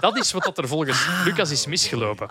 Dat 0.00 0.16
is 0.18 0.32
wat 0.32 0.58
er 0.58 0.68
volgens 0.68 1.06
Lucas 1.24 1.50
is 1.50 1.66
misgelopen. 1.66 2.26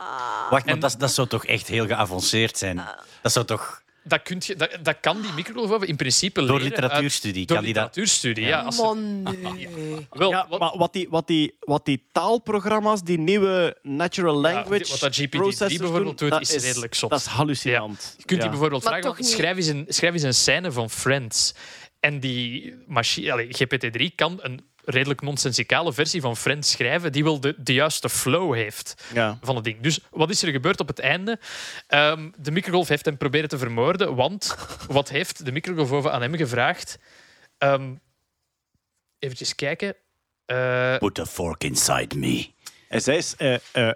Wacht, 0.50 0.66
maar 0.66 0.74
En- 0.74 0.80
dat, 0.80 0.96
dat 0.98 1.12
zou 1.12 1.28
toch 1.28 1.46
echt 1.46 1.68
heel 1.68 1.88
geavanceerd 1.88 2.58
zijn? 2.58 2.82
Dat 3.22 3.32
zou 3.32 3.46
toch... 3.46 3.82
Dat, 4.04 4.22
kunt 4.22 4.46
je, 4.46 4.56
dat, 4.56 4.78
dat 4.84 4.98
kan 5.02 5.22
die 5.22 5.32
microgolf 5.34 5.84
in 5.84 5.96
principe 5.96 6.40
Door 6.40 6.50
leren 6.50 6.64
literatuurstudie 6.64 7.40
uit- 7.40 7.48
Door 7.48 7.58
kan 7.58 7.66
die 7.66 7.74
dat- 7.74 7.84
literatuurstudie, 7.84 8.46
ja. 8.46 8.62
als 8.62 8.78
Man, 8.78 9.24
nee. 9.24 9.68
wel, 10.10 10.30
Ja, 10.30 10.46
wat- 10.50 10.60
maar 10.60 10.78
wat 10.78 10.94
die, 10.94 11.08
wat, 11.10 11.28
die, 11.28 11.56
wat 11.60 11.86
die 11.86 12.04
taalprogramma's, 12.12 13.04
die 13.04 13.18
nieuwe 13.20 13.78
natural 13.82 14.36
language 14.36 14.84
die- 14.84 14.92
wat 14.92 15.00
dat 15.00 15.16
GPT-3 15.20 15.30
processors 15.30 15.78
bijvoorbeeld 15.78 16.18
doen, 16.18 16.30
doet, 16.30 16.42
is 16.42 16.64
redelijk 16.64 16.94
zot. 16.96 17.10
Dat 17.10 17.20
is 17.20 17.26
hallucinant. 17.26 18.14
Je 18.18 18.26
kunt 18.26 18.30
Ja. 18.30 18.38
die 18.42 18.50
bijvoorbeeld 18.50 18.84
Maar 18.84 18.94
vragen, 19.00 19.14
want 19.18 19.28
schrijf 19.30 19.58
eens, 19.58 19.68
een, 19.68 19.86
schrijf 19.88 20.14
eens 20.14 20.24
een 20.24 20.34
scène 20.34 20.72
van 20.72 20.90
Friends. 20.90 21.54
En 22.00 22.20
die 22.20 22.74
machine, 22.88 23.32
allee, 23.32 23.48
GPT-3 23.48 24.16
kan 24.16 24.40
een 24.42 24.62
redelijk 24.86 25.22
nonsensicale 25.22 25.94
versie 25.94 26.22
van 26.22 26.38
Friends 26.38 26.72
schrijven 26.72 27.12
die 27.12 27.24
wel 27.24 27.40
de, 27.40 27.56
de 27.58 27.74
juiste 27.74 28.10
flow 28.10 28.54
heeft 28.54 29.04
Ja. 29.14 29.38
van 29.42 29.56
het 29.56 29.64
ding. 29.64 29.80
Dus 29.82 30.00
wat 30.12 30.30
is 30.30 30.44
er 30.44 30.52
gebeurd 30.52 30.80
op 30.80 30.88
het 30.88 31.00
einde? 31.00 31.40
Ehm, 31.88 32.30
de 32.38 32.52
microgolf 32.52 32.88
heeft 32.88 33.06
hem 33.06 33.18
proberen 33.18 33.50
te 33.50 33.58
vermoorden, 33.58 34.16
want 34.16 34.56
wat 34.88 35.10
heeft 35.10 35.46
de 35.46 35.52
microgolf 35.52 36.06
aan 36.08 36.22
hem 36.22 36.36
gevraagd? 36.36 36.98
Ehm, 37.58 37.94
Eventjes 39.20 39.56
kijken. 39.56 39.96
Eh, 40.46 40.98
Put 40.98 41.20
a 41.20 41.26
fork 41.26 41.64
inside 41.64 42.18
me. 42.18 42.50
Hij 42.88 43.00
zei, 43.00 43.22
eh, 43.38 43.58
eh, 43.72 43.92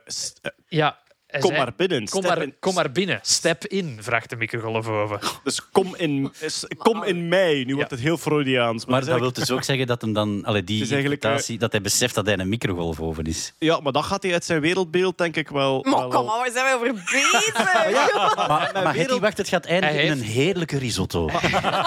ja, 0.67 0.99
hij 1.35 1.43
kom 1.43 1.51
zei, 1.51 1.63
maar 1.63 1.73
binnen. 1.75 2.09
Kom 2.09 2.21
step 2.21 2.35
maar, 2.35 2.43
in. 2.43 2.53
kom 2.59 2.73
maar 2.73 2.91
binnen. 2.91 3.19
Step 3.21 3.65
in, 3.65 3.97
vraagt 4.01 4.29
de 4.29 4.35
microgolfoven. 4.35 5.19
Dus 5.43 5.69
kom 5.71 5.95
in, 5.95 6.33
kom 6.77 7.03
in 7.03 7.27
mei. 7.27 7.65
Nu 7.65 7.75
wordt 7.75 7.91
het 7.91 7.99
heel 7.99 8.17
Freudiaans. 8.17 8.85
Maar 8.85 9.01
is 9.01 9.07
dat 9.07 9.19
wil 9.19 9.33
dus 9.33 9.51
ook 9.51 9.63
zeggen 9.71 9.87
dat, 9.87 10.01
hem 10.01 10.13
dan, 10.13 10.43
allee, 10.45 10.63
die 10.63 10.95
eh, 10.95 11.59
dat 11.59 11.71
hij 11.71 11.81
beseft 11.81 12.15
dat 12.15 12.25
hij 12.25 12.37
een 12.37 12.49
microgolfoven 12.49 13.23
is. 13.23 13.53
Ja, 13.59 13.79
maar 13.79 13.91
dat 13.91 14.03
gaat 14.03 14.23
hij 14.23 14.33
uit 14.33 14.45
zijn 14.45 14.61
wereldbeeld, 14.61 15.17
denk 15.17 15.35
ik 15.35 15.49
wel. 15.49 15.83
Maar 15.83 15.99
wel 15.99 16.09
kom 16.09 16.25
maar, 16.25 16.37
waar 16.37 16.51
zijn 16.51 16.65
we 16.65 16.73
over 16.89 17.03
bezig? 17.11 17.53
Maar, 18.35 18.47
maar 18.47 18.73
wereld- 18.73 18.95
Hetty, 18.95 19.19
wacht, 19.19 19.37
het 19.37 19.47
gaat 19.47 19.65
eindigen 19.65 20.03
in 20.03 20.11
een 20.11 20.21
heerlijke 20.21 20.77
risotto. 20.77 21.29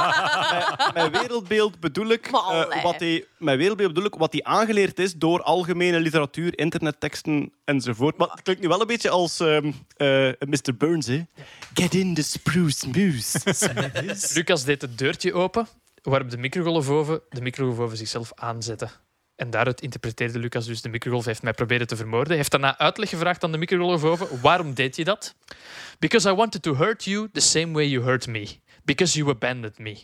Mijn 0.94 1.10
wereldbeeld 1.12 1.80
bedoel 1.80 2.06
ik, 2.08 2.30
Maar 2.30 2.68
eh, 2.70 2.82
wat 2.82 3.00
hij, 3.00 3.24
mijn 3.38 3.58
wereldbeeld 3.58 3.92
bedoel 3.92 4.08
ik 4.08 4.14
wat 4.14 4.32
hij 4.32 4.44
aangeleerd 4.44 4.98
is 4.98 5.14
door 5.14 5.42
algemene 5.42 6.00
literatuur, 6.00 6.58
internetteksten 6.58 7.52
enzovoort. 7.64 8.16
Maar 8.16 8.30
het 8.30 8.42
klinkt 8.42 8.62
nu 8.62 8.68
wel 8.68 8.80
een 8.80 8.86
beetje 8.86 9.10
als 9.10 9.40
ehm, 9.40 9.72
eh, 9.96 10.30
Mr. 10.38 10.76
Burns, 10.78 11.06
hè? 11.06 11.22
Get 11.74 11.94
in 11.94 12.14
the 12.14 12.22
spruce 12.22 12.88
moose. 12.88 13.38
Lucas 14.34 14.64
deed 14.64 14.82
het 14.82 14.98
deurtje 14.98 15.34
open, 15.34 15.66
waarop 16.02 16.30
de 16.30 16.38
microgolfoven 16.38 17.20
de 17.30 17.40
microgolfoven 17.40 17.96
zichzelf 17.96 18.32
aanzetten. 18.34 18.90
En 19.36 19.50
daaruit 19.50 19.80
interpreteerde 19.80 20.38
Lucas 20.38 20.66
dus 20.66 20.82
de 20.82 20.88
microgolf 20.88 21.24
heeft 21.24 21.42
mij 21.42 21.52
proberen 21.52 21.86
te 21.86 21.96
vermoorden. 21.96 22.28
Hij 22.28 22.36
heeft 22.36 22.50
daarna 22.50 22.78
uitleg 22.78 23.08
gevraagd 23.08 23.44
aan 23.44 23.52
de 23.52 23.58
microgolfoven. 23.58 24.40
Waarom 24.40 24.74
deed 24.74 24.96
je 24.96 25.04
dat? 25.04 25.34
Because 25.98 26.30
I 26.30 26.32
wanted 26.32 26.62
to 26.62 26.74
hurt 26.74 27.04
you 27.04 27.28
the 27.32 27.40
same 27.40 27.72
way 27.72 27.86
you 27.86 28.04
hurt 28.04 28.26
me. 28.26 28.46
Because 28.84 29.18
you 29.18 29.30
abandoned 29.30 29.78
me. 29.78 29.96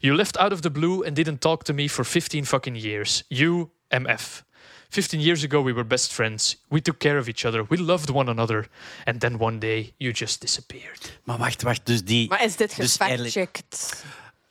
You 0.00 0.16
left 0.16 0.36
out 0.36 0.52
of 0.52 0.60
the 0.60 0.70
blue 0.70 1.04
and 1.04 1.16
didn't 1.16 1.40
talk 1.40 1.64
to 1.64 1.72
me 1.72 1.88
for 1.88 2.04
15 2.04 2.44
fucking 2.44 2.76
years. 2.76 3.24
You, 3.28 3.70
MF. 3.88 4.46
15 4.90 5.20
years 5.20 5.44
ago 5.44 5.62
we 5.62 5.72
were 5.72 5.86
best 5.86 6.12
friends. 6.12 6.56
We 6.68 6.80
took 6.80 6.98
care 6.98 7.18
of 7.18 7.28
each 7.28 7.44
other. 7.44 7.64
We 7.68 7.76
loved 7.76 8.10
one 8.10 8.30
another. 8.30 8.68
And 9.04 9.20
then 9.20 9.38
one 9.38 9.58
day 9.58 9.92
you 9.96 10.12
just 10.12 10.40
disappeared. 10.40 11.18
Maar 11.24 11.38
wacht, 11.38 11.62
wacht. 11.62 11.86
Dus 11.86 12.04
die... 12.04 12.28
Maar 12.28 12.44
is 12.44 12.56
dit 12.56 12.76
Dus 12.76 12.96
gefactcheckt? 12.96 14.04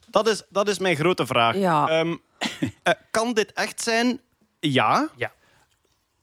Dat 0.09 0.27
is, 0.27 0.43
dat 0.49 0.67
is 0.67 0.79
mijn 0.79 0.95
grote 0.95 1.25
vraag. 1.25 1.55
Ja. 1.55 1.87
Ehm, 1.87 2.15
eh, 2.83 2.93
kan 3.11 3.33
dit 3.33 3.53
echt 3.53 3.81
zijn? 3.81 4.19
Ja. 4.59 5.09
Ja. 5.15 5.31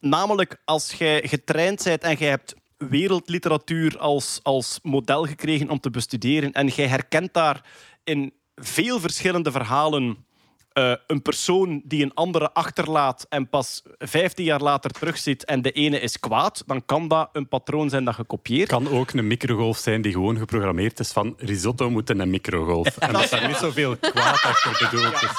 Namelijk, 0.00 0.56
als 0.64 0.92
jij 0.92 1.22
getraind 1.28 1.84
bent 1.84 2.02
en 2.02 2.16
jij 2.16 2.28
hebt 2.28 2.54
wereldliteratuur 2.76 3.98
als, 3.98 4.40
als 4.42 4.78
model 4.82 5.24
gekregen 5.26 5.70
om 5.70 5.80
te 5.80 5.90
bestuderen 5.90 6.52
en 6.52 6.66
jij 6.66 6.86
herkent 6.86 7.34
daar 7.34 7.64
in 8.04 8.32
veel 8.56 9.00
verschillende 9.00 9.50
verhalen 9.50 10.24
eh, 10.72 10.92
een 11.06 11.22
persoon 11.22 11.82
die 11.84 12.02
een 12.04 12.14
andere 12.14 12.52
achterlaat 12.52 13.26
en 13.28 13.48
pas 13.48 13.82
15 13.98 14.44
jaar 14.44 14.60
later 14.60 14.90
terugziet 14.90 15.44
en 15.44 15.62
de 15.62 15.70
ene 15.72 16.00
is 16.00 16.20
kwaad, 16.20 16.62
dan 16.66 16.84
kan 16.86 17.08
dat 17.08 17.28
een 17.32 17.48
patroon 17.48 17.88
zijn 17.90 18.04
dat 18.04 18.14
gekopieerd. 18.14 18.68
kan 18.68 18.88
ook 18.88 19.10
een 19.12 19.26
microgolf 19.26 19.78
zijn 19.78 20.02
die 20.02 20.12
gewoon 20.12 20.36
geprogrammeerd 20.38 21.00
is 21.00 21.12
van 21.12 21.34
risotto 21.38 21.90
moet 21.90 22.10
in 22.10 22.20
een 22.20 22.30
microgolf. 22.30 22.96
En 22.98 23.12
dat 23.12 23.28
daar 23.30 23.46
niet 23.46 23.56
zoveel 23.56 23.96
kwaad 23.96 24.42
achter 24.42 24.88
bedoeld 24.90 25.14
is. 25.22 25.30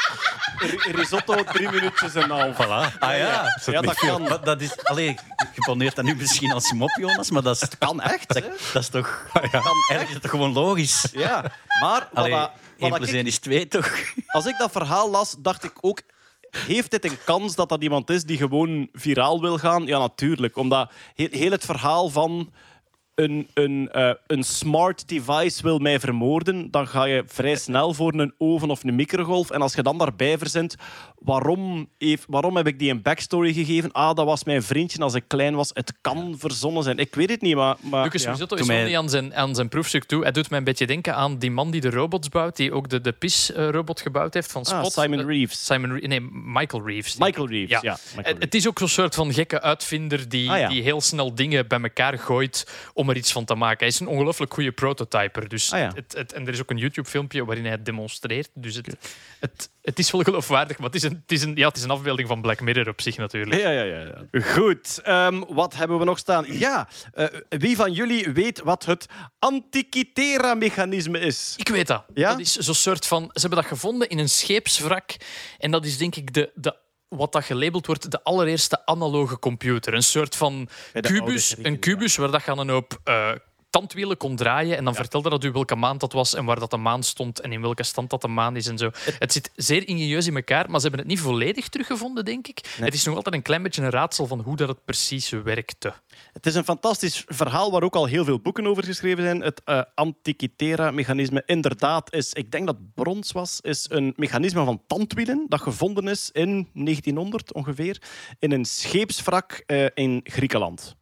R- 0.84 0.92
Risotto, 0.96 1.44
drie 1.44 1.70
minuutjes 1.72 2.16
en 2.16 2.30
half. 2.30 2.56
Voilà. 2.56 2.98
Ah 3.00 3.18
ja. 3.18 3.60
Ja, 3.66 3.82
dat 3.82 3.96
kan. 3.96 4.22
Maar 4.22 4.44
dat 4.44 4.62
is... 4.62 4.84
Allee, 4.84 5.08
je 5.54 5.62
poneert 5.66 5.96
dat 5.96 6.06
nu 6.06 6.16
misschien 6.16 6.52
als 6.52 6.72
mop, 6.74 6.90
Jonas, 7.00 7.32
maar 7.32 7.42
dat 7.42 7.62
is, 7.62 7.78
Kan 7.78 8.02
echt, 8.02 8.34
hè? 8.34 8.42
dat 8.74 8.82
is 8.82 8.90
toch... 8.90 9.28
Is 9.90 10.14
het 10.14 10.22
toch 10.22 10.32
gewoon 10.32 10.54
logisch? 10.54 11.08
Ja, 11.12 11.52
maar 11.82 12.08
dat- 12.14 12.30
wat 12.30 12.52
1 12.78 12.90
dat 12.90 12.98
plus 13.00 13.10
ik- 13.10 13.16
1 13.16 13.26
is 13.26 13.40
2, 13.40 13.68
toch? 13.68 13.92
als 14.28 14.46
ik 14.46 14.58
dat 14.58 14.72
verhaal 14.72 15.10
las, 15.10 15.36
dacht 15.40 15.64
ik 15.64 15.74
ook... 15.82 16.02
Heeft 16.50 16.92
dit 16.92 17.06
een 17.06 17.18
kans 17.26 17.56
dat 17.56 17.70
dat 17.70 17.84
iemand 17.84 18.10
is 18.10 18.24
die 18.24 18.38
gewoon 18.38 18.90
viraal 18.94 19.42
wil 19.42 19.58
gaan? 19.58 19.86
Ja, 19.86 19.98
natuurlijk. 20.00 20.58
Omdat 20.58 20.92
heel, 21.16 21.28
heel 21.32 21.52
het 21.52 21.66
verhaal 21.66 22.10
van 22.10 22.52
een, 23.16 23.48
een, 23.54 23.90
eh, 23.92 24.12
een 24.28 24.44
smart 24.44 25.08
device 25.08 25.62
wil 25.64 25.80
mij 25.80 26.00
vermoorden, 26.00 26.72
dan 26.72 26.88
ga 26.88 27.04
je 27.04 27.24
vrij 27.28 27.56
snel 27.56 27.94
voor 27.94 28.14
een 28.14 28.34
oven 28.38 28.70
of 28.70 28.84
een 28.84 28.96
microgolf. 28.96 29.50
En 29.50 29.62
als 29.62 29.74
je 29.74 29.84
dan 29.84 29.98
daarbij 29.98 30.38
verzint, 30.38 30.76
waarom, 31.26 31.90
heeft, 31.98 32.24
waarom 32.28 32.56
heb 32.56 32.68
ik 32.68 32.80
die 32.80 32.92
een 32.92 33.02
backstory 33.02 33.54
gegeven? 33.54 33.92
Ah, 33.92 34.16
dat 34.16 34.26
was 34.26 34.44
mijn 34.44 34.64
vriendje 34.64 35.00
als 35.00 35.14
ik 35.14 35.24
klein 35.28 35.56
was. 35.56 35.70
Het 35.74 35.94
kan 36.02 36.36
verzonnen 36.38 36.84
zijn. 36.84 36.98
Ik 36.98 37.16
weet 37.16 37.30
het 37.30 37.42
niet, 37.42 37.56
maar... 37.56 37.76
maar 37.80 38.04
Lucas 38.04 38.24
ja. 38.24 38.32
Risotto 38.32 38.56
is 38.56 38.66
mij- 38.68 38.86
niet 38.86 38.96
aan 38.96 39.10
zijn, 39.10 39.36
aan 39.36 39.56
zijn 39.56 39.70
proefstuk 39.70 40.04
toe. 40.04 40.22
Hij 40.22 40.32
doet 40.32 40.50
mij 40.50 40.60
een 40.60 40.66
beetje 40.66 40.88
denken 40.88 41.16
aan 41.16 41.38
die 41.38 41.52
man 41.52 41.72
die 41.72 41.82
de 41.82 41.90
robots 41.90 42.30
bouwt, 42.30 42.56
die 42.56 42.74
ook 42.74 42.90
de, 42.90 43.02
de 43.02 43.12
PIS-robot 43.12 44.02
gebouwd 44.02 44.34
heeft 44.34 44.52
van 44.52 44.64
Ah, 44.64 44.78
Spot. 44.80 44.92
Simon 44.94 45.20
Eh, 45.20 45.26
Reeves. 45.26 45.66
Simon 45.66 45.92
Re- 46.00 46.08
nee, 46.08 46.22
Michael 46.32 46.86
Reeves. 46.88 47.16
Michael. 47.18 47.48
Reeves, 47.48 47.70
Ja. 47.70 47.80
ja. 47.82 47.92
Michael 47.92 48.16
Het- 48.16 48.26
Reeves. 48.26 48.44
Het 48.44 48.56
is 48.56 48.68
ook 48.68 48.80
zo'n 48.80 48.88
soort 48.88 49.16
van 49.16 49.34
gekke 49.34 49.62
uitvinder 49.62 50.30
die, 50.30 50.50
Ah, 50.52 50.60
ja. 50.60 50.68
die 50.70 50.82
heel 50.82 51.02
snel 51.02 51.36
dingen 51.36 51.68
bij 51.68 51.80
elkaar 51.82 52.18
gooit 52.20 52.68
om 52.94 53.10
er 53.10 53.16
iets 53.18 53.32
van 53.32 53.46
te 53.46 53.56
maken. 53.56 53.78
Hij 53.80 53.88
is 53.88 54.00
een 54.00 54.08
ongelooflijk 54.08 54.54
goede 54.54 54.72
prototyper. 54.72 55.48
Dus 55.48 55.72
Ah, 55.74 55.80
ja. 55.80 55.92
het, 55.96 56.14
het, 56.18 56.34
en 56.34 56.48
er 56.48 56.54
is 56.54 56.62
ook 56.62 56.70
een 56.70 56.78
YouTube-filmpje 56.78 57.46
waarin 57.46 57.64
hij 57.64 57.74
het 57.74 57.86
demonstreert. 57.86 58.50
Dus 58.54 58.76
het, 58.76 58.96
het, 59.40 59.70
het 59.82 60.00
is 60.00 60.12
wel 60.12 60.22
geloofwaardig, 60.22 60.78
maar 60.78 60.86
het 60.88 60.96
is, 60.96 61.04
een, 61.04 61.15
het, 61.22 61.32
is 61.32 61.44
een, 61.44 61.56
ja, 61.56 61.68
het 61.68 61.78
is 61.78 61.84
een 61.84 61.90
afbeelding 61.90 62.28
van 62.28 62.42
Black 62.42 62.62
Mirror 62.62 62.90
op 62.90 63.02
zich 63.02 63.18
natuurlijk. 63.18 63.62
Ja, 63.62 63.70
ja, 63.70 63.84
ja. 63.84 64.00
ja. 64.32 64.42
Goed. 64.42 65.00
ehm, 65.04 65.44
wat 65.48 65.76
hebben 65.76 66.00
we 66.00 66.06
nog 66.06 66.18
staan? 66.18 66.46
Ja, 66.48 66.88
eh, 67.14 67.26
wie 67.50 67.76
van 67.76 67.92
jullie 67.92 68.30
weet 68.30 68.62
wat 68.62 68.86
het 68.86 69.06
Antikythera-mechanisme 69.40 71.20
is? 71.20 71.54
Ik 71.58 71.68
weet 71.68 71.88
dat. 71.88 72.04
Ja? 72.14 72.30
Dat 72.30 72.40
is 72.40 72.56
zo'n 72.56 72.74
soort 72.74 73.08
van. 73.08 73.24
Ze 73.34 73.40
hebben 73.40 73.60
dat 73.60 73.68
gevonden 73.68 74.10
in 74.10 74.20
een 74.20 74.30
scheepswrak. 74.30 75.16
En 75.58 75.72
dat 75.72 75.86
is 75.86 75.98
denk 75.98 76.16
ik 76.16 76.34
de. 76.34 76.52
de 76.56 76.84
wat 77.10 77.32
dat 77.32 77.44
gelabeld 77.44 77.86
wordt, 77.86 78.12
de 78.12 78.24
allereerste 78.24 78.86
analoge 78.86 79.40
computer. 79.40 79.94
Een 79.94 80.04
soort 80.04 80.36
van 80.36 80.70
kubus, 81.02 81.56
een 81.62 81.80
kubus 81.80 82.16
waar 82.16 82.32
dat 82.32 82.44
je 82.46 82.52
aan 82.52 82.60
een 82.60 82.70
hoop 82.70 83.00
eh, 83.04 83.32
tandwielen 83.70 84.18
kon 84.18 84.36
draaien. 84.36 84.78
En 84.78 84.84
dan 84.84 84.96
vertelde 84.96 85.30
dat 85.30 85.44
u 85.44 85.52
welke 85.52 85.76
maand 85.76 86.00
dat 86.00 86.14
was 86.14 86.34
en 86.34 86.46
waar 86.46 86.60
dat 86.60 86.72
de 86.72 86.78
maan 86.78 87.04
stond 87.04 87.40
en 87.40 87.52
in 87.52 87.62
welke 87.62 87.84
stand 87.84 88.10
dat 88.10 88.22
de 88.22 88.28
maan 88.28 88.56
is 88.56 88.68
en 88.68 88.78
zo. 88.78 88.90
Het 89.20 89.34
zit 89.34 89.52
zeer 89.56 89.88
ingenieus 89.88 90.28
in 90.28 90.36
elkaar, 90.36 90.70
maar 90.70 90.80
ze 90.80 90.88
hebben 90.88 91.00
het 91.00 91.10
niet 91.10 91.20
volledig 91.20 91.70
teruggevonden, 91.70 92.26
denk 92.26 92.48
ik. 92.48 92.76
Het 92.80 92.94
is 92.94 93.06
nog 93.06 93.16
altijd 93.16 93.36
een 93.36 93.42
klein 93.42 93.64
beetje 93.64 93.82
een 93.82 93.90
raadsel 93.90 94.28
van 94.28 94.40
hoe 94.40 94.56
dat 94.56 94.68
het 94.68 94.86
precies 94.86 95.30
werkte. 95.30 95.94
Het 96.34 96.46
is 96.46 96.56
een 96.56 96.64
fantastisch 96.64 97.24
verhaal 97.28 97.72
waar 97.72 97.84
ook 97.84 97.96
al 97.96 98.06
heel 98.06 98.26
veel 98.26 98.40
boeken 98.40 98.68
over 98.68 98.84
geschreven 98.84 99.24
zijn. 99.24 99.42
Het 99.42 99.62
eh 99.64 99.82
Antikythera-mechanisme 99.96 101.44
inderdaad 101.46 102.14
is, 102.14 102.34
ik 102.34 102.52
denk 102.52 102.66
dat 102.66 102.94
brons 102.94 103.32
was, 103.32 103.60
is 103.62 103.86
een 103.90 104.14
mechanisme 104.16 104.64
van 104.64 104.82
tandwielen 104.88 105.46
dat 105.48 105.62
gevonden 105.62 106.08
is 106.08 106.30
in 106.34 106.70
1900 106.74 107.54
ongeveer 107.54 108.02
in 108.40 108.52
een 108.52 108.66
scheepswrak 108.66 109.64
eh, 109.66 109.86
in 109.94 110.22
Griekenland. 110.24 110.96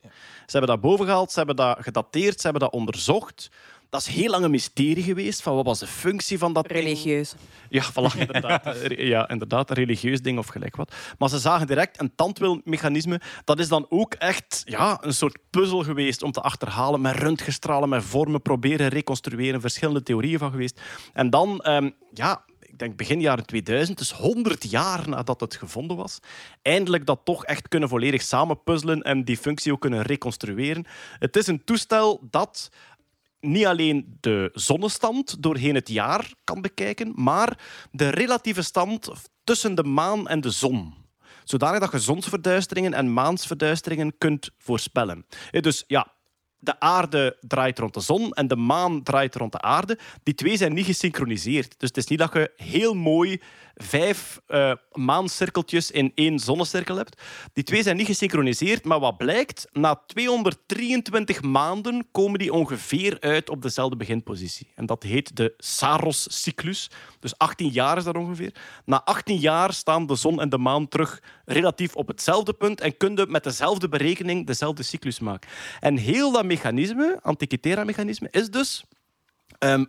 Hebben 0.58 0.76
dat 0.76 0.82
bovengehaald, 0.82 1.32
ze 1.32 1.38
hebben 1.38 1.56
dat 1.56 1.78
gedateerd, 1.82 2.36
ze 2.36 2.42
hebben 2.42 2.62
dat 2.62 2.72
onderzocht. 2.72 3.50
Dat 3.94 4.02
is 4.02 4.08
heel 4.08 4.30
lang 4.30 4.44
een 4.44 4.52
mysterie 4.52 5.04
geweest 5.04 5.42
van 5.42 5.56
wat 5.56 5.66
was 5.66 5.80
de 5.80 5.88
functie 5.88 6.38
van 6.38 6.54
dat 6.54 6.68
ding. 6.68 6.80
Religieus. 6.80 7.34
Ja, 7.70 7.84
voilà, 7.92 8.18
inderdaad. 8.18 8.66
Eh, 8.66 9.08
ja, 9.08 9.30
inderdaad, 9.30 9.70
een 9.70 9.76
religieus 9.76 10.22
ding 10.22 10.38
of 10.38 10.48
gelijk 10.48 10.76
wat. 10.76 10.96
Maar 11.18 11.30
ze 11.30 11.40
zagen 11.40 11.68
direct 11.68 12.00
een 12.00 12.16
tandwielmechanisme. 12.16 13.22
Dat 13.44 13.60
is 13.60 13.68
dan 13.68 13.86
ook 13.90 14.14
echt 14.14 14.62
ja, 14.66 14.98
een 15.02 15.14
soort 15.14 15.38
puzzel 15.50 15.84
geweest 15.84 16.24
om 16.24 16.32
te 16.32 16.42
achterhalen 16.42 17.02
met 17.02 17.16
röntgenstralen, 17.16 17.90
met 17.90 18.04
vormen, 18.04 18.42
proberen 18.42 18.88
reconstrueren, 18.88 19.62
verschillende 19.62 20.04
theorieën 20.04 20.40
van 20.40 20.52
geweest. 20.52 20.82
En 21.14 21.30
dan, 21.30 21.62
ehm, 21.62 21.90
ja, 22.14 22.46
ik 22.74 22.80
denk 22.80 22.96
begin 22.96 23.22
jaren 23.22 23.46
2000, 23.46 23.98
dus 23.98 24.12
100 24.12 24.70
jaar 24.70 25.10
nadat 25.10 25.40
het 25.40 25.56
gevonden 25.56 25.98
was, 25.98 26.20
eindelijk 26.62 27.06
dat 27.06 27.20
toch 27.24 27.46
echt 27.46 27.68
kunnen 27.68 27.90
volledig 27.90 28.22
samenpuzzelen 28.22 29.02
en 29.02 29.24
die 29.24 29.38
functie 29.38 29.72
ook 29.72 29.82
kunnen 29.82 30.02
reconstrueren. 30.02 30.86
Het 31.20 31.36
is 31.36 31.48
een 31.48 31.64
toestel 31.64 32.28
dat 32.30 32.70
niet 33.40 33.66
alleen 33.66 34.18
de 34.20 34.50
zonnestand 34.54 35.44
doorheen 35.44 35.76
het 35.76 35.90
jaar 35.90 36.34
kan 36.44 36.62
bekijken, 36.62 37.12
maar 37.16 37.60
de 37.92 38.10
relatieve 38.10 38.62
stand 38.62 39.10
tussen 39.44 39.76
de 39.76 39.84
maan 39.84 40.28
en 40.28 40.42
de 40.42 40.52
zon. 40.52 40.94
Zodanig 41.44 41.80
dat 41.80 41.92
je 41.92 42.00
zonsverduisteringen 42.00 42.94
en 42.94 43.14
maansverduisteringen 43.14 44.18
kunt 44.18 44.50
voorspellen. 44.58 45.26
Eh, 45.52 45.62
Dus 45.62 45.84
ja, 45.88 46.13
de 46.64 46.80
aarde 46.80 47.38
draait 47.42 47.80
rond 47.80 47.94
de 47.94 48.00
zon 48.00 48.32
en 48.32 48.48
de 48.48 48.56
maan 48.56 49.04
draait 49.04 49.36
rond 49.36 49.52
de 49.52 49.62
aarde. 49.62 49.98
Die 50.24 50.34
twee 50.34 50.58
zijn 50.58 50.74
niet 50.74 50.86
gesynchroniseerd. 50.86 51.76
Dus 51.78 51.90
het 51.90 51.98
is 51.98 52.08
niet 52.08 52.20
dat 52.20 52.34
je 52.34 52.52
heel 52.58 52.94
mooi 52.94 53.42
vijf 53.76 54.42
eh, 54.48 54.72
maancirkeltjes 54.92 55.92
in 55.92 56.12
één 56.16 56.40
zonnecirkel 56.40 56.96
hebt. 56.96 57.22
Die 57.54 57.64
twee 57.64 57.84
zijn 57.84 57.98
niet 57.98 58.06
gesynchroniseerd, 58.06 58.86
maar 58.86 59.00
wat 59.00 59.18
blijkt, 59.18 59.68
na 59.72 60.02
223 60.06 61.42
maanden 61.42 62.08
komen 62.12 62.40
die 62.40 62.54
ongeveer 62.54 63.18
uit 63.20 63.50
op 63.50 63.62
dezelfde 63.62 63.96
beginpositie. 63.96 64.72
En 64.76 64.86
dat 64.86 65.04
heet 65.04 65.36
de 65.36 65.54
Saros-cyclus. 65.58 66.90
Dus 67.20 67.38
18 67.38 67.70
jaar 67.70 67.98
is 67.98 68.04
dat 68.04 68.18
ongeveer. 68.18 68.56
Na 68.86 69.04
18 69.04 69.38
jaar 69.38 69.74
staan 69.74 70.06
de 70.06 70.16
zon 70.16 70.42
en 70.42 70.50
de 70.50 70.58
maan 70.58 70.88
terug 70.88 71.22
relatief 71.46 71.96
op 71.96 72.08
hetzelfde 72.08 72.54
punt 72.54 72.82
en 72.82 72.98
kun 72.98 73.16
je 73.16 73.26
met 73.30 73.44
dezelfde 73.44 73.90
berekening 73.90 74.48
dezelfde 74.48 74.84
cyclus 74.84 75.20
maken. 75.20 75.50
En 75.80 75.98
heel 75.98 76.32
dat 76.32 76.46
mechanisme, 76.46 77.20
Antikythera-mechanisme, 77.22 78.28
is 78.32 78.50
dus 78.50 78.84
Ehm, 79.64 79.84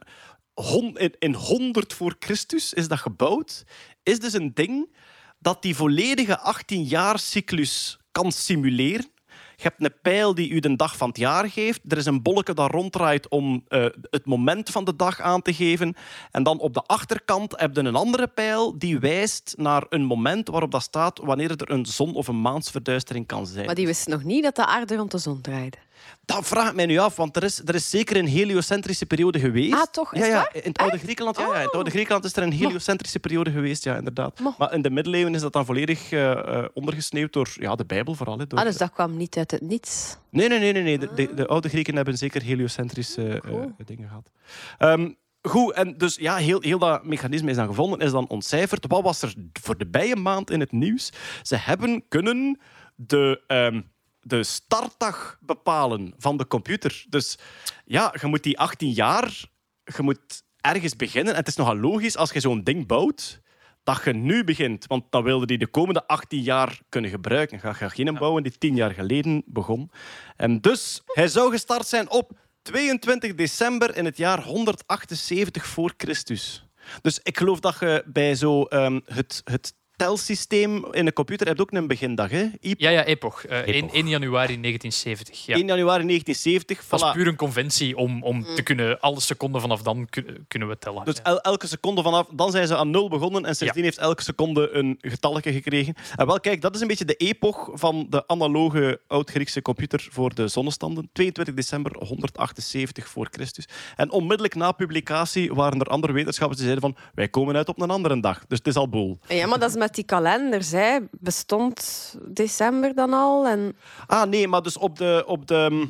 in, 0.94 1.14
in 1.18 1.34
100 1.34 1.92
voor 1.92 2.16
Christus 2.18 2.72
is 2.72 2.88
dat 2.88 2.98
gebouwd. 2.98 3.64
Is 4.02 4.18
dus 4.18 4.32
een 4.32 4.54
ding 4.54 4.96
dat 5.38 5.62
die 5.62 5.76
volledige 5.76 6.54
18-jaar-cyclus 6.54 7.98
kan 8.12 8.32
simuleren. 8.32 9.12
Je 9.56 9.62
hebt 9.62 9.84
een 9.84 10.00
pijl 10.02 10.34
die 10.34 10.50
u 10.50 10.58
de 10.58 10.76
dag 10.76 10.96
van 10.96 11.08
het 11.08 11.18
jaar 11.18 11.50
geeft. 11.50 11.80
Er 11.88 11.96
is 11.96 12.06
een 12.06 12.22
bolletje 12.22 12.54
dat 12.54 12.70
ronddraait 12.70 13.28
om 13.28 13.64
eh, 13.68 13.86
het 14.10 14.26
moment 14.26 14.70
van 14.70 14.84
de 14.84 14.96
dag 14.96 15.20
aan 15.20 15.42
te 15.42 15.54
geven. 15.54 15.94
En 16.30 16.42
dan 16.42 16.58
op 16.58 16.74
de 16.74 16.82
achterkant 16.82 17.60
heb 17.60 17.74
je 17.76 17.82
een 17.82 17.94
andere 17.94 18.26
pijl 18.26 18.78
die 18.78 18.98
wijst 18.98 19.54
naar 19.56 19.86
een 19.88 20.04
moment 20.04 20.48
waarop 20.48 20.70
dat 20.70 20.82
staat 20.82 21.18
wanneer 21.18 21.50
er 21.50 21.70
een 21.70 21.86
zon- 21.86 22.14
of 22.14 22.28
een 22.28 22.40
maansverduistering 22.40 23.26
kan 23.26 23.46
zijn. 23.46 23.66
Maar 23.66 23.74
die 23.74 23.86
wisten 23.86 24.12
nog 24.12 24.24
niet 24.24 24.42
dat 24.42 24.56
de 24.56 24.66
aarde 24.66 24.96
rond 24.96 25.10
de 25.10 25.18
zon 25.18 25.40
draaide. 25.40 25.78
Dat 26.24 26.46
vraag 26.46 26.68
ik 26.68 26.74
mij 26.74 26.86
nu 26.86 26.98
af, 26.98 27.16
want 27.16 27.36
er 27.36 27.42
is, 27.42 27.60
er 27.64 27.74
is 27.74 27.90
zeker 27.90 28.16
een 28.16 28.26
heliocentrische 28.26 29.06
periode 29.06 29.38
geweest. 29.40 29.72
Ah, 29.74 29.82
toch? 29.82 30.14
Is 30.14 30.20
ja, 30.20 30.26
ja, 30.26 30.52
in 30.52 30.60
het 30.68 30.78
oude 30.78 30.98
Griekenland, 30.98 31.36
ja, 31.36 31.46
ja, 31.46 31.54
in 31.54 31.60
het 31.64 31.74
oude 31.74 31.90
Griekenland 31.90 32.24
is 32.24 32.36
er 32.36 32.42
een 32.42 32.52
heliocentrische 32.52 33.18
periode 33.20 33.50
geweest, 33.50 33.84
ja, 33.84 33.96
inderdaad. 33.96 34.40
Mo. 34.40 34.54
Maar 34.58 34.72
in 34.74 34.82
de 34.82 34.90
middeleeuwen 34.90 35.34
is 35.34 35.40
dat 35.40 35.52
dan 35.52 35.64
volledig 35.64 36.12
eh, 36.12 36.30
eh, 36.58 36.64
ondergesneeuwd 36.74 37.32
door 37.32 37.48
ja, 37.54 37.74
de 37.74 37.84
Bijbel 37.84 38.14
vooral. 38.14 38.38
hè, 38.38 38.46
door- 38.46 38.58
Ah, 38.58 38.64
dus 38.64 38.76
dat 38.76 38.92
kwam 38.92 39.16
niet 39.16 39.36
uit 39.36 39.50
het 39.50 39.60
niets. 39.62 40.16
Nee, 40.30 40.48
nee, 40.48 40.58
nee, 40.58 40.72
nee. 40.72 40.82
nee. 40.82 40.98
De, 40.98 41.14
de, 41.14 41.34
de 41.34 41.46
oude 41.46 41.68
Grieken 41.68 41.96
hebben 41.96 42.18
zeker 42.18 42.42
heliocentrische 42.42 43.28
eh, 43.28 43.40
Cool. 43.40 43.72
dingen 43.84 44.08
gehad. 44.08 44.30
Ehm, 44.78 45.10
goed, 45.42 45.72
en 45.72 45.98
dus 45.98 46.14
ja, 46.16 46.36
heel, 46.36 46.60
heel 46.62 46.78
dat 46.78 47.04
mechanisme 47.04 47.50
is 47.50 47.56
dan 47.56 47.66
gevonden, 47.66 47.98
is 47.98 48.10
dan 48.10 48.28
ontcijferd. 48.28 48.84
Wat 48.88 49.02
was 49.02 49.22
er 49.22 49.34
voor 49.52 49.78
de 49.78 49.86
bijenmaand 49.86 50.50
in 50.50 50.60
het 50.60 50.72
nieuws? 50.72 51.12
Ze 51.42 51.56
hebben 51.56 52.04
kunnen 52.08 52.58
de, 52.94 53.42
ehm, 53.46 53.80
de 54.24 54.42
startdag 54.42 55.38
bepalen 55.40 56.14
van 56.18 56.36
de 56.36 56.46
computer. 56.46 57.04
Dus 57.08 57.38
ja, 57.84 58.14
je 58.20 58.26
moet 58.26 58.42
die 58.42 58.58
18 58.58 58.90
jaar, 58.90 59.44
je 59.84 60.02
moet 60.02 60.42
ergens 60.60 60.96
beginnen. 60.96 61.32
En 61.32 61.38
het 61.38 61.48
is 61.48 61.56
nogal 61.56 61.76
logisch 61.76 62.16
als 62.16 62.32
je 62.32 62.40
zo'n 62.40 62.62
ding 62.62 62.86
bouwt. 62.86 63.42
Dat 63.82 64.00
je 64.04 64.12
nu 64.12 64.44
begint, 64.44 64.86
want 64.86 65.04
dan 65.10 65.22
wilde 65.22 65.46
die 65.46 65.58
de 65.58 65.66
komende 65.66 66.06
18 66.06 66.42
jaar 66.42 66.80
kunnen 66.88 67.10
gebruiken. 67.10 67.60
Ga 67.60 67.76
je 67.78 67.90
geen 67.90 68.14
bouwen 68.14 68.42
die 68.42 68.58
10 68.58 68.74
jaar 68.74 68.90
geleden 68.90 69.42
begon. 69.46 69.90
En 70.36 70.60
dus, 70.60 71.02
hij 71.06 71.28
zou 71.28 71.50
gestart 71.50 71.86
zijn 71.86 72.10
op 72.10 72.32
22 72.62 73.34
december 73.34 73.96
in 73.96 74.04
het 74.04 74.16
jaar 74.16 74.42
178 74.42 75.66
voor 75.66 75.94
Christus. 75.96 76.66
Dus 77.02 77.20
ik 77.22 77.38
geloof 77.38 77.60
dat 77.60 77.76
je 77.80 78.04
bij 78.06 78.34
zo 78.34 78.62
ehm, 78.62 79.00
het, 79.04 79.40
het 79.44 79.74
telsysteem 79.96 80.84
in 80.92 81.06
een 81.06 81.12
computer 81.12 81.46
hebt 81.46 81.60
ook 81.60 81.72
een 81.72 81.86
begindag. 81.86 82.30
Hè? 82.30 82.50
Ja, 82.60 82.90
ja, 82.90 83.04
Epoch. 83.04 83.44
Eh, 83.44 83.58
1, 83.58 83.66
Epoch. 83.74 83.92
1 83.94 84.08
januari 84.08 84.60
1970. 84.60 85.46
Ja. 85.46 85.54
1 85.54 85.66
januari 85.66 86.04
1970. 86.06 86.88
Dat 86.88 87.02
is 87.02 87.12
puur 87.12 87.26
een 87.26 87.36
conventie 87.36 87.96
om, 87.96 88.22
om 88.22 88.44
te 88.54 88.62
kunnen... 88.62 89.00
Alle 89.00 89.20
seconden 89.20 89.60
vanaf 89.60 89.82
dan 89.82 90.06
kun- 90.10 90.44
kunnen 90.48 90.68
we 90.68 90.78
tellen. 90.78 91.04
Dus 91.04 91.16
Ja. 91.16 91.22
el- 91.22 91.40
elke 91.40 91.66
seconde 91.66 92.02
vanaf, 92.02 92.26
dan 92.32 92.50
zijn 92.50 92.66
ze 92.66 92.76
aan 92.76 92.90
nul 92.90 93.08
begonnen 93.08 93.44
en 93.44 93.56
sindsdien 93.56 93.84
heeft 93.84 93.98
elke 93.98 94.22
seconde 94.22 94.70
een 94.72 94.98
getalletje 95.00 95.52
gekregen. 95.52 95.94
En 96.16 96.26
wel, 96.26 96.40
kijk, 96.40 96.60
dat 96.60 96.74
is 96.74 96.80
een 96.80 96.86
beetje 96.86 97.04
de 97.04 97.14
epoch 97.14 97.70
van 97.74 98.06
de 98.10 98.26
analoge 98.26 99.00
oud-Griekse 99.06 99.62
computer 99.62 100.06
voor 100.10 100.34
de 100.34 100.48
zonnestanden. 100.48 101.08
22 101.12 101.54
december 101.54 101.92
178 102.06 103.08
voor 103.08 103.28
Christus. 103.30 103.68
En 103.96 104.10
onmiddellijk 104.10 104.54
na 104.54 104.72
publicatie 104.72 105.52
waren 105.54 105.80
er 105.80 105.86
andere 105.86 106.12
wetenschappers 106.12 106.60
die 106.60 106.68
zeiden 106.70 106.92
van 106.94 107.02
wij 107.14 107.28
komen 107.28 107.56
uit 107.56 107.68
op 107.68 107.80
een 107.80 107.90
andere 107.90 108.20
dag. 108.20 108.44
Dus 108.48 108.58
het 108.58 108.66
is 108.66 108.76
al 108.76 108.88
boel. 108.88 109.18
Ja, 109.28 109.46
maar 109.46 109.58
dat 109.58 109.68
is 109.70 109.76
met 109.76 109.93
die 109.94 110.04
kalenders. 110.04 110.70
Hè. 110.70 110.98
Bestond 111.10 112.14
december 112.24 112.94
dan 112.94 113.12
al? 113.12 113.46
En... 113.46 113.76
Ah, 114.06 114.28
nee, 114.28 114.48
maar 114.48 114.62
dus 114.62 114.76
op 114.76 114.96
de, 114.96 115.24
op 115.26 115.46
de, 115.46 115.88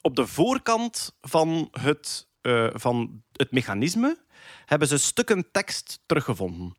op 0.00 0.16
de 0.16 0.26
voorkant 0.26 1.14
van 1.20 1.68
het, 1.80 2.26
eh, 2.40 2.66
van 2.72 3.22
het 3.32 3.50
mechanisme 3.50 4.16
hebben 4.66 4.88
ze 4.88 4.98
stukken 4.98 5.50
tekst 5.50 6.00
teruggevonden. 6.06 6.76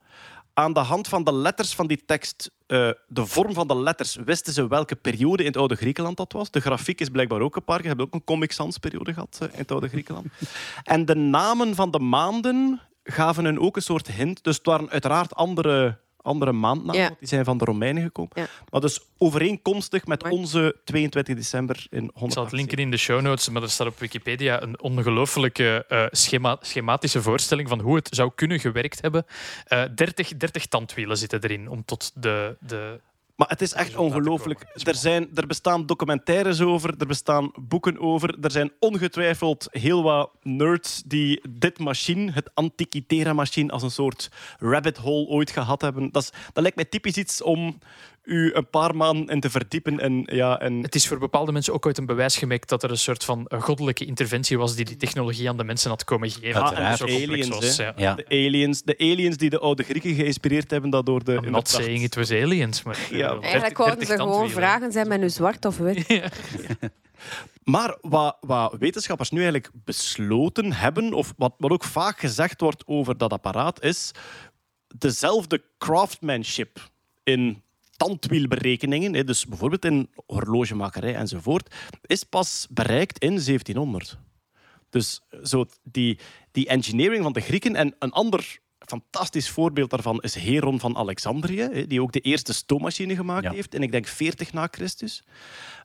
Aan 0.53 0.73
de 0.73 0.79
hand 0.79 1.07
van 1.07 1.23
de 1.23 1.33
letters 1.33 1.75
van 1.75 1.87
die 1.87 2.05
tekst, 2.05 2.51
eh, 2.67 2.89
de 3.07 3.25
vorm 3.25 3.53
van 3.53 3.67
de 3.67 3.75
letters, 3.75 4.15
wisten 4.15 4.53
ze 4.53 4.67
welke 4.67 4.95
periode 4.95 5.43
in 5.43 5.47
het 5.47 5.57
oude 5.57 5.75
Griekenland 5.75 6.17
dat 6.17 6.31
was. 6.31 6.51
De 6.51 6.59
grafiek 6.59 6.99
is 7.01 7.09
blijkbaar 7.09 7.41
ook 7.41 7.55
een 7.55 7.63
paar 7.63 7.75
keer. 7.75 7.89
Ze 7.89 7.89
hebben 7.89 8.05
ook 8.05 8.13
een 8.13 8.23
Comic 8.23 8.51
Sans 8.51 8.77
periode 8.77 9.13
gehad 9.13 9.37
eh, 9.41 9.47
in 9.51 9.57
het 9.59 9.71
oude 9.71 9.87
Griekenland. 9.87 10.27
en 10.83 11.05
de 11.05 11.15
namen 11.15 11.75
van 11.75 11.91
de 11.91 11.99
maanden 11.99 12.81
gaven 13.03 13.45
hun 13.45 13.59
ook 13.59 13.75
een 13.75 13.81
soort 13.81 14.07
hint. 14.07 14.43
Dus 14.43 14.57
het 14.57 14.65
waren 14.65 14.89
uiteraard 14.89 15.35
andere, 15.35 15.99
andere 16.23 16.51
maandnamen, 16.51 16.95
Ja. 17.01 17.07
want 17.07 17.19
die 17.19 17.27
zijn 17.27 17.45
van 17.45 17.57
de 17.57 17.65
Romeinen 17.65 18.03
gekomen. 18.03 18.31
Ja. 18.35 18.45
Maar 18.69 18.81
dus 18.81 18.99
overeenkomstig 19.17 20.05
met 20.05 20.23
onze 20.29 20.75
22 20.83 21.35
december 21.35 21.85
in 21.89 21.99
100. 21.99 22.23
Ik 22.25 22.31
zal 22.31 22.43
het 22.43 22.51
linken 22.53 22.77
in 22.77 22.91
de 22.91 22.97
show 22.97 23.21
notes, 23.21 23.49
maar 23.49 23.61
er 23.61 23.69
staat 23.69 23.87
op 23.87 23.99
Wikipedia 23.99 24.61
een 24.61 24.81
ongelooflijke 24.81 25.85
eh, 25.87 26.05
schema 26.11 26.57
schematische 26.61 27.21
voorstelling 27.21 27.69
van 27.69 27.79
hoe 27.79 27.95
het 27.95 28.07
zou 28.11 28.31
kunnen 28.35 28.59
gewerkt 28.59 29.01
hebben. 29.01 29.25
Eh 29.67 29.83
30, 29.95 30.37
30 30.37 30.65
tandwielen 30.65 31.17
zitten 31.17 31.43
erin 31.43 31.69
om 31.69 31.85
tot 31.85 32.11
de, 32.15 32.55
de 32.59 32.99
Maar 33.35 33.47
het 33.47 33.61
is 33.61 33.73
echt 33.73 33.95
ongelooflijk. 33.95 34.65
Er, 34.83 34.95
zijn, 34.95 35.29
er 35.35 35.47
bestaan 35.47 35.85
documentaires 35.85 36.61
over, 36.61 36.95
er 36.97 37.07
bestaan 37.07 37.51
boeken 37.55 37.99
over. 37.99 38.37
Er 38.41 38.51
zijn 38.51 38.71
ongetwijfeld 38.79 39.67
heel 39.71 40.03
wat 40.03 40.31
nerds 40.41 41.03
die 41.05 41.41
dit 41.49 41.79
machine, 41.79 42.31
het 42.31 42.51
Antikythera-machine, 42.53 43.71
als 43.71 43.83
een 43.83 43.91
soort 43.91 44.31
rabbit 44.59 44.97
hole 44.97 45.27
ooit 45.27 45.51
gehad 45.51 45.81
hebben. 45.81 46.11
Dat, 46.11 46.23
is, 46.23 46.31
dat 46.53 46.61
lijkt 46.61 46.75
mij 46.75 46.85
typisch 46.85 47.17
iets 47.17 47.41
om 47.41 47.79
u 48.23 48.53
een 48.53 48.69
paar 48.69 48.95
maanden 48.95 49.27
in 49.27 49.39
te 49.39 49.49
verdiepen. 49.49 49.99
En, 49.99 50.23
ja, 50.25 50.59
en 50.59 50.81
Het 50.81 50.95
is 50.95 51.07
voor 51.07 51.17
bepaalde 51.19 51.51
mensen 51.51 51.73
ook 51.73 51.85
ooit 51.85 51.97
een 51.97 52.05
bewijs 52.05 52.37
gemaakt 52.37 52.69
dat 52.69 52.83
er 52.83 52.89
een 52.91 52.97
soort 52.97 53.23
van 53.23 53.51
goddelijke 53.59 54.05
interventie 54.05 54.57
was 54.57 54.75
die 54.75 54.85
die 54.85 54.97
technologie 54.97 55.49
aan 55.49 55.57
de 55.57 55.63
mensen 55.63 55.89
had 55.89 56.03
komen 56.03 56.29
geven. 56.31 56.61
Ah, 56.61 56.89
En 56.89 56.97
zo 56.97 57.05
complex 57.05 57.29
aliens, 57.31 57.49
was, 57.49 57.77
hè. 57.77 57.83
ja. 57.83 57.93
Ja. 57.97 58.13
de, 58.15 58.25
aliens, 58.29 58.81
de 58.83 58.97
aliens 58.97 59.37
die 59.37 59.49
de 59.49 59.59
oude 59.59 59.83
Grieken 59.83 60.15
geïnspireerd 60.15 60.71
hebben, 60.71 60.89
dat 60.89 61.05
door 61.05 61.23
de... 61.23 61.33
I'm 61.33 61.51
not 61.51 61.67
saying 61.69 62.03
it 62.03 62.15
was 62.15 62.31
aliens, 62.31 62.83
maar... 62.83 62.97
eh, 63.11 63.17
Ja. 63.17 63.27
30 63.27 63.43
Eigenlijk 63.43 63.77
wouden 63.77 63.99
ze 64.05 64.07
30 64.07 64.25
gewoon 64.25 64.49
vragen, 64.49 64.91
zijn 64.91 65.07
wij 65.07 65.17
nu 65.17 65.29
zwart 65.29 65.65
of 65.65 65.77
wit? 65.77 66.05
Maar 67.63 67.97
wat, 68.01 68.37
wat 68.41 68.75
wetenschappers 68.79 69.29
nu 69.29 69.41
eigenlijk 69.41 69.71
besloten 69.85 70.73
hebben, 70.73 71.13
of 71.13 71.33
wat, 71.37 71.53
wat 71.57 71.71
ook 71.71 71.83
vaak 71.83 72.19
gezegd 72.19 72.61
wordt 72.61 72.83
over 72.85 73.17
dat 73.17 73.31
apparaat, 73.31 73.81
is 73.83 74.11
dezelfde 74.97 75.63
craftsmanship 75.77 76.89
in 77.23 77.61
tandwielberekeningen, 78.07 79.25
dus 79.25 79.45
bijvoorbeeld 79.45 79.85
in 79.85 80.09
horlogemakerij 80.25 81.15
enzovoort, 81.15 81.75
is 82.01 82.23
pas 82.23 82.67
bereikt 82.69 83.19
in 83.19 83.29
1700. 83.29 84.17
Dus 84.89 85.21
zo 85.43 85.65
die, 85.83 86.19
die 86.51 86.67
engineering 86.67 87.23
van 87.23 87.33
de 87.33 87.41
Grieken 87.41 87.75
en 87.75 87.95
een 87.99 88.11
ander 88.11 88.59
fantastisch 88.79 89.49
voorbeeld 89.49 89.89
daarvan 89.89 90.21
is 90.21 90.35
Heron 90.35 90.79
van 90.79 90.97
Alexandrië, 90.97 91.85
die 91.87 92.01
ook 92.01 92.11
de 92.11 92.19
eerste 92.19 92.53
stoommachine 92.53 93.15
gemaakt 93.15 93.43
Ja. 93.43 93.51
heeft, 93.51 93.75
en 93.75 93.81
ik 93.83 93.91
denk 93.91 94.07
40 94.07 94.53
na 94.53 94.67
Christus. 94.71 95.23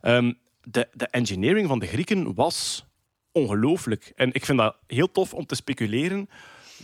Ehm, 0.00 0.32
de, 0.62 0.88
de 0.92 1.06
engineering 1.06 1.68
van 1.68 1.78
de 1.78 1.86
Grieken 1.86 2.34
was 2.34 2.86
ongelooflijk. 3.32 4.12
En 4.16 4.32
ik 4.32 4.44
vind 4.44 4.58
dat 4.58 4.76
heel 4.86 5.12
tof 5.12 5.34
om 5.34 5.46
te 5.46 5.54
speculeren. 5.54 6.28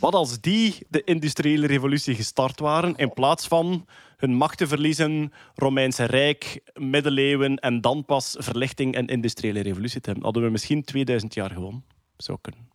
Wat 0.01 0.15
als 0.15 0.41
die 0.41 0.87
de 0.89 1.05
industriële 1.05 1.67
revolutie 1.67 2.15
gestart 2.15 2.61
waren, 2.61 2.97
in 2.97 3.13
plaats 3.13 3.47
van 3.47 3.87
hun 4.25 4.35
macht 4.37 4.59
te 4.59 4.67
verliezen, 4.67 5.33
Romeinse 5.55 6.05
Rijk, 6.05 6.61
middeleeuwen 6.75 7.57
en 7.57 7.81
dan 7.81 8.05
pas 8.05 8.37
verlichting 8.39 8.95
en 8.95 9.07
industriële 9.07 9.61
revolutie 9.61 10.01
te 10.01 10.07
hebben, 10.07 10.25
hadden 10.25 10.43
we 10.43 10.51
misschien 10.51 10.85
2000 10.85 11.35
jaar 11.35 11.51
gewonnen. 11.51 11.85
Zou 12.17 12.39
kunnen. 12.41 12.69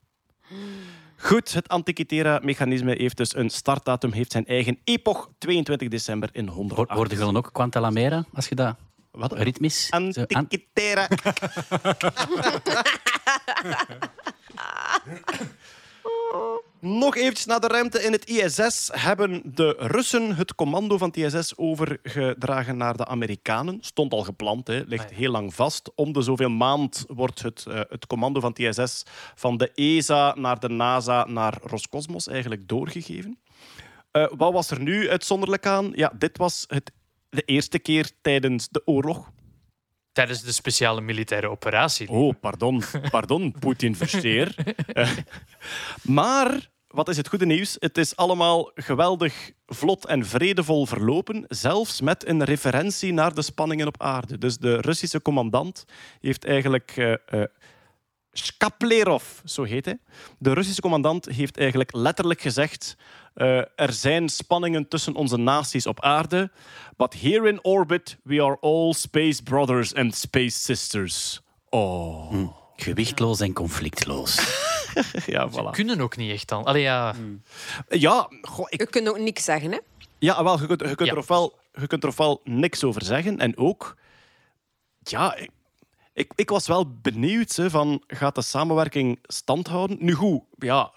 Goed, 1.18 1.54
het 1.54 1.68
Antikythera-mechanisme 1.68 2.96
heeft 2.98 3.18
dus 3.18 3.36
een 3.36 3.50
startdatum, 3.50 4.12
heeft 4.12 4.32
zijn 4.32 4.46
eigen 4.46 4.80
epoch, 4.84 5.30
22 5.38 5.88
december 5.88 6.30
in 6.32 6.48
100. 6.48 6.78
Hoor- 6.78 6.98
Hoorde 6.98 7.14
je 7.16 7.20
dan 7.22 7.38
ook 7.38 7.50
Quantalamera, 7.54 8.26
als 8.34 8.48
je 8.50 8.56
dat 8.56 8.76
Wat? 9.12 9.34
ritmisch... 9.34 9.86
zo- 9.86 9.96
an- 9.96 10.14
Antikythera. 10.28 11.08
Nog 16.82 17.16
eventjes 17.16 17.46
naar 17.46 17.60
de 17.60 17.68
ruimte. 17.68 18.04
In 18.04 18.12
het 18.12 18.30
ISS 18.30 18.90
hebben 18.92 19.42
de 19.46 19.76
Russen 19.78 20.36
het 20.36 20.56
commando 20.56 20.98
van 20.98 21.08
het 21.08 21.18
ISS 21.18 21.58
overgedragen 21.58 22.78
naar 22.78 22.98
de 22.98 23.06
Amerikanen. 23.06 23.78
Stond 23.82 24.14
al 24.14 24.24
gepland, 24.24 24.68
hè. 24.68 24.82
ligt 24.86 25.10
heel 25.10 25.32
lang 25.32 25.54
vast. 25.54 25.92
Om 25.96 26.14
de 26.14 26.22
zoveel 26.22 26.50
maand 26.50 27.06
wordt 27.08 27.42
het, 27.42 27.66
eh, 27.68 27.80
het 27.90 28.08
commando 28.08 28.40
van 28.40 28.50
het 28.50 28.60
ISS 28.60 29.04
van 29.36 29.58
de 29.58 29.72
ESA 29.74 30.36
naar 30.38 30.60
de 30.60 30.70
NASA 30.70 31.26
naar 31.26 31.58
Roscosmos 31.64 32.28
eigenlijk 32.28 32.68
doorgegeven. 32.68 33.40
Eh, 34.12 34.28
wat 34.38 34.54
was 34.54 34.72
er 34.72 34.82
nu 34.82 35.10
uitzonderlijk 35.10 35.66
aan? 35.66 35.92
Ja, 35.96 36.12
dit 36.18 36.38
was 36.38 36.66
het, 36.68 36.92
de 37.30 37.42
eerste 37.42 37.80
keer 37.80 38.12
tijdens 38.22 38.70
de 38.70 38.82
oorlog. 38.86 39.32
Tijdens 40.20 40.42
de 40.42 40.52
speciale 40.52 41.02
militaire 41.02 41.50
operatie. 41.50 42.10
Oh, 42.10 42.34
pardon, 42.40 42.84
pardon, 43.10 43.56
Poetin 43.60 43.96
versteer. 43.96 44.56
Eh, 44.94 45.10
maar, 46.04 46.70
wat 46.88 47.10
is 47.10 47.18
het 47.18 47.28
goede 47.28 47.46
nieuws? 47.46 47.76
Het 47.80 47.98
is 47.98 48.16
allemaal 48.16 48.72
geweldig 48.76 49.52
vlot 49.66 50.06
en 50.06 50.26
vredevol 50.26 50.86
verlopen, 50.86 51.46
zelfs 51.48 52.02
met 52.02 52.28
een 52.28 52.44
referentie 52.44 53.14
naar 53.14 53.34
de 53.34 53.42
spanningen 53.42 53.88
op 53.88 54.02
aarde. 54.02 54.38
Dus 54.38 54.58
de 54.58 54.78
Russische 54.78 55.22
commandant 55.22 55.86
heeft 56.22 56.46
eigenlijk 56.46 56.94
eh, 56.96 57.12
eh, 57.12 57.44
Shkaplerov, 58.40 59.24
zo 59.46 59.64
heet 59.64 59.86
hij. 59.86 60.00
De 60.38 60.54
Russische 60.54 60.82
commandant 60.82 61.26
heeft 61.26 61.58
eigenlijk 61.58 61.94
letterlijk 61.94 62.42
gezegd... 62.42 62.96
eh, 63.34 63.58
er 63.58 63.94
zijn 63.94 64.30
spanningen 64.30 64.88
tussen 64.88 65.16
onze 65.16 65.38
naties 65.38 65.86
op 65.86 66.02
aarde. 66.02 66.52
But 66.98 67.22
here 67.22 67.48
in 67.50 67.64
orbit, 67.64 68.18
we 68.24 68.42
are 68.44 68.58
all 68.62 68.94
space 68.94 69.44
brothers 69.44 69.94
and 69.94 70.16
space 70.16 70.60
sisters. 70.60 71.42
Oh, 71.70 72.34
Gewichtloos 72.76 73.40
en 73.40 73.54
conflictloos. 73.54 74.36
ja, 75.26 75.50
voilà. 75.50 75.72
Kunnen 75.72 76.02
ook 76.02 76.18
niet 76.18 76.32
echt 76.32 76.48
dan. 76.48 76.64
Allee, 76.64 76.82
ja. 76.82 77.16
Ja, 77.90 78.30
goh, 78.42 78.66
ik 78.70 78.80
Je 78.80 78.88
kunt 78.88 79.10
ook 79.10 79.20
niks 79.20 79.44
zeggen, 79.44 79.72
hè? 79.72 79.80
Ja, 80.20 80.44
wel, 80.44 80.60
je 80.60 80.68
kunt, 80.68 80.80
je 80.82 80.96
kunt, 80.96 81.08
Ja. 81.08 81.14
Er, 81.14 81.18
ofwel, 81.20 81.60
je 81.74 81.88
kunt 81.88 82.04
er 82.04 82.10
ofwel 82.10 82.42
niks 82.44 82.84
over 82.84 83.04
zeggen. 83.04 83.40
En 83.40 83.58
ook, 83.58 83.96
ja, 85.04 85.36
ik, 85.36 85.50
ik, 86.20 86.32
ik 86.36 86.50
was 86.50 86.68
wel 86.68 87.00
benieuwd 87.02 87.56
hè, 87.56 87.70
van, 87.70 88.04
gaat 88.08 88.36
de 88.36 88.42
samenwerking 88.42 89.20
stand 89.24 89.68
houden? 89.68 89.98
Nu 90.00 90.14
goed, 90.14 90.44
ja, 90.58 90.94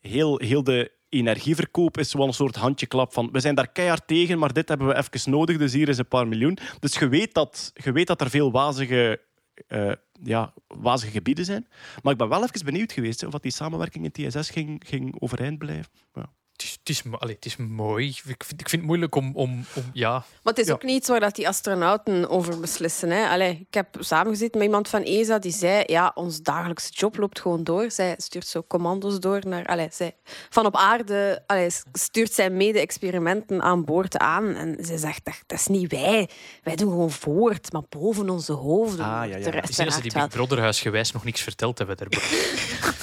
heel, 0.00 0.38
heel 0.38 0.64
de 0.64 0.92
energieverkoop 1.08 1.98
is 1.98 2.12
wel 2.12 2.26
een 2.26 2.32
soort 2.32 2.56
handjeklap 2.56 3.12
van, 3.12 3.28
we 3.32 3.40
zijn 3.40 3.54
daar 3.54 3.72
keihard 3.72 4.06
tegen, 4.06 4.38
maar 4.38 4.52
dit 4.52 4.68
hebben 4.68 4.86
we 4.86 4.96
even 4.96 5.30
nodig, 5.30 5.58
dus 5.58 5.72
hier 5.72 5.88
is 5.88 5.98
een 5.98 6.08
paar 6.08 6.28
miljoen. 6.28 6.58
Dus 6.80 6.98
je 6.98 7.08
weet 7.08 7.34
dat, 7.34 7.72
je 7.74 7.92
weet 7.92 8.06
dat 8.06 8.20
er 8.20 8.30
veel 8.30 8.50
wazige, 8.50 9.22
eh, 9.66 9.92
ja, 10.22 10.54
wazige 10.66 11.12
gebieden 11.12 11.44
zijn. 11.44 11.68
Maar 12.02 12.12
ik 12.12 12.18
ben 12.18 12.28
wel 12.28 12.42
even 12.42 12.64
benieuwd 12.64 12.92
geweest 12.92 13.24
of 13.24 13.32
dat 13.32 13.42
die 13.42 13.52
samenwerking 13.52 14.04
in 14.04 14.28
TSS 14.28 14.50
ging, 14.50 14.82
ging 14.86 15.20
overeind 15.20 15.58
blijven. 15.58 15.92
Ja. 16.14 16.32
Het 16.56 16.64
is, 16.64 16.72
het, 16.80 16.88
is, 16.88 17.02
mo- 17.02 17.16
allee, 17.16 17.34
het 17.34 17.44
is 17.44 17.56
mooi. 17.56 18.08
Ik 18.08 18.44
vind, 18.44 18.60
ik 18.60 18.68
vind 18.68 18.70
het 18.70 18.82
moeilijk 18.90 19.14
om... 19.14 19.30
om, 19.34 19.64
om 19.74 19.82
ja. 19.92 20.10
Maar 20.12 20.24
het 20.54 20.58
is 20.58 20.66
Ja. 20.66 20.72
ook 20.72 20.82
niet 20.82 21.06
waar 21.06 21.20
dat 21.20 21.34
die 21.34 21.48
astronauten 21.48 22.28
over 22.30 22.60
beslissen. 22.60 23.10
Hè. 23.10 23.28
Allee, 23.28 23.66
ik 23.68 23.74
heb 23.74 23.96
samengezeten 24.00 24.58
met 24.58 24.66
iemand 24.66 24.88
van 24.88 25.02
ESA 25.02 25.38
die 25.38 25.52
zei: 25.52 25.82
ja, 25.86 26.12
ons 26.14 26.40
dagelijkse 26.42 26.90
job 26.92 27.16
loopt 27.16 27.40
gewoon 27.40 27.64
door. 27.64 27.90
Zij 27.90 28.14
stuurt 28.18 28.46
zo 28.46 28.64
commando's 28.68 29.20
door 29.20 29.40
naar. 29.46 29.66
Allee, 29.66 29.88
zij, 29.92 30.14
van 30.50 30.66
op 30.66 30.76
aarde 30.76 31.42
allee, 31.46 31.68
stuurt 31.92 32.32
zij 32.32 32.50
mede-experimenten 32.50 33.62
aan 33.62 33.84
boord 33.84 34.16
aan. 34.18 34.54
En 34.54 34.84
ze 34.84 34.98
zegt: 34.98 35.24
dat, 35.24 35.42
dat 35.46 35.58
is 35.58 35.66
niet 35.66 35.90
wij. 35.90 36.28
Wij 36.62 36.76
doen 36.76 36.90
gewoon 36.90 37.10
voort, 37.10 37.72
maar 37.72 37.82
boven 37.88 38.30
onze 38.30 38.52
hoofden. 38.52 39.04
Ah, 39.04 39.10
ja, 39.10 39.22
ja. 39.24 39.38
De 39.38 39.46
Ik 39.46 39.52
rest 39.54 39.74
zie 39.74 39.84
dat 39.84 39.94
ze 39.94 40.00
die 40.00 40.12
uiteraard 40.12 40.28
Big 40.30 40.36
Brother 40.36 40.60
huisgewijs 40.60 41.12
nog 41.12 41.24
niks 41.24 41.40
verteld 41.40 41.78
hebben. 41.78 41.96
Daarboven. 41.96 42.36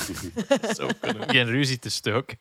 Zo 0.76 0.88
kunnen. 1.02 1.30
Geen 1.30 1.46
ruzie 1.46 1.80
te 1.80 1.90
stoken. 1.90 2.38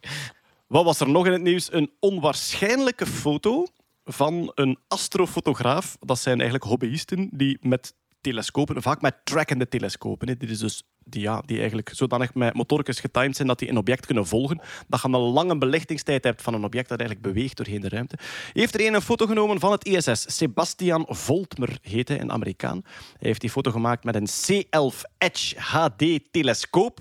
Wat 0.72 0.84
was 0.84 1.00
er 1.00 1.08
nog 1.08 1.26
in 1.26 1.32
het 1.32 1.42
nieuws? 1.42 1.72
Een 1.72 1.90
onwaarschijnlijke 2.00 3.06
foto 3.06 3.66
van 4.04 4.52
een 4.54 4.78
astrofotograaf. 4.88 5.96
Dat 6.00 6.18
zijn 6.18 6.40
eigenlijk 6.40 6.70
hobbyisten 6.70 7.28
die 7.32 7.58
met 7.60 7.94
telescopen, 8.20 8.82
vaak 8.82 9.00
met 9.00 9.16
trackende 9.24 9.68
telescopen, 9.68 10.38
die, 10.38 10.48
is 10.48 10.58
dus, 10.58 10.82
die, 11.04 11.22
ja, 11.22 11.42
die 11.46 11.58
eigenlijk 11.58 11.90
zodanig 11.94 12.34
met 12.34 12.54
motorkes 12.54 13.00
getimed 13.00 13.36
zijn 13.36 13.48
dat 13.48 13.58
die 13.58 13.68
een 13.68 13.76
object 13.76 14.06
kunnen 14.06 14.26
volgen. 14.26 14.60
Dat 14.88 15.02
je 15.02 15.08
een 15.08 15.16
lange 15.16 15.58
belichtingstijd 15.58 16.24
hebt 16.24 16.42
van 16.42 16.54
een 16.54 16.64
object 16.64 16.88
dat 16.88 17.00
eigenlijk 17.00 17.34
beweegt 17.34 17.56
doorheen 17.56 17.80
de 17.80 17.88
ruimte. 17.88 18.18
Heeft 18.52 18.74
er 18.74 18.86
een, 18.86 18.94
een 18.94 19.02
foto 19.02 19.26
genomen 19.26 19.60
van 19.60 19.72
het 19.72 19.84
ISS. 19.84 20.36
Sebastian 20.36 21.06
Voltmer 21.08 21.78
heet 21.82 22.08
hij, 22.08 22.20
een 22.20 22.32
Amerikaan. 22.32 22.80
Hij 22.84 23.28
heeft 23.28 23.40
die 23.40 23.50
foto 23.50 23.70
gemaakt 23.70 24.04
met 24.04 24.14
een 24.14 24.28
C11 24.28 24.96
Edge 25.18 25.60
HD-telescoop. 25.60 27.00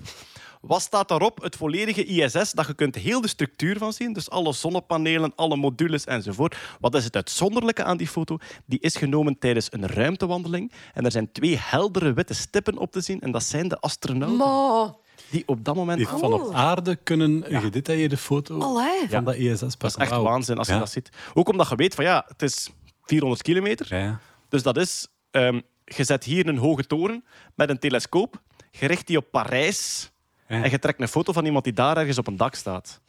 Wat 0.62 0.82
staat 0.82 1.08
daarop? 1.08 1.42
Het 1.42 1.56
volledige 1.56 2.04
ISS, 2.04 2.52
dat 2.52 2.66
je 2.66 2.74
kunt 2.74 2.94
heel 2.94 3.20
de 3.20 3.28
structuur 3.28 3.78
van 3.78 3.92
zien. 3.92 4.12
Dus 4.12 4.30
alle 4.30 4.52
zonnepanelen, 4.52 5.32
alle 5.36 5.56
modules 5.56 6.04
enzovoort. 6.04 6.56
Wat 6.80 6.94
is 6.94 7.04
het 7.04 7.16
uitzonderlijke 7.16 7.84
aan 7.84 7.96
die 7.96 8.08
foto? 8.08 8.38
Die 8.66 8.78
is 8.80 8.96
genomen 8.96 9.38
tijdens 9.38 9.72
een 9.72 9.86
ruimtewandeling. 9.86 10.72
En 10.94 11.04
er 11.04 11.10
zijn 11.10 11.32
twee 11.32 11.58
heldere 11.60 12.12
witte 12.12 12.34
stippen 12.34 12.78
op 12.78 12.92
te 12.92 13.00
zien. 13.00 13.20
En 13.20 13.30
dat 13.30 13.42
zijn 13.44 13.68
de 13.68 13.80
astronauten 13.80 14.96
die 15.30 15.42
op 15.46 15.64
dat 15.64 15.74
moment... 15.74 15.98
Die 15.98 16.06
van 16.06 16.32
op 16.32 16.54
aarde 16.54 16.96
kunnen 16.96 17.54
een 17.54 17.60
gedetailleerde 17.60 18.16
foto 18.16 18.60
allee. 18.60 19.08
van 19.08 19.24
dat 19.24 19.34
ISS 19.34 19.60
Dat 19.60 19.84
is 19.84 19.96
echt 19.96 20.10
waanzin 20.10 20.58
als 20.58 20.66
je 20.66 20.72
Ja. 20.72 20.78
dat 20.78 20.90
ziet. 20.90 21.10
Ook 21.34 21.48
omdat 21.48 21.68
je 21.68 21.76
weet 21.76 21.94
van 21.94 22.04
ja, 22.04 22.24
het 22.28 22.42
is 22.42 22.70
400 23.02 23.42
kilometer. 23.42 23.96
Ja. 23.96 24.20
Dus 24.48 24.62
dat 24.62 24.76
is, 24.76 25.08
ehm, 25.30 25.60
je 25.84 26.04
zet 26.04 26.24
hier 26.24 26.46
een 26.48 26.56
hoge 26.58 26.86
toren 26.86 27.24
met 27.54 27.70
een 27.70 27.78
telescoop, 27.78 28.42
je 28.70 28.86
richt 28.86 29.06
die 29.06 29.16
op 29.16 29.30
Parijs. 29.30 30.11
En 30.52 30.70
je 30.70 30.78
trekt 30.78 31.00
een 31.00 31.08
foto 31.08 31.32
van 31.32 31.44
iemand 31.44 31.64
die 31.64 31.72
daar 31.72 31.96
ergens 31.96 32.18
op 32.18 32.26
een 32.26 32.36
dak 32.36 32.54
staat. 32.54 33.00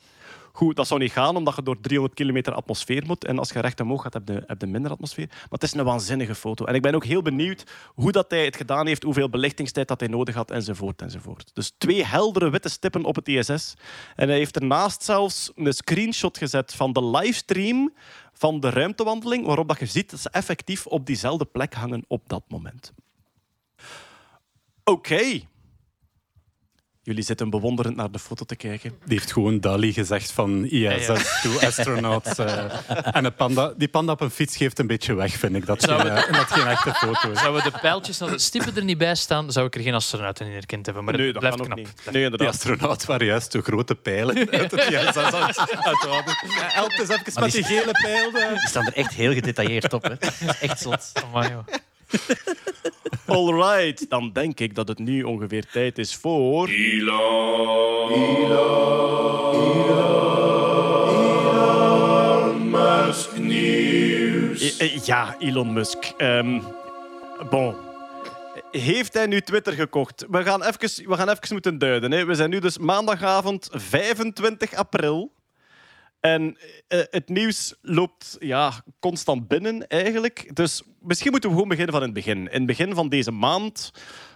Goed, 0.55 0.75
dat 0.75 0.87
zou 0.87 0.99
niet 0.99 1.11
gaan 1.11 1.35
omdat 1.35 1.55
je 1.55 1.63
door 1.63 1.79
300 1.79 2.15
kilometer 2.15 2.53
atmosfeer 2.53 3.03
moet. 3.05 3.25
En 3.25 3.39
als 3.39 3.49
je 3.49 3.59
recht 3.59 3.79
omhoog 3.79 4.01
gaat, 4.01 4.13
heb 4.13 4.61
je, 4.61 4.67
minder 4.67 4.91
atmosfeer. 4.91 5.27
Maar 5.27 5.47
het 5.49 5.63
is 5.63 5.73
een 5.73 5.83
waanzinnige 5.83 6.35
foto. 6.35 6.65
En 6.65 6.75
ik 6.75 6.81
ben 6.81 6.95
ook 6.95 7.05
heel 7.05 7.21
benieuwd 7.21 7.63
hoe 7.95 8.11
dat 8.11 8.25
hij 8.29 8.45
het 8.45 8.55
gedaan 8.55 8.87
heeft, 8.87 9.03
hoeveel 9.03 9.29
belichtingstijd 9.29 9.87
dat 9.87 9.99
hij 9.99 10.09
nodig 10.09 10.35
had, 10.35 10.51
enzovoort. 10.51 11.01
enzovoort. 11.01 11.51
Dus 11.53 11.73
twee 11.77 12.05
heldere 12.05 12.49
witte 12.49 12.69
stippen 12.69 13.03
op 13.03 13.15
het 13.15 13.27
ISS. 13.27 13.73
En 14.15 14.27
hij 14.27 14.37
heeft 14.37 14.55
ernaast 14.55 15.03
zelfs 15.03 15.51
een 15.55 15.73
screenshot 15.73 16.37
gezet 16.37 16.73
van 16.73 16.93
de 16.93 17.05
livestream 17.05 17.93
van 18.33 18.59
de 18.59 18.69
ruimtewandeling, 18.69 19.45
waarop 19.45 19.67
dat 19.67 19.79
je 19.79 19.85
ziet 19.85 20.09
dat 20.09 20.19
ze 20.19 20.29
effectief 20.29 20.85
op 20.85 21.05
diezelfde 21.05 21.45
plek 21.45 21.73
hangen 21.73 22.05
op 22.07 22.29
dat 22.29 22.43
moment. 22.47 22.93
Oké. 24.83 25.51
Jullie 27.05 27.23
zitten 27.23 27.49
bewonderend 27.49 27.95
naar 27.95 28.11
de 28.11 28.19
foto 28.19 28.45
te 28.45 28.55
kijken. 28.55 28.89
Die 29.05 29.17
heeft 29.17 29.31
gewoon 29.31 29.59
Dali 29.59 29.93
gezegd 29.93 30.31
van 30.31 30.65
ISS 30.65 31.05
Ja, 31.07 31.15
to 31.41 31.59
astronauts. 31.67 32.35
eh. 32.37 32.63
en 33.17 33.25
een 33.25 33.33
panda, 33.35 33.73
die 33.77 33.87
panda 33.87 34.11
op 34.11 34.21
een 34.21 34.29
fiets 34.31 34.57
geeft 34.57 34.79
een 34.79 34.87
beetje 34.87 35.13
weg, 35.13 35.33
vind 35.33 35.55
ik. 35.55 35.65
Dat 35.65 35.83
geen, 35.85 35.99
eh, 36.09 36.33
dat 36.33 36.51
geen 36.51 36.67
echte 36.67 36.93
foto 36.93 37.31
is. 37.31 37.39
Zouden 37.39 37.63
de 37.63 37.71
pijltjes 37.81 38.17
naar 38.19 38.29
de 38.29 38.39
stippen 38.39 38.75
er 38.75 38.83
niet 38.83 38.97
bij 38.97 39.15
staan, 39.15 39.51
zou 39.51 39.65
ik 39.65 39.75
er 39.75 39.81
geen 39.81 39.93
astronauten 39.93 40.45
in 40.45 40.51
herkend 40.51 40.85
hebben. 40.85 41.03
Maar 41.03 41.13
nee, 41.13 41.23
het 41.25 41.33
dat 41.33 41.41
blijft 41.43 41.57
kan 41.57 41.67
ook 41.71 41.73
knap. 41.83 41.85
niet. 41.95 42.05
Nee, 42.05 42.13
Die 42.13 42.23
inderdaad. 42.23 42.47
astronaut 42.53 43.05
waren 43.05 43.25
juist 43.27 43.51
de 43.51 43.61
grote 43.61 43.95
pijlen 43.95 44.35
uit 44.59 44.71
het 44.71 44.79
ISS. 44.79 44.89
Ja, 44.89 46.73
Elk 46.75 46.91
is 46.93 47.09
even 47.09 47.41
met 47.41 47.51
die 47.51 47.63
gele 47.63 47.91
pijl. 48.01 48.31
eh. 48.33 48.49
Die 48.59 48.67
staan 48.67 48.85
er 48.85 48.93
echt 48.93 49.13
heel 49.13 49.33
gedetailleerd 49.33 49.93
op. 49.93 50.03
Hè. 50.03 50.09
Dat 50.19 50.33
is 50.41 50.59
echt 50.59 50.79
zot. 50.79 51.11
Amai, 51.25 51.49
joh. 51.49 51.67
Alright, 53.25 54.09
dan 54.09 54.31
denk 54.33 54.59
ik 54.59 54.75
dat 54.75 54.87
het 54.87 54.99
nu 54.99 55.23
ongeveer 55.23 55.65
tijd 55.71 55.97
is 55.97 56.15
voor... 56.15 56.67
Eh, 64.79 64.81
eh, 64.81 64.97
Ja, 65.05 65.35
Elon 65.39 65.73
Musk. 65.73 66.13
Ehm, 66.17 66.59
bon. 67.49 67.75
Heeft 68.71 69.13
hij 69.13 69.25
nu 69.25 69.41
Twitter 69.41 69.73
gekocht? 69.73 70.25
We 70.29 70.43
gaan 70.43 70.63
even, 70.63 71.09
we 71.09 71.15
gaan 71.15 71.29
even 71.29 71.47
moeten 71.51 71.77
duiden. 71.77 72.11
Hè. 72.11 72.25
We 72.25 72.35
zijn 72.35 72.49
nu 72.49 72.59
dus 72.59 72.77
maandagavond 72.77 73.69
25 73.71 74.73
april. 74.73 75.31
En 76.25 76.57
eh, 76.87 76.99
het 77.09 77.29
nieuws 77.29 77.75
loopt 77.81 78.35
ja, 78.39 78.83
constant 78.99 79.47
binnen, 79.47 79.87
eigenlijk. 79.87 80.55
Dus 80.55 80.83
misschien 80.99 81.31
moeten 81.31 81.49
we 81.49 81.55
gewoon 81.55 81.69
beginnen 81.69 81.93
van 81.93 82.03
het 82.03 82.13
begin. 82.13 82.37
In 82.37 82.57
het 82.57 82.65
begin 82.65 82.93
van 82.93 83.09
deze 83.09 83.31
maand 83.31 83.91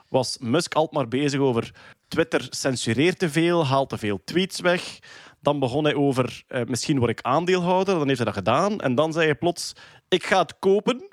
was 0.09 0.37
Musk 0.39 0.73
altijd 0.73 0.95
maar 0.95 1.07
bezig 1.07 1.39
over... 1.39 1.73
Twitter 2.07 2.47
censureert 2.49 3.19
te 3.19 3.29
veel, 3.29 3.65
haalt 3.65 3.89
te 3.89 3.97
veel 3.97 4.23
tweets 4.23 4.59
weg. 4.59 4.99
Dan 5.41 5.59
begon 5.59 5.83
hij 5.83 5.95
over, 5.95 6.43
eh, 6.47 6.63
misschien 6.63 6.97
word 6.97 7.11
ik 7.11 7.21
aandeelhouder. 7.21 7.97
Dan 7.97 8.07
heeft 8.07 8.17
hij 8.17 8.25
dat 8.25 8.37
gedaan. 8.37 8.79
En 8.79 8.95
dan 8.95 9.13
zei 9.13 9.25
hij 9.25 9.35
plots, 9.35 9.73
ik 10.07 10.25
ga 10.25 10.41
het 10.41 10.59
kopen. 10.59 11.07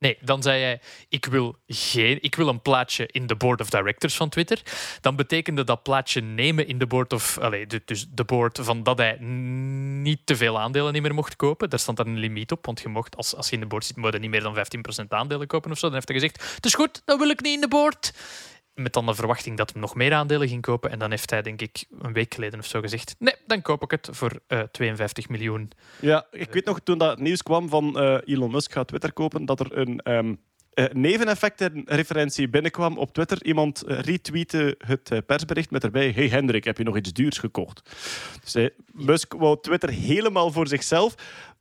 Nee, 0.00 0.18
dan 0.20 0.42
zei 0.42 0.62
hij, 0.62 0.80
ik 1.08 1.24
wil, 1.24 1.56
geen, 1.66 2.18
ik 2.22 2.34
wil 2.34 2.48
een 2.48 2.62
plaatje 2.62 3.06
in 3.06 3.26
de 3.26 3.36
board 3.36 3.60
of 3.60 3.70
directors 3.70 4.16
van 4.16 4.28
Twitter. 4.28 4.62
Dan 5.00 5.16
betekende 5.16 5.64
dat 5.64 5.82
plaatje 5.82 6.20
nemen 6.20 6.66
in 6.66 6.78
de 6.78 6.86
board 6.86 7.12
of... 7.12 7.38
Dus 7.84 8.06
de 8.10 8.24
board 8.24 8.58
van 8.62 8.82
dat 8.82 8.98
hij 8.98 9.16
niet 9.20 10.20
te 10.24 10.36
veel 10.36 10.60
aandelen 10.60 10.92
niet 10.92 11.02
meer 11.02 11.14
mocht 11.14 11.36
kopen. 11.36 11.70
Daar 11.70 11.78
stond 11.78 11.96
dan 11.96 12.06
een 12.06 12.18
limiet 12.18 12.52
op, 12.52 12.66
want 12.66 12.80
je 12.80 12.88
mocht, 12.88 13.16
als, 13.16 13.34
als 13.34 13.48
je 13.48 13.54
in 13.54 13.60
de 13.60 13.66
board 13.66 13.84
zit, 13.84 13.96
moet 13.96 14.12
je 14.12 14.18
niet 14.18 14.30
meer 14.30 14.42
dan 14.42 14.56
15% 15.04 15.08
aandelen 15.08 15.46
kopen 15.46 15.70
of 15.70 15.78
zo. 15.78 15.86
Dan 15.86 15.94
heeft 15.94 16.08
hij 16.08 16.18
gezegd, 16.18 16.54
het 16.54 16.64
is 16.64 16.74
goed, 16.74 17.02
dan 17.04 17.18
wil 17.18 17.28
ik 17.28 17.40
niet 17.40 17.54
in 17.54 17.60
de 17.60 17.68
board. 17.68 18.12
Met 18.74 18.92
dan 18.92 19.06
de 19.06 19.14
verwachting 19.14 19.56
dat 19.56 19.72
hij 19.72 19.80
nog 19.80 19.94
meer 19.94 20.12
aandelen 20.12 20.48
ging 20.48 20.62
kopen. 20.62 20.90
En 20.90 20.98
dan 20.98 21.10
heeft 21.10 21.30
hij, 21.30 21.42
denk 21.42 21.60
ik, 21.60 21.84
een 22.00 22.12
week 22.12 22.34
geleden 22.34 22.58
of 22.58 22.66
zo 22.66 22.80
gezegd, 22.80 23.14
nee, 23.18 23.34
dan 23.46 23.62
koop 23.62 23.82
ik 23.82 23.90
het 23.90 24.08
voor 24.12 24.40
eh 24.46 24.60
52 24.60 25.28
miljoen. 25.28 25.70
Ja, 26.00 26.26
ik 26.30 26.52
weet 26.52 26.64
nog 26.64 26.80
toen 26.80 26.98
dat 26.98 27.18
nieuws 27.18 27.42
kwam 27.42 27.68
van 27.68 27.98
eh, 27.98 28.18
Elon 28.24 28.50
Musk 28.50 28.72
gaat 28.72 28.88
Twitter 28.88 29.12
kopen, 29.12 29.44
dat 29.44 29.60
er 29.60 29.78
een 29.78 30.00
eh, 30.80 30.84
neveneffectenreferentie 30.92 32.48
binnenkwam 32.48 32.98
op 32.98 33.12
Twitter. 33.12 33.44
Iemand 33.44 33.82
eh, 33.82 33.98
retweette 33.98 34.74
het 34.86 35.10
eh, 35.10 35.18
persbericht 35.26 35.70
met 35.70 35.84
erbij: 35.84 36.10
Hey 36.10 36.28
Hendrik, 36.28 36.64
heb 36.64 36.78
je 36.78 36.84
nog 36.84 36.96
iets 36.96 37.12
duurs 37.12 37.38
gekocht? 37.38 37.82
Dus 38.42 38.54
eh, 38.54 38.66
Musk 38.92 39.32
wou 39.32 39.58
Twitter 39.60 39.90
helemaal 39.90 40.50
voor 40.50 40.68
zichzelf. 40.68 41.14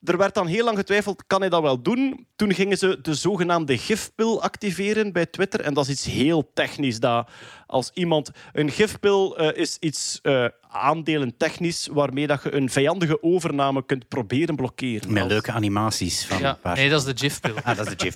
Er 0.03 0.17
werd 0.17 0.34
dan 0.34 0.47
heel 0.47 0.63
lang 0.65 0.77
getwijfeld, 0.77 1.23
kan 1.27 1.39
hij 1.39 1.49
dat 1.49 1.61
wel 1.61 1.81
doen? 1.81 2.27
Toen 2.35 2.53
gingen 2.53 2.77
ze 2.77 2.99
de 3.01 3.13
zogenaamde 3.13 3.77
gifpil 3.77 4.41
activeren 4.41 5.11
bij 5.13 5.26
Twitter. 5.26 5.61
En 5.61 5.73
dat 5.73 5.88
is 5.88 5.91
iets 5.91 6.05
heel 6.05 6.51
technisch. 6.53 6.99
Dat 6.99 7.30
als 7.67 7.91
iemand... 7.93 8.31
Een 8.53 8.71
gifpil 8.71 9.38
eh, 9.38 9.61
is 9.61 9.77
iets 9.80 10.19
eh 10.21 10.45
aandelen 10.71 11.38
technisch 11.38 11.88
waarmee 11.91 12.27
dat 12.27 12.43
je 12.43 12.53
een 12.53 12.69
vijandige 12.69 13.23
overname 13.23 13.85
kunt 13.85 14.07
proberen 14.07 14.55
blokkeren. 14.55 15.13
Met 15.13 15.23
Als- 15.23 15.31
leuke 15.31 15.51
animaties 15.51 16.26
van 16.26 16.39
Ja, 16.39 16.49
een 16.49 16.59
paar... 16.59 16.76
nee, 16.76 16.89
dat 16.89 16.99
is 17.07 17.13
de 17.13 17.17
GIF-pil. 17.19 17.55
Ah, 17.63 17.77
dat 17.77 17.88
is 17.88 17.95
de 17.95 18.03
GIF. 18.03 18.13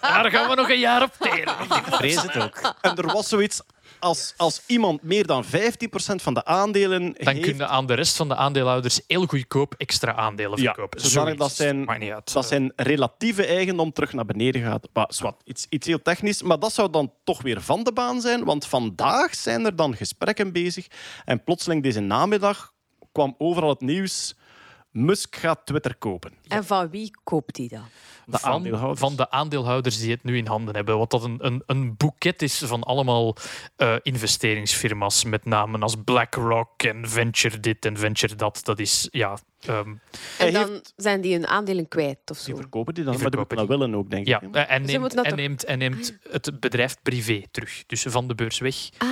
Daar 0.00 0.30
gaan 0.30 0.48
we 0.48 0.54
nog 0.54 0.70
een 0.70 0.78
jaar 0.78 1.02
op 1.02 1.12
teren. 1.18 1.54
Vrees 1.90 2.22
het 2.22 2.36
ook. 2.36 2.74
En 2.80 2.96
er 2.96 3.06
was 3.12 3.28
zoiets 3.28 3.60
als, 4.02 4.34
als 4.36 4.62
iemand 4.66 5.02
meer 5.02 5.26
dan 5.26 5.44
15% 5.44 5.48
van 6.14 6.34
de 6.34 6.44
aandelen 6.44 7.00
Dan 7.02 7.14
heeft, 7.16 7.40
kun 7.40 7.56
je 7.56 7.66
aan 7.66 7.86
de 7.86 7.94
rest 7.94 8.16
van 8.16 8.28
de 8.28 8.34
aandeelhouders 8.36 9.00
heel 9.06 9.26
goedkoop 9.26 9.74
extra 9.76 10.14
aandelen 10.14 10.58
Ja, 10.62 10.72
verkopen. 10.72 11.00
zodanig 11.00 11.22
Zoiets. 11.36 11.56
dat 11.56 11.66
zijn- 11.66 12.22
dat 12.24 12.46
zijn 12.46 12.72
relatieve 12.76 13.46
eigendom 13.46 13.92
terug 13.92 14.12
naar 14.12 14.24
beneden 14.24 14.62
gaat. 14.62 14.88
Maar, 14.92 15.06
zwart, 15.08 15.40
iets, 15.44 15.66
iets 15.68 15.86
heel 15.86 16.02
technisch, 16.02 16.42
maar 16.42 16.58
dat 16.58 16.72
zou 16.72 16.90
dan 16.90 17.12
toch 17.24 17.42
weer 17.42 17.60
van 17.60 17.82
de 17.84 17.92
baan 17.92 18.20
zijn, 18.20 18.44
want 18.44 18.66
vandaag 18.66 19.34
zijn 19.34 19.64
er 19.64 19.76
dan 19.76 19.96
gesprekken 19.96 20.52
bezig 20.52 20.86
en 21.24 21.44
plotseling 21.44 21.82
deze 21.82 22.00
namiddag 22.00 22.72
kwam 23.12 23.34
overal 23.38 23.68
het 23.68 23.80
nieuws 23.80 24.34
Musk 24.92 25.36
gaat 25.36 25.60
Twitter 25.66 25.96
kopen. 25.96 26.32
En 26.48 26.64
van 26.64 26.90
wie 26.90 27.10
koopt 27.24 27.56
hij 27.56 27.68
dat? 27.68 27.80
De 28.26 28.38
van, 28.96 29.16
de 29.16 29.30
aandeelhouders 29.30 29.98
die 29.98 30.10
het 30.10 30.22
nu 30.24 30.36
in 30.36 30.46
handen 30.46 30.74
hebben. 30.74 30.98
Wat 30.98 31.10
dat 31.10 31.24
een, 31.24 31.36
een, 31.46 31.62
een 31.66 31.96
boeket 31.96 32.42
is 32.42 32.58
van 32.58 32.82
allemaal 32.82 33.36
eh, 33.76 33.94
investeringsfirma's, 34.02 35.24
met 35.24 35.44
namen 35.44 35.82
als 35.82 35.94
BlackRock 36.04 36.82
en 36.82 37.08
Venture 37.08 37.60
dit 37.60 37.84
en 37.84 37.96
Venture 37.96 38.34
dat. 38.34 38.60
Dat 38.62 38.78
is, 38.78 39.08
ja... 39.10 39.38
ehm, 39.60 39.94
En 40.38 40.52
dan 40.52 40.68
heeft- 40.70 40.92
zijn 40.96 41.20
die 41.20 41.32
hun 41.32 41.46
aandelen 41.46 41.88
kwijt 41.88 42.18
of 42.30 42.38
Die 42.42 42.54
zo. 42.54 42.60
verkopen 42.60 42.94
die 42.94 43.04
dan, 43.04 43.12
Die 43.12 43.22
maar 43.22 43.30
die 43.30 43.40
verkopen 43.40 43.68
dat 43.68 43.78
willen 43.78 43.94
ook, 43.98 44.10
denk 44.10 44.26
ja, 44.26 44.40
ik. 44.42 44.54
eh, 44.54 44.70
en 44.70 44.80
Ze 44.84 44.86
neemt, 44.86 45.00
moeten 45.00 45.16
dat 45.22 45.26
en 45.26 45.36
neemt, 45.36 45.64
en 45.64 45.78
neemt 45.78 46.18
het 46.30 46.60
bedrijf 46.60 46.96
privé 47.02 47.42
terug. 47.50 47.84
Dus 47.86 48.02
van 48.08 48.28
de 48.28 48.34
beurs 48.34 48.58
weg. 48.58 48.76
Ah, 48.98 49.08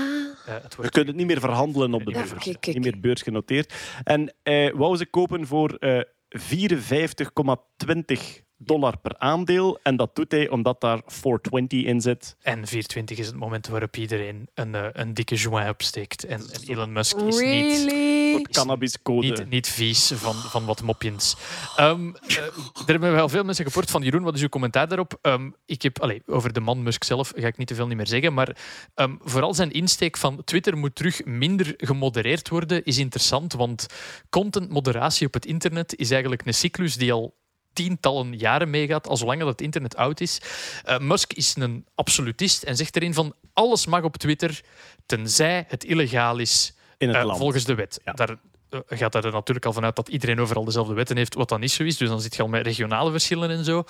Eh, 0.47 0.55
het 0.55 0.67
Je 0.71 0.77
wordt 0.77 0.91
kunt 0.91 1.07
het 1.07 1.17
niet 1.17 1.27
meer 1.27 1.41
verhandelen 1.41 1.95
op 1.95 2.05
de 2.05 2.13
beurs. 2.13 2.67
Niet 2.67 2.85
meer 2.85 3.01
beursgenoteerd. 3.01 3.75
En 4.05 4.35
eh, 4.43 4.73
wou 4.75 4.97
ze 4.97 5.07
kopen 5.07 5.47
voor 5.47 5.75
eh 5.75 6.01
54,20 6.31 8.43
dollar 8.63 8.99
per 8.99 9.19
aandeel. 9.19 9.79
En 9.83 9.97
dat 9.97 10.17
doet 10.17 10.31
hij 10.31 10.49
omdat 10.49 10.81
daar 10.81 11.01
420 11.07 11.85
in 11.85 12.01
zit. 12.01 12.37
En 12.43 12.67
420 12.67 13.19
is 13.19 13.27
het 13.27 13.37
moment 13.37 13.69
waarop 13.69 13.97
iedereen 13.97 14.49
een, 14.55 14.75
eh, 14.75 14.87
een 14.93 15.15
dikke 15.15 15.35
joint 15.35 15.69
opsteekt. 15.69 16.25
En, 16.25 16.41
en 16.41 16.61
Elon 16.67 16.93
Musk 16.93 17.17
is 17.17 17.23
niet, 17.23 17.41
really? 17.41 18.43
Cannabiscode. 18.43 19.27
niet, 19.27 19.49
niet 19.49 19.69
vies 19.69 20.13
van, 20.15 20.35
van 20.35 20.65
wat 20.65 20.83
mopjens. 20.83 21.37
Ehm, 21.77 22.11
eh, 22.27 22.37
er 22.37 22.85
hebben 22.87 23.13
wel 23.13 23.29
veel 23.29 23.45
mensen 23.45 23.65
geport 23.65 23.91
van 23.91 24.03
Jeroen. 24.03 24.23
Wat 24.23 24.35
is 24.35 24.43
uw 24.43 24.49
commentaar 24.49 24.89
daarop? 24.89 25.19
Ehm, 25.23 25.51
ik 25.67 25.83
heb, 25.83 26.01
allee, 26.01 26.23
over 26.27 26.53
de 26.53 26.61
man 26.61 26.83
Musk 26.83 27.05
zelf 27.05 27.33
ga 27.37 27.47
ik 27.47 27.57
niet 27.57 27.69
te 27.69 27.75
veel 27.75 27.87
niet 27.87 27.97
meer 27.97 28.07
zeggen. 28.07 28.35
Maar 28.35 28.57
ehm, 28.95 29.15
vooral 29.21 29.55
zijn 29.55 29.71
insteek 29.71 30.17
van 30.17 30.45
Twitter 30.45 30.77
moet 30.77 30.95
terug 30.95 31.25
minder 31.25 31.75
gemodereerd 31.77 32.49
worden 32.49 32.85
is 32.85 32.99
interessant. 32.99 33.53
Want 33.53 33.87
contentmoderatie 34.31 35.27
op 35.27 35.35
het 35.35 35.47
internet 35.47 35.97
is 35.97 36.11
eigenlijk 36.11 36.47
een 36.47 36.55
cyclus 36.55 36.95
die 36.95 37.13
al 37.13 37.39
tientallen 37.73 38.39
jaren 38.39 38.71
meegaat, 38.71 39.09
al 39.09 39.17
zolang 39.17 39.39
dat 39.39 39.49
het 39.49 39.61
internet 39.61 39.97
oud 39.97 40.21
is. 40.21 40.41
Eh, 40.85 40.99
Musk 40.99 41.33
is 41.33 41.57
een 41.59 41.87
absolutist 41.95 42.63
en 42.63 42.77
zegt 42.77 42.97
erin 42.97 43.15
van 43.15 43.35
alles 43.53 43.87
mag 43.87 44.03
op 44.03 44.17
Twitter, 44.17 44.61
tenzij 45.07 45.65
het 45.69 45.85
illegaal 45.85 46.39
is 46.39 46.75
in 46.99 47.09
het 47.09 47.17
eh, 47.17 47.25
land. 47.25 47.39
volgens 47.39 47.65
de 47.65 47.75
wet. 47.75 48.01
Ja. 48.05 48.13
Daar 48.13 48.37
eh, 48.69 48.81
gaat 48.89 49.15
er 49.15 49.33
natuurlijk 49.33 49.67
al 49.67 49.73
vanuit 49.73 49.97
dat 49.97 50.09
iedereen 50.09 50.41
overal 50.41 50.65
dezelfde 50.65 50.95
wetten 50.95 51.17
heeft, 51.17 51.35
wat 51.35 51.49
dan 51.49 51.61
niet 51.61 51.73
zo 51.73 51.83
is. 51.83 51.97
Dus 51.97 52.09
dan 52.09 52.21
zit 52.21 52.37
je 52.37 52.43
al 52.43 52.49
met 52.49 52.67
regionale 52.67 53.11
verschillen 53.11 53.51
en 53.51 53.65
zo. 53.65 53.85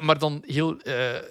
Maar 0.00 0.18
dan, 0.18 0.42
heel, 0.46 0.80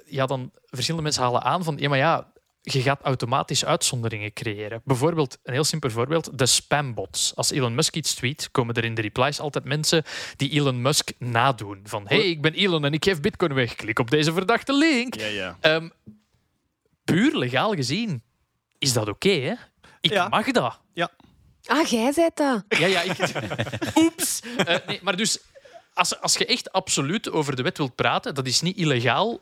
ja, 0.06 0.26
dan 0.26 0.52
verschillende 0.66 1.04
mensen 1.04 1.24
halen 1.24 1.42
aan 1.42 1.64
van 1.64 1.78
ja, 1.78 1.90
maar 1.90 1.98
ja, 1.98 2.32
je 2.62 2.82
gaat 2.82 3.02
automatisch 3.02 3.66
uitzonderingen 3.66 4.34
creëren. 4.34 4.82
Bijvoorbeeld, 4.86 5.38
een 5.44 5.54
heel 5.54 5.64
simpel 5.64 5.90
voorbeeld, 5.90 6.38
de 6.38 6.46
spambots. 6.46 7.36
Als 7.36 7.52
Elon 7.52 7.76
Musk 7.76 7.96
iets 7.96 8.14
tweet, 8.14 8.50
komen 8.52 8.76
er 8.76 8.84
in 8.84 8.94
de 8.96 9.02
replies 9.02 9.40
altijd 9.40 9.64
mensen 9.66 10.04
die 10.36 10.50
Elon 10.52 10.82
Musk 10.82 11.12
nadoen. 11.20 11.80
Van, 11.84 12.08
hey, 12.08 12.30
ik 12.30 12.42
ben 12.42 12.54
Elon 12.54 12.86
en 12.86 12.94
ik 12.94 13.04
geef 13.04 13.22
bitcoin 13.22 13.54
weg. 13.54 13.76
Klik 13.76 14.00
op 14.00 14.10
deze 14.10 14.34
verdachte 14.34 14.74
link. 14.74 15.16
Ja, 15.16 15.26
ja. 15.26 15.58
Ehm, 15.62 15.90
puur 17.04 17.38
legaal 17.38 17.74
gezien 17.74 18.24
is 18.78 18.94
dat 18.94 19.08
oké, 19.08 19.30
hè? 19.30 19.54
Ik 20.02 20.12
Ja. 20.12 20.28
mag 20.28 20.52
dat. 20.52 20.80
Ah, 21.66 21.86
jij 21.88 22.12
zei 22.12 22.30
dat. 22.34 22.64
Ja, 22.68 22.86
ja, 22.88 23.02
ik... 23.02 23.18
Oeps. 24.04 24.42
Eh, 24.58 24.76
nee, 24.88 25.00
maar 25.02 25.16
dus, 25.18 25.40
als, 25.94 26.20
als 26.22 26.38
je 26.38 26.46
echt 26.46 26.72
absoluut 26.72 27.32
over 27.32 27.56
de 27.56 27.62
wet 27.62 27.78
wilt 27.78 27.96
praten, 27.96 28.36
dat 28.36 28.48
is 28.48 28.62
niet 28.62 28.78
illegaal 28.78 29.40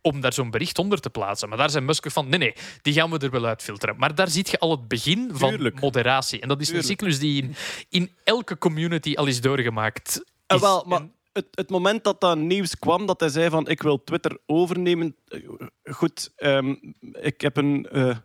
om 0.00 0.20
daar 0.20 0.32
zo'n 0.32 0.50
bericht 0.50 0.78
onder 0.78 1.00
te 1.00 1.10
plaatsen. 1.10 1.48
Maar 1.48 1.58
daar 1.58 1.70
zijn 1.70 1.84
Musk 1.84 2.10
van, 2.10 2.28
nee, 2.28 2.38
nee, 2.38 2.54
die 2.82 2.92
gaan 2.94 3.10
we 3.10 3.18
er 3.18 3.30
wel 3.30 3.44
uitfilteren. 3.46 3.94
Maar 3.98 4.14
daar 4.14 4.28
zie 4.28 4.46
je 4.50 4.58
al 4.58 4.70
het 4.70 4.88
begin 4.88 5.30
van 5.32 5.50
Tuurlijk. 5.50 5.80
moderatie. 5.80 6.40
En 6.40 6.48
dat 6.48 6.60
is 6.60 6.66
Tuurlijk. 6.66 6.88
een 6.88 6.94
cyclus 6.96 7.18
die 7.18 7.42
in, 7.42 7.54
in 7.88 8.10
elke 8.24 8.58
community 8.58 9.14
al 9.14 9.26
is 9.26 9.40
doorgemaakt. 9.40 10.24
En 10.46 10.56
is. 10.56 10.62
wel, 10.62 10.84
maar 10.86 11.02
het, 11.32 11.46
het 11.50 11.70
moment 11.70 12.04
dat 12.04 12.20
dat 12.20 12.38
nieuws 12.38 12.78
kwam, 12.78 13.06
dat 13.06 13.20
hij 13.20 13.28
zei 13.28 13.50
van 13.50 13.68
ik 13.68 13.82
wil 13.82 14.04
Twitter 14.04 14.38
overnemen. 14.46 15.16
eh, 15.28 15.94
Goed, 15.94 16.30
ehm, 16.36 16.74
ik 17.12 17.40
heb 17.40 17.56
een 17.56 17.86
eh, 17.90 18.16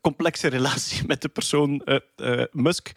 complexe 0.00 0.48
relatie 0.48 1.06
met 1.12 1.22
de 1.22 1.28
persoon 1.28 1.80
eh, 1.84 1.96
eh, 2.16 2.46
Musk. 2.52 2.92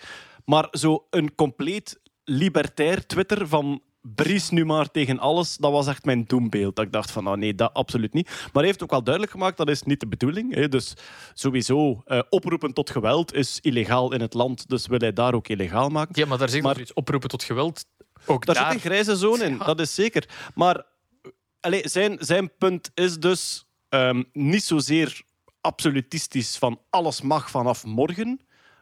Maar 0.46 0.68
zo 0.72 1.06
een 1.10 1.36
compleet 1.36 2.00
libertair 2.24 3.06
Twitter 3.06 3.48
van 3.48 3.82
bries 4.16 4.50
nu 4.50 4.66
maar 4.66 4.92
tegen 4.92 5.20
alles, 5.20 5.58
dat 5.58 5.72
was 5.72 5.88
echt 5.88 6.06
mijn 6.06 6.24
doembeeld. 6.26 6.76
Dat 6.76 6.86
ik 6.86 6.92
dacht 6.92 7.12
van, 7.12 7.28
oh 7.28 7.34
nee, 7.38 7.56
dat 7.56 7.74
absoluut 7.74 8.14
niet. 8.14 8.28
Maar 8.30 8.50
hij 8.54 8.66
heeft 8.66 8.84
ook 8.84 8.92
wel 8.92 9.04
duidelijk 9.04 9.34
gemaakt, 9.34 9.58
dat 9.58 9.70
is 9.70 9.84
niet 9.84 10.00
de 10.00 10.08
bedoeling. 10.08 10.54
Hè. 10.54 10.70
Dus 10.70 10.94
sowieso, 11.34 12.02
eh, 12.06 12.20
oproepen 12.30 12.74
tot 12.74 12.90
geweld 12.90 13.34
is 13.34 13.60
illegaal 13.62 14.14
in 14.14 14.22
het 14.22 14.34
land, 14.34 14.70
dus 14.70 14.88
wil 14.88 15.00
hij 15.00 15.14
daar 15.14 15.34
ook 15.34 15.48
illegaal 15.48 15.90
maken. 15.90 16.20
ja, 16.22 16.26
maar 16.28 16.38
daar 16.38 16.50
zit 16.50 16.64
maar- 16.64 16.80
iets 16.80 16.94
oproepen 16.94 17.30
tot 17.30 17.44
geweld. 17.44 17.86
Ook 18.26 18.46
Daar 18.46 18.56
daar, 18.56 18.66
zit 18.66 18.74
een 18.74 18.90
grijze 18.90 19.16
zone 19.16 19.44
in, 19.44 19.58
dat 19.58 19.80
is 19.80 19.96
zeker. 19.96 20.30
Maar 20.56 20.86
zijn, 21.82 22.18
zijn 22.20 22.52
punt 22.58 22.92
is 22.94 23.20
dus 23.20 23.66
ehm, 23.90 24.24
niet 24.34 24.64
zozeer 24.64 25.22
absolutistisch 25.62 26.58
van 26.58 26.80
alles 26.90 27.22
mag 27.22 27.50
vanaf 27.50 27.86
morgen, 27.86 28.40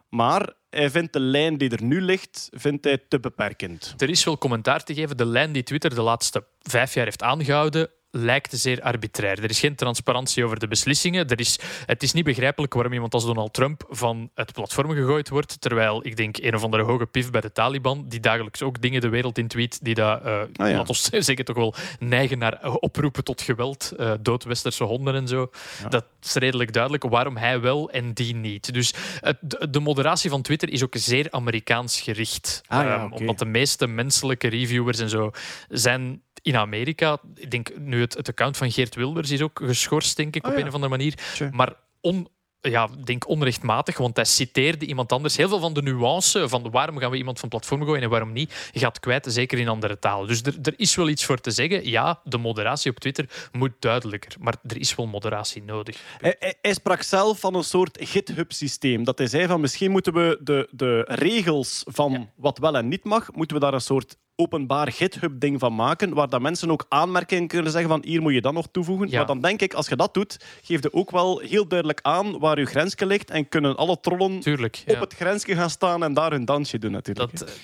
maar 0.08 0.52
hij 0.74 0.90
vindt 0.90 1.12
de 1.12 1.20
lijn 1.20 1.58
die 1.58 1.70
er 1.70 1.82
nu 1.82 2.00
ligt, 2.00 2.48
vindt 2.52 2.84
hij 2.84 2.98
te 3.08 3.20
beperkend. 3.20 3.94
Er 3.98 4.10
is 4.10 4.24
wel 4.24 4.38
commentaar 4.38 4.84
te 4.84 4.94
geven. 4.94 5.16
De 5.16 5.26
lijn 5.26 5.52
die 5.52 5.62
Twitter 5.62 5.94
de 5.94 6.02
laatste 6.02 6.44
vijf 6.62 6.94
jaar 6.94 7.04
heeft 7.04 7.22
aangehouden, 7.22 7.90
lijkt 8.16 8.52
zeer 8.58 8.82
arbitrair. 8.82 9.42
Er 9.42 9.50
is 9.50 9.60
geen 9.60 9.74
transparantie 9.74 10.44
over 10.44 10.58
de 10.58 10.68
beslissingen. 10.68 11.28
Er 11.28 11.40
is, 11.40 11.58
het 11.86 12.02
is 12.02 12.12
niet 12.12 12.24
begrijpelijk 12.24 12.74
waarom 12.74 12.92
iemand 12.92 13.14
als 13.14 13.24
Donald 13.24 13.52
Trump 13.54 13.84
van 13.88 14.30
het 14.34 14.52
platform 14.52 14.90
gegooid 14.90 15.28
wordt, 15.28 15.60
terwijl 15.60 16.06
ik 16.06 16.16
denk 16.16 16.36
een 16.38 16.54
of 16.54 16.62
andere 16.62 16.82
hoge 16.82 17.06
pif 17.06 17.30
bij 17.30 17.40
de 17.40 17.52
Taliban, 17.52 18.04
die 18.08 18.20
dagelijks 18.20 18.62
ook 18.62 18.80
dingen 18.80 19.00
de 19.00 19.08
wereld 19.08 19.38
in 19.38 19.48
tweet, 19.48 19.78
die 19.84 19.94
dat, 19.94 20.22
eh 20.22 20.42
Ah, 20.56 20.70
ja. 20.70 20.84
zeggen, 21.22 21.44
toch 21.44 21.56
wel 21.56 21.74
neigen 21.98 22.38
naar 22.38 22.72
oproepen 22.74 23.24
tot 23.24 23.42
geweld, 23.42 23.92
dood 24.20 24.44
westerse 24.44 24.84
honden 24.84 25.14
en 25.14 25.28
zo. 25.28 25.50
Dat 25.88 26.04
is 26.22 26.34
redelijk 26.34 26.72
duidelijk 26.72 27.04
waarom 27.04 27.36
hij 27.36 27.60
wel 27.60 27.90
en 27.90 28.12
die 28.12 28.34
niet. 28.34 28.74
Dus 28.74 28.94
de, 29.40 29.70
de 29.70 29.80
moderatie 29.80 30.30
van 30.30 30.42
Twitter 30.42 30.70
is 30.70 30.82
ook 30.82 30.94
zeer 30.96 31.26
Amerikaans 31.30 32.00
gericht. 32.00 32.62
Ah, 32.66 32.84
ja, 32.84 32.92
Ehm. 32.94 33.12
Omdat 33.12 33.38
de 33.38 33.44
meeste 33.44 33.86
menselijke 33.86 34.48
reviewers 34.48 34.98
en 34.98 35.08
zo 35.08 35.30
zijn 35.68 36.22
in 36.42 36.56
Amerika. 36.56 37.18
Ik 37.34 37.50
denk 37.50 37.78
nu 37.78 38.00
het, 38.04 38.14
het 38.14 38.28
account 38.28 38.56
van 38.56 38.70
Geert 38.72 38.94
Wilders 38.94 39.30
is 39.30 39.40
ook 39.42 39.60
geschorst, 39.64 40.16
denk 40.16 40.36
ik, 40.36 40.44
Oh, 40.44 40.50
op 40.50 40.56
ja. 40.56 40.62
een 40.62 40.68
of 40.68 40.74
andere 40.74 40.96
manier. 40.96 41.14
Sure. 41.34 41.50
Maar 41.52 41.72
on, 42.00 42.28
ja, 42.60 42.88
ik 42.98 43.06
denk 43.06 43.28
onrechtmatig, 43.28 43.96
want 43.98 44.16
hij 44.16 44.24
citeerde 44.24 44.86
iemand 44.86 45.12
anders. 45.12 45.36
Heel 45.36 45.48
veel 45.48 45.58
van 45.60 45.72
de 45.74 45.82
nuance 45.82 46.48
van 46.48 46.70
waarom 46.70 46.98
gaan 46.98 47.10
we 47.10 47.16
iemand 47.16 47.38
van 47.40 47.48
platform 47.48 47.84
gooien 47.84 48.02
en 48.02 48.10
waarom 48.10 48.32
niet, 48.32 48.70
gaat 48.74 49.00
kwijt, 49.00 49.26
zeker 49.28 49.58
in 49.58 49.68
andere 49.68 49.98
talen. 49.98 50.28
Dus 50.28 50.42
er, 50.42 50.54
er 50.62 50.74
is 50.76 50.94
wel 50.94 51.08
iets 51.08 51.24
voor 51.24 51.40
te 51.40 51.50
zeggen. 51.50 51.88
Ja, 51.90 52.20
de 52.24 52.38
moderatie 52.38 52.90
op 52.90 52.98
Twitter 52.98 53.48
moet 53.52 53.72
duidelijker, 53.78 54.32
maar 54.40 54.54
er 54.66 54.78
is 54.78 54.94
wel 54.94 55.06
moderatie 55.06 55.62
nodig. 55.62 56.00
Hij, 56.18 56.36
hij- 56.38 56.54
hij 56.62 56.74
sprak 56.74 57.02
zelf 57.02 57.40
van 57.40 57.54
een 57.54 57.64
soort 57.64 57.98
GitHub-systeem. 58.00 59.04
Dat 59.04 59.18
hij 59.18 59.26
zei 59.26 59.46
van 59.46 59.60
misschien 59.60 59.90
moeten 59.90 60.12
we 60.14 60.38
de, 60.42 60.68
de 60.70 61.00
regels 61.08 61.82
van 61.86 62.30
wat 62.36 62.58
wel 62.58 62.76
en 62.76 62.88
niet 62.88 63.04
mag, 63.04 63.32
moeten 63.32 63.56
we 63.56 63.62
daar 63.62 63.74
een 63.74 63.80
soort 63.80 64.16
openbaar 64.36 64.92
GitHub-ding 64.92 65.60
van 65.60 65.74
maken, 65.74 66.14
waar 66.14 66.28
dat 66.28 66.40
mensen 66.40 66.70
ook 66.70 66.86
aanmerkingen 66.88 67.48
kunnen 67.48 67.72
zeggen 67.72 67.90
van 67.90 68.02
hier 68.04 68.22
moet 68.22 68.32
je 68.32 68.40
dat 68.40 68.52
nog 68.52 68.66
toevoegen. 68.72 69.08
Ja. 69.08 69.16
Maar 69.16 69.26
dan 69.26 69.40
denk 69.40 69.60
ik, 69.60 69.74
als 69.74 69.88
je 69.88 69.96
dat 69.96 70.14
doet, 70.14 70.44
geef 70.62 70.82
je 70.82 70.92
ook 70.92 71.10
wel 71.10 71.38
heel 71.38 71.68
duidelijk 71.68 72.00
aan 72.02 72.38
waar 72.38 72.58
je 72.58 72.66
grensje 72.66 73.06
ligt 73.06 73.30
en 73.30 73.48
kunnen 73.48 73.76
alle 73.76 74.00
trollen 74.00 74.40
Tuurlijk. 74.40 74.84
op 74.86 75.00
het 75.00 75.14
grensje 75.14 75.54
gaan 75.54 75.70
staan 75.70 76.04
en 76.04 76.14
daar 76.14 76.30
hun 76.30 76.44
dansje 76.44 76.78
doen 76.78 76.92
natuurlijk. 76.92 77.38
Dat, 77.38 77.48
eh, 77.48 77.54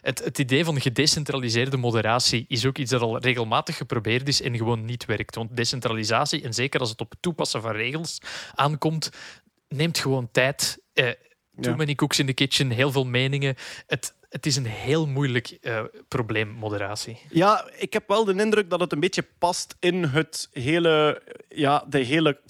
het, 0.00 0.24
het 0.24 0.38
idee 0.38 0.64
van 0.64 0.80
gedecentraliseerde 0.80 1.76
moderatie 1.76 2.44
is 2.48 2.66
ook 2.66 2.78
iets 2.78 2.90
dat 2.90 3.00
al 3.00 3.18
regelmatig 3.18 3.76
geprobeerd 3.76 4.28
is 4.28 4.42
en 4.42 4.56
gewoon 4.56 4.84
niet 4.84 5.04
werkt. 5.04 5.34
Want 5.34 5.56
decentralisatie, 5.56 6.42
en 6.42 6.54
zeker 6.54 6.80
als 6.80 6.90
het 6.90 7.00
op 7.00 7.10
het 7.10 7.22
toepassen 7.22 7.62
van 7.62 7.72
regels 7.72 8.18
aankomt, 8.54 9.10
neemt 9.68 9.98
gewoon 9.98 10.28
tijd. 10.30 10.82
Eh, 10.92 11.10
too 11.60 11.76
many 11.76 11.94
cooks 11.94 12.18
in 12.18 12.26
the 12.26 12.32
kitchen, 12.32 12.70
heel 12.70 12.92
veel 12.92 13.04
meningen. 13.04 13.54
Het, 13.86 14.14
het 14.28 14.46
is 14.46 14.56
een 14.56 14.66
heel 14.66 15.06
moeilijk 15.06 15.58
eh, 15.60 15.84
probleem, 16.08 16.48
moderatie. 16.48 17.18
Ja, 17.30 17.70
ik 17.76 17.92
heb 17.92 18.08
wel 18.08 18.24
de 18.24 18.34
indruk 18.34 18.70
dat 18.70 18.80
het 18.80 18.92
een 18.92 19.00
beetje 19.00 19.26
past 19.38 19.76
in 19.80 20.04
het 20.04 20.48
hele... 20.52 21.22
Ja, 21.48 21.84
de 21.88 21.98
hele... 21.98 22.40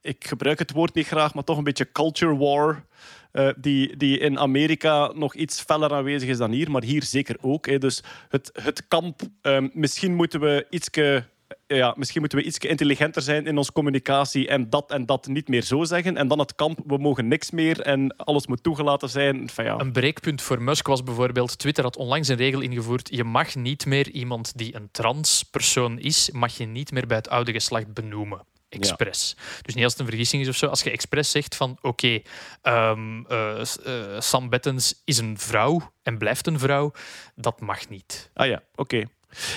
Ik 0.00 0.26
gebruik 0.26 0.58
het 0.58 0.72
woord 0.72 0.94
niet 0.94 1.06
graag, 1.06 1.34
maar 1.34 1.44
toch 1.44 1.58
een 1.58 1.64
beetje 1.64 1.92
culture 1.92 2.36
war. 2.36 2.84
eh, 3.32 3.48
die, 3.56 3.96
die 3.96 4.18
in 4.18 4.38
Amerika 4.38 5.12
nog 5.14 5.34
iets 5.34 5.60
feller 5.62 5.92
aanwezig 5.92 6.28
is 6.28 6.38
dan 6.38 6.50
hier, 6.50 6.70
maar 6.70 6.82
hier 6.82 7.02
zeker 7.02 7.36
ook. 7.40 7.66
Hè. 7.66 7.78
Dus 7.78 8.02
het, 8.28 8.50
het 8.62 8.88
kamp, 8.88 9.20
ehm, 9.42 9.68
misschien 9.72 10.14
moeten 10.14 10.40
we 10.40 10.66
ietske 10.70 11.24
ja, 11.66 11.94
misschien 11.96 12.20
moeten 12.20 12.38
we 12.38 12.44
iets 12.44 12.58
intelligenter 12.58 13.22
zijn 13.22 13.46
in 13.46 13.56
onze 13.56 13.72
communicatie 13.72 14.48
en 14.48 14.70
dat 14.70 14.90
en 14.90 15.06
dat 15.06 15.26
niet 15.26 15.48
meer 15.48 15.62
zo 15.62 15.84
zeggen. 15.84 16.16
En 16.16 16.28
dan 16.28 16.38
het 16.38 16.54
kamp, 16.54 16.80
we 16.86 16.98
mogen 16.98 17.28
niks 17.28 17.50
meer 17.50 17.80
en 17.80 18.16
alles 18.16 18.46
moet 18.46 18.62
toegelaten 18.62 19.08
zijn. 19.08 19.50
Van, 19.50 19.64
ja. 19.64 19.78
Een 19.78 19.92
breekpunt 19.92 20.42
voor 20.42 20.62
Musk 20.62 20.86
was 20.86 21.02
bijvoorbeeld... 21.02 21.58
Twitter 21.58 21.84
had 21.84 21.96
onlangs 21.96 22.28
een 22.28 22.36
regel 22.36 22.60
ingevoerd. 22.60 23.08
Je 23.10 23.24
mag 23.24 23.54
niet 23.54 23.86
meer 23.86 24.10
iemand 24.10 24.58
die 24.58 24.74
een 24.74 24.88
transpersoon 24.90 25.98
is, 25.98 26.30
mag 26.30 26.56
je 26.56 26.66
niet 26.66 26.92
meer 26.92 27.06
bij 27.06 27.16
het 27.16 27.28
oude 27.28 27.52
geslacht 27.52 27.94
benoemen. 27.94 28.44
Expres. 28.68 29.36
Dus 29.62 29.74
niet 29.74 29.84
als 29.84 29.92
het 29.92 30.00
een 30.02 30.08
vergissing 30.08 30.42
is 30.42 30.48
of 30.48 30.56
zo. 30.56 30.66
Als 30.66 30.82
je 30.82 30.90
expres 30.90 31.30
zegt 31.30 31.56
van 31.56 31.78
oké, 31.80 32.20
ehm, 32.62 33.24
eh, 33.28 33.60
eh, 33.60 34.20
Sam 34.20 34.48
Bettens 34.48 35.02
is 35.04 35.18
een 35.18 35.38
vrouw 35.38 35.92
en 36.02 36.18
blijft 36.18 36.46
een 36.46 36.58
vrouw, 36.58 36.92
dat 37.34 37.60
mag 37.60 37.88
niet. 37.88 38.30
Ah 38.34 38.46
ja, 38.46 38.62
oké. 38.74 39.04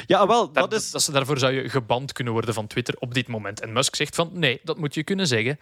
Ja, 0.05 0.27
wel, 0.27 0.51
Dat, 0.51 0.69
dat 0.69 0.81
is... 0.81 0.91
dat 0.91 1.01
is- 1.01 1.07
daarvoor 1.07 1.37
zou 1.39 1.53
je 1.53 1.69
geband 1.69 2.11
kunnen 2.11 2.33
worden 2.33 2.53
van 2.53 2.67
Twitter 2.67 2.95
op 2.99 3.13
dit 3.13 3.27
moment. 3.27 3.61
En 3.61 3.73
Musk 3.73 3.95
zegt 3.95 4.15
van 4.15 4.29
nee, 4.33 4.59
dat 4.63 4.77
moet 4.77 4.93
je 4.93 5.03
kunnen 5.03 5.27
zeggen. 5.27 5.59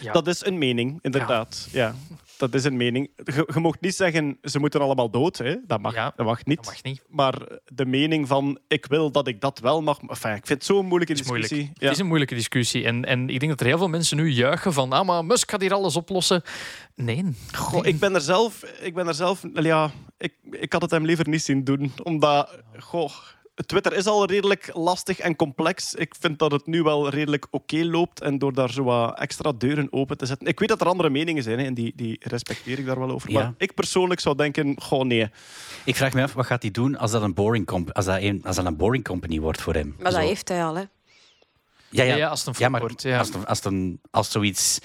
Ja. 0.00 0.12
Dat 0.12 0.26
is 0.26 0.44
een 0.44 0.58
mening, 0.58 0.98
inderdaad. 1.02 1.68
Ja. 1.72 1.94
dat 2.36 2.54
is 2.54 2.64
een 2.64 2.76
mening. 2.76 3.10
Je, 3.24 3.48
je 3.54 3.60
mocht 3.60 3.80
niet 3.80 3.94
zeggen, 3.94 4.38
ze 4.42 4.58
moeten 4.58 4.80
allemaal 4.80 5.10
dood. 5.10 5.38
Hè. 5.38 5.56
Dat, 5.66 5.80
mag, 5.80 5.94
Ja, 5.94 6.12
dat 6.16 6.26
mag 6.26 6.44
niet. 6.44 6.56
Dat 6.56 6.66
mag 6.66 6.82
niet. 6.82 7.02
Maar 7.08 7.34
de 7.64 7.86
mening 7.86 8.28
van, 8.28 8.58
ik 8.68 8.86
wil 8.86 9.10
dat 9.10 9.26
ik 9.28 9.40
dat 9.40 9.58
wel 9.58 9.82
mag... 9.82 9.98
Enfin, 10.00 10.30
ik 10.34 10.46
vind 10.46 10.48
het 10.48 10.64
zo'n 10.64 10.86
moeilijke 10.86 11.12
Het 11.12 11.22
is 11.22 11.26
moeilijk. 11.28 11.50
discussie. 11.50 11.78
Het 11.82 11.92
is 11.92 11.98
een 11.98 12.06
moeilijke 12.06 12.34
discussie. 12.34 12.84
En, 12.84 13.04
en 13.04 13.28
ik 13.30 13.38
denk 13.38 13.50
dat 13.50 13.60
er 13.60 13.66
heel 13.66 13.78
veel 13.78 13.88
mensen 13.88 14.16
nu 14.16 14.30
juichen 14.30 14.72
van 14.72 14.92
ah, 14.92 15.06
maar 15.06 15.24
Musk 15.24 15.50
gaat 15.50 15.60
hier 15.60 15.74
alles 15.74 15.96
oplossen. 15.96 16.42
Nee. 16.94 17.24
Goh, 17.52 17.86
ik 17.86 17.98
ben 17.98 18.14
er 18.14 18.20
zelf... 18.20 18.62
Ik 18.80 18.94
ben 18.94 19.06
er 19.06 19.14
zelf 19.14 19.42
ja, 19.54 19.90
ik, 20.18 20.34
ik 20.50 20.72
had 20.72 20.82
het 20.82 20.90
hem 20.90 21.04
liever 21.04 21.28
niet 21.28 21.42
zien 21.42 21.64
doen. 21.64 21.92
Omdat... 22.02 22.58
Goh, 22.78 23.10
Twitter 23.66 23.92
is 23.92 24.06
al 24.06 24.26
redelijk 24.26 24.70
lastig 24.72 25.18
en 25.18 25.36
complex. 25.36 25.94
Ik 25.94 26.14
vind 26.20 26.38
dat 26.38 26.52
het 26.52 26.66
nu 26.66 26.82
wel 26.82 27.08
redelijk 27.08 27.46
oké 27.50 27.76
loopt. 27.84 28.20
En 28.20 28.38
door 28.38 28.52
daar 28.52 28.70
zo 28.70 28.82
wat 28.84 29.18
extra 29.18 29.52
deuren 29.52 29.88
open 29.92 30.16
te 30.16 30.26
zetten... 30.26 30.46
Ik 30.46 30.58
weet 30.58 30.68
dat 30.68 30.80
er 30.80 30.86
andere 30.86 31.10
meningen 31.10 31.42
zijn 31.42 31.58
hè, 31.58 31.64
en 31.64 31.74
die, 31.74 31.92
die 31.96 32.16
respecteer 32.20 32.78
ik 32.78 32.86
daar 32.86 32.98
wel 32.98 33.10
over. 33.10 33.30
Ja. 33.30 33.38
Maar 33.42 33.54
ik 33.58 33.74
persoonlijk 33.74 34.20
zou 34.20 34.36
denken, 34.36 34.80
goh, 34.82 35.04
nee. 35.04 35.30
Ik 35.84 35.96
vraag 35.96 36.12
me 36.12 36.22
af, 36.22 36.32
wat 36.32 36.46
gaat 36.46 36.62
hij 36.62 36.70
doen 36.70 36.96
als 36.98 37.10
dat 37.10 37.22
een 37.22 37.34
boring, 37.34 37.66
comp 37.66 37.92
als 37.92 38.04
dat 38.04 38.20
een, 38.20 38.40
als 38.44 38.56
dat 38.56 38.64
een 38.64 38.76
boring 38.76 39.04
company 39.04 39.40
wordt 39.40 39.60
voor 39.60 39.74
hem? 39.74 39.94
Maar 39.98 40.12
dat 40.12 40.20
heeft 40.20 40.48
hij 40.48 40.64
al, 40.64 40.74
hè. 40.74 40.82
Ja, 41.88 42.02
ja. 42.02 42.04
Ja, 42.04 42.16
ja, 42.16 42.28
als 42.28 42.44
het 42.44 42.48
een 42.48 42.54
ja, 42.62 42.68
maar 42.68 42.80
wordt, 42.80 43.02
ja. 43.02 43.18
als, 43.18 43.28
het- 43.32 43.46
als, 43.46 43.58
het 43.58 43.66
een- 43.72 44.00
als 44.10 44.30
zoiets... 44.30 44.78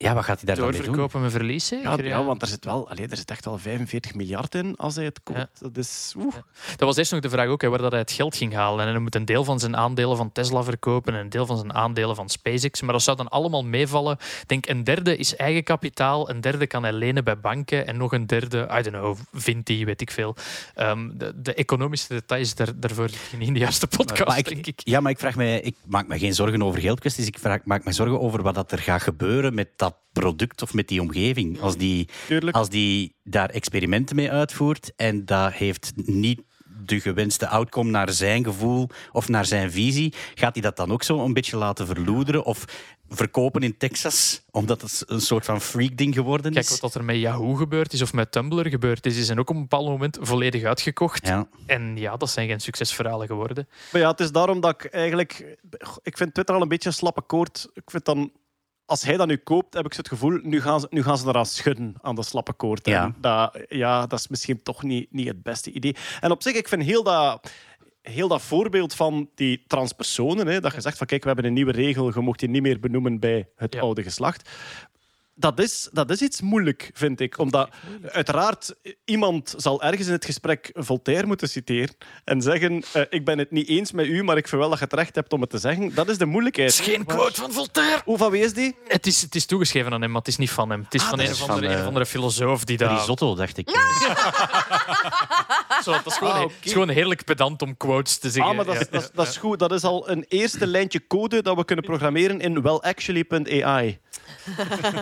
Ja, 0.00 0.14
wat 0.14 0.24
gaat 0.24 0.36
hij 0.36 0.46
daar 0.46 0.56
dan 0.56 0.64
mee 0.64 0.74
doen? 0.74 0.84
Doorverkopen 0.84 1.20
met 1.22 1.30
verlies, 1.30 1.68
Ja, 1.68 1.90
zeker? 1.90 2.04
ja, 2.06 2.24
want 2.24 2.42
er 2.42 2.48
zit, 2.48 2.64
wel, 2.64 2.88
allee, 2.90 3.06
er 3.08 3.16
zit 3.16 3.30
echt 3.30 3.44
wel 3.44 3.58
45 3.58 4.14
miljard 4.14 4.54
in 4.54 4.76
als 4.76 4.94
hij 4.94 5.04
het 5.04 5.20
koopt. 5.22 5.38
Ja. 5.38 5.48
Dat 5.60 5.76
is... 5.76 6.14
oeh. 6.16 6.34
Dat 6.76 6.88
was 6.88 6.96
eerst 6.96 7.12
nog 7.12 7.20
de 7.20 7.28
vraag 7.30 7.46
ook, 7.48 7.62
hè, 7.62 7.68
waar 7.68 7.78
dat 7.78 7.90
hij 7.90 8.00
het 8.00 8.12
geld 8.12 8.36
ging 8.36 8.54
halen. 8.54 8.84
En 8.86 8.90
hij 8.90 9.00
moet 9.00 9.14
een 9.14 9.24
deel 9.24 9.44
van 9.44 9.58
zijn 9.58 9.76
aandelen 9.76 10.16
van 10.16 10.32
Tesla 10.32 10.62
verkopen 10.62 11.14
en 11.14 11.20
een 11.20 11.28
deel 11.28 11.46
van 11.46 11.56
zijn 11.56 11.74
aandelen 11.74 12.16
van 12.16 12.28
SpaceX. 12.28 12.82
Maar 12.82 12.92
dat 12.92 13.02
zou 13.02 13.16
dan 13.16 13.28
allemaal 13.28 13.64
meevallen. 13.64 14.16
Ik 14.40 14.48
denk 14.48 14.66
een 14.68 14.84
derde 14.84 15.16
is 15.16 15.36
eigen 15.36 15.64
kapitaal, 15.64 16.30
een 16.30 16.40
derde 16.40 16.66
kan 16.66 16.82
hij 16.82 16.92
lenen 16.92 17.24
bij 17.24 17.38
banken 17.40 17.86
en 17.86 17.96
nog 17.96 18.12
een 18.12 18.26
derde, 18.26 18.68
I 18.78 18.82
don't 18.82 18.96
know, 18.96 19.16
vindt 19.32 19.68
hij, 19.68 19.84
weet 19.84 20.00
ik 20.00 20.10
veel. 20.10 20.36
Ehm, 20.74 21.08
de, 21.14 21.32
de 21.42 21.54
economische 21.54 22.08
details, 22.08 22.54
daar, 22.54 22.78
daarvoor 22.80 23.10
niet 23.38 23.48
in 23.48 23.52
de 23.52 23.60
juiste 23.60 23.86
podcast, 23.86 24.26
Maar 24.28 24.42
denk 24.42 24.66
ik. 24.66 24.80
Ja, 24.84 25.00
maar 25.00 25.10
ik, 25.12 25.18
vraag 25.18 25.36
mij, 25.36 25.60
ik 25.60 25.76
maak 25.86 26.06
me 26.08 26.18
geen 26.18 26.34
zorgen 26.34 26.62
over 26.62 26.80
geldkwesties. 26.80 27.26
Ik 27.26 27.38
vraag, 27.38 27.60
maak 27.64 27.84
me 27.84 27.92
zorgen 27.92 28.20
over 28.20 28.42
wat 28.42 28.54
dat 28.54 28.72
er 28.72 28.78
gaat 28.78 29.02
gebeuren 29.02 29.54
met 29.54 29.68
dat 29.76 29.87
product 30.12 30.62
of 30.62 30.74
met 30.74 30.88
die 30.88 31.00
omgeving. 31.00 31.60
Als 31.60 31.76
die, 31.76 32.08
Tuurlijk. 32.26 32.56
als 32.56 32.68
die 32.68 33.16
daar 33.22 33.50
experimenten 33.50 34.16
mee 34.16 34.30
uitvoert 34.30 34.92
en 34.96 35.24
dat 35.24 35.52
heeft 35.52 35.92
niet 35.96 36.40
de 36.84 37.00
gewenste 37.00 37.48
outcome 37.48 37.90
naar 37.90 38.10
zijn 38.12 38.44
gevoel 38.44 38.88
of 39.12 39.28
naar 39.28 39.44
zijn 39.44 39.70
visie, 39.70 40.14
gaat 40.34 40.52
hij 40.52 40.62
dat 40.62 40.76
dan 40.76 40.92
ook 40.92 41.02
zo 41.02 41.24
een 41.24 41.32
beetje 41.32 41.56
laten 41.56 41.86
verloederen 41.86 42.44
of 42.44 42.64
verkopen 43.08 43.62
in 43.62 43.76
Texas, 43.76 44.42
omdat 44.50 44.82
het 44.82 45.04
een 45.06 45.20
soort 45.20 45.44
van 45.44 45.60
freak-ding 45.60 46.14
geworden 46.14 46.52
Kijk 46.52 46.68
is? 46.68 46.80
wat 46.80 46.94
er 46.94 47.04
met 47.04 47.16
Yahoo 47.16 47.54
gebeurd 47.54 47.92
is 47.92 48.02
of 48.02 48.12
met 48.12 48.32
Tumblr 48.32 48.68
gebeurd 48.68 49.06
is. 49.06 49.14
Die 49.14 49.24
zijn 49.24 49.38
ook 49.38 49.50
op 49.50 49.56
een 49.56 49.62
bepaald 49.62 49.88
moment 49.88 50.18
volledig 50.20 50.64
uitgekocht. 50.64 51.26
Ja. 51.26 51.48
En 51.66 51.96
ja, 51.96 52.16
dat 52.16 52.30
zijn 52.30 52.48
geen 52.48 52.60
succesverhalen 52.60 53.26
geworden. 53.26 53.68
Maar 53.92 54.00
ja, 54.00 54.10
het 54.10 54.20
is 54.20 54.32
daarom 54.32 54.60
dat 54.60 54.70
ik 54.70 54.84
eigenlijk... 54.84 55.58
Ik 56.02 56.16
vind 56.16 56.34
Twitter 56.34 56.54
al 56.54 56.62
een 56.62 56.68
beetje 56.68 56.88
een 56.88 56.94
slappe 56.94 57.22
koord. 57.22 57.68
Ik 57.74 57.90
vind 57.90 58.04
dan... 58.04 58.32
Als 58.88 59.02
hij 59.02 59.16
dat 59.16 59.26
nu 59.26 59.36
koopt, 59.36 59.74
heb 59.74 59.86
ik 59.86 59.92
het 59.92 60.08
gevoel, 60.08 60.38
nu 60.42 60.60
gaan 60.60 60.80
ze, 60.80 60.86
nu 60.90 61.02
gaan 61.02 61.18
ze 61.18 61.28
eraan 61.28 61.46
schudden 61.46 61.94
aan 62.00 62.14
de 62.14 62.22
slappe 62.22 62.52
koord. 62.52 62.86
Ja. 62.86 63.14
Dat, 63.20 63.58
ja, 63.68 64.06
dat 64.06 64.18
is 64.18 64.28
misschien 64.28 64.62
toch 64.62 64.82
niet, 64.82 65.12
niet 65.12 65.26
het 65.28 65.42
beste 65.42 65.70
idee. 65.72 65.96
En 66.20 66.30
op 66.30 66.42
zich, 66.42 66.54
ik 66.54 66.68
vind 66.68 66.82
heel 66.82 67.02
dat, 67.02 67.50
heel 68.02 68.28
dat 68.28 68.42
voorbeeld 68.42 68.94
van 68.94 69.30
die 69.34 69.64
transpersonen, 69.66 70.46
hè, 70.46 70.60
dat 70.60 70.74
je 70.74 70.80
zegt 70.80 70.98
van 70.98 71.06
kijk, 71.06 71.20
we 71.20 71.26
hebben 71.26 71.46
een 71.46 71.52
nieuwe 71.52 71.72
regel, 71.72 72.12
je 72.14 72.20
mocht 72.20 72.40
je 72.40 72.48
niet 72.48 72.62
meer 72.62 72.80
benoemen 72.80 73.20
bij 73.20 73.48
het 73.56 73.74
Ja. 73.74 73.80
oude 73.80 74.02
geslacht. 74.02 74.50
Dat 75.40 75.58
is, 75.60 75.88
dat 75.92 76.10
is 76.10 76.20
iets 76.22 76.40
moeilijk, 76.40 76.90
vind 76.94 77.20
ik. 77.20 77.38
Omdat 77.38 77.68
uiteraard 78.12 78.74
iemand 79.04 79.54
zal 79.56 79.82
ergens 79.82 80.06
in 80.06 80.12
het 80.12 80.24
gesprek 80.24 80.70
Voltaire 80.74 81.26
moeten 81.26 81.48
citeren 81.48 81.94
en 82.24 82.42
zeggen 82.42 82.82
eh, 82.92 83.02
ik 83.10 83.24
ben 83.24 83.38
het 83.38 83.50
niet 83.50 83.68
eens 83.68 83.92
met 83.92 84.06
u, 84.06 84.22
maar 84.24 84.36
ik 84.36 84.48
vind 84.48 84.60
wel 84.60 84.70
dat 84.70 84.78
je 84.78 84.84
het 84.84 84.92
recht 84.94 85.14
hebt 85.14 85.32
om 85.32 85.40
het 85.40 85.50
te 85.50 85.58
zeggen. 85.58 85.94
Dat 85.94 86.08
is 86.08 86.18
de 86.18 86.26
moeilijkheid. 86.26 86.76
Het 86.76 86.86
is 86.86 86.92
geen 86.94 87.04
quote 87.04 87.40
van 87.40 87.52
Voltaire. 87.52 88.02
Hoe 88.04 88.18
van 88.18 88.30
wie 88.30 88.42
is 88.42 88.52
die? 88.52 88.76
Het 88.88 89.06
is, 89.06 89.22
het 89.22 89.34
is 89.34 89.46
toegeschreven 89.46 89.92
aan 89.92 90.00
hem, 90.00 90.10
maar 90.10 90.18
het 90.18 90.28
is 90.28 90.36
niet 90.36 90.50
van 90.50 90.70
hem. 90.70 90.82
Het 90.84 90.94
is 90.94 91.02
Ah, 91.02 91.08
van 91.08 91.18
een 91.18 91.24
is 91.24 91.42
of 91.42 91.48
andere, 91.48 91.56
van, 91.60 91.66
een 91.70 91.74
eh, 91.74 91.80
of 91.80 91.86
andere 91.86 92.06
filosoof 92.06 92.64
die 92.64 92.76
daar... 92.76 92.96
Risotto, 92.98 93.34
dacht 93.34 93.56
ik. 93.58 93.68
Zo, 95.84 95.92
dat 95.92 96.06
is 96.06 96.16
gewoon, 96.16 96.32
Ah, 96.32 96.40
het 96.40 96.50
is 96.62 96.72
gewoon 96.72 96.88
heerlijk 96.88 97.24
pedant 97.24 97.62
om 97.62 97.76
quotes 97.76 98.18
te 98.18 98.30
zeggen. 98.30 98.50
Ah, 98.50 98.56
maar 98.56 98.64
dat, 98.64 98.74
is, 98.74 98.80
Ja. 98.80 98.86
dat, 98.90 99.02
is, 99.02 99.10
dat 99.14 99.26
is 99.28 99.36
goed. 99.36 99.58
Dat 99.58 99.72
is 99.72 99.82
al 99.82 100.10
een 100.10 100.24
eerste 100.28 100.66
lijntje 100.66 101.06
code 101.06 101.42
dat 101.42 101.56
we 101.56 101.64
kunnen 101.64 101.84
programmeren 101.84 102.40
in 102.40 102.62
wellactually.ai. 102.62 103.98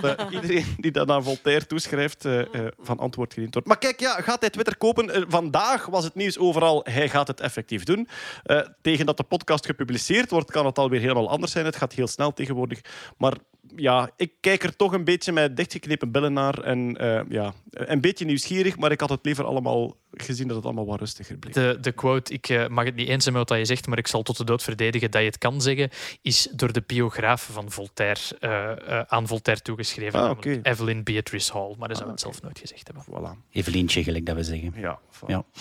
Dat 0.01 0.27
Iedereen 0.31 0.75
die 0.77 0.91
dat 0.91 1.11
aan 1.11 1.25
Voltaire 1.25 1.67
toeschrijft, 1.67 2.25
eh, 2.25 2.41
eh, 2.41 2.73
van 2.79 2.99
antwoord 2.99 3.35
gediend 3.35 3.53
wordt. 3.53 3.69
Maar 3.69 3.79
kijk, 3.79 4.01
ja, 4.01 4.21
gaat 4.21 4.41
hij 4.41 4.51
Twitter 4.51 4.77
kopen? 4.77 5.11
Eh, 5.11 5.23
vandaag 5.29 5.87
was 5.87 6.05
het 6.05 6.15
nieuws 6.15 6.39
overal, 6.39 6.81
hij 6.85 7.09
gaat 7.09 7.29
het 7.29 7.41
effectief 7.41 7.85
doen. 7.85 8.09
Eh, 8.43 8.61
tegen 8.83 9.07
dat 9.07 9.17
de 9.17 9.23
podcast 9.23 9.67
gepubliceerd 9.67 10.31
wordt, 10.31 10.51
kan 10.51 10.67
het 10.67 10.79
alweer 10.79 11.01
helemaal 11.01 11.31
anders 11.31 11.53
zijn. 11.53 11.65
Het 11.65 11.77
gaat 11.77 11.93
heel 11.93 12.07
snel 12.07 12.33
tegenwoordig. 12.33 12.81
Maar 13.17 13.35
ja, 13.77 14.11
ik 14.17 14.33
kijk 14.41 14.63
er 14.63 14.77
toch 14.77 14.93
een 14.93 15.05
beetje 15.05 15.33
met 15.33 15.57
dichtgeknepen 15.57 16.11
billen 16.11 16.33
naar. 16.33 16.59
En 16.59 16.97
eh, 16.97 17.21
ja, 17.29 17.53
een 17.71 18.01
beetje 18.01 18.25
nieuwsgierig, 18.25 18.77
maar 18.77 18.93
ik 18.93 19.01
had 19.01 19.09
het 19.09 19.25
liever 19.25 19.45
allemaal 19.45 19.97
gezien 20.13 20.47
dat 20.47 20.57
het 20.57 20.65
allemaal 20.65 20.87
wat 20.87 20.99
rustiger 20.99 21.37
bleef. 21.37 21.55
De, 21.55 21.79
de 21.81 21.93
quote, 21.93 22.33
ik 22.33 22.49
eh, 22.49 22.67
mag 22.67 22.85
het 22.85 22.95
niet 22.95 23.09
eens 23.09 23.23
zijn 23.23 23.37
met 23.37 23.49
wat 23.49 23.59
je 23.59 23.65
zegt, 23.65 23.87
maar 23.87 23.99
ik 23.99 24.07
zal 24.07 24.23
tot 24.23 24.37
de 24.37 24.45
dood 24.45 24.63
verdedigen 24.63 25.11
dat 25.11 25.21
je 25.21 25.27
het 25.27 25.39
kan 25.39 25.63
zeggen, 25.63 25.91
is 26.23 26.49
door 26.53 26.73
de 26.73 26.83
biograaf 26.87 27.49
van 27.53 27.71
Voltaire 27.71 28.39
eh, 28.39 29.01
aan 29.01 29.27
Voltaire 29.27 29.63
toegeschreven. 29.63 30.21
Ah. 30.21 30.39
Evelyn 30.63 31.05
Beatrice 31.05 31.53
Hall. 31.53 31.75
Maar 31.79 31.89
dat 31.89 31.97
zou 31.97 32.09
Ah, 32.09 32.15
het 32.15 32.25
zelf 32.25 32.43
nooit 32.43 32.59
gezegd 32.59 32.91
hebben. 32.93 33.05
Voilà. 33.05 33.51
Evelientje, 33.51 34.03
gelijk 34.03 34.27
dat 34.27 34.37
we 34.37 34.45
zeggen. 34.45 34.73
Ja, 34.77 34.99
voilà. 35.11 35.27
Ja. 35.27 35.45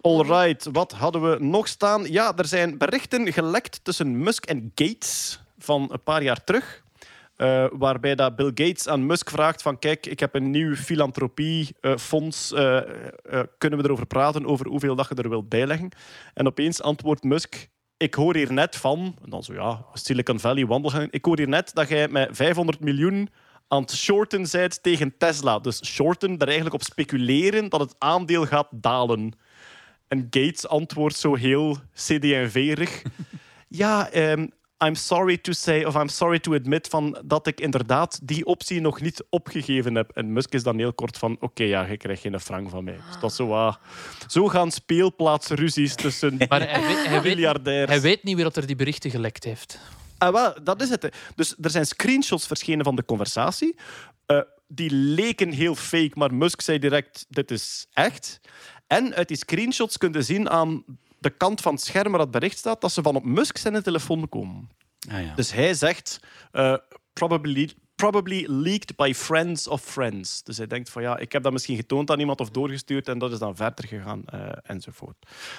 Alright, 0.00 0.68
wat 0.72 0.92
hadden 0.92 1.30
we 1.30 1.44
nog 1.44 1.68
staan? 1.68 2.12
Ja, 2.12 2.36
er 2.36 2.46
zijn 2.46 2.78
berichten 2.78 3.32
gelekt 3.32 3.80
tussen 3.82 4.18
Musk 4.18 4.44
en 4.44 4.72
Gates 4.74 5.40
van 5.58 5.88
een 5.92 6.02
paar 6.02 6.22
jaar 6.22 6.44
terug. 6.44 6.82
Eh, 7.38 7.66
waarbij 7.72 8.14
dat 8.14 8.36
Bill 8.36 8.50
Gates 8.54 8.88
aan 8.88 9.06
Musk 9.06 9.30
vraagt 9.30 9.62
van 9.62 9.78
kijk, 9.78 10.06
ik 10.06 10.20
heb 10.20 10.34
een 10.34 10.50
nieuw 10.50 10.74
filantropiefonds. 10.74 12.52
eh 12.52 12.76
eh, 12.76 12.84
eh, 13.22 13.40
kunnen 13.58 13.78
we 13.78 13.84
erover 13.84 14.06
praten, 14.06 14.46
over 14.46 14.66
hoeveel 14.66 14.94
dat 14.96 15.08
je 15.08 15.14
er 15.14 15.28
wilt 15.28 15.48
bijleggen? 15.48 15.88
En 16.34 16.46
opeens 16.46 16.82
antwoordt 16.82 17.22
Musk, 17.22 17.68
ik 17.96 18.14
hoor 18.14 18.34
hier 18.34 18.52
net 18.52 18.76
van... 18.76 19.16
En 19.24 19.30
dan 19.30 19.42
zo, 19.42 19.52
ja, 19.52 19.84
Silicon 19.92 20.40
Valley 20.40 20.66
wandelgang. 20.66 21.10
Ik 21.10 21.24
hoor 21.24 21.36
hier 21.36 21.48
net 21.48 21.70
dat 21.74 21.88
jij 21.88 22.08
met 22.08 22.28
500 22.32 22.80
miljoen 22.80 23.28
aan 23.68 23.82
het 23.82 23.94
shorten 23.94 24.46
zijt 24.46 24.82
tegen 24.82 25.14
Tesla. 25.18 25.58
Dus 25.58 25.84
shorten, 25.84 26.38
daar 26.38 26.48
eigenlijk 26.48 26.76
op 26.76 26.82
speculeren 26.82 27.68
dat 27.68 27.80
het 27.80 27.94
aandeel 27.98 28.46
gaat 28.46 28.68
dalen. 28.70 29.32
En 30.08 30.26
Gates 30.30 30.68
antwoordt 30.68 31.16
zo 31.16 31.34
heel 31.34 31.76
CD&V-rig. 31.94 33.02
ja, 33.68 34.10
ehm, 34.10 34.46
I'm 34.84 34.94
sorry 34.94 35.38
to 35.38 35.52
say, 35.52 35.84
of 35.84 35.94
I'm 35.94 36.08
sorry 36.08 36.38
to 36.38 36.54
admit 36.54 36.88
van 36.88 37.18
dat 37.24 37.46
ik 37.46 37.60
inderdaad 37.60 38.20
die 38.22 38.44
optie 38.44 38.80
nog 38.80 39.00
niet 39.00 39.24
opgegeven 39.30 39.94
heb. 39.94 40.10
En 40.10 40.32
Musk 40.32 40.52
is 40.52 40.62
dan 40.62 40.78
heel 40.78 40.92
kort 40.92 41.18
van, 41.18 41.36
oké, 41.40 41.62
ja, 41.62 41.86
je 41.86 41.96
krijgt 41.96 42.22
geen 42.22 42.40
frank 42.40 42.70
van 42.70 42.84
mij. 42.84 42.98
Dus 43.06 43.20
dat 43.20 43.30
is 43.30 43.36
zo, 43.36 43.54
ah, 43.54 43.74
zo 44.26 44.48
gaan 44.48 44.70
speelplaatsruzies 44.70 45.94
tussen 45.94 46.36
Maar 46.48 46.70
hij 46.70 46.86
weet, 46.86 47.06
hij, 47.06 47.22
weet, 47.22 47.34
miljardairs. 47.34 47.90
hij 47.90 48.00
weet 48.00 48.22
niet 48.22 48.34
wie 48.34 48.44
dat 48.44 48.56
er 48.56 48.66
die 48.66 48.76
berichten 48.76 49.10
gelekt 49.10 49.44
heeft. 49.44 49.78
Ah, 50.18 50.32
wel, 50.32 50.54
dat 50.62 50.82
is 50.82 50.88
het. 50.88 51.08
Dus 51.34 51.54
er 51.60 51.70
zijn 51.70 51.86
screenshots 51.86 52.46
verschenen 52.46 52.84
van 52.84 52.96
de 52.96 53.04
conversatie. 53.04 53.76
Eh, 54.26 54.40
die 54.68 54.90
leken 54.90 55.52
heel 55.52 55.74
fake, 55.74 56.12
maar 56.14 56.34
Musk 56.34 56.60
zei 56.60 56.78
direct: 56.78 57.26
dit 57.28 57.50
is 57.50 57.86
echt. 57.92 58.40
En 58.86 59.14
uit 59.14 59.28
die 59.28 59.36
screenshots 59.36 59.98
kun 59.98 60.12
je 60.12 60.22
zien 60.22 60.50
aan 60.50 60.84
de 61.18 61.30
kant 61.30 61.60
van 61.60 61.72
het 61.72 61.82
scherm 61.82 62.10
waar 62.10 62.20
het 62.20 62.30
bericht 62.30 62.58
staat 62.58 62.80
dat 62.80 62.92
ze 62.92 63.02
van 63.02 63.16
op 63.16 63.24
Musk 63.24 63.56
zijn 63.56 63.82
telefoon 63.82 64.28
komen. 64.28 64.68
Ah, 65.10 65.24
ja. 65.24 65.34
Dus 65.34 65.52
hij 65.52 65.74
zegt: 65.74 66.20
eh, 66.52 66.76
probably, 67.12 67.70
probably 67.94 68.44
leaked 68.48 68.96
by 68.96 69.12
friends 69.16 69.68
of 69.68 69.82
friends. 69.82 70.42
Dus 70.42 70.56
hij 70.56 70.66
denkt 70.66 70.90
van 70.90 71.02
ja, 71.02 71.18
ik 71.18 71.32
heb 71.32 71.42
dat 71.42 71.52
misschien 71.52 71.76
getoond 71.76 72.10
aan 72.10 72.20
iemand 72.20 72.40
of 72.40 72.50
doorgestuurd 72.50 73.08
en 73.08 73.18
dat 73.18 73.32
is 73.32 73.38
dan 73.38 73.56
verder 73.56 73.86
gegaan 73.86 74.24
eh, 74.24 74.48
enzovoort. 74.62 75.16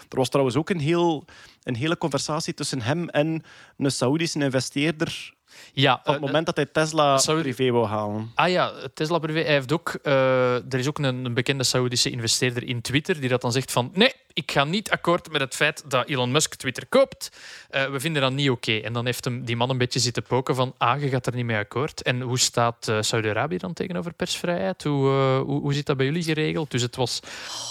Er 0.09 0.17
was 0.17 0.29
trouwens 0.29 0.57
ook 0.57 0.69
een, 0.69 0.79
heel, 0.79 1.25
een 1.63 1.75
hele 1.75 1.97
conversatie 1.97 2.53
tussen 2.53 2.81
hem 2.81 3.09
en 3.09 3.43
een 3.77 3.91
Saoedische 3.91 4.39
investeerder 4.39 5.37
Ja, 5.73 5.93
op 5.93 6.05
het 6.05 6.15
eh, 6.15 6.21
moment 6.21 6.45
dat 6.45 6.55
hij 6.55 6.65
Tesla 6.65 7.17
Saudi- 7.17 7.41
privé 7.41 7.71
wou 7.71 7.87
halen. 7.87 8.31
Ah 8.35 8.49
ja, 8.49 8.73
Tesla 8.93 9.19
privé. 9.19 9.39
Hij 9.39 9.53
heeft 9.53 9.71
ook, 9.71 9.99
eh, 10.03 10.55
er 10.55 10.79
is 10.79 10.87
ook 10.87 10.97
een, 10.97 11.25
een 11.25 11.33
bekende 11.33 11.63
Saoedische 11.63 12.09
investeerder 12.09 12.63
in 12.63 12.81
Twitter 12.81 13.19
die 13.19 13.29
dat 13.29 13.41
dan 13.41 13.51
zegt 13.51 13.71
van 13.71 13.91
nee, 13.93 14.13
ik 14.33 14.51
ga 14.51 14.63
niet 14.63 14.91
akkoord 14.91 15.31
met 15.31 15.41
het 15.41 15.55
feit 15.55 15.83
dat 15.87 16.07
Elon 16.07 16.31
Musk 16.31 16.55
Twitter 16.55 16.85
koopt. 16.89 17.31
Eh, 17.69 17.91
we 17.91 17.99
vinden 17.99 18.21
dat 18.21 18.31
niet 18.31 18.49
oké. 18.49 18.77
En 18.77 18.93
dan 18.93 19.05
heeft 19.05 19.25
hem 19.25 19.45
die 19.45 19.55
man 19.55 19.69
een 19.69 19.77
beetje 19.77 19.99
zitten 19.99 20.23
poken 20.23 20.55
van 20.55 20.73
ah, 20.77 21.01
je 21.01 21.09
gaat 21.09 21.25
er 21.25 21.35
niet 21.35 21.45
mee 21.45 21.57
akkoord. 21.57 22.01
En 22.01 22.21
hoe 22.21 22.39
staat 22.39 22.87
eh, 22.87 22.97
Saudi-Arabië 23.01 23.57
dan 23.57 23.73
tegenover 23.73 24.13
persvrijheid? 24.13 24.83
Hoe, 24.83 25.09
eh, 25.09 25.39
hoe, 25.39 25.61
hoe 25.61 25.73
zit 25.73 25.85
dat 25.85 25.97
bij 25.97 26.05
jullie 26.05 26.23
geregeld? 26.23 26.71
Dus 26.71 26.81
het 26.81 26.95
was, 26.95 27.19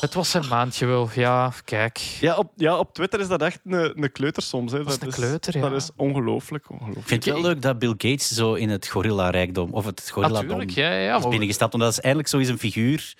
het 0.01 0.15
was 0.15 0.35
een 0.35 0.49
maandje 0.49 0.87
wel. 0.87 1.11
Ja, 1.15 1.53
kijk. 1.65 1.99
Ja 1.99 2.37
op, 2.37 2.53
ja, 2.57 2.79
op 2.79 2.95
Twitter 2.95 3.21
is 3.21 3.29
dat 3.29 3.43
echt 3.43 3.61
een, 3.65 4.03
een 4.03 4.13
kleuter 4.13 4.43
soms. 4.43 4.73
Hè. 4.73 4.87
is 4.87 5.01
een 5.01 5.11
kleuter, 5.11 5.57
ja. 5.57 5.69
Dat 5.69 5.83
is 5.83 5.91
ongelooflijk. 5.97 6.71
ongelooflijk. 6.71 7.07
Vind 7.09 7.25
het 7.25 7.35
wel 7.35 7.43
leuk 7.43 7.63
dat 7.69 7.79
Bill 7.79 8.11
Gates 8.11 8.29
zo 8.29 8.55
in 8.55 8.69
het 8.69 8.89
gorilla-rijkdom 8.89 9.71
of 9.73 9.85
het 9.85 10.11
gorilla-dom 10.11 10.43
Natuurlijk, 10.47 10.71
ja, 10.71 10.91
ja, 10.93 10.99
ja. 10.99 11.17
is 11.17 11.29
binnengestapt. 11.29 11.75
Omdat 11.75 11.89
dat 11.89 11.99
is 11.99 12.05
eigenlijk 12.05 12.35
zo 12.35 12.39
is 12.39 12.49
een 12.49 12.59
figuur 12.59 13.15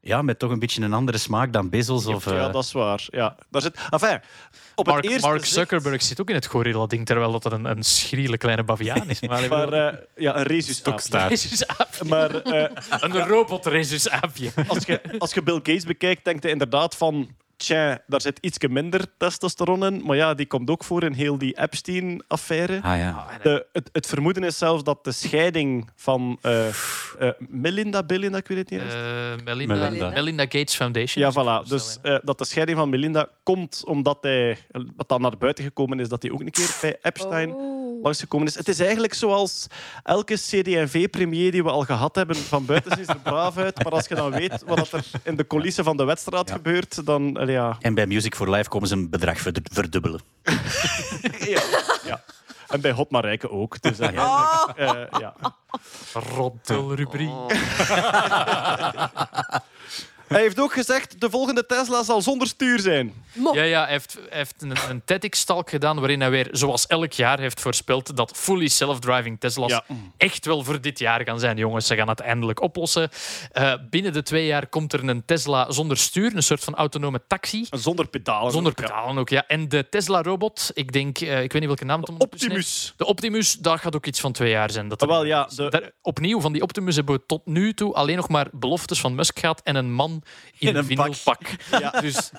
ja, 0.00 0.22
met 0.22 0.38
toch 0.38 0.50
een 0.50 0.58
beetje 0.58 0.82
een 0.82 0.92
andere 0.92 1.18
smaak 1.18 1.52
dan 1.52 1.68
Bezos. 1.70 2.06
Of, 2.06 2.24
ja, 2.24 2.46
eh, 2.46 2.52
dat 2.52 2.64
is 2.64 2.72
waar. 2.72 3.06
Ja, 3.10 3.36
daar 3.50 3.62
zit, 3.62 3.76
enfin, 3.90 4.20
op 4.74 4.86
het 4.86 4.94
Mark, 4.94 5.04
eerste 5.04 5.26
Mark 5.28 5.40
zicht- 5.40 5.52
Zuckerberg 5.52 6.02
zit 6.02 6.20
ook 6.20 6.28
in 6.28 6.34
het 6.34 6.46
gorilla-ding, 6.46 7.06
terwijl 7.06 7.32
dat 7.32 7.44
er 7.44 7.52
een, 7.52 7.64
een 7.64 7.82
schriele 7.82 8.38
kleine 8.38 8.62
baviaan 8.64 9.08
is. 9.08 9.20
Maar, 9.20 9.48
Maar 9.48 9.72
eh, 9.72 9.98
ja, 10.16 10.36
een. 10.36 10.42
Rhesusaapje. 10.42 12.04
Maar 12.08 12.34
eh, 12.42 12.70
Een 13.00 13.26
robot-rhesusaapje. 13.26 14.50
als, 14.68 14.84
je, 14.84 15.00
als 15.18 15.34
je 15.34 15.42
Bill 15.42 15.54
Gates 15.56 15.84
bekijkt, 15.84 16.24
denkt 16.24 16.42
hij 16.42 16.52
inderdaad 16.52 16.96
van... 16.96 17.28
Tja, 17.58 17.98
daar 18.06 18.20
zit 18.20 18.38
iets 18.40 18.58
minder 18.68 19.06
testosteron 19.16 19.84
in. 19.84 20.02
Maar 20.04 20.16
ja, 20.16 20.34
die 20.34 20.46
komt 20.46 20.70
ook 20.70 20.84
voor 20.84 21.02
in 21.04 21.12
heel 21.12 21.38
die 21.38 21.58
Epstein-affaire. 21.58 22.80
Ah 22.82 22.98
ja. 22.98 23.26
De, 23.42 23.66
het, 23.72 23.88
het 23.92 24.06
vermoeden 24.06 24.42
is 24.44 24.58
zelfs 24.58 24.82
dat 24.84 25.04
de 25.04 25.12
scheiding 25.12 25.90
van 25.96 26.38
eh, 26.42 26.68
eh, 26.68 26.72
Melinda, 27.38 28.02
Belinda, 28.02 28.38
ik 28.38 28.46
weet 28.48 28.58
het 28.58 28.70
niet. 28.70 28.80
eens. 28.80 28.92
Eh, 28.92 29.00
Melinda, 29.44 29.74
Melinda. 29.74 30.08
Melinda 30.10 30.42
Gates 30.42 30.74
Foundation. 30.74 31.24
Ja, 31.24 31.32
voilà. 31.32 31.68
Dus 31.68 31.98
dat 32.22 32.38
de 32.38 32.44
scheiding 32.44 32.78
van 32.78 32.88
Melinda 32.88 33.28
komt 33.42 33.82
omdat 33.86 34.18
hij, 34.20 34.58
wat 34.96 35.08
dan 35.08 35.20
naar 35.20 35.38
buiten 35.38 35.64
gekomen 35.64 36.00
is, 36.00 36.08
dat 36.08 36.22
hij 36.22 36.30
ook 36.30 36.40
een 36.40 36.50
keer 36.50 36.76
bij 36.80 36.96
Epstein 37.02 37.54
Oh. 37.54 38.02
langsgekomen 38.04 38.46
is. 38.46 38.54
Het 38.54 38.68
is 38.68 38.80
eigenlijk 38.80 39.14
zoals 39.14 39.66
elke 40.02 40.34
CD&V-premier 40.34 41.50
die 41.50 41.62
we 41.62 41.70
al 41.70 41.82
gehad 41.82 42.14
hebben. 42.14 42.36
Van 42.36 42.64
buiten 42.64 42.96
ziet 42.96 43.08
er 43.08 43.18
braaf 43.18 43.56
uit, 43.56 43.82
maar 43.84 43.92
als 43.92 44.06
je 44.08 44.14
dan 44.14 44.30
weet 44.30 44.62
wat 44.66 44.92
er 44.92 45.04
in 45.24 45.36
de 45.36 45.46
coulissen 45.46 45.84
van 45.84 45.96
de 45.96 46.04
wedstrijd 46.04 46.48
Ja. 46.48 46.54
gebeurt, 46.54 47.06
dan 47.06 47.38
allee, 47.48 47.60
ja. 47.60 47.76
En 47.80 47.94
bij 47.94 48.06
Music 48.06 48.34
for 48.34 48.50
Life 48.50 48.68
komen 48.68 48.88
ze 48.88 48.94
een 48.94 49.10
bedrag 49.10 49.38
verdu- 49.38 49.60
verdubbelen. 49.72 50.20
ja. 51.54 51.60
ja. 52.04 52.22
En 52.68 52.80
bij 52.80 52.92
Hot 52.92 53.10
Marijke 53.10 53.50
ook. 53.50 53.82
Dus 53.82 53.98
eh, 53.98 54.12
ja. 55.18 55.34
Roddelrubriek. 56.12 57.30
Hij 60.28 60.40
heeft 60.40 60.60
ook 60.60 60.72
gezegd, 60.72 61.20
de 61.20 61.30
volgende 61.30 61.66
Tesla 61.66 62.02
zal 62.02 62.22
zonder 62.22 62.48
stuur 62.48 62.80
zijn. 62.80 63.12
Mo. 63.32 63.54
Ja, 63.54 63.62
ja, 63.62 63.82
hij 63.82 63.92
heeft, 63.92 64.18
hij 64.28 64.38
heeft 64.38 64.54
een, 64.62 64.72
een 64.88 65.02
TEDx-talk 65.04 65.70
gedaan 65.70 65.98
waarin 65.98 66.20
hij 66.20 66.30
weer, 66.30 66.48
zoals 66.52 66.86
elk 66.86 67.12
jaar, 67.12 67.38
heeft 67.40 67.60
voorspeld 67.60 68.16
dat 68.16 68.32
fully 68.36 68.68
self-driving 68.68 69.40
Tesla's 69.40 69.70
Ja. 69.70 69.84
echt 70.16 70.46
wel 70.46 70.64
voor 70.64 70.80
dit 70.80 70.98
jaar 70.98 71.22
gaan 71.24 71.40
zijn. 71.40 71.56
Jongens, 71.56 71.86
ze 71.86 71.94
gaan 71.96 72.08
het 72.08 72.20
eindelijk 72.20 72.60
oplossen. 72.62 73.08
Eh, 73.52 73.72
binnen 73.90 74.12
de 74.12 74.22
twee 74.22 74.46
jaar 74.46 74.66
komt 74.66 74.92
er 74.92 75.08
een 75.08 75.24
Tesla 75.24 75.70
zonder 75.72 75.96
stuur, 75.96 76.36
een 76.36 76.42
soort 76.42 76.64
van 76.64 76.74
autonome 76.74 77.20
taxi. 77.26 77.66
Zonder 77.70 78.08
pedalen. 78.08 78.52
Zonder 78.52 78.72
ook, 78.72 78.78
ja. 78.78 78.86
pedalen 78.86 79.18
ook, 79.18 79.28
ja. 79.28 79.46
En 79.46 79.68
de 79.68 79.88
Tesla-robot, 79.88 80.70
ik 80.74 80.92
denk, 80.92 81.18
eh, 81.18 81.42
ik 81.42 81.52
weet 81.52 81.60
niet 81.60 81.66
welke 81.70 81.84
naam 81.84 82.00
het. 82.00 82.10
Optimus. 82.18 82.94
De 82.96 83.06
Optimus, 83.06 83.52
daar 83.54 83.78
gaat 83.78 83.94
ook 83.96 84.06
iets 84.06 84.20
van 84.20 84.32
twee 84.32 84.50
jaar 84.50 84.70
zijn. 84.70 84.88
Dat 84.88 85.02
Ah, 85.02 85.08
wel, 85.08 85.24
ja, 85.24 85.48
de- 85.56 85.68
Daar- 85.68 85.90
opnieuw, 86.02 86.40
van 86.40 86.52
die 86.52 86.62
Optimus 86.62 86.96
hebben 86.96 87.14
we 87.14 87.26
tot 87.26 87.46
nu 87.46 87.74
toe 87.74 87.94
alleen 87.94 88.16
nog 88.16 88.28
maar 88.28 88.46
beloftes 88.52 89.00
van 89.00 89.14
Musk 89.14 89.38
gehad 89.38 89.60
en 89.64 89.76
een 89.76 89.92
man 89.92 90.17
in, 90.58 90.68
In 90.68 90.76
een 90.76 90.90
een 90.90 90.96
pak. 90.96 91.14
vinylpak. 91.14 91.40
Ja. 91.70 92.00
Dus 92.08 92.30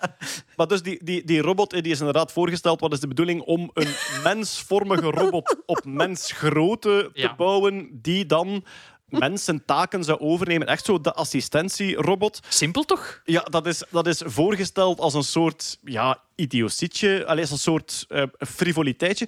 Maar 0.56 0.68
dus 0.68 0.82
die, 0.82 1.04
die, 1.04 1.24
die 1.26 1.42
robot 1.42 1.74
eh, 1.74 1.82
die 1.82 1.92
is 1.92 2.00
inderdaad 2.00 2.32
voorgesteld. 2.32 2.80
Wat 2.80 2.94
is 2.94 3.00
de 3.00 3.08
bedoeling? 3.08 3.42
Om 3.42 3.72
een 3.74 3.94
mensvormige 4.24 5.06
robot 5.10 5.56
op 5.66 5.86
mensgrootte 5.86 7.10
te 7.14 7.20
Ja. 7.22 7.36
bouwen, 7.36 7.90
die 8.02 8.26
dan 8.26 8.64
mensen 9.06 9.66
taken 9.66 10.04
zou 10.04 10.20
overnemen. 10.20 10.68
Echt 10.68 10.86
zo 10.86 11.02
de 11.02 11.14
assistentierobot. 11.14 12.40
simpel 12.50 12.84
toch? 12.84 13.22
Ja, 13.26 13.42
dat 13.42 13.66
is, 13.68 13.84
dat 13.90 14.08
is 14.08 14.22
voorgesteld 14.26 15.00
als 15.00 15.14
een 15.14 15.24
soort 15.24 15.78
ja, 15.84 16.22
idiosietje, 16.36 17.26
alleen 17.26 17.42
als 17.42 17.52
een 17.52 17.58
soort 17.58 18.06
eh, 18.10 18.24
frivoliteitje. 18.40 19.28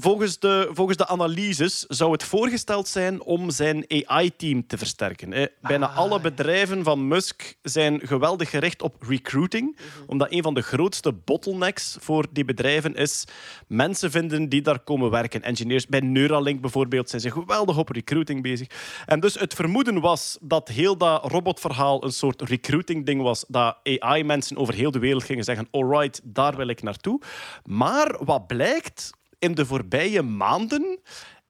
Volgens 0.00 0.38
de, 0.38 0.68
volgens 0.72 0.96
de 0.96 1.06
analyses 1.06 1.84
zou 1.88 2.12
het 2.12 2.24
voorgesteld 2.24 2.88
zijn 2.88 3.22
om 3.22 3.50
zijn 3.50 3.84
AI-team 3.88 4.66
te 4.66 4.78
versterken. 4.78 5.32
hè. 5.32 5.46
Bijna 5.60 5.88
alle 5.88 6.20
bedrijven 6.20 6.84
van 6.84 7.08
Musk 7.08 7.54
zijn 7.62 8.00
geweldig 8.04 8.50
gericht 8.50 8.82
op 8.82 9.02
recruiting, 9.02 9.76
omdat 10.06 10.32
een 10.32 10.42
van 10.42 10.54
de 10.54 10.62
grootste 10.62 11.12
bottlenecks 11.12 11.96
voor 12.00 12.26
die 12.30 12.44
bedrijven 12.44 12.94
is 12.94 13.24
mensen 13.66 14.10
vinden 14.10 14.48
die 14.48 14.62
daar 14.62 14.78
komen 14.78 15.10
werken. 15.10 15.42
Engineers 15.42 15.86
bij 15.86 16.00
Neuralink 16.00 16.60
bijvoorbeeld 16.60 17.10
zijn 17.10 17.22
ze 17.22 17.30
geweldig 17.30 17.78
op 17.78 17.88
recruiting 17.88 18.42
bezig. 18.42 18.68
En 19.06 19.20
dus 19.20 19.34
het 19.34 19.54
vermoeden 19.54 20.00
was 20.00 20.38
dat 20.40 20.68
heel 20.68 20.96
dat 20.96 21.24
robotverhaal 21.24 22.04
een 22.04 22.12
soort 22.12 22.42
recruiting-ding 22.42 23.22
was, 23.22 23.44
dat 23.48 23.76
AI-mensen 23.84 24.56
over 24.56 24.74
heel 24.74 24.90
de 24.90 24.98
wereld 24.98 25.24
gingen 25.24 25.44
zeggen: 25.44 25.68
alright, 25.70 26.20
daar 26.24 26.56
wil 26.56 26.68
ik 26.68 26.82
naartoe. 26.82 27.20
Maar 27.64 28.18
wat 28.24 28.46
blijkt 28.46 29.18
in 29.40 29.54
de 29.54 29.66
voorbije 29.66 30.22
maanden 30.22 31.00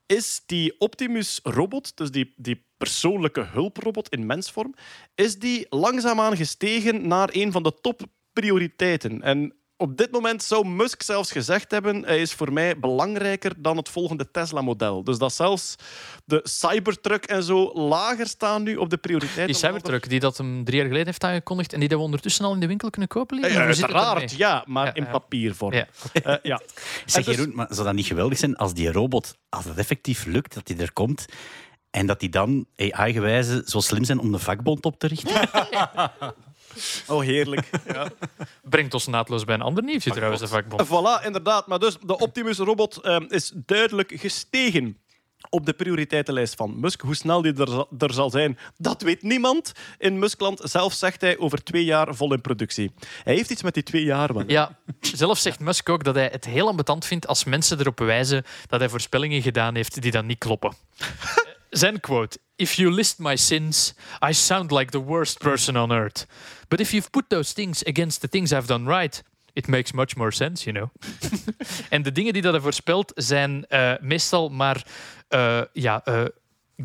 is 0.07 0.43
die 0.47 0.75
Optimus-robot, 0.79 1.97
dus 1.97 2.11
die, 2.11 2.33
die 2.37 2.65
persoonlijke 2.77 3.45
hulprobot 3.53 4.09
in 4.09 4.27
mensvorm, 4.27 4.75
is 5.15 5.39
die 5.39 5.67
langzaamaan 5.69 6.37
gestegen 6.37 7.09
naar 7.09 7.29
een 7.33 7.53
van 7.53 7.63
de 7.63 7.75
topprioriteiten. 7.81 9.23
En 9.23 9.55
op 9.81 9.97
dit 9.97 10.11
moment 10.11 10.43
zou 10.43 10.67
Musk 10.67 11.03
zelfs 11.03 11.33
gezegd 11.33 11.71
hebben: 11.71 12.05
hij 12.05 12.21
is 12.21 12.33
voor 12.33 12.53
mij 12.53 12.79
belangrijker 12.79 13.53
dan 13.57 13.77
het 13.77 13.89
volgende 13.89 14.31
Tesla-model. 14.31 15.05
Dus 15.05 15.19
dat 15.19 15.33
zelfs 15.33 15.77
de 16.25 16.41
Cybertruck 16.43 17.25
en 17.25 17.43
zo 17.43 17.73
lager 17.75 18.27
staan 18.27 18.63
nu 18.63 18.77
op 18.77 18.91
de 18.91 18.97
prioriteiten. 18.97 19.47
Die 19.47 19.55
Cybertruck 19.55 20.09
die 20.09 20.21
dat 20.21 20.37
hem 20.37 20.65
drie 20.65 20.77
jaar 20.77 20.87
geleden 20.87 21.07
heeft 21.07 21.25
aangekondigd 21.25 21.73
en 21.73 21.81
die 21.81 21.89
dat 21.89 21.99
we 21.99 22.05
ondertussen 22.05 22.45
al 22.45 22.53
in 22.53 22.61
de 22.61 22.67
winkel 22.67 22.91
kunnen 22.91 23.09
kopen. 23.09 23.39
Ja, 23.39 23.65
uiteraard, 23.65 24.37
ja, 24.37 24.65
maar 24.67 24.87
Ja, 24.87 24.95
in 24.95 25.07
papiervorm. 25.11 25.73
Ja. 25.73 25.87
Eh, 26.13 26.35
ja. 26.43 26.61
Zeg 27.07 27.25
dus- 27.25 27.37
Jeroen, 27.37 27.55
maar 27.55 27.67
zou 27.71 27.87
dat 27.87 27.95
niet 27.95 28.07
geweldig 28.07 28.39
zijn 28.39 28.57
als 28.57 28.75
die 28.75 28.93
robot, 28.93 29.37
als 29.49 29.65
het 29.65 29.79
effectief 29.79 30.25
lukt, 30.25 30.55
dat 30.55 30.67
die 30.67 30.77
er 30.77 30.93
komt 30.93 31.25
en 31.91 32.07
dat 32.07 32.21
die 32.21 32.29
dan 32.29 32.67
AI-gewijze 32.77 33.63
zo 33.67 33.81
slim 33.81 34.05
zijn 34.05 34.19
om 34.19 34.33
de 34.33 34.39
vakbond 34.39 34.85
op 34.85 34.99
te 34.99 35.07
richten? 35.07 35.49
Oh, 37.07 37.23
heerlijk. 37.23 37.71
Ja. 37.93 38.11
Brengt 38.63 38.95
ons 38.95 39.07
naadloos 39.07 39.45
bij 39.45 39.55
een 39.55 39.61
ander 39.63 39.83
nieuwtje 39.85 40.11
trouwens, 40.11 40.41
de 40.41 40.49
vakbond. 40.49 40.87
Voilà, 40.87 41.25
inderdaad. 41.27 41.67
Maar 41.67 41.79
dus 41.79 41.97
de 42.07 42.19
Optimus-robot 42.19 42.97
ehm, 42.97 43.25
is 43.29 43.53
duidelijk 43.55 44.13
gestegen 44.17 44.99
op 45.51 45.67
de 45.67 45.73
prioriteitenlijst 45.73 46.55
van 46.55 46.81
Musk. 46.81 47.01
Hoe 47.01 47.15
snel 47.15 47.43
die 47.43 47.55
er, 47.55 47.69
zal- 47.69 47.89
er 47.99 48.13
zal 48.13 48.31
zijn, 48.31 48.59
dat 48.77 49.03
weet 49.03 49.23
niemand 49.23 49.73
in 49.99 50.19
Muskland. 50.19 50.61
Zelf 50.65 50.93
zegt 50.93 51.21
hij 51.21 51.39
over 51.39 51.63
twee 51.65 51.85
jaar 51.85 52.15
vol 52.15 52.33
in 52.33 52.41
productie. 52.41 52.93
Hij 53.25 53.35
heeft 53.35 53.51
iets 53.51 53.63
met 53.63 53.75
die 53.75 53.83
twee 53.83 54.05
jaar. 54.05 54.35
wel. 54.35 54.45
Ja, 54.47 54.79
zelf 55.01 55.39
zegt 55.39 55.61
Musk 55.61 55.89
ook 55.89 56.05
dat 56.05 56.15
hij 56.15 56.29
het 56.33 56.45
heel 56.45 56.69
ambetant 56.69 57.05
vindt 57.07 57.27
als 57.27 57.45
mensen 57.45 57.81
erop 57.81 57.99
wijzen 57.99 58.45
dat 58.67 58.81
hij 58.81 58.89
voorspellingen 58.89 59.43
gedaan 59.43 59.75
heeft 59.75 60.03
die 60.03 60.11
dan 60.11 60.27
niet 60.27 60.39
kloppen. 60.39 60.75
Zijn 61.71 62.01
quote: 62.01 62.39
If 62.61 62.79
you 62.79 62.91
list 62.91 63.19
my 63.19 63.37
sins, 63.37 63.95
I 64.31 64.33
sound 64.33 64.71
like 64.71 64.91
the 64.91 65.05
worst 65.05 65.39
person 65.39 65.77
on 65.77 65.91
earth. 65.91 66.27
But 66.69 66.81
if 66.81 66.93
you've 66.93 67.11
put 67.11 67.29
those 67.29 67.55
things 67.55 67.83
against 67.87 68.21
the 68.21 68.29
things 68.29 68.53
I've 68.53 68.67
done 68.67 68.85
right, 68.87 69.23
it 69.55 69.67
makes 69.67 69.93
much 69.93 70.15
more 70.17 70.31
sense, 70.31 70.71
you 70.71 70.73
know. 70.73 70.91
en 71.89 72.03
de 72.03 72.13
dingen 72.13 72.33
die 72.33 72.43
dat 72.43 72.53
hij 72.53 72.61
voorspelt 72.61 73.13
zijn 73.15 73.67
eh, 73.69 73.93
meestal 74.01 74.49
maar 74.49 74.85
eh, 75.29 75.63
ja, 75.73 76.05
eh, 76.05 76.25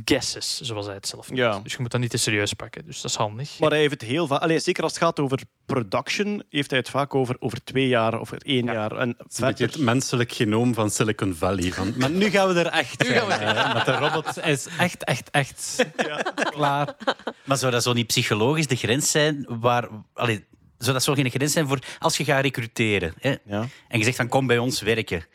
guesses, 0.05 0.59
zoals 0.61 0.85
hij 0.85 0.95
het 0.95 1.07
zelf 1.07 1.27
noemt. 1.27 1.39
Ja. 1.39 1.59
Dus 1.59 1.71
je 1.71 1.77
moet 1.81 1.91
dat 1.91 1.99
niet 1.99 2.09
te 2.09 2.17
serieus 2.17 2.53
pakken. 2.53 2.85
Dus 2.85 3.01
dat 3.01 3.11
is 3.11 3.17
handig. 3.17 3.59
Maar 3.59 3.69
hij 3.69 3.79
heeft 3.79 3.91
het 3.91 4.01
heel 4.01 4.27
vaak... 4.27 4.41
Allee, 4.41 4.59
zeker 4.59 4.83
als 4.83 4.93
het 4.93 5.01
gaat 5.01 5.19
over 5.19 5.39
production, 5.65 6.43
heeft 6.49 6.69
hij 6.69 6.79
het 6.79 6.89
vaak 6.89 7.15
over, 7.15 7.35
over 7.39 7.63
twee 7.63 7.87
jaar 7.87 8.19
of 8.19 8.31
één 8.31 8.65
jaar. 8.65 8.91
En 8.97 9.07
Het 9.17 9.31
is 9.31 9.37
een 9.37 9.47
beetje 9.47 9.63
verder... 9.63 9.75
het 9.75 9.79
menselijk 9.79 10.31
genoom 10.31 10.73
van 10.73 10.89
Silicon 10.89 11.33
Valley. 11.35 11.71
Van, 11.71 11.93
maar 11.97 12.09
nu 12.09 12.29
gaan 12.29 12.53
we 12.53 12.59
er 12.59 12.65
echt 12.67 13.03
Nu 13.03 13.09
gaan 13.09 13.27
we. 13.27 13.73
Met 13.73 13.85
de 13.85 13.91
robot 13.91 14.37
is 14.45 14.67
echt, 14.77 15.03
echt, 15.03 15.29
echt 15.31 15.85
klaar. 16.55 16.95
Maar 17.43 17.57
zou 17.57 17.71
dat 17.71 17.83
zo 17.83 17.93
niet 17.93 18.07
psychologisch 18.07 18.67
de 18.67 18.75
grens 18.75 19.11
zijn 19.11 19.45
waar... 19.49 19.87
Allee, 20.13 20.45
zou 20.77 20.93
dat 20.93 21.03
zo 21.03 21.13
geen 21.13 21.29
grens 21.29 21.51
zijn 21.53 21.67
voor 21.67 21.79
als 21.99 22.17
je 22.17 22.23
gaat 22.23 22.41
recruteren 22.41 23.13
hè, 23.19 23.35
Ja. 23.45 23.67
en 23.87 23.97
je 23.97 24.03
zegt 24.03 24.17
van 24.17 24.27
kom 24.27 24.47
bij 24.47 24.57
ons 24.57 24.81
werken. 24.81 25.25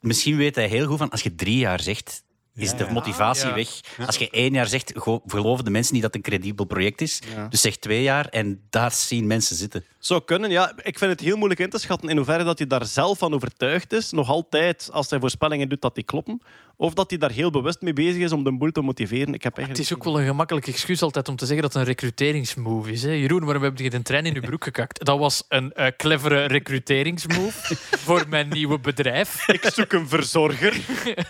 Misschien 0.00 0.36
weet 0.36 0.54
hij 0.54 0.66
heel 0.66 0.86
goed 0.86 0.98
van 0.98 1.10
als 1.10 1.22
je 1.22 1.34
drie 1.34 1.58
jaar 1.58 1.80
zegt 1.80 2.22
is 2.56 2.70
Ja, 2.70 2.76
de 2.76 2.86
motivatie 2.92 3.48
Ja. 3.48 3.54
weg. 3.54 3.68
Als 4.06 4.16
je 4.16 4.30
één 4.30 4.52
jaar 4.52 4.66
zegt, 4.66 4.92
go- 4.96 5.22
geloven 5.26 5.64
de 5.64 5.70
mensen 5.70 5.92
niet 5.94 6.02
dat 6.02 6.14
het 6.14 6.24
een 6.24 6.30
credibel 6.32 6.64
project 6.64 7.00
is. 7.00 7.20
Dus 7.48 7.60
zeg 7.60 7.76
twee 7.76 8.02
jaar 8.02 8.26
en 8.28 8.60
daar 8.70 8.92
zien 8.92 9.26
mensen 9.26 9.56
zitten. 9.56 9.84
Zou 9.98 10.24
kunnen, 10.24 10.50
ja. 10.50 10.72
Ik 10.82 10.98
vind 10.98 11.10
het 11.10 11.20
heel 11.20 11.36
moeilijk 11.36 11.60
in 11.60 11.70
te 11.70 11.78
schatten 11.78 12.08
in 12.08 12.16
hoeverre 12.16 12.44
dat 12.44 12.58
hij 12.58 12.66
daar 12.66 12.86
zelf 12.86 13.18
van 13.18 13.34
overtuigd 13.34 13.92
is. 13.92 14.10
Nog 14.10 14.28
altijd, 14.28 14.88
als 14.92 15.10
hij 15.10 15.18
voorspellingen 15.20 15.68
doet, 15.68 15.82
dat 15.82 15.94
die 15.94 16.04
kloppen. 16.04 16.42
Of 16.76 16.94
dat 16.94 17.10
hij 17.10 17.18
daar 17.18 17.30
heel 17.30 17.50
bewust 17.50 17.80
mee 17.80 17.92
bezig 17.92 18.22
is 18.22 18.32
om 18.32 18.44
de 18.44 18.56
boel 18.56 18.70
te 18.70 18.80
motiveren. 18.80 19.34
Ik 19.34 19.42
heb 19.42 19.56
Het 19.56 19.64
eigenlijk... 19.66 19.90
is 19.90 19.96
ook 19.96 20.04
wel 20.04 20.20
een 20.20 20.26
gemakkelijk 20.26 20.66
excuus 20.66 21.02
altijd 21.02 21.28
om 21.28 21.36
te 21.36 21.46
zeggen 21.46 21.62
dat 21.62 21.72
het 21.72 21.82
een 21.82 21.88
recruteringsmove 21.88 22.90
is. 22.92 23.02
Hè? 23.02 23.10
Jeroen, 23.10 23.44
waarom 23.44 23.62
heb 23.62 23.78
je 23.78 23.94
een 23.94 24.02
trein 24.02 24.26
in 24.26 24.34
je 24.34 24.40
broek 24.40 24.64
gekakt? 24.64 25.04
Dat 25.04 25.18
was 25.18 25.44
een 25.48 25.72
eh, 25.72 25.86
clevere 25.96 26.44
recruteringsmove 26.44 27.76
voor 28.06 28.24
mijn 28.28 28.48
nieuwe 28.48 28.78
bedrijf. 28.78 29.48
Ik 29.48 29.70
zoek 29.74 29.92
een 29.92 30.08
verzorger. 30.08 30.72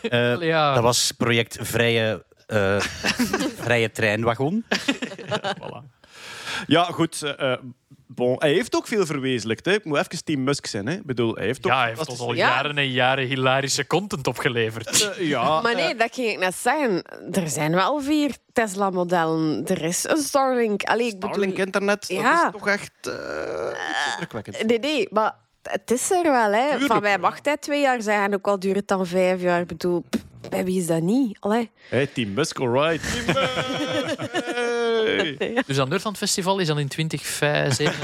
Eh, 0.03 0.41
Ja, 0.41 0.75
Dat 0.75 0.83
was 0.83 1.13
project 1.13 1.59
Vrije, 1.61 2.25
eh, 2.47 2.81
vrije 3.57 3.91
Treinwagon. 3.91 4.65
Ja, 6.67 6.83
goed. 6.85 7.35
Bon. 8.15 8.37
Hij 8.39 8.53
heeft 8.53 8.77
ook 8.77 8.87
veel 8.87 9.07
verwezenlijkt. 9.07 9.65
Hè. 9.67 9.73
Ik 9.73 9.85
moet 9.85 9.99
even 9.99 10.25
Team 10.25 10.45
Musk 10.45 10.67
zijn. 10.67 10.87
Hè. 10.87 10.95
Ik 10.95 11.07
bedoel, 11.07 11.35
hij 11.35 11.45
heeft 11.45 11.65
ook... 11.67 11.73
ja, 11.73 11.79
hij 11.81 11.89
heeft 11.89 12.09
ons 12.09 12.21
al 12.21 12.35
Ja. 12.35 12.47
jaren 12.49 12.79
en 12.79 12.91
jaren 12.91 13.27
hilarische 13.27 13.87
content 13.87 14.27
opgeleverd. 14.27 15.13
Eh, 15.19 15.29
ja, 15.29 15.61
Maar 15.63 15.75
nee, 15.75 15.95
dat 15.95 16.15
ging 16.15 16.31
ik 16.31 16.39
net 16.39 16.55
zeggen. 16.55 17.03
Er 17.33 17.49
zijn 17.49 17.75
wel 17.75 18.01
vier 18.01 18.37
Tesla-modellen. 18.53 19.67
Er 19.67 19.83
is 19.85 20.05
een 20.09 20.17
Starlink. 20.23 20.83
Allee, 20.83 21.07
ik 21.07 21.13
bedoel... 21.13 21.29
Starlink 21.35 21.59
internet, 21.59 22.05
Ja. 22.09 22.45
dat 22.45 22.55
is 22.55 22.59
toch 22.61 22.69
echt 22.69 22.91
eh, 23.03 24.13
indrukwekkend. 24.13 24.67
Nee, 24.67 24.79
nee, 24.79 25.09
maar 25.11 25.35
het 25.63 25.91
is 25.91 26.11
er 26.11 26.23
wel. 26.23 26.53
Hè. 26.53 26.69
Tuurlijk. 26.71 26.93
Van 26.93 27.03
mij 27.03 27.19
mag 27.19 27.39
hij 27.43 27.57
twee 27.57 27.81
jaar 27.81 28.03
zijn. 28.03 28.21
En 28.23 28.35
ook 28.35 28.47
al 28.47 28.59
duurt 28.59 28.77
het 28.77 28.89
dan 28.89 29.07
vijf 29.07 29.41
jaar. 29.41 29.61
Ik 29.61 29.67
bedoel, 29.67 30.05
pff, 30.11 30.23
bij 30.51 30.65
wie 30.65 30.81
is 30.81 30.87
dat 30.87 31.01
niet? 31.03 31.37
Allee. 31.41 31.71
Hey, 31.89 32.07
Team 32.07 32.33
Musk, 32.33 32.59
alright. 32.61 33.03
Team 33.25 33.37
Musk. 34.07 34.64
Hey. 35.05 35.63
Dus 35.67 35.77
dat 35.77 35.89
Nerdland 35.89 36.17
Festival 36.19 36.59
is 36.59 36.67
dan 36.67 36.79
in 36.79 36.89
2027. 36.89 37.99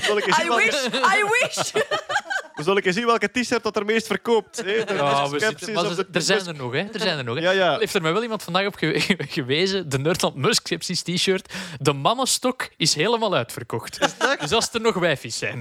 Zal 0.06 0.16
ik 0.18 0.26
eens 0.26 0.36
zien 0.36 0.46
I 0.52 0.56
wish, 0.56 0.84
I 0.86 1.24
wish. 1.40 1.70
zal 2.66 2.76
ik 2.76 2.84
eens 2.84 2.96
zien 2.96 3.06
welke 3.06 3.28
t-shirt 3.30 3.62
dat 3.62 3.76
er 3.76 3.84
meest 3.84 4.06
verkoopt? 4.06 4.56
Hè? 4.56 4.64
De 4.64 4.94
Ja, 4.94 5.22
we 5.22 5.26
Skepsis 5.38 5.48
zitten, 5.48 5.72
maar 5.72 5.84
of 5.84 5.94
ze- 5.94 6.06
de 6.10 6.18
er 6.18 6.22
zijn 6.24 6.46
er 6.46 6.54
nog, 6.54 6.72
hè? 6.72 6.78
Er 6.92 7.00
zijn 7.00 7.18
er 7.18 7.24
nog. 7.24 7.34
Hè? 7.36 7.40
Ja, 7.42 7.50
ja. 7.50 7.78
Heeft 7.78 7.94
er 7.94 8.02
mij 8.02 8.12
wel 8.12 8.22
iemand 8.22 8.42
vandaag 8.42 8.66
op 8.66 8.74
ge- 8.76 9.16
gewezen? 9.28 9.88
De 9.88 9.98
Nerdland 9.98 10.34
Musk 10.34 10.66
Sepsis 10.66 11.02
t-shirt. 11.02 11.52
De 11.80 11.92
mannenstok 11.92 12.68
is 12.76 12.94
helemaal 12.94 13.34
uitverkocht. 13.34 13.98
Dus 14.40 14.52
als 14.52 14.68
er 14.72 14.80
nog 14.80 14.94
wijfies 14.94 15.38
zijn. 15.38 15.60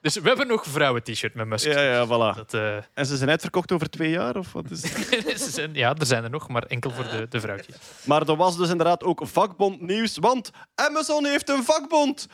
dus 0.00 0.14
we 0.14 0.28
hebben 0.28 0.46
nog 0.46 0.64
vrouwen-t-shirt 0.66 1.34
met 1.34 1.46
Musk. 1.46 1.66
Ja, 1.66 1.80
ja, 1.82 2.06
voilà. 2.06 2.36
Dat, 2.36 2.54
eh, 2.54 2.76
En 2.94 3.06
ze 3.06 3.16
zijn 3.16 3.30
uitverkocht 3.30 3.72
over 3.72 3.90
twee 3.90 4.10
jaar? 4.10 4.36
Of 4.36 4.52
wat 4.52 4.64
is 4.70 4.80
ze 5.44 5.50
zijn- 5.50 5.74
ja, 5.74 5.94
er 5.98 6.06
zijn 6.06 6.24
er 6.24 6.30
nog, 6.30 6.48
maar 6.48 6.62
enkel 6.62 6.90
voor 6.90 7.04
de, 7.04 7.26
de 7.28 7.40
vrouwtjes. 7.40 7.67
Maar 8.04 8.28
er 8.28 8.36
was 8.36 8.56
dus 8.56 8.70
inderdaad 8.70 9.04
ook 9.04 9.20
vakbondnieuws, 9.24 10.18
want 10.18 10.50
Amazon 10.74 11.24
heeft 11.24 11.48
een 11.48 11.64
vakbond. 11.64 12.26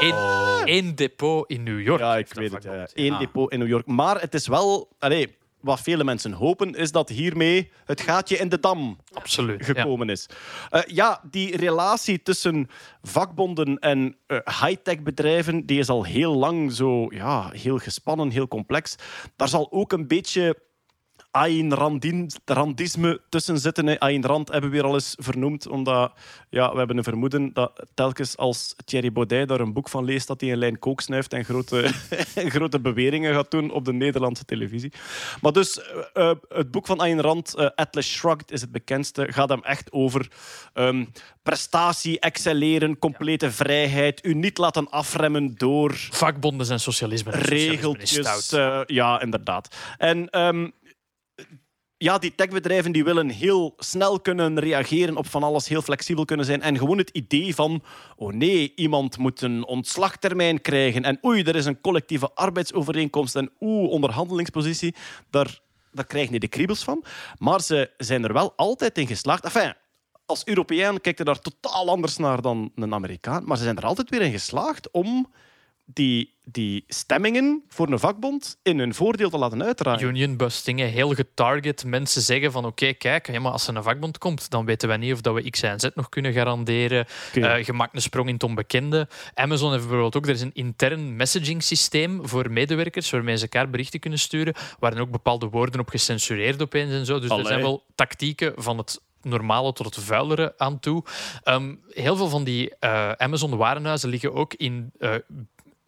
Eén 0.00 0.14
één 0.64 0.94
depot 0.94 1.50
in 1.50 1.62
New 1.62 1.80
York. 1.80 2.00
Ja, 2.00 2.16
ik 2.16 2.34
weet 2.34 2.52
het. 2.52 2.62
Ja. 2.62 2.88
Eén 2.94 3.18
depot 3.18 3.52
in 3.52 3.58
New 3.58 3.68
York. 3.68 3.86
Maar 3.86 4.20
het 4.20 4.34
is 4.34 4.46
wel... 4.46 4.88
Wat 5.62 5.80
vele 5.80 6.04
mensen 6.04 6.32
hopen, 6.32 6.74
is 6.74 6.92
dat 6.92 7.08
hiermee 7.08 7.70
het 7.84 8.00
gaatje 8.00 8.36
in 8.36 8.48
de 8.48 8.60
dam 8.60 8.98
Absoluut. 9.12 9.66
ja. 9.66 9.72
gekomen 9.72 10.08
is. 10.08 10.26
Eh, 10.70 10.80
ja, 10.86 11.20
die 11.30 11.56
relatie 11.56 12.22
tussen 12.22 12.68
vakbonden 13.02 13.78
en 13.78 14.16
eh, 14.26 14.38
high-tech 14.44 15.02
bedrijven, 15.02 15.66
die 15.66 15.78
is 15.78 15.88
al 15.88 16.04
heel 16.04 16.34
lang 16.34 16.72
zo 16.72 17.06
ja, 17.08 17.50
heel 17.52 17.78
gespannen, 17.78 18.30
heel 18.30 18.48
complex. 18.48 18.96
Daar 19.36 19.48
zal 19.48 19.68
ook 19.70 19.92
een 19.92 20.06
beetje 20.06 20.56
Ayn 21.32 21.74
Randin, 21.74 22.30
Randisme 22.44 23.20
tussen 23.28 23.58
zitten. 23.58 23.86
Hè. 23.86 24.00
Ayn 24.00 24.24
Rand 24.24 24.48
hebben 24.48 24.70
we 24.70 24.76
weer 24.76 24.84
al 24.84 24.94
eens 24.94 25.14
vernoemd, 25.18 25.68
omdat 25.68 26.12
ja, 26.48 26.72
we 26.72 26.78
hebben 26.78 26.96
een 26.96 27.04
vermoeden 27.04 27.52
dat 27.52 27.86
telkens 27.94 28.36
als 28.36 28.74
Thierry 28.84 29.12
Baudet 29.12 29.48
daar 29.48 29.60
een 29.60 29.72
boek 29.72 29.88
van 29.88 30.04
leest, 30.04 30.26
dat 30.26 30.40
hij 30.40 30.52
een 30.52 30.58
lijn 30.58 30.78
kook 30.78 31.00
snuift 31.00 31.32
en 31.32 31.44
grote, 31.44 31.90
grote 32.56 32.80
beweringen 32.80 33.34
gaat 33.34 33.50
doen 33.50 33.70
op 33.70 33.84
de 33.84 33.92
Nederlandse 33.92 34.44
televisie. 34.44 34.92
Maar 35.40 35.52
dus, 35.52 35.80
eh, 35.82 36.30
eh, 36.30 36.36
het 36.48 36.70
boek 36.70 36.86
van 36.86 37.00
Ayn 37.00 37.20
Rand, 37.20 37.54
eh, 37.54 37.66
Atlas 37.74 38.06
Shrugged, 38.06 38.50
is 38.50 38.60
het 38.60 38.72
bekendste, 38.72 39.26
gaat 39.32 39.48
hem 39.48 39.62
echt 39.62 39.92
over 39.92 40.30
ehm, 40.72 41.04
prestatie, 41.42 42.20
excelleren, 42.20 42.98
complete 42.98 43.50
vrijheid, 43.50 44.26
u 44.26 44.34
niet 44.34 44.58
laten 44.58 44.90
afremmen 44.90 45.54
door 45.56 45.92
Vakbonden 45.94 46.80
socialisme. 46.80 47.32
en 47.32 47.38
socialisme 47.38 47.54
is 47.54 47.70
regeltjes. 47.78 48.50
ja, 48.86 49.20
inderdaad. 49.20 49.76
En 49.98 50.30
ehm, 50.30 50.68
ja, 52.02 52.18
die 52.18 52.34
techbedrijven 52.34 52.92
die 52.92 53.04
willen 53.04 53.28
heel 53.28 53.74
snel 53.78 54.20
kunnen 54.20 54.60
reageren 54.60 55.16
op 55.16 55.26
van 55.26 55.42
alles, 55.42 55.68
heel 55.68 55.82
flexibel 55.82 56.24
kunnen 56.24 56.46
zijn. 56.46 56.62
En 56.62 56.78
gewoon 56.78 56.98
het 56.98 57.10
idee 57.10 57.54
van, 57.54 57.82
oh 58.16 58.32
nee, 58.32 58.72
iemand 58.74 59.18
moet 59.18 59.40
een 59.40 59.64
ontslagtermijn 59.64 60.60
krijgen. 60.60 61.02
En 61.02 61.18
oei, 61.24 61.42
er 61.42 61.56
is 61.56 61.64
een 61.64 61.80
collectieve 61.80 62.30
arbeidsovereenkomst. 62.34 63.36
En 63.36 63.50
oeh, 63.60 63.90
onderhandelingspositie. 63.90 64.94
Daar, 65.30 65.60
daar 65.92 66.06
krijgen 66.06 66.30
die 66.30 66.40
de 66.40 66.48
kriebels 66.48 66.84
van. 66.84 67.04
Maar 67.38 67.60
ze 67.60 67.90
zijn 67.96 68.24
er 68.24 68.32
wel 68.32 68.52
altijd 68.56 68.98
in 68.98 69.06
geslaagd. 69.06 69.44
Enfin, 69.44 69.74
als 70.26 70.44
Europeaan 70.44 71.00
kijkt 71.00 71.18
er 71.18 71.24
daar 71.24 71.40
totaal 71.40 71.88
anders 71.88 72.16
naar 72.16 72.42
dan 72.42 72.72
een 72.74 72.94
Amerikaan. 72.94 73.44
Maar 73.44 73.56
ze 73.56 73.62
zijn 73.62 73.76
er 73.76 73.86
altijd 73.86 74.10
weer 74.10 74.22
in 74.22 74.32
geslaagd 74.32 74.90
om 74.90 75.32
die, 75.92 76.34
die 76.44 76.84
stemmingen 76.88 77.62
voor 77.68 77.88
een 77.88 77.98
vakbond 77.98 78.58
in 78.62 78.78
hun 78.78 78.94
voordeel 78.94 79.30
te 79.30 79.38
laten 79.38 79.62
uitdraaien. 79.62 80.08
Union 80.08 80.36
busting, 80.36 80.78
hè. 80.78 80.84
heel 80.84 81.14
getarget. 81.14 81.84
Mensen 81.84 82.22
zeggen 82.22 82.52
van 82.52 82.64
oké, 82.64 82.92
kijk, 82.92 83.32
ja, 83.32 83.40
maar 83.40 83.52
als 83.52 83.68
er 83.68 83.76
een 83.76 83.82
vakbond 83.82 84.18
komt, 84.18 84.50
dan 84.50 84.64
weten 84.64 84.88
wij 84.88 84.96
niet 84.96 85.12
of 85.12 85.20
dat 85.20 85.34
we 85.34 85.50
X, 85.50 85.62
Y 85.62 85.66
en 85.66 85.80
Z 85.80 85.88
nog 85.94 86.08
kunnen 86.08 86.32
garanderen. 86.32 87.06
Oké. 87.28 87.46
Eh, 87.46 87.64
je 87.64 87.72
maakt 87.72 87.94
een 87.94 88.02
sprong 88.02 88.28
in 88.28 88.34
het 88.34 88.42
onbekende. 88.42 89.08
Amazon 89.34 89.70
heeft 89.70 89.82
bijvoorbeeld 89.82 90.16
ook, 90.16 90.26
er 90.26 90.34
is 90.34 90.40
een 90.40 90.54
intern 90.54 91.16
messaging 91.16 91.62
systeem 91.62 92.28
voor 92.28 92.50
medewerkers 92.50 93.10
waarmee 93.10 93.36
ze 93.36 93.42
elkaar 93.42 93.70
berichten 93.70 94.00
kunnen 94.00 94.18
sturen, 94.18 94.54
waar 94.78 94.90
dan 94.90 95.00
ook 95.00 95.10
bepaalde 95.10 95.48
woorden 95.48 95.80
op 95.80 95.88
gecensureerd 95.88 96.62
opeens 96.62 96.92
en 96.92 97.06
zo. 97.06 97.18
Dus 97.18 97.30
er 97.30 97.46
zijn 97.46 97.60
wel 97.60 97.84
tactieken 97.94 98.52
van 98.56 98.78
het 98.78 99.00
normale 99.24 99.72
tot 99.72 99.94
het 99.94 100.04
vuilere 100.04 100.54
aan 100.56 100.80
toe. 100.80 101.04
Ehm, 101.42 101.74
heel 101.88 102.16
veel 102.16 102.28
van 102.28 102.44
die 102.44 102.76
eh, 102.78 103.12
Amazon-warenhuizen 103.12 104.08
liggen 104.08 104.34
ook 104.34 104.54
in 104.54 104.92
eh, 104.98 105.14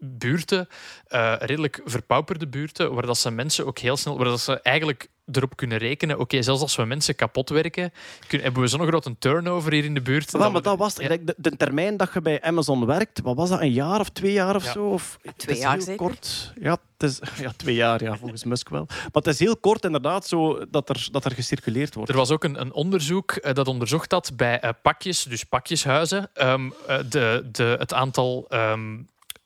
buurten, 0.05 0.69
eh, 1.07 1.35
redelijk 1.39 1.81
verpauperde 1.85 2.47
buurten, 2.47 2.95
waar 2.95 3.07
dat 3.07 3.19
ze 3.19 3.31
mensen 3.31 3.67
ook 3.67 3.79
heel 3.79 3.97
snel, 3.97 4.17
waar 4.17 4.27
dat 4.27 4.41
ze 4.41 4.61
eigenlijk 4.61 5.09
erop 5.33 5.57
kunnen 5.57 5.79
rekenen. 5.79 6.19
Oké, 6.19 6.43
zelfs 6.43 6.61
als 6.63 6.77
we 6.77 6.85
mensen 6.85 7.15
kapot 7.15 7.49
werken, 7.49 7.93
kun- 8.27 8.41
hebben 8.41 8.63
we 8.63 8.69
zo'n 8.69 8.87
grote 8.87 9.17
turnover 9.19 9.73
hier 9.73 9.85
in 9.85 9.95
de 9.95 10.01
buurt. 10.01 10.25
Ja, 10.25 10.31
dat 10.39 10.41
maar 10.41 10.53
we- 10.63 10.69
dat 10.69 10.79
was. 10.79 10.97
Ja. 10.97 11.09
De, 11.09 11.35
de 11.37 11.57
termijn 11.57 11.97
dat 11.97 12.11
je 12.15 12.21
bij 12.21 12.43
Amazon 12.43 12.87
werkt, 12.87 13.21
wat 13.21 13.37
was 13.37 13.49
dat, 13.49 13.61
een 13.61 13.73
jaar 13.73 14.01
of 14.01 14.09
twee 14.09 14.33
jaar 14.33 14.55
of 14.57 14.65
Ja. 14.65 14.73
zo? 14.73 14.85
Of, 14.87 15.19
Twee 15.37 15.59
jaar 15.59 15.81
zeker. 15.81 15.97
kort. 15.97 16.53
Ja, 16.61 16.79
het 16.99 17.11
is, 17.11 17.21
ja, 17.41 17.53
twee 17.57 17.75
jaar, 17.75 18.03
ja, 18.03 18.17
volgens 18.17 18.45
Musk 18.45 18.69
wel. 18.69 18.85
Maar 18.89 19.09
het 19.13 19.27
is 19.27 19.39
heel 19.39 19.57
kort 19.57 19.85
inderdaad 19.85 20.27
zo 20.27 20.65
dat 20.71 20.89
er, 20.89 21.09
dat 21.11 21.25
er 21.25 21.33
gecirculeerd 21.33 21.95
wordt. 21.95 22.11
Er 22.11 22.17
was 22.17 22.31
ook 22.31 22.45
een, 22.45 22.61
een 22.61 22.73
onderzoek 22.73 23.33
eh, 23.33 23.55
dat 23.55 23.69
onderzocht 23.69 24.13
had 24.13 24.33
bij 24.37 24.61
eh, 24.61 24.71
pakjes, 24.83 25.23
dus 25.23 25.45
pakjeshuizen, 25.45 26.31
ehm, 26.35 26.71
eh, 26.87 26.99
de, 27.09 27.49
de, 27.53 27.77
het 27.79 27.93
aantal 27.93 28.47
ehm, 28.49 28.97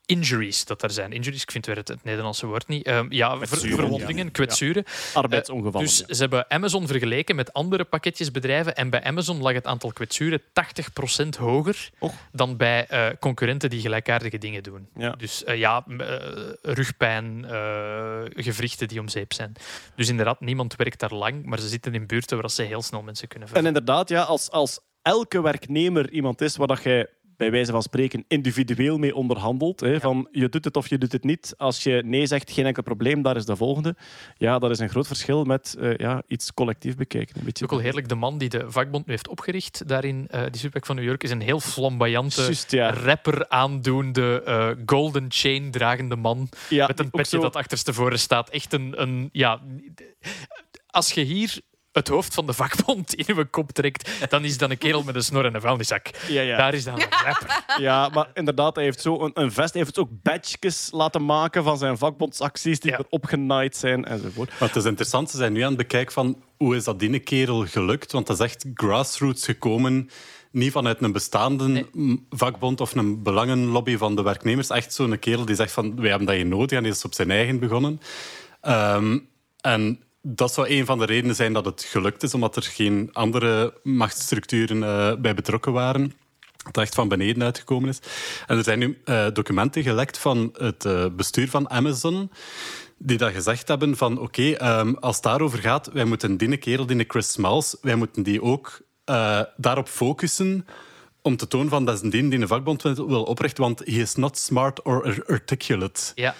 injuries 0.09 0.65
dat 0.65 0.83
er 0.83 0.91
zijn. 0.91 1.13
Injuries, 1.13 1.43
ik 1.43 1.51
vind 1.51 1.67
weer 1.67 1.77
het, 1.77 1.89
het 1.89 2.05
Nederlandse 2.05 2.47
woord 2.47 2.69
niet. 2.69 2.87
Ehm, 2.87 3.07
ja, 3.13 3.39
ver- 3.39 3.59
verwondingen, 3.59 4.31
kwetsuren. 4.31 4.85
Arbeidsongevallen. 5.15 5.87
Dus 5.87 6.05
ja. 6.07 6.15
ze 6.15 6.21
hebben 6.21 6.51
Amazon 6.51 6.87
vergeleken 6.87 7.37
met 7.37 7.53
andere 7.53 7.85
pakketjesbedrijven. 7.85 8.77
En 8.77 8.91
bij 8.91 9.03
Amazon 9.03 9.43
lag 9.43 9.53
het 9.53 9.67
aantal 9.67 9.93
kwetsuren 9.93 10.41
80% 10.43 11.39
hoger 11.39 11.91
Och. 11.99 12.13
dan 12.33 12.57
bij 12.57 12.87
eh, 12.87 13.07
concurrenten 13.21 13.71
die 13.71 13.81
gelijkaardige 13.81 14.39
dingen 14.39 14.63
doen. 14.63 14.89
Dus 15.19 15.45
eh, 15.45 15.59
ja, 15.59 15.85
eh, 15.87 16.17
rugpijn, 16.63 17.45
eh, 17.45 18.21
gewrichten 18.35 18.89
die 18.89 19.01
om 19.01 19.09
zeep 19.09 19.33
zijn. 19.33 19.53
Dus 19.97 20.09
inderdaad, 20.09 20.41
niemand 20.41 20.77
werkt 20.77 21.01
daar 21.01 21.15
lang, 21.15 21.45
maar 21.45 21.59
ze 21.59 21.69
zitten 21.69 21.95
in 21.95 22.07
buurten 22.07 22.41
waar 22.41 22.51
ze 22.51 22.63
heel 22.63 22.83
snel 22.83 23.03
mensen 23.03 23.29
kunnen 23.29 23.49
En 23.49 23.55
vervangen. 23.55 23.79
inderdaad, 23.81 24.09
ja, 24.09 24.23
als, 24.23 24.51
als 24.51 24.81
elke 25.03 25.43
werknemer 25.43 26.11
iemand 26.11 26.41
is 26.41 26.57
waar 26.57 26.67
dat 26.67 26.83
jij 26.83 27.07
bij 27.39 27.51
wijze 27.51 27.73
van 27.73 27.83
spreken 27.83 28.25
individueel 28.29 28.99
mee 28.99 29.15
onderhandelt, 29.15 29.81
hè, 29.81 30.01
van 30.01 30.29
je 30.31 30.49
doet 30.49 30.65
het 30.65 30.77
of 30.77 30.89
je 30.89 30.99
doet 30.99 31.13
het 31.13 31.25
niet. 31.25 31.55
Als 31.57 31.83
je 31.83 32.03
nee 32.05 32.27
zegt, 32.27 32.51
geen 32.51 32.67
enkel 32.67 32.83
probleem, 32.83 33.23
daar 33.23 33.37
is 33.37 33.45
de 33.45 33.57
volgende. 33.57 33.97
Ja, 34.37 34.59
dat 34.59 34.71
is 34.71 34.79
een 34.79 34.89
groot 34.89 35.07
verschil 35.07 35.45
met 35.45 35.77
eh, 35.79 35.97
ja, 35.97 36.23
iets 36.27 36.55
collectief 36.55 36.97
bekijken. 36.97 37.39
Een 37.39 37.45
beetje 37.45 37.65
ook 37.65 37.71
wel 37.71 37.81
heerlijk. 37.81 38.09
De 38.09 38.15
man 38.15 38.39
die 38.39 38.49
de 38.49 38.65
vakbond 38.71 39.07
nu 39.07 39.13
heeft 39.13 39.29
opgericht, 39.29 39.89
daar 39.89 40.05
in 40.05 40.27
eh, 40.29 40.41
die 40.41 40.55
supermarkt 40.55 40.87
van 40.87 40.97
New 40.97 41.05
York, 41.05 41.23
is 41.23 41.31
een 41.31 41.41
heel 41.41 41.61
flamboyante, 41.61 42.55
ja. 42.69 42.91
rapper 42.93 43.49
aandoende, 43.49 44.43
eh, 44.43 44.71
golden 44.87 45.27
chain 45.29 45.71
dragende 45.71 46.17
man. 46.17 46.49
Ja, 46.69 46.87
met 46.87 46.99
een 46.99 47.11
petje 47.11 47.37
zo- 47.37 47.43
dat 47.43 47.57
achterstevoren 47.57 48.19
staat. 48.19 48.51
Echt 48.51 48.73
een, 48.73 49.03
een 49.03 49.29
ja. 49.33 49.61
Als 50.87 51.13
je 51.13 51.21
hier 51.21 51.61
het 51.93 52.09
hoofd 52.09 52.35
van 52.35 52.47
de 52.47 52.53
vakbond 52.53 53.15
in 53.15 53.25
uw 53.37 53.45
kop 53.51 53.73
trekt, 53.73 54.31
dan 54.31 54.45
is 54.45 54.59
dan 54.59 54.71
een 54.71 54.79
kerel 54.79 55.03
met 55.03 55.15
een 55.15 55.23
snor 55.23 55.45
en 55.45 55.55
een 55.55 55.61
vuilniszak. 55.61 56.11
Ja, 56.29 56.41
ja. 56.43 56.57
Daar 56.57 56.75
is 56.75 56.85
dan 56.85 56.95
een 57.01 57.07
rapper. 57.25 57.65
Ja, 57.79 58.09
maar 58.09 58.31
inderdaad, 58.35 58.75
hij 58.75 58.85
heeft 58.85 59.01
zo 59.01 59.21
een, 59.25 59.31
een 59.35 59.53
vest. 59.53 59.73
Hij 59.73 59.83
heeft 59.83 59.99
ook 59.99 60.09
badges 60.23 60.89
laten 60.93 61.25
maken 61.25 61.65
van 61.65 61.79
zijn 61.79 61.99
vakbondsacties 61.99 62.81
die 62.81 62.91
Ja. 62.91 62.99
erop 62.99 63.25
genaaid 63.25 63.77
zijn 63.77 64.05
enzovoort. 64.05 64.49
Maar 64.59 64.69
het 64.69 64.77
is 64.77 64.85
interessant, 64.85 65.31
ze 65.31 65.37
zijn 65.37 65.53
nu 65.53 65.61
aan 65.61 65.69
het 65.69 65.77
bekijken 65.77 66.13
van 66.13 66.43
hoe 66.57 66.77
is 66.77 66.85
dat 66.85 66.99
die 67.01 67.19
kerel 67.19 67.67
gelukt. 67.67 68.13
Want 68.13 68.27
dat 68.27 68.39
is 68.39 68.45
echt 68.45 68.67
grassroots 68.75 69.45
gekomen. 69.45 70.11
Niet 70.51 70.73
vanuit 70.73 71.03
een 71.03 71.13
bestaande 71.13 71.87
vakbond 72.31 72.81
of 72.81 72.95
een 72.95 73.23
belangenlobby 73.23 73.97
van 73.97 74.17
de 74.17 74.23
werknemers. 74.23 74.69
Echt 74.71 74.95
zo'n 74.95 75.19
kerel 75.19 75.45
die 75.45 75.55
zegt 75.55 75.73
van, 75.73 75.97
wij 76.01 76.09
hebben 76.09 76.27
dat 76.27 76.37
hier 76.37 76.47
nodig. 76.47 76.77
En 76.79 76.83
die 76.83 76.93
is 76.93 77.05
op 77.05 77.15
zijn 77.15 77.31
eigen 77.31 77.59
begonnen. 77.59 78.01
Ehm, 78.61 79.19
en 79.61 80.03
dat 80.35 80.53
zou 80.53 80.69
een 80.69 80.87
van 80.87 80.99
de 80.99 81.05
redenen 81.05 81.37
zijn 81.37 81.53
dat 81.53 81.65
het 81.65 81.83
gelukt 81.83 82.23
is. 82.23 82.35
Omdat 82.35 82.57
er 82.57 82.63
geen 82.63 83.11
andere 83.13 83.75
machtsstructuren 83.83 84.83
eh, 84.83 85.13
bij 85.19 85.35
betrokken 85.35 85.73
waren. 85.73 86.13
Dat 86.71 86.83
echt 86.83 86.95
van 86.95 87.09
beneden 87.09 87.43
uitgekomen 87.43 87.89
is. 87.89 88.01
En 88.47 88.57
er 88.57 88.65
zijn 88.65 88.79
nu 88.79 89.01
eh, 89.05 89.27
documenten 89.33 89.83
gelekt 89.83 90.19
van 90.19 90.55
het 90.59 90.85
eh, 90.85 91.07
bestuur 91.17 91.49
van 91.49 91.71
Amazon 91.71 92.31
die 92.99 93.19
dat 93.19 93.33
gezegd 93.33 93.69
hebben 93.69 93.97
van 93.97 94.19
oké, 94.19 94.51
ehm, 94.51 94.95
als 94.95 95.15
het 95.15 95.25
daarover 95.25 95.59
gaat, 95.59 95.91
wij 95.93 96.05
moeten 96.05 96.37
die 96.37 96.57
kerel, 96.57 96.87
die 96.87 97.05
Chris 97.09 97.33
Smalls, 97.33 97.77
wij 97.81 97.95
moeten 97.95 98.23
die 98.23 98.43
ook 98.43 98.81
daarop 99.57 99.89
focussen 99.89 100.67
om 101.23 101.37
te 101.37 101.49
tonen 101.49 101.69
van 101.69 101.85
dat 101.85 101.95
is 101.95 102.03
een 102.03 102.11
die 102.11 102.29
die 102.29 102.41
een 102.41 102.49
vakbond 102.49 102.83
wil 102.83 103.23
oprichten, 103.23 103.63
want 103.63 103.79
he 103.79 104.01
is 104.01 104.15
not 104.15 104.39
smart 104.39 104.83
or 104.83 105.05
ar- 105.05 105.25
articulate. 105.27 106.13
Ja. 106.15 106.35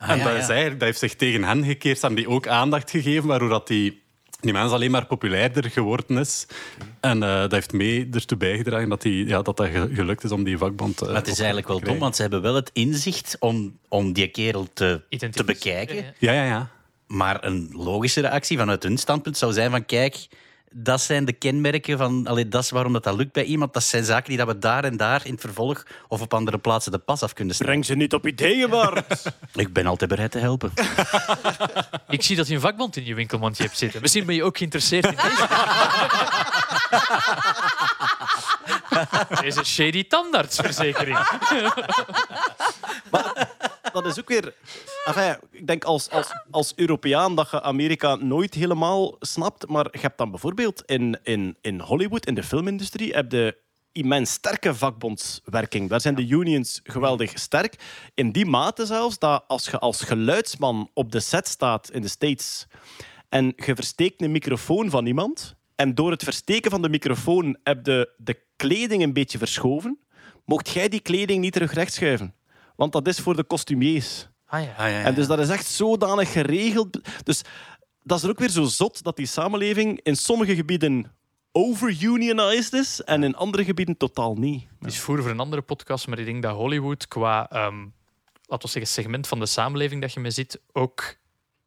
En 0.00 0.18
ja, 0.18 0.24
dat, 0.24 0.32
ja. 0.32 0.38
is 0.38 0.48
eigenlijk, 0.48 0.78
dat 0.78 0.88
heeft 0.88 0.98
zich 0.98 1.14
tegen 1.14 1.44
hen 1.44 1.64
gekeerd. 1.64 1.98
Ze 1.98 2.06
hebben 2.06 2.24
die 2.24 2.34
ook 2.34 2.46
aandacht 2.48 2.90
gegeven, 2.90 3.28
waardoor 3.28 3.48
dat 3.48 3.66
die, 3.66 4.02
die 4.40 4.52
mens 4.52 4.72
alleen 4.72 4.90
maar 4.90 5.06
populairder 5.06 5.70
geworden 5.70 6.18
is. 6.18 6.46
En 7.00 7.22
eh, 7.22 7.40
dat 7.40 7.52
heeft 7.52 7.72
mee 7.72 8.08
ertoe 8.12 8.38
bijgedragen 8.38 8.88
dat, 8.88 9.02
die, 9.02 9.26
ja, 9.26 9.42
dat 9.42 9.56
dat 9.56 9.68
ge- 9.68 9.90
gelukt 9.92 10.24
is 10.24 10.30
om 10.30 10.44
die 10.44 10.58
vakbond 10.58 11.00
eh, 11.00 11.06
Maar 11.06 11.16
het 11.16 11.26
is 11.28 11.38
eigenlijk 11.38 11.68
wel 11.68 11.80
dom, 11.80 11.98
want 11.98 12.16
ze 12.16 12.22
hebben 12.22 12.42
wel 12.42 12.54
het 12.54 12.70
inzicht 12.72 13.36
om, 13.38 13.78
om 13.88 14.12
die 14.12 14.28
kerel 14.28 14.68
te, 14.72 15.02
te 15.30 15.44
bekijken. 15.44 15.96
Ja, 15.96 16.02
Ja, 16.18 16.32
ja, 16.32 16.44
ja. 16.44 16.70
Maar 17.06 17.44
een 17.44 17.70
logische 17.72 18.20
reactie 18.20 18.58
vanuit 18.58 18.82
hun 18.82 18.98
standpunt 18.98 19.36
zou 19.36 19.52
zijn 19.52 19.70
van 19.70 19.84
kijk, 19.86 20.26
dat 20.74 21.00
zijn 21.00 21.24
de 21.24 21.32
kenmerken 21.32 21.98
van... 21.98 22.26
Allee, 22.26 22.48
dat 22.48 22.62
is 22.62 22.70
waarom 22.70 22.92
dat, 22.92 23.04
dat 23.04 23.16
lukt 23.16 23.32
bij 23.32 23.44
iemand. 23.44 23.72
Dat 23.72 23.82
zijn 23.82 24.04
zaken 24.04 24.28
die 24.28 24.38
dat 24.38 24.46
we 24.46 24.58
daar 24.58 24.84
en 24.84 24.96
daar 24.96 25.26
in 25.26 25.32
het 25.32 25.40
vervolg 25.40 25.86
of 26.08 26.20
op 26.20 26.34
andere 26.34 26.58
plaatsen 26.58 26.92
de 26.92 26.98
pas 26.98 27.22
af 27.22 27.32
kunnen 27.32 27.54
stellen. 27.54 27.72
Breng 27.72 27.86
ze 27.86 27.94
niet 27.94 28.14
op 28.14 28.26
ideeën, 28.26 28.70
Bart. 28.70 29.22
Ik 29.54 29.72
ben 29.72 29.86
altijd 29.86 30.10
bereid 30.10 30.30
te 30.30 30.38
helpen. 30.38 30.72
Ik 32.08 32.22
zie 32.22 32.36
dat 32.36 32.48
je 32.48 32.54
een 32.54 32.60
vakbond 32.60 32.96
in 32.96 33.04
je 33.04 33.14
winkelmandje 33.14 33.62
hebt 33.62 33.78
zitten. 33.78 34.00
Misschien 34.00 34.26
ben 34.26 34.34
je 34.34 34.44
ook 34.44 34.56
geïnteresseerd 34.56 35.04
in 35.04 35.16
deze. 35.16 35.48
Deze 39.40 39.64
shady 39.64 40.06
tandartsverzekering. 40.06 41.18
dat 43.92 44.06
is 44.06 44.18
ook 44.18 44.28
weer... 44.28 44.54
Enfin, 45.16 45.36
ik 45.50 45.66
denk 45.66 45.84
als, 45.84 46.10
als, 46.10 46.28
als 46.50 46.72
Europeaan 46.76 47.34
dat 47.34 47.50
je 47.50 47.62
Amerika 47.62 48.14
nooit 48.14 48.54
helemaal 48.54 49.16
snapt. 49.20 49.68
Maar 49.68 49.88
je 49.92 49.98
hebt 49.98 50.18
dan 50.18 50.30
bijvoorbeeld 50.30 50.82
in, 50.86 51.18
in, 51.22 51.56
in 51.60 51.80
Hollywood, 51.80 52.26
in 52.26 52.34
de 52.34 52.42
filmindustrie, 52.42 53.12
heb 53.12 53.32
je 53.32 53.56
immens 53.92 54.32
sterke 54.32 54.74
vakbondswerking. 54.74 55.88
Daar 55.88 56.00
zijn 56.00 56.14
de 56.14 56.26
unions 56.26 56.80
geweldig 56.82 57.38
sterk. 57.38 57.74
In 58.14 58.32
die 58.32 58.46
mate 58.46 58.86
zelfs 58.86 59.18
dat 59.18 59.44
als 59.46 59.64
je 59.64 59.78
als 59.78 60.02
geluidsman 60.02 60.90
op 60.94 61.12
de 61.12 61.20
set 61.20 61.48
staat 61.48 61.90
in 61.90 62.02
de 62.02 62.08
States 62.08 62.66
en 63.28 63.52
je 63.56 63.74
versteekt 63.74 64.22
een 64.22 64.30
microfoon 64.30 64.90
van 64.90 65.06
iemand 65.06 65.54
en 65.74 65.94
door 65.94 66.10
het 66.10 66.22
versteken 66.22 66.70
van 66.70 66.82
de 66.82 66.88
microfoon 66.88 67.56
heb 67.62 67.86
je 67.86 68.14
de 68.16 68.42
kleding 68.56 69.02
een 69.02 69.12
beetje 69.12 69.38
verschoven, 69.38 69.98
mocht 70.44 70.68
jij 70.68 70.88
die 70.88 71.00
kleding 71.00 71.40
niet 71.40 71.52
terug 71.52 71.72
rechtschuiven. 71.72 72.34
Want 72.76 72.92
dat 72.92 73.08
is 73.08 73.18
voor 73.18 73.36
de 73.36 73.44
kostumiers. 73.44 74.28
Ah, 74.50 74.62
ja. 74.76 75.02
En 75.02 75.14
dus 75.14 75.26
dat 75.26 75.38
is 75.38 75.48
echt 75.48 75.66
zodanig 75.66 76.32
geregeld. 76.32 76.98
Dus 77.24 77.42
dat 78.02 78.18
is 78.18 78.24
er 78.24 78.30
ook 78.30 78.38
weer 78.38 78.48
zo 78.48 78.64
zot 78.64 79.02
dat 79.02 79.16
die 79.16 79.26
samenleving 79.26 80.00
in 80.02 80.16
sommige 80.16 80.54
gebieden 80.54 81.12
overunionized 81.52 82.72
is 82.72 83.00
en 83.02 83.22
in 83.22 83.34
andere 83.34 83.64
gebieden 83.64 83.96
totaal 83.96 84.34
niet. 84.34 84.66
Het 84.78 84.88
is 84.92 85.00
voer 85.00 85.22
voor 85.22 85.30
een 85.30 85.40
andere 85.40 85.62
podcast, 85.62 86.06
maar 86.06 86.18
ik 86.18 86.24
denk 86.24 86.42
dat 86.42 86.54
Hollywood 86.56 87.08
qua, 87.08 87.50
ehm, 87.50 87.78
laten 88.46 88.66
we 88.66 88.72
zeggen, 88.72 88.86
segment 88.92 89.26
van 89.28 89.38
de 89.38 89.46
samenleving 89.46 90.00
dat 90.00 90.12
je 90.12 90.20
mee 90.20 90.30
zit, 90.30 90.60
ook 90.72 91.14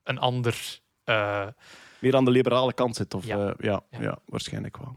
een 0.04 0.18
ander... 0.20 0.80
eh, 1.04 1.48
Weer 2.00 2.16
aan 2.16 2.26
de 2.26 2.32
liberale 2.32 2.74
kant 2.74 2.96
zit. 2.96 3.14
Of, 3.14 3.26
Ja. 3.26 3.38
ja. 3.38 3.54
ja, 3.60 3.84
Ja. 3.92 4.02
ja. 4.02 4.18
waarschijnlijk 4.26 4.78
wel. 4.78 4.96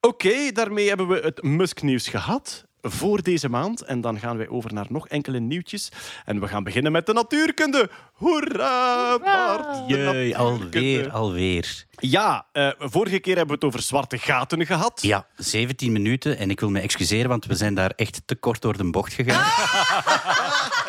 Oké, 0.00 0.52
daarmee 0.52 0.88
hebben 0.88 1.08
we 1.08 1.20
het 1.20 1.42
Musk-nieuws 1.42 2.08
gehad 2.08 2.65
voor 2.90 3.22
deze 3.22 3.48
maand. 3.48 3.82
En 3.82 4.00
dan 4.00 4.18
gaan 4.18 4.36
wij 4.36 4.48
over 4.48 4.72
naar 4.72 4.86
nog 4.88 5.08
enkele 5.08 5.40
nieuwtjes. 5.40 5.92
En 6.24 6.40
we 6.40 6.48
gaan 6.48 6.64
beginnen 6.64 6.92
met 6.92 7.06
de 7.06 7.12
natuurkunde. 7.12 7.90
Hoera, 8.12 9.18
Bart! 9.18 9.88
Jee, 9.88 10.36
alweer, 10.36 11.10
alweer. 11.10 11.84
Ja, 11.98 12.46
eh, 12.52 12.70
vorige 12.78 13.18
keer 13.18 13.36
hebben 13.36 13.58
we 13.58 13.66
het 13.66 13.74
over 13.74 13.86
zwarte 13.86 14.18
gaten 14.18 14.66
gehad. 14.66 15.02
Ja, 15.02 15.26
17 15.36 15.92
minuten 15.92 16.38
en 16.38 16.50
ik 16.50 16.60
wil 16.60 16.70
me 16.70 16.80
excuseren, 16.80 17.28
want 17.28 17.44
we 17.44 17.54
zijn 17.54 17.74
daar 17.74 17.92
echt 17.96 18.22
te 18.24 18.34
kort 18.34 18.62
door 18.62 18.76
de 18.76 18.90
bocht 18.90 19.12
gegaan. 19.12 19.44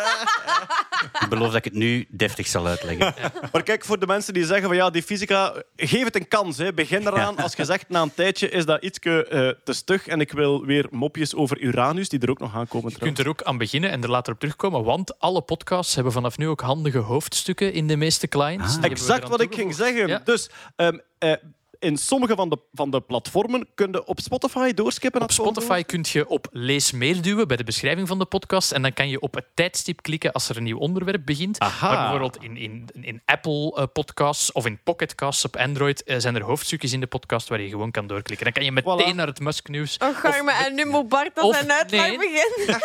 ik 1.27 1.37
beloof 1.37 1.47
dat 1.47 1.65
ik 1.65 1.71
het 1.71 1.73
nu 1.73 2.05
deftig 2.09 2.47
zal 2.47 2.67
uitleggen. 2.67 3.13
Maar 3.51 3.63
kijk, 3.63 3.85
voor 3.85 3.99
de 3.99 4.07
mensen 4.07 4.33
die 4.33 4.45
zeggen 4.45 4.67
van 4.67 4.75
ja, 4.75 4.89
die 4.89 5.03
fysica, 5.03 5.63
geef 5.75 6.03
het 6.03 6.15
een 6.15 6.27
kans. 6.27 6.57
Hè. 6.57 6.73
Begin 6.73 7.07
eraan. 7.07 7.37
Als 7.37 7.55
je 7.55 7.65
zegt 7.65 7.89
na 7.89 8.01
een 8.01 8.13
tijdje 8.13 8.49
is 8.49 8.65
dat 8.65 8.83
iets 8.83 8.99
te 8.99 9.55
stug 9.65 10.07
en 10.07 10.19
ik 10.19 10.31
wil 10.31 10.65
weer 10.65 10.87
mopjes 10.91 11.35
over 11.35 11.59
Uranus, 11.59 12.09
die 12.09 12.19
er 12.19 12.29
ook 12.29 12.39
nog 12.39 12.55
aankomen. 12.55 12.91
je 12.91 12.97
kunt 12.97 13.19
er 13.19 13.27
ook 13.27 13.43
aan 13.43 13.57
beginnen 13.57 13.89
en 13.89 14.03
er 14.03 14.09
later 14.09 14.33
op 14.33 14.39
terugkomen, 14.39 14.83
want 14.83 15.19
alle 15.19 15.41
podcasts 15.41 15.95
hebben 15.95 16.13
vanaf 16.13 16.37
nu 16.37 16.47
ook 16.47 16.61
handige 16.61 16.97
hoofdstukken 16.97 17.73
in 17.73 17.87
de 17.87 17.95
meeste 17.95 18.27
clients. 18.27 18.79
We 18.79 18.87
Exact 18.87 19.29
wat 19.29 19.41
ik 19.41 19.55
ging 19.55 19.75
zeggen. 19.75 20.07
Ja. 20.07 20.21
Dus 20.23 20.49
ehm, 20.75 20.97
eh, 21.17 21.33
in 21.79 21.97
sommige 21.97 22.35
van 22.35 22.49
de, 22.49 22.57
van 22.73 22.91
de 22.91 23.01
platformen 23.01 23.67
kun 23.75 23.91
je 23.91 24.05
op 24.05 24.19
Spotify 24.19 24.73
doorskippen. 24.73 25.21
Op 25.21 25.31
Spotify 25.31 25.83
kun 25.83 26.05
je 26.07 26.27
op 26.27 26.47
lees 26.51 26.91
meer 26.91 27.21
duwen 27.21 27.47
bij 27.47 27.57
de 27.57 27.63
beschrijving 27.63 28.07
van 28.07 28.19
de 28.19 28.25
podcast. 28.25 28.71
En 28.71 28.81
dan 28.81 28.93
kan 28.93 29.09
je 29.09 29.19
op 29.19 29.33
het 29.33 29.45
tijdstip 29.53 30.01
klikken 30.01 30.31
als 30.31 30.49
er 30.49 30.57
een 30.57 30.63
nieuw 30.63 30.77
onderwerp 30.77 31.25
begint. 31.25 31.59
Aha. 31.59 31.87
Maar 31.87 31.97
bijvoorbeeld 31.97 32.43
in, 32.43 32.57
in, 32.57 32.89
in 33.01 33.21
Apple 33.25 33.75
eh, 33.75 33.83
podcasts 33.93 34.51
of 34.51 34.65
in 34.65 34.79
Pocket 34.83 35.15
Casts 35.15 35.45
op 35.45 35.55
Android 35.55 36.03
eh, 36.03 36.17
zijn 36.19 36.35
er 36.35 36.43
hoofdstukjes 36.43 36.93
in 36.93 36.99
de 36.99 37.07
podcast 37.07 37.47
waar 37.47 37.61
je 37.61 37.69
gewoon 37.69 37.91
kan 37.91 38.07
doorklikken. 38.07 38.43
Dan 38.45 38.53
kan 38.53 38.63
je 38.63 38.71
meteen 38.71 39.13
Voilà. 39.13 39.15
naar 39.15 39.27
het 39.27 39.39
Musk 39.39 39.67
nieuws. 39.67 39.97
Oh, 39.97 40.17
Garme, 40.17 40.51
en 40.51 40.75
nu 40.75 40.85
moet 40.85 41.09
Bart 41.09 41.35
dat 41.35 41.53
zijn 41.53 41.71
uitleg 41.71 42.07
nee. 42.07 42.17
beginnen. 42.17 42.81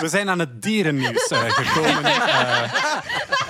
We 0.00 0.08
zijn 0.08 0.28
aan 0.28 0.38
het 0.38 0.62
dierennieuws 0.62 1.28
eh, 1.28 1.40
gekomen. 1.48 2.02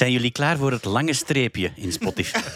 Eh, 0.00 0.06
Zijn 0.06 0.12
jullie 0.12 0.30
klaar 0.30 0.56
voor 0.56 0.72
het 0.72 0.84
lange 0.84 1.12
streepje 1.12 1.72
in 1.74 1.92
Spotify? 1.92 2.38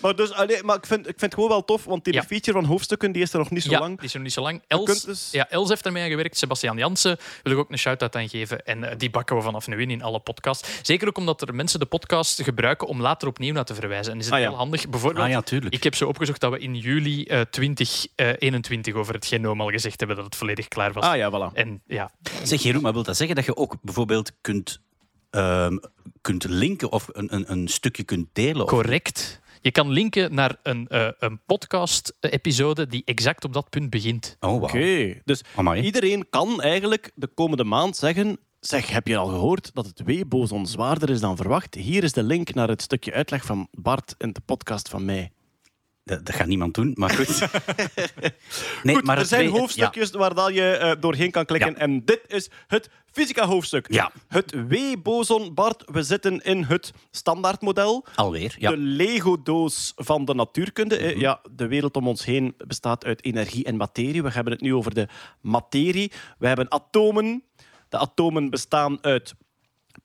Maar, 0.00 0.16
dus, 0.16 0.32
allee, 0.32 0.62
maar 0.62 0.76
ik, 0.76 0.86
vind, 0.86 0.98
ik 1.00 1.04
vind 1.06 1.20
het 1.20 1.34
gewoon 1.34 1.48
wel 1.48 1.64
tof, 1.64 1.84
want 1.84 2.04
die 2.04 2.12
Ja. 2.14 2.22
feature 2.22 2.52
van 2.58 2.64
hoofdstukken 2.68 3.12
die 3.12 3.22
is 3.22 3.32
er 3.32 3.38
nog 3.38 3.50
niet 3.50 3.62
zo 3.62 3.70
ja, 3.70 3.78
lang. 3.78 3.96
die 3.96 4.06
is 4.06 4.12
nog 4.12 4.22
niet 4.22 4.32
zo 4.32 4.42
lang. 4.42 4.62
Els, 4.66 5.02
dus- 5.02 5.28
ja, 5.32 5.48
Els 5.50 5.68
heeft 5.68 5.86
ermee 5.86 6.02
aan 6.02 6.08
gewerkt. 6.10 6.36
Sebastian 6.36 6.76
Jansen 6.78 7.16
wil 7.42 7.52
ik 7.52 7.58
ook 7.58 7.70
een 7.70 7.78
shout-out 7.78 8.16
aan 8.16 8.28
geven. 8.28 8.64
En 8.66 8.84
eh, 8.90 8.98
die 8.98 9.10
bakken 9.10 9.36
we 9.36 9.42
vanaf 9.42 9.66
nu 9.66 9.80
in 9.80 9.90
in 9.90 10.02
alle 10.02 10.20
podcasts. 10.20 10.68
Zeker 10.82 11.08
ook 11.08 11.18
omdat 11.18 11.40
er 11.42 11.54
mensen 11.54 11.80
de 11.80 11.86
podcast 11.86 12.42
gebruiken 12.42 12.86
om 12.88 13.00
later 13.00 13.28
opnieuw 13.28 13.52
naar 13.52 13.64
te 13.64 13.74
verwijzen. 13.74 14.12
En 14.12 14.18
is 14.18 14.24
het 14.24 14.34
Ah, 14.34 14.40
ja. 14.40 14.48
heel 14.48 14.56
handig. 14.56 14.88
Bijvoorbeeld, 14.88 15.24
Ah 15.24 15.30
ja, 15.30 15.40
tuurlijk. 15.42 15.74
Ik 15.74 15.82
heb 15.82 15.94
zo 15.94 16.08
opgezocht 16.08 16.40
dat 16.40 16.52
we 16.52 16.58
in 16.58 16.74
juli 16.74 17.24
eh 17.24 17.40
2021 17.40 18.94
over 18.94 19.14
het 19.14 19.26
genoom 19.26 19.60
al 19.60 19.68
gezegd 19.70 19.98
hebben 19.98 20.16
dat 20.16 20.24
het 20.26 20.36
volledig 20.36 20.68
klaar 20.68 20.92
was. 20.92 21.04
Ah 21.04 21.16
ja, 21.16 21.30
voilà. 21.30 21.54
En 21.54 21.82
ja, 21.86 22.10
Zeg 22.42 22.62
Jeroen, 22.62 22.82
maar 22.82 22.92
wil 22.92 23.02
dat 23.02 23.16
zeggen 23.16 23.36
dat 23.36 23.44
je 23.44 23.56
ook 23.56 23.76
bijvoorbeeld 23.82 24.32
kunt, 24.40 24.80
ehm, 25.36 25.76
kunt 26.20 26.44
linken 26.44 26.92
of 26.92 27.08
een, 27.12 27.34
een, 27.34 27.52
een 27.52 27.68
stukje 27.68 28.04
kunt 28.04 28.28
delen? 28.32 28.66
Correct. 28.66 29.40
Je 29.60 29.70
kan 29.70 29.90
linken 29.90 30.34
naar 30.34 30.56
een, 30.62 30.88
eh, 30.88 31.08
een 31.18 31.40
podcast-episode 31.46 32.86
die 32.86 33.02
exact 33.04 33.44
op 33.44 33.52
dat 33.52 33.70
punt 33.70 33.90
begint. 33.90 34.36
Oh, 34.40 34.50
wauw. 34.50 34.62
Oké, 34.62 35.20
dus 35.24 35.42
Amai. 35.54 35.82
iedereen 35.82 36.26
kan 36.30 36.60
eigenlijk 36.62 37.10
de 37.14 37.26
komende 37.26 37.64
maand 37.64 37.96
zeggen... 37.96 38.38
Zeg, 38.60 38.88
heb 38.90 39.06
je 39.06 39.16
al 39.16 39.26
gehoord 39.26 39.70
dat 39.74 39.86
het 39.86 40.02
weeboson 40.04 40.66
zwaarder 40.66 41.10
is 41.10 41.20
dan 41.20 41.36
verwacht? 41.36 41.74
Hier 41.74 42.04
is 42.04 42.12
de 42.12 42.22
link 42.22 42.54
naar 42.54 42.68
het 42.68 42.82
stukje 42.82 43.12
uitleg 43.12 43.44
van 43.44 43.68
Bart 43.70 44.14
in 44.18 44.32
de 44.32 44.40
podcast 44.44 44.88
van 44.88 45.04
mij. 45.04 45.30
Dat, 46.04 46.26
dat 46.26 46.34
gaat 46.34 46.46
niemand 46.46 46.74
doen, 46.74 46.92
maar 46.94 47.10
goed. 47.10 47.38
nee, 48.82 48.94
Goed, 48.94 49.04
maar 49.04 49.18
er 49.18 49.24
zijn 49.26 49.48
twee- 49.48 49.60
hoofdstukjes 49.60 50.10
waar 50.10 50.34
dat 50.34 50.54
je 50.54 50.70
eh, 50.70 51.00
doorheen 51.00 51.30
kan 51.30 51.44
klikken. 51.44 51.70
Ja. 51.70 51.76
En 51.76 52.04
dit 52.04 52.20
is 52.26 52.50
het 52.66 52.90
fysica-hoofdstuk. 53.16 53.92
Ja. 53.92 54.10
Het 54.28 54.54
W-boson, 54.68 55.54
Bart. 55.54 55.82
We 55.86 56.02
zitten 56.02 56.40
in 56.40 56.62
het 56.64 56.92
standaardmodel. 57.10 58.04
Alweer. 58.14 58.54
Ja. 58.58 58.70
De 58.70 58.76
Lego-doos 58.76 59.92
van 59.96 60.24
de 60.24 60.34
natuurkunde. 60.34 60.96
Mhm. 60.98 61.18
Ja, 61.20 61.40
de 61.50 61.66
wereld 61.66 61.96
om 61.96 62.08
ons 62.08 62.24
heen 62.24 62.54
bestaat 62.66 63.04
uit 63.04 63.24
energie 63.24 63.64
en 63.64 63.76
materie. 63.76 64.22
We 64.22 64.30
hebben 64.30 64.52
het 64.52 64.62
nu 64.62 64.74
over 64.74 64.94
de 64.94 65.08
materie. 65.40 66.12
We 66.38 66.46
hebben 66.46 66.70
atomen. 66.70 67.42
De 67.88 67.98
atomen 67.98 68.50
bestaan 68.50 68.98
uit 69.00 69.34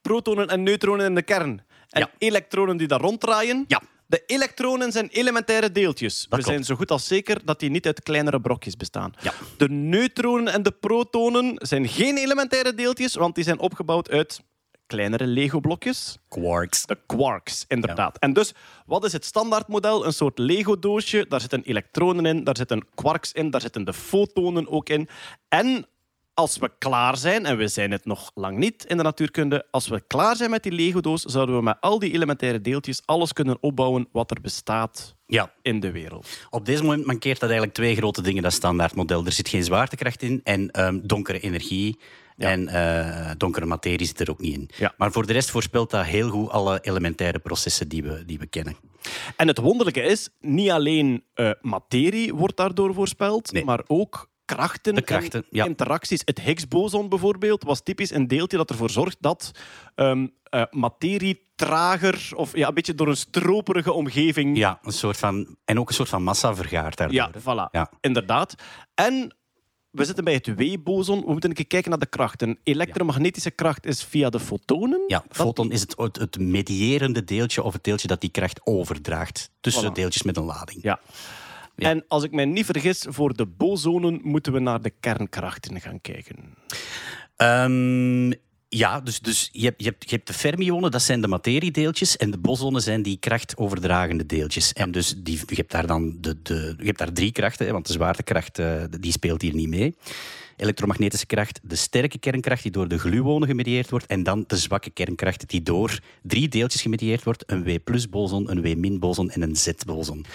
protonen 0.02 0.48
en 0.48 0.64
neutronen 0.64 1.06
in 1.06 1.16
de 1.16 1.22
kern. 1.22 1.62
En 1.90 2.02
Ja. 2.02 2.10
elektronen 2.18 2.78
die 2.78 2.88
daar 2.88 3.00
ronddraaien. 3.02 3.66
Ja. 3.68 3.82
De 4.12 4.24
elektronen 4.26 4.92
zijn 4.92 5.08
elementaire 5.08 5.72
deeltjes. 5.72 6.22
We 6.22 6.30
klopt. 6.30 6.46
zijn 6.46 6.64
zo 6.64 6.76
goed 6.76 6.92
als 6.92 7.08
zeker 7.08 7.46
dat 7.46 7.60
die 7.60 7.70
niet 7.70 7.86
uit 7.86 8.04
kleinere 8.04 8.42
brokjes 8.42 8.78
bestaan. 8.78 9.14
Ja. 9.22 9.34
De 9.58 9.70
neutronen 9.70 10.54
en 10.54 10.64
de 10.64 10.72
protonen 10.72 11.54
zijn 11.56 11.88
geen 11.88 12.18
elementaire 12.18 12.74
deeltjes, 12.74 13.16
want 13.16 13.36
die 13.36 13.44
zijn 13.44 13.60
opgebouwd 13.60 14.10
uit 14.10 14.42
kleinere 14.88 15.26
Lego-blokjes. 15.26 16.18
Quarks. 16.28 16.86
De 16.86 16.98
quarks, 17.06 17.66
inderdaad. 17.68 18.18
En 18.18 18.34
dus, 18.34 18.54
wat 18.86 19.06
is 19.06 19.12
het 19.12 19.26
standaardmodel? 19.26 20.06
Een 20.06 20.14
soort 20.14 20.38
Lego-doosje. 20.38 21.26
Daar 21.30 21.42
zitten 21.42 21.64
elektronen 21.64 22.26
in, 22.26 22.44
daar 22.44 22.58
zitten 22.58 22.88
quarks 22.96 23.32
in, 23.32 23.50
daar 23.50 23.62
zitten 23.62 23.84
de 23.84 23.94
fotonen 23.94 24.68
ook 24.68 24.90
in. 24.90 25.10
En 25.48 25.86
als 26.34 26.58
we 26.58 26.72
klaar 26.78 27.18
zijn, 27.18 27.46
en 27.46 27.58
we 27.58 27.68
zijn 27.68 27.92
het 27.92 28.06
nog 28.06 28.32
lang 28.34 28.58
niet 28.58 28.86
in 28.86 28.98
de 28.98 29.04
natuurkunde, 29.04 29.66
als 29.72 29.88
we 29.88 30.04
klaar 30.08 30.36
zijn 30.36 30.50
met 30.50 30.64
die 30.64 30.72
Lego-doos, 30.72 31.22
zouden 31.22 31.56
we 31.56 31.62
met 31.62 31.78
al 31.80 32.00
die 32.00 32.12
elementaire 32.14 32.62
deeltjes 32.62 33.02
alles 33.06 33.34
kunnen 33.34 33.58
opbouwen 33.62 34.08
wat 34.12 34.32
er 34.32 34.42
bestaat 34.42 35.16
Ja, 35.26 35.52
in 35.62 35.80
de 35.80 35.92
wereld. 35.92 36.28
op 36.50 36.66
deze 36.66 36.84
moment 36.84 37.06
mankeert 37.06 37.40
dat 37.40 37.50
eigenlijk 37.50 37.78
twee 37.78 37.96
grote 37.96 38.22
dingen, 38.22 38.44
dat 38.44 38.54
standaardmodel. 38.54 39.26
Er 39.26 39.32
zit 39.32 39.50
geen 39.50 39.64
zwaartekracht 39.64 40.22
in 40.22 40.42
en 40.44 40.72
ehm, 40.72 41.00
donkere 41.04 41.40
energie. 41.40 42.00
En 42.38 42.68
eh, 42.68 43.32
donkere 43.38 43.66
materie 43.66 44.08
zit 44.08 44.20
er 44.20 44.30
ook 44.30 44.40
niet 44.40 44.54
in. 44.54 44.70
Ja. 44.78 44.94
Maar 44.98 45.12
voor 45.12 45.26
de 45.26 45.34
rest 45.34 45.50
voorspelt 45.50 45.90
dat 45.90 46.06
heel 46.06 46.30
goed 46.30 46.50
alle 46.50 46.80
elementaire 46.82 47.40
processen 47.40 47.88
die 47.90 48.04
we, 48.04 48.26
die 48.26 48.40
we 48.40 48.46
kennen. 48.46 48.76
En 49.36 49.48
het 49.48 49.58
wonderlijke 49.58 50.02
is, 50.02 50.30
niet 50.40 50.70
alleen 50.70 51.24
eh, 51.34 51.52
materie 51.62 52.34
wordt 52.36 52.58
daardoor 52.58 52.94
voorspeld, 52.94 53.52
Nee. 53.52 53.66
maar 53.66 53.84
ook 53.88 54.30
krachten, 54.56 54.96
De 54.96 55.02
krachten, 55.02 55.40
en 55.42 55.48
ja. 55.50 55.66
interacties. 55.66 56.22
Het 56.26 56.42
Higgs-boson 56.42 57.10
bijvoorbeeld 57.10 57.64
was 57.64 57.82
typisch 57.84 58.12
een 58.12 58.28
deeltje 58.28 58.58
dat 58.58 58.70
ervoor 58.70 58.90
zorgt 58.90 59.18
dat 59.20 59.52
eh, 59.96 60.22
materie 60.72 61.50
trager 61.56 62.30
of 62.36 62.56
ja, 62.58 62.68
een 62.68 62.74
beetje 62.74 62.96
door 62.96 63.08
een 63.08 63.18
stroperige 63.18 63.92
omgeving 63.92 64.58
Ja, 64.58 64.80
een 64.84 64.92
soort 64.92 65.18
van, 65.18 65.56
en 65.66 65.80
ook 65.80 65.90
een 65.90 65.96
soort 65.96 66.10
van 66.10 66.24
massa 66.24 66.56
vergaart 66.56 66.98
daardoor. 66.98 67.16
Ja, 67.16 67.32
voilà. 67.40 67.70
Ja. 67.72 67.90
Inderdaad. 68.02 68.56
En 68.94 69.36
we 69.92 70.06
zitten 70.06 70.24
bij 70.24 70.34
het 70.34 70.56
W-boson. 70.56 71.20
We 71.26 71.32
moeten 71.32 71.50
een 71.50 71.56
keer 71.56 71.68
kijken 71.68 71.90
naar 71.90 72.00
de 72.00 72.06
krachten. 72.06 72.60
Elektromagnetische 72.64 73.52
kracht 73.52 73.86
is 73.86 74.04
via 74.04 74.30
de 74.30 74.40
fotonen. 74.40 75.02
Ja, 75.08 75.24
Dat- 75.28 75.38
foton 75.38 75.72
is 75.72 75.82
het, 75.82 75.94
het, 75.98 76.16
het 76.18 76.40
medierende 76.40 77.24
deeltje 77.24 77.64
of 77.64 77.74
het 77.74 77.84
deeltje 77.84 78.08
dat 78.08 78.22
die 78.22 78.30
kracht 78.30 78.62
overdraagt 78.64 79.50
tussen 79.62 79.90
Voilà. 79.92 79.94
deeltjes 79.96 80.24
met 80.24 80.38
een 80.38 80.44
lading. 80.44 80.84
Ja. 80.84 81.00
Ja. 81.82 81.90
En 81.90 82.06
als 82.08 82.24
ik 82.24 82.32
mij 82.32 82.46
niet 82.46 82.66
vergis, 82.66 83.06
voor 83.10 83.36
de 83.36 83.46
bosonen 83.46 84.20
moeten 84.24 84.54
we 84.54 84.60
naar 84.60 84.82
de 84.82 84.92
kernkrachten 85.00 85.82
gaan 85.82 86.02
kijken. 86.02 86.36
Ehm, 87.36 88.32
ja, 88.70 89.00
dus, 89.02 89.20
dus 89.20 89.50
je, 89.52 89.66
hebt, 89.66 89.84
je, 89.84 89.90
hebt, 89.90 90.10
je 90.10 90.16
hebt 90.16 90.28
de 90.28 90.34
fermionen, 90.34 90.92
dat 90.92 91.02
zijn 91.02 91.22
de 91.22 91.28
materiedeeltjes, 91.28 92.18
en 92.18 92.32
de 92.32 92.38
bosonen 92.38 92.82
zijn 92.82 93.02
die 93.02 93.18
krachtoverdragende 93.18 94.26
deeltjes. 94.26 94.74
En 94.74 94.92
dus 94.92 95.16
die, 95.18 95.40
je 95.46 95.56
hebt 95.56 95.72
daar 95.72 95.88
dan 95.88 96.18
de, 96.20 96.42
de, 96.42 96.76
je 96.78 96.86
hebt 96.86 96.98
daar 96.98 97.14
drie 97.14 97.32
krachten, 97.32 97.66
hè, 97.66 97.72
want 97.72 97.88
de 97.88 97.94
zwaartekracht 97.94 98.60
eh, 98.60 98.84
die 99.00 99.12
speelt 99.12 99.42
hier 99.42 99.56
niet 99.56 99.70
mee. 99.70 99.96
Elektromagnetische 100.58 101.26
kracht, 101.26 101.60
de 101.64 101.76
sterke 101.76 102.20
kernkracht 102.20 102.64
die 102.64 102.72
door 102.72 102.88
de 102.88 103.00
gluonen 103.00 103.48
gemedieerd 103.48 103.90
wordt, 103.90 104.06
en 104.06 104.24
dan 104.24 104.44
de 104.48 104.58
zwakke 104.58 104.90
kernkracht 104.90 105.50
die 105.50 105.64
door 105.64 106.00
drie 106.24 106.48
deeltjes 106.48 106.82
gemedieerd 106.82 107.24
wordt, 107.24 107.44
een 107.46 107.64
W-boson, 107.64 108.52
een 108.52 108.62
W-boson 108.62 109.30
en 109.30 109.42
een 109.42 109.56
Z-boson. 109.56 110.26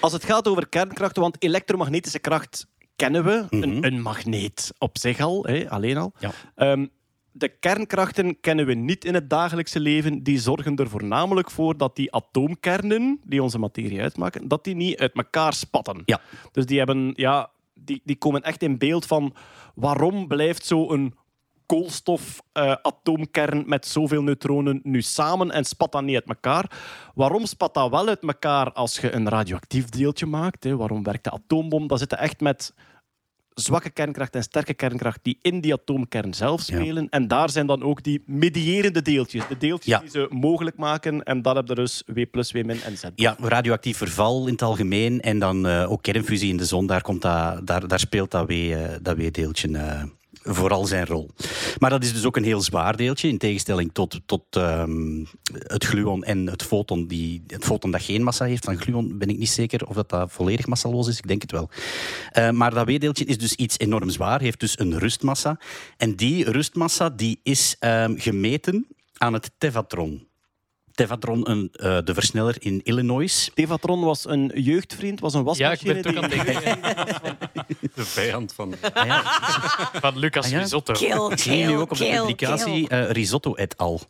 Als 0.00 0.12
het 0.12 0.24
gaat 0.24 0.48
over 0.48 0.68
kernkrachten, 0.68 1.22
want 1.22 1.42
elektromagnetische 1.42 2.18
kracht 2.18 2.66
kennen 2.96 3.24
we. 3.24 3.46
een, 3.50 3.86
een 3.86 4.02
magneet 4.02 4.72
op 4.78 4.98
zich 4.98 5.20
al, 5.20 5.44
hè, 5.44 5.70
alleen 5.70 5.96
al. 5.96 6.12
Ja. 6.18 6.32
Ehm, 6.54 6.86
de 7.38 7.48
kernkrachten 7.48 8.40
kennen 8.40 8.66
we 8.66 8.74
niet 8.74 9.04
in 9.04 9.14
het 9.14 9.30
dagelijkse 9.30 9.80
leven. 9.80 10.22
Die 10.22 10.38
zorgen 10.38 10.76
er 10.76 10.88
voornamelijk 10.88 11.50
voor 11.50 11.76
dat 11.76 11.96
die 11.96 12.12
atoomkernen, 12.12 13.20
die 13.24 13.42
onze 13.42 13.58
materie 13.58 14.00
uitmaken, 14.00 14.48
dat 14.48 14.64
die 14.64 14.74
niet 14.74 14.98
uit 14.98 15.12
elkaar 15.12 15.54
spatten. 15.54 16.02
Ja. 16.04 16.20
Dus 16.52 16.66
die, 16.66 16.78
hebben, 16.78 17.12
ja, 17.14 17.50
die, 17.78 18.00
die 18.04 18.16
komen 18.16 18.42
echt 18.42 18.62
in 18.62 18.78
beeld 18.78 19.06
van 19.06 19.34
waarom 19.74 20.28
blijft 20.28 20.66
zo'n 20.66 21.14
koolstof-atoomkern 21.66 23.62
met 23.66 23.86
zoveel 23.86 24.22
neutronen 24.22 24.80
nu 24.82 25.02
samen 25.02 25.50
en 25.50 25.64
spat 25.64 25.92
dat 25.92 26.02
niet 26.02 26.14
uit 26.14 26.28
elkaar? 26.28 26.70
Waarom 27.14 27.46
spat 27.46 27.74
dat 27.74 27.90
wel 27.90 28.08
uit 28.08 28.22
elkaar 28.22 28.72
als 28.72 28.98
je 28.98 29.12
een 29.12 29.28
radioactief 29.28 29.88
deeltje 29.88 30.26
maakt? 30.26 30.64
Hè? 30.64 30.76
Waarom 30.76 31.02
werkt 31.02 31.24
de 31.24 31.30
atoombom? 31.30 31.86
Dat 31.86 31.98
zitten 31.98 32.18
echt 32.18 32.40
met 32.40 32.74
zwakke 33.60 33.90
kernkracht 33.90 34.34
en 34.34 34.42
sterke 34.42 34.74
kernkracht 34.74 35.18
die 35.22 35.38
in 35.42 35.60
die 35.60 35.72
atoomkern 35.72 36.34
zelf 36.34 36.66
Ja. 36.66 36.76
spelen. 36.76 37.08
En 37.08 37.28
daar 37.28 37.50
zijn 37.50 37.66
dan 37.66 37.82
ook 37.82 38.02
die 38.02 38.22
medierende 38.26 39.02
deeltjes. 39.02 39.48
De 39.48 39.56
deeltjes 39.58 39.94
Ja. 39.94 39.98
die 40.00 40.10
ze 40.10 40.26
mogelijk 40.30 40.76
maken. 40.76 41.22
En 41.22 41.42
dat 41.42 41.56
heb 41.56 41.68
je 41.68 41.74
dus 41.74 42.02
W 42.06 42.20
plus, 42.30 42.52
W 42.52 42.54
min 42.64 42.82
en 42.82 42.98
Z. 42.98 43.04
Ja, 43.14 43.36
radioactief 43.40 43.96
verval 43.96 44.46
in 44.46 44.52
het 44.52 44.62
algemeen 44.62 45.20
en 45.20 45.38
dan 45.38 45.66
eh, 45.66 45.90
ook 45.90 46.02
kernfusie 46.02 46.50
in 46.50 46.56
de 46.56 46.64
zon, 46.64 46.86
daar, 46.86 47.02
komt 47.02 47.22
dat, 47.22 47.66
daar, 47.66 47.88
daar 47.88 47.98
speelt 48.00 48.30
dat 48.30 48.46
W- 48.46 48.50
eh, 48.50 48.88
dat 49.02 49.16
W-deeltje 49.16 49.68
eh, 49.78 50.02
vooral 50.46 50.86
zijn 50.86 51.06
rol. 51.06 51.30
Maar 51.78 51.90
dat 51.90 52.04
is 52.04 52.12
dus 52.12 52.24
ook 52.24 52.36
een 52.36 52.44
heel 52.44 52.60
zwaar 52.60 52.96
deeltje, 52.96 53.28
in 53.28 53.38
tegenstelling 53.38 53.90
tot, 53.92 54.20
tot 54.26 54.42
ehm, 54.50 55.24
het 55.52 55.84
gluon 55.84 56.24
en 56.24 56.46
het 56.46 56.62
foton, 56.62 57.06
die, 57.06 57.42
het 57.46 57.64
foton 57.64 57.90
dat 57.90 58.02
geen 58.02 58.22
massa 58.22 58.44
heeft. 58.44 58.64
Van 58.64 58.80
gluon 58.80 59.18
ben 59.18 59.28
ik 59.28 59.38
niet 59.38 59.48
zeker 59.48 59.86
of 59.86 59.94
dat, 59.94 60.08
dat 60.08 60.32
volledig 60.32 60.66
massaloos 60.66 61.08
is, 61.08 61.18
ik 61.18 61.28
denk 61.28 61.42
het 61.42 61.50
wel. 61.50 61.70
Eh, 62.30 62.50
maar 62.50 62.74
dat 62.74 62.86
W-deeltje 62.86 63.24
is 63.24 63.38
dus 63.38 63.54
iets 63.54 63.78
enorm 63.78 64.10
zwaar, 64.10 64.40
heeft 64.40 64.60
dus 64.60 64.78
een 64.78 64.98
rustmassa. 64.98 65.58
En 65.96 66.14
die 66.14 66.50
rustmassa 66.50 67.10
die 67.10 67.40
is 67.42 67.76
ehm, 67.78 68.16
gemeten 68.16 68.86
aan 69.16 69.32
het 69.32 69.50
tevatron. 69.58 70.26
Tevatron, 70.96 71.50
een, 71.50 71.68
eh, 71.72 71.98
de 72.04 72.14
versneller 72.14 72.56
in 72.58 72.80
Illinois. 72.82 73.50
Tevatron 73.54 74.00
was 74.04 74.28
een 74.28 74.52
jeugdvriend, 74.54 75.20
was 75.20 75.34
een 75.34 75.44
Ja, 75.44 75.70
ik 75.72 75.80
wasmachine. 75.80 76.02
ben 76.02 76.14
het 76.14 76.24
ook 76.24 76.30
die- 76.30 76.40
aan 76.40 76.46
het 76.46 76.62
denken. 76.64 77.38
De 77.94 78.04
vijand 78.04 78.52
van... 78.52 78.74
Van 79.92 80.18
Lucas 80.18 80.44
Ah, 80.44 80.50
ja? 80.50 80.58
Risotto. 80.58 80.92
Kill, 80.92 81.30
Ik 81.30 81.38
zie 81.38 81.52
nu 81.52 81.66
kill, 81.66 81.76
ook 81.76 81.90
op 81.90 81.98
de 81.98 82.04
kill, 82.04 82.18
publicatie 82.18 82.86
kill. 82.86 82.98
eh, 82.98 83.10
Risotto 83.10 83.54
et 83.54 83.76
al. 83.76 84.00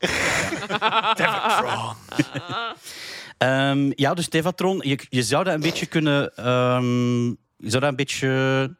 Ehm, 3.38 3.92
ja, 3.94 4.14
dus 4.14 4.28
Tevatron, 4.28 4.80
je, 4.84 4.98
je 5.08 5.22
zou 5.22 5.44
dat 5.44 5.54
een 5.54 5.60
beetje 5.60 5.86
kunnen... 5.86 6.36
ehm, 6.36 7.32
je 7.56 7.70
zou 7.70 7.80
dat 7.80 7.90
een 7.90 7.96
beetje 7.96 8.28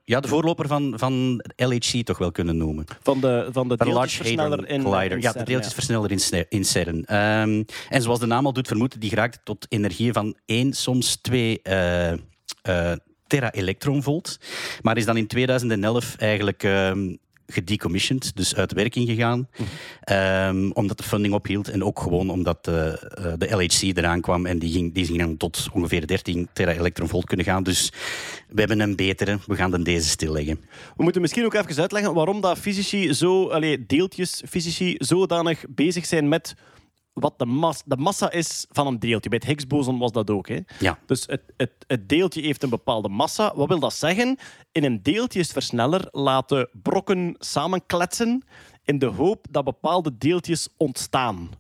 ja, 0.05 0.21
de 0.21 0.29
voorloper 0.29 0.67
van, 0.67 0.95
van 0.97 1.43
LHC 1.57 2.05
toch 2.05 2.19
wel 2.19 2.33
kunnen 2.33 2.57
noemen. 2.57 2.85
Van 3.03 3.21
de, 3.21 3.49
van 3.53 3.69
de 3.69 3.77
deeltjesversneller 3.77 4.69
in 4.69 4.83
Collider. 4.83 5.21
ja, 5.21 5.33
de 5.33 5.43
deeltjesversneller 5.45 6.11
in, 6.11 6.47
in 6.49 6.65
CERN. 6.65 7.05
Ehm, 7.05 7.63
en 7.89 8.03
zoals 8.03 8.19
de 8.19 8.27
naam 8.27 8.47
al 8.47 8.53
doet 8.53 8.67
vermoeden, 8.67 9.01
die 9.01 9.11
geraakt 9.11 9.41
tot 9.45 9.67
energieën 9.69 10.13
van 10.13 10.37
1, 10.47 10.73
soms 10.73 11.17
2 11.17 11.63
eh 11.63 12.13
eh, 12.67 12.93
tera-elektronvolt. 13.27 14.39
Maar 14.83 14.97
is 14.97 15.05
dan 15.05 15.17
in 15.17 15.27
2011 15.27 16.17
eigenlijk 16.17 16.63
ehm 16.63 17.15
gedecommissioned, 17.47 18.37
dus 18.37 18.55
uit 18.55 18.73
werking 18.73 19.09
gegaan. 19.09 19.49
Ehm, 20.01 20.71
omdat 20.71 20.99
de 20.99 21.05
funding 21.05 21.35
ophield 21.35 21.69
en 21.69 21.85
ook 21.85 22.01
gewoon 22.01 22.31
omdat 22.31 22.69
eh, 22.69 22.89
eh, 22.89 22.97
de 23.39 23.55
LHC 23.57 23.83
eraan 23.83 24.21
kwam 24.21 24.47
en 24.47 24.59
die 24.59 24.73
ging, 24.73 24.95
die 24.95 25.05
ging 25.05 25.19
dan 25.19 25.37
tot 25.37 25.69
ongeveer 25.73 26.07
13 26.07 26.49
tera-elektronvolt 26.53 27.25
kunnen 27.27 27.47
gaan. 27.47 27.63
Dus 27.63 27.93
we 28.49 28.59
hebben 28.59 28.81
een 28.81 28.97
betere, 28.97 29.39
we 29.47 29.57
gaan 29.57 29.71
dan 29.71 29.83
deze 29.83 30.09
stilleggen. 30.09 30.61
We 30.97 31.03
moeten 31.03 31.21
misschien 31.21 31.45
ook 31.45 31.55
even 31.55 31.81
uitleggen 31.81 32.15
waarom 32.15 32.41
dat 32.41 32.59
fysici 32.59 33.15
zo, 33.15 33.49
allee, 33.49 33.87
deeltjesfysici 33.87 34.95
zodanig 34.99 35.65
bezig 35.69 36.07
zijn 36.07 36.29
met 36.29 36.55
wat 37.21 37.39
de, 37.39 37.47
mas, 37.47 37.83
de 37.85 37.97
massa 37.97 38.31
is 38.31 38.67
van 38.71 38.87
een 38.87 38.99
deeltje. 38.99 39.31
Bij 39.31 39.39
het 39.39 39.49
Higgs-boson 39.49 39.99
was 39.99 40.13
dat 40.13 40.31
ook. 40.31 40.49
Hè? 40.49 40.59
Ja. 40.79 40.99
Dus 41.07 41.27
het, 41.27 41.43
het, 41.57 41.73
het 41.87 42.09
deeltje 42.09 42.43
heeft 42.43 42.63
een 42.63 42.71
bepaalde 42.71 43.09
massa. 43.09 43.53
Wat 43.55 43.69
wil 43.69 43.79
dat 43.79 43.95
zeggen? 43.95 44.39
In 44.73 44.85
een 44.85 45.03
deeltjesversneller 45.03 46.09
laten 46.11 46.69
brokken 46.83 47.35
samenkletsen 47.39 48.45
in 48.85 48.99
de 48.99 49.07
hoop 49.07 49.47
dat 49.51 49.65
bepaalde 49.65 50.17
deeltjes 50.19 50.69
ontstaan. 50.77 51.51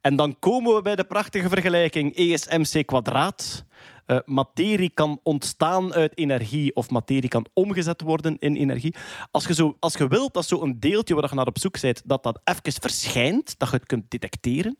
En 0.00 0.16
dan 0.16 0.38
komen 0.38 0.74
we 0.74 0.82
bij 0.82 0.96
de 0.96 1.04
prachtige 1.04 1.48
vergelijking 1.48 2.14
ESMC 2.14 2.86
kwadraat. 2.86 3.64
Eh, 4.06 4.18
materie 4.24 4.90
kan 4.90 5.20
ontstaan 5.22 5.94
uit 5.94 6.18
energie 6.18 6.74
of 6.74 6.90
materie 6.90 7.28
kan 7.28 7.46
omgezet 7.52 8.00
worden 8.00 8.36
in 8.38 8.56
energie. 8.56 8.94
Als 9.30 9.46
je, 9.46 9.54
zo, 9.54 9.76
als 9.80 9.94
je 9.94 10.08
wilt 10.08 10.34
dat 10.34 10.46
zo'n 10.46 10.76
deeltje 10.78 11.14
waar 11.14 11.28
je 11.28 11.34
naar 11.34 11.46
op 11.46 11.58
zoek 11.58 11.80
bent, 11.80 12.02
dat 12.04 12.22
dat 12.22 12.40
even 12.44 12.80
verschijnt, 12.80 13.58
dat 13.58 13.70
je 13.70 13.76
het 13.76 13.86
kunt 13.86 14.10
detecteren, 14.10 14.76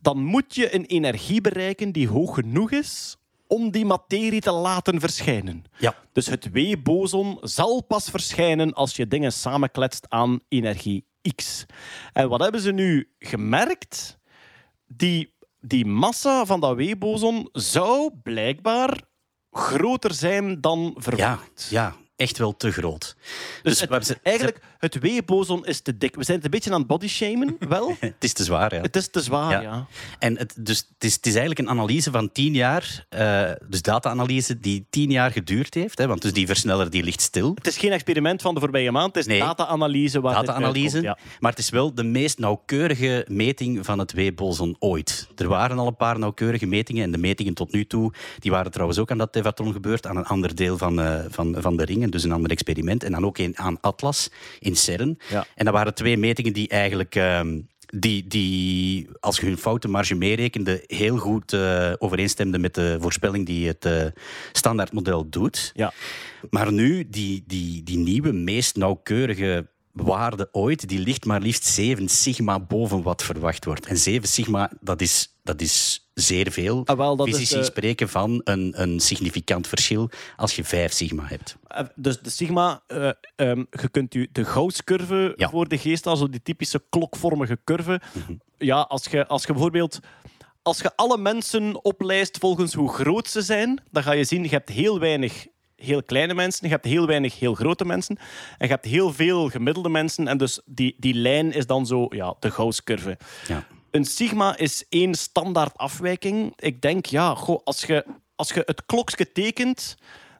dan 0.00 0.24
moet 0.24 0.54
je 0.54 0.74
een 0.74 0.84
energie 0.84 1.40
bereiken 1.40 1.92
die 1.92 2.08
hoog 2.08 2.34
genoeg 2.34 2.70
is 2.70 3.16
om 3.46 3.70
die 3.70 3.84
materie 3.84 4.40
te 4.40 4.52
laten 4.52 5.00
verschijnen. 5.00 5.64
Ja. 5.78 5.94
Dus 6.12 6.26
het 6.26 6.52
W-boson 6.52 7.38
zal 7.40 7.82
pas 7.82 8.10
verschijnen 8.10 8.72
als 8.72 8.96
je 8.96 9.08
dingen 9.08 9.32
samenkletst 9.32 10.06
aan 10.08 10.40
energie 10.48 11.06
X. 11.34 11.66
En 12.12 12.28
wat 12.28 12.40
hebben 12.40 12.60
ze 12.60 12.72
nu 12.72 13.10
gemerkt? 13.18 14.18
Die, 14.86 15.34
die 15.66 15.86
massa 15.86 16.44
van 16.46 16.60
dat 16.60 16.76
W-boson 16.76 17.48
zou 17.52 18.10
blijkbaar 18.22 19.02
groter 19.50 20.14
zijn 20.14 20.60
dan 20.60 20.80
Ja, 20.94 21.00
verwacht. 21.02 21.66
ja. 21.70 21.94
Echt 22.16 22.38
wel 22.38 22.56
te 22.56 22.70
groot. 22.72 23.16
Dus 23.62 23.80
we 23.84 23.94
het- 23.94 24.06
ze- 24.06 24.18
eigenlijk, 24.22 24.60
het 24.78 24.98
W-boson 25.00 25.66
is 25.66 25.80
te 25.80 25.96
dik. 25.98 26.14
We 26.14 26.24
zijn 26.24 26.36
het 26.36 26.44
een 26.44 26.50
beetje 26.50 26.70
aan 26.72 26.78
het 26.78 26.86
bodyshamen, 26.86 27.56
wel? 27.68 27.96
Het 28.00 28.14
is 28.24 28.32
te 28.32 28.44
zwaar, 28.44 28.74
ja. 28.74 28.80
Het 28.80 28.96
is 28.96 29.08
te 29.10 29.20
zwaar, 29.20 29.50
Ja. 29.50 29.60
ja. 29.60 29.86
En 30.18 30.38
het, 30.38 30.54
dus, 30.58 30.78
het, 30.78 31.04
is, 31.04 31.14
het 31.14 31.26
is 31.26 31.34
eigenlijk 31.34 31.60
een 31.60 31.68
analyse 31.78 32.10
van 32.10 32.32
tien 32.32 32.54
jaar, 32.54 33.06
eh, 33.08 33.50
dus 33.68 33.82
data-analyse 33.82 34.60
die 34.60 34.86
tien 34.90 35.10
jaar 35.10 35.30
geduurd 35.30 35.74
heeft. 35.74 35.98
Hè, 35.98 36.06
want 36.06 36.22
dus 36.22 36.32
die 36.32 36.46
versneller 36.46 36.90
die 36.90 37.02
ligt 37.02 37.20
stil. 37.20 37.52
Het 37.54 37.66
is 37.66 37.76
geen 37.78 37.92
experiment 37.92 38.42
van 38.42 38.54
de 38.54 38.60
voorbije 38.60 38.90
maand, 38.92 39.14
het 39.14 39.16
is 39.16 39.26
Nee. 39.26 39.40
data-analyse. 39.40 40.20
Data-analyse. 40.20 41.00
ja. 41.02 41.18
Maar 41.40 41.50
het 41.50 41.60
is 41.60 41.70
wel 41.70 41.94
de 41.94 42.04
meest 42.04 42.38
nauwkeurige 42.38 43.26
meting 43.30 43.84
van 43.84 43.98
het 43.98 44.12
W-boson 44.12 44.76
ooit. 44.78 45.28
Er 45.36 45.48
waren 45.48 45.78
al 45.78 45.86
een 45.86 45.96
paar 45.96 46.18
nauwkeurige 46.18 46.66
metingen. 46.66 47.02
En 47.02 47.10
de 47.10 47.18
metingen 47.18 47.54
tot 47.54 47.72
nu 47.72 47.86
toe 47.86 48.12
die 48.38 48.50
waren 48.50 48.70
trouwens 48.70 48.98
ook 48.98 49.10
aan 49.10 49.18
dat 49.18 49.32
Tevatron 49.32 49.72
gebeurd. 49.72 50.06
Aan 50.06 50.16
een 50.16 50.24
ander 50.26 50.54
deel 50.54 50.78
van, 50.78 51.00
eh, 51.00 51.24
van, 51.28 51.54
van 51.58 51.76
de 51.76 51.84
ringen. 51.84 52.05
Dus 52.10 52.24
een 52.24 52.32
ander 52.32 52.50
experiment. 52.50 53.02
En 53.02 53.12
dan 53.12 53.24
ook 53.24 53.38
een 53.38 53.58
aan 53.58 53.80
Atlas 53.80 54.30
in 54.58 54.76
CERN. 54.76 55.18
Ja. 55.28 55.46
En 55.54 55.64
dat 55.64 55.74
waren 55.74 55.94
twee 55.94 56.16
metingen 56.16 56.52
die 56.52 56.68
eigenlijk. 56.68 57.14
ehm, 57.14 57.58
die, 57.86 58.26
die, 58.26 59.08
als 59.20 59.38
je 59.38 59.46
hun 59.46 59.58
foutenmarge 59.58 60.14
meerekende, 60.14 60.84
heel 60.86 61.16
goed 61.16 61.52
eh, 61.52 61.92
overeenstemden 61.98 62.60
met 62.60 62.74
de 62.74 62.96
voorspelling 63.00 63.46
die 63.46 63.66
het 63.66 63.84
eh, 63.84 64.06
standaardmodel 64.52 65.28
doet. 65.28 65.72
Ja. 65.74 65.92
Maar 66.50 66.72
nu, 66.72 67.08
die, 67.08 67.44
die, 67.46 67.82
die 67.82 67.98
nieuwe, 67.98 68.32
meest 68.32 68.76
nauwkeurige 68.76 69.68
waarde 69.92 70.48
ooit, 70.52 70.88
die 70.88 70.98
ligt 70.98 71.24
maar 71.24 71.40
liefst 71.40 71.64
7 71.64 72.08
sigma 72.08 72.60
boven 72.60 73.02
wat 73.02 73.22
verwacht 73.22 73.64
wordt. 73.64 73.86
En 73.86 73.96
7 73.96 74.28
sigma, 74.28 74.72
dat 74.80 75.00
is, 75.00 75.38
dat 75.42 75.60
is 75.60 76.05
zeer 76.20 76.50
veel. 76.52 76.82
Ah, 76.84 76.96
wel, 76.96 77.16
dat 77.16 77.26
is 77.26 77.34
Fysici 77.34 77.56
de- 77.58 77.64
spreken 77.64 78.08
van 78.08 78.40
een, 78.44 78.72
een 78.82 79.00
significant 79.00 79.66
verschil 79.66 80.10
als 80.36 80.56
je 80.56 80.64
5 80.64 80.92
sigma 80.92 81.22
hebt. 81.26 81.56
Eh, 81.68 81.84
Dus 81.94 82.20
de 82.20 82.30
sigma, 82.30 82.82
eh, 82.86 83.08
ehm, 83.36 83.64
je 83.70 83.88
kunt 83.90 84.14
u 84.14 84.28
de 84.32 84.44
Gauss-curve 84.44 85.32
Ja. 85.36 85.48
voor 85.50 85.68
de 85.68 85.78
geest, 85.78 86.06
also 86.06 86.28
die 86.28 86.42
typische 86.42 86.82
klokvormige 86.88 87.58
curve. 87.64 88.00
Ja, 88.58 88.80
als 88.80 89.04
je, 89.04 89.26
als 89.26 89.42
je 89.44 89.52
bijvoorbeeld... 89.52 90.00
Als 90.62 90.78
je 90.80 90.92
alle 90.96 91.18
mensen 91.18 91.84
oplijst 91.84 92.38
volgens 92.38 92.74
hoe 92.74 92.88
groot 92.92 93.28
ze 93.28 93.42
zijn, 93.42 93.82
dan 93.90 94.02
ga 94.02 94.12
je 94.12 94.24
zien, 94.24 94.42
je 94.42 94.48
hebt 94.48 94.68
heel 94.68 94.98
weinig 95.00 95.46
heel 95.76 96.02
kleine 96.02 96.34
mensen, 96.34 96.66
je 96.66 96.72
hebt 96.72 96.84
heel 96.84 97.06
weinig 97.06 97.38
heel 97.38 97.54
grote 97.54 97.84
mensen 97.84 98.16
en 98.58 98.66
je 98.66 98.72
hebt 98.72 98.84
heel 98.84 99.12
veel 99.12 99.48
gemiddelde 99.48 99.88
mensen. 99.88 100.28
En 100.28 100.38
dus 100.38 100.60
die, 100.64 100.94
die 100.98 101.14
lijn 101.14 101.52
is 101.52 101.66
dan 101.66 101.86
zo 101.86 102.06
ja, 102.08 102.34
de 102.40 102.50
Gauss-curve. 102.50 103.18
Ja. 103.48 103.66
Een 103.90 104.04
sigma 104.04 104.56
is 104.56 104.84
één 104.88 105.14
standaard 105.14 105.76
afwijking. 105.76 106.52
Ik 106.56 106.80
denk, 106.80 107.06
ja, 107.06 107.34
goh, 107.34 107.60
als, 107.64 107.82
je, 107.82 108.06
als 108.34 108.52
je 108.52 108.62
het 108.66 108.86
klokje 108.86 109.32
tekent, 109.32 109.96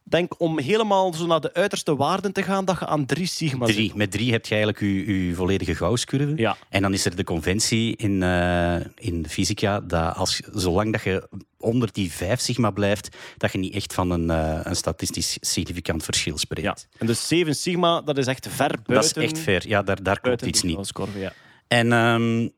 denk 0.09 0.41
om 0.41 0.59
helemaal 0.59 1.15
zo 1.15 1.27
naar 1.27 1.41
de 1.41 1.55
uiterste 1.55 1.97
waarden 1.97 2.33
te 2.33 2.43
gaan, 2.43 2.65
dat 2.65 2.79
je 2.79 2.87
aan 2.87 3.07
drie 3.07 3.27
sigma 3.27 3.67
Drie. 3.67 3.87
zit. 3.87 3.95
Met 3.95 4.11
drie 4.11 4.33
heb 4.33 4.47
je 4.47 4.55
eigenlijk 4.55 4.85
je, 4.85 5.27
je 5.27 5.35
volledige 5.35 5.75
Gauss-curve. 5.75 6.33
Ja. 6.37 6.57
En 6.69 6.83
dan 6.83 6.93
is 6.93 7.05
er 7.05 7.17
de 7.17 7.25
conventie 7.25 7.97
in, 7.97 8.23
eh, 8.23 8.75
in 8.95 9.23
de 9.23 9.29
fysica 9.29 9.81
dat 9.81 10.17
als, 10.17 10.41
zolang 10.53 10.93
dat 10.93 11.03
je 11.03 11.29
onder 11.59 11.93
die 11.93 12.13
5 12.13 12.41
sigma 12.41 12.71
blijft, 12.71 13.17
dat 13.37 13.53
je 13.53 13.59
niet 13.59 13.75
echt 13.75 13.95
van 13.95 14.11
een, 14.11 14.31
eh, 14.31 14.61
een 14.63 14.77
statistisch 14.77 15.37
significant 15.41 16.05
verschil 16.05 16.39
spreekt. 16.39 16.87
Ja. 16.91 16.99
En 16.99 17.07
dus 17.07 17.29
7 17.29 17.55
sigma, 17.55 18.01
dat 18.01 18.19
is 18.19 18.27
echt 18.27 18.49
ver 18.51 18.79
buiten... 18.85 18.95
Dat 18.95 19.05
is 19.05 19.31
echt 19.31 19.39
fair. 19.39 19.69
Ja, 19.69 19.83
daar, 19.83 20.03
daar 20.03 20.21
klopt 20.21 20.47
iets 20.47 20.63
niet. 20.63 20.93
Ja. 21.17 21.33
En 21.69 21.93
ehm, 21.93 22.49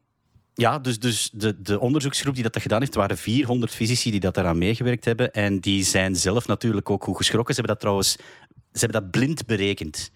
ja, 0.58 0.78
dus, 0.78 0.98
dus 0.98 1.30
de, 1.32 1.62
de 1.62 1.80
onderzoeksgroep 1.80 2.34
die 2.34 2.42
dat 2.42 2.62
gedaan 2.62 2.80
heeft, 2.80 2.94
waren 2.94 3.18
400 3.18 3.72
fysici 3.72 4.10
die 4.10 4.20
dat 4.20 4.34
daaraan 4.34 4.58
meegewerkt 4.58 5.04
hebben. 5.04 5.32
En 5.32 5.60
die 5.60 5.84
zijn 5.84 6.16
zelf 6.16 6.46
natuurlijk 6.46 6.90
ook 6.90 7.04
goed 7.04 7.16
geschrokken. 7.16 7.54
Ze 7.54 7.60
hebben 7.60 7.76
dat 7.76 7.82
trouwens 7.82 8.16
ze 8.72 8.84
hebben 8.84 9.02
dat 9.02 9.10
blind 9.10 9.46
berekend. 9.46 10.10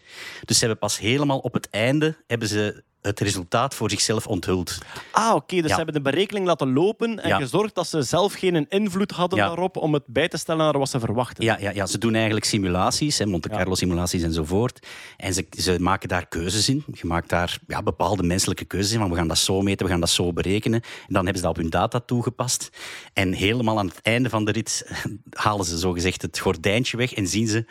Dus 0.45 0.59
ze 0.59 0.65
hebben 0.65 0.79
pas 0.79 0.99
helemaal 0.99 1.39
op 1.39 1.53
het 1.53 1.71
einde 1.71 2.17
hebben 2.27 2.49
ze 2.49 2.83
het 3.03 3.21
resultaat 3.21 3.75
voor 3.75 3.91
zichzelf 3.91 4.27
onthuld. 4.27 4.79
Ah, 5.11 5.35
oké. 5.35 5.55
dus 5.55 5.63
Ja. 5.65 5.69
ze 5.69 5.75
hebben 5.75 5.95
de 5.95 6.01
berekening 6.11 6.47
laten 6.47 6.73
lopen 6.73 7.23
en 7.23 7.29
Ja. 7.29 7.37
gezorgd 7.39 7.75
dat 7.75 7.87
ze 7.87 8.03
zelf 8.03 8.33
geen 8.33 8.67
invloed 8.69 9.11
hadden 9.11 9.39
Ja. 9.39 9.47
daarop 9.47 9.77
om 9.77 9.93
het 9.93 10.03
bij 10.07 10.29
te 10.29 10.37
stellen 10.37 10.65
naar 10.65 10.79
wat 10.79 10.89
ze 10.91 11.01
verwachten. 11.01 11.45
Ja, 11.45 11.57
ja, 11.61 11.71
ja, 11.71 11.87
ze 11.87 11.99
doen 11.99 12.15
eigenlijk 12.15 12.45
simulaties, 12.45 13.19
hè, 13.19 13.27
Monte. 13.27 13.49
Carlo 13.49 13.75
simulaties 13.75 14.23
enzovoort. 14.23 14.87
En 15.17 15.35
ze, 15.35 15.47
ze 15.51 15.77
maken 15.81 16.09
daar 16.09 16.27
keuzes 16.27 16.69
in. 16.69 16.85
Je 16.93 17.07
maakt 17.07 17.29
daar 17.29 17.59
ja, 17.67 17.83
bepaalde 17.83 18.23
menselijke 18.23 18.65
keuzes 18.65 18.93
in. 18.93 18.99
Van 18.99 19.11
we 19.11 19.17
gaan 19.17 19.29
dat 19.29 19.39
zo 19.39 19.61
meten, 19.61 19.87
we 19.87 19.93
gaan 19.93 20.01
dat 20.01 20.11
zo 20.11 20.33
berekenen. 20.33 20.81
En 20.83 20.91
dan 21.15 21.25
hebben 21.25 21.37
ze 21.37 21.43
dat 21.43 21.51
op 21.51 21.57
hun 21.63 21.71
data 21.71 22.01
toegepast. 22.01 22.71
En 23.13 23.33
helemaal 23.33 23.79
aan 23.79 23.87
het 23.87 24.01
einde 24.03 24.29
van 24.29 24.45
de 24.45 24.53
rit 24.53 24.87
halen 25.31 25.65
ze 25.65 25.79
zogezegd 25.79 26.23
het 26.23 26.39
gordijntje 26.39 26.97
weg 26.97 27.13
en 27.15 27.27
zien 27.27 27.47
ze 27.49 27.65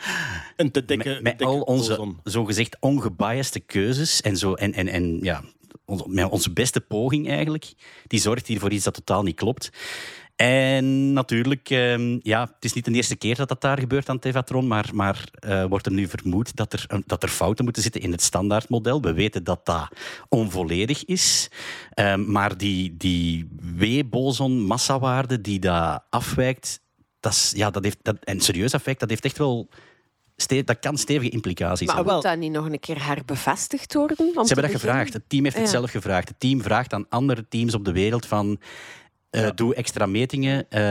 Een 0.56 0.72
te 0.72 0.86
dikke, 0.86 1.10
met, 1.10 1.22
met 1.22 1.38
dikke 1.38 1.54
al 1.54 1.62
onze 1.62 2.14
zogezegd 2.24 2.78
ongebiasde 2.80 3.60
keuzes 3.60 4.22
en, 4.22 4.38
zo, 4.38 4.54
en, 4.54 4.74
en, 4.74 4.88
en 4.88 5.20
ja, 5.22 5.44
onze, 6.30 6.52
beste 6.54 6.82
poging 6.82 7.30
eigenlijk, 7.30 7.74
die 8.08 8.20
zorgt 8.20 8.48
hier 8.48 8.60
voor 8.60 8.72
iets 8.72 8.84
dat 8.84 8.94
totaal 8.94 9.24
niet 9.24 9.36
klopt. 9.36 9.70
En 10.36 11.14
natuurlijk, 11.14 11.70
ehm, 11.70 12.20
ja, 12.22 12.42
het 12.42 12.66
is 12.66 12.74
niet 12.74 12.86
de 12.86 12.92
eerste 12.92 13.16
keer 13.16 13.36
dat 13.36 13.48
dat 13.48 13.62
daar 13.62 13.80
gebeurt 13.80 14.10
aan 14.10 14.20
Tevatron, 14.20 14.68
maar, 14.68 14.90
maar 14.94 15.28
eh, 15.32 15.66
wordt 15.66 15.86
er 15.86 15.92
nu 15.92 16.08
vermoed 16.08 16.56
dat 16.56 16.74
er, 16.74 16.86
dat 17.06 17.24
er 17.24 17.30
fouten 17.30 17.64
moeten 17.64 17.84
zitten 17.84 18.02
in 18.02 18.12
het 18.12 18.22
standaardmodel. 18.22 19.02
We 19.02 19.14
weten 19.14 19.44
dat 19.44 19.66
dat 19.66 19.88
onvolledig 20.30 21.06
is, 21.06 21.50
Ehm, 21.92 22.32
maar 22.32 22.58
die, 22.58 22.98
die 22.98 23.50
W-boson 23.78 24.62
massawaarde 24.62 25.42
die 25.42 25.60
dat 25.60 26.04
afwijkt, 26.10 26.82
dat, 27.20 27.32
is, 27.32 27.54
ja, 27.56 27.70
dat 27.70 27.84
heeft, 27.84 27.98
dat, 28.02 28.18
en 28.24 28.40
serieus 28.40 28.74
afwijkt, 28.74 29.00
dat 29.00 29.10
heeft 29.10 29.26
echt 29.26 29.38
wel... 29.38 29.70
Dat 30.48 30.80
kan 30.80 30.98
stevige 30.98 31.30
implicaties 31.32 31.88
Maar 31.88 31.96
hebben. 31.96 32.14
moet 32.14 32.24
dat 32.24 32.38
niet 32.38 32.52
nog 32.52 32.66
een 32.66 32.80
keer 32.80 33.06
herbevestigd 33.06 33.94
worden? 33.94 34.16
Ze 34.18 34.24
hebben 34.24 34.34
dat 34.36 34.56
beginnen? 34.56 34.80
gevraagd. 34.80 35.14
Het 35.14 35.24
team 35.28 35.44
heeft 35.44 35.58
het 35.58 35.70
zelf 35.70 35.92
gevraagd. 35.92 36.28
Het 36.28 36.40
team 36.40 36.62
vraagt 36.62 36.94
aan 36.94 37.06
andere 37.10 37.46
teams 37.50 37.74
op 37.74 37.86
de 37.86 37.92
wereld 37.92 38.26
van... 38.26 38.60
eh, 39.32 39.50
Doe 39.56 39.76
extra 39.76 40.06
metingen, 40.06 40.66
eh, 40.70 40.82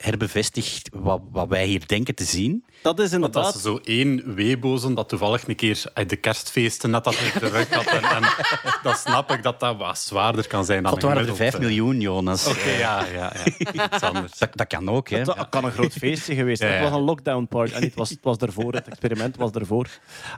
herbevestig 0.00 0.82
wat, 0.92 1.20
wat 1.30 1.48
wij 1.48 1.66
hier 1.66 1.86
denken 1.86 2.14
te 2.14 2.24
zien. 2.24 2.64
Dat 2.82 2.98
is 2.98 3.10
Want 3.10 3.12
inderdaad... 3.12 3.44
als 3.44 3.54
er 3.54 3.60
zo 3.60 3.80
één 3.84 4.34
weebozen 4.34 4.94
dat 4.94 5.08
toevallig 5.08 5.48
een 5.48 5.56
keer 5.56 5.82
uit 5.94 6.08
de 6.08 6.16
kerstfeesten 6.16 6.90
net 6.90 7.04
dat 7.04 7.12
de 7.12 7.48
rug 7.48 7.70
had. 7.70 7.86
En, 7.86 8.02
en 8.02 8.22
dan 8.82 8.94
snap 8.94 9.30
ik 9.30 9.42
dat 9.42 9.60
dat 9.60 9.76
wat 9.76 9.98
zwaarder 9.98 10.46
kan 10.46 10.64
zijn 10.64 10.82
dan 10.82 10.92
Dat 10.92 11.02
een 11.02 11.08
waren 11.08 11.22
er 11.22 11.28
gemiddeld, 11.28 11.54
5 11.54 11.62
eh. 11.62 11.68
miljoen, 11.68 12.00
Jonas. 12.00 12.46
Oké, 12.46 12.70
ja, 12.70 13.04
ja, 13.04 13.32
ja. 13.44 13.86
Iets 13.92 14.02
anders. 14.02 14.38
Dat, 14.38 14.50
dat 14.54 14.66
kan 14.66 14.88
ook, 14.88 15.08
hè. 15.08 15.24
Dat 15.24 15.48
kan 15.48 15.64
een 15.64 15.72
groot 15.72 15.92
feestje 15.92 16.34
geweest 16.34 16.58
zijn. 16.58 16.72
Ja, 16.72 16.78
Het 16.78 16.88
was 16.88 16.98
een 16.98 17.04
lockdown 17.04 17.46
party. 17.48 17.74
En 17.74 17.82
het 17.82 17.94
was, 17.94 18.10
het 18.10 18.22
was 18.22 18.36
ervoor, 18.36 18.72
het 18.72 18.88
experiment 18.88 19.36
was 19.36 19.50
ervoor. 19.50 19.88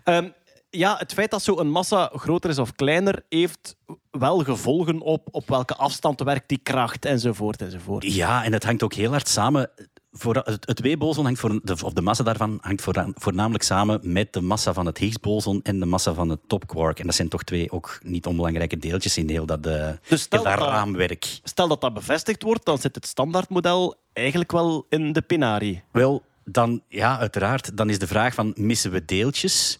Ehm, 0.05 0.29
ja, 0.71 0.97
het 0.99 1.13
feit 1.13 1.31
dat 1.31 1.43
zo'n 1.43 1.71
massa 1.71 2.11
groter 2.15 2.51
is 2.51 2.59
of 2.59 2.73
kleiner, 2.75 3.23
heeft 3.29 3.77
wel 4.11 4.39
gevolgen 4.39 5.01
op, 5.01 5.29
op 5.31 5.49
welke 5.49 5.77
afstand 5.77 6.21
werkt 6.21 6.49
die 6.49 6.61
kracht 6.63 7.05
enzovoort. 7.05 7.63
enzovoort. 7.63 8.15
Ja, 8.15 8.45
en 8.45 8.53
het 8.53 8.65
hangt 8.65 8.83
ook 8.83 8.93
heel 8.95 9.11
hard 9.11 9.29
samen. 9.29 9.71
Voor, 10.13 10.35
het 10.37 10.67
het 10.67 10.81
W-boson 10.81 11.25
hangt 11.25 11.41
voor 11.41 11.61
de, 11.63 11.77
of 11.85 11.93
de 11.93 12.01
massa 12.01 12.23
daarvan 12.25 12.59
hangt 12.61 12.83
voor, 12.83 13.13
voornamelijk 13.15 13.65
samen 13.65 14.01
met 14.03 14.33
de 14.33 14.41
massa 14.41 14.73
van 14.73 14.87
het 14.87 14.99
Higgs-boson 14.99 15.61
en 15.63 15.81
de 15.81 15.87
massa 15.87 16.13
van 16.15 16.29
het 16.29 16.41
topquark. 16.47 16.99
En 17.01 17.07
dat 17.07 17.15
zijn 17.15 17.29
toch 17.29 17.43
twee 17.43 17.71
ook 17.73 17.99
niet 18.03 18.27
onbelangrijke 18.27 18.77
deeltjes 18.77 19.19
in 19.19 19.29
heel 19.29 19.47
dat, 19.47 19.67
eh, 19.67 19.89
Dus 20.09 20.21
stel 20.23 20.43
heel 20.43 20.51
dat 20.51 20.59
dat 20.59 20.69
dat- 20.69 20.75
raamwerk. 20.79 21.41
Stel 21.43 21.69
dat 21.69 21.81
dat 21.81 21.95
bevestigd 21.95 22.43
wordt, 22.43 22.65
dan 22.65 22.79
zit 22.79 22.95
het 22.95 23.07
standaardmodel 23.07 23.95
eigenlijk 24.13 24.53
wel 24.53 24.87
in 24.89 25.13
de 25.13 25.23
pinari. 25.23 25.83
Wel, 25.93 26.23
dan, 26.45 26.83
ja, 26.89 27.19
uiteraard, 27.19 27.77
dan 27.77 27.91
is 27.91 27.99
de 27.99 28.07
vraag 28.07 28.35
van, 28.35 28.53
missen 28.57 28.91
we 28.91 29.05
deeltjes? 29.05 29.79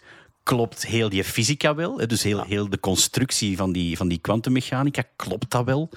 Klopt 0.49 0.87
heel 0.87 1.09
die 1.09 1.25
fysica 1.25 1.75
wel? 1.75 2.07
Dus 2.07 2.23
heel, 2.23 2.43
heel 2.43 2.71
de 2.71 2.81
constructie 2.81 3.57
van 3.57 3.73
die, 3.73 3.97
van 3.97 4.09
die 4.09 4.19
kwantummechanica, 4.19 5.03
klopt 5.17 5.51
dat 5.51 5.65
wel? 5.65 5.91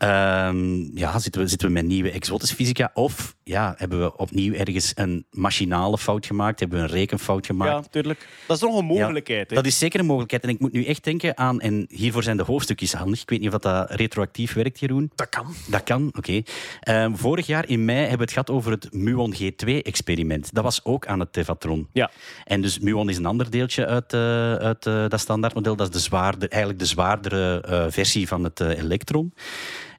Ehm, 0.00 0.96
ja, 0.98 1.18
zitten 1.18 1.40
we, 1.42 1.48
zitten 1.48 1.68
we 1.68 1.74
met 1.74 1.84
nieuwe 1.84 2.10
exotische 2.10 2.54
fysica? 2.54 2.90
Of 2.94 3.36
ja, 3.44 3.74
hebben 3.76 4.00
we 4.00 4.16
opnieuw 4.16 4.52
ergens 4.54 4.92
een 4.94 5.26
machinale 5.30 5.98
fout 5.98 6.26
gemaakt? 6.26 6.60
Hebben 6.60 6.78
we 6.78 6.84
een 6.84 6.90
rekenfout 6.90 7.46
gemaakt? 7.46 7.84
Ja, 7.84 7.90
tuurlijk. 7.90 8.28
Dat 8.46 8.56
is 8.56 8.62
nog 8.62 8.78
een 8.78 8.84
mogelijkheid. 8.84 9.50
hè. 9.50 9.56
Dat 9.56 9.66
is 9.66 9.78
zeker 9.78 10.00
een 10.00 10.06
mogelijkheid. 10.06 10.42
En 10.42 10.48
ik 10.48 10.60
moet 10.60 10.72
nu 10.72 10.84
echt 10.84 11.04
denken 11.04 11.36
aan, 11.38 11.60
en 11.60 11.86
hiervoor 11.88 12.22
zijn 12.22 12.36
de 12.36 12.42
hoofdstukjes 12.42 12.92
handig. 12.92 13.22
Ik 13.22 13.30
weet 13.30 13.40
niet 13.40 13.54
of 13.54 13.60
dat 13.60 13.90
retroactief 13.90 14.52
werkt, 14.52 14.80
Jeroen. 14.80 15.10
Dat 15.14 15.28
kan. 15.28 15.46
Dat 15.68 15.82
kan, 15.82 16.12
oké. 16.16 16.42
Ehm, 16.80 17.14
vorig 17.14 17.46
jaar 17.46 17.68
in 17.68 17.84
mei 17.84 17.98
hebben 17.98 18.16
we 18.16 18.22
het 18.22 18.32
gehad 18.32 18.50
over 18.50 18.70
het 18.70 18.92
Muon 18.92 19.34
G2-experiment. 19.34 20.54
Dat 20.54 20.64
was 20.64 20.84
ook 20.84 21.06
aan 21.06 21.20
het 21.20 21.32
Tevatron. 21.32 21.88
Ja. 21.92 22.10
En 22.44 22.60
dus 22.60 22.78
Muon 22.78 23.08
is 23.08 23.16
een 23.16 23.26
ander 23.26 23.50
deeltje 23.50 23.86
uit, 23.86 24.12
eh, 24.12 24.54
uit 24.54 24.86
eh, 24.86 25.08
dat 25.08 25.20
standaardmodel. 25.20 25.76
Dat 25.76 25.86
is 25.86 25.92
de 25.92 25.98
zwaarder, 26.00 26.48
eigenlijk 26.48 26.80
de 26.82 26.86
zwaardere 26.88 27.60
eh, 27.60 27.84
versie 27.88 28.28
van 28.28 28.44
het 28.44 28.60
eh, 28.60 28.78
elektron. 28.78 29.34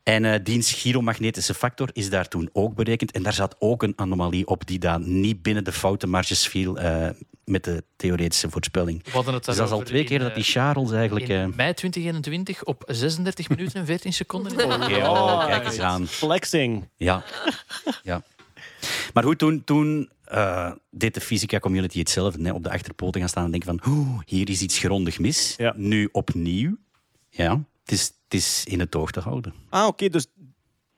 En 0.04 0.26
eh 0.26 0.40
diens 0.44 0.74
gyromagnetische 0.74 1.54
factor 1.54 1.90
is 1.94 2.10
daar 2.10 2.28
toen 2.28 2.50
ook 2.54 2.76
berekend. 2.76 3.12
En 3.12 3.24
daar 3.24 3.34
zat 3.34 3.56
ook 3.60 3.84
een 3.84 3.94
anomalie 3.96 4.48
op 4.48 4.68
die 4.68 4.80
dan 4.80 5.22
niet 5.22 5.42
binnen 5.42 5.64
de 5.64 5.72
foutenmarges 5.72 6.48
viel 6.48 6.78
eh, 6.78 7.10
met 7.46 7.64
de 7.64 7.84
theoretische 7.96 8.50
voorspelling. 8.50 9.04
Dus 9.04 9.42
dat 9.42 9.48
is 9.48 9.60
al 9.60 9.82
twee 9.82 10.04
keer 10.04 10.20
dat 10.20 10.36
die 10.36 10.44
eh, 10.44 10.50
Charles 10.50 10.92
eigenlijk... 10.92 11.30
eh, 11.30 11.42
In 11.42 11.54
mei 11.56 11.74
2021 11.74 12.64
op 12.64 12.84
36 12.88 13.50
minuten 13.50 13.80
en 13.80 13.86
14 13.86 14.14
seconden. 14.14 14.52
Oké, 14.54 14.96
oh, 14.96 15.46
kijk 15.46 15.66
eens 15.66 15.80
aan. 15.80 16.08
Flexing. 16.08 16.90
Ja. 16.98 17.24
ja. 18.04 18.24
Maar 19.14 19.24
goed, 19.24 19.38
toen, 19.38 19.64
toen 19.64 20.10
eh, 20.24 20.72
deed 20.92 21.14
de 21.14 21.22
fysica 21.22 21.60
community 21.60 22.00
hetzelfde. 22.00 22.44
Hè? 22.44 22.52
Op 22.52 22.64
de 22.64 22.72
achterpoten 22.72 23.20
gaan 23.20 23.30
staan 23.30 23.46
en 23.46 23.52
denken 23.52 23.80
van... 23.80 23.94
Oeh, 23.94 24.20
hier 24.26 24.50
is 24.50 24.62
iets 24.62 24.78
grondig 24.78 25.20
mis. 25.20 25.54
Ja. 25.58 25.74
Nu 25.76 26.10
opnieuw. 26.12 26.78
Ja, 27.30 27.64
het 27.92 28.00
is, 28.00 28.06
het 28.24 28.34
is 28.34 28.64
in 28.66 28.80
het 28.80 28.96
oog 28.96 29.12
te 29.12 29.20
houden. 29.20 29.54
Ah, 29.70 29.88
oké, 29.88 30.10
dus 30.10 30.26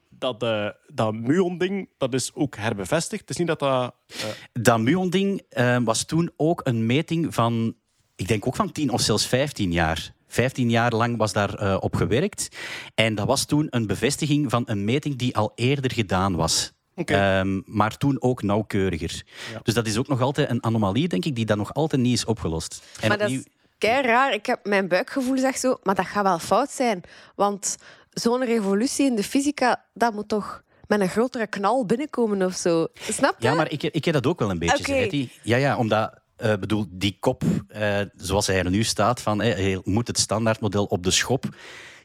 dat, 0.09 0.43
eh 0.43 0.67
dat 0.87 1.13
muon-ding, 1.13 1.89
dat 1.97 2.13
is 2.13 2.31
ook 2.33 2.55
herbevestigd. 2.55 3.21
Het 3.21 3.29
is 3.29 3.37
niet 3.37 3.47
dat 3.47 3.59
dat... 3.59 3.93
eh, 4.07 4.27
Dat 4.53 4.79
muon-ding 4.79 5.41
eh, 5.49 5.77
was 5.83 6.05
toen 6.05 6.31
ook 6.37 6.61
een 6.63 6.85
meting 6.85 7.33
van... 7.33 7.75
Ik 8.15 8.27
denk 8.27 8.47
ook 8.47 8.55
van 8.55 8.71
10 8.71 8.89
of 8.89 9.01
zelfs 9.01 9.25
15 9.27 9.71
jaar. 9.71 10.13
15 10.27 10.69
jaar 10.69 10.91
lang 10.91 11.17
was 11.17 11.33
daar 11.33 11.53
eh, 11.53 11.77
op 11.79 11.95
gewerkt. 11.95 12.47
En 12.95 13.15
dat 13.15 13.27
was 13.27 13.45
toen 13.45 13.67
een 13.69 13.87
bevestiging 13.87 14.49
van 14.49 14.63
een 14.65 14.83
meting 14.85 15.15
die 15.15 15.35
al 15.37 15.51
eerder 15.55 15.91
gedaan 15.93 16.35
was. 16.35 16.71
Ehm, 16.95 17.61
maar 17.65 17.97
toen 17.97 18.21
ook 18.21 18.43
nauwkeuriger. 18.43 19.23
Dus 19.63 19.73
dat 19.73 19.87
is 19.87 19.97
ook 19.97 20.07
nog 20.07 20.21
altijd 20.21 20.49
een 20.49 20.63
anomalie, 20.63 21.07
denk 21.07 21.25
ik, 21.25 21.35
die 21.35 21.45
dan 21.45 21.57
nog 21.57 21.73
altijd 21.73 22.01
niet 22.01 22.13
is 22.13 22.25
opgelost. 22.25 22.83
En 23.01 23.07
maar 23.07 23.17
dat 23.17 23.29
is 23.29 23.43
kei 23.88 24.01
raar. 24.01 24.34
Ik 24.34 24.45
heb 24.45 24.65
mijn 24.65 24.88
buikgevoel 24.88 25.38
zegt 25.38 25.60
zo, 25.60 25.77
maar 25.84 25.95
dat 25.95 26.05
gaat 26.05 26.23
wel 26.23 26.39
fout 26.39 26.72
zijn. 26.72 27.01
Want 27.35 27.77
zo'n 28.10 28.45
revolutie 28.45 29.05
in 29.05 29.15
de 29.15 29.23
fysica, 29.23 29.85
dat 29.93 30.14
moet 30.14 30.27
toch 30.27 30.64
met 30.88 30.99
een 30.99 31.10
grotere 31.10 31.47
knal 31.47 31.85
binnenkomen 31.85 32.41
of 32.45 32.53
zo. 32.53 32.88
Snap 32.93 33.35
je? 33.39 33.47
Ja, 33.47 33.53
maar 33.53 33.72
ik, 33.72 33.84
ik 33.84 34.05
heb 34.05 34.14
dat 34.14 34.27
ook 34.27 34.39
wel 34.39 34.49
een 34.49 34.60
beetje, 34.60 34.84
zeg, 34.84 34.95
Hetty. 34.95 35.30
Ja, 35.43 35.57
ja, 35.57 35.77
omdat... 35.77 36.22
eh, 36.35 36.55
bedoel, 36.55 36.85
die 36.89 37.18
kop, 37.19 37.43
eh, 37.68 37.99
zoals 38.15 38.47
hij 38.47 38.57
er 38.60 38.69
nu 38.69 38.84
staat, 38.84 39.22
van 39.22 39.43
moet 39.84 40.07
het 40.07 40.19
standaardmodel 40.19 40.85
op 40.85 41.03
de 41.03 41.11
schop. 41.11 41.45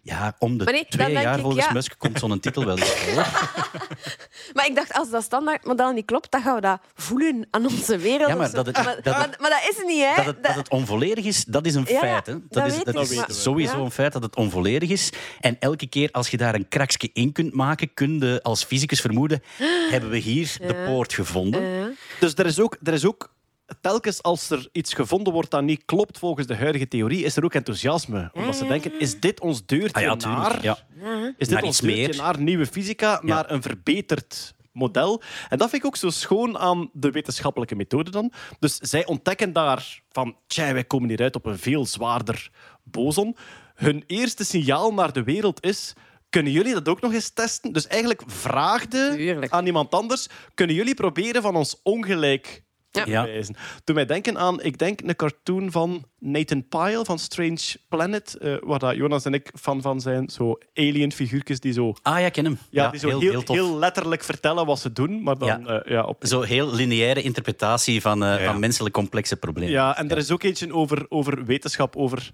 Ja, 0.09 0.35
om 0.39 0.59
de 0.59 0.65
nee, 0.65 0.87
twee 0.89 1.13
jaar 1.13 1.35
ik, 1.35 1.41
volgens 1.43 1.65
ja. 1.65 1.73
Musk 1.73 1.95
komt 1.99 2.19
zo'n 2.19 2.41
titel 2.47 2.65
wel 2.65 2.79
eens 2.79 2.91
voor. 2.91 3.27
Maar 4.55 4.67
ik 4.67 4.75
dacht, 4.75 4.93
als 4.93 5.11
dat 5.11 5.23
standaardmodel 5.23 5.93
niet 5.93 6.05
klopt, 6.05 6.31
dan 6.31 6.43
gaan 6.43 6.55
we 6.55 6.61
dat 6.61 6.81
voelen 6.95 7.47
aan 7.51 7.65
onze 7.65 7.97
wereld. 7.99 8.29
Ja, 8.29 8.35
maar 8.35 8.51
dat 8.51 8.67
het- 8.67 8.77
maar, 8.77 8.99
dat 9.03 9.15
maar, 9.41 9.51
dat 9.51 9.67
is 9.71 9.77
het 9.77 9.87
niet, 9.87 10.05
hè? 10.05 10.15
Dat 10.17 10.25
het, 10.27 10.43
dat 10.45 10.55
het 10.55 10.69
onvolledig 10.71 11.25
is, 11.25 11.45
dat 11.45 11.67
is 11.67 11.75
een 11.75 11.85
Ja, 11.89 11.99
feit. 11.99 12.27
Hè. 12.27 12.33
Dat, 12.33 12.43
dat 12.49 12.67
is, 12.67 12.85
dat 12.85 13.11
is 13.11 13.15
maar- 13.17 13.27
sowieso 13.31 13.77
Ja. 13.77 13.83
een 13.85 13.91
feit 13.91 14.13
dat 14.13 14.23
het 14.23 14.37
onvolledig 14.37 14.91
is. 14.91 15.11
En 15.41 15.57
elke 15.61 15.87
keer 15.87 16.09
als 16.13 16.29
je 16.29 16.37
daar 16.37 16.55
een 16.55 16.69
kraksje 16.69 17.11
in 17.13 17.33
kunt 17.33 17.55
maken, 17.55 17.95
kun 17.95 18.19
je 18.19 18.41
als 18.43 18.65
fysicus 18.65 19.01
vermoeden, 19.01 19.43
hebben 19.91 20.11
we 20.11 20.19
hier 20.19 20.57
de 20.67 20.83
poort 20.87 21.13
gevonden. 21.15 21.97
Dus 22.21 22.35
er 22.35 22.47
is, 22.47 22.61
ook, 22.61 22.77
er 22.83 22.93
is 22.93 23.07
ook... 23.07 23.37
Telkens 23.81 24.23
als 24.23 24.51
er 24.51 24.69
iets 24.73 24.95
gevonden 24.95 25.33
wordt 25.33 25.51
dat 25.51 25.63
niet 25.63 25.83
klopt 25.85 26.19
volgens 26.19 26.47
de 26.47 26.57
huidige 26.57 26.89
theorie, 26.89 27.25
is 27.25 27.37
er 27.37 27.45
ook 27.45 27.55
enthousiasme. 27.55 28.31
Omdat 28.33 28.57
ze 28.57 28.67
denken, 28.67 29.01
is 29.01 29.21
dit 29.21 29.41
ons 29.41 29.67
deurtje 29.67 30.11
Ah 30.11 30.21
ja, 30.21 30.29
naar... 30.29 30.63
Ja. 30.63 30.79
Is 31.37 31.49
dit 31.49 31.51
Naar 31.51 31.63
ons 31.63 31.81
deurtje 31.81 32.07
meer. 32.07 32.17
naar 32.17 32.41
nieuwe 32.41 32.67
fysica, 32.67 33.21
naar 33.23 33.51
een 33.51 33.63
verbeterd 33.63 34.55
model? 34.73 35.23
En 35.49 35.59
dat 35.59 35.71
vind 35.71 35.83
ik 35.83 35.89
ook 35.89 35.97
zo 35.97 36.11
schoon 36.11 36.59
aan 36.59 36.91
de 36.93 37.11
wetenschappelijke 37.11 37.75
methode 37.75 38.11
dan. 38.11 38.33
Dus 38.59 38.77
zij 38.77 39.07
ontdekken 39.07 39.53
daar 39.53 40.03
van, 40.11 40.37
tja, 40.47 40.73
wij 40.73 40.85
komen 40.85 41.09
hieruit 41.09 41.37
op 41.37 41.47
een 41.47 41.59
veel 41.59 41.87
zwaarder 41.87 42.51
boson. 42.83 43.37
Hun 43.75 44.05
eerste 44.07 44.45
signaal 44.45 44.95
naar 44.95 45.13
de 45.13 45.23
wereld 45.23 45.65
is... 45.65 45.93
Kunnen 46.31 46.53
jullie 46.53 46.75
dat 46.75 46.89
ook 46.89 47.01
nog 47.01 47.13
eens 47.13 47.31
testen? 47.31 47.73
Dus 47.73 47.87
eigenlijk 47.87 48.23
vraagde 48.27 49.15
Tuurlijk. 49.17 49.53
aan 49.53 49.67
iemand 49.67 49.95
anders: 49.95 50.27
kunnen 50.55 50.77
jullie 50.77 50.95
proberen 50.95 51.43
van 51.43 51.57
ons 51.57 51.81
ongelijk 51.83 52.63
Ja. 52.91 53.27
Doe 53.85 53.95
mij 53.95 54.07
denken 54.07 54.39
aan, 54.39 54.63
ik 54.63 54.79
denk, 54.79 55.01
een 55.01 55.17
cartoon 55.17 55.71
van 55.71 56.05
Nathan 56.19 56.69
Pyle 56.69 57.05
van 57.05 57.19
Strange 57.19 57.59
Planet, 57.89 58.35
eh, 58.41 58.55
waar 58.61 58.79
dat 58.79 58.97
Jonas 58.97 59.25
en 59.25 59.35
ik 59.35 59.51
fan 59.61 59.83
van 59.83 60.01
zijn. 60.01 60.29
Zo 60.31 60.59
alien 60.75 61.13
figuurtjes 61.13 61.61
die 61.61 61.73
zo, 61.73 61.93
Ah 62.03 62.19
ja, 62.21 62.27
ik 62.27 62.33
ken 62.33 62.45
hem. 62.45 62.59
ja, 62.71 62.91
die 62.91 63.01
zo 63.01 63.19
heel, 63.19 63.43
heel, 63.47 63.79
letterlijk 63.79 64.23
vertellen 64.25 64.67
wat 64.67 64.79
ze 64.79 64.93
doen, 64.93 65.23
maar 65.23 65.39
dan 65.39 65.49
Ja. 65.49 65.81
eh, 65.81 65.91
ja, 65.93 66.03
op 66.05 66.27
Zo 66.27 66.41
heel 66.41 66.75
lineaire 66.75 67.23
interpretatie 67.23 68.01
van, 68.01 68.25
eh, 68.25 68.45
van 68.45 68.59
menselijk 68.61 68.95
complexe 68.95 69.37
problemen. 69.37 69.73
Ja, 69.73 69.97
en 69.97 70.11
er 70.11 70.17
is 70.17 70.31
ook 70.31 70.43
eentje 70.43 70.73
over, 70.75 71.07
over 71.09 71.45
wetenschap, 71.45 71.97
over 71.97 72.31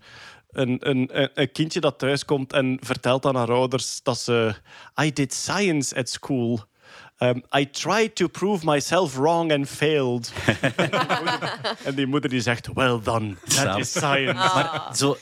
een, 0.50 0.88
een, 0.88 1.08
een- 1.20 1.30
een 1.34 1.52
kindje 1.52 1.80
dat 1.80 1.98
thuiskomt 1.98 2.52
en 2.52 2.78
vertelt 2.80 3.26
aan 3.26 3.36
haar 3.36 3.52
ouders 3.52 4.02
dat 4.02 4.18
ze... 4.18 4.54
I 5.02 5.12
did 5.12 5.32
science 5.34 5.96
at 5.96 6.08
school. 6.08 6.60
Um, 7.24 7.42
I 7.58 7.70
tried 7.70 8.14
to 8.14 8.28
prove 8.28 8.64
myself 8.64 9.16
wrong 9.16 9.52
and 9.52 9.68
failed. 9.68 10.32
en 11.84 11.94
die 11.94 12.06
moeder 12.06 12.30
die 12.30 12.40
zegt, 12.40 12.68
well 12.74 13.00
done, 13.02 13.34
that 13.48 13.78
is 13.78 13.90
science. 13.90 14.32
Maar 14.32 14.88
zo, 14.96 15.16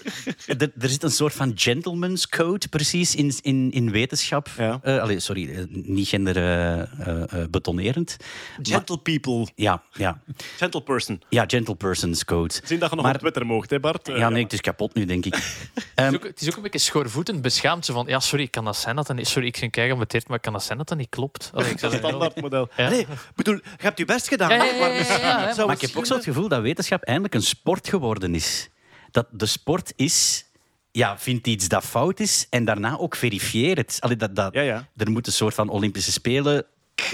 er, 0.47 0.73
er 0.81 0.89
zit 0.89 1.03
een 1.03 1.11
soort 1.11 1.33
van 1.33 1.53
gentleman's 1.55 2.29
code 2.29 2.69
precies 2.69 3.15
in, 3.15 3.33
in, 3.43 3.73
in 3.73 3.91
wetenschap. 3.91 4.49
Ja. 4.59 4.79
Eh, 4.83 4.99
allee, 5.01 5.21
sorry, 5.21 5.55
eh, 5.55 5.65
niet 5.71 6.09
genderbetonerend. 6.09 8.17
Gentle 8.63 8.99
people, 8.99 9.47
ja, 9.55 9.83
ja. 9.93 10.21
gentle 10.57 10.83
person. 10.83 11.23
ja, 11.29 11.45
gentle 11.47 11.75
person's 11.75 12.25
code. 12.25 12.55
Zien 12.65 12.79
dat 12.79 12.91
je 12.91 12.97
nog 12.97 13.05
Maar- 13.05 13.15
op 13.15 13.21
Twitter 13.21 13.47
mocht, 13.47 13.71
hè 13.71 13.81
Bart? 13.81 14.07
Ja, 14.07 14.29
nee, 14.29 14.43
het 14.43 14.53
is 14.53 14.61
kapot 14.61 14.95
nu, 14.95 15.05
denk 15.05 15.25
ik. 15.27 15.35
Het 15.75 15.85
Ehm, 15.95 16.09
is, 16.09 16.15
ook, 16.15 16.25
het 16.25 16.41
is 16.41 16.49
ook 16.49 16.57
een 16.57 16.63
beetje 16.63 16.79
schoorvoetend 16.79 17.43
beschaamd. 17.43 17.85
Zo 17.85 17.93
van, 17.93 18.07
ja, 18.07 18.21
sorry, 18.21 18.49
kan 18.49 18.65
dat 18.65 18.77
zijn 18.77 18.97
dat 18.97 19.07
dat 19.07 19.17
niet... 19.17 19.29
Sorry, 19.29 19.47
ik 19.49 19.57
ging 19.57 19.71
kijken 19.71 19.95
op 19.95 20.01
het 20.01 20.11
maar 20.29 20.41
kan 20.41 20.53
dat 20.53 20.65
zijn 20.65 20.79
dat 20.79 20.89
dat 20.89 20.99
niet 20.99 21.09
klopt? 21.09 21.51
Allee, 21.55 21.71
ik 21.71 21.79
standaardmodel. 21.99 22.69
Ja. 22.77 22.89
Nee, 22.89 23.07
bedoel, 23.35 23.55
je 23.55 23.63
hebt 23.77 23.99
je 23.99 24.05
best 24.05 24.29
gedaan, 24.29 24.51
Ja, 24.51 24.57
ja, 24.57 24.63
hè, 24.63 24.71
ja, 24.71 24.79
maar 24.79 24.91
ja, 24.91 24.99
misschien 24.99 25.21
ja, 25.21 25.41
ja. 25.47 25.55
zou 25.55 25.67
maar 25.67 25.77
ik 25.77 25.83
heb 25.83 25.97
ook 25.97 26.07
zo 26.07 26.15
het 26.15 26.25
gevoel 26.25 26.49
dat 26.49 26.61
wetenschap 26.61 27.03
eindelijk 27.03 27.35
een 27.35 27.43
sport 27.43 27.89
geworden 27.89 28.35
is. 28.35 28.71
Dat 29.11 29.27
de 29.31 29.47
sport 29.47 29.93
is, 29.97 30.47
ja, 30.91 31.19
vindt 31.19 31.47
iets 31.47 31.69
dat 31.69 31.85
fout 31.85 32.21
is 32.21 32.47
en 32.51 32.65
daarna 32.65 32.99
ook 32.99 33.17
verifieer 33.17 33.77
het. 33.77 33.97
Allee, 34.01 34.17
dat, 34.17 34.37
dat, 34.37 34.55
Ja, 34.55 34.63
ja. 34.63 34.89
Er 34.97 35.11
moet 35.11 35.27
een 35.27 35.33
soort 35.33 35.55
van 35.55 35.69
Olympische 35.69 36.13
Spelen 36.13 36.65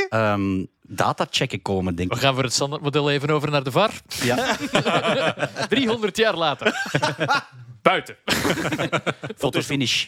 ehm 0.08 0.64
datachecken 0.88 1.62
komen, 1.62 1.94
denk 1.94 2.08
We 2.10 2.14
ik. 2.16 2.20
gaan 2.22 2.34
voor 2.34 2.42
het 2.42 2.52
standaardmodel 2.52 3.10
even 3.10 3.30
over 3.30 3.50
naar 3.50 3.62
de 3.62 3.70
VAR. 3.70 3.90
Ja. 4.22 4.56
300 5.68 6.16
jaar 6.16 6.34
later. 6.36 6.74
Buiten. 7.82 8.16
Fotofinish. 9.38 10.06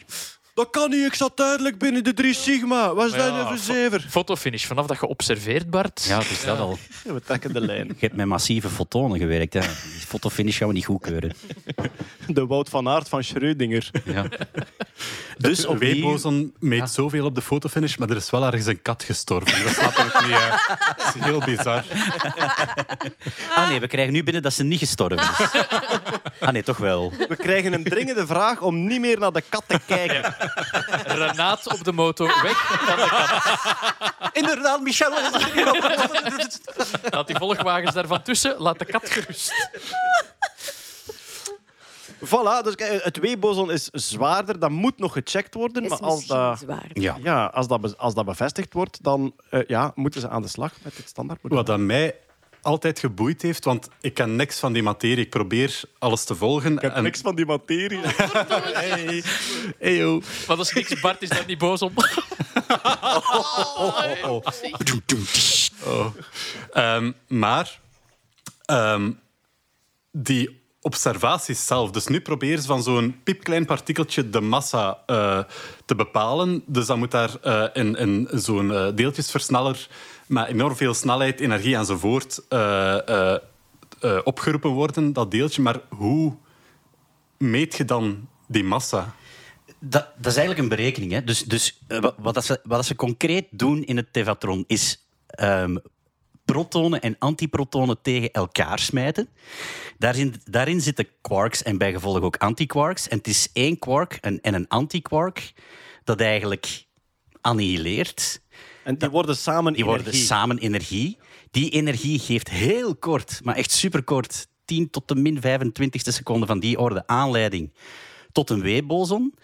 Dat 0.54 0.70
kan 0.70 0.90
niet, 0.90 1.06
ik 1.06 1.14
zat 1.14 1.36
duidelijk 1.36 1.78
binnen 1.78 2.04
de 2.04 2.12
drie 2.14 2.34
sigma. 2.34 2.94
Wat 2.94 3.06
is 3.06 3.12
dat 3.12 3.26
Ja, 3.26 3.46
voor 3.48 3.56
zever? 3.56 4.06
Fotofinish. 4.08 4.64
Vanaf 4.64 4.86
dat 4.86 5.00
je 5.00 5.06
observeert, 5.06 5.70
Bart. 5.70 6.04
Ja, 6.08 6.18
het 6.18 6.30
is 6.30 6.44
dat 6.44 6.58
al. 6.58 6.78
We 7.04 7.20
trekken 7.24 7.52
de 7.52 7.60
lijn. 7.60 7.86
Je 7.86 7.94
hebt 7.98 8.16
met 8.16 8.26
massieve 8.26 8.68
fotonen 8.68 9.18
gewerkt. 9.18 9.54
Hè. 9.54 9.60
Die 9.60 10.06
fotofinish 10.06 10.58
gaan 10.58 10.68
we 10.68 10.74
niet 10.74 10.84
goedkeuren. 10.84 11.32
De 12.26 12.46
Wout 12.46 12.68
van 12.68 12.88
Aert 12.88 13.08
van 13.08 13.22
Schrödinger. 13.24 13.90
Ja. 14.04 14.26
Dus 15.38 15.58
De 15.60 15.68
opnieuw... 15.68 16.50
meet 16.58 16.90
zoveel 16.90 17.24
op 17.24 17.34
de 17.34 17.42
fotofinish, 17.42 17.96
maar 17.96 18.10
er 18.10 18.16
is 18.16 18.30
wel 18.30 18.44
ergens 18.44 18.66
een 18.66 18.82
kat 18.82 19.02
gestorven. 19.02 19.64
Dat 19.64 19.72
snap 19.72 19.92
ik 19.92 20.20
niet. 20.26 20.36
Hè. 20.38 20.69
Dat 20.96 21.14
is 21.14 21.22
heel 21.22 21.40
bizar. 21.40 21.84
Ah 23.56 23.68
nee, 23.68 23.80
we 23.80 23.86
krijgen 23.86 24.12
nu 24.12 24.22
binnen 24.22 24.42
dat 24.42 24.52
ze 24.52 24.62
niet 24.64 24.78
gestorven 24.78 25.18
is. 25.18 25.50
Ah 26.40 26.50
nee, 26.52 26.62
toch 26.62 26.76
wel. 26.76 27.12
We 27.28 27.36
krijgen 27.36 27.72
een 27.72 27.84
dringende 27.84 28.26
vraag 28.26 28.60
om 28.60 28.86
niet 28.86 29.00
meer 29.00 29.18
naar 29.18 29.32
de 29.32 29.42
kat 29.48 29.64
te 29.66 29.80
kijken. 29.86 30.34
Renaat 31.04 31.72
op 31.72 31.84
de 31.84 31.92
motor, 31.92 32.42
weg 32.42 32.56
van 32.56 32.96
de 32.96 33.06
kat. 33.08 34.30
Inderdaad, 34.32 34.80
Michel. 34.80 35.12
Laat 37.10 37.26
die 37.26 37.36
volgwagens 37.36 37.94
daarvan 37.94 38.22
tussen, 38.22 38.54
laat 38.58 38.78
de 38.78 38.84
kat 38.84 39.10
gerust. 39.10 39.52
Voilà, 42.24 42.62
dus 42.64 42.74
kijk, 42.74 43.02
het 43.02 43.18
W-boson 43.18 43.70
is 43.70 43.88
zwaarder. 43.92 44.58
Dat 44.58 44.70
moet 44.70 44.98
nog 44.98 45.12
gecheckt 45.12 45.54
worden. 45.54 45.82
is 45.82 45.88
maar 45.88 45.98
als 45.98 46.26
dat. 46.26 46.64
Ja. 46.92 47.18
ja, 47.22 47.44
als, 47.44 47.68
dat, 47.68 47.98
als 47.98 48.14
dat 48.14 48.24
bevestigd 48.24 48.72
wordt, 48.72 49.02
dan 49.02 49.34
eh, 49.50 49.60
ja, 49.66 49.92
moeten 49.94 50.20
ze 50.20 50.28
aan 50.28 50.42
de 50.42 50.48
slag 50.48 50.72
met 50.82 50.96
het 50.96 51.08
standaardmodel. 51.08 51.58
Wat 51.58 51.70
aan 51.70 51.86
mij 51.86 52.14
altijd 52.62 52.98
geboeid 52.98 53.42
heeft, 53.42 53.64
want 53.64 53.88
ik 54.00 54.14
ken 54.14 54.36
niks 54.36 54.58
van 54.58 54.72
die 54.72 54.82
materie. 54.82 55.24
Ik 55.24 55.30
probeer 55.30 55.80
alles 55.98 56.24
te 56.24 56.34
volgen. 56.34 56.72
Ik 56.72 56.80
heb 56.80 56.94
en- 56.94 57.02
niks 57.02 57.20
van 57.20 57.34
die 57.34 57.46
materie. 57.46 58.00
hey. 58.04 59.22
Hey, 59.78 59.96
yo. 59.96 60.20
Maar 60.48 60.56
als 60.56 60.72
niks 60.72 61.00
Bart 61.00 61.22
is 61.22 61.28
daar 61.28 61.44
niet 61.46 61.58
boos 61.58 61.82
om. 61.82 61.92
Ehm, 66.72 67.12
maar 67.28 67.80
ehm, 68.64 69.10
die 70.10 70.59
observaties 70.82 71.66
zelf. 71.66 71.90
Dus 71.90 72.06
nu 72.06 72.20
proberen 72.20 72.60
ze 72.60 72.66
van 72.66 72.82
zo'n 72.82 73.20
piepklein 73.22 73.66
partikeltje 73.66 74.30
de 74.30 74.40
massa 74.40 75.02
eh, 75.06 75.42
te 75.84 75.94
bepalen. 75.94 76.62
Dus 76.66 76.86
dan 76.86 76.98
moet 76.98 77.10
daar 77.10 77.36
eh, 77.42 77.64
in, 77.72 78.28
zo'n 78.32 78.72
eh, 78.72 78.88
deeltjesversneller 78.94 79.88
met 80.26 80.46
enorm 80.46 80.76
veel 80.76 80.94
snelheid, 80.94 81.40
energie 81.40 81.76
enzovoort 81.76 82.42
opgeroepen 84.24 84.70
worden, 84.70 85.12
dat 85.12 85.30
deeltje. 85.30 85.62
Maar 85.62 85.80
hoe 85.88 86.36
meet 87.38 87.76
je 87.76 87.84
dan 87.84 88.28
die 88.46 88.64
massa? 88.64 89.14
Dat, 89.78 90.08
dat 90.16 90.32
is 90.32 90.36
eigenlijk 90.36 90.58
een 90.58 90.76
berekening. 90.76 91.12
Hè. 91.12 91.24
Dus, 91.24 91.42
dus 91.42 91.82
wat, 91.88 92.14
wat, 92.18 92.34
dat 92.34 92.44
ze, 92.44 92.60
wat 92.62 92.76
dat 92.76 92.86
ze 92.86 92.96
concreet 92.96 93.46
doen 93.50 93.84
in 93.84 93.96
het 93.96 94.12
tevatron 94.12 94.64
is 94.66 95.06
ehm, 95.26 95.76
protonen 96.52 97.00
en 97.00 97.16
antiprotonen 97.18 98.02
tegen 98.02 98.30
elkaar 98.30 98.78
smijten. 98.78 99.28
Daarin, 99.98 100.34
daarin 100.44 100.80
zitten 100.80 101.06
quarks 101.20 101.62
en 101.62 101.78
bijgevolg 101.78 102.20
ook 102.20 102.36
antiquarks. 102.36 103.08
En 103.08 103.16
het 103.18 103.26
is 103.26 103.48
één 103.52 103.78
quark 103.78 104.18
en, 104.20 104.40
en 104.40 104.54
een 104.54 104.68
antiquark 104.68 105.52
dat 106.04 106.20
eigenlijk 106.20 106.86
annihileert. 107.40 108.40
En 108.82 108.98
die 108.98 109.08
worden 109.08 109.36
samen 109.36 109.72
Die 109.72 109.84
worden 109.84 110.06
energie. 110.06 110.26
samen 110.26 110.58
energie. 110.58 111.18
Die 111.50 111.70
energie 111.70 112.18
geeft 112.18 112.48
heel 112.50 112.96
kort, 112.96 113.40
maar 113.44 113.56
echt 113.56 113.70
superkort, 113.70 114.46
10 114.64 114.90
tot 114.90 115.08
de 115.08 115.14
min 115.14 115.40
25 115.40 116.02
seconden 116.02 116.48
van 116.48 116.60
die 116.60 116.78
orde 116.78 117.06
aanleiding 117.06 117.72
tot 118.32 118.50
een 118.50 118.62
W-boson. 118.62 119.34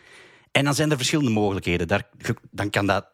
En 0.52 0.64
dan 0.64 0.74
zijn 0.74 0.90
er 0.90 0.96
verschillende 0.96 1.30
mogelijkheden. 1.30 1.88
Daar, 1.88 2.08
dan 2.50 2.70
kan 2.70 2.86
dat 2.86 3.06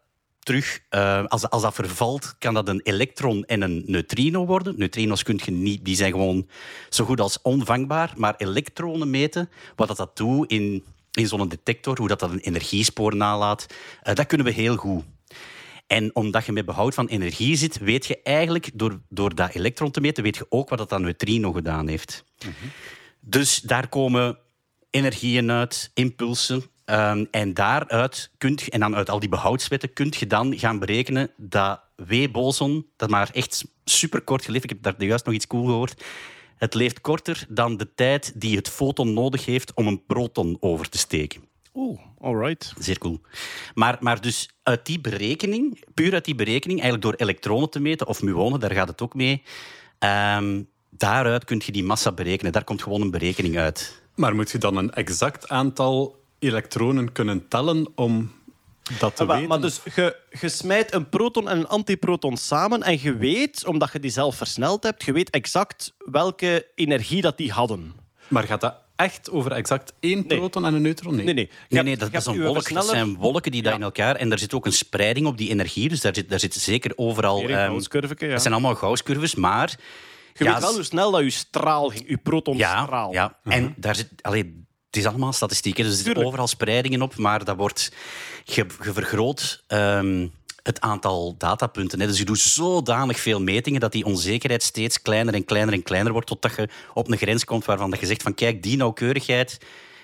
terug, 0.43 0.81
eh, 0.89 1.25
als, 1.25 1.51
als 1.51 1.63
dat 1.63 1.75
vervalt, 1.75 2.35
kan 2.39 2.55
dat 2.55 2.69
een 2.69 2.81
elektron 2.83 3.45
en 3.45 3.63
een 3.63 3.83
neutrino 3.87 4.47
worden. 4.47 4.75
Neutrino's 4.77 5.23
kun 5.23 5.41
je 5.45 5.51
niet, 5.51 5.85
die 5.85 5.97
zijn 5.97 6.13
gewoon 6.13 6.49
zo 6.89 7.05
goed 7.05 7.21
als 7.21 7.43
onvangbaar. 7.43 8.13
Maar 8.17 8.35
elektronen 8.37 9.11
meten, 9.11 9.51
wat 9.77 9.89
dat, 9.89 9.97
dat 9.97 10.17
doet 10.17 10.51
in, 10.51 10.85
in 11.13 11.27
zo'n 11.27 11.49
detector, 11.49 11.99
hoe 11.99 12.09
dat, 12.09 12.21
dat 12.21 12.31
een 12.31 12.39
energiespoor 12.39 13.17
nalaat, 13.17 13.67
eh, 14.03 14.15
dat 14.15 14.27
kunnen 14.27 14.47
we 14.47 14.53
heel 14.53 14.77
goed. 14.77 15.05
En 15.87 16.15
omdat 16.15 16.47
je 16.47 16.53
met 16.53 16.65
behoud 16.65 16.95
van 16.95 17.07
energie 17.07 17.57
zit, 17.57 17.79
weet 17.79 18.07
je 18.07 18.23
eigenlijk, 18.23 18.71
door, 18.75 19.01
door 19.09 19.35
dat 19.35 19.55
elektron 19.55 19.91
te 19.91 20.01
meten, 20.01 20.23
weet 20.23 20.37
je 20.37 20.47
ook 20.49 20.69
wat 20.69 20.79
dat, 20.79 20.89
dat 20.89 21.01
neutrino 21.01 21.53
gedaan 21.53 21.89
heeft. 21.89 22.25
Dus 23.21 23.61
daar 23.61 23.89
komen 23.89 24.39
energieën 24.91 25.51
uit, 25.51 25.91
impulsen. 25.95 26.63
Ehm, 26.93 27.25
en 27.31 27.55
daaruit 27.55 28.31
kunt 28.39 28.61
je, 28.61 28.71
en 28.71 28.81
dan 28.81 28.95
uit 28.95 29.11
al 29.11 29.21
die 29.21 29.29
behoudswetten, 29.29 29.93
kun 29.93 30.13
je 30.19 30.27
dan 30.27 30.59
gaan 30.59 30.79
berekenen 30.79 31.31
dat 31.37 31.81
W-boson, 31.97 32.87
dat 32.97 33.11
maar 33.11 33.31
echt 33.33 33.65
superkort 33.85 34.45
geleefd, 34.45 34.65
ik 34.65 34.71
heb 34.71 34.83
daar 34.83 35.09
juist 35.09 35.25
nog 35.25 35.35
iets 35.35 35.47
cool 35.47 35.65
gehoord, 35.65 36.05
het 36.57 36.75
leeft 36.75 37.01
korter 37.01 37.47
dan 37.49 37.77
de 37.77 37.95
tijd 37.95 38.33
die 38.35 38.57
het 38.57 38.69
foton 38.69 39.13
nodig 39.13 39.45
heeft 39.45 39.75
om 39.75 39.87
een 39.87 40.05
proton 40.07 40.57
over 40.61 40.89
te 40.89 40.99
steken. 40.99 41.43
Oeh, 41.75 42.01
alright. 42.21 42.75
Zeer 42.79 42.99
cool. 42.99 43.21
Maar, 43.75 43.97
maar 44.01 44.21
dus 44.21 44.51
uit 44.63 44.87
die 44.87 45.01
berekening, 45.01 45.85
puur 45.95 46.13
uit 46.13 46.25
die 46.25 46.35
berekening, 46.35 46.81
eigenlijk 46.81 47.03
door 47.03 47.27
elektronen 47.27 47.71
te 47.71 47.81
meten, 47.81 48.07
of 48.07 48.23
muonen, 48.23 48.61
daar 48.61 48.73
gaat 48.73 48.89
het 48.89 49.03
ook 49.03 49.15
mee, 49.15 49.43
ehm, 49.99 50.63
daaruit 50.91 51.45
kun 51.45 51.63
je 51.65 51.73
die 51.73 51.85
massa 51.85 52.13
berekenen. 52.13 52.53
Daar 52.53 52.65
komt 52.65 52.83
gewoon 52.83 53.01
een 53.01 53.11
berekening 53.11 53.59
uit. 53.59 54.03
Maar 54.15 54.35
moet 54.35 54.51
je 54.51 54.59
dan 54.59 54.77
een 54.77 54.93
exact 54.93 55.49
aantal 55.49 56.21
elektronen 56.43 57.13
kunnen 57.13 57.49
tellen 57.49 57.87
om 57.95 58.33
dat 58.99 59.17
te 59.17 59.23
Ah, 59.23 59.29
maar, 59.29 59.37
weten? 59.37 59.49
maar 59.51 59.61
dus 59.61 59.81
je, 59.95 60.17
je 60.41 60.49
smijt 60.49 60.93
een 60.95 61.09
proton 61.09 61.49
en 61.49 61.59
een 61.59 61.69
antiproton 61.69 62.37
samen 62.37 62.83
en 62.83 62.99
je 63.03 63.17
weet, 63.17 63.67
omdat 63.67 63.93
je 63.93 64.01
die 64.01 64.11
zelf 64.11 64.37
versneld 64.37 64.83
hebt, 64.83 65.03
je 65.05 65.13
weet 65.13 65.31
exact 65.31 65.95
welke 65.99 66.67
energie 66.75 67.23
dat 67.23 67.37
die 67.37 67.53
hadden. 67.53 67.93
Maar 68.29 68.43
gaat 68.43 68.61
dat 68.61 68.75
echt 68.97 69.31
over 69.31 69.53
exact 69.53 69.93
één 70.01 70.25
Nee. 70.27 70.39
proton 70.39 70.67
en 70.67 70.75
een 70.75 70.83
neutron? 70.83 71.15
Nee. 71.15 71.25
Nee, 71.25 71.49
nee. 71.69 71.97
Dat, 71.97 72.13
is 72.13 72.27
een 72.27 72.43
wolk. 72.43 72.73
Dat 72.73 72.87
zijn 72.87 73.17
wolken 73.17 73.53
die 73.53 73.63
daar 73.63 73.73
Ja. 73.73 73.79
in 73.79 73.85
elkaar... 73.85 74.17
En 74.17 74.29
daar 74.29 74.39
zit 74.39 74.55
ook 74.55 74.67
een 74.67 74.73
spreiding 74.73 75.27
op 75.27 75.37
die 75.39 75.51
energie. 75.51 75.89
Dus 75.89 76.01
daar 76.01 76.15
zit, 76.15 76.29
daar 76.29 76.41
zit 76.41 76.55
zeker 76.55 76.93
overal... 76.97 77.41
Ehm, 77.49 77.69
Gauss-curveke, 77.69 78.27
ja. 78.27 78.33
Dat 78.33 78.41
zijn 78.43 78.53
allemaal 78.55 78.75
Gauss-curves, 78.75 79.35
maar... 79.35 79.75
Je 80.35 80.45
ja, 80.45 80.53
weet 80.53 80.63
wel 80.63 80.75
hoe 80.75 80.83
snel 80.83 81.11
dat 81.11 81.23
je 81.23 81.31
straal 81.31 81.89
ging, 81.89 82.05
je 82.09 82.17
protonstraal. 82.17 83.13
Ja, 83.13 83.39
ja. 83.45 83.53
en 83.53 83.75
daar 83.77 83.95
zit... 83.95 84.09
Allee, 84.21 84.65
het 84.93 85.01
is 85.01 85.07
allemaal 85.07 85.33
statistieken, 85.33 85.85
dus 85.85 85.93
er 85.93 85.97
zitten 85.97 86.15
Tuurlijk. 86.15 86.35
overal 86.35 86.57
spreidingen 86.57 87.03
op, 87.03 87.17
maar 87.17 87.45
dat 87.45 87.57
wordt... 87.57 87.93
Je, 88.45 88.67
je 88.83 88.93
vergroot 88.93 89.65
ehm, 89.67 90.29
het 90.63 90.81
aantal 90.81 91.35
datapunten. 91.39 92.01
Hè. 92.01 92.07
Dus 92.07 92.19
je 92.19 92.25
doet 92.25 92.39
zodanig 92.39 93.21
veel 93.21 93.41
metingen 93.41 93.81
dat 93.81 93.93
die 93.93 94.05
onzekerheid 94.05 94.63
steeds 94.63 95.03
kleiner 95.03 95.35
en 95.35 95.45
kleiner 95.45 95.75
en 95.75 95.83
kleiner 95.83 96.13
wordt, 96.13 96.27
totdat 96.27 96.57
je 96.57 96.69
op 96.95 97.11
een 97.11 97.17
grens 97.17 97.45
komt 97.45 97.65
waarvan 97.65 97.91
dat 97.91 98.01
je 98.01 98.07
zegt 98.07 98.23
van 98.23 98.35
kijk, 98.35 98.63
die 98.63 98.77
nauwkeurigheid, 98.77 99.59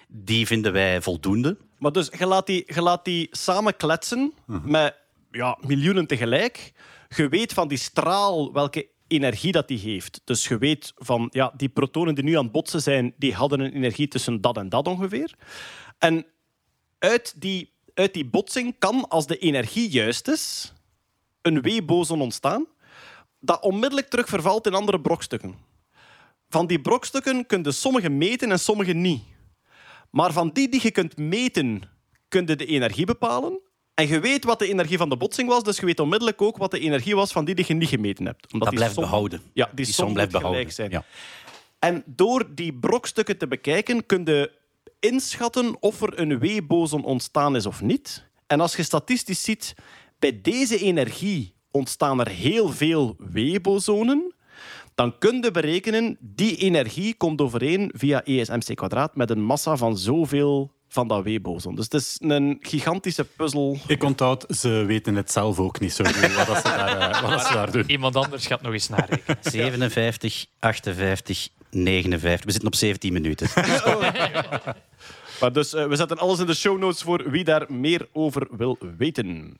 die 0.09 0.47
vinden 0.47 0.73
wij 0.73 1.03
voldoende. 1.03 1.57
Maar 1.79 1.93
dus 1.93 2.11
je 2.19 2.27
laat 2.27 2.47
die, 2.47 2.63
je 2.75 2.83
laat 2.83 3.05
die 3.05 3.29
samen 3.31 3.77
kletsen 3.77 4.33
met 4.47 4.95
ja, 5.31 5.59
miljoenen 5.61 6.07
tegelijk. 6.07 6.73
Je 7.17 7.29
weet 7.29 7.53
van 7.53 7.69
die 7.69 7.79
straal 7.79 8.53
welke 8.53 8.89
energie 9.09 9.53
dat 9.53 9.69
die 9.69 9.79
heeft. 9.79 10.21
Dus 10.25 10.49
je 10.49 10.59
weet 10.59 10.93
van 10.97 11.29
ja, 11.33 11.53
die 11.57 11.69
protonen 11.69 12.15
die 12.15 12.25
nu 12.25 12.37
aan 12.37 12.43
het 12.43 12.53
botsen 12.53 12.83
zijn, 12.83 13.15
die 13.17 13.35
hadden 13.35 13.61
een 13.61 13.73
energie 13.73 14.09
tussen 14.09 14.41
dat 14.41 14.57
en 14.57 14.69
dat 14.69 14.87
ongeveer. 14.87 15.35
En 15.99 16.27
uit 16.99 17.35
die, 17.37 17.73
uit 17.95 18.15
die 18.15 18.27
botsing 18.27 18.75
kan, 18.79 19.09
als 19.09 19.27
de 19.27 19.39
energie 19.39 19.91
juist 19.91 20.29
is, 20.29 20.73
een 21.43 21.63
W-boson 21.63 22.21
ontstaan 22.21 22.67
dat 23.41 23.63
onmiddellijk 23.63 24.09
terug 24.09 24.29
vervalt 24.29 24.67
in 24.67 24.75
andere 24.75 25.01
brokstukken. 25.01 25.55
Van 26.49 26.67
die 26.67 26.81
brokstukken 26.81 27.47
kun 27.47 27.63
je 27.63 27.73
sommige 27.73 28.09
meten 28.09 28.51
en 28.51 28.59
sommige 28.59 28.93
niet. 28.93 29.23
Maar 30.11 30.33
van 30.33 30.51
die 30.53 30.69
die 30.69 30.81
je 30.83 30.91
kunt 30.91 31.17
meten, 31.17 31.83
kun 32.29 32.47
je 32.47 32.57
de 32.57 32.67
energie 32.67 33.07
bepalen. 33.07 33.61
En 33.99 34.09
je 34.09 34.21
weet 34.21 34.45
wat 34.45 34.59
de 34.59 34.69
energie 34.69 34.97
van 34.99 35.09
de 35.09 35.17
botsing 35.17 35.49
was, 35.49 35.63
dus 35.63 35.77
je 35.77 35.87
weet 35.87 36.01
onmiddellijk 36.01 36.43
ook 36.43 36.57
wat 36.57 36.71
de 36.71 36.79
energie 36.79 37.15
was 37.15 37.33
van 37.33 37.45
die 37.45 37.55
die 37.55 37.65
je 37.69 37.75
niet 37.75 37.89
gemeten 37.89 38.27
hebt. 38.27 38.45
Omdat 38.53 38.61
Dat 38.61 38.69
die 38.69 38.79
blijft 38.79 38.95
som- 38.95 39.03
behouden. 39.03 39.41
Ja, 39.53 39.67
die, 39.75 39.85
Die 39.85 39.95
som, 39.95 40.13
blijft 40.13 40.33
behouden. 40.33 40.59
gelijk 40.61 40.77
zijn. 40.77 40.91
Ja. 40.91 41.05
En 41.79 42.03
door 42.07 42.47
die 42.55 42.75
brokstukken 42.75 43.39
te 43.39 43.49
bekijken, 43.49 44.07
kun 44.07 44.25
je 44.25 44.53
inschatten 45.01 45.77
of 45.83 46.03
er 46.03 46.19
een 46.21 46.39
W-boson 46.39 47.05
ontstaan 47.05 47.57
is 47.57 47.67
of 47.67 47.81
niet. 47.83 48.27
En 48.47 48.61
als 48.61 48.77
je 48.77 48.83
statistisch 48.83 49.43
ziet, 49.43 49.75
bij 50.19 50.41
deze 50.43 50.79
energie 50.79 51.55
ontstaan 51.71 52.21
er 52.21 52.29
heel 52.29 52.69
veel 52.73 53.17
W-bosonen, 53.19 54.35
dan 54.95 55.19
kun 55.19 55.43
je 55.43 55.51
berekenen, 55.51 56.17
die 56.21 56.57
energie 56.57 57.15
komt 57.15 57.41
overeen 57.41 57.91
via 57.95 58.25
ESMC 58.25 58.75
kwadraat 58.75 59.17
met 59.17 59.31
een 59.31 59.43
massa 59.43 59.77
van 59.77 59.99
zoveel 59.99 60.73
van 60.89 61.09
dat 61.09 61.25
W-boson. 61.25 61.75
Dus 61.75 61.85
het 61.85 61.95
is 61.95 62.17
een 62.19 62.59
gigantische 62.61 63.25
puzzel. 63.25 63.79
Ik 63.87 64.03
onthoud, 64.03 64.45
ze 64.49 64.69
weten 64.69 65.15
het 65.15 65.31
zelf 65.33 65.59
ook 65.59 65.81
niet 65.81 65.93
zo 65.93 66.05
goed 66.05 66.35
wat, 66.35 66.47
dat 66.47 66.57
ze, 66.57 66.63
daar, 66.63 67.11
eh, 67.11 67.31
wat 67.31 67.47
ze 67.47 67.53
daar 67.53 67.73
doen. 67.73 67.91
Iemand 67.91 68.17
anders 68.17 68.47
gaat 68.47 68.63
nog 68.63 68.73
eens 68.73 68.89
narekenen. 68.89 69.39
57, 69.41 70.47
58, 70.59 71.49
59. 71.71 72.45
We 72.45 72.51
zitten 72.51 72.69
op 72.71 72.75
17 72.75 73.13
minuten. 73.13 73.49
Maar 75.41 75.53
dus, 75.53 75.75
eh, 75.75 75.87
we 75.87 75.97
zetten 75.97 76.19
alles 76.19 76.39
in 76.39 76.47
de 76.47 76.55
show 76.55 76.79
notes 76.79 77.03
voor 77.03 77.31
wie 77.31 77.45
daar 77.45 77.65
meer 77.73 78.09
over 78.13 78.47
wil 78.51 78.79
weten. 78.97 79.59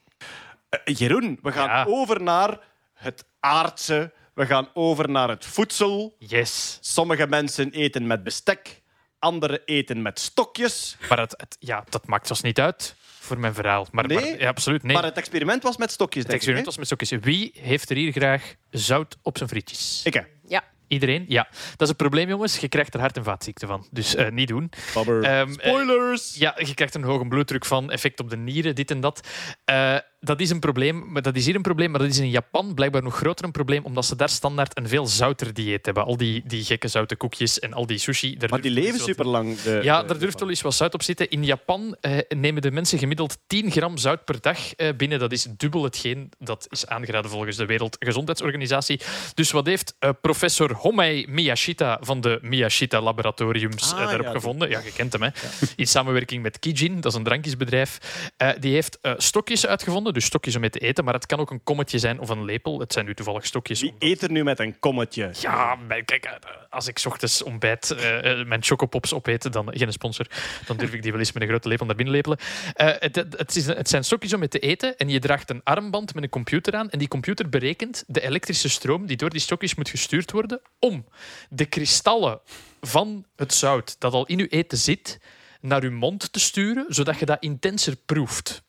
Eh, 0.69 0.95
Jeroen, 0.95 1.39
we 1.41 1.51
gaan 1.51 1.67
Ja. 1.67 1.85
over 1.87 2.21
naar 2.23 2.59
het 2.93 3.25
aardse. 3.39 4.11
We 4.33 4.45
gaan 4.45 4.67
over 4.73 5.09
naar 5.09 5.29
het 5.29 5.45
voedsel. 5.45 6.15
Yes. 6.17 6.77
Sommige 6.81 7.27
mensen 7.27 7.71
eten 7.71 8.07
met 8.07 8.23
bestek, 8.23 8.81
anderen 9.19 9.61
eten 9.65 10.01
met 10.01 10.19
stokjes. 10.19 10.97
Maar 11.09 11.19
het, 11.19 11.33
het- 11.37 11.55
ja, 11.59 11.83
dat 11.89 12.07
maakt 12.07 12.27
zelfs 12.27 12.41
niet 12.41 12.59
uit 12.59 12.95
voor 13.19 13.39
mijn 13.39 13.53
verhaal. 13.53 13.87
Maar, 13.91 14.07
Nee? 14.07 14.17
maar- 14.19 14.39
ja, 14.39 14.47
absoluut. 14.47 14.83
Nee. 14.83 14.93
Maar 14.95 15.03
het 15.03 15.17
experiment 15.17 15.63
was 15.63 15.77
met 15.77 15.91
stokjes, 15.91 16.21
het 16.23 16.31
denk 16.31 16.35
experiment 16.41 16.59
ik. 16.59 16.77
was 16.77 16.89
met 16.89 16.99
stokjes. 16.99 17.23
Wie 17.25 17.51
heeft 17.61 17.89
er 17.89 17.95
hier 17.95 18.11
graag 18.11 18.55
zout 18.69 19.17
op 19.21 19.37
zijn 19.37 19.49
frietjes? 19.49 20.01
Ik, 20.03 20.13
hè. 20.13 20.21
Ja. 20.47 20.63
Iedereen? 20.87 21.25
Ja. 21.27 21.47
Dat 21.71 21.81
is 21.81 21.89
een 21.89 21.95
probleem, 21.95 22.29
jongens. 22.29 22.57
Je 22.57 22.67
krijgt 22.69 22.93
er 22.93 22.99
hart- 22.99 23.17
en 23.17 23.23
vaatziekte 23.23 23.67
van. 23.67 23.87
Dus 23.91 24.15
eh, 24.15 24.29
niet 24.29 24.47
doen. 24.47 24.69
Ehm, 24.95 25.21
eh, 25.23 25.47
Spoilers! 25.51 26.35
Ja, 26.35 26.55
je 26.57 26.73
krijgt 26.73 26.95
een 26.95 27.03
hoge 27.03 27.27
bloeddruk 27.27 27.65
van, 27.65 27.91
effect 27.91 28.19
op 28.19 28.29
de 28.29 28.37
nieren, 28.37 28.75
dit 28.75 28.91
en 28.91 28.99
dat. 28.99 29.27
Eh, 29.65 29.97
dat 30.19 30.39
is 30.39 30.49
een 30.49 30.59
probleem, 30.59 31.11
maar 31.11 31.21
dat 31.21 31.35
is 31.35 31.45
hier 31.45 31.55
een 31.55 31.61
probleem, 31.61 31.91
maar 31.91 31.99
dat 31.99 32.09
is 32.09 32.17
in 32.17 32.29
Japan 32.29 32.73
blijkbaar 32.73 33.03
nog 33.03 33.15
groter 33.17 33.45
een 33.45 33.51
probleem, 33.51 33.85
omdat 33.85 34.05
ze 34.05 34.15
daar 34.15 34.29
standaard 34.29 34.77
een 34.77 34.87
veel 34.87 35.07
zouter 35.07 35.53
dieet 35.53 35.85
hebben. 35.85 36.05
Al 36.05 36.17
die, 36.17 36.43
die 36.45 36.63
gekke 36.63 36.87
zoute 36.87 37.15
koekjes 37.15 37.59
en 37.59 37.73
al 37.73 37.85
die 37.85 37.97
sushi. 37.97 38.37
daar 38.37 38.49
Maar 38.49 38.61
die 38.61 38.71
leven 38.71 38.83
wel 38.97 39.07
eens 39.07 39.17
wat- 39.17 39.25
super 39.25 39.31
lang. 39.31 39.83
Ja, 39.83 40.03
daar 40.03 40.17
durft 40.19 40.39
wel 40.39 40.49
eens 40.49 40.61
wat 40.61 40.73
zout 40.73 40.93
op 40.93 41.03
zitten. 41.03 41.29
In 41.29 41.43
Japan 41.45 41.95
eh, 42.01 42.17
nemen 42.29 42.61
de 42.61 42.71
mensen 42.71 42.99
gemiddeld 42.99 43.37
10 43.47 43.71
gram 43.71 43.97
zout 43.97 44.25
per 44.25 44.41
dag 44.41 44.73
eh, 44.75 44.89
binnen. 44.97 45.19
Dat 45.19 45.31
is 45.31 45.47
dubbel 45.57 45.83
hetgeen 45.83 46.31
dat 46.39 46.67
is 46.69 46.87
aangeraden 46.87 47.31
volgens 47.31 47.55
de 47.57 47.65
Wereldgezondheidsorganisatie. 47.65 48.99
Dus 49.33 49.51
wat 49.51 49.65
heeft 49.65 49.95
eh, 49.99 50.09
professor 50.21 50.73
Homei 50.73 51.25
Miyashita 51.29 51.97
van 52.01 52.21
de 52.21 52.39
Miyashita 52.41 53.01
Laboratoriums 53.01 53.93
Ah, 53.93 54.01
eh, 54.01 54.07
daarop 54.07 54.25
ja, 54.25 54.31
gevonden? 54.31 54.69
Ja, 54.69 54.79
je 54.79 54.91
kent 54.93 55.13
hem, 55.13 55.21
hè? 55.21 55.29
In 55.75 55.87
samenwerking 55.87 56.41
met 56.41 56.59
Kijin, 56.59 56.95
dat 57.01 57.11
is 57.11 57.17
een 57.17 57.23
drankjesbedrijf. 57.23 57.97
Eh, 58.37 58.49
die 58.59 58.73
heeft 58.73 58.97
eh, 59.01 59.13
stokjes 59.17 59.65
uitgevonden, 59.65 60.08
dus 60.13 60.25
stokjes 60.25 60.55
om 60.55 60.61
mee 60.61 60.69
te 60.69 60.79
eten, 60.79 61.03
maar 61.03 61.13
het 61.13 61.25
kan 61.25 61.39
ook 61.39 61.51
een 61.51 61.63
kommetje 61.63 61.99
zijn 61.99 62.19
of 62.19 62.29
een 62.29 62.45
lepel. 62.45 62.79
Het 62.79 62.93
zijn 62.93 63.05
nu 63.05 63.13
toevallig 63.13 63.45
stokjes. 63.45 63.81
Wie 63.81 63.93
eet 63.99 64.21
er 64.21 64.31
nu 64.31 64.43
met 64.43 64.59
een 64.59 64.79
kommetje? 64.79 65.31
ja, 65.39 65.75
maar 65.75 66.03
kijk, 66.03 66.25
eh, 66.25 66.33
als 66.69 66.87
ik 66.87 66.97
's 66.99 67.05
ochtends 67.05 67.43
ontbijt 67.43 67.91
eh, 67.91 68.45
mijn 68.45 68.63
chocopops 68.63 69.13
opeet, 69.13 69.53
dan 69.53 69.71
geen 69.73 69.91
sponsor, 69.91 70.27
dan 70.65 70.77
durf 70.77 70.93
ik 70.93 71.01
die 71.01 71.11
wel 71.11 71.19
eens 71.19 71.31
met 71.31 71.41
een 71.41 71.49
grote 71.49 71.67
lepel 71.67 71.85
naar 71.85 71.95
binnen 71.95 72.13
lepelen. 72.13 72.37
Het, 72.73 73.15
het, 73.15 73.55
is, 73.55 73.65
het 73.65 73.89
zijn 73.89 74.03
stokjes 74.03 74.33
om 74.33 74.39
mee 74.39 74.47
te 74.47 74.59
eten 74.59 74.97
en 74.97 75.09
je 75.09 75.19
draagt 75.19 75.49
een 75.49 75.63
armband 75.63 76.13
met 76.13 76.23
een 76.23 76.29
computer 76.29 76.75
aan 76.75 76.89
en 76.89 76.99
die 76.99 77.07
computer 77.07 77.49
berekent 77.49 78.03
de 78.07 78.21
elektrische 78.21 78.69
stroom 78.69 79.05
die 79.05 79.17
door 79.17 79.29
die 79.29 79.39
stokjes 79.39 79.75
moet 79.75 79.89
gestuurd 79.89 80.31
worden 80.31 80.61
om 80.79 81.05
de 81.49 81.65
kristallen 81.65 82.39
van 82.81 83.25
het 83.35 83.53
zout 83.53 83.95
dat 83.99 84.13
al 84.13 84.25
in 84.25 84.37
je 84.37 84.47
eten 84.47 84.77
zit 84.77 85.19
naar 85.61 85.83
je 85.83 85.89
mond 85.89 86.33
te 86.33 86.39
sturen, 86.39 86.85
zodat 86.87 87.19
je 87.19 87.25
dat 87.25 87.37
intenser 87.39 87.95
proeft. 87.95 88.63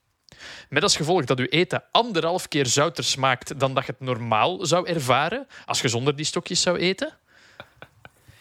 Met 0.69 0.83
als 0.83 0.97
gevolg 0.97 1.25
dat 1.25 1.39
uw 1.39 1.47
eten 1.47 1.83
anderhalf 1.91 2.49
keer 2.49 2.67
zouter 2.67 3.05
smaakt 3.05 3.61
dan 3.61 3.75
dat 3.75 3.87
je 3.87 3.93
het 3.93 4.01
normaal 4.01 4.67
zou 4.67 4.87
ervaren 4.87 5.47
als 5.67 5.81
je 5.81 5.89
zonder 5.89 6.17
die 6.17 6.25
stokjes 6.25 6.61
zou 6.63 6.79
eten. 6.79 7.13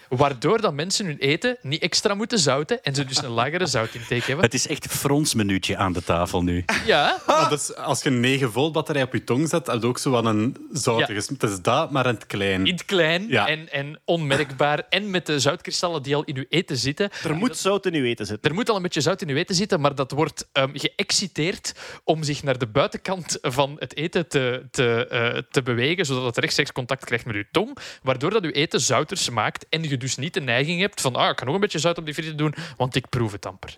Waardoor 0.10 0.62
dat 0.62 0.74
mensen 0.74 1.06
hun 1.06 1.18
eten 1.18 1.58
niet 1.62 1.82
extra 1.82 2.14
moeten 2.14 2.40
zouten 2.40 2.84
en 2.84 2.96
ze 2.96 3.06
dus 3.06 3.22
een 3.22 3.30
lagere 3.30 3.66
zoutintake 3.66 4.24
hebben. 4.26 4.46
Het 4.46 4.54
is 4.54 4.68
echt 4.68 4.84
een 4.84 4.90
fronsmenuutje 4.90 5.78
aan 5.78 5.94
de 5.94 6.04
tafel 6.04 6.44
nu. 6.44 6.66
Ja, 6.86 7.18
dus, 7.50 7.76
als 7.76 8.04
je 8.04 8.10
een 8.10 8.20
9 8.20 8.52
volt 8.52 8.74
batterij 8.74 9.04
op 9.04 9.14
je 9.14 9.24
tong 9.24 9.50
zet, 9.50 9.68
heb 9.68 9.82
je 9.82 9.88
ook 9.88 9.98
zo 9.98 10.10
wat 10.10 10.26
een 10.26 10.56
zoutige... 10.72 11.14
Ja. 11.14 11.20
Het 11.38 11.44
is 11.44 11.62
dat, 11.62 11.92
maar 11.92 12.06
in 12.06 12.14
het 12.14 12.26
klein. 12.26 12.66
in 12.66 12.74
het 12.74 12.86
klein 12.86 13.28
Ja. 13.28 13.48
en, 13.48 13.72
en 13.72 14.00
onmerkbaar. 14.06 14.84
En 14.90 15.10
met 15.10 15.26
de 15.26 15.40
zoutkristallen 15.40 16.04
die 16.04 16.16
al 16.16 16.24
in 16.24 16.38
uw 16.38 16.46
eten 16.50 16.78
zitten. 16.78 17.10
Er 17.24 17.36
moet 17.36 17.58
zout 17.58 17.86
in 17.86 17.94
uw 17.94 18.04
eten 18.04 18.26
zitten. 18.26 18.50
Er 18.50 18.56
moet 18.56 18.70
al 18.70 18.76
een 18.76 18.82
beetje 18.82 19.02
zout 19.02 19.22
in 19.22 19.30
uw 19.30 19.36
eten 19.36 19.56
zitten, 19.56 19.82
maar 19.82 19.96
dat 19.96 20.12
wordt 20.12 20.48
ehm, 20.52 20.70
geëxciteerd 20.74 21.74
om 22.04 22.24
zich 22.24 22.44
naar 22.44 22.58
de 22.58 22.68
buitenkant 22.68 23.38
van 23.42 23.76
het 23.80 23.96
eten 23.96 24.28
te, 24.28 24.68
te, 24.72 25.08
eh, 25.08 25.42
te 25.52 25.62
bewegen, 25.62 26.06
zodat 26.06 26.24
het 26.24 26.38
rechtstreeks 26.38 26.72
contact 26.72 27.06
krijgt 27.06 27.26
met 27.26 27.36
uw 27.36 27.44
tong, 27.52 27.78
waardoor 28.04 28.30
dat 28.30 28.44
uw 28.44 28.52
eten 28.52 28.82
zouter 28.82 29.18
smaakt 29.18 29.66
en 29.70 29.84
je 29.84 29.98
dus 30.00 30.16
niet 30.18 30.34
de 30.34 30.42
neiging 30.42 30.80
hebt 30.82 31.02
van 31.02 31.16
ah, 31.16 31.30
ik 31.30 31.36
kan 31.36 31.46
nog 31.46 31.56
een 31.56 31.62
beetje 31.62 31.80
zout 31.80 31.98
op 31.98 32.06
die 32.06 32.14
frieten 32.14 32.38
doen, 32.38 32.54
want 32.78 32.96
ik 32.96 33.10
proef 33.10 33.32
het 33.32 33.46
amper. 33.46 33.78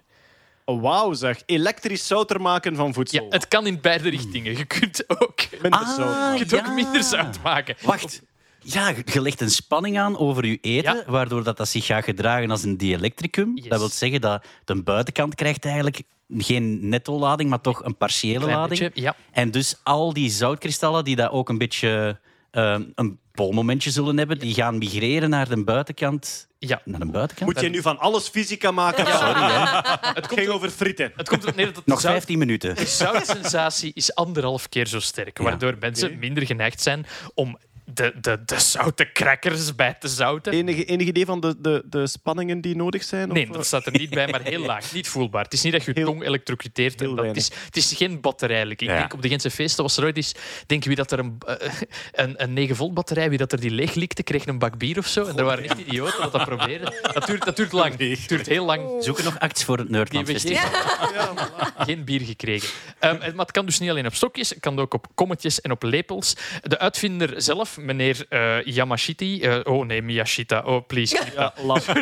Wauw 0.66 1.14
zeg. 1.14 1.42
Elektrisch 1.46 2.08
zouter 2.08 2.42
maken 2.42 2.76
van 2.76 2.88
Ja, 2.88 2.94
voedsel. 2.94 3.26
het 3.30 3.48
kan 3.48 3.68
in 3.68 3.82
beide 3.82 4.10
richtingen. 4.10 4.58
Je 4.58 4.66
kunt 4.66 5.04
ook, 5.22 5.40
Minder 5.62 5.80
Ah, 5.80 5.96
zout. 5.96 6.40
je 6.40 6.46
kunt 6.46 6.60
ook 6.62 6.68
ja. 6.68 6.74
minder 6.74 7.04
zout 7.04 7.42
maken. 7.44 7.76
Wacht. 7.82 8.22
Ja, 8.64 8.94
je 9.06 9.22
legt 9.22 9.42
een 9.42 9.50
spanning 9.50 10.00
aan 10.00 10.18
over 10.18 10.46
je 10.46 10.58
eten, 10.62 10.96
Ja. 10.96 11.04
waardoor 11.08 11.44
dat, 11.44 11.58
dat 11.58 11.68
zich 11.68 11.86
gaat 11.86 12.04
gedragen 12.04 12.52
als 12.52 12.64
een 12.64 12.78
dielectricum. 12.78 13.52
Yes. 13.58 13.68
Dat 13.68 13.80
wil 13.80 13.90
zeggen 13.90 14.22
dat 14.22 14.46
de 14.66 14.84
buitenkant 14.84 15.36
krijgt 15.36 15.66
eigenlijk 15.66 16.02
geen 16.38 16.90
netto-lading, 16.90 17.50
maar 17.50 17.62
toch 17.62 17.84
een 17.84 17.98
partiële 17.98 18.40
Klein 18.40 18.58
lading. 18.58 18.80
beetje, 18.80 19.02
ja. 19.02 19.16
En 19.32 19.52
dus 19.52 19.76
al 19.84 20.14
die 20.14 20.30
zoutkristallen 20.30 21.04
die 21.04 21.16
dat 21.16 21.32
ook 21.32 21.50
een 21.50 21.58
beetje 21.58 22.20
eh, 22.52 22.80
een 22.96 23.20
polmomentje 23.32 23.92
zullen 23.92 24.18
hebben, 24.18 24.40
die 24.40 24.54
gaan 24.54 24.78
migreren 24.78 25.30
naar 25.30 25.50
de 25.50 25.64
buitenkant. 25.64 26.48
Ja. 26.60 26.82
Naar 26.86 27.00
de 27.00 27.06
buitenkant? 27.06 27.54
Moet 27.54 27.62
je 27.64 27.70
nu 27.70 27.82
van 27.82 28.00
alles 28.00 28.28
fysica 28.28 28.72
maken? 28.72 29.06
Sorry, 29.06 29.42
hè. 29.42 29.82
Het 30.14 30.28
ging 30.34 30.48
over 30.50 30.70
frieten. 30.70 31.12
Het 31.16 31.30
komt 31.30 31.56
neer 31.56 31.66
dat 31.66 31.76
het 31.76 31.86
Nog 31.86 32.00
zout- 32.02 32.12
15 32.12 32.38
minuten. 32.40 32.76
De 32.76 32.86
zoutsensatie 32.86 33.92
is 33.94 34.16
anderhalf 34.16 34.70
keer 34.70 34.88
zo 34.88 35.00
sterk, 35.00 35.38
waardoor 35.38 35.76
mensen 35.80 36.20
minder 36.20 36.46
geneigd 36.46 36.82
zijn 36.82 37.06
om 37.34 37.58
de, 37.94 38.14
de, 38.22 38.42
de 38.46 38.60
zoute 38.60 39.12
crackers 39.12 39.76
bij 39.76 39.94
te 40.00 40.08
zouten. 40.08 40.54
Enige, 40.54 40.86
enig 40.86 41.08
idee 41.08 41.26
van 41.26 41.40
de, 41.40 41.56
de, 41.60 41.84
de 41.86 42.08
spanningen 42.08 42.62
die 42.62 42.76
nodig 42.76 43.04
zijn? 43.04 43.28
Nee, 43.30 43.50
Of, 43.50 43.56
dat 43.56 43.66
staat 43.66 43.86
er 43.86 43.92
niet 43.92 44.10
bij, 44.10 44.28
maar 44.28 44.42
heel 44.42 44.66
laag. 44.66 44.94
Niet 44.94 45.08
voelbaar. 45.08 45.44
Het 45.44 45.54
is 45.54 45.62
niet 45.62 45.74
dat 45.74 45.84
je 45.84 45.92
je 45.94 46.00
Heel- 46.00 46.10
tong 46.10 46.24
elektrocuteert. 46.26 47.00
dat, 47.00 47.18
het, 47.26 47.38
is, 47.38 47.52
het 47.66 47.78
is 47.78 47.94
geen 47.96 48.22
batterijlijk. 48.22 48.82
Ik 48.82 48.88
Ja. 48.88 48.98
denk 48.98 49.14
op 49.14 49.22
de 49.22 49.28
Gentse 49.30 49.50
feesten 49.52 49.84
was 49.84 49.98
er 49.98 50.04
ooit 50.04 50.16
eens... 50.18 50.36
Denk 50.66 50.84
wie 50.84 50.96
dat 50.96 51.12
er 51.12 51.20
een, 51.20 51.38
eh, 51.46 51.72
een, 52.12 52.44
een 52.44 52.54
9 52.54 52.76
volt 52.76 52.94
batterij, 52.94 53.30
wie 53.30 53.38
dat 53.38 53.52
er 53.52 53.60
die 53.60 53.72
leeg 53.72 53.94
likte, 53.94 54.24
kreeg 54.24 54.46
een 54.46 54.60
bak 54.60 54.78
bier 54.78 54.98
of 54.98 55.08
zo. 55.08 55.26
En 55.26 55.38
er 55.38 55.44
waren 55.44 55.64
echt 55.64 55.78
idioten 55.80 56.22
dat 56.22 56.32
dat 56.32 56.44
probeerden. 56.46 56.94
Dat 57.14 57.26
duurt, 57.26 57.46
dat 57.46 57.56
duurt 57.56 57.72
lang. 57.72 57.98
Het 57.98 58.28
duurt 58.30 58.48
heel 58.48 58.66
lang. 58.66 59.04
Zoeken 59.04 59.24
nog 59.24 59.40
acts 59.40 59.64
voor 59.64 59.78
het 59.78 59.90
Nerdland 59.90 60.28
Festival. 60.28 60.70
geen, 60.70 61.86
geen 61.86 62.04
bier 62.04 62.22
gekregen. 62.22 62.70
Ehm, 63.00 63.20
het- 63.22 63.36
maar 63.36 63.46
het 63.46 63.52
kan 63.56 63.66
dus 63.66 63.80
niet 63.80 63.90
alleen 63.90 64.06
op 64.06 64.16
stokjes, 64.16 64.50
het 64.50 64.60
kan 64.60 64.80
ook 64.80 64.94
op 64.94 65.08
kommetjes 65.16 65.62
en 65.62 65.72
op 65.72 65.84
lepels. 65.84 66.36
De 66.62 66.80
uitvinder 66.80 67.42
zelf, 67.42 67.78
meneer 67.86 68.26
eh, 68.30 68.64
Yamashita... 68.66 69.26
eh, 69.26 69.60
oh 69.64 69.86
nee, 69.86 70.02
Miyashita. 70.02 70.62
Oh, 70.66 70.86
please. 70.88 71.22
Ja, 71.36 71.54
laf. 71.64 71.88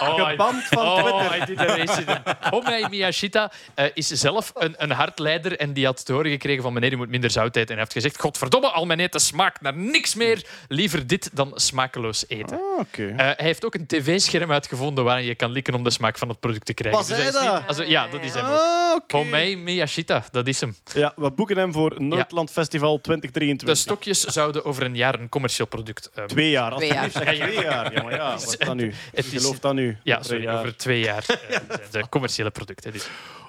Oh, 0.00 0.28
Geband 0.28 0.62
van 0.64 0.86
oh, 0.86 1.32
Twitter. 1.42 1.66
Racism. 1.66 2.10
Homei 2.50 2.88
Miyashita 2.88 3.52
eh, 3.74 3.84
is 3.94 4.06
zelf 4.06 4.52
een, 4.54 4.74
een 4.76 4.90
hartleider 4.90 5.56
en 5.58 5.72
die 5.72 5.84
had 5.84 6.04
te 6.04 6.12
horen 6.12 6.30
gekregen 6.30 6.62
van 6.62 6.72
meneer, 6.72 6.90
je 6.90 6.96
moet 6.96 7.08
minder 7.08 7.30
zout 7.30 7.46
eten. 7.56 7.60
En 7.60 7.68
hij 7.68 7.78
heeft 7.78 7.92
gezegd, 7.92 8.20
godverdomme, 8.20 8.68
al 8.68 8.86
mijn 8.86 9.00
eten 9.00 9.20
smaakt 9.20 9.60
naar 9.60 9.76
niks 9.76 10.14
meer. 10.14 10.44
Liever 10.68 11.06
dit 11.06 11.30
dan 11.32 11.52
smakeloos 11.54 12.24
eten. 12.28 12.60
Ah. 12.78 12.84
Eh, 12.98 13.16
hij 13.16 13.34
heeft 13.36 13.64
ook 13.64 13.74
een 13.74 13.86
tv-scherm 13.86 14.52
uitgevonden 14.52 15.04
waarin 15.04 15.24
je 15.24 15.34
kan 15.34 15.50
likken 15.50 15.74
om 15.74 15.84
de 15.84 15.90
smaak 15.90 16.18
van 16.18 16.28
het 16.28 16.40
product 16.40 16.66
te 16.66 16.74
krijgen. 16.74 17.00
Was 17.00 17.08
hij 17.08 17.26
is 17.26 17.32
dat? 17.32 17.42
niet- 17.42 17.66
also, 17.66 17.82
ja, 17.82 18.08
dat 18.08 18.22
is 18.22 18.34
hem 18.34 18.44
ook. 18.44 18.50
Ah. 18.50 19.02
Homei 19.08 19.56
Miyashita, 19.56 20.24
dat 20.30 20.46
is 20.46 20.60
hem. 20.60 20.76
Ja, 20.94 21.12
we 21.16 21.30
boeken 21.30 21.56
hem 21.56 21.72
voor 21.72 21.94
Noordland 22.02 22.50
Festival 22.50 22.94
De 22.96 23.00
2023. 23.02 23.76
stokjes 23.76 24.20
zouden 24.24 24.55
over 24.64 24.82
een 24.82 24.96
jaar 24.96 25.20
een 25.20 25.28
commercieel 25.28 25.66
product 25.68 26.10
eh, 26.14 26.24
Twee 26.24 26.50
jaar. 26.50 26.76
Twee 26.76 26.88
jaar. 26.92 27.10
Zeg, 27.10 27.34
Twee 27.34 27.54
jaar. 27.54 27.92
Ja, 27.92 28.02
maar 28.02 28.14
ja, 28.14 28.30
wat 28.36 28.42
is 28.52 28.58
dat 28.58 28.74
nu? 28.74 28.92
Het 29.14 29.26
Ik 29.26 29.32
is- 29.32 29.42
geloof 29.42 29.58
dat 29.58 29.74
nu. 29.74 29.96
Ja, 30.02 30.22
sorry, 30.22 30.42
jaar. 30.42 30.58
over 30.58 30.76
twee 30.76 31.00
jaar 31.00 31.24
eh, 31.48 31.58
de 31.90 32.08
commerciële 32.08 32.50
producten. 32.50 32.92
Dus. 32.92 33.08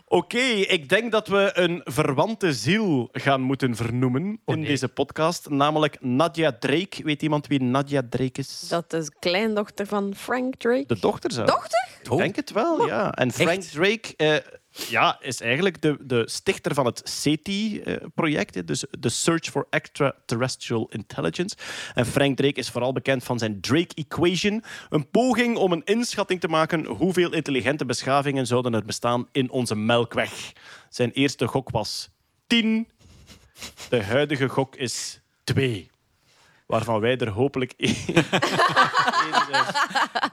Oké, 0.09 0.37
ik 0.67 0.89
denk 0.89 1.11
dat 1.11 1.27
we 1.27 1.51
een 1.53 1.81
verwante 1.83 2.53
ziel 2.53 3.09
gaan 3.11 3.41
moeten 3.41 3.75
vernoemen 3.75 4.39
Oh, 4.45 4.55
in 4.55 4.63
deze 4.63 4.87
podcast. 4.87 5.49
Namelijk 5.49 5.97
Nadia 6.01 6.51
Drake. 6.59 7.03
Weet 7.03 7.21
iemand 7.21 7.47
wie 7.47 7.61
Nadia 7.61 8.01
Drake 8.09 8.39
is? 8.39 8.65
Dat 8.69 8.93
is 8.93 9.09
kleindochter 9.19 9.85
van 9.87 10.13
Frank 10.15 10.55
Drake. 10.55 10.83
De 10.87 10.99
dochter 10.99 11.31
zou. 11.31 11.45
Dochter? 11.47 11.87
Ik 12.11 12.17
denk 12.17 12.35
het 12.35 12.51
wel, 12.51 12.85
ja. 12.85 13.11
En 13.11 13.31
Frank 13.31 13.49
Echt? 13.49 13.71
Drake 13.71 14.13
eh, 14.17 14.35
ja, 14.89 15.17
is 15.21 15.41
eigenlijk 15.41 15.81
de, 15.81 15.97
de 16.01 16.29
stichter 16.29 16.73
van 16.73 16.85
het 16.85 17.01
SETI-project, 17.03 18.67
dus 18.67 18.85
de 18.99 19.09
Search 19.09 19.49
for 19.49 19.67
Extraterrestrial 19.69 20.89
Intelligence. 20.91 21.55
En 21.93 22.05
Frank 22.05 22.37
Drake 22.37 22.59
is 22.59 22.69
vooral 22.69 22.93
bekend 22.93 23.23
van 23.23 23.39
zijn 23.39 23.61
Drake 23.61 23.95
Equation, 23.95 24.63
een 24.89 25.09
poging 25.09 25.57
om 25.57 25.71
een 25.71 25.85
inschatting 25.85 26.39
te 26.39 26.47
maken 26.47 26.85
hoeveel 26.85 27.33
intelligente 27.33 27.85
beschavingen 27.85 28.47
zouden 28.47 28.73
er 28.73 28.85
bestaan 28.85 29.27
in 29.31 29.51
onze 29.51 29.75
Melkweg. 29.75 30.53
Zijn 30.89 31.11
eerste 31.11 31.47
gok 31.47 31.69
was 31.69 32.09
10. 32.47 32.87
De 33.89 34.03
huidige 34.03 34.49
gok 34.49 34.75
is 34.75 35.21
2. 35.43 35.89
Waarvan 36.65 36.99
wij 36.99 37.17
er 37.17 37.29
hopelijk 37.29 37.73
één 37.77 37.95
zijn. 38.05 39.65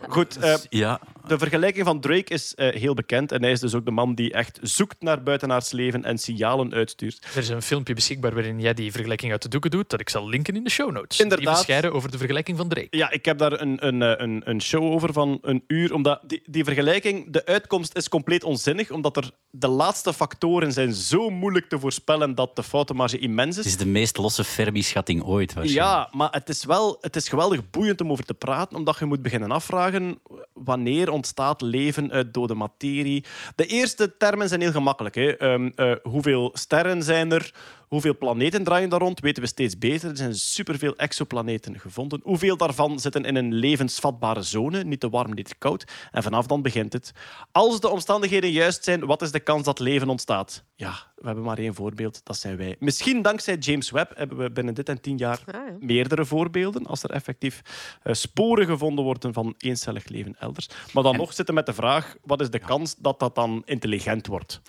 Goed, 0.09 0.37
eh, 0.37 0.55
Ja, 0.69 1.01
de 1.27 1.39
vergelijking 1.39 1.87
van 1.87 2.01
Drake 2.01 2.33
is 2.33 2.55
eh, 2.55 2.69
heel 2.69 2.95
bekend. 2.95 3.33
En 3.33 3.43
hij 3.43 3.51
is 3.51 3.61
dus 3.61 3.75
ook 3.75 3.85
de 3.85 3.91
man 3.91 4.15
die 4.15 4.33
echt 4.33 4.59
zoekt 4.63 5.03
naar 5.03 5.23
buitenaards 5.23 5.73
leven 5.73 6.05
en 6.05 6.19
signalen 6.19 6.75
uitstuurt. 6.75 7.27
Er 7.33 7.39
is 7.39 7.49
een 7.49 7.63
filmpje 7.63 7.95
beschikbaar 7.95 8.35
waarin 8.35 8.61
jij 8.61 8.75
die 8.75 8.93
vergelijking 8.93 9.33
uit 9.33 9.43
de 9.43 9.49
doeken 9.49 9.71
doet, 9.71 9.91
dat 9.91 10.01
ik 10.01 10.09
zal 10.09 10.29
linken 10.29 10.57
in 10.57 10.65
de 10.65 10.71
show 10.71 10.93
notes. 10.93 11.21
Inderdaad. 11.21 11.47
Die 11.47 11.57
bescheiden 11.57 11.93
over 11.93 12.11
de 12.11 12.19
vergelijking 12.19 12.57
van 12.57 12.69
Drake. 12.69 12.87
Ja, 12.91 13.11
ik 13.11 13.25
heb 13.25 13.39
daar 13.39 13.61
een, 13.61 13.87
een, 13.87 14.03
eh, 14.03 14.13
een, 14.17 14.43
een 14.45 14.63
show 14.63 14.85
over 14.85 15.13
van 15.13 15.39
een 15.43 15.65
uur. 15.67 15.95
Omdat 15.95 16.21
die, 16.27 16.43
die 16.47 16.65
vergelijking, 16.65 17.33
de 17.33 17.47
uitkomst 17.47 17.97
is 17.97 18.09
compleet 18.09 18.45
onzinnig. 18.45 18.91
Omdat 18.91 19.17
er 19.17 19.31
de 19.51 19.69
laatste 19.69 20.13
factoren 20.13 20.73
zijn 20.73 20.93
zo 20.93 21.31
moeilijk 21.31 21.69
te 21.69 21.79
voorspellen 21.79 22.35
dat 22.35 22.57
de 22.57 22.63
foutenmarge 22.63 23.19
immens 23.19 23.57
het 23.57 23.65
is. 23.65 23.73
is 23.73 23.79
de 23.79 23.87
meest 23.87 24.17
losse 24.17 24.45
Fermi-schatting 24.45 25.23
ooit. 25.23 25.55
waarschijnlijk. 25.55 25.97
Ja, 25.97 26.09
maar 26.13 26.29
het 26.31 26.49
is 26.49 26.65
wel 26.65 26.99
het 27.01 27.17
is 27.17 27.29
geweldig 27.29 27.71
boeiend 27.71 28.01
om 28.01 28.11
over 28.11 28.25
te 28.25 28.35
praten, 28.35 28.77
omdat 28.77 28.99
je 28.99 29.05
moet 29.05 29.23
beginnen 29.23 29.51
afvragen 29.51 30.19
wanneer 30.53 31.11
ontstaat 31.15 31.61
leven 31.61 32.11
uit 32.11 32.35
dode 32.35 32.55
materie. 32.55 33.25
De 33.57 33.67
eerste 33.67 34.17
termen 34.17 34.49
zijn 34.49 34.61
heel 34.61 34.73
gemakkelijk. 34.73 35.15
Hè. 35.15 35.37
Ehm, 35.37 35.71
eh, 35.75 35.93
hoeveel 36.03 36.51
sterren 36.53 37.03
zijn 37.03 37.33
er? 37.33 37.55
Hoeveel 37.89 38.17
planeten 38.17 38.65
draaien 38.65 38.89
daar 38.89 39.01
rond? 39.01 39.21
Weten 39.21 39.43
we 39.43 39.49
steeds 39.49 39.79
beter. 39.79 40.11
Er 40.11 40.17
zijn 40.17 40.35
superveel 40.35 40.97
exoplaneten 40.97 41.81
gevonden. 41.81 42.21
Hoeveel 42.23 42.57
daarvan 42.57 43.01
zitten 43.01 43.25
in 43.25 43.37
een 43.37 43.55
levensvatbare 43.55 44.43
zone? 44.43 44.85
Niet 44.85 45.01
te 45.01 45.09
warm, 45.09 45.35
niet 45.35 45.49
te 45.49 45.55
koud. 45.59 45.85
En 46.11 46.23
vanaf 46.23 46.47
dan 46.47 46.63
begint 46.63 46.93
het. 46.93 47.13
Als 47.53 47.81
de 47.81 47.89
omstandigheden 47.89 48.51
juist 48.51 48.85
zijn, 48.85 49.07
wat 49.07 49.23
is 49.23 49.31
de 49.33 49.41
kans 49.41 49.65
dat 49.65 49.79
leven 49.79 50.09
ontstaat? 50.09 50.65
Ja, 50.77 50.93
we 51.17 51.27
hebben 51.27 51.45
maar 51.45 51.59
één 51.59 51.75
voorbeeld. 51.75 52.21
Dat 52.25 52.37
zijn 52.37 52.57
wij. 52.57 52.77
Misschien 52.79 53.23
dankzij 53.23 53.57
James 53.57 53.91
Webb 53.91 54.17
hebben 54.17 54.39
we 54.39 54.51
binnen 54.51 54.75
dit 54.75 54.89
en 54.89 55.01
tien 55.01 55.17
jaar 55.17 55.41
Ah, 55.47 55.55
ja. 55.55 55.77
meerdere 55.81 56.25
voorbeelden. 56.25 56.87
Als 56.87 57.03
er 57.03 57.11
effectief 57.11 57.63
eh, 58.03 58.13
sporen 58.15 58.67
gevonden 58.67 59.05
worden 59.05 59.33
van 59.33 59.55
eencellig 59.59 60.09
leven 60.09 60.37
elders. 60.39 60.69
Maar 60.93 61.03
dan 61.03 61.17
nog 61.17 61.33
zitten 61.33 61.55
met 61.55 61.67
de 61.67 61.73
vraag, 61.75 62.17
wat 62.25 62.41
is 62.41 62.51
de 62.51 62.59
kans 62.59 62.95
dat 62.99 63.19
dat 63.21 63.35
dan 63.35 63.63
intelligent 63.65 64.27
wordt? 64.27 64.61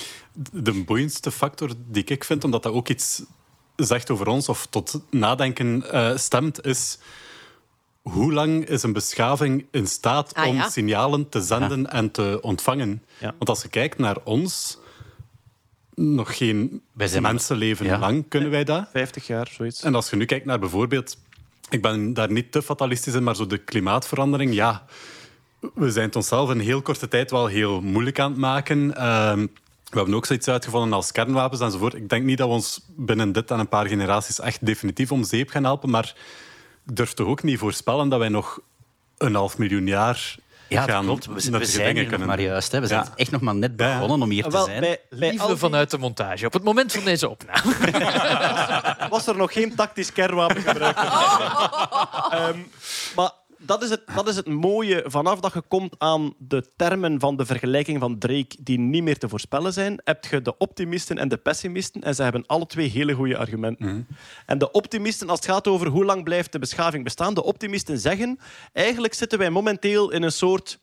De 0.54 0.84
boeiendste 0.84 1.32
factor 1.32 1.70
die 1.88 2.04
ik 2.04 2.24
vind, 2.24 2.44
omdat 2.44 2.64
dat 2.64 2.74
ook 2.74 2.90
iets 2.90 3.05
zegt 3.76 4.10
over 4.10 4.28
ons 4.28 4.50
of 4.50 4.66
tot 4.70 5.02
nadenken 5.10 5.92
eh, 5.92 6.18
stemt, 6.18 6.66
is 6.66 6.98
hoe 8.02 8.34
lang 8.34 8.66
is 8.66 8.84
een 8.84 8.94
beschaving 8.94 9.66
in 9.72 9.88
staat 9.88 10.34
Ah, 10.34 10.48
om 10.48 10.56
ja. 10.56 10.70
signalen 10.70 11.30
te 11.30 11.42
zenden 11.42 11.92
en 11.92 12.12
te 12.12 12.40
ontvangen? 12.42 13.04
Ja. 13.18 13.28
Want 13.38 13.50
als 13.50 13.62
je 13.62 13.68
kijkt 13.68 13.98
naar 13.98 14.18
ons, 14.24 14.78
nog 15.96 16.38
geen 16.38 16.82
mensenleven 17.22 17.86
Ja. 17.86 17.98
lang 18.00 18.26
kunnen 18.28 18.50
wij 18.50 18.64
dat. 18.64 18.88
50 18.92 19.28
jaar, 19.28 19.48
zoiets. 19.52 19.82
En 19.84 19.96
als 19.96 20.10
je 20.10 20.16
nu 20.16 20.26
kijkt 20.26 20.46
naar 20.46 20.60
bijvoorbeeld, 20.60 21.18
ik 21.70 21.82
ben 21.82 22.14
daar 22.14 22.32
niet 22.32 22.52
te 22.52 22.62
fatalistisch 22.62 23.14
in, 23.14 23.24
maar 23.24 23.36
zo 23.36 23.48
de 23.48 23.58
klimaatverandering, 23.58 24.54
ja, 24.54 24.86
we 25.74 25.92
zijn 25.92 26.06
het 26.06 26.16
onszelf 26.16 26.52
in 26.52 26.60
heel 26.60 26.82
korte 26.82 27.08
tijd 27.08 27.32
wel 27.32 27.46
heel 27.48 27.82
moeilijk 27.82 28.20
aan 28.20 28.32
het 28.32 28.40
maken. 28.40 28.96
Ehm, 28.96 29.48
we 29.90 29.98
hebben 29.98 30.14
ook 30.16 30.26
zoiets 30.26 30.48
uitgevonden 30.48 30.94
als 30.94 31.12
kernwapens 31.12 31.62
enzovoort. 31.62 31.94
Ik 31.94 32.10
denk 32.10 32.24
niet 32.26 32.38
dat 32.38 32.48
we 32.48 32.54
ons 32.54 32.82
binnen 32.88 33.32
dit 33.32 33.52
en 33.52 33.60
een 33.60 33.70
paar 33.70 33.88
generaties 33.88 34.40
echt 34.40 34.66
definitief 34.66 35.12
om 35.12 35.24
zeep 35.24 35.50
gaan 35.50 35.64
helpen, 35.64 35.90
maar 35.90 36.14
ik 36.88 36.96
durf 36.96 37.14
toch 37.14 37.28
ook 37.28 37.44
niet 37.44 37.60
voorspellen 37.60 38.10
dat 38.10 38.20
wij 38.20 38.30
nog 38.30 38.60
een 39.18 39.36
half 39.36 39.58
miljoen 39.58 39.88
jaar 39.88 40.36
Ja, 40.68 40.80
dat 40.86 40.90
gaan 40.90 41.04
klopt. 41.06 41.26
We, 41.26 41.66
zijn 41.66 41.96
hier 41.98 42.10
nog 42.12 42.26
maar 42.26 42.42
juist. 42.42 42.72
Hè. 42.72 42.80
We 42.80 42.88
zijn 42.88 43.04
Ja. 43.04 43.12
echt 43.16 43.32
nog 43.32 43.42
maar 43.42 43.56
net 43.56 43.76
begonnen 43.76 44.22
om 44.22 44.30
hier 44.30 44.44
te 44.44 44.50
Wel, 44.50 44.66
zijn. 44.66 44.80
bij, 44.80 45.00
Liefde 45.10 45.48
die- 45.48 45.56
vanuit 45.56 45.92
de 45.92 45.98
montage. 45.98 46.46
Op 46.46 46.54
het 46.54 46.64
moment 46.64 46.92
van 46.92 47.04
deze 47.04 47.30
opname. 47.30 47.74
was 49.10 49.28
er 49.28 49.36
nog 49.36 49.54
geen 49.54 49.76
tactisch 49.76 50.12
kernwapen 50.14 50.62
gebruikt. 50.62 51.00
Ehm, 52.32 52.60
maar 53.16 53.32
dat, 53.66 53.84
is 53.84 53.90
het, 53.90 54.02
dat 54.16 54.28
is 54.28 54.36
het 54.36 54.48
mooie 54.48 55.04
vanaf 55.08 55.40
dat 55.40 55.54
je 55.54 55.62
komt 55.62 55.96
aan 55.98 56.34
de 56.38 56.70
termen 56.76 57.20
van 57.20 57.38
de 57.38 57.46
vergelijking 57.46 58.00
van 58.00 58.18
Drake 58.18 58.56
die 58.60 58.80
niet 58.80 59.04
meer 59.04 59.18
te 59.18 59.30
voorspellen 59.30 59.74
zijn, 59.74 60.02
heb 60.04 60.26
je 60.26 60.42
de 60.42 60.58
optimisten 60.58 61.18
en 61.18 61.28
de 61.28 61.38
pessimisten 61.38 62.02
en 62.02 62.16
ze 62.16 62.24
hebben 62.24 62.46
alle 62.46 62.66
twee 62.66 62.90
hele 62.90 63.14
goede 63.14 63.38
argumenten. 63.38 64.08
En 64.46 64.58
de 64.58 64.72
optimisten, 64.72 65.30
als 65.30 65.40
het 65.40 65.50
gaat 65.50 65.68
over 65.68 65.88
hoe 65.88 66.06
lang 66.06 66.24
blijft 66.24 66.52
de 66.52 66.60
beschaving 66.60 67.04
bestaan, 67.04 67.34
de 67.34 67.44
optimisten 67.44 68.00
zeggen 68.00 68.40
eigenlijk 68.74 69.14
zitten 69.14 69.40
wij 69.40 69.50
momenteel 69.50 70.12
in 70.12 70.24
een 70.24 70.32
soort 70.32 70.80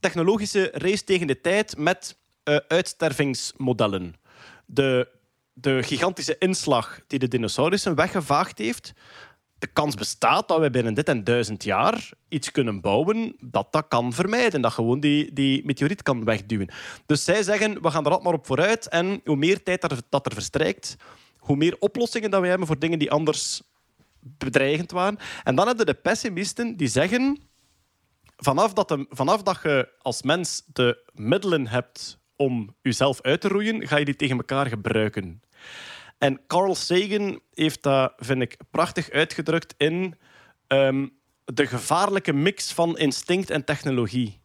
technologische 0.00 0.70
race 0.72 1.04
tegen 1.04 1.26
de 1.26 1.40
tijd 1.40 1.76
met 1.76 2.16
eh, 2.42 2.56
uitstervingsmodellen. 2.68 4.14
De, 4.66 5.08
de 5.52 5.82
gigantische 5.82 6.36
inslag 6.38 7.00
die 7.06 7.18
de 7.18 7.28
dinosaurussen 7.28 7.94
weggevaagd 7.94 8.58
heeft, 8.58 8.92
de 9.58 9.66
kans 9.66 9.94
bestaat 9.94 10.48
dat 10.48 10.60
we 10.60 10.70
binnen 10.70 10.94
dit 10.94 11.08
en 11.08 11.24
duizend 11.24 11.64
jaar 11.64 12.10
iets 12.28 12.50
kunnen 12.50 12.80
bouwen 12.80 13.36
dat 13.40 13.72
dat 13.72 13.88
kan 13.88 14.12
vermijden. 14.12 14.60
Dat 14.60 14.72
gewoon 14.72 15.00
die, 15.00 15.32
die 15.32 15.64
meteoriet 15.64 16.02
kan 16.02 16.24
wegduwen. 16.24 16.68
Dus 17.06 17.24
zij 17.24 17.42
zeggen, 17.42 17.82
we 17.82 17.90
gaan 17.90 18.04
er 18.04 18.10
altijd 18.10 18.22
maar 18.22 18.38
op 18.38 18.46
vooruit. 18.46 18.88
En 18.88 19.20
hoe 19.24 19.36
meer 19.36 19.62
tijd 19.62 19.82
er, 19.82 19.98
dat 20.08 20.26
er 20.26 20.32
verstrijkt, 20.32 20.96
hoe 21.38 21.56
meer 21.56 21.76
oplossingen 21.78 22.30
dat 22.30 22.40
we 22.40 22.46
hebben 22.46 22.66
voor 22.66 22.78
dingen 22.78 22.98
die 22.98 23.10
anders 23.10 23.62
bedreigend 24.20 24.90
waren. 24.90 25.18
En 25.44 25.54
dan 25.54 25.66
hebben 25.66 25.86
de 25.86 25.94
pessimisten 25.94 26.76
die 26.76 26.88
zeggen... 26.88 27.46
Vanaf 28.40 28.72
dat, 28.72 28.98
vanaf 29.10 29.42
dat 29.42 29.58
je 29.62 29.88
als 29.98 30.22
mens 30.22 30.62
de 30.72 31.10
middelen 31.12 31.66
hebt 31.66 32.18
om 32.36 32.74
jezelf 32.82 33.22
uit 33.22 33.40
te 33.40 33.48
roeien, 33.48 33.86
ga 33.86 33.96
je 33.96 34.04
die 34.04 34.16
tegen 34.16 34.36
elkaar 34.36 34.66
gebruiken. 34.66 35.42
En 36.18 36.40
Carl 36.46 36.74
Sagan 36.74 37.40
heeft 37.54 37.82
dat, 37.82 38.12
vind 38.16 38.42
ik, 38.42 38.56
prachtig 38.70 39.10
uitgedrukt 39.10 39.74
in 39.76 40.14
ehm, 40.66 41.06
de 41.44 41.66
gevaarlijke 41.66 42.32
mix 42.32 42.72
van 42.72 42.98
instinct 42.98 43.50
en 43.50 43.64
technologie. 43.64 44.40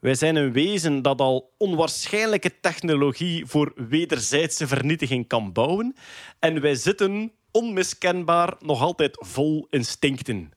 Wij 0.00 0.14
zijn 0.14 0.36
een 0.36 0.52
wezen 0.52 1.02
dat 1.02 1.20
al 1.20 1.54
onwaarschijnlijke 1.56 2.60
technologie 2.60 3.46
voor 3.46 3.72
wederzijdse 3.74 4.66
vernietiging 4.66 5.26
kan 5.26 5.52
bouwen. 5.52 5.96
En 6.38 6.60
wij 6.60 6.74
zitten 6.74 7.32
onmiskenbaar 7.50 8.54
nog 8.60 8.82
altijd 8.82 9.16
vol 9.26 9.66
instincten. 9.70 10.52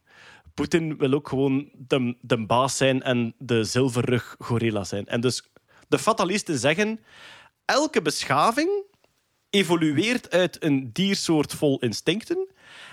Poetin 0.53 0.97
wil 0.97 1.13
ook 1.13 1.27
gewoon 1.27 1.69
de, 1.73 2.15
de 2.21 2.45
baas 2.45 2.77
zijn 2.77 3.01
en 3.01 3.33
de 3.37 3.63
zilverrug 3.63 4.35
gorilla 4.39 4.83
zijn. 4.83 5.07
En 5.07 5.21
dus 5.21 5.51
de 5.87 5.99
fatalisten 5.99 6.57
zeggen, 6.57 6.99
elke 7.65 8.01
beschaving 8.01 8.69
evolueert 9.51 10.31
uit 10.31 10.63
een 10.63 10.89
diersoort 10.93 11.53
vol 11.53 11.79
instincten 11.79 12.47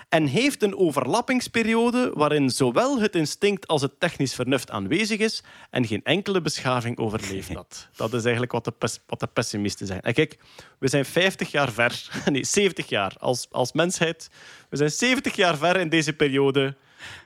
en 0.09 0.25
heeft 0.25 0.63
een 0.63 0.77
overlappingsperiode 0.77 2.11
waarin 2.13 2.49
zowel 2.49 2.99
het 2.99 3.15
instinct 3.15 3.67
als 3.67 3.81
het 3.81 3.99
technisch 3.99 4.35
vernuft 4.35 4.71
aanwezig 4.71 5.19
is 5.19 5.43
en 5.69 5.87
geen 5.87 6.03
enkele 6.03 6.41
beschaving 6.41 6.97
overleeft 6.97 7.53
dat. 7.53 7.87
Dat 7.95 8.13
is 8.13 8.21
eigenlijk 8.21 8.51
wat 8.51 8.63
de, 8.63 8.71
pes- 8.71 8.99
wat 9.07 9.19
de 9.19 9.27
pessimisten 9.27 9.87
zeggen. 9.87 10.05
En 10.05 10.13
kijk, 10.13 10.37
we 10.79 10.87
zijn 10.87 11.05
50 11.05 11.51
jaar 11.51 11.71
ver, 11.71 12.09
nee, 12.31 12.43
70 12.43 12.89
jaar 12.89 13.15
als, 13.19 13.47
als 13.51 13.71
mensheid. 13.71 14.29
We 14.69 14.77
zijn 14.77 14.91
70 14.91 15.35
jaar 15.35 15.57
ver 15.57 15.79
in 15.79 15.89
deze 15.89 16.13
periode 16.13 16.75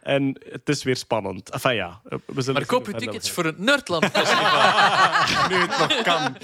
en 0.02 0.38
het 0.52 0.70
is 0.70 0.84
weer 0.84 0.96
spannend. 0.96 1.50
Enfin 1.50 1.76
ja, 1.76 2.02
we 2.04 2.42
zullen 2.42 2.54
Maar 2.54 2.66
koop 2.66 2.86
hoe 2.86 2.96
tickets 2.96 3.32
voor 3.32 3.46
het 3.46 3.60
Nerdland 3.60 4.06
Festival. 4.06 4.52
nu 5.50 5.56
het 5.56 5.78
nog 5.78 6.02
kan. 6.02 6.38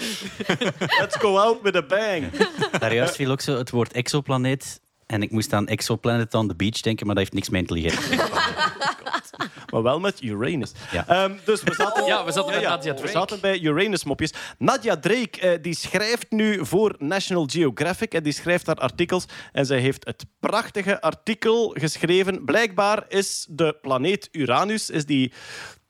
Let's 0.99 1.15
go 1.15 1.38
out 1.38 1.61
with 1.61 1.76
a 1.76 1.81
bang. 1.81 2.31
Daar 2.80 2.93
juist 2.93 3.15
viel 3.15 3.31
ook 3.31 3.41
zo 3.41 3.57
het 3.57 3.69
woord 3.69 3.91
exoplaneet. 3.91 4.81
En 5.06 5.22
ik 5.22 5.31
moest 5.31 5.53
aan 5.53 5.68
Exoplanet 5.68 6.34
on 6.34 6.47
the 6.47 6.56
Beach 6.56 6.81
denken, 6.81 7.06
maar 7.06 7.15
dat 7.15 7.23
heeft 7.23 7.35
niks 7.35 7.49
met 7.49 7.61
intelligentie. 7.61 8.18
Maar 9.72 9.84
wel 9.84 9.99
met 9.99 10.22
Uranus. 10.22 10.72
Ja. 10.91 11.07
Ehm, 11.07 11.34
dus 11.45 11.64
we 11.64 11.73
zaten, 11.73 12.06
Ja, 12.06 12.26
we 12.26 12.31
zaten 12.31 12.51
bij 12.51 12.61
Nadia 12.61 12.91
We 12.91 12.97
Drake. 12.97 13.11
zaten 13.11 13.39
bij 13.39 13.60
Uranus-mopjes. 13.60 14.34
Nadia 14.57 14.97
Drake 14.97 15.39
eh, 15.39 15.61
die 15.61 15.76
schrijft 15.76 16.31
nu 16.31 16.65
voor 16.65 16.95
National 16.97 17.47
Geographic 17.51 18.14
en 18.14 18.23
die 18.23 18.34
schrijft 18.34 18.65
daar 18.65 18.76
artikels. 18.76 19.26
En 19.51 19.65
zij 19.65 19.80
heeft 19.80 20.06
het 20.06 20.26
prachtige 20.39 21.01
artikel 21.01 21.76
geschreven. 21.80 22.45
Blijkbaar 22.45 23.06
is 23.07 23.45
de 23.49 23.77
planeet 23.81 24.30
Uranus 24.31 24.89
is 24.89 25.06
die 25.06 25.34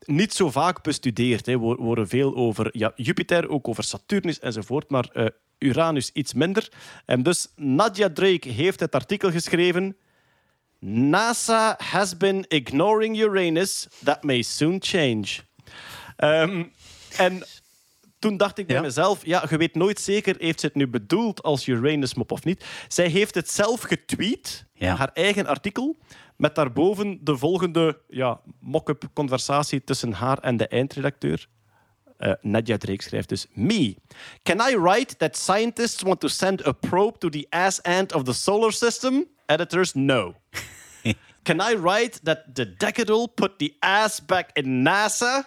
niet 0.05 0.33
zo 0.33 0.49
vaak 0.51 0.83
bestudeerd. 0.83 1.45
hè. 1.45 1.59
We 1.59 1.75
horen 1.79 2.07
veel 2.07 2.35
over 2.35 2.69
ja, 2.71 2.91
Jupiter, 2.95 3.49
ook 3.49 3.67
over 3.67 3.83
Saturnus 3.83 4.39
enzovoort. 4.39 4.89
Maar 4.89 5.09
eh, 5.13 5.25
Uranus 5.59 6.09
iets 6.13 6.33
minder. 6.33 6.69
En 7.05 7.23
dus 7.23 7.47
Nadia 7.55 8.09
Drake 8.13 8.49
heeft 8.49 8.79
het 8.79 8.95
artikel 8.95 9.31
geschreven. 9.31 9.97
NASA 10.79 11.75
has 11.77 12.17
been 12.17 12.45
ignoring 12.47 13.17
Uranus. 13.17 13.87
That 14.03 14.23
may 14.23 14.41
soon 14.41 14.77
change. 14.79 15.25
Ehm, 16.15 16.63
en 17.17 17.43
toen 18.19 18.37
dacht 18.37 18.57
ik 18.57 18.67
bij 18.67 18.75
Ja. 18.75 18.81
mezelf, 18.81 19.25
ja, 19.25 19.45
je 19.49 19.57
weet 19.57 19.75
nooit 19.75 19.99
zeker, 19.99 20.35
heeft 20.37 20.59
ze 20.59 20.65
het 20.65 20.75
nu 20.75 20.87
bedoeld 20.87 21.43
als 21.43 21.67
Uranus-mop 21.67 22.31
of 22.31 22.43
niet? 22.43 22.65
Zij 22.87 23.07
heeft 23.07 23.35
het 23.35 23.49
zelf 23.49 23.81
getweet, 23.81 24.65
Ja. 24.73 24.95
haar 24.95 25.09
eigen 25.13 25.45
artikel, 25.47 25.97
met 26.37 26.55
daarboven 26.55 27.19
de 27.23 27.37
volgende 27.37 28.01
ja, 28.07 28.41
mock-up 28.59 29.03
conversatie 29.13 29.83
tussen 29.83 30.11
haar 30.13 30.37
en 30.37 30.57
de 30.57 30.67
eindredacteur. 30.67 31.47
Eh, 32.17 32.33
Nadia 32.41 32.77
Drake 32.77 33.03
schrijft 33.03 33.29
dus: 33.29 33.45
Me. 33.53 33.95
Can 34.43 34.59
I 34.71 34.77
write 34.77 35.15
that 35.17 35.37
scientists 35.37 36.01
want 36.01 36.19
to 36.19 36.27
send 36.27 36.65
a 36.67 36.71
probe 36.71 37.17
to 37.17 37.29
the 37.29 37.45
ass 37.49 37.81
end 37.81 38.13
of 38.13 38.23
the 38.23 38.33
solar 38.33 38.71
system? 38.73 39.25
Editors, 39.49 39.95
no. 39.95 40.35
Can 41.43 41.59
I 41.59 41.73
write 41.73 42.19
that 42.23 42.55
the 42.55 42.65
decadal 42.65 43.27
put 43.35 43.57
the 43.57 43.73
ass 43.81 44.19
back 44.19 44.51
in 44.55 44.83
NASA? 44.83 45.45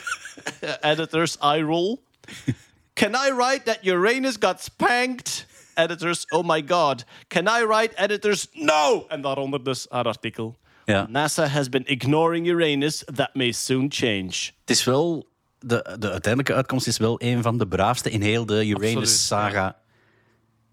Editors, 0.82 1.38
eye 1.40 1.62
roll. 1.62 2.02
Can 2.94 3.14
I 3.14 3.30
write 3.30 3.64
that 3.64 3.84
Uranus 3.84 4.36
got 4.36 4.60
spanked? 4.60 5.46
Editors, 5.76 6.26
oh 6.32 6.42
my 6.42 6.60
god. 6.60 7.04
Can 7.28 7.48
I 7.48 7.62
write 7.62 7.94
editors, 7.96 8.48
no? 8.52 9.06
En 9.08 9.20
daaronder 9.20 9.64
dus 9.64 9.86
haar 9.88 10.04
artikel. 10.04 10.56
Ja. 10.84 11.06
NASA 11.08 11.46
has 11.46 11.68
been 11.68 11.84
ignoring 11.86 12.46
Uranus. 12.46 13.04
That 13.14 13.34
may 13.34 13.52
soon 13.52 13.86
change. 13.88 14.50
Het 14.60 14.70
is 14.70 14.84
wel... 14.84 15.30
De, 15.58 15.96
de 15.98 16.10
uiteindelijke 16.10 16.54
uitkomst 16.54 16.86
is 16.86 16.98
wel 16.98 17.22
een 17.22 17.42
van 17.42 17.58
de 17.58 17.66
braafste 17.66 18.10
in 18.10 18.22
heel 18.22 18.46
de 18.46 18.66
Uranus-saga. 18.66 19.76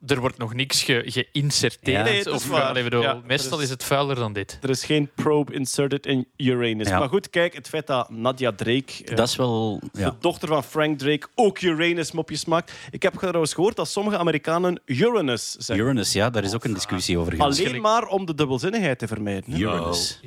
Er 0.07 0.19
wordt 0.19 0.37
nog 0.37 0.53
niks 0.53 0.83
ge- 0.83 1.03
geïnserteerd. 1.05 1.97
Ja. 1.97 2.03
Nee, 2.03 2.33
of, 2.33 2.51
allee, 2.51 2.83
bedoel, 2.83 3.01
Ja, 3.01 3.21
meestal 3.25 3.57
is- 3.57 3.63
is 3.63 3.69
het 3.69 3.83
vuiler 3.83 4.15
dan 4.15 4.33
dit. 4.33 4.57
Er 4.61 4.69
is 4.69 4.83
geen 4.83 5.09
probe 5.15 5.53
inserted 5.53 6.05
in 6.05 6.27
Uranus. 6.37 6.87
Ja. 6.87 6.99
Maar 6.99 7.09
goed, 7.09 7.29
kijk, 7.29 7.53
het 7.53 7.67
feit 7.69 7.87
dat 7.87 8.09
Nadia 8.09 8.51
Drake, 8.51 9.15
Dat 9.15 9.27
is 9.27 9.35
wel... 9.35 9.79
de 9.91 10.13
dochter 10.19 10.47
van 10.47 10.63
Frank 10.63 10.99
Drake, 10.99 11.27
ook 11.35 11.61
Uranus-mopjes 11.61 12.45
maakt. 12.45 12.71
Ik 12.91 13.01
heb 13.03 13.13
trouwens 13.13 13.53
gehoord 13.53 13.75
dat 13.75 13.87
sommige 13.89 14.17
Amerikanen 14.17 14.81
Uranus 14.85 15.51
zeggen. 15.51 15.85
Uranus, 15.85 16.13
ja, 16.13 16.29
daar 16.29 16.43
is 16.43 16.53
ook 16.53 16.63
een 16.63 16.73
discussie 16.73 17.17
over 17.17 17.33
geweest. 17.35 17.65
Alleen 17.65 17.81
maar 17.81 18.07
om 18.07 18.25
de 18.25 18.35
dubbelzinnigheid 18.35 18.99
te 18.99 19.07
vermijden. 19.07 19.59
Uranus. 19.59 20.19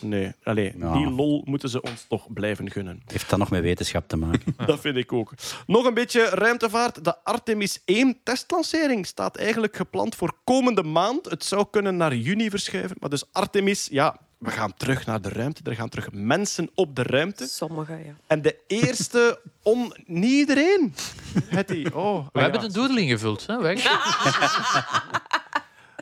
Nee, 0.00 0.32
allee, 0.42 0.72
Ja. 0.78 0.92
die 0.92 1.10
lol 1.10 1.42
moeten 1.44 1.68
ze 1.68 1.82
ons 1.82 2.04
toch 2.08 2.32
blijven 2.32 2.70
gunnen. 2.70 3.02
Heeft 3.06 3.30
dat 3.30 3.38
nog 3.38 3.50
met 3.50 3.62
wetenschap 3.62 4.08
te 4.08 4.16
maken? 4.16 4.54
Dat 4.66 4.80
vind 4.80 4.96
ik 4.96 5.12
ook. 5.12 5.32
Nog 5.66 5.84
een 5.86 5.94
beetje 5.94 6.24
ruimtevaart. 6.28 7.04
De 7.04 7.24
Artemis 7.24 7.82
1 7.84 8.16
testlancering 8.24 9.06
staat 9.14 9.36
eigenlijk 9.36 9.76
gepland 9.76 10.14
voor 10.14 10.32
komende 10.44 10.82
maand. 10.82 11.24
Het 11.24 11.44
zou 11.44 11.66
kunnen 11.70 11.96
naar 11.96 12.14
juni 12.14 12.50
verschuiven. 12.50 12.96
Maar 13.00 13.10
dus 13.10 13.24
Artemis, 13.32 13.88
ja, 13.90 14.16
we 14.38 14.50
gaan 14.50 14.74
terug 14.74 15.06
naar 15.06 15.20
de 15.20 15.28
ruimte. 15.28 15.60
Er 15.64 15.74
gaan 15.74 15.88
terug 15.88 16.12
mensen 16.12 16.70
op 16.74 16.96
de 16.96 17.02
ruimte. 17.02 17.46
Sommige, 17.46 17.92
ja. 17.92 18.14
En 18.26 18.42
de 18.42 18.56
eerste 18.66 19.40
on... 19.62 19.94
Niet 20.06 20.32
iedereen. 20.32 20.94
Hetty, 21.46 21.86
oh. 21.92 22.26
We 22.32 22.40
hebben 22.40 22.60
de 22.60 22.72
doodle 22.72 23.00
ingevuld. 23.00 23.46
Hè? 23.46 23.60
Weg. 23.60 23.82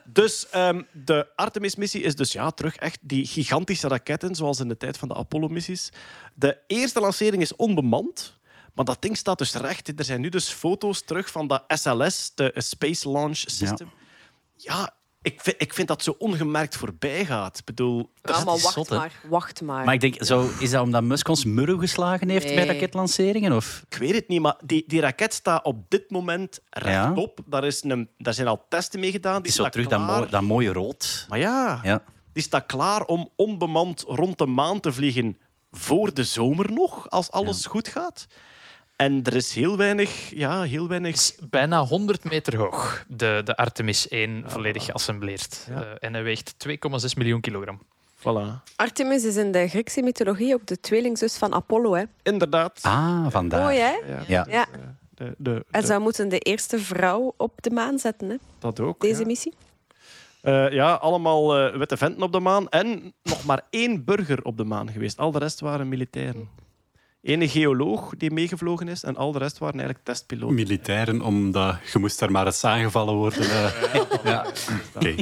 Dus 0.05 0.49
ehm, 0.51 0.83
de 0.93 1.27
Artemis-missie 1.37 2.03
is 2.03 2.15
dus 2.15 2.33
ja, 2.33 2.51
terug 2.51 2.77
echt 2.77 2.99
die 3.01 3.27
gigantische 3.27 3.89
raketten, 3.89 4.35
zoals 4.35 4.61
in 4.61 4.69
de 4.69 4.77
tijd 4.77 4.99
van 4.99 5.09
de 5.09 5.15
Apollo-missies. 5.15 5.93
De 6.35 6.59
eerste 6.67 7.01
lancering 7.01 7.43
is 7.43 7.57
onbemand, 7.57 8.39
maar 8.75 8.85
dat 8.85 9.03
ding 9.03 9.17
staat 9.17 9.39
dus 9.39 9.55
recht. 9.55 9.99
Er 9.99 10.05
zijn 10.05 10.21
nu 10.21 10.29
dus 10.29 10.49
foto's 10.49 11.03
terug 11.05 11.31
van 11.31 11.47
dat 11.47 11.65
SLS, 11.69 12.33
de 12.35 12.53
Space 12.57 13.11
Launch 13.11 13.37
System. 13.37 13.91
Ja, 14.57 14.95
ik, 15.23 15.41
vind, 15.41 15.57
ik 15.63 15.75
vind 15.75 15.89
dat 15.89 16.03
zo 16.03 16.15
ongemerkt 16.19 16.77
voorbij 16.77 17.25
gaat. 17.25 17.59
Ik 17.59 17.65
bedoel, 17.65 18.11
Ja, 18.23 18.33
maar 18.33 18.45
wacht 18.45 18.73
zot, 18.73 18.89
maar. 18.91 19.21
Wacht 19.29 19.61
maar. 19.63 19.85
Maar 19.85 19.95
ik 19.95 20.01
denk, 20.01 20.25
zo, 20.25 20.51
is 20.59 20.71
dat 20.71 20.83
omdat 20.83 21.03
Musk 21.03 21.29
ons 21.29 21.45
murro 21.45 21.77
geslagen 21.79 22.29
heeft 22.29 22.45
bij 22.47 22.55
Nee. 22.55 22.67
raketlanceringen? 22.67 23.53
Of? 23.53 23.85
ik 23.89 23.97
weet 23.97 24.15
het 24.15 24.29
niet, 24.29 24.41
maar 24.41 24.57
die, 24.65 24.85
die 24.87 25.01
raket 25.01 25.35
staat 25.35 25.65
op 25.65 25.91
dit 25.91 26.11
moment 26.11 26.61
rechtop. 26.71 27.39
Daar, 27.47 27.65
is 27.65 27.83
een, 27.85 28.09
daar 28.19 28.35
zijn 28.35 28.49
al 28.49 28.65
testen 28.69 29.01
mee 29.01 29.11
gedaan. 29.11 29.39
Die 29.43 29.51
is 29.51 29.55
zo 29.55 29.61
staat 29.61 29.73
terug 29.73 29.89
dat, 29.89 30.01
mooi, 30.01 30.31
dat 30.31 30.43
mooie 30.43 30.73
rood. 30.73 31.27
Maar 31.29 31.39
ja, 31.39 31.81
Ja. 31.83 32.03
die 32.33 32.43
staat 32.43 32.67
klaar 32.67 33.05
om 33.05 33.29
onbemand 33.37 34.05
rond 34.07 34.39
de 34.39 34.47
maan 34.47 34.81
te 34.81 34.93
vliegen 34.93 35.39
voor 35.71 36.15
de 36.15 36.25
zomer 36.25 36.73
nog, 36.73 37.11
als 37.11 37.31
alles 37.31 37.67
goed 37.67 37.89
gaat. 37.89 38.27
En 39.03 39.23
er 39.23 39.35
is 39.37 39.55
heel 39.55 39.77
weinig, 39.77 40.31
ja, 40.31 40.63
heel 40.63 40.89
weinig. 40.89 41.33
Bijna 41.51 41.85
100 41.85 42.25
meter 42.25 42.57
hoog, 42.57 43.05
de, 43.09 43.41
de 43.45 43.57
Artemis 43.57 44.09
1 44.09 44.45
volledig 44.47 44.85
geassembleerd. 44.85 45.67
Ja. 45.69 45.83
Eh, 45.83 45.89
en 45.99 46.13
hij 46.13 46.23
weegt 46.23 46.55
2,6 46.69 46.75
miljoen 47.17 47.41
kilogram. 47.41 47.81
Voilà. 48.19 48.63
Artemis 48.77 49.25
is 49.25 49.37
in 49.37 49.53
de 49.53 49.69
Griekse 49.69 50.03
mythologie 50.03 50.55
ook 50.55 50.67
de 50.67 50.81
tweelingzus 50.81 51.37
van 51.37 51.55
Apollo. 51.55 51.95
Hè. 51.95 52.05
Inderdaad. 52.23 52.79
Ah, 52.83 53.27
vandaar. 53.29 53.63
Mooi, 53.63 53.79
hè? 53.79 53.93
Ja. 54.07 54.25
Ja. 54.27 54.47
Ja. 54.51 54.67
De, 55.15 55.35
de, 55.39 55.65
En 55.71 55.81
de- 55.81 55.87
zou 55.87 56.01
moeten 56.01 56.29
de 56.29 56.39
eerste 56.39 56.79
vrouw 56.79 57.35
op 57.37 57.63
de 57.63 57.71
maan 57.71 57.99
zetten, 57.99 58.29
hè? 58.29 58.37
dat 58.59 58.81
ook. 58.81 59.01
deze 59.01 59.21
ja. 59.21 59.27
missie. 59.27 59.53
Eh, 60.41 60.71
ja, 60.71 60.93
allemaal 60.95 61.59
eh, 61.59 61.77
witte 61.77 61.97
venten 61.97 62.23
op 62.23 62.33
de 62.33 62.41
maan. 62.41 62.69
En 62.69 63.13
nog 63.23 63.45
maar 63.45 63.63
één 63.71 64.05
burger 64.05 64.43
op 64.45 64.57
de 64.57 64.65
maan 64.65 64.91
geweest. 64.91 65.19
Al 65.19 65.31
de 65.31 65.39
rest 65.39 65.61
waren 65.61 65.89
militairen. 65.89 66.49
Ene 67.23 67.49
geoloog 67.49 68.13
die 68.17 68.31
meegevlogen 68.31 68.89
is 68.89 69.03
en 69.05 69.17
al 69.17 69.33
de 69.33 69.39
rest 69.39 69.59
waren 69.59 69.75
eigenlijk 69.75 70.05
testpiloten. 70.05 70.55
Militairen, 70.55 71.21
omdat 71.21 71.77
je 71.93 71.99
moest 71.99 72.19
daar 72.19 72.31
maar 72.31 72.47
eens 72.47 72.65
aangevallen 72.65 73.15
worden. 73.15 73.41
eh. 73.51 74.01
ja. 74.25 74.47
Oké. 74.95 75.15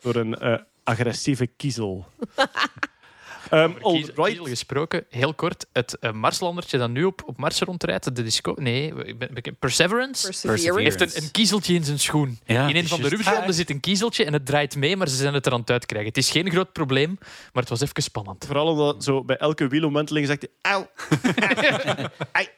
Door 0.00 0.14
een 0.14 0.34
eh, 0.34 0.58
agressieve 0.84 1.46
kiezel. 1.46 2.06
Ehm 3.50 3.72
kiezel 4.14 4.44
gesproken, 4.44 5.04
heel 5.10 5.34
kort. 5.34 5.66
Het 5.72 5.98
eh, 5.98 6.12
Marslandertje 6.12 6.78
dat 6.78 6.90
nu 6.90 7.04
op, 7.04 7.22
op 7.26 7.36
Mars 7.38 7.60
rondrijdt, 7.60 8.16
de 8.16 8.22
disco... 8.22 8.54
Nee, 8.58 8.92
ik 9.04 9.18
ben, 9.18 9.28
ik- 9.32 9.58
Perseverance? 9.58 10.26
Perseverance. 10.26 10.80
heeft 10.82 11.00
een, 11.00 11.22
een 11.22 11.30
kiezeltje 11.30 11.74
in 11.74 11.84
zijn 11.84 11.98
schoen. 11.98 12.38
Ja, 12.46 12.68
in 12.68 12.76
een 12.76 12.88
van 12.88 12.96
de 12.96 13.02
juist. 13.02 13.16
rubbersbanden 13.16 13.54
zit 13.54 13.70
een 13.70 13.80
kiezeltje 13.80 14.24
en 14.24 14.32
het 14.32 14.46
draait 14.46 14.76
mee, 14.76 14.96
maar 14.96 15.08
ze 15.08 15.16
zijn 15.16 15.34
het 15.34 15.46
er 15.46 15.52
aan 15.52 15.60
het 15.60 15.70
uitkrijgen. 15.70 16.08
Het 16.08 16.18
is 16.18 16.30
geen 16.30 16.50
groot 16.50 16.72
probleem, 16.72 17.16
maar 17.52 17.62
het 17.62 17.68
was 17.68 17.80
even 17.80 18.02
spannend. 18.02 18.44
Vooral 18.46 18.66
omdat 18.66 19.04
zo 19.04 19.24
bij 19.24 19.36
elke 19.36 19.66
wielomwenteling 19.66 20.26
zegt 20.26 20.46
hij... 20.60 20.72
Auw. 20.72 20.90
Ai. 22.32 22.48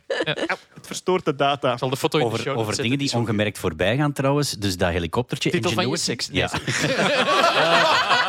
Het 0.75 0.87
verstoort 0.87 1.25
de 1.25 1.35
data. 1.35 1.73
Ik 1.73 1.79
zal 1.79 1.91
de 1.91 1.97
foto 1.97 2.19
in 2.19 2.25
de 2.25 2.31
Over, 2.31 2.43
show 2.45 2.53
over 2.53 2.65
notes 2.67 2.83
dingen 2.83 2.99
die 2.99 3.13
ongemerkt 3.15 3.59
voorbij 3.59 3.97
gaan 3.97 4.13
trouwens. 4.13 4.51
Dus 4.51 4.77
dat 4.77 4.91
helikoptertje. 4.91 5.51
Titel 5.51 5.71
van 5.71 5.89
je 5.89 5.97
seks, 5.97 6.29
Ja. 6.33 6.51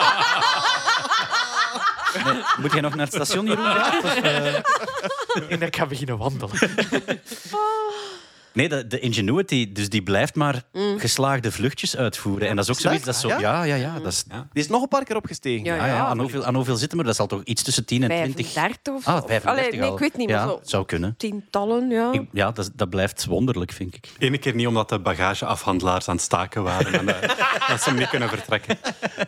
Moet 2.58 2.72
jij 2.72 2.82
nog 2.82 2.96
naar 2.96 3.06
het 3.06 3.14
station, 3.16 3.46
Jeroen? 3.46 3.66
Of? 4.04 4.16
En 5.50 5.62
ik 5.62 5.76
ga 5.76 5.86
beginnen 5.86 6.18
wandelen. 6.18 6.60
Nee, 8.54 8.70
de, 8.70 8.88
de 8.88 9.00
Ingenuity, 9.00 9.72
dus 9.72 9.90
die 9.90 10.04
blijft 10.04 10.36
maar 10.36 10.64
Mm. 10.74 11.00
geslaagde 11.00 11.52
vluchtjes 11.52 11.98
uitvoeren. 11.98 12.48
En 12.48 12.56
dat 12.56 12.66
is 12.66 12.72
ook 12.72 12.80
zoiets. 12.80 13.04
Dat 13.04 13.16
is 13.16 13.22
zo, 13.22 13.28
Ja? 13.28 13.38
ja, 13.40 13.64
ja, 13.64 13.76
ja. 13.76 14.00
Dat 14.00 14.12
is, 14.12 14.24
Die 14.24 14.64
is 14.64 14.68
nog 14.68 14.82
een 14.82 14.88
paar 14.88 15.04
keer 15.04 15.16
opgestegen. 15.16 15.64
Ja, 15.66 15.78
ah, 15.80 15.88
ja, 15.88 16.06
aan, 16.06 16.20
hoeveel, 16.20 16.46
aan 16.46 16.56
hoeveel 16.56 16.76
zitten 16.76 16.98
we? 16.98 17.04
Dat 17.04 17.16
zal 17.16 17.28
toch 17.28 17.44
iets 17.44 17.64
tussen 17.64 17.86
10 17.86 18.02
en 18.04 18.08
20? 18.10 18.48
35 18.54 18.94
of 18.94 19.04
zo. 19.04 19.10
Ah, 19.10 19.16
35 19.28 19.50
Allee, 19.52 19.80
nee, 19.80 19.92
ik 19.92 20.00
weet 20.00 20.18
niet, 20.18 20.30
maar 20.30 20.48
zo 20.48 20.60
zou 20.64 20.86
kunnen. 20.86 21.16
tientallen, 21.18 21.90
ja. 21.90 22.12
Ik- 22.12 22.28
ja, 22.32 22.52
dat, 22.52 22.72
dat 22.76 22.90
blijft 22.90 23.26
wonderlijk, 23.26 23.72
vind 23.72 23.96
ik. 23.96 24.10
Ene 24.18 24.38
keer 24.38 24.56
niet 24.56 24.68
omdat 24.68 24.90
de 24.90 25.00
bagageafhandelaars 25.00 26.08
aan 26.08 26.16
het 26.16 26.24
staken 26.24 26.64
waren 26.64 26.94
en 26.94 27.22
eh, 27.22 27.30
dat 27.70 27.82
ze 27.82 27.90
hem 27.90 27.98
niet 28.00 28.10
kunnen 28.10 28.30
vertrekken. 28.30 28.78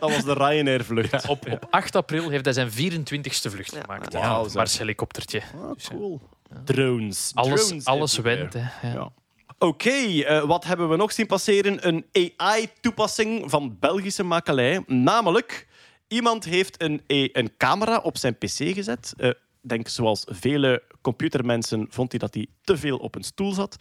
was 0.14 0.24
de 0.24 0.32
Ryanair-vlucht. 0.32 1.28
Op, 1.28 1.50
op 1.50 1.66
8 1.70 1.96
april 1.96 2.28
heeft 2.30 2.44
hij 2.44 2.54
zijn 2.54 2.70
24ste 2.70 3.50
vlucht 3.50 3.72
Ja. 3.74 3.80
gemaakt. 3.80 4.12
Zeg. 4.12 4.54
Mars 4.54 4.78
helikoptertje. 4.78 5.42
Ah, 5.54 5.70
cool. 5.88 6.20
Drones. 6.64 7.30
Alles, 7.34 7.66
Drones 7.66 7.84
alles 7.84 8.16
went. 8.18 8.52
Hè. 8.52 8.88
Ja. 8.88 8.94
Ja. 8.94 9.12
Oké, 9.58 9.90
eh, 9.90 10.44
wat 10.44 10.64
hebben 10.64 10.88
we 10.88 10.96
nog 10.96 11.12
zien 11.12 11.26
passeren? 11.26 11.88
Een 11.88 12.06
AI-toepassing 12.36 13.50
van 13.50 13.76
Belgische 13.80 14.22
makelij. 14.22 14.82
Namelijk, 14.86 15.66
iemand 16.08 16.44
heeft 16.44 16.82
een, 16.82 17.00
A- 17.12 17.28
een 17.32 17.52
camera 17.56 17.98
op 17.98 18.18
zijn 18.18 18.38
pc 18.38 18.50
gezet. 18.74 19.14
Eh, 19.16 19.30
denk, 19.60 19.88
zoals 19.88 20.24
vele 20.28 20.82
computermensen 21.02 21.86
vond 21.90 22.10
hij 22.10 22.18
dat 22.20 22.34
hij 22.34 22.46
te 22.62 22.76
veel 22.76 22.96
op 22.96 23.14
een 23.14 23.22
stoel 23.24 23.52
zat. 23.52 23.76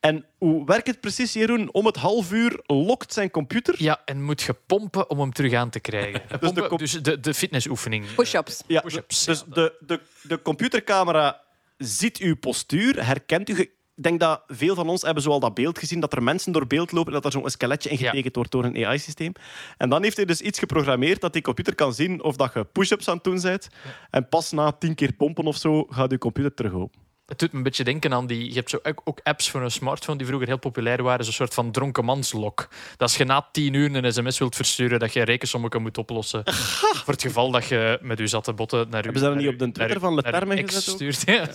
En 0.00 0.24
hoe 0.38 0.64
werkt 0.66 0.86
het 0.86 1.00
precies, 1.00 1.32
Jeroen? 1.32 1.72
Om 1.72 1.86
het 1.86 1.96
half 1.96 2.32
uur 2.32 2.60
lokt 2.66 3.12
zijn 3.12 3.30
computer. 3.30 3.74
Ja, 3.78 4.00
en 4.04 4.22
moet 4.22 4.42
je 4.42 4.54
pompen 4.66 5.10
om 5.10 5.20
hem 5.20 5.32
terug 5.32 5.52
aan 5.52 5.70
te 5.70 5.80
krijgen. 5.80 6.22
Pompen, 6.40 6.68
de 6.68 6.76
dus 6.76 6.92
de, 7.02 7.20
de, 7.20 7.34
fitnessoefening. 7.34 8.14
Push-ups. 8.14 8.62
Ja, 8.66 8.80
Push-ups, 8.80 9.24
dus 9.24 9.44
de, 9.44 9.76
de, 9.86 10.00
de 10.22 10.42
computercamera 10.42 11.44
ziet 11.78 12.18
uw 12.18 12.36
postuur, 12.36 13.06
herkent 13.06 13.48
u. 13.48 13.58
Ik 13.58 14.02
denk 14.02 14.20
dat 14.20 14.42
veel 14.46 14.74
van 14.74 14.88
ons 14.88 15.02
hebben 15.02 15.22
zoal 15.22 15.40
dat 15.40 15.54
beeld 15.54 15.78
gezien, 15.78 16.00
dat 16.00 16.12
er 16.12 16.22
mensen 16.22 16.52
door 16.52 16.66
beeld 16.66 16.92
lopen 16.92 17.14
en 17.14 17.20
dat 17.20 17.24
er 17.34 17.40
zo'n 17.40 17.50
skeletje 17.50 17.90
in 17.90 17.98
Ja. 17.98 18.08
getekend 18.08 18.34
wordt 18.36 18.50
door 18.50 18.64
een 18.64 18.86
AI-systeem. 18.86 19.32
En 19.78 19.88
dan 19.88 20.02
heeft 20.02 20.16
hij 20.16 20.26
dus 20.26 20.40
iets 20.40 20.58
geprogrammeerd 20.58 21.20
dat 21.20 21.32
die 21.32 21.42
computer 21.42 21.74
kan 21.74 21.94
zien 21.94 22.22
of 22.22 22.36
dat 22.36 22.52
je 22.54 22.64
push-ups 22.64 23.08
aan 23.08 23.14
het 23.14 23.24
doen 23.24 23.40
bent. 23.40 23.68
En 24.10 24.28
pas 24.28 24.52
na 24.52 24.72
tien 24.72 24.94
keer 24.94 25.12
pompen 25.12 25.44
of 25.44 25.56
zo 25.56 25.86
gaat 25.88 26.10
je 26.10 26.18
computer 26.18 26.54
terug 26.54 26.72
open. 26.72 27.05
Het 27.26 27.38
doet 27.38 27.50
me 27.52 27.56
een 27.56 27.62
beetje 27.62 27.84
denken 27.84 28.12
aan 28.14 28.26
die... 28.26 28.48
Je 28.48 28.54
hebt 28.54 28.70
zo 28.70 28.78
ook 28.82 29.00
ook 29.04 29.20
apps 29.22 29.50
voor 29.50 29.62
een 29.62 29.70
smartphone 29.70 30.18
die 30.18 30.26
vroeger 30.26 30.48
heel 30.48 30.58
populair 30.58 31.02
waren. 31.02 31.24
Zo'n 31.24 31.32
soort 31.34 31.54
van 31.54 31.70
dronkenmanslok. 31.70 32.56
Dat 32.90 33.00
als 33.00 33.16
je 33.16 33.24
na 33.24 33.48
tien 33.52 33.74
uur 33.74 33.94
een 33.94 34.12
sms 34.12 34.38
wilt 34.38 34.56
versturen, 34.56 34.98
dat 34.98 35.12
je 35.12 35.22
rekensommetje 35.22 35.78
moet 35.78 35.98
oplossen. 35.98 36.42
voor 37.04 37.12
het 37.12 37.22
geval 37.22 37.50
dat 37.50 37.66
je 37.66 37.98
met 38.02 38.18
je 38.18 38.26
zatte 38.26 38.52
botten 38.52 38.78
naar 38.78 38.98
je... 38.98 39.02
Hebben 39.04 39.20
ze 39.22 39.26
dat 39.26 39.36
niet 39.36 39.44
uw- 39.46 39.52
op 39.52 39.58
de 39.58 39.64
naar 39.64 39.72
Twitter 39.74 39.96
uw- 39.96 40.02
van 40.02 40.14
Le 40.14 40.22
naar 40.22 40.32
uw 40.32 40.38
Terme 40.38 40.54
ex 40.54 40.74
gezet 40.74 40.88
ook? 40.90 41.12
stuurt? 41.12 41.24
Ja. 41.26 41.46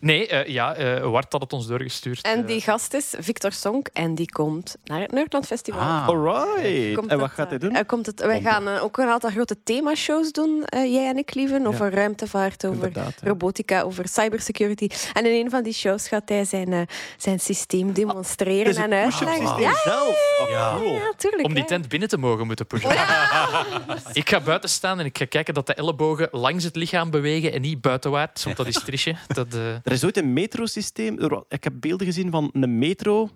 nee, 0.00 0.26
eh, 0.28 0.52
ja, 0.52 0.74
eh 0.74 1.10
Wart 1.10 1.32
had 1.32 1.40
het 1.40 1.52
ons 1.52 1.66
doorgestuurd. 1.66 2.20
En 2.22 2.40
Eh, 2.40 2.46
die 2.46 2.60
gast 2.60 2.94
is 2.94 3.14
Victor 3.18 3.52
Sonk 3.52 3.88
en 3.92 4.14
die 4.14 4.30
komt 4.32 4.76
naar 4.84 5.00
het 5.00 5.12
Nerdland 5.12 5.46
Festival. 5.46 5.80
Ah, 5.80 6.08
Alright. 6.08 6.94
Komt 6.94 7.10
En 7.10 7.18
wat 7.18 7.26
het, 7.26 7.34
gaat 7.36 7.48
hij 7.50 7.58
doen? 7.58 7.74
er 7.74 7.84
komt 7.86 8.06
het, 8.06 8.20
wij 8.20 8.40
gaan 8.40 8.68
ook 8.68 8.96
een 8.98 9.08
aantal 9.08 9.30
grote 9.30 9.56
themashows 9.64 10.32
doen, 10.32 10.64
eh, 10.64 10.92
jij 10.92 11.08
en 11.08 11.16
ik, 11.16 11.34
lieven. 11.34 11.66
Over 11.66 11.90
ruimtevaart, 11.94 12.64
over 12.66 12.86
Inderdaad, 12.86 13.14
ja. 13.20 13.28
robotica, 13.28 13.80
over 13.82 14.08
cybersecurity. 14.08 14.64
En 15.12 15.26
in 15.26 15.44
een 15.44 15.50
van 15.50 15.62
die 15.62 15.72
shows 15.72 16.08
gaat 16.08 16.28
hij 16.28 16.44
zijn, 16.44 16.72
eh, 16.72 16.80
zijn 17.16 17.40
systeem 17.40 17.92
demonstreren 17.92 18.66
is 18.66 18.76
en 18.76 18.82
het 18.82 18.92
uitleggen. 18.92 19.60
Ja, 19.60 19.74
zelf. 19.84 20.48
Ja. 20.50 20.76
cool. 20.76 20.92
ja, 20.92 21.12
tuurlijk. 21.16 21.44
Om 21.44 21.54
die 21.54 21.64
tent 21.64 21.88
binnen 21.88 22.08
te 22.08 22.18
mogen 22.18 22.46
moeten 22.46 22.66
pushen. 22.66 22.90
ik 24.12 24.28
ga 24.28 24.40
buiten 24.40 24.68
staan 24.70 24.98
en 25.00 25.04
ik 25.04 25.18
ga 25.18 25.24
kijken 25.24 25.54
dat 25.54 25.66
de 25.66 25.74
ellebogen 25.74 26.28
langs 26.30 26.64
het 26.64 26.76
lichaam 26.76 27.10
bewegen 27.10 27.52
en 27.52 27.60
niet 27.60 27.80
buitenwaarts, 27.80 28.44
want 28.44 28.56
dat 28.56 28.66
is 28.66 28.82
triche. 28.84 29.16
Dat, 29.26 29.54
eh, 29.54 29.74
Er 29.74 29.92
is 29.92 30.04
ooit 30.04 30.16
een 30.16 30.32
metrosysteem. 30.32 31.18
Ik 31.48 31.64
heb 31.64 31.72
beelden 31.76 32.06
gezien 32.06 32.30
van 32.30 32.50
een 32.52 32.78
metro. 32.78 33.30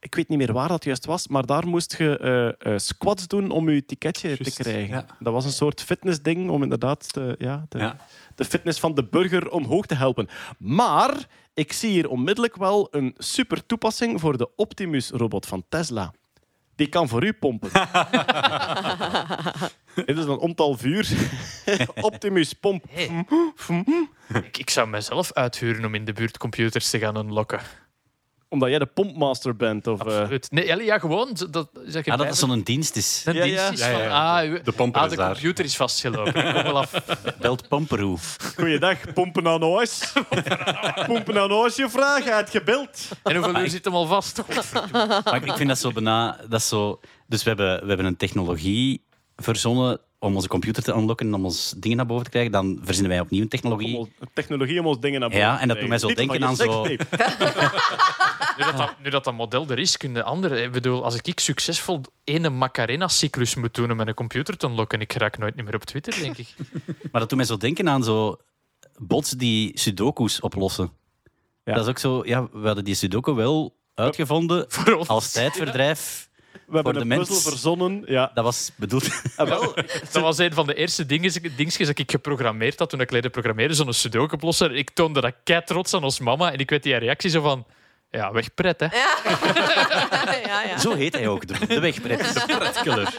Ik 0.00 0.14
weet 0.14 0.28
niet 0.28 0.38
meer 0.38 0.52
waar 0.52 0.68
dat 0.68 0.84
juist 0.84 1.04
was, 1.04 1.28
maar 1.28 1.46
daar 1.46 1.66
moest 1.66 1.94
je 1.98 2.18
eh, 2.18 2.72
eh, 2.72 2.78
squats 2.78 3.26
doen 3.26 3.50
om 3.50 3.70
je 3.70 3.84
ticketje 3.84 4.36
te 4.36 4.52
krijgen. 4.52 4.88
ja. 4.94 5.06
Dat 5.18 5.32
was 5.32 5.44
een 5.44 5.52
soort 5.52 5.82
fitnessding 5.82 6.50
om 6.50 6.62
inderdaad 6.62 7.14
de, 7.14 7.34
ja, 7.38 7.66
de, 7.68 7.78
Ja. 7.78 7.96
De 8.34 8.44
fitness 8.44 8.80
van 8.80 8.94
de 8.94 9.04
burger 9.04 9.50
omhoog 9.50 9.86
te 9.86 9.94
helpen. 9.94 10.28
Maar 10.58 11.26
ik 11.54 11.72
zie 11.72 11.90
hier 11.90 12.08
onmiddellijk 12.08 12.56
wel 12.56 12.88
een 12.90 13.14
super 13.18 13.66
toepassing 13.66 14.20
voor 14.20 14.36
de 14.36 14.54
Optimus-robot 14.56 15.46
van 15.46 15.64
Tesla. 15.68 16.12
Die 16.74 16.88
kan 16.88 17.08
voor 17.08 17.24
u 17.24 17.32
pompen. 17.32 17.70
Dit 19.94 20.18
is 20.18 20.24
een 20.24 20.38
omtal 20.38 20.76
vuur. 20.76 21.08
Optimus 22.00 22.52
pomp. 22.52 22.84
Hey. 22.90 23.26
ik, 24.28 24.58
ik 24.58 24.70
zou 24.70 24.88
mezelf 24.88 25.32
uithuren 25.32 25.84
om 25.84 25.94
in 25.94 26.04
de 26.04 26.12
buurt 26.12 26.38
computers 26.38 26.90
te 26.90 26.98
gaan 26.98 27.16
unlocken. 27.16 27.60
Omdat 28.52 28.68
jij 28.68 28.78
de 28.78 28.86
pompmaster 28.86 29.56
bent. 29.56 29.86
Of, 29.86 30.00
eh, 30.00 30.06
Absoluut. 30.06 30.50
Nee, 30.50 30.84
ja, 30.84 30.98
gewoon. 30.98 31.36
Dat, 31.50 31.68
zeg 31.86 32.06
Ah, 32.08 32.18
dat 32.18 32.26
het 32.26 32.36
zo'n 32.36 32.60
dienst 32.62 32.96
is. 32.96 33.22
Een 33.24 33.34
Ja, 33.34 33.42
dienst 33.44 33.58
ja. 33.60 33.70
is 33.70 33.78
Ja, 33.80 33.86
ja, 33.88 33.92
van, 33.92 34.02
ja. 34.02 34.38
ah, 34.40 34.48
u- 34.48 34.60
De 34.62 34.72
pomper 34.72 35.00
ah, 35.00 35.06
is 35.06 35.12
de 35.12 35.16
daar. 35.18 35.32
computer 35.32 35.64
is 35.64 35.76
vastgelopen. 35.76 36.34
Ik 36.46 36.54
kom 36.54 36.62
wel 36.62 36.78
af. 36.78 36.92
Belt 37.38 37.68
Pomperoe. 37.68 38.18
Goeiedag, 38.56 39.12
pompen 39.14 39.46
aan 39.48 39.62
huis. 39.62 40.12
pompen 41.06 41.40
aan 41.40 41.50
huis, 41.50 41.76
je 41.76 41.90
vraag 41.90 42.26
uit 42.26 42.50
gebeld. 42.50 43.08
En 43.22 43.36
hoeveel 43.36 43.60
uur 43.60 43.70
zit 43.70 43.84
hem 43.84 43.94
al 43.94 44.06
vast? 44.06 44.42
Maar 45.24 45.34
ik- 45.36 45.44
ik 45.46 45.56
vind 45.56 45.68
dat 45.68 45.78
zo 45.78 45.90
bijna... 45.92 46.36
Dat 46.48 46.60
is 46.60 46.68
zo, 46.68 47.00
dus 47.26 47.42
we 47.42 47.48
hebben, 47.48 47.80
we 47.82 47.86
hebben 47.88 48.06
een 48.06 48.16
technologie 48.16 49.04
verzonnen 49.36 49.98
om 50.22 50.34
onze 50.34 50.48
computer 50.48 50.82
te 50.82 50.92
unlocken 50.92 51.26
en 51.26 51.34
om 51.34 51.44
ons 51.44 51.74
dingen 51.76 51.96
naar 51.96 52.06
boven 52.06 52.24
te 52.24 52.30
krijgen. 52.30 52.52
Dan 52.52 52.78
verzinnen 52.82 53.12
wij 53.12 53.20
opnieuw 53.20 53.42
een 53.42 53.48
technologie. 53.48 53.96
Om 53.96 54.08
technologie 54.34 54.80
om 54.80 54.86
ons 54.86 55.00
dingen 55.00 55.20
naar 55.20 55.28
boven 55.28 55.44
Ja, 55.44 55.54
te 55.54 55.62
en 55.62 55.68
dat 55.68 55.78
doet 55.78 55.88
mij 55.88 55.98
zo 55.98 56.06
krijgen. 56.08 56.28
denken 56.28 56.48
aan 56.48 56.56
zo-. 56.56 56.86
Nu 58.56 58.64
dat, 58.64 58.76
dat, 58.76 58.94
nu 59.02 59.10
dat 59.10 59.24
dat 59.24 59.34
model 59.34 59.66
er 59.68 59.78
is, 59.78 59.96
kunnen 59.96 60.24
anderen... 60.24 60.62
Ik 60.62 60.72
bedoel, 60.72 61.04
als 61.04 61.14
ik 61.22 61.40
succesvol 61.40 62.00
ene 62.24 62.50
Macarena-cyclus 62.50 63.54
moet 63.54 63.74
doen 63.74 63.90
om 63.90 63.96
mijn 63.96 64.14
computer 64.14 64.56
te 64.56 64.66
unlocken, 64.66 65.00
ik 65.00 65.12
raak 65.12 65.38
nooit 65.38 65.56
meer 65.56 65.74
op 65.74 65.84
Twitter, 65.84 66.14
denk 66.20 66.36
ik. 66.36 66.54
Maar 67.12 67.20
dat 67.20 67.28
doet 67.28 67.38
mij 67.38 67.46
zo 67.46 67.56
denken 67.56 67.88
aan 67.88 68.04
zo 68.04 68.36
bots 68.96 69.30
die 69.30 69.78
sudoku's 69.78 70.40
oplossen. 70.42 70.90
Ja. 71.64 71.74
Dat 71.74 71.82
is 71.84 71.88
ook 71.90 71.98
zo... 71.98 72.22
Ja, 72.24 72.48
we 72.52 72.66
hadden 72.66 72.84
die 72.84 72.94
sudoku 72.94 73.32
wel 73.34 73.76
uitgevonden 73.94 74.64
Voor 74.68 74.94
ons. 74.94 75.08
als 75.08 75.32
tijdverdrijf. 75.32 76.28
We 76.72 76.78
hebben 76.78 77.08
de 77.08 77.14
een 77.14 77.18
puzzel 77.18 77.50
verzonnen. 77.50 78.02
Ja. 78.06 78.30
Dat 78.34 78.44
was 78.44 78.70
bedoeld... 78.76 79.22
Ah, 79.36 79.48
wel, 79.48 79.74
Dat 80.12 80.22
was 80.22 80.38
een 80.38 80.52
van 80.52 80.66
de 80.66 80.74
eerste 80.74 81.06
dingen, 81.06 81.32
dingetjes 81.56 81.86
dat 81.86 81.98
ik 81.98 82.10
geprogrammeerd 82.10 82.78
had 82.78 82.90
toen 82.90 83.00
ik 83.00 83.10
leerde 83.10 83.30
programmeren, 83.30 83.76
zo'n 83.76 83.92
sudoku-oplosser. 83.92 84.74
Ik 84.74 84.90
toonde 84.90 85.20
dat 85.20 85.34
kei 85.44 85.62
trots 85.64 85.94
aan 85.94 86.04
ons 86.04 86.20
mama 86.20 86.52
en 86.52 86.58
ik 86.58 86.70
weet 86.70 86.82
die 86.82 86.96
reactie 86.96 87.30
zo 87.30 87.40
van... 87.40 87.66
Ja, 88.10 88.32
wegpret, 88.32 88.80
hè. 88.80 88.86
ja, 90.48 90.62
ja. 90.62 90.78
Zo 90.78 90.94
heet 90.94 91.12
hij 91.12 91.28
ook, 91.28 91.46
de, 91.46 91.66
de 91.66 91.80
wegpret. 91.80 92.34
De 92.46 92.56
pretkiller. 92.58 93.14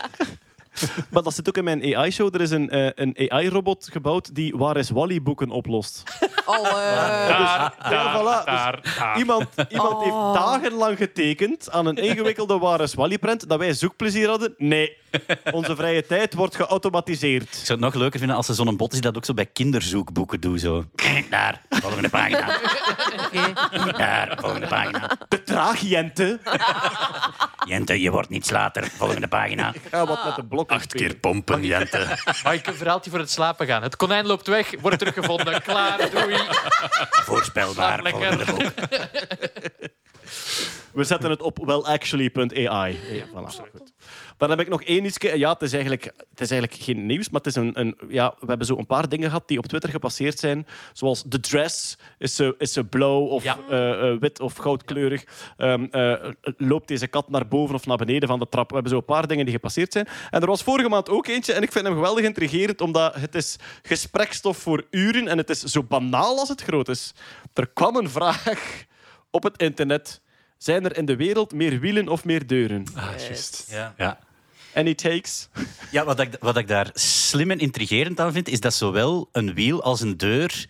maar 1.12 1.24
dat 1.24 1.34
zit 1.34 1.48
ook 1.48 1.58
in 1.58 1.64
mijn 1.64 1.96
AI-show. 1.96 2.36
Er 2.36 2.42
is 2.42 2.52
een, 2.52 2.70
eh, 2.70 2.90
een 2.96 3.32
AI-robot 3.32 3.90
gebouwd 3.92 4.36
die 4.36 4.54
Waar 4.58 4.78
is 4.78 4.90
Wally-boeken 4.90 5.50
oplost. 5.50 6.04
Al, 6.46 6.66
eh, 6.66 6.72
Daar, 6.74 7.76
daar, 7.80 7.92
ja, 7.92 8.20
voilà. 8.22 8.46
Dus 8.46 8.46
daar. 8.96 9.18
Iemand, 9.18 9.48
iemand 9.70 10.04
heeft 10.04 10.16
Oh. 10.16 10.34
dagenlang 10.34 10.98
getekend 10.98 11.72
aan 11.72 11.86
een 11.86 11.96
ingewikkelde 11.96 12.58
Waar 12.58 12.82
is 12.82 12.94
Wally-prent. 12.94 13.50
Dat 13.50 13.60
wij 13.60 13.74
zoekplezier 13.74 14.28
hadden? 14.30 14.54
Nee. 14.58 14.98
Onze 15.52 15.76
vrije 15.76 16.06
tijd 16.06 16.34
wordt 16.34 16.56
geautomatiseerd. 16.56 17.44
Ik 17.44 17.50
zou 17.52 17.68
het 17.68 17.80
nog 17.80 17.94
leuker 17.94 18.20
vinden 18.20 18.38
als 18.38 18.46
ze 18.46 18.54
zo'n 18.54 18.78
bot 18.78 18.94
is 18.94 19.02
dat 19.02 19.18
ook 19.18 19.26
zo 19.26 19.34
bij 19.34 19.46
kinderzoekboeken 19.46 20.40
doet. 20.40 20.60
Zo. 20.60 20.86
Daar, 21.30 21.62
volgende 21.70 22.10
pagina. 22.10 22.60
Daar, 23.98 24.38
volgende 24.40 24.68
pagina. 24.68 25.18
De 25.30 25.44
traagjente. 25.44 26.40
Jente, 27.70 28.02
je 28.02 28.12
wordt 28.12 28.30
niet 28.30 28.46
slater. 28.46 28.84
Volgende 28.84 29.28
pagina. 29.28 29.74
Wat 29.90 30.26
met 30.26 30.36
de 30.36 30.46
blokken 30.46 30.76
Acht 30.76 30.94
keer 30.94 31.16
pompen, 31.16 31.66
Jente. 31.66 32.18
Maar 32.44 32.54
ik 32.54 32.68
een 32.68 32.76
verhaaltje 32.76 33.10
voor 33.10 33.20
het 33.20 33.32
slapen 33.32 33.68
gaan. 33.68 33.84
Het 33.84 33.96
konijn 33.96 34.26
loopt 34.26 34.48
weg, 34.48 34.72
wordt 34.82 35.00
teruggevonden. 35.00 35.62
Klaar, 35.62 36.10
doei. 36.10 36.38
Voorspelbaar. 37.10 38.00
Slaap 38.00 38.02
lekker. 38.02 38.46
Volgende 38.46 38.72
boek. 38.74 38.88
We 40.94 41.04
zetten 41.04 41.30
het 41.30 41.42
op 41.42 41.66
welactually.ai. 41.66 43.00
Ja, 43.12 43.26
voilà. 43.26 43.84
Dan 44.48 44.58
heb 44.58 44.60
ik 44.60 44.72
nog 44.72 44.84
één 44.84 45.06
iets. 45.06 45.18
Ja, 45.20 45.52
het 45.52 45.62
is, 45.62 45.74
eigenlijk, 45.74 46.04
het 46.04 46.42
is 46.42 46.52
eigenlijk 46.52 46.82
geen 46.84 47.06
nieuws, 47.06 47.30
maar 47.30 47.42
het 47.42 47.50
is 47.50 47.56
een, 47.56 47.80
een, 47.80 47.98
ja, 48.10 48.36
we 48.40 48.46
hebben 48.46 48.68
zo 48.68 48.78
een 48.78 48.86
paar 48.86 49.10
dingen 49.10 49.28
gehad 49.30 49.48
die 49.48 49.58
op 49.58 49.66
Twitter 49.66 49.90
gepasseerd 49.90 50.40
zijn. 50.40 50.68
Zoals 50.94 51.24
de 51.24 51.40
dress. 51.40 51.98
Is 52.18 52.36
ze, 52.36 52.56
is 52.58 52.74
ze 52.74 52.84
blauw 52.84 53.20
of 53.20 53.44
Ja. 53.44 53.58
eh, 53.70 54.10
eh, 54.10 54.20
wit 54.20 54.40
of 54.40 54.56
goudkleurig? 54.56 55.24
Ehm, 55.58 55.84
eh, 55.92 56.30
loopt 56.58 56.88
deze 56.88 57.08
kat 57.08 57.30
naar 57.30 57.48
boven 57.48 57.76
of 57.76 57.86
naar 57.86 57.98
beneden 57.98 58.28
van 58.30 58.40
de 58.40 58.50
trap? 58.50 58.68
We 58.68 58.74
hebben 58.74 58.92
zo 58.92 58.98
een 58.98 59.06
paar 59.06 59.28
dingen 59.28 59.46
die 59.46 59.54
gepasseerd 59.54 59.92
zijn. 59.92 60.08
En 60.30 60.42
er 60.42 60.48
was 60.48 60.64
vorige 60.64 60.90
maand 60.90 61.10
ook 61.10 61.28
eentje. 61.28 61.54
En 61.54 61.62
ik 61.62 61.72
vind 61.72 61.86
hem 61.86 61.94
geweldig 61.96 62.24
intrigerend, 62.26 62.82
omdat 62.82 63.16
het 63.16 63.36
is 63.36 63.56
gesprekstof 63.82 64.58
voor 64.58 64.84
uren. 64.90 65.28
En 65.28 65.38
het 65.38 65.50
is 65.50 65.60
zo 65.60 65.84
banaal 65.84 66.40
als 66.40 66.50
het 66.50 66.62
groot 66.62 66.90
is. 66.90 67.14
Er 67.54 67.68
kwam 67.74 67.96
een 67.96 68.10
vraag 68.10 68.84
op 69.32 69.44
het 69.44 69.58
internet. 69.62 70.22
Zijn 70.58 70.86
er 70.86 70.98
in 70.98 71.06
de 71.06 71.16
wereld 71.16 71.54
meer 71.54 71.80
wielen 71.80 72.08
of 72.08 72.26
meer 72.26 72.48
deuren? 72.48 72.86
Ah, 72.96 73.10
juist. 73.18 73.68
Ja. 73.70 73.94
Ja. 73.98 74.20
Any 74.74 74.96
takes? 74.96 75.50
Ja, 75.92 76.06
wat 76.06 76.20
ik, 76.20 76.36
wat 76.40 76.58
ik 76.58 76.68
daar 76.68 76.90
slim 76.94 77.52
en 77.52 77.60
intrigerend 77.60 78.20
aan 78.20 78.32
vind, 78.32 78.48
is 78.48 78.60
dat 78.60 78.74
zowel 78.74 79.30
een 79.32 79.54
wiel 79.54 79.84
als 79.84 80.02
een 80.02 80.18
deur 80.18 80.68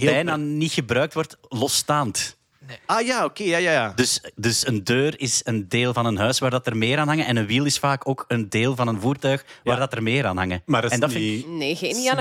bijna 0.00 0.36
niet 0.36 0.72
gebruikt 0.72 1.14
wordt 1.14 1.36
losstaand. 1.48 2.35
Ah 2.86 3.06
ja, 3.06 3.24
oké, 3.24 3.42
ja, 3.42 3.56
ja, 3.58 3.72
ja. 3.72 3.92
Dus, 3.94 4.20
dus 4.34 4.66
een 4.66 4.84
deur 4.84 5.20
is 5.20 5.40
een 5.44 5.68
deel 5.68 5.92
van 5.92 6.06
een 6.06 6.16
huis 6.16 6.38
waar 6.38 6.50
dat 6.50 6.66
er 6.66 6.76
meer 6.76 6.98
aan 6.98 7.08
hangen. 7.08 7.26
En 7.26 7.36
een 7.36 7.46
wiel 7.46 7.64
is 7.64 7.78
vaak 7.78 8.08
ook 8.08 8.24
een 8.28 8.48
deel 8.48 8.76
van 8.76 8.88
een 8.88 9.00
voertuig 9.00 9.44
waar 9.64 9.74
Ja. 9.74 9.80
dat 9.80 9.92
er 9.92 10.02
meer 10.02 10.26
aan 10.26 10.36
hangen. 10.36 10.62
Maar 10.66 10.84
is 10.84 10.90
en 10.90 11.00
dat 11.00 11.12
vind 11.12 11.24
ik- 11.24 11.30
niet 11.46 11.56
Nee, 11.58 11.76
geen 11.76 11.96
niet 11.96 12.08
aan 12.08 12.18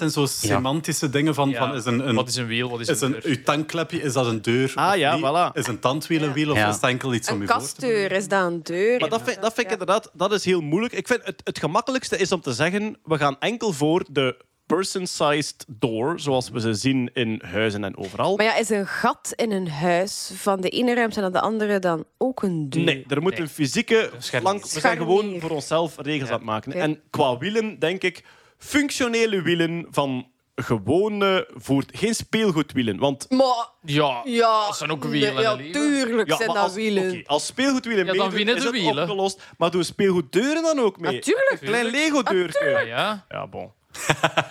en 0.00 0.10
zo 0.10 0.26
semantische 0.26 1.10
dingen 1.10 1.34
van, 1.34 1.54
van 1.54 1.74
is 1.74 1.84
een, 1.84 2.08
een, 2.08 2.14
Wat 2.14 2.28
is 2.28 2.36
een 2.36 2.46
wiel, 2.46 2.70
wat 2.70 2.80
is 2.80 2.88
is 2.88 3.00
een 3.00 3.06
een 3.14 3.20
deur? 3.20 3.30
uw 3.36 3.42
tankklepje, 3.44 4.02
is 4.02 4.12
dat 4.12 4.26
een 4.26 4.42
deur? 4.42 4.72
Ah, 4.74 4.96
ja, 4.96 5.18
voilà. 5.18 5.52
Is 5.56 5.66
een 5.66 5.78
tandwiel 5.78 6.22
een 6.22 6.32
wiel 6.32 6.50
of 6.50 6.56
Ja. 6.56 6.68
is 6.68 6.74
het 6.74 6.84
enkel 6.84 7.14
iets 7.14 7.28
om 7.30 7.40
je 7.40 7.46
voor 7.46 7.56
te 7.56 7.62
kastdeur 7.62 8.12
is 8.12 8.28
dat 8.28 8.46
een 8.46 8.62
deur. 8.62 9.00
Maar 9.00 9.08
dat 9.08 9.22
vind, 9.24 9.40
dat 9.42 9.52
vind 9.54 9.66
ik 9.66 9.72
inderdaad 9.72 10.10
dat 10.12 10.32
is 10.32 10.44
heel 10.44 10.60
moeilijk. 10.60 10.92
Ik 10.92 11.06
vind 11.06 11.20
het, 11.24 11.40
het 11.44 11.58
gemakkelijkste 11.58 12.16
is 12.16 12.32
om 12.32 12.40
te 12.40 12.52
zeggen: 12.52 12.96
we 13.04 13.16
gaan 13.18 13.36
enkel 13.38 13.72
voor 13.72 14.04
de 14.10 14.36
person-sized 14.76 15.64
door, 15.68 16.20
zoals 16.20 16.48
we 16.50 16.60
ze 16.60 16.74
zien 16.74 17.10
in 17.14 17.42
huizen 17.44 17.84
en 17.84 17.96
overal. 17.96 18.36
Maar 18.36 18.46
ja, 18.46 18.56
is 18.56 18.68
een 18.70 18.86
gat 18.86 19.32
in 19.36 19.52
een 19.52 19.68
huis 19.68 20.30
van 20.34 20.60
de 20.60 20.68
ene 20.68 20.94
ruimte 20.94 21.20
naar 21.20 21.32
de 21.32 21.40
andere 21.40 21.78
dan 21.78 22.04
ook 22.18 22.42
een 22.42 22.70
deur? 22.70 22.84
Nee, 22.84 23.04
er 23.08 23.22
moet 23.22 23.32
Nee. 23.32 23.40
een 23.40 23.48
fysieke 23.48 24.10
plank. 24.40 24.62
We 24.62 24.80
zijn 24.80 24.96
gewoon 24.96 25.40
voor 25.40 25.50
onszelf 25.50 25.94
regels 25.98 26.28
aan 26.28 26.34
het 26.34 26.44
maken. 26.44 26.72
En 26.72 27.00
qua 27.10 27.38
wielen 27.38 27.78
denk 27.78 28.02
ik 28.02 28.24
functionele 28.58 29.42
wielen 29.42 29.86
van 29.90 30.26
gewone 30.54 31.48
voert, 31.54 31.90
geen 31.98 32.14
speelgoedwielen. 32.14 32.98
Want 32.98 33.26
Maar 33.30 33.68
Ja, 33.82 34.20
ja, 34.24 34.66
dat 34.66 34.76
zijn 34.76 34.90
ook 34.90 35.04
wielen. 35.04 35.34
nee, 35.34 35.42
ja, 35.42 35.56
tuurlijk 35.72 36.28
ja, 36.28 36.36
zijn 36.36 36.48
dat 36.48 36.56
als, 36.58 36.74
wielen. 36.74 37.10
oké, 37.10 37.22
als 37.26 37.46
speelgoedwielen 37.46 38.04
Ja, 38.06 38.12
dan 38.12 38.16
meedoen, 38.20 38.36
winnen 38.36 38.54
is 38.56 38.60
de 38.62 38.66
het 38.68 38.76
wielen. 38.76 39.02
opgelost. 39.02 39.42
Maar 39.58 39.70
doe 39.70 39.82
speelgoeddeuren 39.82 40.62
dan 40.62 40.78
ook 40.78 40.98
mee. 41.00 41.12
Natuurlijk. 41.14 41.50
Een 41.60 41.66
klein 41.66 41.86
Lego-deurtje. 41.86 42.76
Ah, 42.78 42.86
ja. 42.86 43.24
Ja, 43.28 43.46
bon. 43.46 43.70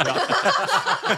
Ja. 0.03 0.13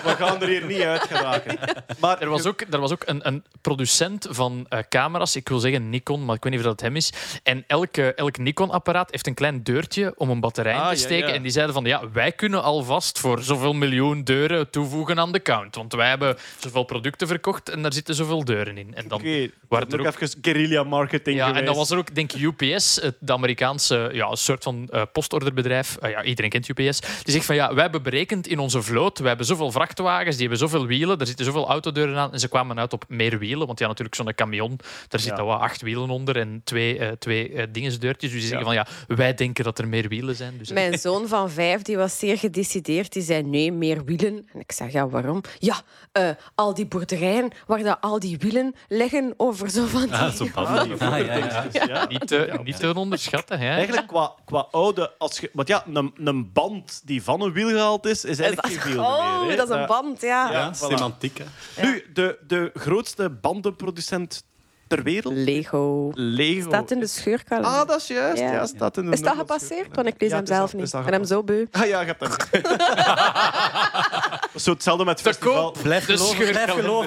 We 0.04 0.16
gaan 0.18 0.42
er 0.42 0.48
hier 0.48 0.66
niet 0.66 0.82
uit 0.82 1.02
geraken. 1.02 1.58
Maar 2.00 2.22
Er 2.22 2.30
was 2.30 2.46
ook, 2.46 2.62
er 2.70 2.80
was 2.80 2.92
ook 2.92 3.04
een, 3.06 3.28
een 3.28 3.44
producent 3.62 4.28
van 4.30 4.66
eh, 4.70 4.80
camera's, 4.90 5.36
ik 5.36 5.50
wil 5.50 5.60
zeggen 5.60 5.90
Nikon, 5.90 6.26
maar 6.26 6.36
ik 6.36 6.44
weet 6.44 6.52
niet 6.54 6.62
of 6.62 6.68
dat 6.68 6.82
hem 6.82 6.96
is. 6.96 7.14
En 7.44 7.64
elke, 7.68 8.14
elk 8.14 8.38
Nikon-apparaat 8.38 9.12
heeft 9.12 9.28
een 9.28 9.34
klein 9.34 9.64
deurtje 9.64 10.14
om 10.18 10.30
een 10.30 10.40
batterij 10.40 10.74
in 10.74 10.80
Ah, 10.80 10.90
te 10.90 10.96
steken. 10.96 11.28
ja. 11.28 11.34
En 11.34 11.42
die 11.42 11.52
zeiden 11.52 11.74
van, 11.74 11.86
ja, 11.86 12.02
wij 12.14 12.32
kunnen 12.32 12.64
alvast 12.64 13.20
voor 13.20 13.42
zoveel 13.44 13.74
miljoen 13.74 14.24
deuren 14.24 14.70
toevoegen 14.70 15.20
aan 15.20 15.32
de 15.32 15.42
count. 15.42 15.76
Want 15.76 15.94
wij 15.94 16.10
hebben 16.10 16.38
zoveel 16.60 16.84
producten 16.84 17.28
verkocht 17.28 17.70
en 17.70 17.82
daar 17.82 17.94
zitten 17.94 18.16
zoveel 18.16 18.44
deuren 18.46 18.78
in. 18.78 18.96
En 18.96 19.08
dan 19.08 19.20
Oké, 19.20 19.50
waren 19.68 19.90
dat 19.90 19.94
er 20.00 20.00
ook 20.06 20.14
ook... 20.14 20.22
even 20.22 20.38
guerrilla 20.42 20.84
marketing 20.84 21.38
Ja, 21.38 21.56
en 21.56 21.66
dan 21.66 21.76
was 21.76 21.90
er 21.90 21.98
ook, 21.98 22.16
denk 22.16 22.32
ik, 22.34 22.42
UPS, 22.42 22.96
het 23.02 23.16
Amerikaanse 23.32 24.10
ja, 24.14 24.28
een 24.30 24.38
soort 24.38 24.64
van 24.64 24.88
eh, 24.92 25.02
postorderbedrijf. 25.14 25.98
Ah 26.00 26.10
ja, 26.10 26.24
iedereen 26.24 26.50
kent 26.50 26.68
UPS. 26.68 27.00
Die 27.00 27.34
zegt 27.34 27.46
van 27.46 27.56
ja, 27.56 27.74
wij 27.74 27.82
hebben 27.84 28.02
berekend 28.12 28.48
in 28.48 28.60
onze 28.60 28.82
vloot, 28.82 29.20
we 29.20 29.28
hebben 29.28 29.46
zoveel 29.46 29.72
vrachtwagens, 29.72 30.38
die 30.38 30.48
hebben 30.48 30.70
zoveel 30.70 30.86
wielen, 30.86 31.20
er 31.20 31.28
zitten 31.28 31.46
zoveel 31.46 31.68
autodeuren 31.68 32.18
aan. 32.18 32.34
En 32.34 32.40
ze 32.40 32.48
kwamen 32.48 32.80
uit 32.80 32.94
op 32.94 33.06
meer 33.08 33.40
wielen, 33.40 33.68
want 33.68 33.80
ja, 33.80 33.88
natuurlijk 33.88 34.16
zo'n 34.16 34.34
camion, 34.34 34.80
daar 35.08 35.20
zitten 35.20 35.46
wel 35.46 35.56
acht 35.56 35.82
wielen 35.82 36.10
onder 36.10 36.38
en 36.38 36.62
twee, 36.64 37.00
eh 37.00 37.12
twee 37.12 37.54
eh, 37.54 37.68
dingensdeurtjes. 37.72 38.32
Dus 38.32 38.40
die 38.40 38.50
zeggen 38.50 38.66
van 38.66 38.76
ja, 38.76 38.88
wij 39.08 39.34
denken 39.34 39.64
dat 39.64 39.80
er 39.80 39.88
meer 39.88 40.08
wielen 40.08 40.36
zijn. 40.36 40.58
Dus, 40.58 40.72
Mijn 40.72 41.00
zoon 41.00 41.28
van 41.28 41.50
vijf 41.50 41.82
die 41.82 41.98
was 41.98 42.20
zeer 42.20 42.38
gedecideerd. 42.38 43.14
Die 43.14 43.24
zei 43.24 43.44
nee, 43.44 43.72
meer 43.72 44.06
wielen. 44.06 44.48
En 44.54 44.60
ik 44.60 44.72
zeg 44.72 44.92
ja, 44.92 45.08
waarom? 45.08 45.42
Ja, 45.60 45.82
eh, 46.12 46.30
al 46.56 46.74
die 46.74 46.86
boerderijen 46.86 47.52
waar 47.68 47.84
dat 47.84 47.98
al 48.02 48.20
die 48.20 48.38
wielen 48.38 48.76
liggen 48.88 49.34
over 49.38 49.70
zo 49.70 49.86
van 49.86 50.02
die... 50.02 50.14
Ah, 50.14 50.32
zo 50.32 50.48
Ah, 50.54 50.84
die 50.84 50.94
Ah, 51.12 51.26
ja, 51.26 51.36
ja. 51.36 51.66
ja. 51.72 51.86
Ja. 51.88 52.08
niet, 52.08 52.28
te, 52.28 52.60
niet 52.64 52.80
te 52.80 52.94
onderschatten. 52.96 53.60
Hè? 53.60 53.70
Eigenlijk 53.70 54.08
qua, 54.08 54.34
qua 54.46 54.68
oude... 54.72 55.12
Als 55.18 55.40
je, 55.40 55.50
want 55.54 55.68
ja, 55.68 55.86
een, 55.94 56.14
een 56.16 56.52
band 56.52 57.02
die 57.06 57.24
van 57.24 57.42
een 57.42 57.54
wiel 57.54 57.70
gehaald 58.02 58.06
is, 58.06 58.26
is 58.26 58.32
Is 58.32 58.40
eigenlijk 58.40 58.74
dat- 58.76 58.84
geen 58.84 58.94
wiel 58.94 59.04
oh, 59.04 59.48
meer. 59.48 59.58
dat 59.58 59.70
is 59.70 59.76
een 59.76 59.86
band, 59.86 60.22
ja. 60.22 60.52
Ja. 60.52 60.60
Ja, 60.60 60.74
voilà. 60.74 60.78
semantiek. 60.78 61.42
Hè. 61.76 61.88
Nu, 61.88 62.04
de, 62.14 62.38
de 62.48 62.72
grootste 62.74 63.30
bandenproducent 63.30 64.44
ter 64.88 65.04
wereld, 65.04 65.34
Lego. 65.34 66.12
Lego. 66.14 66.68
Staat 66.70 66.92
in 66.92 67.00
de 67.00 67.08
scheurkalender. 67.08 67.72
Ah, 67.72 67.88
dat 67.88 68.00
is 68.02 68.08
juist. 68.08 68.42
Ja. 68.42 68.52
Ja. 68.52 68.66
staat 68.66 68.98
in 68.98 69.06
de 69.06 69.12
is 69.12 69.22
dat 69.22 69.36
gepasseerd? 69.36 69.96
Want 69.96 70.08
ik 70.08 70.16
lees 70.18 70.30
Ja, 70.30 70.36
hem 70.36 70.46
zelf 70.46 70.74
niet. 70.74 70.94
Ik 70.94 71.04
ben 71.04 71.14
hem 71.14 71.26
zo 71.26 71.44
beu. 71.44 71.66
Ah 71.72 71.88
ja, 71.88 72.00
je 72.02 72.06
hebt 72.06 72.22
hem. 72.22 72.32
Zo 74.56 74.72
hetzelfde 74.72 75.06
met 75.06 75.20
het 75.20 75.28
festival. 75.28 75.76
Blijf 75.82 76.06
geloven, 76.06 76.44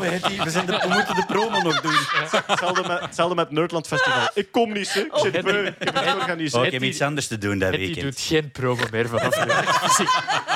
blijf. 0.00 0.44
We, 0.44 0.50
zijn 0.50 0.66
de, 0.66 0.73
we 0.78 0.89
moeten 0.89 1.14
de 1.14 1.24
promo 1.26 1.60
nog 1.60 1.81
doen. 1.81 1.92
Hetzelfde 2.47 2.89
met, 2.89 3.00
hetzelfde 3.00 3.34
met 3.34 3.50
Nerdland 3.50 3.86
Festival. 3.86 4.28
Ik 4.34 4.52
kom 4.52 4.73
niet, 4.73 4.92
hè. 4.94 5.00
ik 5.00 5.10
zit 5.14 5.42
beu. 5.42 5.66
Ik 5.66 5.74
heb 5.78 5.94
het 6.39 6.55
Oh, 6.55 6.64
ik 6.64 6.73
heb 6.73 6.82
iets 6.82 7.00
anders 7.00 7.26
te 7.26 7.39
doen 7.39 7.58
dat 7.58 7.68
Het 7.70 7.78
die 7.78 7.86
weekend. 7.94 8.16
doet 8.16 8.24
geen 8.26 8.50
promo 8.50 8.82
meer 8.90 9.08
vanaf 9.08 9.44
nu. 9.47 9.52
Het 9.52 9.98
is- 9.98 10.06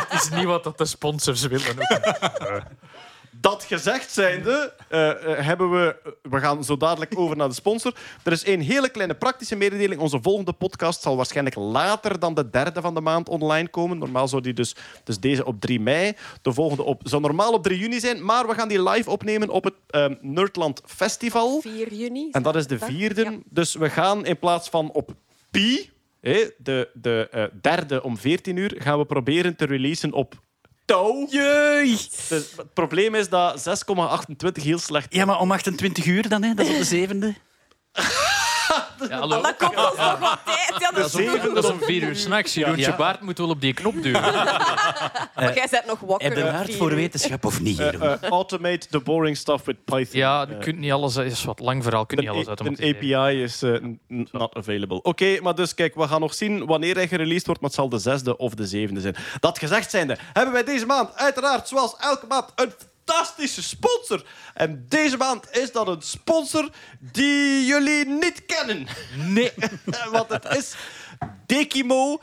Het 0.08 0.22
is 0.22 0.28
niet 0.30 0.44
wat 0.44 0.64
dat 0.64 0.78
de 0.78 0.84
sponsors 0.84 1.42
willen. 1.46 1.76
Dat 3.30 3.64
gezegd 3.64 4.12
zijnde, 4.12 4.74
eh, 4.88 5.10
eh, 5.10 5.44
hebben 5.44 5.70
we... 5.70 5.96
We 6.22 6.38
gaan 6.38 6.64
zo 6.64 6.76
dadelijk 6.76 7.18
over 7.18 7.36
naar 7.36 7.48
de 7.48 7.54
sponsor. 7.54 7.94
Er 8.24 8.32
is 8.32 8.44
één 8.44 8.60
hele 8.60 8.88
kleine 8.88 9.14
praktische 9.14 9.56
mededeling. 9.56 10.00
Onze 10.00 10.18
volgende 10.22 10.52
podcast 10.52 11.02
zal 11.02 11.16
waarschijnlijk 11.16 11.56
later 11.56 12.18
dan 12.18 12.34
de 12.34 12.50
derde 12.50 12.80
van 12.80 12.94
de 12.94 13.00
maand 13.00 13.28
online 13.28 13.68
komen. 13.68 13.98
Normaal 13.98 14.28
zou 14.28 14.42
die 14.42 14.52
dus, 14.52 14.76
dus 15.04 15.18
deze 15.18 15.44
op 15.44 15.60
3 15.60 15.80
mei. 15.80 16.12
De 16.42 16.52
volgende 16.52 16.82
op, 16.82 17.00
zou 17.04 17.22
normaal 17.22 17.52
op 17.52 17.62
3 17.62 17.78
juni 17.78 18.00
zijn. 18.00 18.24
Maar 18.24 18.46
we 18.46 18.54
gaan 18.54 18.68
die 18.68 18.82
live 18.82 19.10
opnemen 19.10 19.48
op 19.48 19.64
het 19.64 19.74
ehm, 19.86 20.14
Nerdland 20.20 20.82
Festival. 20.84 21.60
4 21.60 21.94
juni. 21.94 22.28
En 22.30 22.42
dat 22.42 22.56
is 22.56 22.66
de 22.66 22.78
vierde. 22.78 23.22
Ja. 23.22 23.38
Dus 23.44 23.74
we 23.74 23.90
gaan 23.90 24.26
in 24.26 24.38
plaats 24.38 24.68
van 24.68 24.90
op 24.90 25.14
Pi, 25.50 25.90
hè, 26.20 26.50
de, 26.58 26.88
de 26.94 27.28
eh, 27.30 27.44
derde 27.60 28.02
om 28.02 28.18
14 28.18 28.56
uur, 28.56 28.74
gaan 28.78 28.98
we 28.98 29.04
proberen 29.04 29.56
te 29.56 29.64
releasen 29.64 30.12
op 30.12 30.34
Jee. 31.30 31.96
Dus 32.28 32.52
het 32.56 32.74
probleem 32.74 33.14
is 33.14 33.28
dat 33.28 33.68
6,28 33.68 34.62
heel 34.62 34.78
slecht 34.78 35.14
Ja, 35.14 35.24
maar 35.24 35.40
om 35.40 35.52
28 35.52 36.04
uur 36.04 36.28
dan, 36.28 36.42
hè? 36.42 36.54
dat 36.54 36.66
is 36.66 36.72
op 36.72 36.78
de 36.78 36.84
zevende. 36.84 37.34
Ja, 39.08 39.18
hallo. 39.18 39.42
Dat 39.42 39.56
komt 39.56 39.76
ons 39.76 39.96
nog 39.96 40.18
wat 40.18 40.38
tijd. 40.44 40.74
Ja, 40.80 40.90
dat 40.90 41.04
is 41.06 41.12
Dat 41.12 41.20
is 41.20 41.46
om- 41.48 41.54
dat 41.54 41.64
is 41.64 41.70
om 41.70 41.80
vier 41.80 42.02
uur 42.02 42.16
s'nachts. 42.16 42.54
Ja. 42.54 42.96
Baart 42.96 43.20
moet 43.20 43.38
wel 43.38 43.48
op 43.48 43.60
die 43.60 43.72
knop 43.74 44.02
duwen. 44.02 44.20
Maar 45.34 45.54
jij 45.54 45.66
bent 45.70 45.86
nog 45.86 46.00
wakker. 46.00 46.28
Heb 46.28 46.36
je 46.36 46.42
een 46.44 46.54
hart 46.54 46.74
voor 46.74 46.94
wetenschap 46.94 47.44
of 47.44 47.60
niet, 47.60 47.76
Jeroen? 47.76 48.02
Eh, 48.02 48.28
automate 48.28 48.86
the 48.90 49.00
boring 49.00 49.36
stuff 49.36 49.64
with 49.64 49.84
Python. 49.84 50.18
Ja, 50.20 50.42
Eh, 50.44 50.48
je 50.50 50.58
kunt 50.58 50.78
niet 50.78 50.92
alles... 50.92 51.16
Is 51.16 51.44
wat 51.44 51.60
lang 51.60 51.82
verhaal, 51.82 52.00
je 52.00 52.06
kunt 52.06 52.20
niet 52.20 52.28
alles 52.28 52.40
een, 52.40 52.46
automatiseren. 52.48 52.96
API 53.26 53.42
is 53.42 53.62
eh, 53.62 53.74
not 54.30 54.54
available. 54.54 55.02
Oké, 55.02 55.40
maar 55.40 55.54
dus 55.54 55.74
kijk, 55.74 55.94
we 55.94 56.08
gaan 56.08 56.20
nog 56.20 56.34
zien 56.34 56.66
wanneer 56.66 56.94
hij 56.94 57.08
gereleased 57.08 57.46
wordt, 57.46 57.60
maar 57.60 57.70
het 57.70 57.78
zal 57.78 57.88
de 57.88 57.98
zesde 57.98 58.36
of 58.36 58.54
de 58.54 58.66
zevende 58.66 59.00
zijn. 59.00 59.16
Dat 59.40 59.58
gezegd 59.58 59.90
zijnde, 59.90 60.16
hebben 60.32 60.52
wij 60.54 60.64
deze 60.64 60.86
maand 60.86 61.16
uiteraard, 61.16 61.68
zoals 61.68 61.96
elke 61.98 62.26
maand, 62.26 62.44
een 62.54 62.72
fantastische 63.08 63.62
sponsor. 63.62 64.24
En 64.54 64.84
deze 64.88 65.16
maand 65.16 65.56
is 65.56 65.72
dat 65.72 65.88
een 65.88 66.02
sponsor 66.02 66.70
die 66.98 67.64
jullie 67.66 68.06
niet 68.06 68.46
kennen. 68.46 68.86
Nee. 69.16 69.52
Want 70.12 70.28
het 70.28 70.56
is 70.56 70.74
Dekimo. 71.48 72.18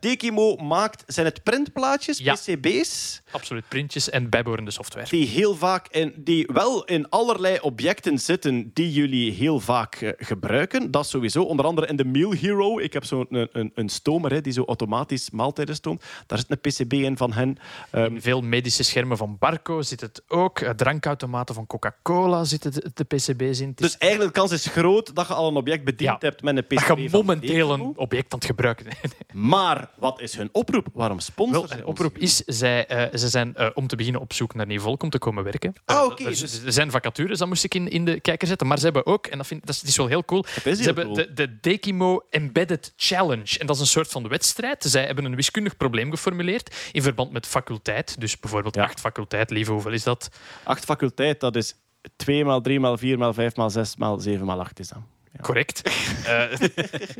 Dekimo 0.00 0.56
maakt, 0.56 1.02
zijn 1.06 1.26
het 1.26 1.42
printplaatjes, 1.42 2.18
Ja. 2.18 2.34
PCB's, 2.34 3.20
Absoluut, 3.30 3.64
printjes 3.68 4.10
en 4.10 4.28
bijbehorende 4.30 4.70
software. 4.70 5.06
die 5.10 5.26
heel 5.26 5.54
vaak 5.54 5.88
in, 5.88 6.12
die 6.16 6.48
wel 6.52 6.84
in 6.84 7.08
allerlei 7.08 7.58
objecten 7.60 8.18
zitten 8.18 8.70
die 8.74 8.92
jullie 8.92 9.32
heel 9.32 9.60
vaak 9.60 9.94
eh, 9.94 10.10
gebruiken. 10.16 10.90
Dat 10.90 11.06
sowieso. 11.06 11.42
Onder 11.42 11.66
andere 11.66 11.86
in 11.86 11.96
de 11.96 12.04
Meal 12.04 12.32
Hero. 12.32 12.78
Ik 12.78 12.92
heb 12.92 13.04
zo'n 13.04 13.26
een, 13.30 13.48
een, 13.52 13.72
een 13.74 13.88
stomer 13.88 14.30
hè, 14.32 14.40
die 14.40 14.52
zo 14.52 14.64
automatisch 14.64 15.30
maaltijden 15.30 15.74
stoomt. 15.74 16.04
Daar 16.26 16.38
zit 16.38 16.50
een 16.50 16.60
PCB 16.60 16.92
in 16.92 17.16
van 17.16 17.32
hen. 17.32 17.56
Ehm, 17.90 18.14
In 18.14 18.22
veel 18.22 18.40
medische 18.40 18.82
schermen 18.82 19.16
van 19.16 19.36
Barco 19.38 19.82
zit 19.82 20.00
het 20.00 20.22
ook. 20.28 20.58
Eh, 20.60 20.70
Drankautomaten 20.70 21.54
van 21.54 21.66
Coca-Cola 21.66 22.44
zitten 22.44 22.72
de, 22.72 22.90
de 22.94 23.04
PCB's 23.04 23.60
in. 23.60 23.72
Dus 23.74 23.96
eigenlijk 23.98 24.34
de 24.34 24.40
kans 24.40 24.52
is 24.52 24.66
groot 24.66 25.14
dat 25.14 25.26
je 25.28 25.34
al 25.34 25.48
een 25.48 25.56
object 25.56 25.84
bediend 25.84 26.00
Ja. 26.22 26.28
hebt 26.28 26.42
met 26.42 26.56
een 26.56 26.64
PCB. 26.66 26.88
dat 26.88 26.98
je 26.98 27.08
momenteel 27.12 27.72
een 27.72 27.80
object 27.96 28.32
aan 28.32 28.38
het 28.38 28.44
gebruiken 28.44 28.66
Maar 29.32 29.90
wat 29.98 30.20
is 30.20 30.36
hun 30.36 30.48
oproep? 30.52 30.86
Waarom 30.92 31.20
sponsoren 31.20 31.68
Wel, 31.68 31.78
een 31.78 31.84
ons? 31.84 31.98
oproep 31.98 32.18
is, 32.18 32.36
zij, 32.36 32.86
eh, 32.86 33.18
ze 33.18 33.28
zijn 33.28 33.54
eh, 33.56 33.68
om 33.74 33.86
te 33.86 33.96
beginnen 33.96 34.20
op 34.20 34.32
zoek 34.32 34.54
naar 34.54 34.66
nieuw 34.66 34.80
volk 34.80 35.02
om 35.02 35.10
te 35.10 35.18
komen 35.18 35.44
werken. 35.44 35.72
Ah, 35.84 35.96
Eh, 35.96 36.04
oké, 36.04 36.24
er, 36.24 36.28
dus- 36.30 36.62
er 36.64 36.72
zijn 36.72 36.90
vacatures, 36.90 37.38
dat 37.38 37.48
moest 37.48 37.64
ik 37.64 37.74
in, 37.74 37.88
in 37.88 38.04
de 38.04 38.20
kijker 38.20 38.48
zetten. 38.48 38.66
Maar 38.66 38.78
ze 38.78 38.84
hebben 38.84 39.06
ook, 39.06 39.26
en 39.26 39.38
dat, 39.38 39.46
vind, 39.46 39.60
dat 39.60 39.74
is, 39.74 39.80
dat 39.80 39.90
is 39.90 39.96
wel 39.96 40.06
heel 40.06 40.24
cool, 40.24 40.44
is 40.44 40.62
ze 40.62 40.68
heel 40.70 40.84
hebben 40.84 41.04
cool. 41.04 41.14
de, 41.16 41.32
de 41.32 41.58
Dekimo 41.60 42.22
Embedded 42.30 42.92
Challenge. 42.96 43.58
En 43.58 43.66
dat 43.66 43.76
is 43.76 43.82
een 43.82 43.88
soort 43.88 44.08
van 44.08 44.28
wedstrijd. 44.28 44.84
Zij 44.84 45.04
hebben 45.06 45.24
een 45.24 45.36
wiskundig 45.36 45.76
probleem 45.76 46.10
geformuleerd 46.10 46.76
in 46.92 47.02
verband 47.02 47.32
met 47.32 47.46
faculteit. 47.46 48.20
Dus 48.20 48.38
bijvoorbeeld 48.40 48.74
Ja. 48.74 48.82
acht 48.82 49.00
faculteit, 49.00 49.50
lieve, 49.50 49.72
hoeveel 49.72 49.92
is 49.92 50.02
dat? 50.02 50.30
Acht 50.64 50.84
faculteit, 50.84 51.40
dat 51.40 51.56
is 51.56 51.74
2 52.16 52.44
maal 52.44 52.60
3 52.60 52.80
maal 52.80 52.96
4 52.98 53.18
maal 53.18 53.32
5 53.32 53.56
maal 53.56 53.70
6 53.70 53.96
maal 53.96 54.18
7 54.20 54.46
maal 54.46 54.60
8 54.60 54.78
is 54.78 54.88
Correct. 55.40 55.82
Eh, 56.24 56.44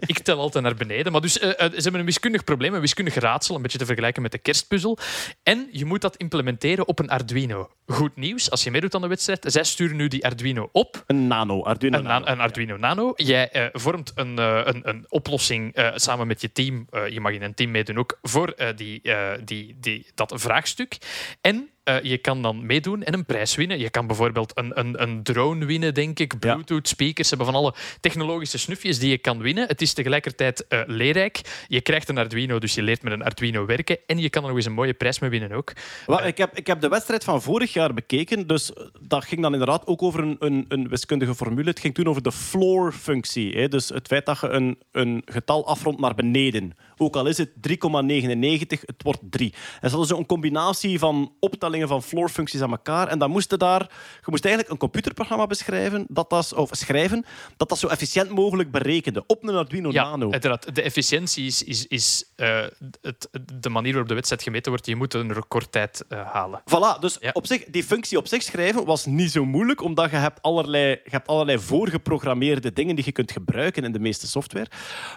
ik 0.07 0.19
tel 0.19 0.39
altijd 0.39 0.65
naar 0.65 0.75
beneden. 0.75 1.13
Maar 1.13 1.21
dus, 1.21 1.39
eh, 1.39 1.49
eh, 1.51 1.57
ze 1.59 1.81
hebben 1.83 2.01
een 2.01 2.07
wiskundig 2.07 2.45
probleem, 2.45 2.75
een 2.75 2.81
wiskundig 2.81 3.15
raadsel, 3.15 3.55
een 3.57 3.63
beetje 3.63 3.79
te 3.79 3.87
vergelijken 3.87 4.23
met 4.23 4.33
de 4.33 4.39
kerstpuzzel. 4.39 4.99
En 5.43 5.69
je 5.73 5.85
moet 5.85 6.01
dat 6.01 6.17
implementeren 6.17 6.89
op 6.89 6.99
een 6.99 7.09
Arduino. 7.09 7.71
Goed 7.87 8.17
nieuws, 8.17 8.51
als 8.51 8.65
je 8.65 8.71
meedoet 8.71 8.95
aan 8.95 9.01
de 9.01 9.07
wedstrijd, 9.09 9.45
zij 9.49 9.65
sturen 9.65 9.97
nu 9.97 10.09
die 10.09 10.25
Arduino 10.25 10.69
op. 10.73 11.03
Een 11.07 11.27
nano, 11.27 11.63
Arduino 11.65 11.99
Een, 11.99 12.05
nano. 12.05 12.25
na- 12.25 12.31
een 12.33 12.41
Arduino 12.41 12.77
Nano. 12.77 13.13
Jij 13.17 13.51
eh, 13.51 13.67
vormt 13.73 14.13
een, 14.15 14.39
eh, 14.39 14.61
een, 14.65 14.89
een 14.89 15.05
oplossing 15.09 15.75
eh, 15.75 15.91
samen 15.95 16.27
met 16.27 16.41
je 16.41 16.53
team. 16.53 16.87
eh, 16.91 17.09
je 17.09 17.21
mag 17.21 17.33
in 17.33 17.43
een 17.43 17.55
team 17.55 17.71
meedoen 17.71 17.99
ook 17.99 18.19
voor 18.23 18.49
eh, 18.49 18.69
die, 18.77 19.03
eh, 19.03 19.39
die, 19.45 19.77
die, 19.81 20.07
dat 20.15 20.33
vraagstuk. 20.37 20.97
En 21.41 21.69
eh, 21.89 22.03
je 22.03 22.19
kan 22.19 22.43
dan 22.43 22.67
meedoen 22.67 23.03
en 23.03 23.15
een 23.15 23.25
prijs 23.25 23.55
winnen. 23.55 23.79
Je 23.79 23.91
kan 23.91 24.07
bijvoorbeeld 24.07 24.53
een, 24.55 24.79
een, 24.79 25.03
een 25.03 25.23
drone 25.23 25.65
winnen, 25.65 25.95
denk 25.95 26.19
ik. 26.19 26.39
Bluetooth 26.39 26.89
speakers. 26.89 27.29
Hebben 27.29 27.47
van 27.47 27.57
alle 27.57 27.75
technologische 28.01 28.59
snufjes 28.59 28.99
die 28.99 29.11
je 29.11 29.19
kan 29.19 29.39
winnen. 29.39 29.69
Het 29.69 29.83
is 29.83 29.93
tegelijkertijd 29.93 30.67
eh, 30.67 30.81
leerrijk. 30.87 31.41
Je 31.67 31.81
krijgt 31.81 32.09
een 32.09 32.19
Arduino, 32.19 32.59
dus 32.59 32.75
je 32.75 32.83
leert 32.83 33.03
met 33.03 33.13
een 33.13 33.23
Arduino 33.23 33.67
werken. 33.67 33.99
En 34.07 34.19
je 34.19 34.31
kan 34.31 34.43
er 34.43 34.49
nog 34.49 34.57
eens 34.57 34.67
een 34.67 34.73
mooie 34.73 34.95
prijs 34.95 35.19
mee 35.19 35.31
winnen 35.31 35.53
ook. 35.53 35.73
Wel, 36.07 36.27
ik, 36.27 36.39
heb, 36.39 36.57
ik 36.57 36.67
heb 36.67 36.81
de 36.81 36.89
wedstrijd 36.89 37.25
van 37.25 37.43
vorig 37.43 37.73
jaar 37.73 37.95
bekeken, 37.95 38.47
dus 38.47 38.73
dat 39.01 39.25
ging 39.25 39.43
dan 39.43 39.53
inderdaad 39.53 39.87
ook 39.87 40.03
over 40.03 40.21
een, 40.21 40.37
een, 40.39 40.65
een 40.69 40.89
wiskundige 40.89 41.35
formule. 41.35 41.69
Het 41.69 41.81
ging 41.81 41.95
toen 41.95 42.09
over 42.09 42.23
de 42.23 42.33
floor-functie. 42.33 43.69
Dus 43.69 43.89
het 43.89 44.07
feit 44.07 44.27
dat 44.27 44.41
je 44.41 44.49
een, 44.49 44.79
een 44.93 45.23
getal 45.25 45.67
afrondt 45.67 46.01
naar 46.01 46.15
beneden. 46.15 46.73
Ook 46.99 47.17
al 47.17 47.27
is 47.27 47.39
het 47.39 47.51
3,99, 47.69 48.81
het 48.81 49.03
wordt 49.03 49.21
3. 49.31 49.55
En 49.81 49.91
dat 49.91 50.05
is 50.05 50.11
een 50.11 50.27
combinatie 50.27 50.99
van 50.99 51.33
optellingen 51.41 51.89
van 51.89 52.03
floor-functies 52.03 52.61
aan 52.63 52.71
elkaar. 52.71 53.09
En 53.09 53.19
dan 53.19 53.31
moest 53.31 53.51
je 53.51 53.57
daar... 53.57 53.81
Je 54.25 54.31
moest 54.35 54.45
eigenlijk 54.45 54.73
een 54.75 54.79
computerprogramma 54.81 55.47
beschrijven, 55.47 56.07
dat 56.09 56.31
dat, 56.31 56.53
of 56.55 56.69
schrijven, 56.73 57.25
dat 57.57 57.69
dat 57.69 57.79
zo 57.79 57.87
efficiënt 57.87 58.31
mogelijk 58.31 58.71
berekende 58.71 59.25
op 59.27 59.43
een 59.43 59.55
Arduino 59.57 59.91
Ja, 59.93 60.03
Nano. 60.11 60.31
uiteraard. 60.33 60.75
De 60.75 60.83
efficiëntie 60.83 61.47
is, 61.47 61.63
is, 61.65 61.87
is 61.87 62.25
eh, 62.37 62.61
het, 63.03 63.29
de 63.61 63.69
manier 63.69 63.91
waarop 63.91 64.09
de 64.09 64.15
wedstrijd 64.15 64.43
gemeten 64.43 64.71
wordt. 64.71 64.87
Je 64.87 64.97
moet 64.97 65.15
een 65.15 65.33
recordtijd 65.33 66.05
eh, 66.09 66.33
halen. 66.33 66.61
Voilà, 66.61 67.01
dus 67.01 67.17
Ja. 67.21 67.31
op 67.33 67.47
zich, 67.47 67.65
die 67.65 67.85
functie 67.85 68.19
op 68.19 68.27
zich 68.27 68.43
schrijven 68.43 68.85
was 68.85 69.07
niet 69.07 69.31
zo 69.31 69.45
moeilijk, 69.45 69.83
omdat 69.83 70.11
je 70.11 70.17
hebt 70.17 70.43
allerlei, 70.43 70.89
je 70.89 71.11
hebt 71.11 71.29
allerlei 71.29 71.59
voorgeprogrammeerde 71.59 72.73
dingen 72.73 72.97
die 72.97 73.05
je 73.05 73.13
kunt 73.13 73.33
gebruiken 73.33 73.85
in 73.85 73.93
de 73.93 73.99
meeste 73.99 74.27
software. 74.27 74.67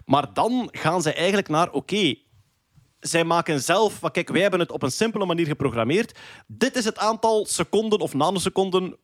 Maar 0.06 0.34
dan 0.34 0.68
gaan 0.72 1.01
zij 1.01 1.16
eigenlijk 1.16 1.48
naar, 1.48 1.70
oké, 1.72 2.16
zij 3.00 3.24
maken 3.24 3.61
zelf... 3.61 4.00
want 4.00 4.14
Kijk, 4.14 4.30
wij 4.30 4.41
hebben 4.41 4.59
het 4.59 4.72
op 4.72 4.83
een 4.83 4.91
simpele 4.91 5.25
manier 5.25 5.45
geprogrammeerd. 5.45 6.19
Dit 6.48 6.75
is 6.75 6.85
het 6.85 6.98
aantal 6.98 7.45
seconden 7.45 8.00
of 8.00 8.14
nanoseconden 8.14 8.98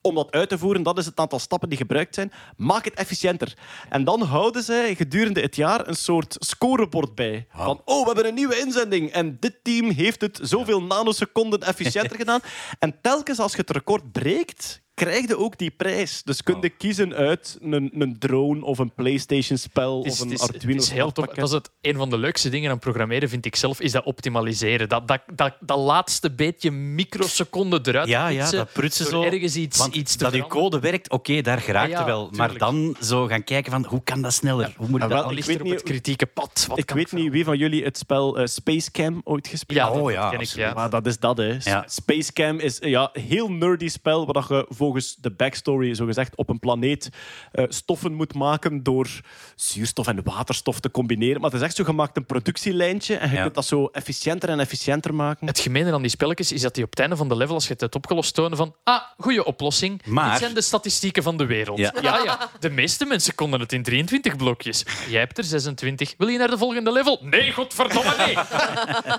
om 0.00 0.14
dat 0.14 0.30
uit 0.30 0.48
te 0.48 0.58
voeren. 0.58 0.82
Dat 0.82 0.98
is 0.98 1.06
het 1.06 1.18
aantal 1.20 1.38
stappen 1.38 1.68
die 1.68 1.78
gebruikt 1.78 2.14
zijn. 2.14 2.32
Maak 2.56 2.84
het 2.84 2.94
efficiënter. 2.94 3.56
En 3.88 4.04
dan 4.04 4.22
houden 4.22 4.62
zij 4.62 4.94
gedurende 4.94 5.40
het 5.40 5.56
jaar 5.56 5.88
een 5.88 5.96
soort 5.96 6.36
scorebord 6.38 7.14
bij. 7.14 7.46
Van, 7.50 7.82
oh, 7.84 8.00
we 8.00 8.06
hebben 8.06 8.26
een 8.26 8.34
nieuwe 8.34 8.58
inzending. 8.58 9.10
En 9.10 9.36
dit 9.40 9.58
team 9.62 9.90
heeft 9.90 10.20
het 10.20 10.38
zoveel 10.42 10.82
nanoseconden 10.82 11.60
efficiënter 11.60 12.16
gedaan. 12.24 12.40
En 12.78 13.00
telkens 13.00 13.38
als 13.38 13.52
je 13.52 13.58
het 13.58 13.70
record 13.70 14.12
breekt, 14.12 14.82
krijg 14.94 15.26
je 15.28 15.38
ook 15.38 15.58
die 15.58 15.70
prijs. 15.70 16.22
Dus 16.22 16.42
kun 16.42 16.56
je 16.60 16.68
kiezen 16.68 17.14
uit 17.14 17.58
een, 17.60 17.90
een 17.98 18.18
drone 18.18 18.64
of 18.64 18.78
een 18.78 18.92
PlayStation-spel 18.94 20.00
of 20.00 20.20
een 20.20 20.38
Arduino. 20.38 20.72
het 20.72 20.82
is 20.82 20.90
heel 20.90 21.12
tof. 21.12 21.26
Dat 21.26 21.46
is 21.48 21.50
het, 21.54 21.70
een 21.80 21.96
van 21.96 22.10
de 22.10 22.18
leukste 22.18 22.48
dingen 22.48 22.70
aan 22.70 22.78
programmeren, 22.78 23.28
vind 23.28 23.46
ik 23.46 23.56
zelf, 23.56 23.80
is 23.80 23.92
dat 23.92 24.04
optimaliseren. 24.04 24.88
Dat, 24.88 25.08
dat, 25.08 25.20
dat, 25.34 25.54
dat 25.60 25.78
laatste 25.78 26.30
beetje 26.30 26.70
microseconde 26.70 27.80
eruit 27.82 28.08
Ja, 28.08 28.28
ja, 28.28 28.50
dat 28.50 28.72
prutsen 28.72 29.10
door 29.10 29.24
zo. 29.24 29.30
ergens 29.30 29.56
iets, 29.56 29.78
Want 29.78 29.94
iets 29.94 30.16
te 30.16 30.24
dat 30.24 30.34
je 30.34 30.46
code 30.46 30.78
werkt, 30.80 31.10
oké, 31.10 31.40
daar 31.40 31.60
geraakt 31.60 31.90
je 31.90 31.96
ja, 31.96 32.04
wel. 32.04 32.30
Maar 32.36 32.58
dan 32.58 32.96
zo 33.00 33.26
gaan 33.26 33.44
kijken 33.44 33.72
van 33.72 33.84
hoe 33.88 34.02
kan 34.04 34.22
dat 34.22 34.32
sneller? 34.32 34.74
Hoe 34.76 34.88
moet 34.88 35.02
ik 35.02 35.10
Ah, 35.10 35.22
dat 35.28 35.38
ik 35.38 35.44
weet 35.44 35.56
op 35.56 35.62
niet- 35.62 35.72
het 35.74 35.82
kritieke 35.82 36.26
pad. 36.26 36.64
Wat 36.68 36.78
ik 36.78 36.86
kan 36.86 36.96
weet 36.96 37.12
niet 37.12 37.30
wie 37.32 37.44
van 37.44 37.58
jullie 37.58 37.84
het 37.84 37.98
spel 37.98 38.38
eh, 38.38 38.46
Space 38.46 38.90
Cam 38.90 39.20
ooit 39.24 39.46
gespeeld 39.48 39.78
Ja, 39.78 39.86
heeft. 39.86 39.98
Oh, 39.98 40.04
dat 40.06 40.14
ja, 40.14 40.24
ken 40.28 40.32
ik. 40.34 40.40
absoluut. 40.40 40.66
Ja. 40.68 40.74
Maar 40.74 40.90
dat 40.90 41.06
is 41.06 41.18
dat, 41.18 41.36
hè. 41.36 41.56
Ja. 41.60 41.84
Space 41.88 42.32
Cam 42.32 42.58
is 42.58 42.82
een 42.82 42.90
ja, 42.90 43.10
heel 43.12 43.48
nerdy 43.52 43.88
spel 43.88 44.26
waar 44.32 44.44
je 44.48 44.66
volgens 44.84 45.16
de 45.20 45.30
backstory 45.30 45.94
zogezegd 45.94 46.36
op 46.36 46.48
een 46.48 46.58
planeet 46.58 47.08
eh, 47.52 47.64
stoffen 47.68 48.12
moet 48.14 48.34
maken 48.34 48.82
door 48.82 49.08
zuurstof 49.56 50.06
en 50.06 50.20
waterstof 50.24 50.80
te 50.80 50.90
combineren. 50.90 51.40
Maar 51.40 51.50
het 51.50 51.60
is 51.60 51.66
echt 51.66 51.76
zo 51.76 51.84
gemaakt 51.84 52.16
een 52.16 52.26
productielijntje 52.26 53.16
en 53.16 53.28
je 53.30 53.36
Ja. 53.36 53.42
kunt 53.42 53.54
dat 53.54 53.64
zo 53.66 53.86
efficiënter 53.92 54.48
en 54.48 54.60
efficiënter 54.60 55.14
maken. 55.14 55.46
Het 55.46 55.58
gemene 55.58 55.92
aan 55.92 56.00
die 56.02 56.10
spelletjes 56.10 56.52
is 56.52 56.60
dat 56.62 56.74
die 56.74 56.84
op 56.84 56.90
het 56.90 56.98
einde 57.00 57.16
van 57.16 57.28
de 57.28 57.36
level, 57.36 57.54
als 57.54 57.66
je 57.66 57.72
het 57.72 57.80
hebt 57.80 57.94
opgelost, 57.94 58.34
tonen 58.34 58.56
van 58.56 58.74
ah, 58.84 59.00
goede 59.18 59.44
oplossing. 59.44 60.02
Maar- 60.06 60.30
Dit 60.30 60.38
zijn 60.38 60.54
de 60.54 60.60
statistieken 60.62 61.22
van 61.22 61.36
de 61.36 61.46
wereld. 61.46 61.78
Ja. 61.78 61.92
ja. 62.02 62.50
De 62.60 62.70
meeste 62.70 63.04
mensen 63.04 63.34
konden 63.34 63.60
het 63.60 63.72
in 63.72 63.82
23 63.82 64.36
blokjes. 64.36 64.84
Jij 65.08 65.20
hebt 65.20 65.38
er 65.38 65.44
26. 65.44 66.14
Wil 66.18 66.28
je 66.28 66.38
naar 66.38 66.50
de 66.50 66.58
volgende 66.58 66.92
level? 66.92 67.18
Nee, 67.22 67.52
godverdomme 67.52 68.14
nee. 68.16 68.36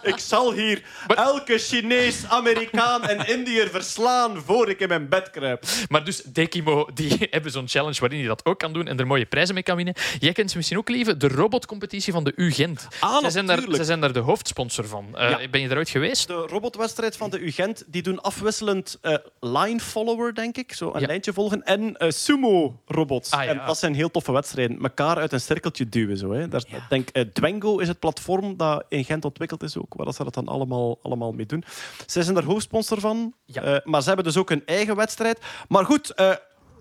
Ik 0.13 0.19
zal 0.19 0.53
hier 0.53 0.83
elke 1.07 1.57
Chinees, 1.57 2.25
Amerikaan 2.27 3.03
en 3.03 3.27
Indiër 3.27 3.69
verslaan 3.69 4.41
voor 4.45 4.69
ik 4.69 4.79
in 4.79 4.87
mijn 4.87 5.09
bed 5.09 5.29
kruip. 5.29 5.54
Maar 5.89 6.03
dus 6.03 6.21
Dekimo, 6.23 6.87
die 6.93 7.17
hebben 7.29 7.51
zo'n 7.51 7.67
challenge 7.67 7.99
waarin 7.99 8.19
je 8.19 8.27
dat 8.27 8.45
ook 8.45 8.59
kan 8.59 8.73
doen 8.73 8.87
en 8.87 8.99
er 8.99 9.07
mooie 9.07 9.25
prijzen 9.25 9.53
mee 9.53 9.63
kan 9.63 9.75
winnen. 9.75 9.93
Jij 10.19 10.31
kent 10.33 10.49
ze 10.51 10.55
misschien 10.57 10.77
ook, 10.77 10.89
lieve, 10.89 11.17
de 11.17 11.27
robotcompetitie 11.27 12.13
van 12.13 12.23
de 12.23 12.33
U-Gent. 12.35 12.87
Ah, 12.99 13.19
zij, 13.19 13.29
zijn 13.29 13.45
daar, 13.45 13.63
zij 13.69 13.83
zijn 13.85 13.99
daar 14.01 14.13
de 14.13 14.19
hoofdsponsor 14.19 14.87
van. 14.87 15.17
Eh, 15.17 15.29
Ja. 15.29 15.49
Ben 15.49 15.61
je 15.61 15.67
daar 15.67 15.77
ooit 15.77 15.89
geweest? 15.89 16.27
De 16.27 16.33
robotwedstrijd 16.33 17.17
van 17.17 17.29
de 17.29 17.39
UGent 17.39 17.83
die 17.87 18.01
doen 18.01 18.21
afwisselend 18.21 18.97
eh, 19.01 19.15
line 19.39 19.79
follower, 19.79 20.35
denk 20.35 20.57
ik. 20.57 20.73
Zo 20.73 20.91
een 20.93 20.99
Ja. 21.01 21.07
lijntje 21.07 21.33
volgen. 21.33 21.63
En 21.63 21.97
eh, 21.97 22.09
sumo-robots. 22.09 23.31
Ah, 23.31 23.43
ja. 23.43 23.49
En 23.49 23.61
dat 23.65 23.77
zijn 23.77 23.93
heel 23.95 24.11
toffe 24.11 24.31
wedstrijden. 24.31 24.81
Mekaar 24.81 25.17
uit 25.17 25.31
een 25.33 25.41
cirkeltje 25.41 25.89
duwen. 25.89 26.17
Zo, 26.17 26.31
hè. 26.31 26.47
Daar, 26.47 26.63
denk, 26.89 27.09
eh, 27.09 27.23
Dwango 27.33 27.77
is 27.77 27.87
het 27.87 27.99
platform 27.99 28.57
dat 28.57 28.85
in 28.89 29.05
Gent 29.05 29.25
ontwikkeld 29.25 29.63
is 29.63 29.77
ook, 29.77 29.93
waar 29.93 30.05
dat 30.05 30.15
ze 30.15 30.23
dat 30.23 30.33
dan 30.33 30.47
allemaal, 30.47 30.99
allemaal 31.03 31.31
mee 31.31 31.45
doen. 31.45 31.63
Zij 32.05 32.21
zijn 32.23 32.35
daar 32.35 32.43
hoofdsponsor 32.43 32.99
van. 32.99 33.33
Ja. 33.45 33.61
Eh, 33.61 33.75
maar 33.83 34.01
ze 34.01 34.07
hebben 34.07 34.25
dus 34.25 34.37
ook 34.37 34.49
een 34.49 34.63
eigen 34.65 34.95
wedstrijd. 34.95 35.39
Maar 35.67 35.85
goed, 35.85 36.09
eh, 36.09 36.31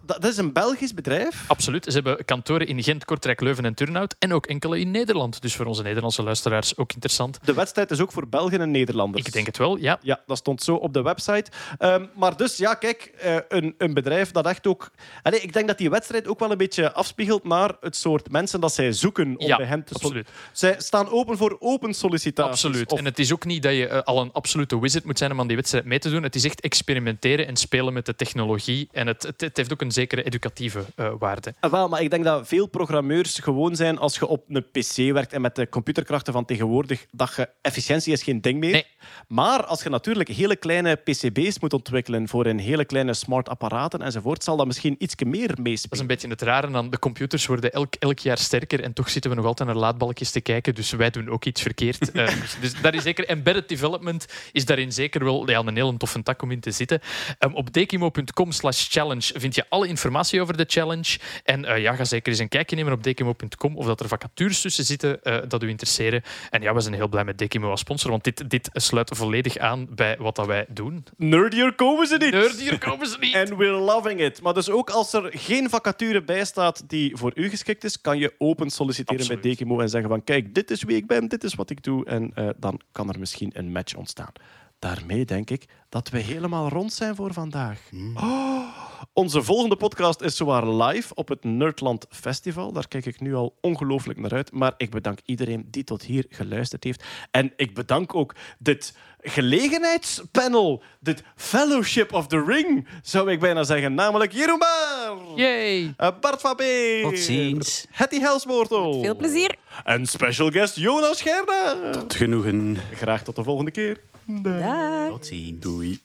dat, 0.06 0.24
is 0.24 0.36
een 0.36 0.52
Belgisch 0.52 0.94
bedrijf. 0.94 1.44
Absoluut. 1.46 1.84
Ze 1.84 1.90
hebben 1.90 2.24
kantoren 2.24 2.66
in 2.66 2.82
Gent, 2.82 3.04
Kortrijk, 3.04 3.40
Leuven 3.40 3.64
en 3.64 3.74
Turnhout. 3.74 4.14
En 4.18 4.32
ook 4.32 4.46
enkele 4.46 4.78
in 4.80 4.90
Nederland. 4.90 5.42
Dus 5.42 5.54
voor 5.56 5.66
onze 5.66 5.82
Nederlandse 5.82 6.22
luisteraars 6.22 6.76
ook 6.76 6.92
interessant. 6.92 7.38
De 7.44 7.54
wedstrijd 7.54 7.90
is 7.90 8.00
ook 8.00 8.12
voor 8.12 8.28
Belgen 8.28 8.60
en 8.60 8.70
Nederlanders. 8.70 9.26
Ik 9.26 9.32
denk 9.32 9.46
het 9.46 9.58
wel, 9.58 9.76
ja. 9.76 9.98
Ja, 10.02 10.20
dat 10.26 10.36
stond 10.38 10.62
zo 10.62 10.74
op 10.74 10.92
de 10.92 11.02
website. 11.02 11.50
Ehm, 11.78 12.06
maar 12.14 12.36
dus, 12.36 12.56
ja, 12.56 12.74
kijk, 12.74 13.02
eh, 13.20 13.36
een, 13.48 13.74
een 13.78 13.94
bedrijf 13.94 14.30
dat 14.30 14.46
echt 14.46 14.66
ook... 14.66 14.90
Allee, 15.22 15.40
ik 15.40 15.52
denk 15.52 15.66
dat 15.68 15.78
die 15.78 15.90
wedstrijd 15.90 16.28
ook 16.28 16.38
wel 16.38 16.50
een 16.50 16.58
beetje 16.58 16.92
afspiegelt 16.92 17.44
naar 17.44 17.76
het 17.80 17.96
soort 17.96 18.30
mensen 18.30 18.60
dat 18.60 18.72
zij 18.74 18.92
zoeken 18.92 19.34
om 19.38 19.46
Ja, 19.46 19.56
bij 19.56 19.66
hen 19.66 19.84
te 19.84 19.94
sol- 19.94 20.02
absoluut. 20.02 20.28
Zij 20.52 20.74
staan 20.78 21.08
open 21.10 21.36
voor 21.36 21.56
open 21.60 21.94
sollicitaties. 21.94 22.64
Absoluut. 22.64 22.92
Of- 22.92 22.98
En 22.98 23.04
het 23.04 23.18
is 23.18 23.32
ook 23.32 23.44
niet 23.44 23.62
dat 23.62 23.72
je 23.72 23.86
eh, 23.88 24.00
al 24.02 24.20
een 24.20 24.32
absolute 24.32 24.80
wizard 24.80 25.04
moet 25.04 25.18
zijn 25.18 25.32
om 25.32 25.40
aan 25.40 25.46
die 25.46 25.56
wedstrijd 25.56 25.84
mee 25.84 25.98
te 25.98 26.10
doen. 26.10 26.22
Het 26.22 26.34
is 26.34 26.44
echt 26.44 26.60
experimenteren 26.60 27.46
en 27.46 27.56
spelen 27.56 27.92
met 27.92 28.06
de 28.06 28.14
technologie. 28.16 28.88
En 28.92 29.06
het, 29.06 29.22
het, 29.22 29.40
het 29.40 29.56
heeft 29.56 29.72
ook 29.72 29.80
een 29.80 29.92
zekere 29.94 30.22
educatieve 30.22 30.84
eh, 30.96 31.12
waarde. 31.18 31.54
Ah, 31.60 31.70
Wel, 31.70 31.88
maar 31.88 32.02
ik 32.02 32.10
denk 32.10 32.24
dat 32.24 32.48
veel 32.48 32.66
programmeurs 32.66 33.38
gewoon 33.38 33.76
zijn 33.76 33.98
als 33.98 34.14
je 34.14 34.26
op 34.26 34.44
een 34.48 34.66
PC 34.72 34.96
werkt 35.12 35.32
en 35.32 35.40
met 35.40 35.56
de 35.56 35.68
computerkrachten 35.68 36.32
van 36.32 36.44
tegenwoordig, 36.44 37.06
dat 37.10 37.34
je 37.36 37.48
efficiëntie 37.62 38.12
is 38.12 38.22
geen 38.22 38.40
ding 38.40 38.58
meer. 38.60 38.72
Nee. 38.72 38.86
Maar 39.28 39.64
als 39.64 39.82
je 39.82 39.88
natuurlijk 39.88 40.28
hele 40.28 40.56
kleine 40.56 40.94
PCB's 40.96 41.58
moet 41.58 41.72
ontwikkelen 41.72 42.28
voor 42.28 42.46
een 42.46 42.58
hele 42.58 42.84
kleine 42.84 43.14
smart 43.14 43.48
apparaten 43.48 44.02
enzovoort, 44.02 44.44
zal 44.44 44.56
dat 44.56 44.66
misschien 44.66 44.96
iets 44.98 45.14
meer 45.24 45.48
Dat 45.48 45.58
is 45.58 45.62
meespelen. 45.64 46.00
een 46.00 46.06
beetje 46.06 46.28
het 46.28 46.42
rare 46.42 46.76
aan 46.76 46.90
de 46.90 46.98
computers 46.98 47.46
worden 47.46 47.72
elk, 47.72 47.94
elk 47.94 48.18
jaar 48.18 48.38
sterker 48.38 48.82
en 48.82 48.92
toch 48.92 49.10
zitten 49.10 49.30
we 49.30 49.36
nog 49.36 49.46
altijd 49.46 49.68
naar 49.68 49.78
laadbalkjes 49.78 50.30
te 50.30 50.40
kijken, 50.40 50.74
dus 50.74 50.90
wij 50.90 51.10
doen 51.10 51.30
ook 51.30 51.44
iets 51.44 51.62
verkeerd. 51.62 52.02
Eh, 52.14 52.26
dus, 52.40 52.56
dus 52.60 52.80
dat 52.80 52.94
is 52.94 53.02
zeker 53.02 53.26
embedded 53.28 53.68
development 53.68 54.26
is 54.52 54.64
daarin 54.64 54.92
zeker 54.92 55.24
wel 55.24 55.50
ja, 55.50 55.58
een 55.58 55.74
heel 55.76 55.96
toffe 55.96 56.22
tak 56.22 56.42
om 56.42 56.50
in 56.50 56.60
te 56.60 56.70
zitten. 56.70 57.00
Ehm, 57.38 57.52
op 57.52 57.72
dekimo.com 57.72 58.52
slash 58.52 58.88
challenge 58.90 59.32
vind 59.34 59.54
je 59.54 59.64
alle 59.68 59.83
informatie 59.84 60.40
over 60.40 60.56
de 60.56 60.64
challenge. 60.68 61.18
En 61.44 61.64
eh, 61.64 61.82
ja, 61.82 61.94
ga 61.94 62.04
zeker 62.04 62.32
eens 62.32 62.40
een 62.40 62.48
kijkje 62.48 62.76
nemen 62.76 62.92
op 62.92 63.02
dekimo.com 63.02 63.76
of 63.76 63.86
dat 63.86 64.00
er 64.00 64.08
vacatures 64.08 64.60
tussen 64.60 64.84
zitten 64.84 65.22
eh, 65.22 65.36
dat 65.48 65.62
u 65.62 65.68
interesseren. 65.68 66.22
En 66.50 66.62
ja, 66.62 66.74
we 66.74 66.80
zijn 66.80 66.94
heel 66.94 67.08
blij 67.08 67.24
met 67.24 67.38
Dekimo 67.38 67.70
als 67.70 67.80
sponsor, 67.80 68.10
want 68.10 68.24
dit, 68.24 68.50
dit 68.50 68.70
sluit 68.72 69.10
volledig 69.14 69.58
aan 69.58 69.86
bij 69.90 70.16
wat 70.18 70.36
dat 70.36 70.46
wij 70.46 70.66
doen. 70.68 71.04
Nerdier 71.16 71.74
komen 71.74 72.06
ze 72.06 72.16
niet! 72.16 72.32
Nerd, 72.32 72.60
hier 72.60 72.78
komen 72.78 73.06
ze 73.06 73.16
niet. 73.20 73.34
En 73.44 73.56
we're 73.56 73.72
loving 73.72 74.20
it. 74.20 74.42
Maar 74.42 74.54
dus 74.54 74.70
ook 74.70 74.90
als 74.90 75.12
er 75.12 75.30
geen 75.34 75.70
vacature 75.70 76.22
bij 76.22 76.44
staat 76.44 76.82
die 76.86 77.16
voor 77.16 77.32
u 77.34 77.48
geschikt 77.48 77.84
is, 77.84 78.00
kan 78.00 78.18
je 78.18 78.34
open 78.38 78.70
solliciteren 78.70 79.20
Absoluut. 79.20 79.42
bij 79.42 79.50
Dekimo 79.50 79.80
en 79.80 79.88
zeggen 79.88 80.10
van 80.10 80.24
kijk, 80.24 80.54
dit 80.54 80.70
is 80.70 80.82
wie 80.82 80.96
ik 80.96 81.06
ben, 81.06 81.28
dit 81.28 81.44
is 81.44 81.54
wat 81.54 81.70
ik 81.70 81.82
doe. 81.82 82.04
En 82.04 82.30
eh, 82.34 82.48
dan 82.56 82.80
kan 82.92 83.08
er 83.08 83.18
misschien 83.18 83.50
een 83.52 83.72
match 83.72 83.94
ontstaan. 83.94 84.32
Daarmee 84.78 85.24
denk 85.24 85.50
ik 85.50 85.64
dat 85.88 86.08
we 86.08 86.18
helemaal 86.18 86.68
rond 86.68 86.92
zijn 86.92 87.14
voor 87.14 87.32
vandaag. 87.32 87.80
Oh, 88.14 88.83
onze 89.12 89.42
volgende 89.42 89.76
podcast 89.76 90.20
is 90.20 90.36
zowaar 90.36 90.68
live 90.68 91.14
op 91.14 91.28
het 91.28 91.44
Nerdland 91.44 92.06
Festival. 92.10 92.72
Daar 92.72 92.88
kijk 92.88 93.06
ik 93.06 93.20
nu 93.20 93.34
al 93.34 93.54
ongelooflijk 93.60 94.18
naar 94.18 94.32
uit. 94.32 94.52
Maar 94.52 94.74
ik 94.76 94.90
bedank 94.90 95.18
iedereen 95.24 95.66
die 95.70 95.84
tot 95.84 96.02
hier 96.02 96.26
geluisterd 96.28 96.84
heeft. 96.84 97.04
En 97.30 97.52
ik 97.56 97.74
bedank 97.74 98.14
ook 98.14 98.34
dit 98.58 98.94
gelegenheidspanel, 99.20 100.82
dit 101.00 101.22
Fellowship 101.36 102.12
of 102.12 102.26
the 102.26 102.44
Ring, 102.46 102.86
zou 103.02 103.30
ik 103.30 103.40
bijna 103.40 103.62
zeggen. 103.64 103.94
Namelijk 103.94 104.32
Jeroen 104.32 104.58
Baar, 104.58 105.16
Yay! 105.36 105.94
eh, 105.96 106.08
Bart 106.20 106.40
van 106.40 106.56
Beer, 106.56 107.02
Tot 107.02 107.18
ziens. 107.18 107.86
Hetty 107.90 108.18
Helsmoortel 108.20 109.02
Veel 109.02 109.16
plezier. 109.16 109.56
en 109.84 110.06
special 110.06 110.50
guest 110.50 110.76
Jonas 110.76 111.22
Gerda. 111.22 111.76
Genoegen. 112.08 112.76
Graag 112.94 113.22
tot 113.22 113.36
de 113.36 113.42
volgende 113.42 113.70
keer. 113.70 114.00
Dag. 114.26 115.08
Tot 115.08 115.26
ziens. 115.26 115.60
Doei. 115.60 116.00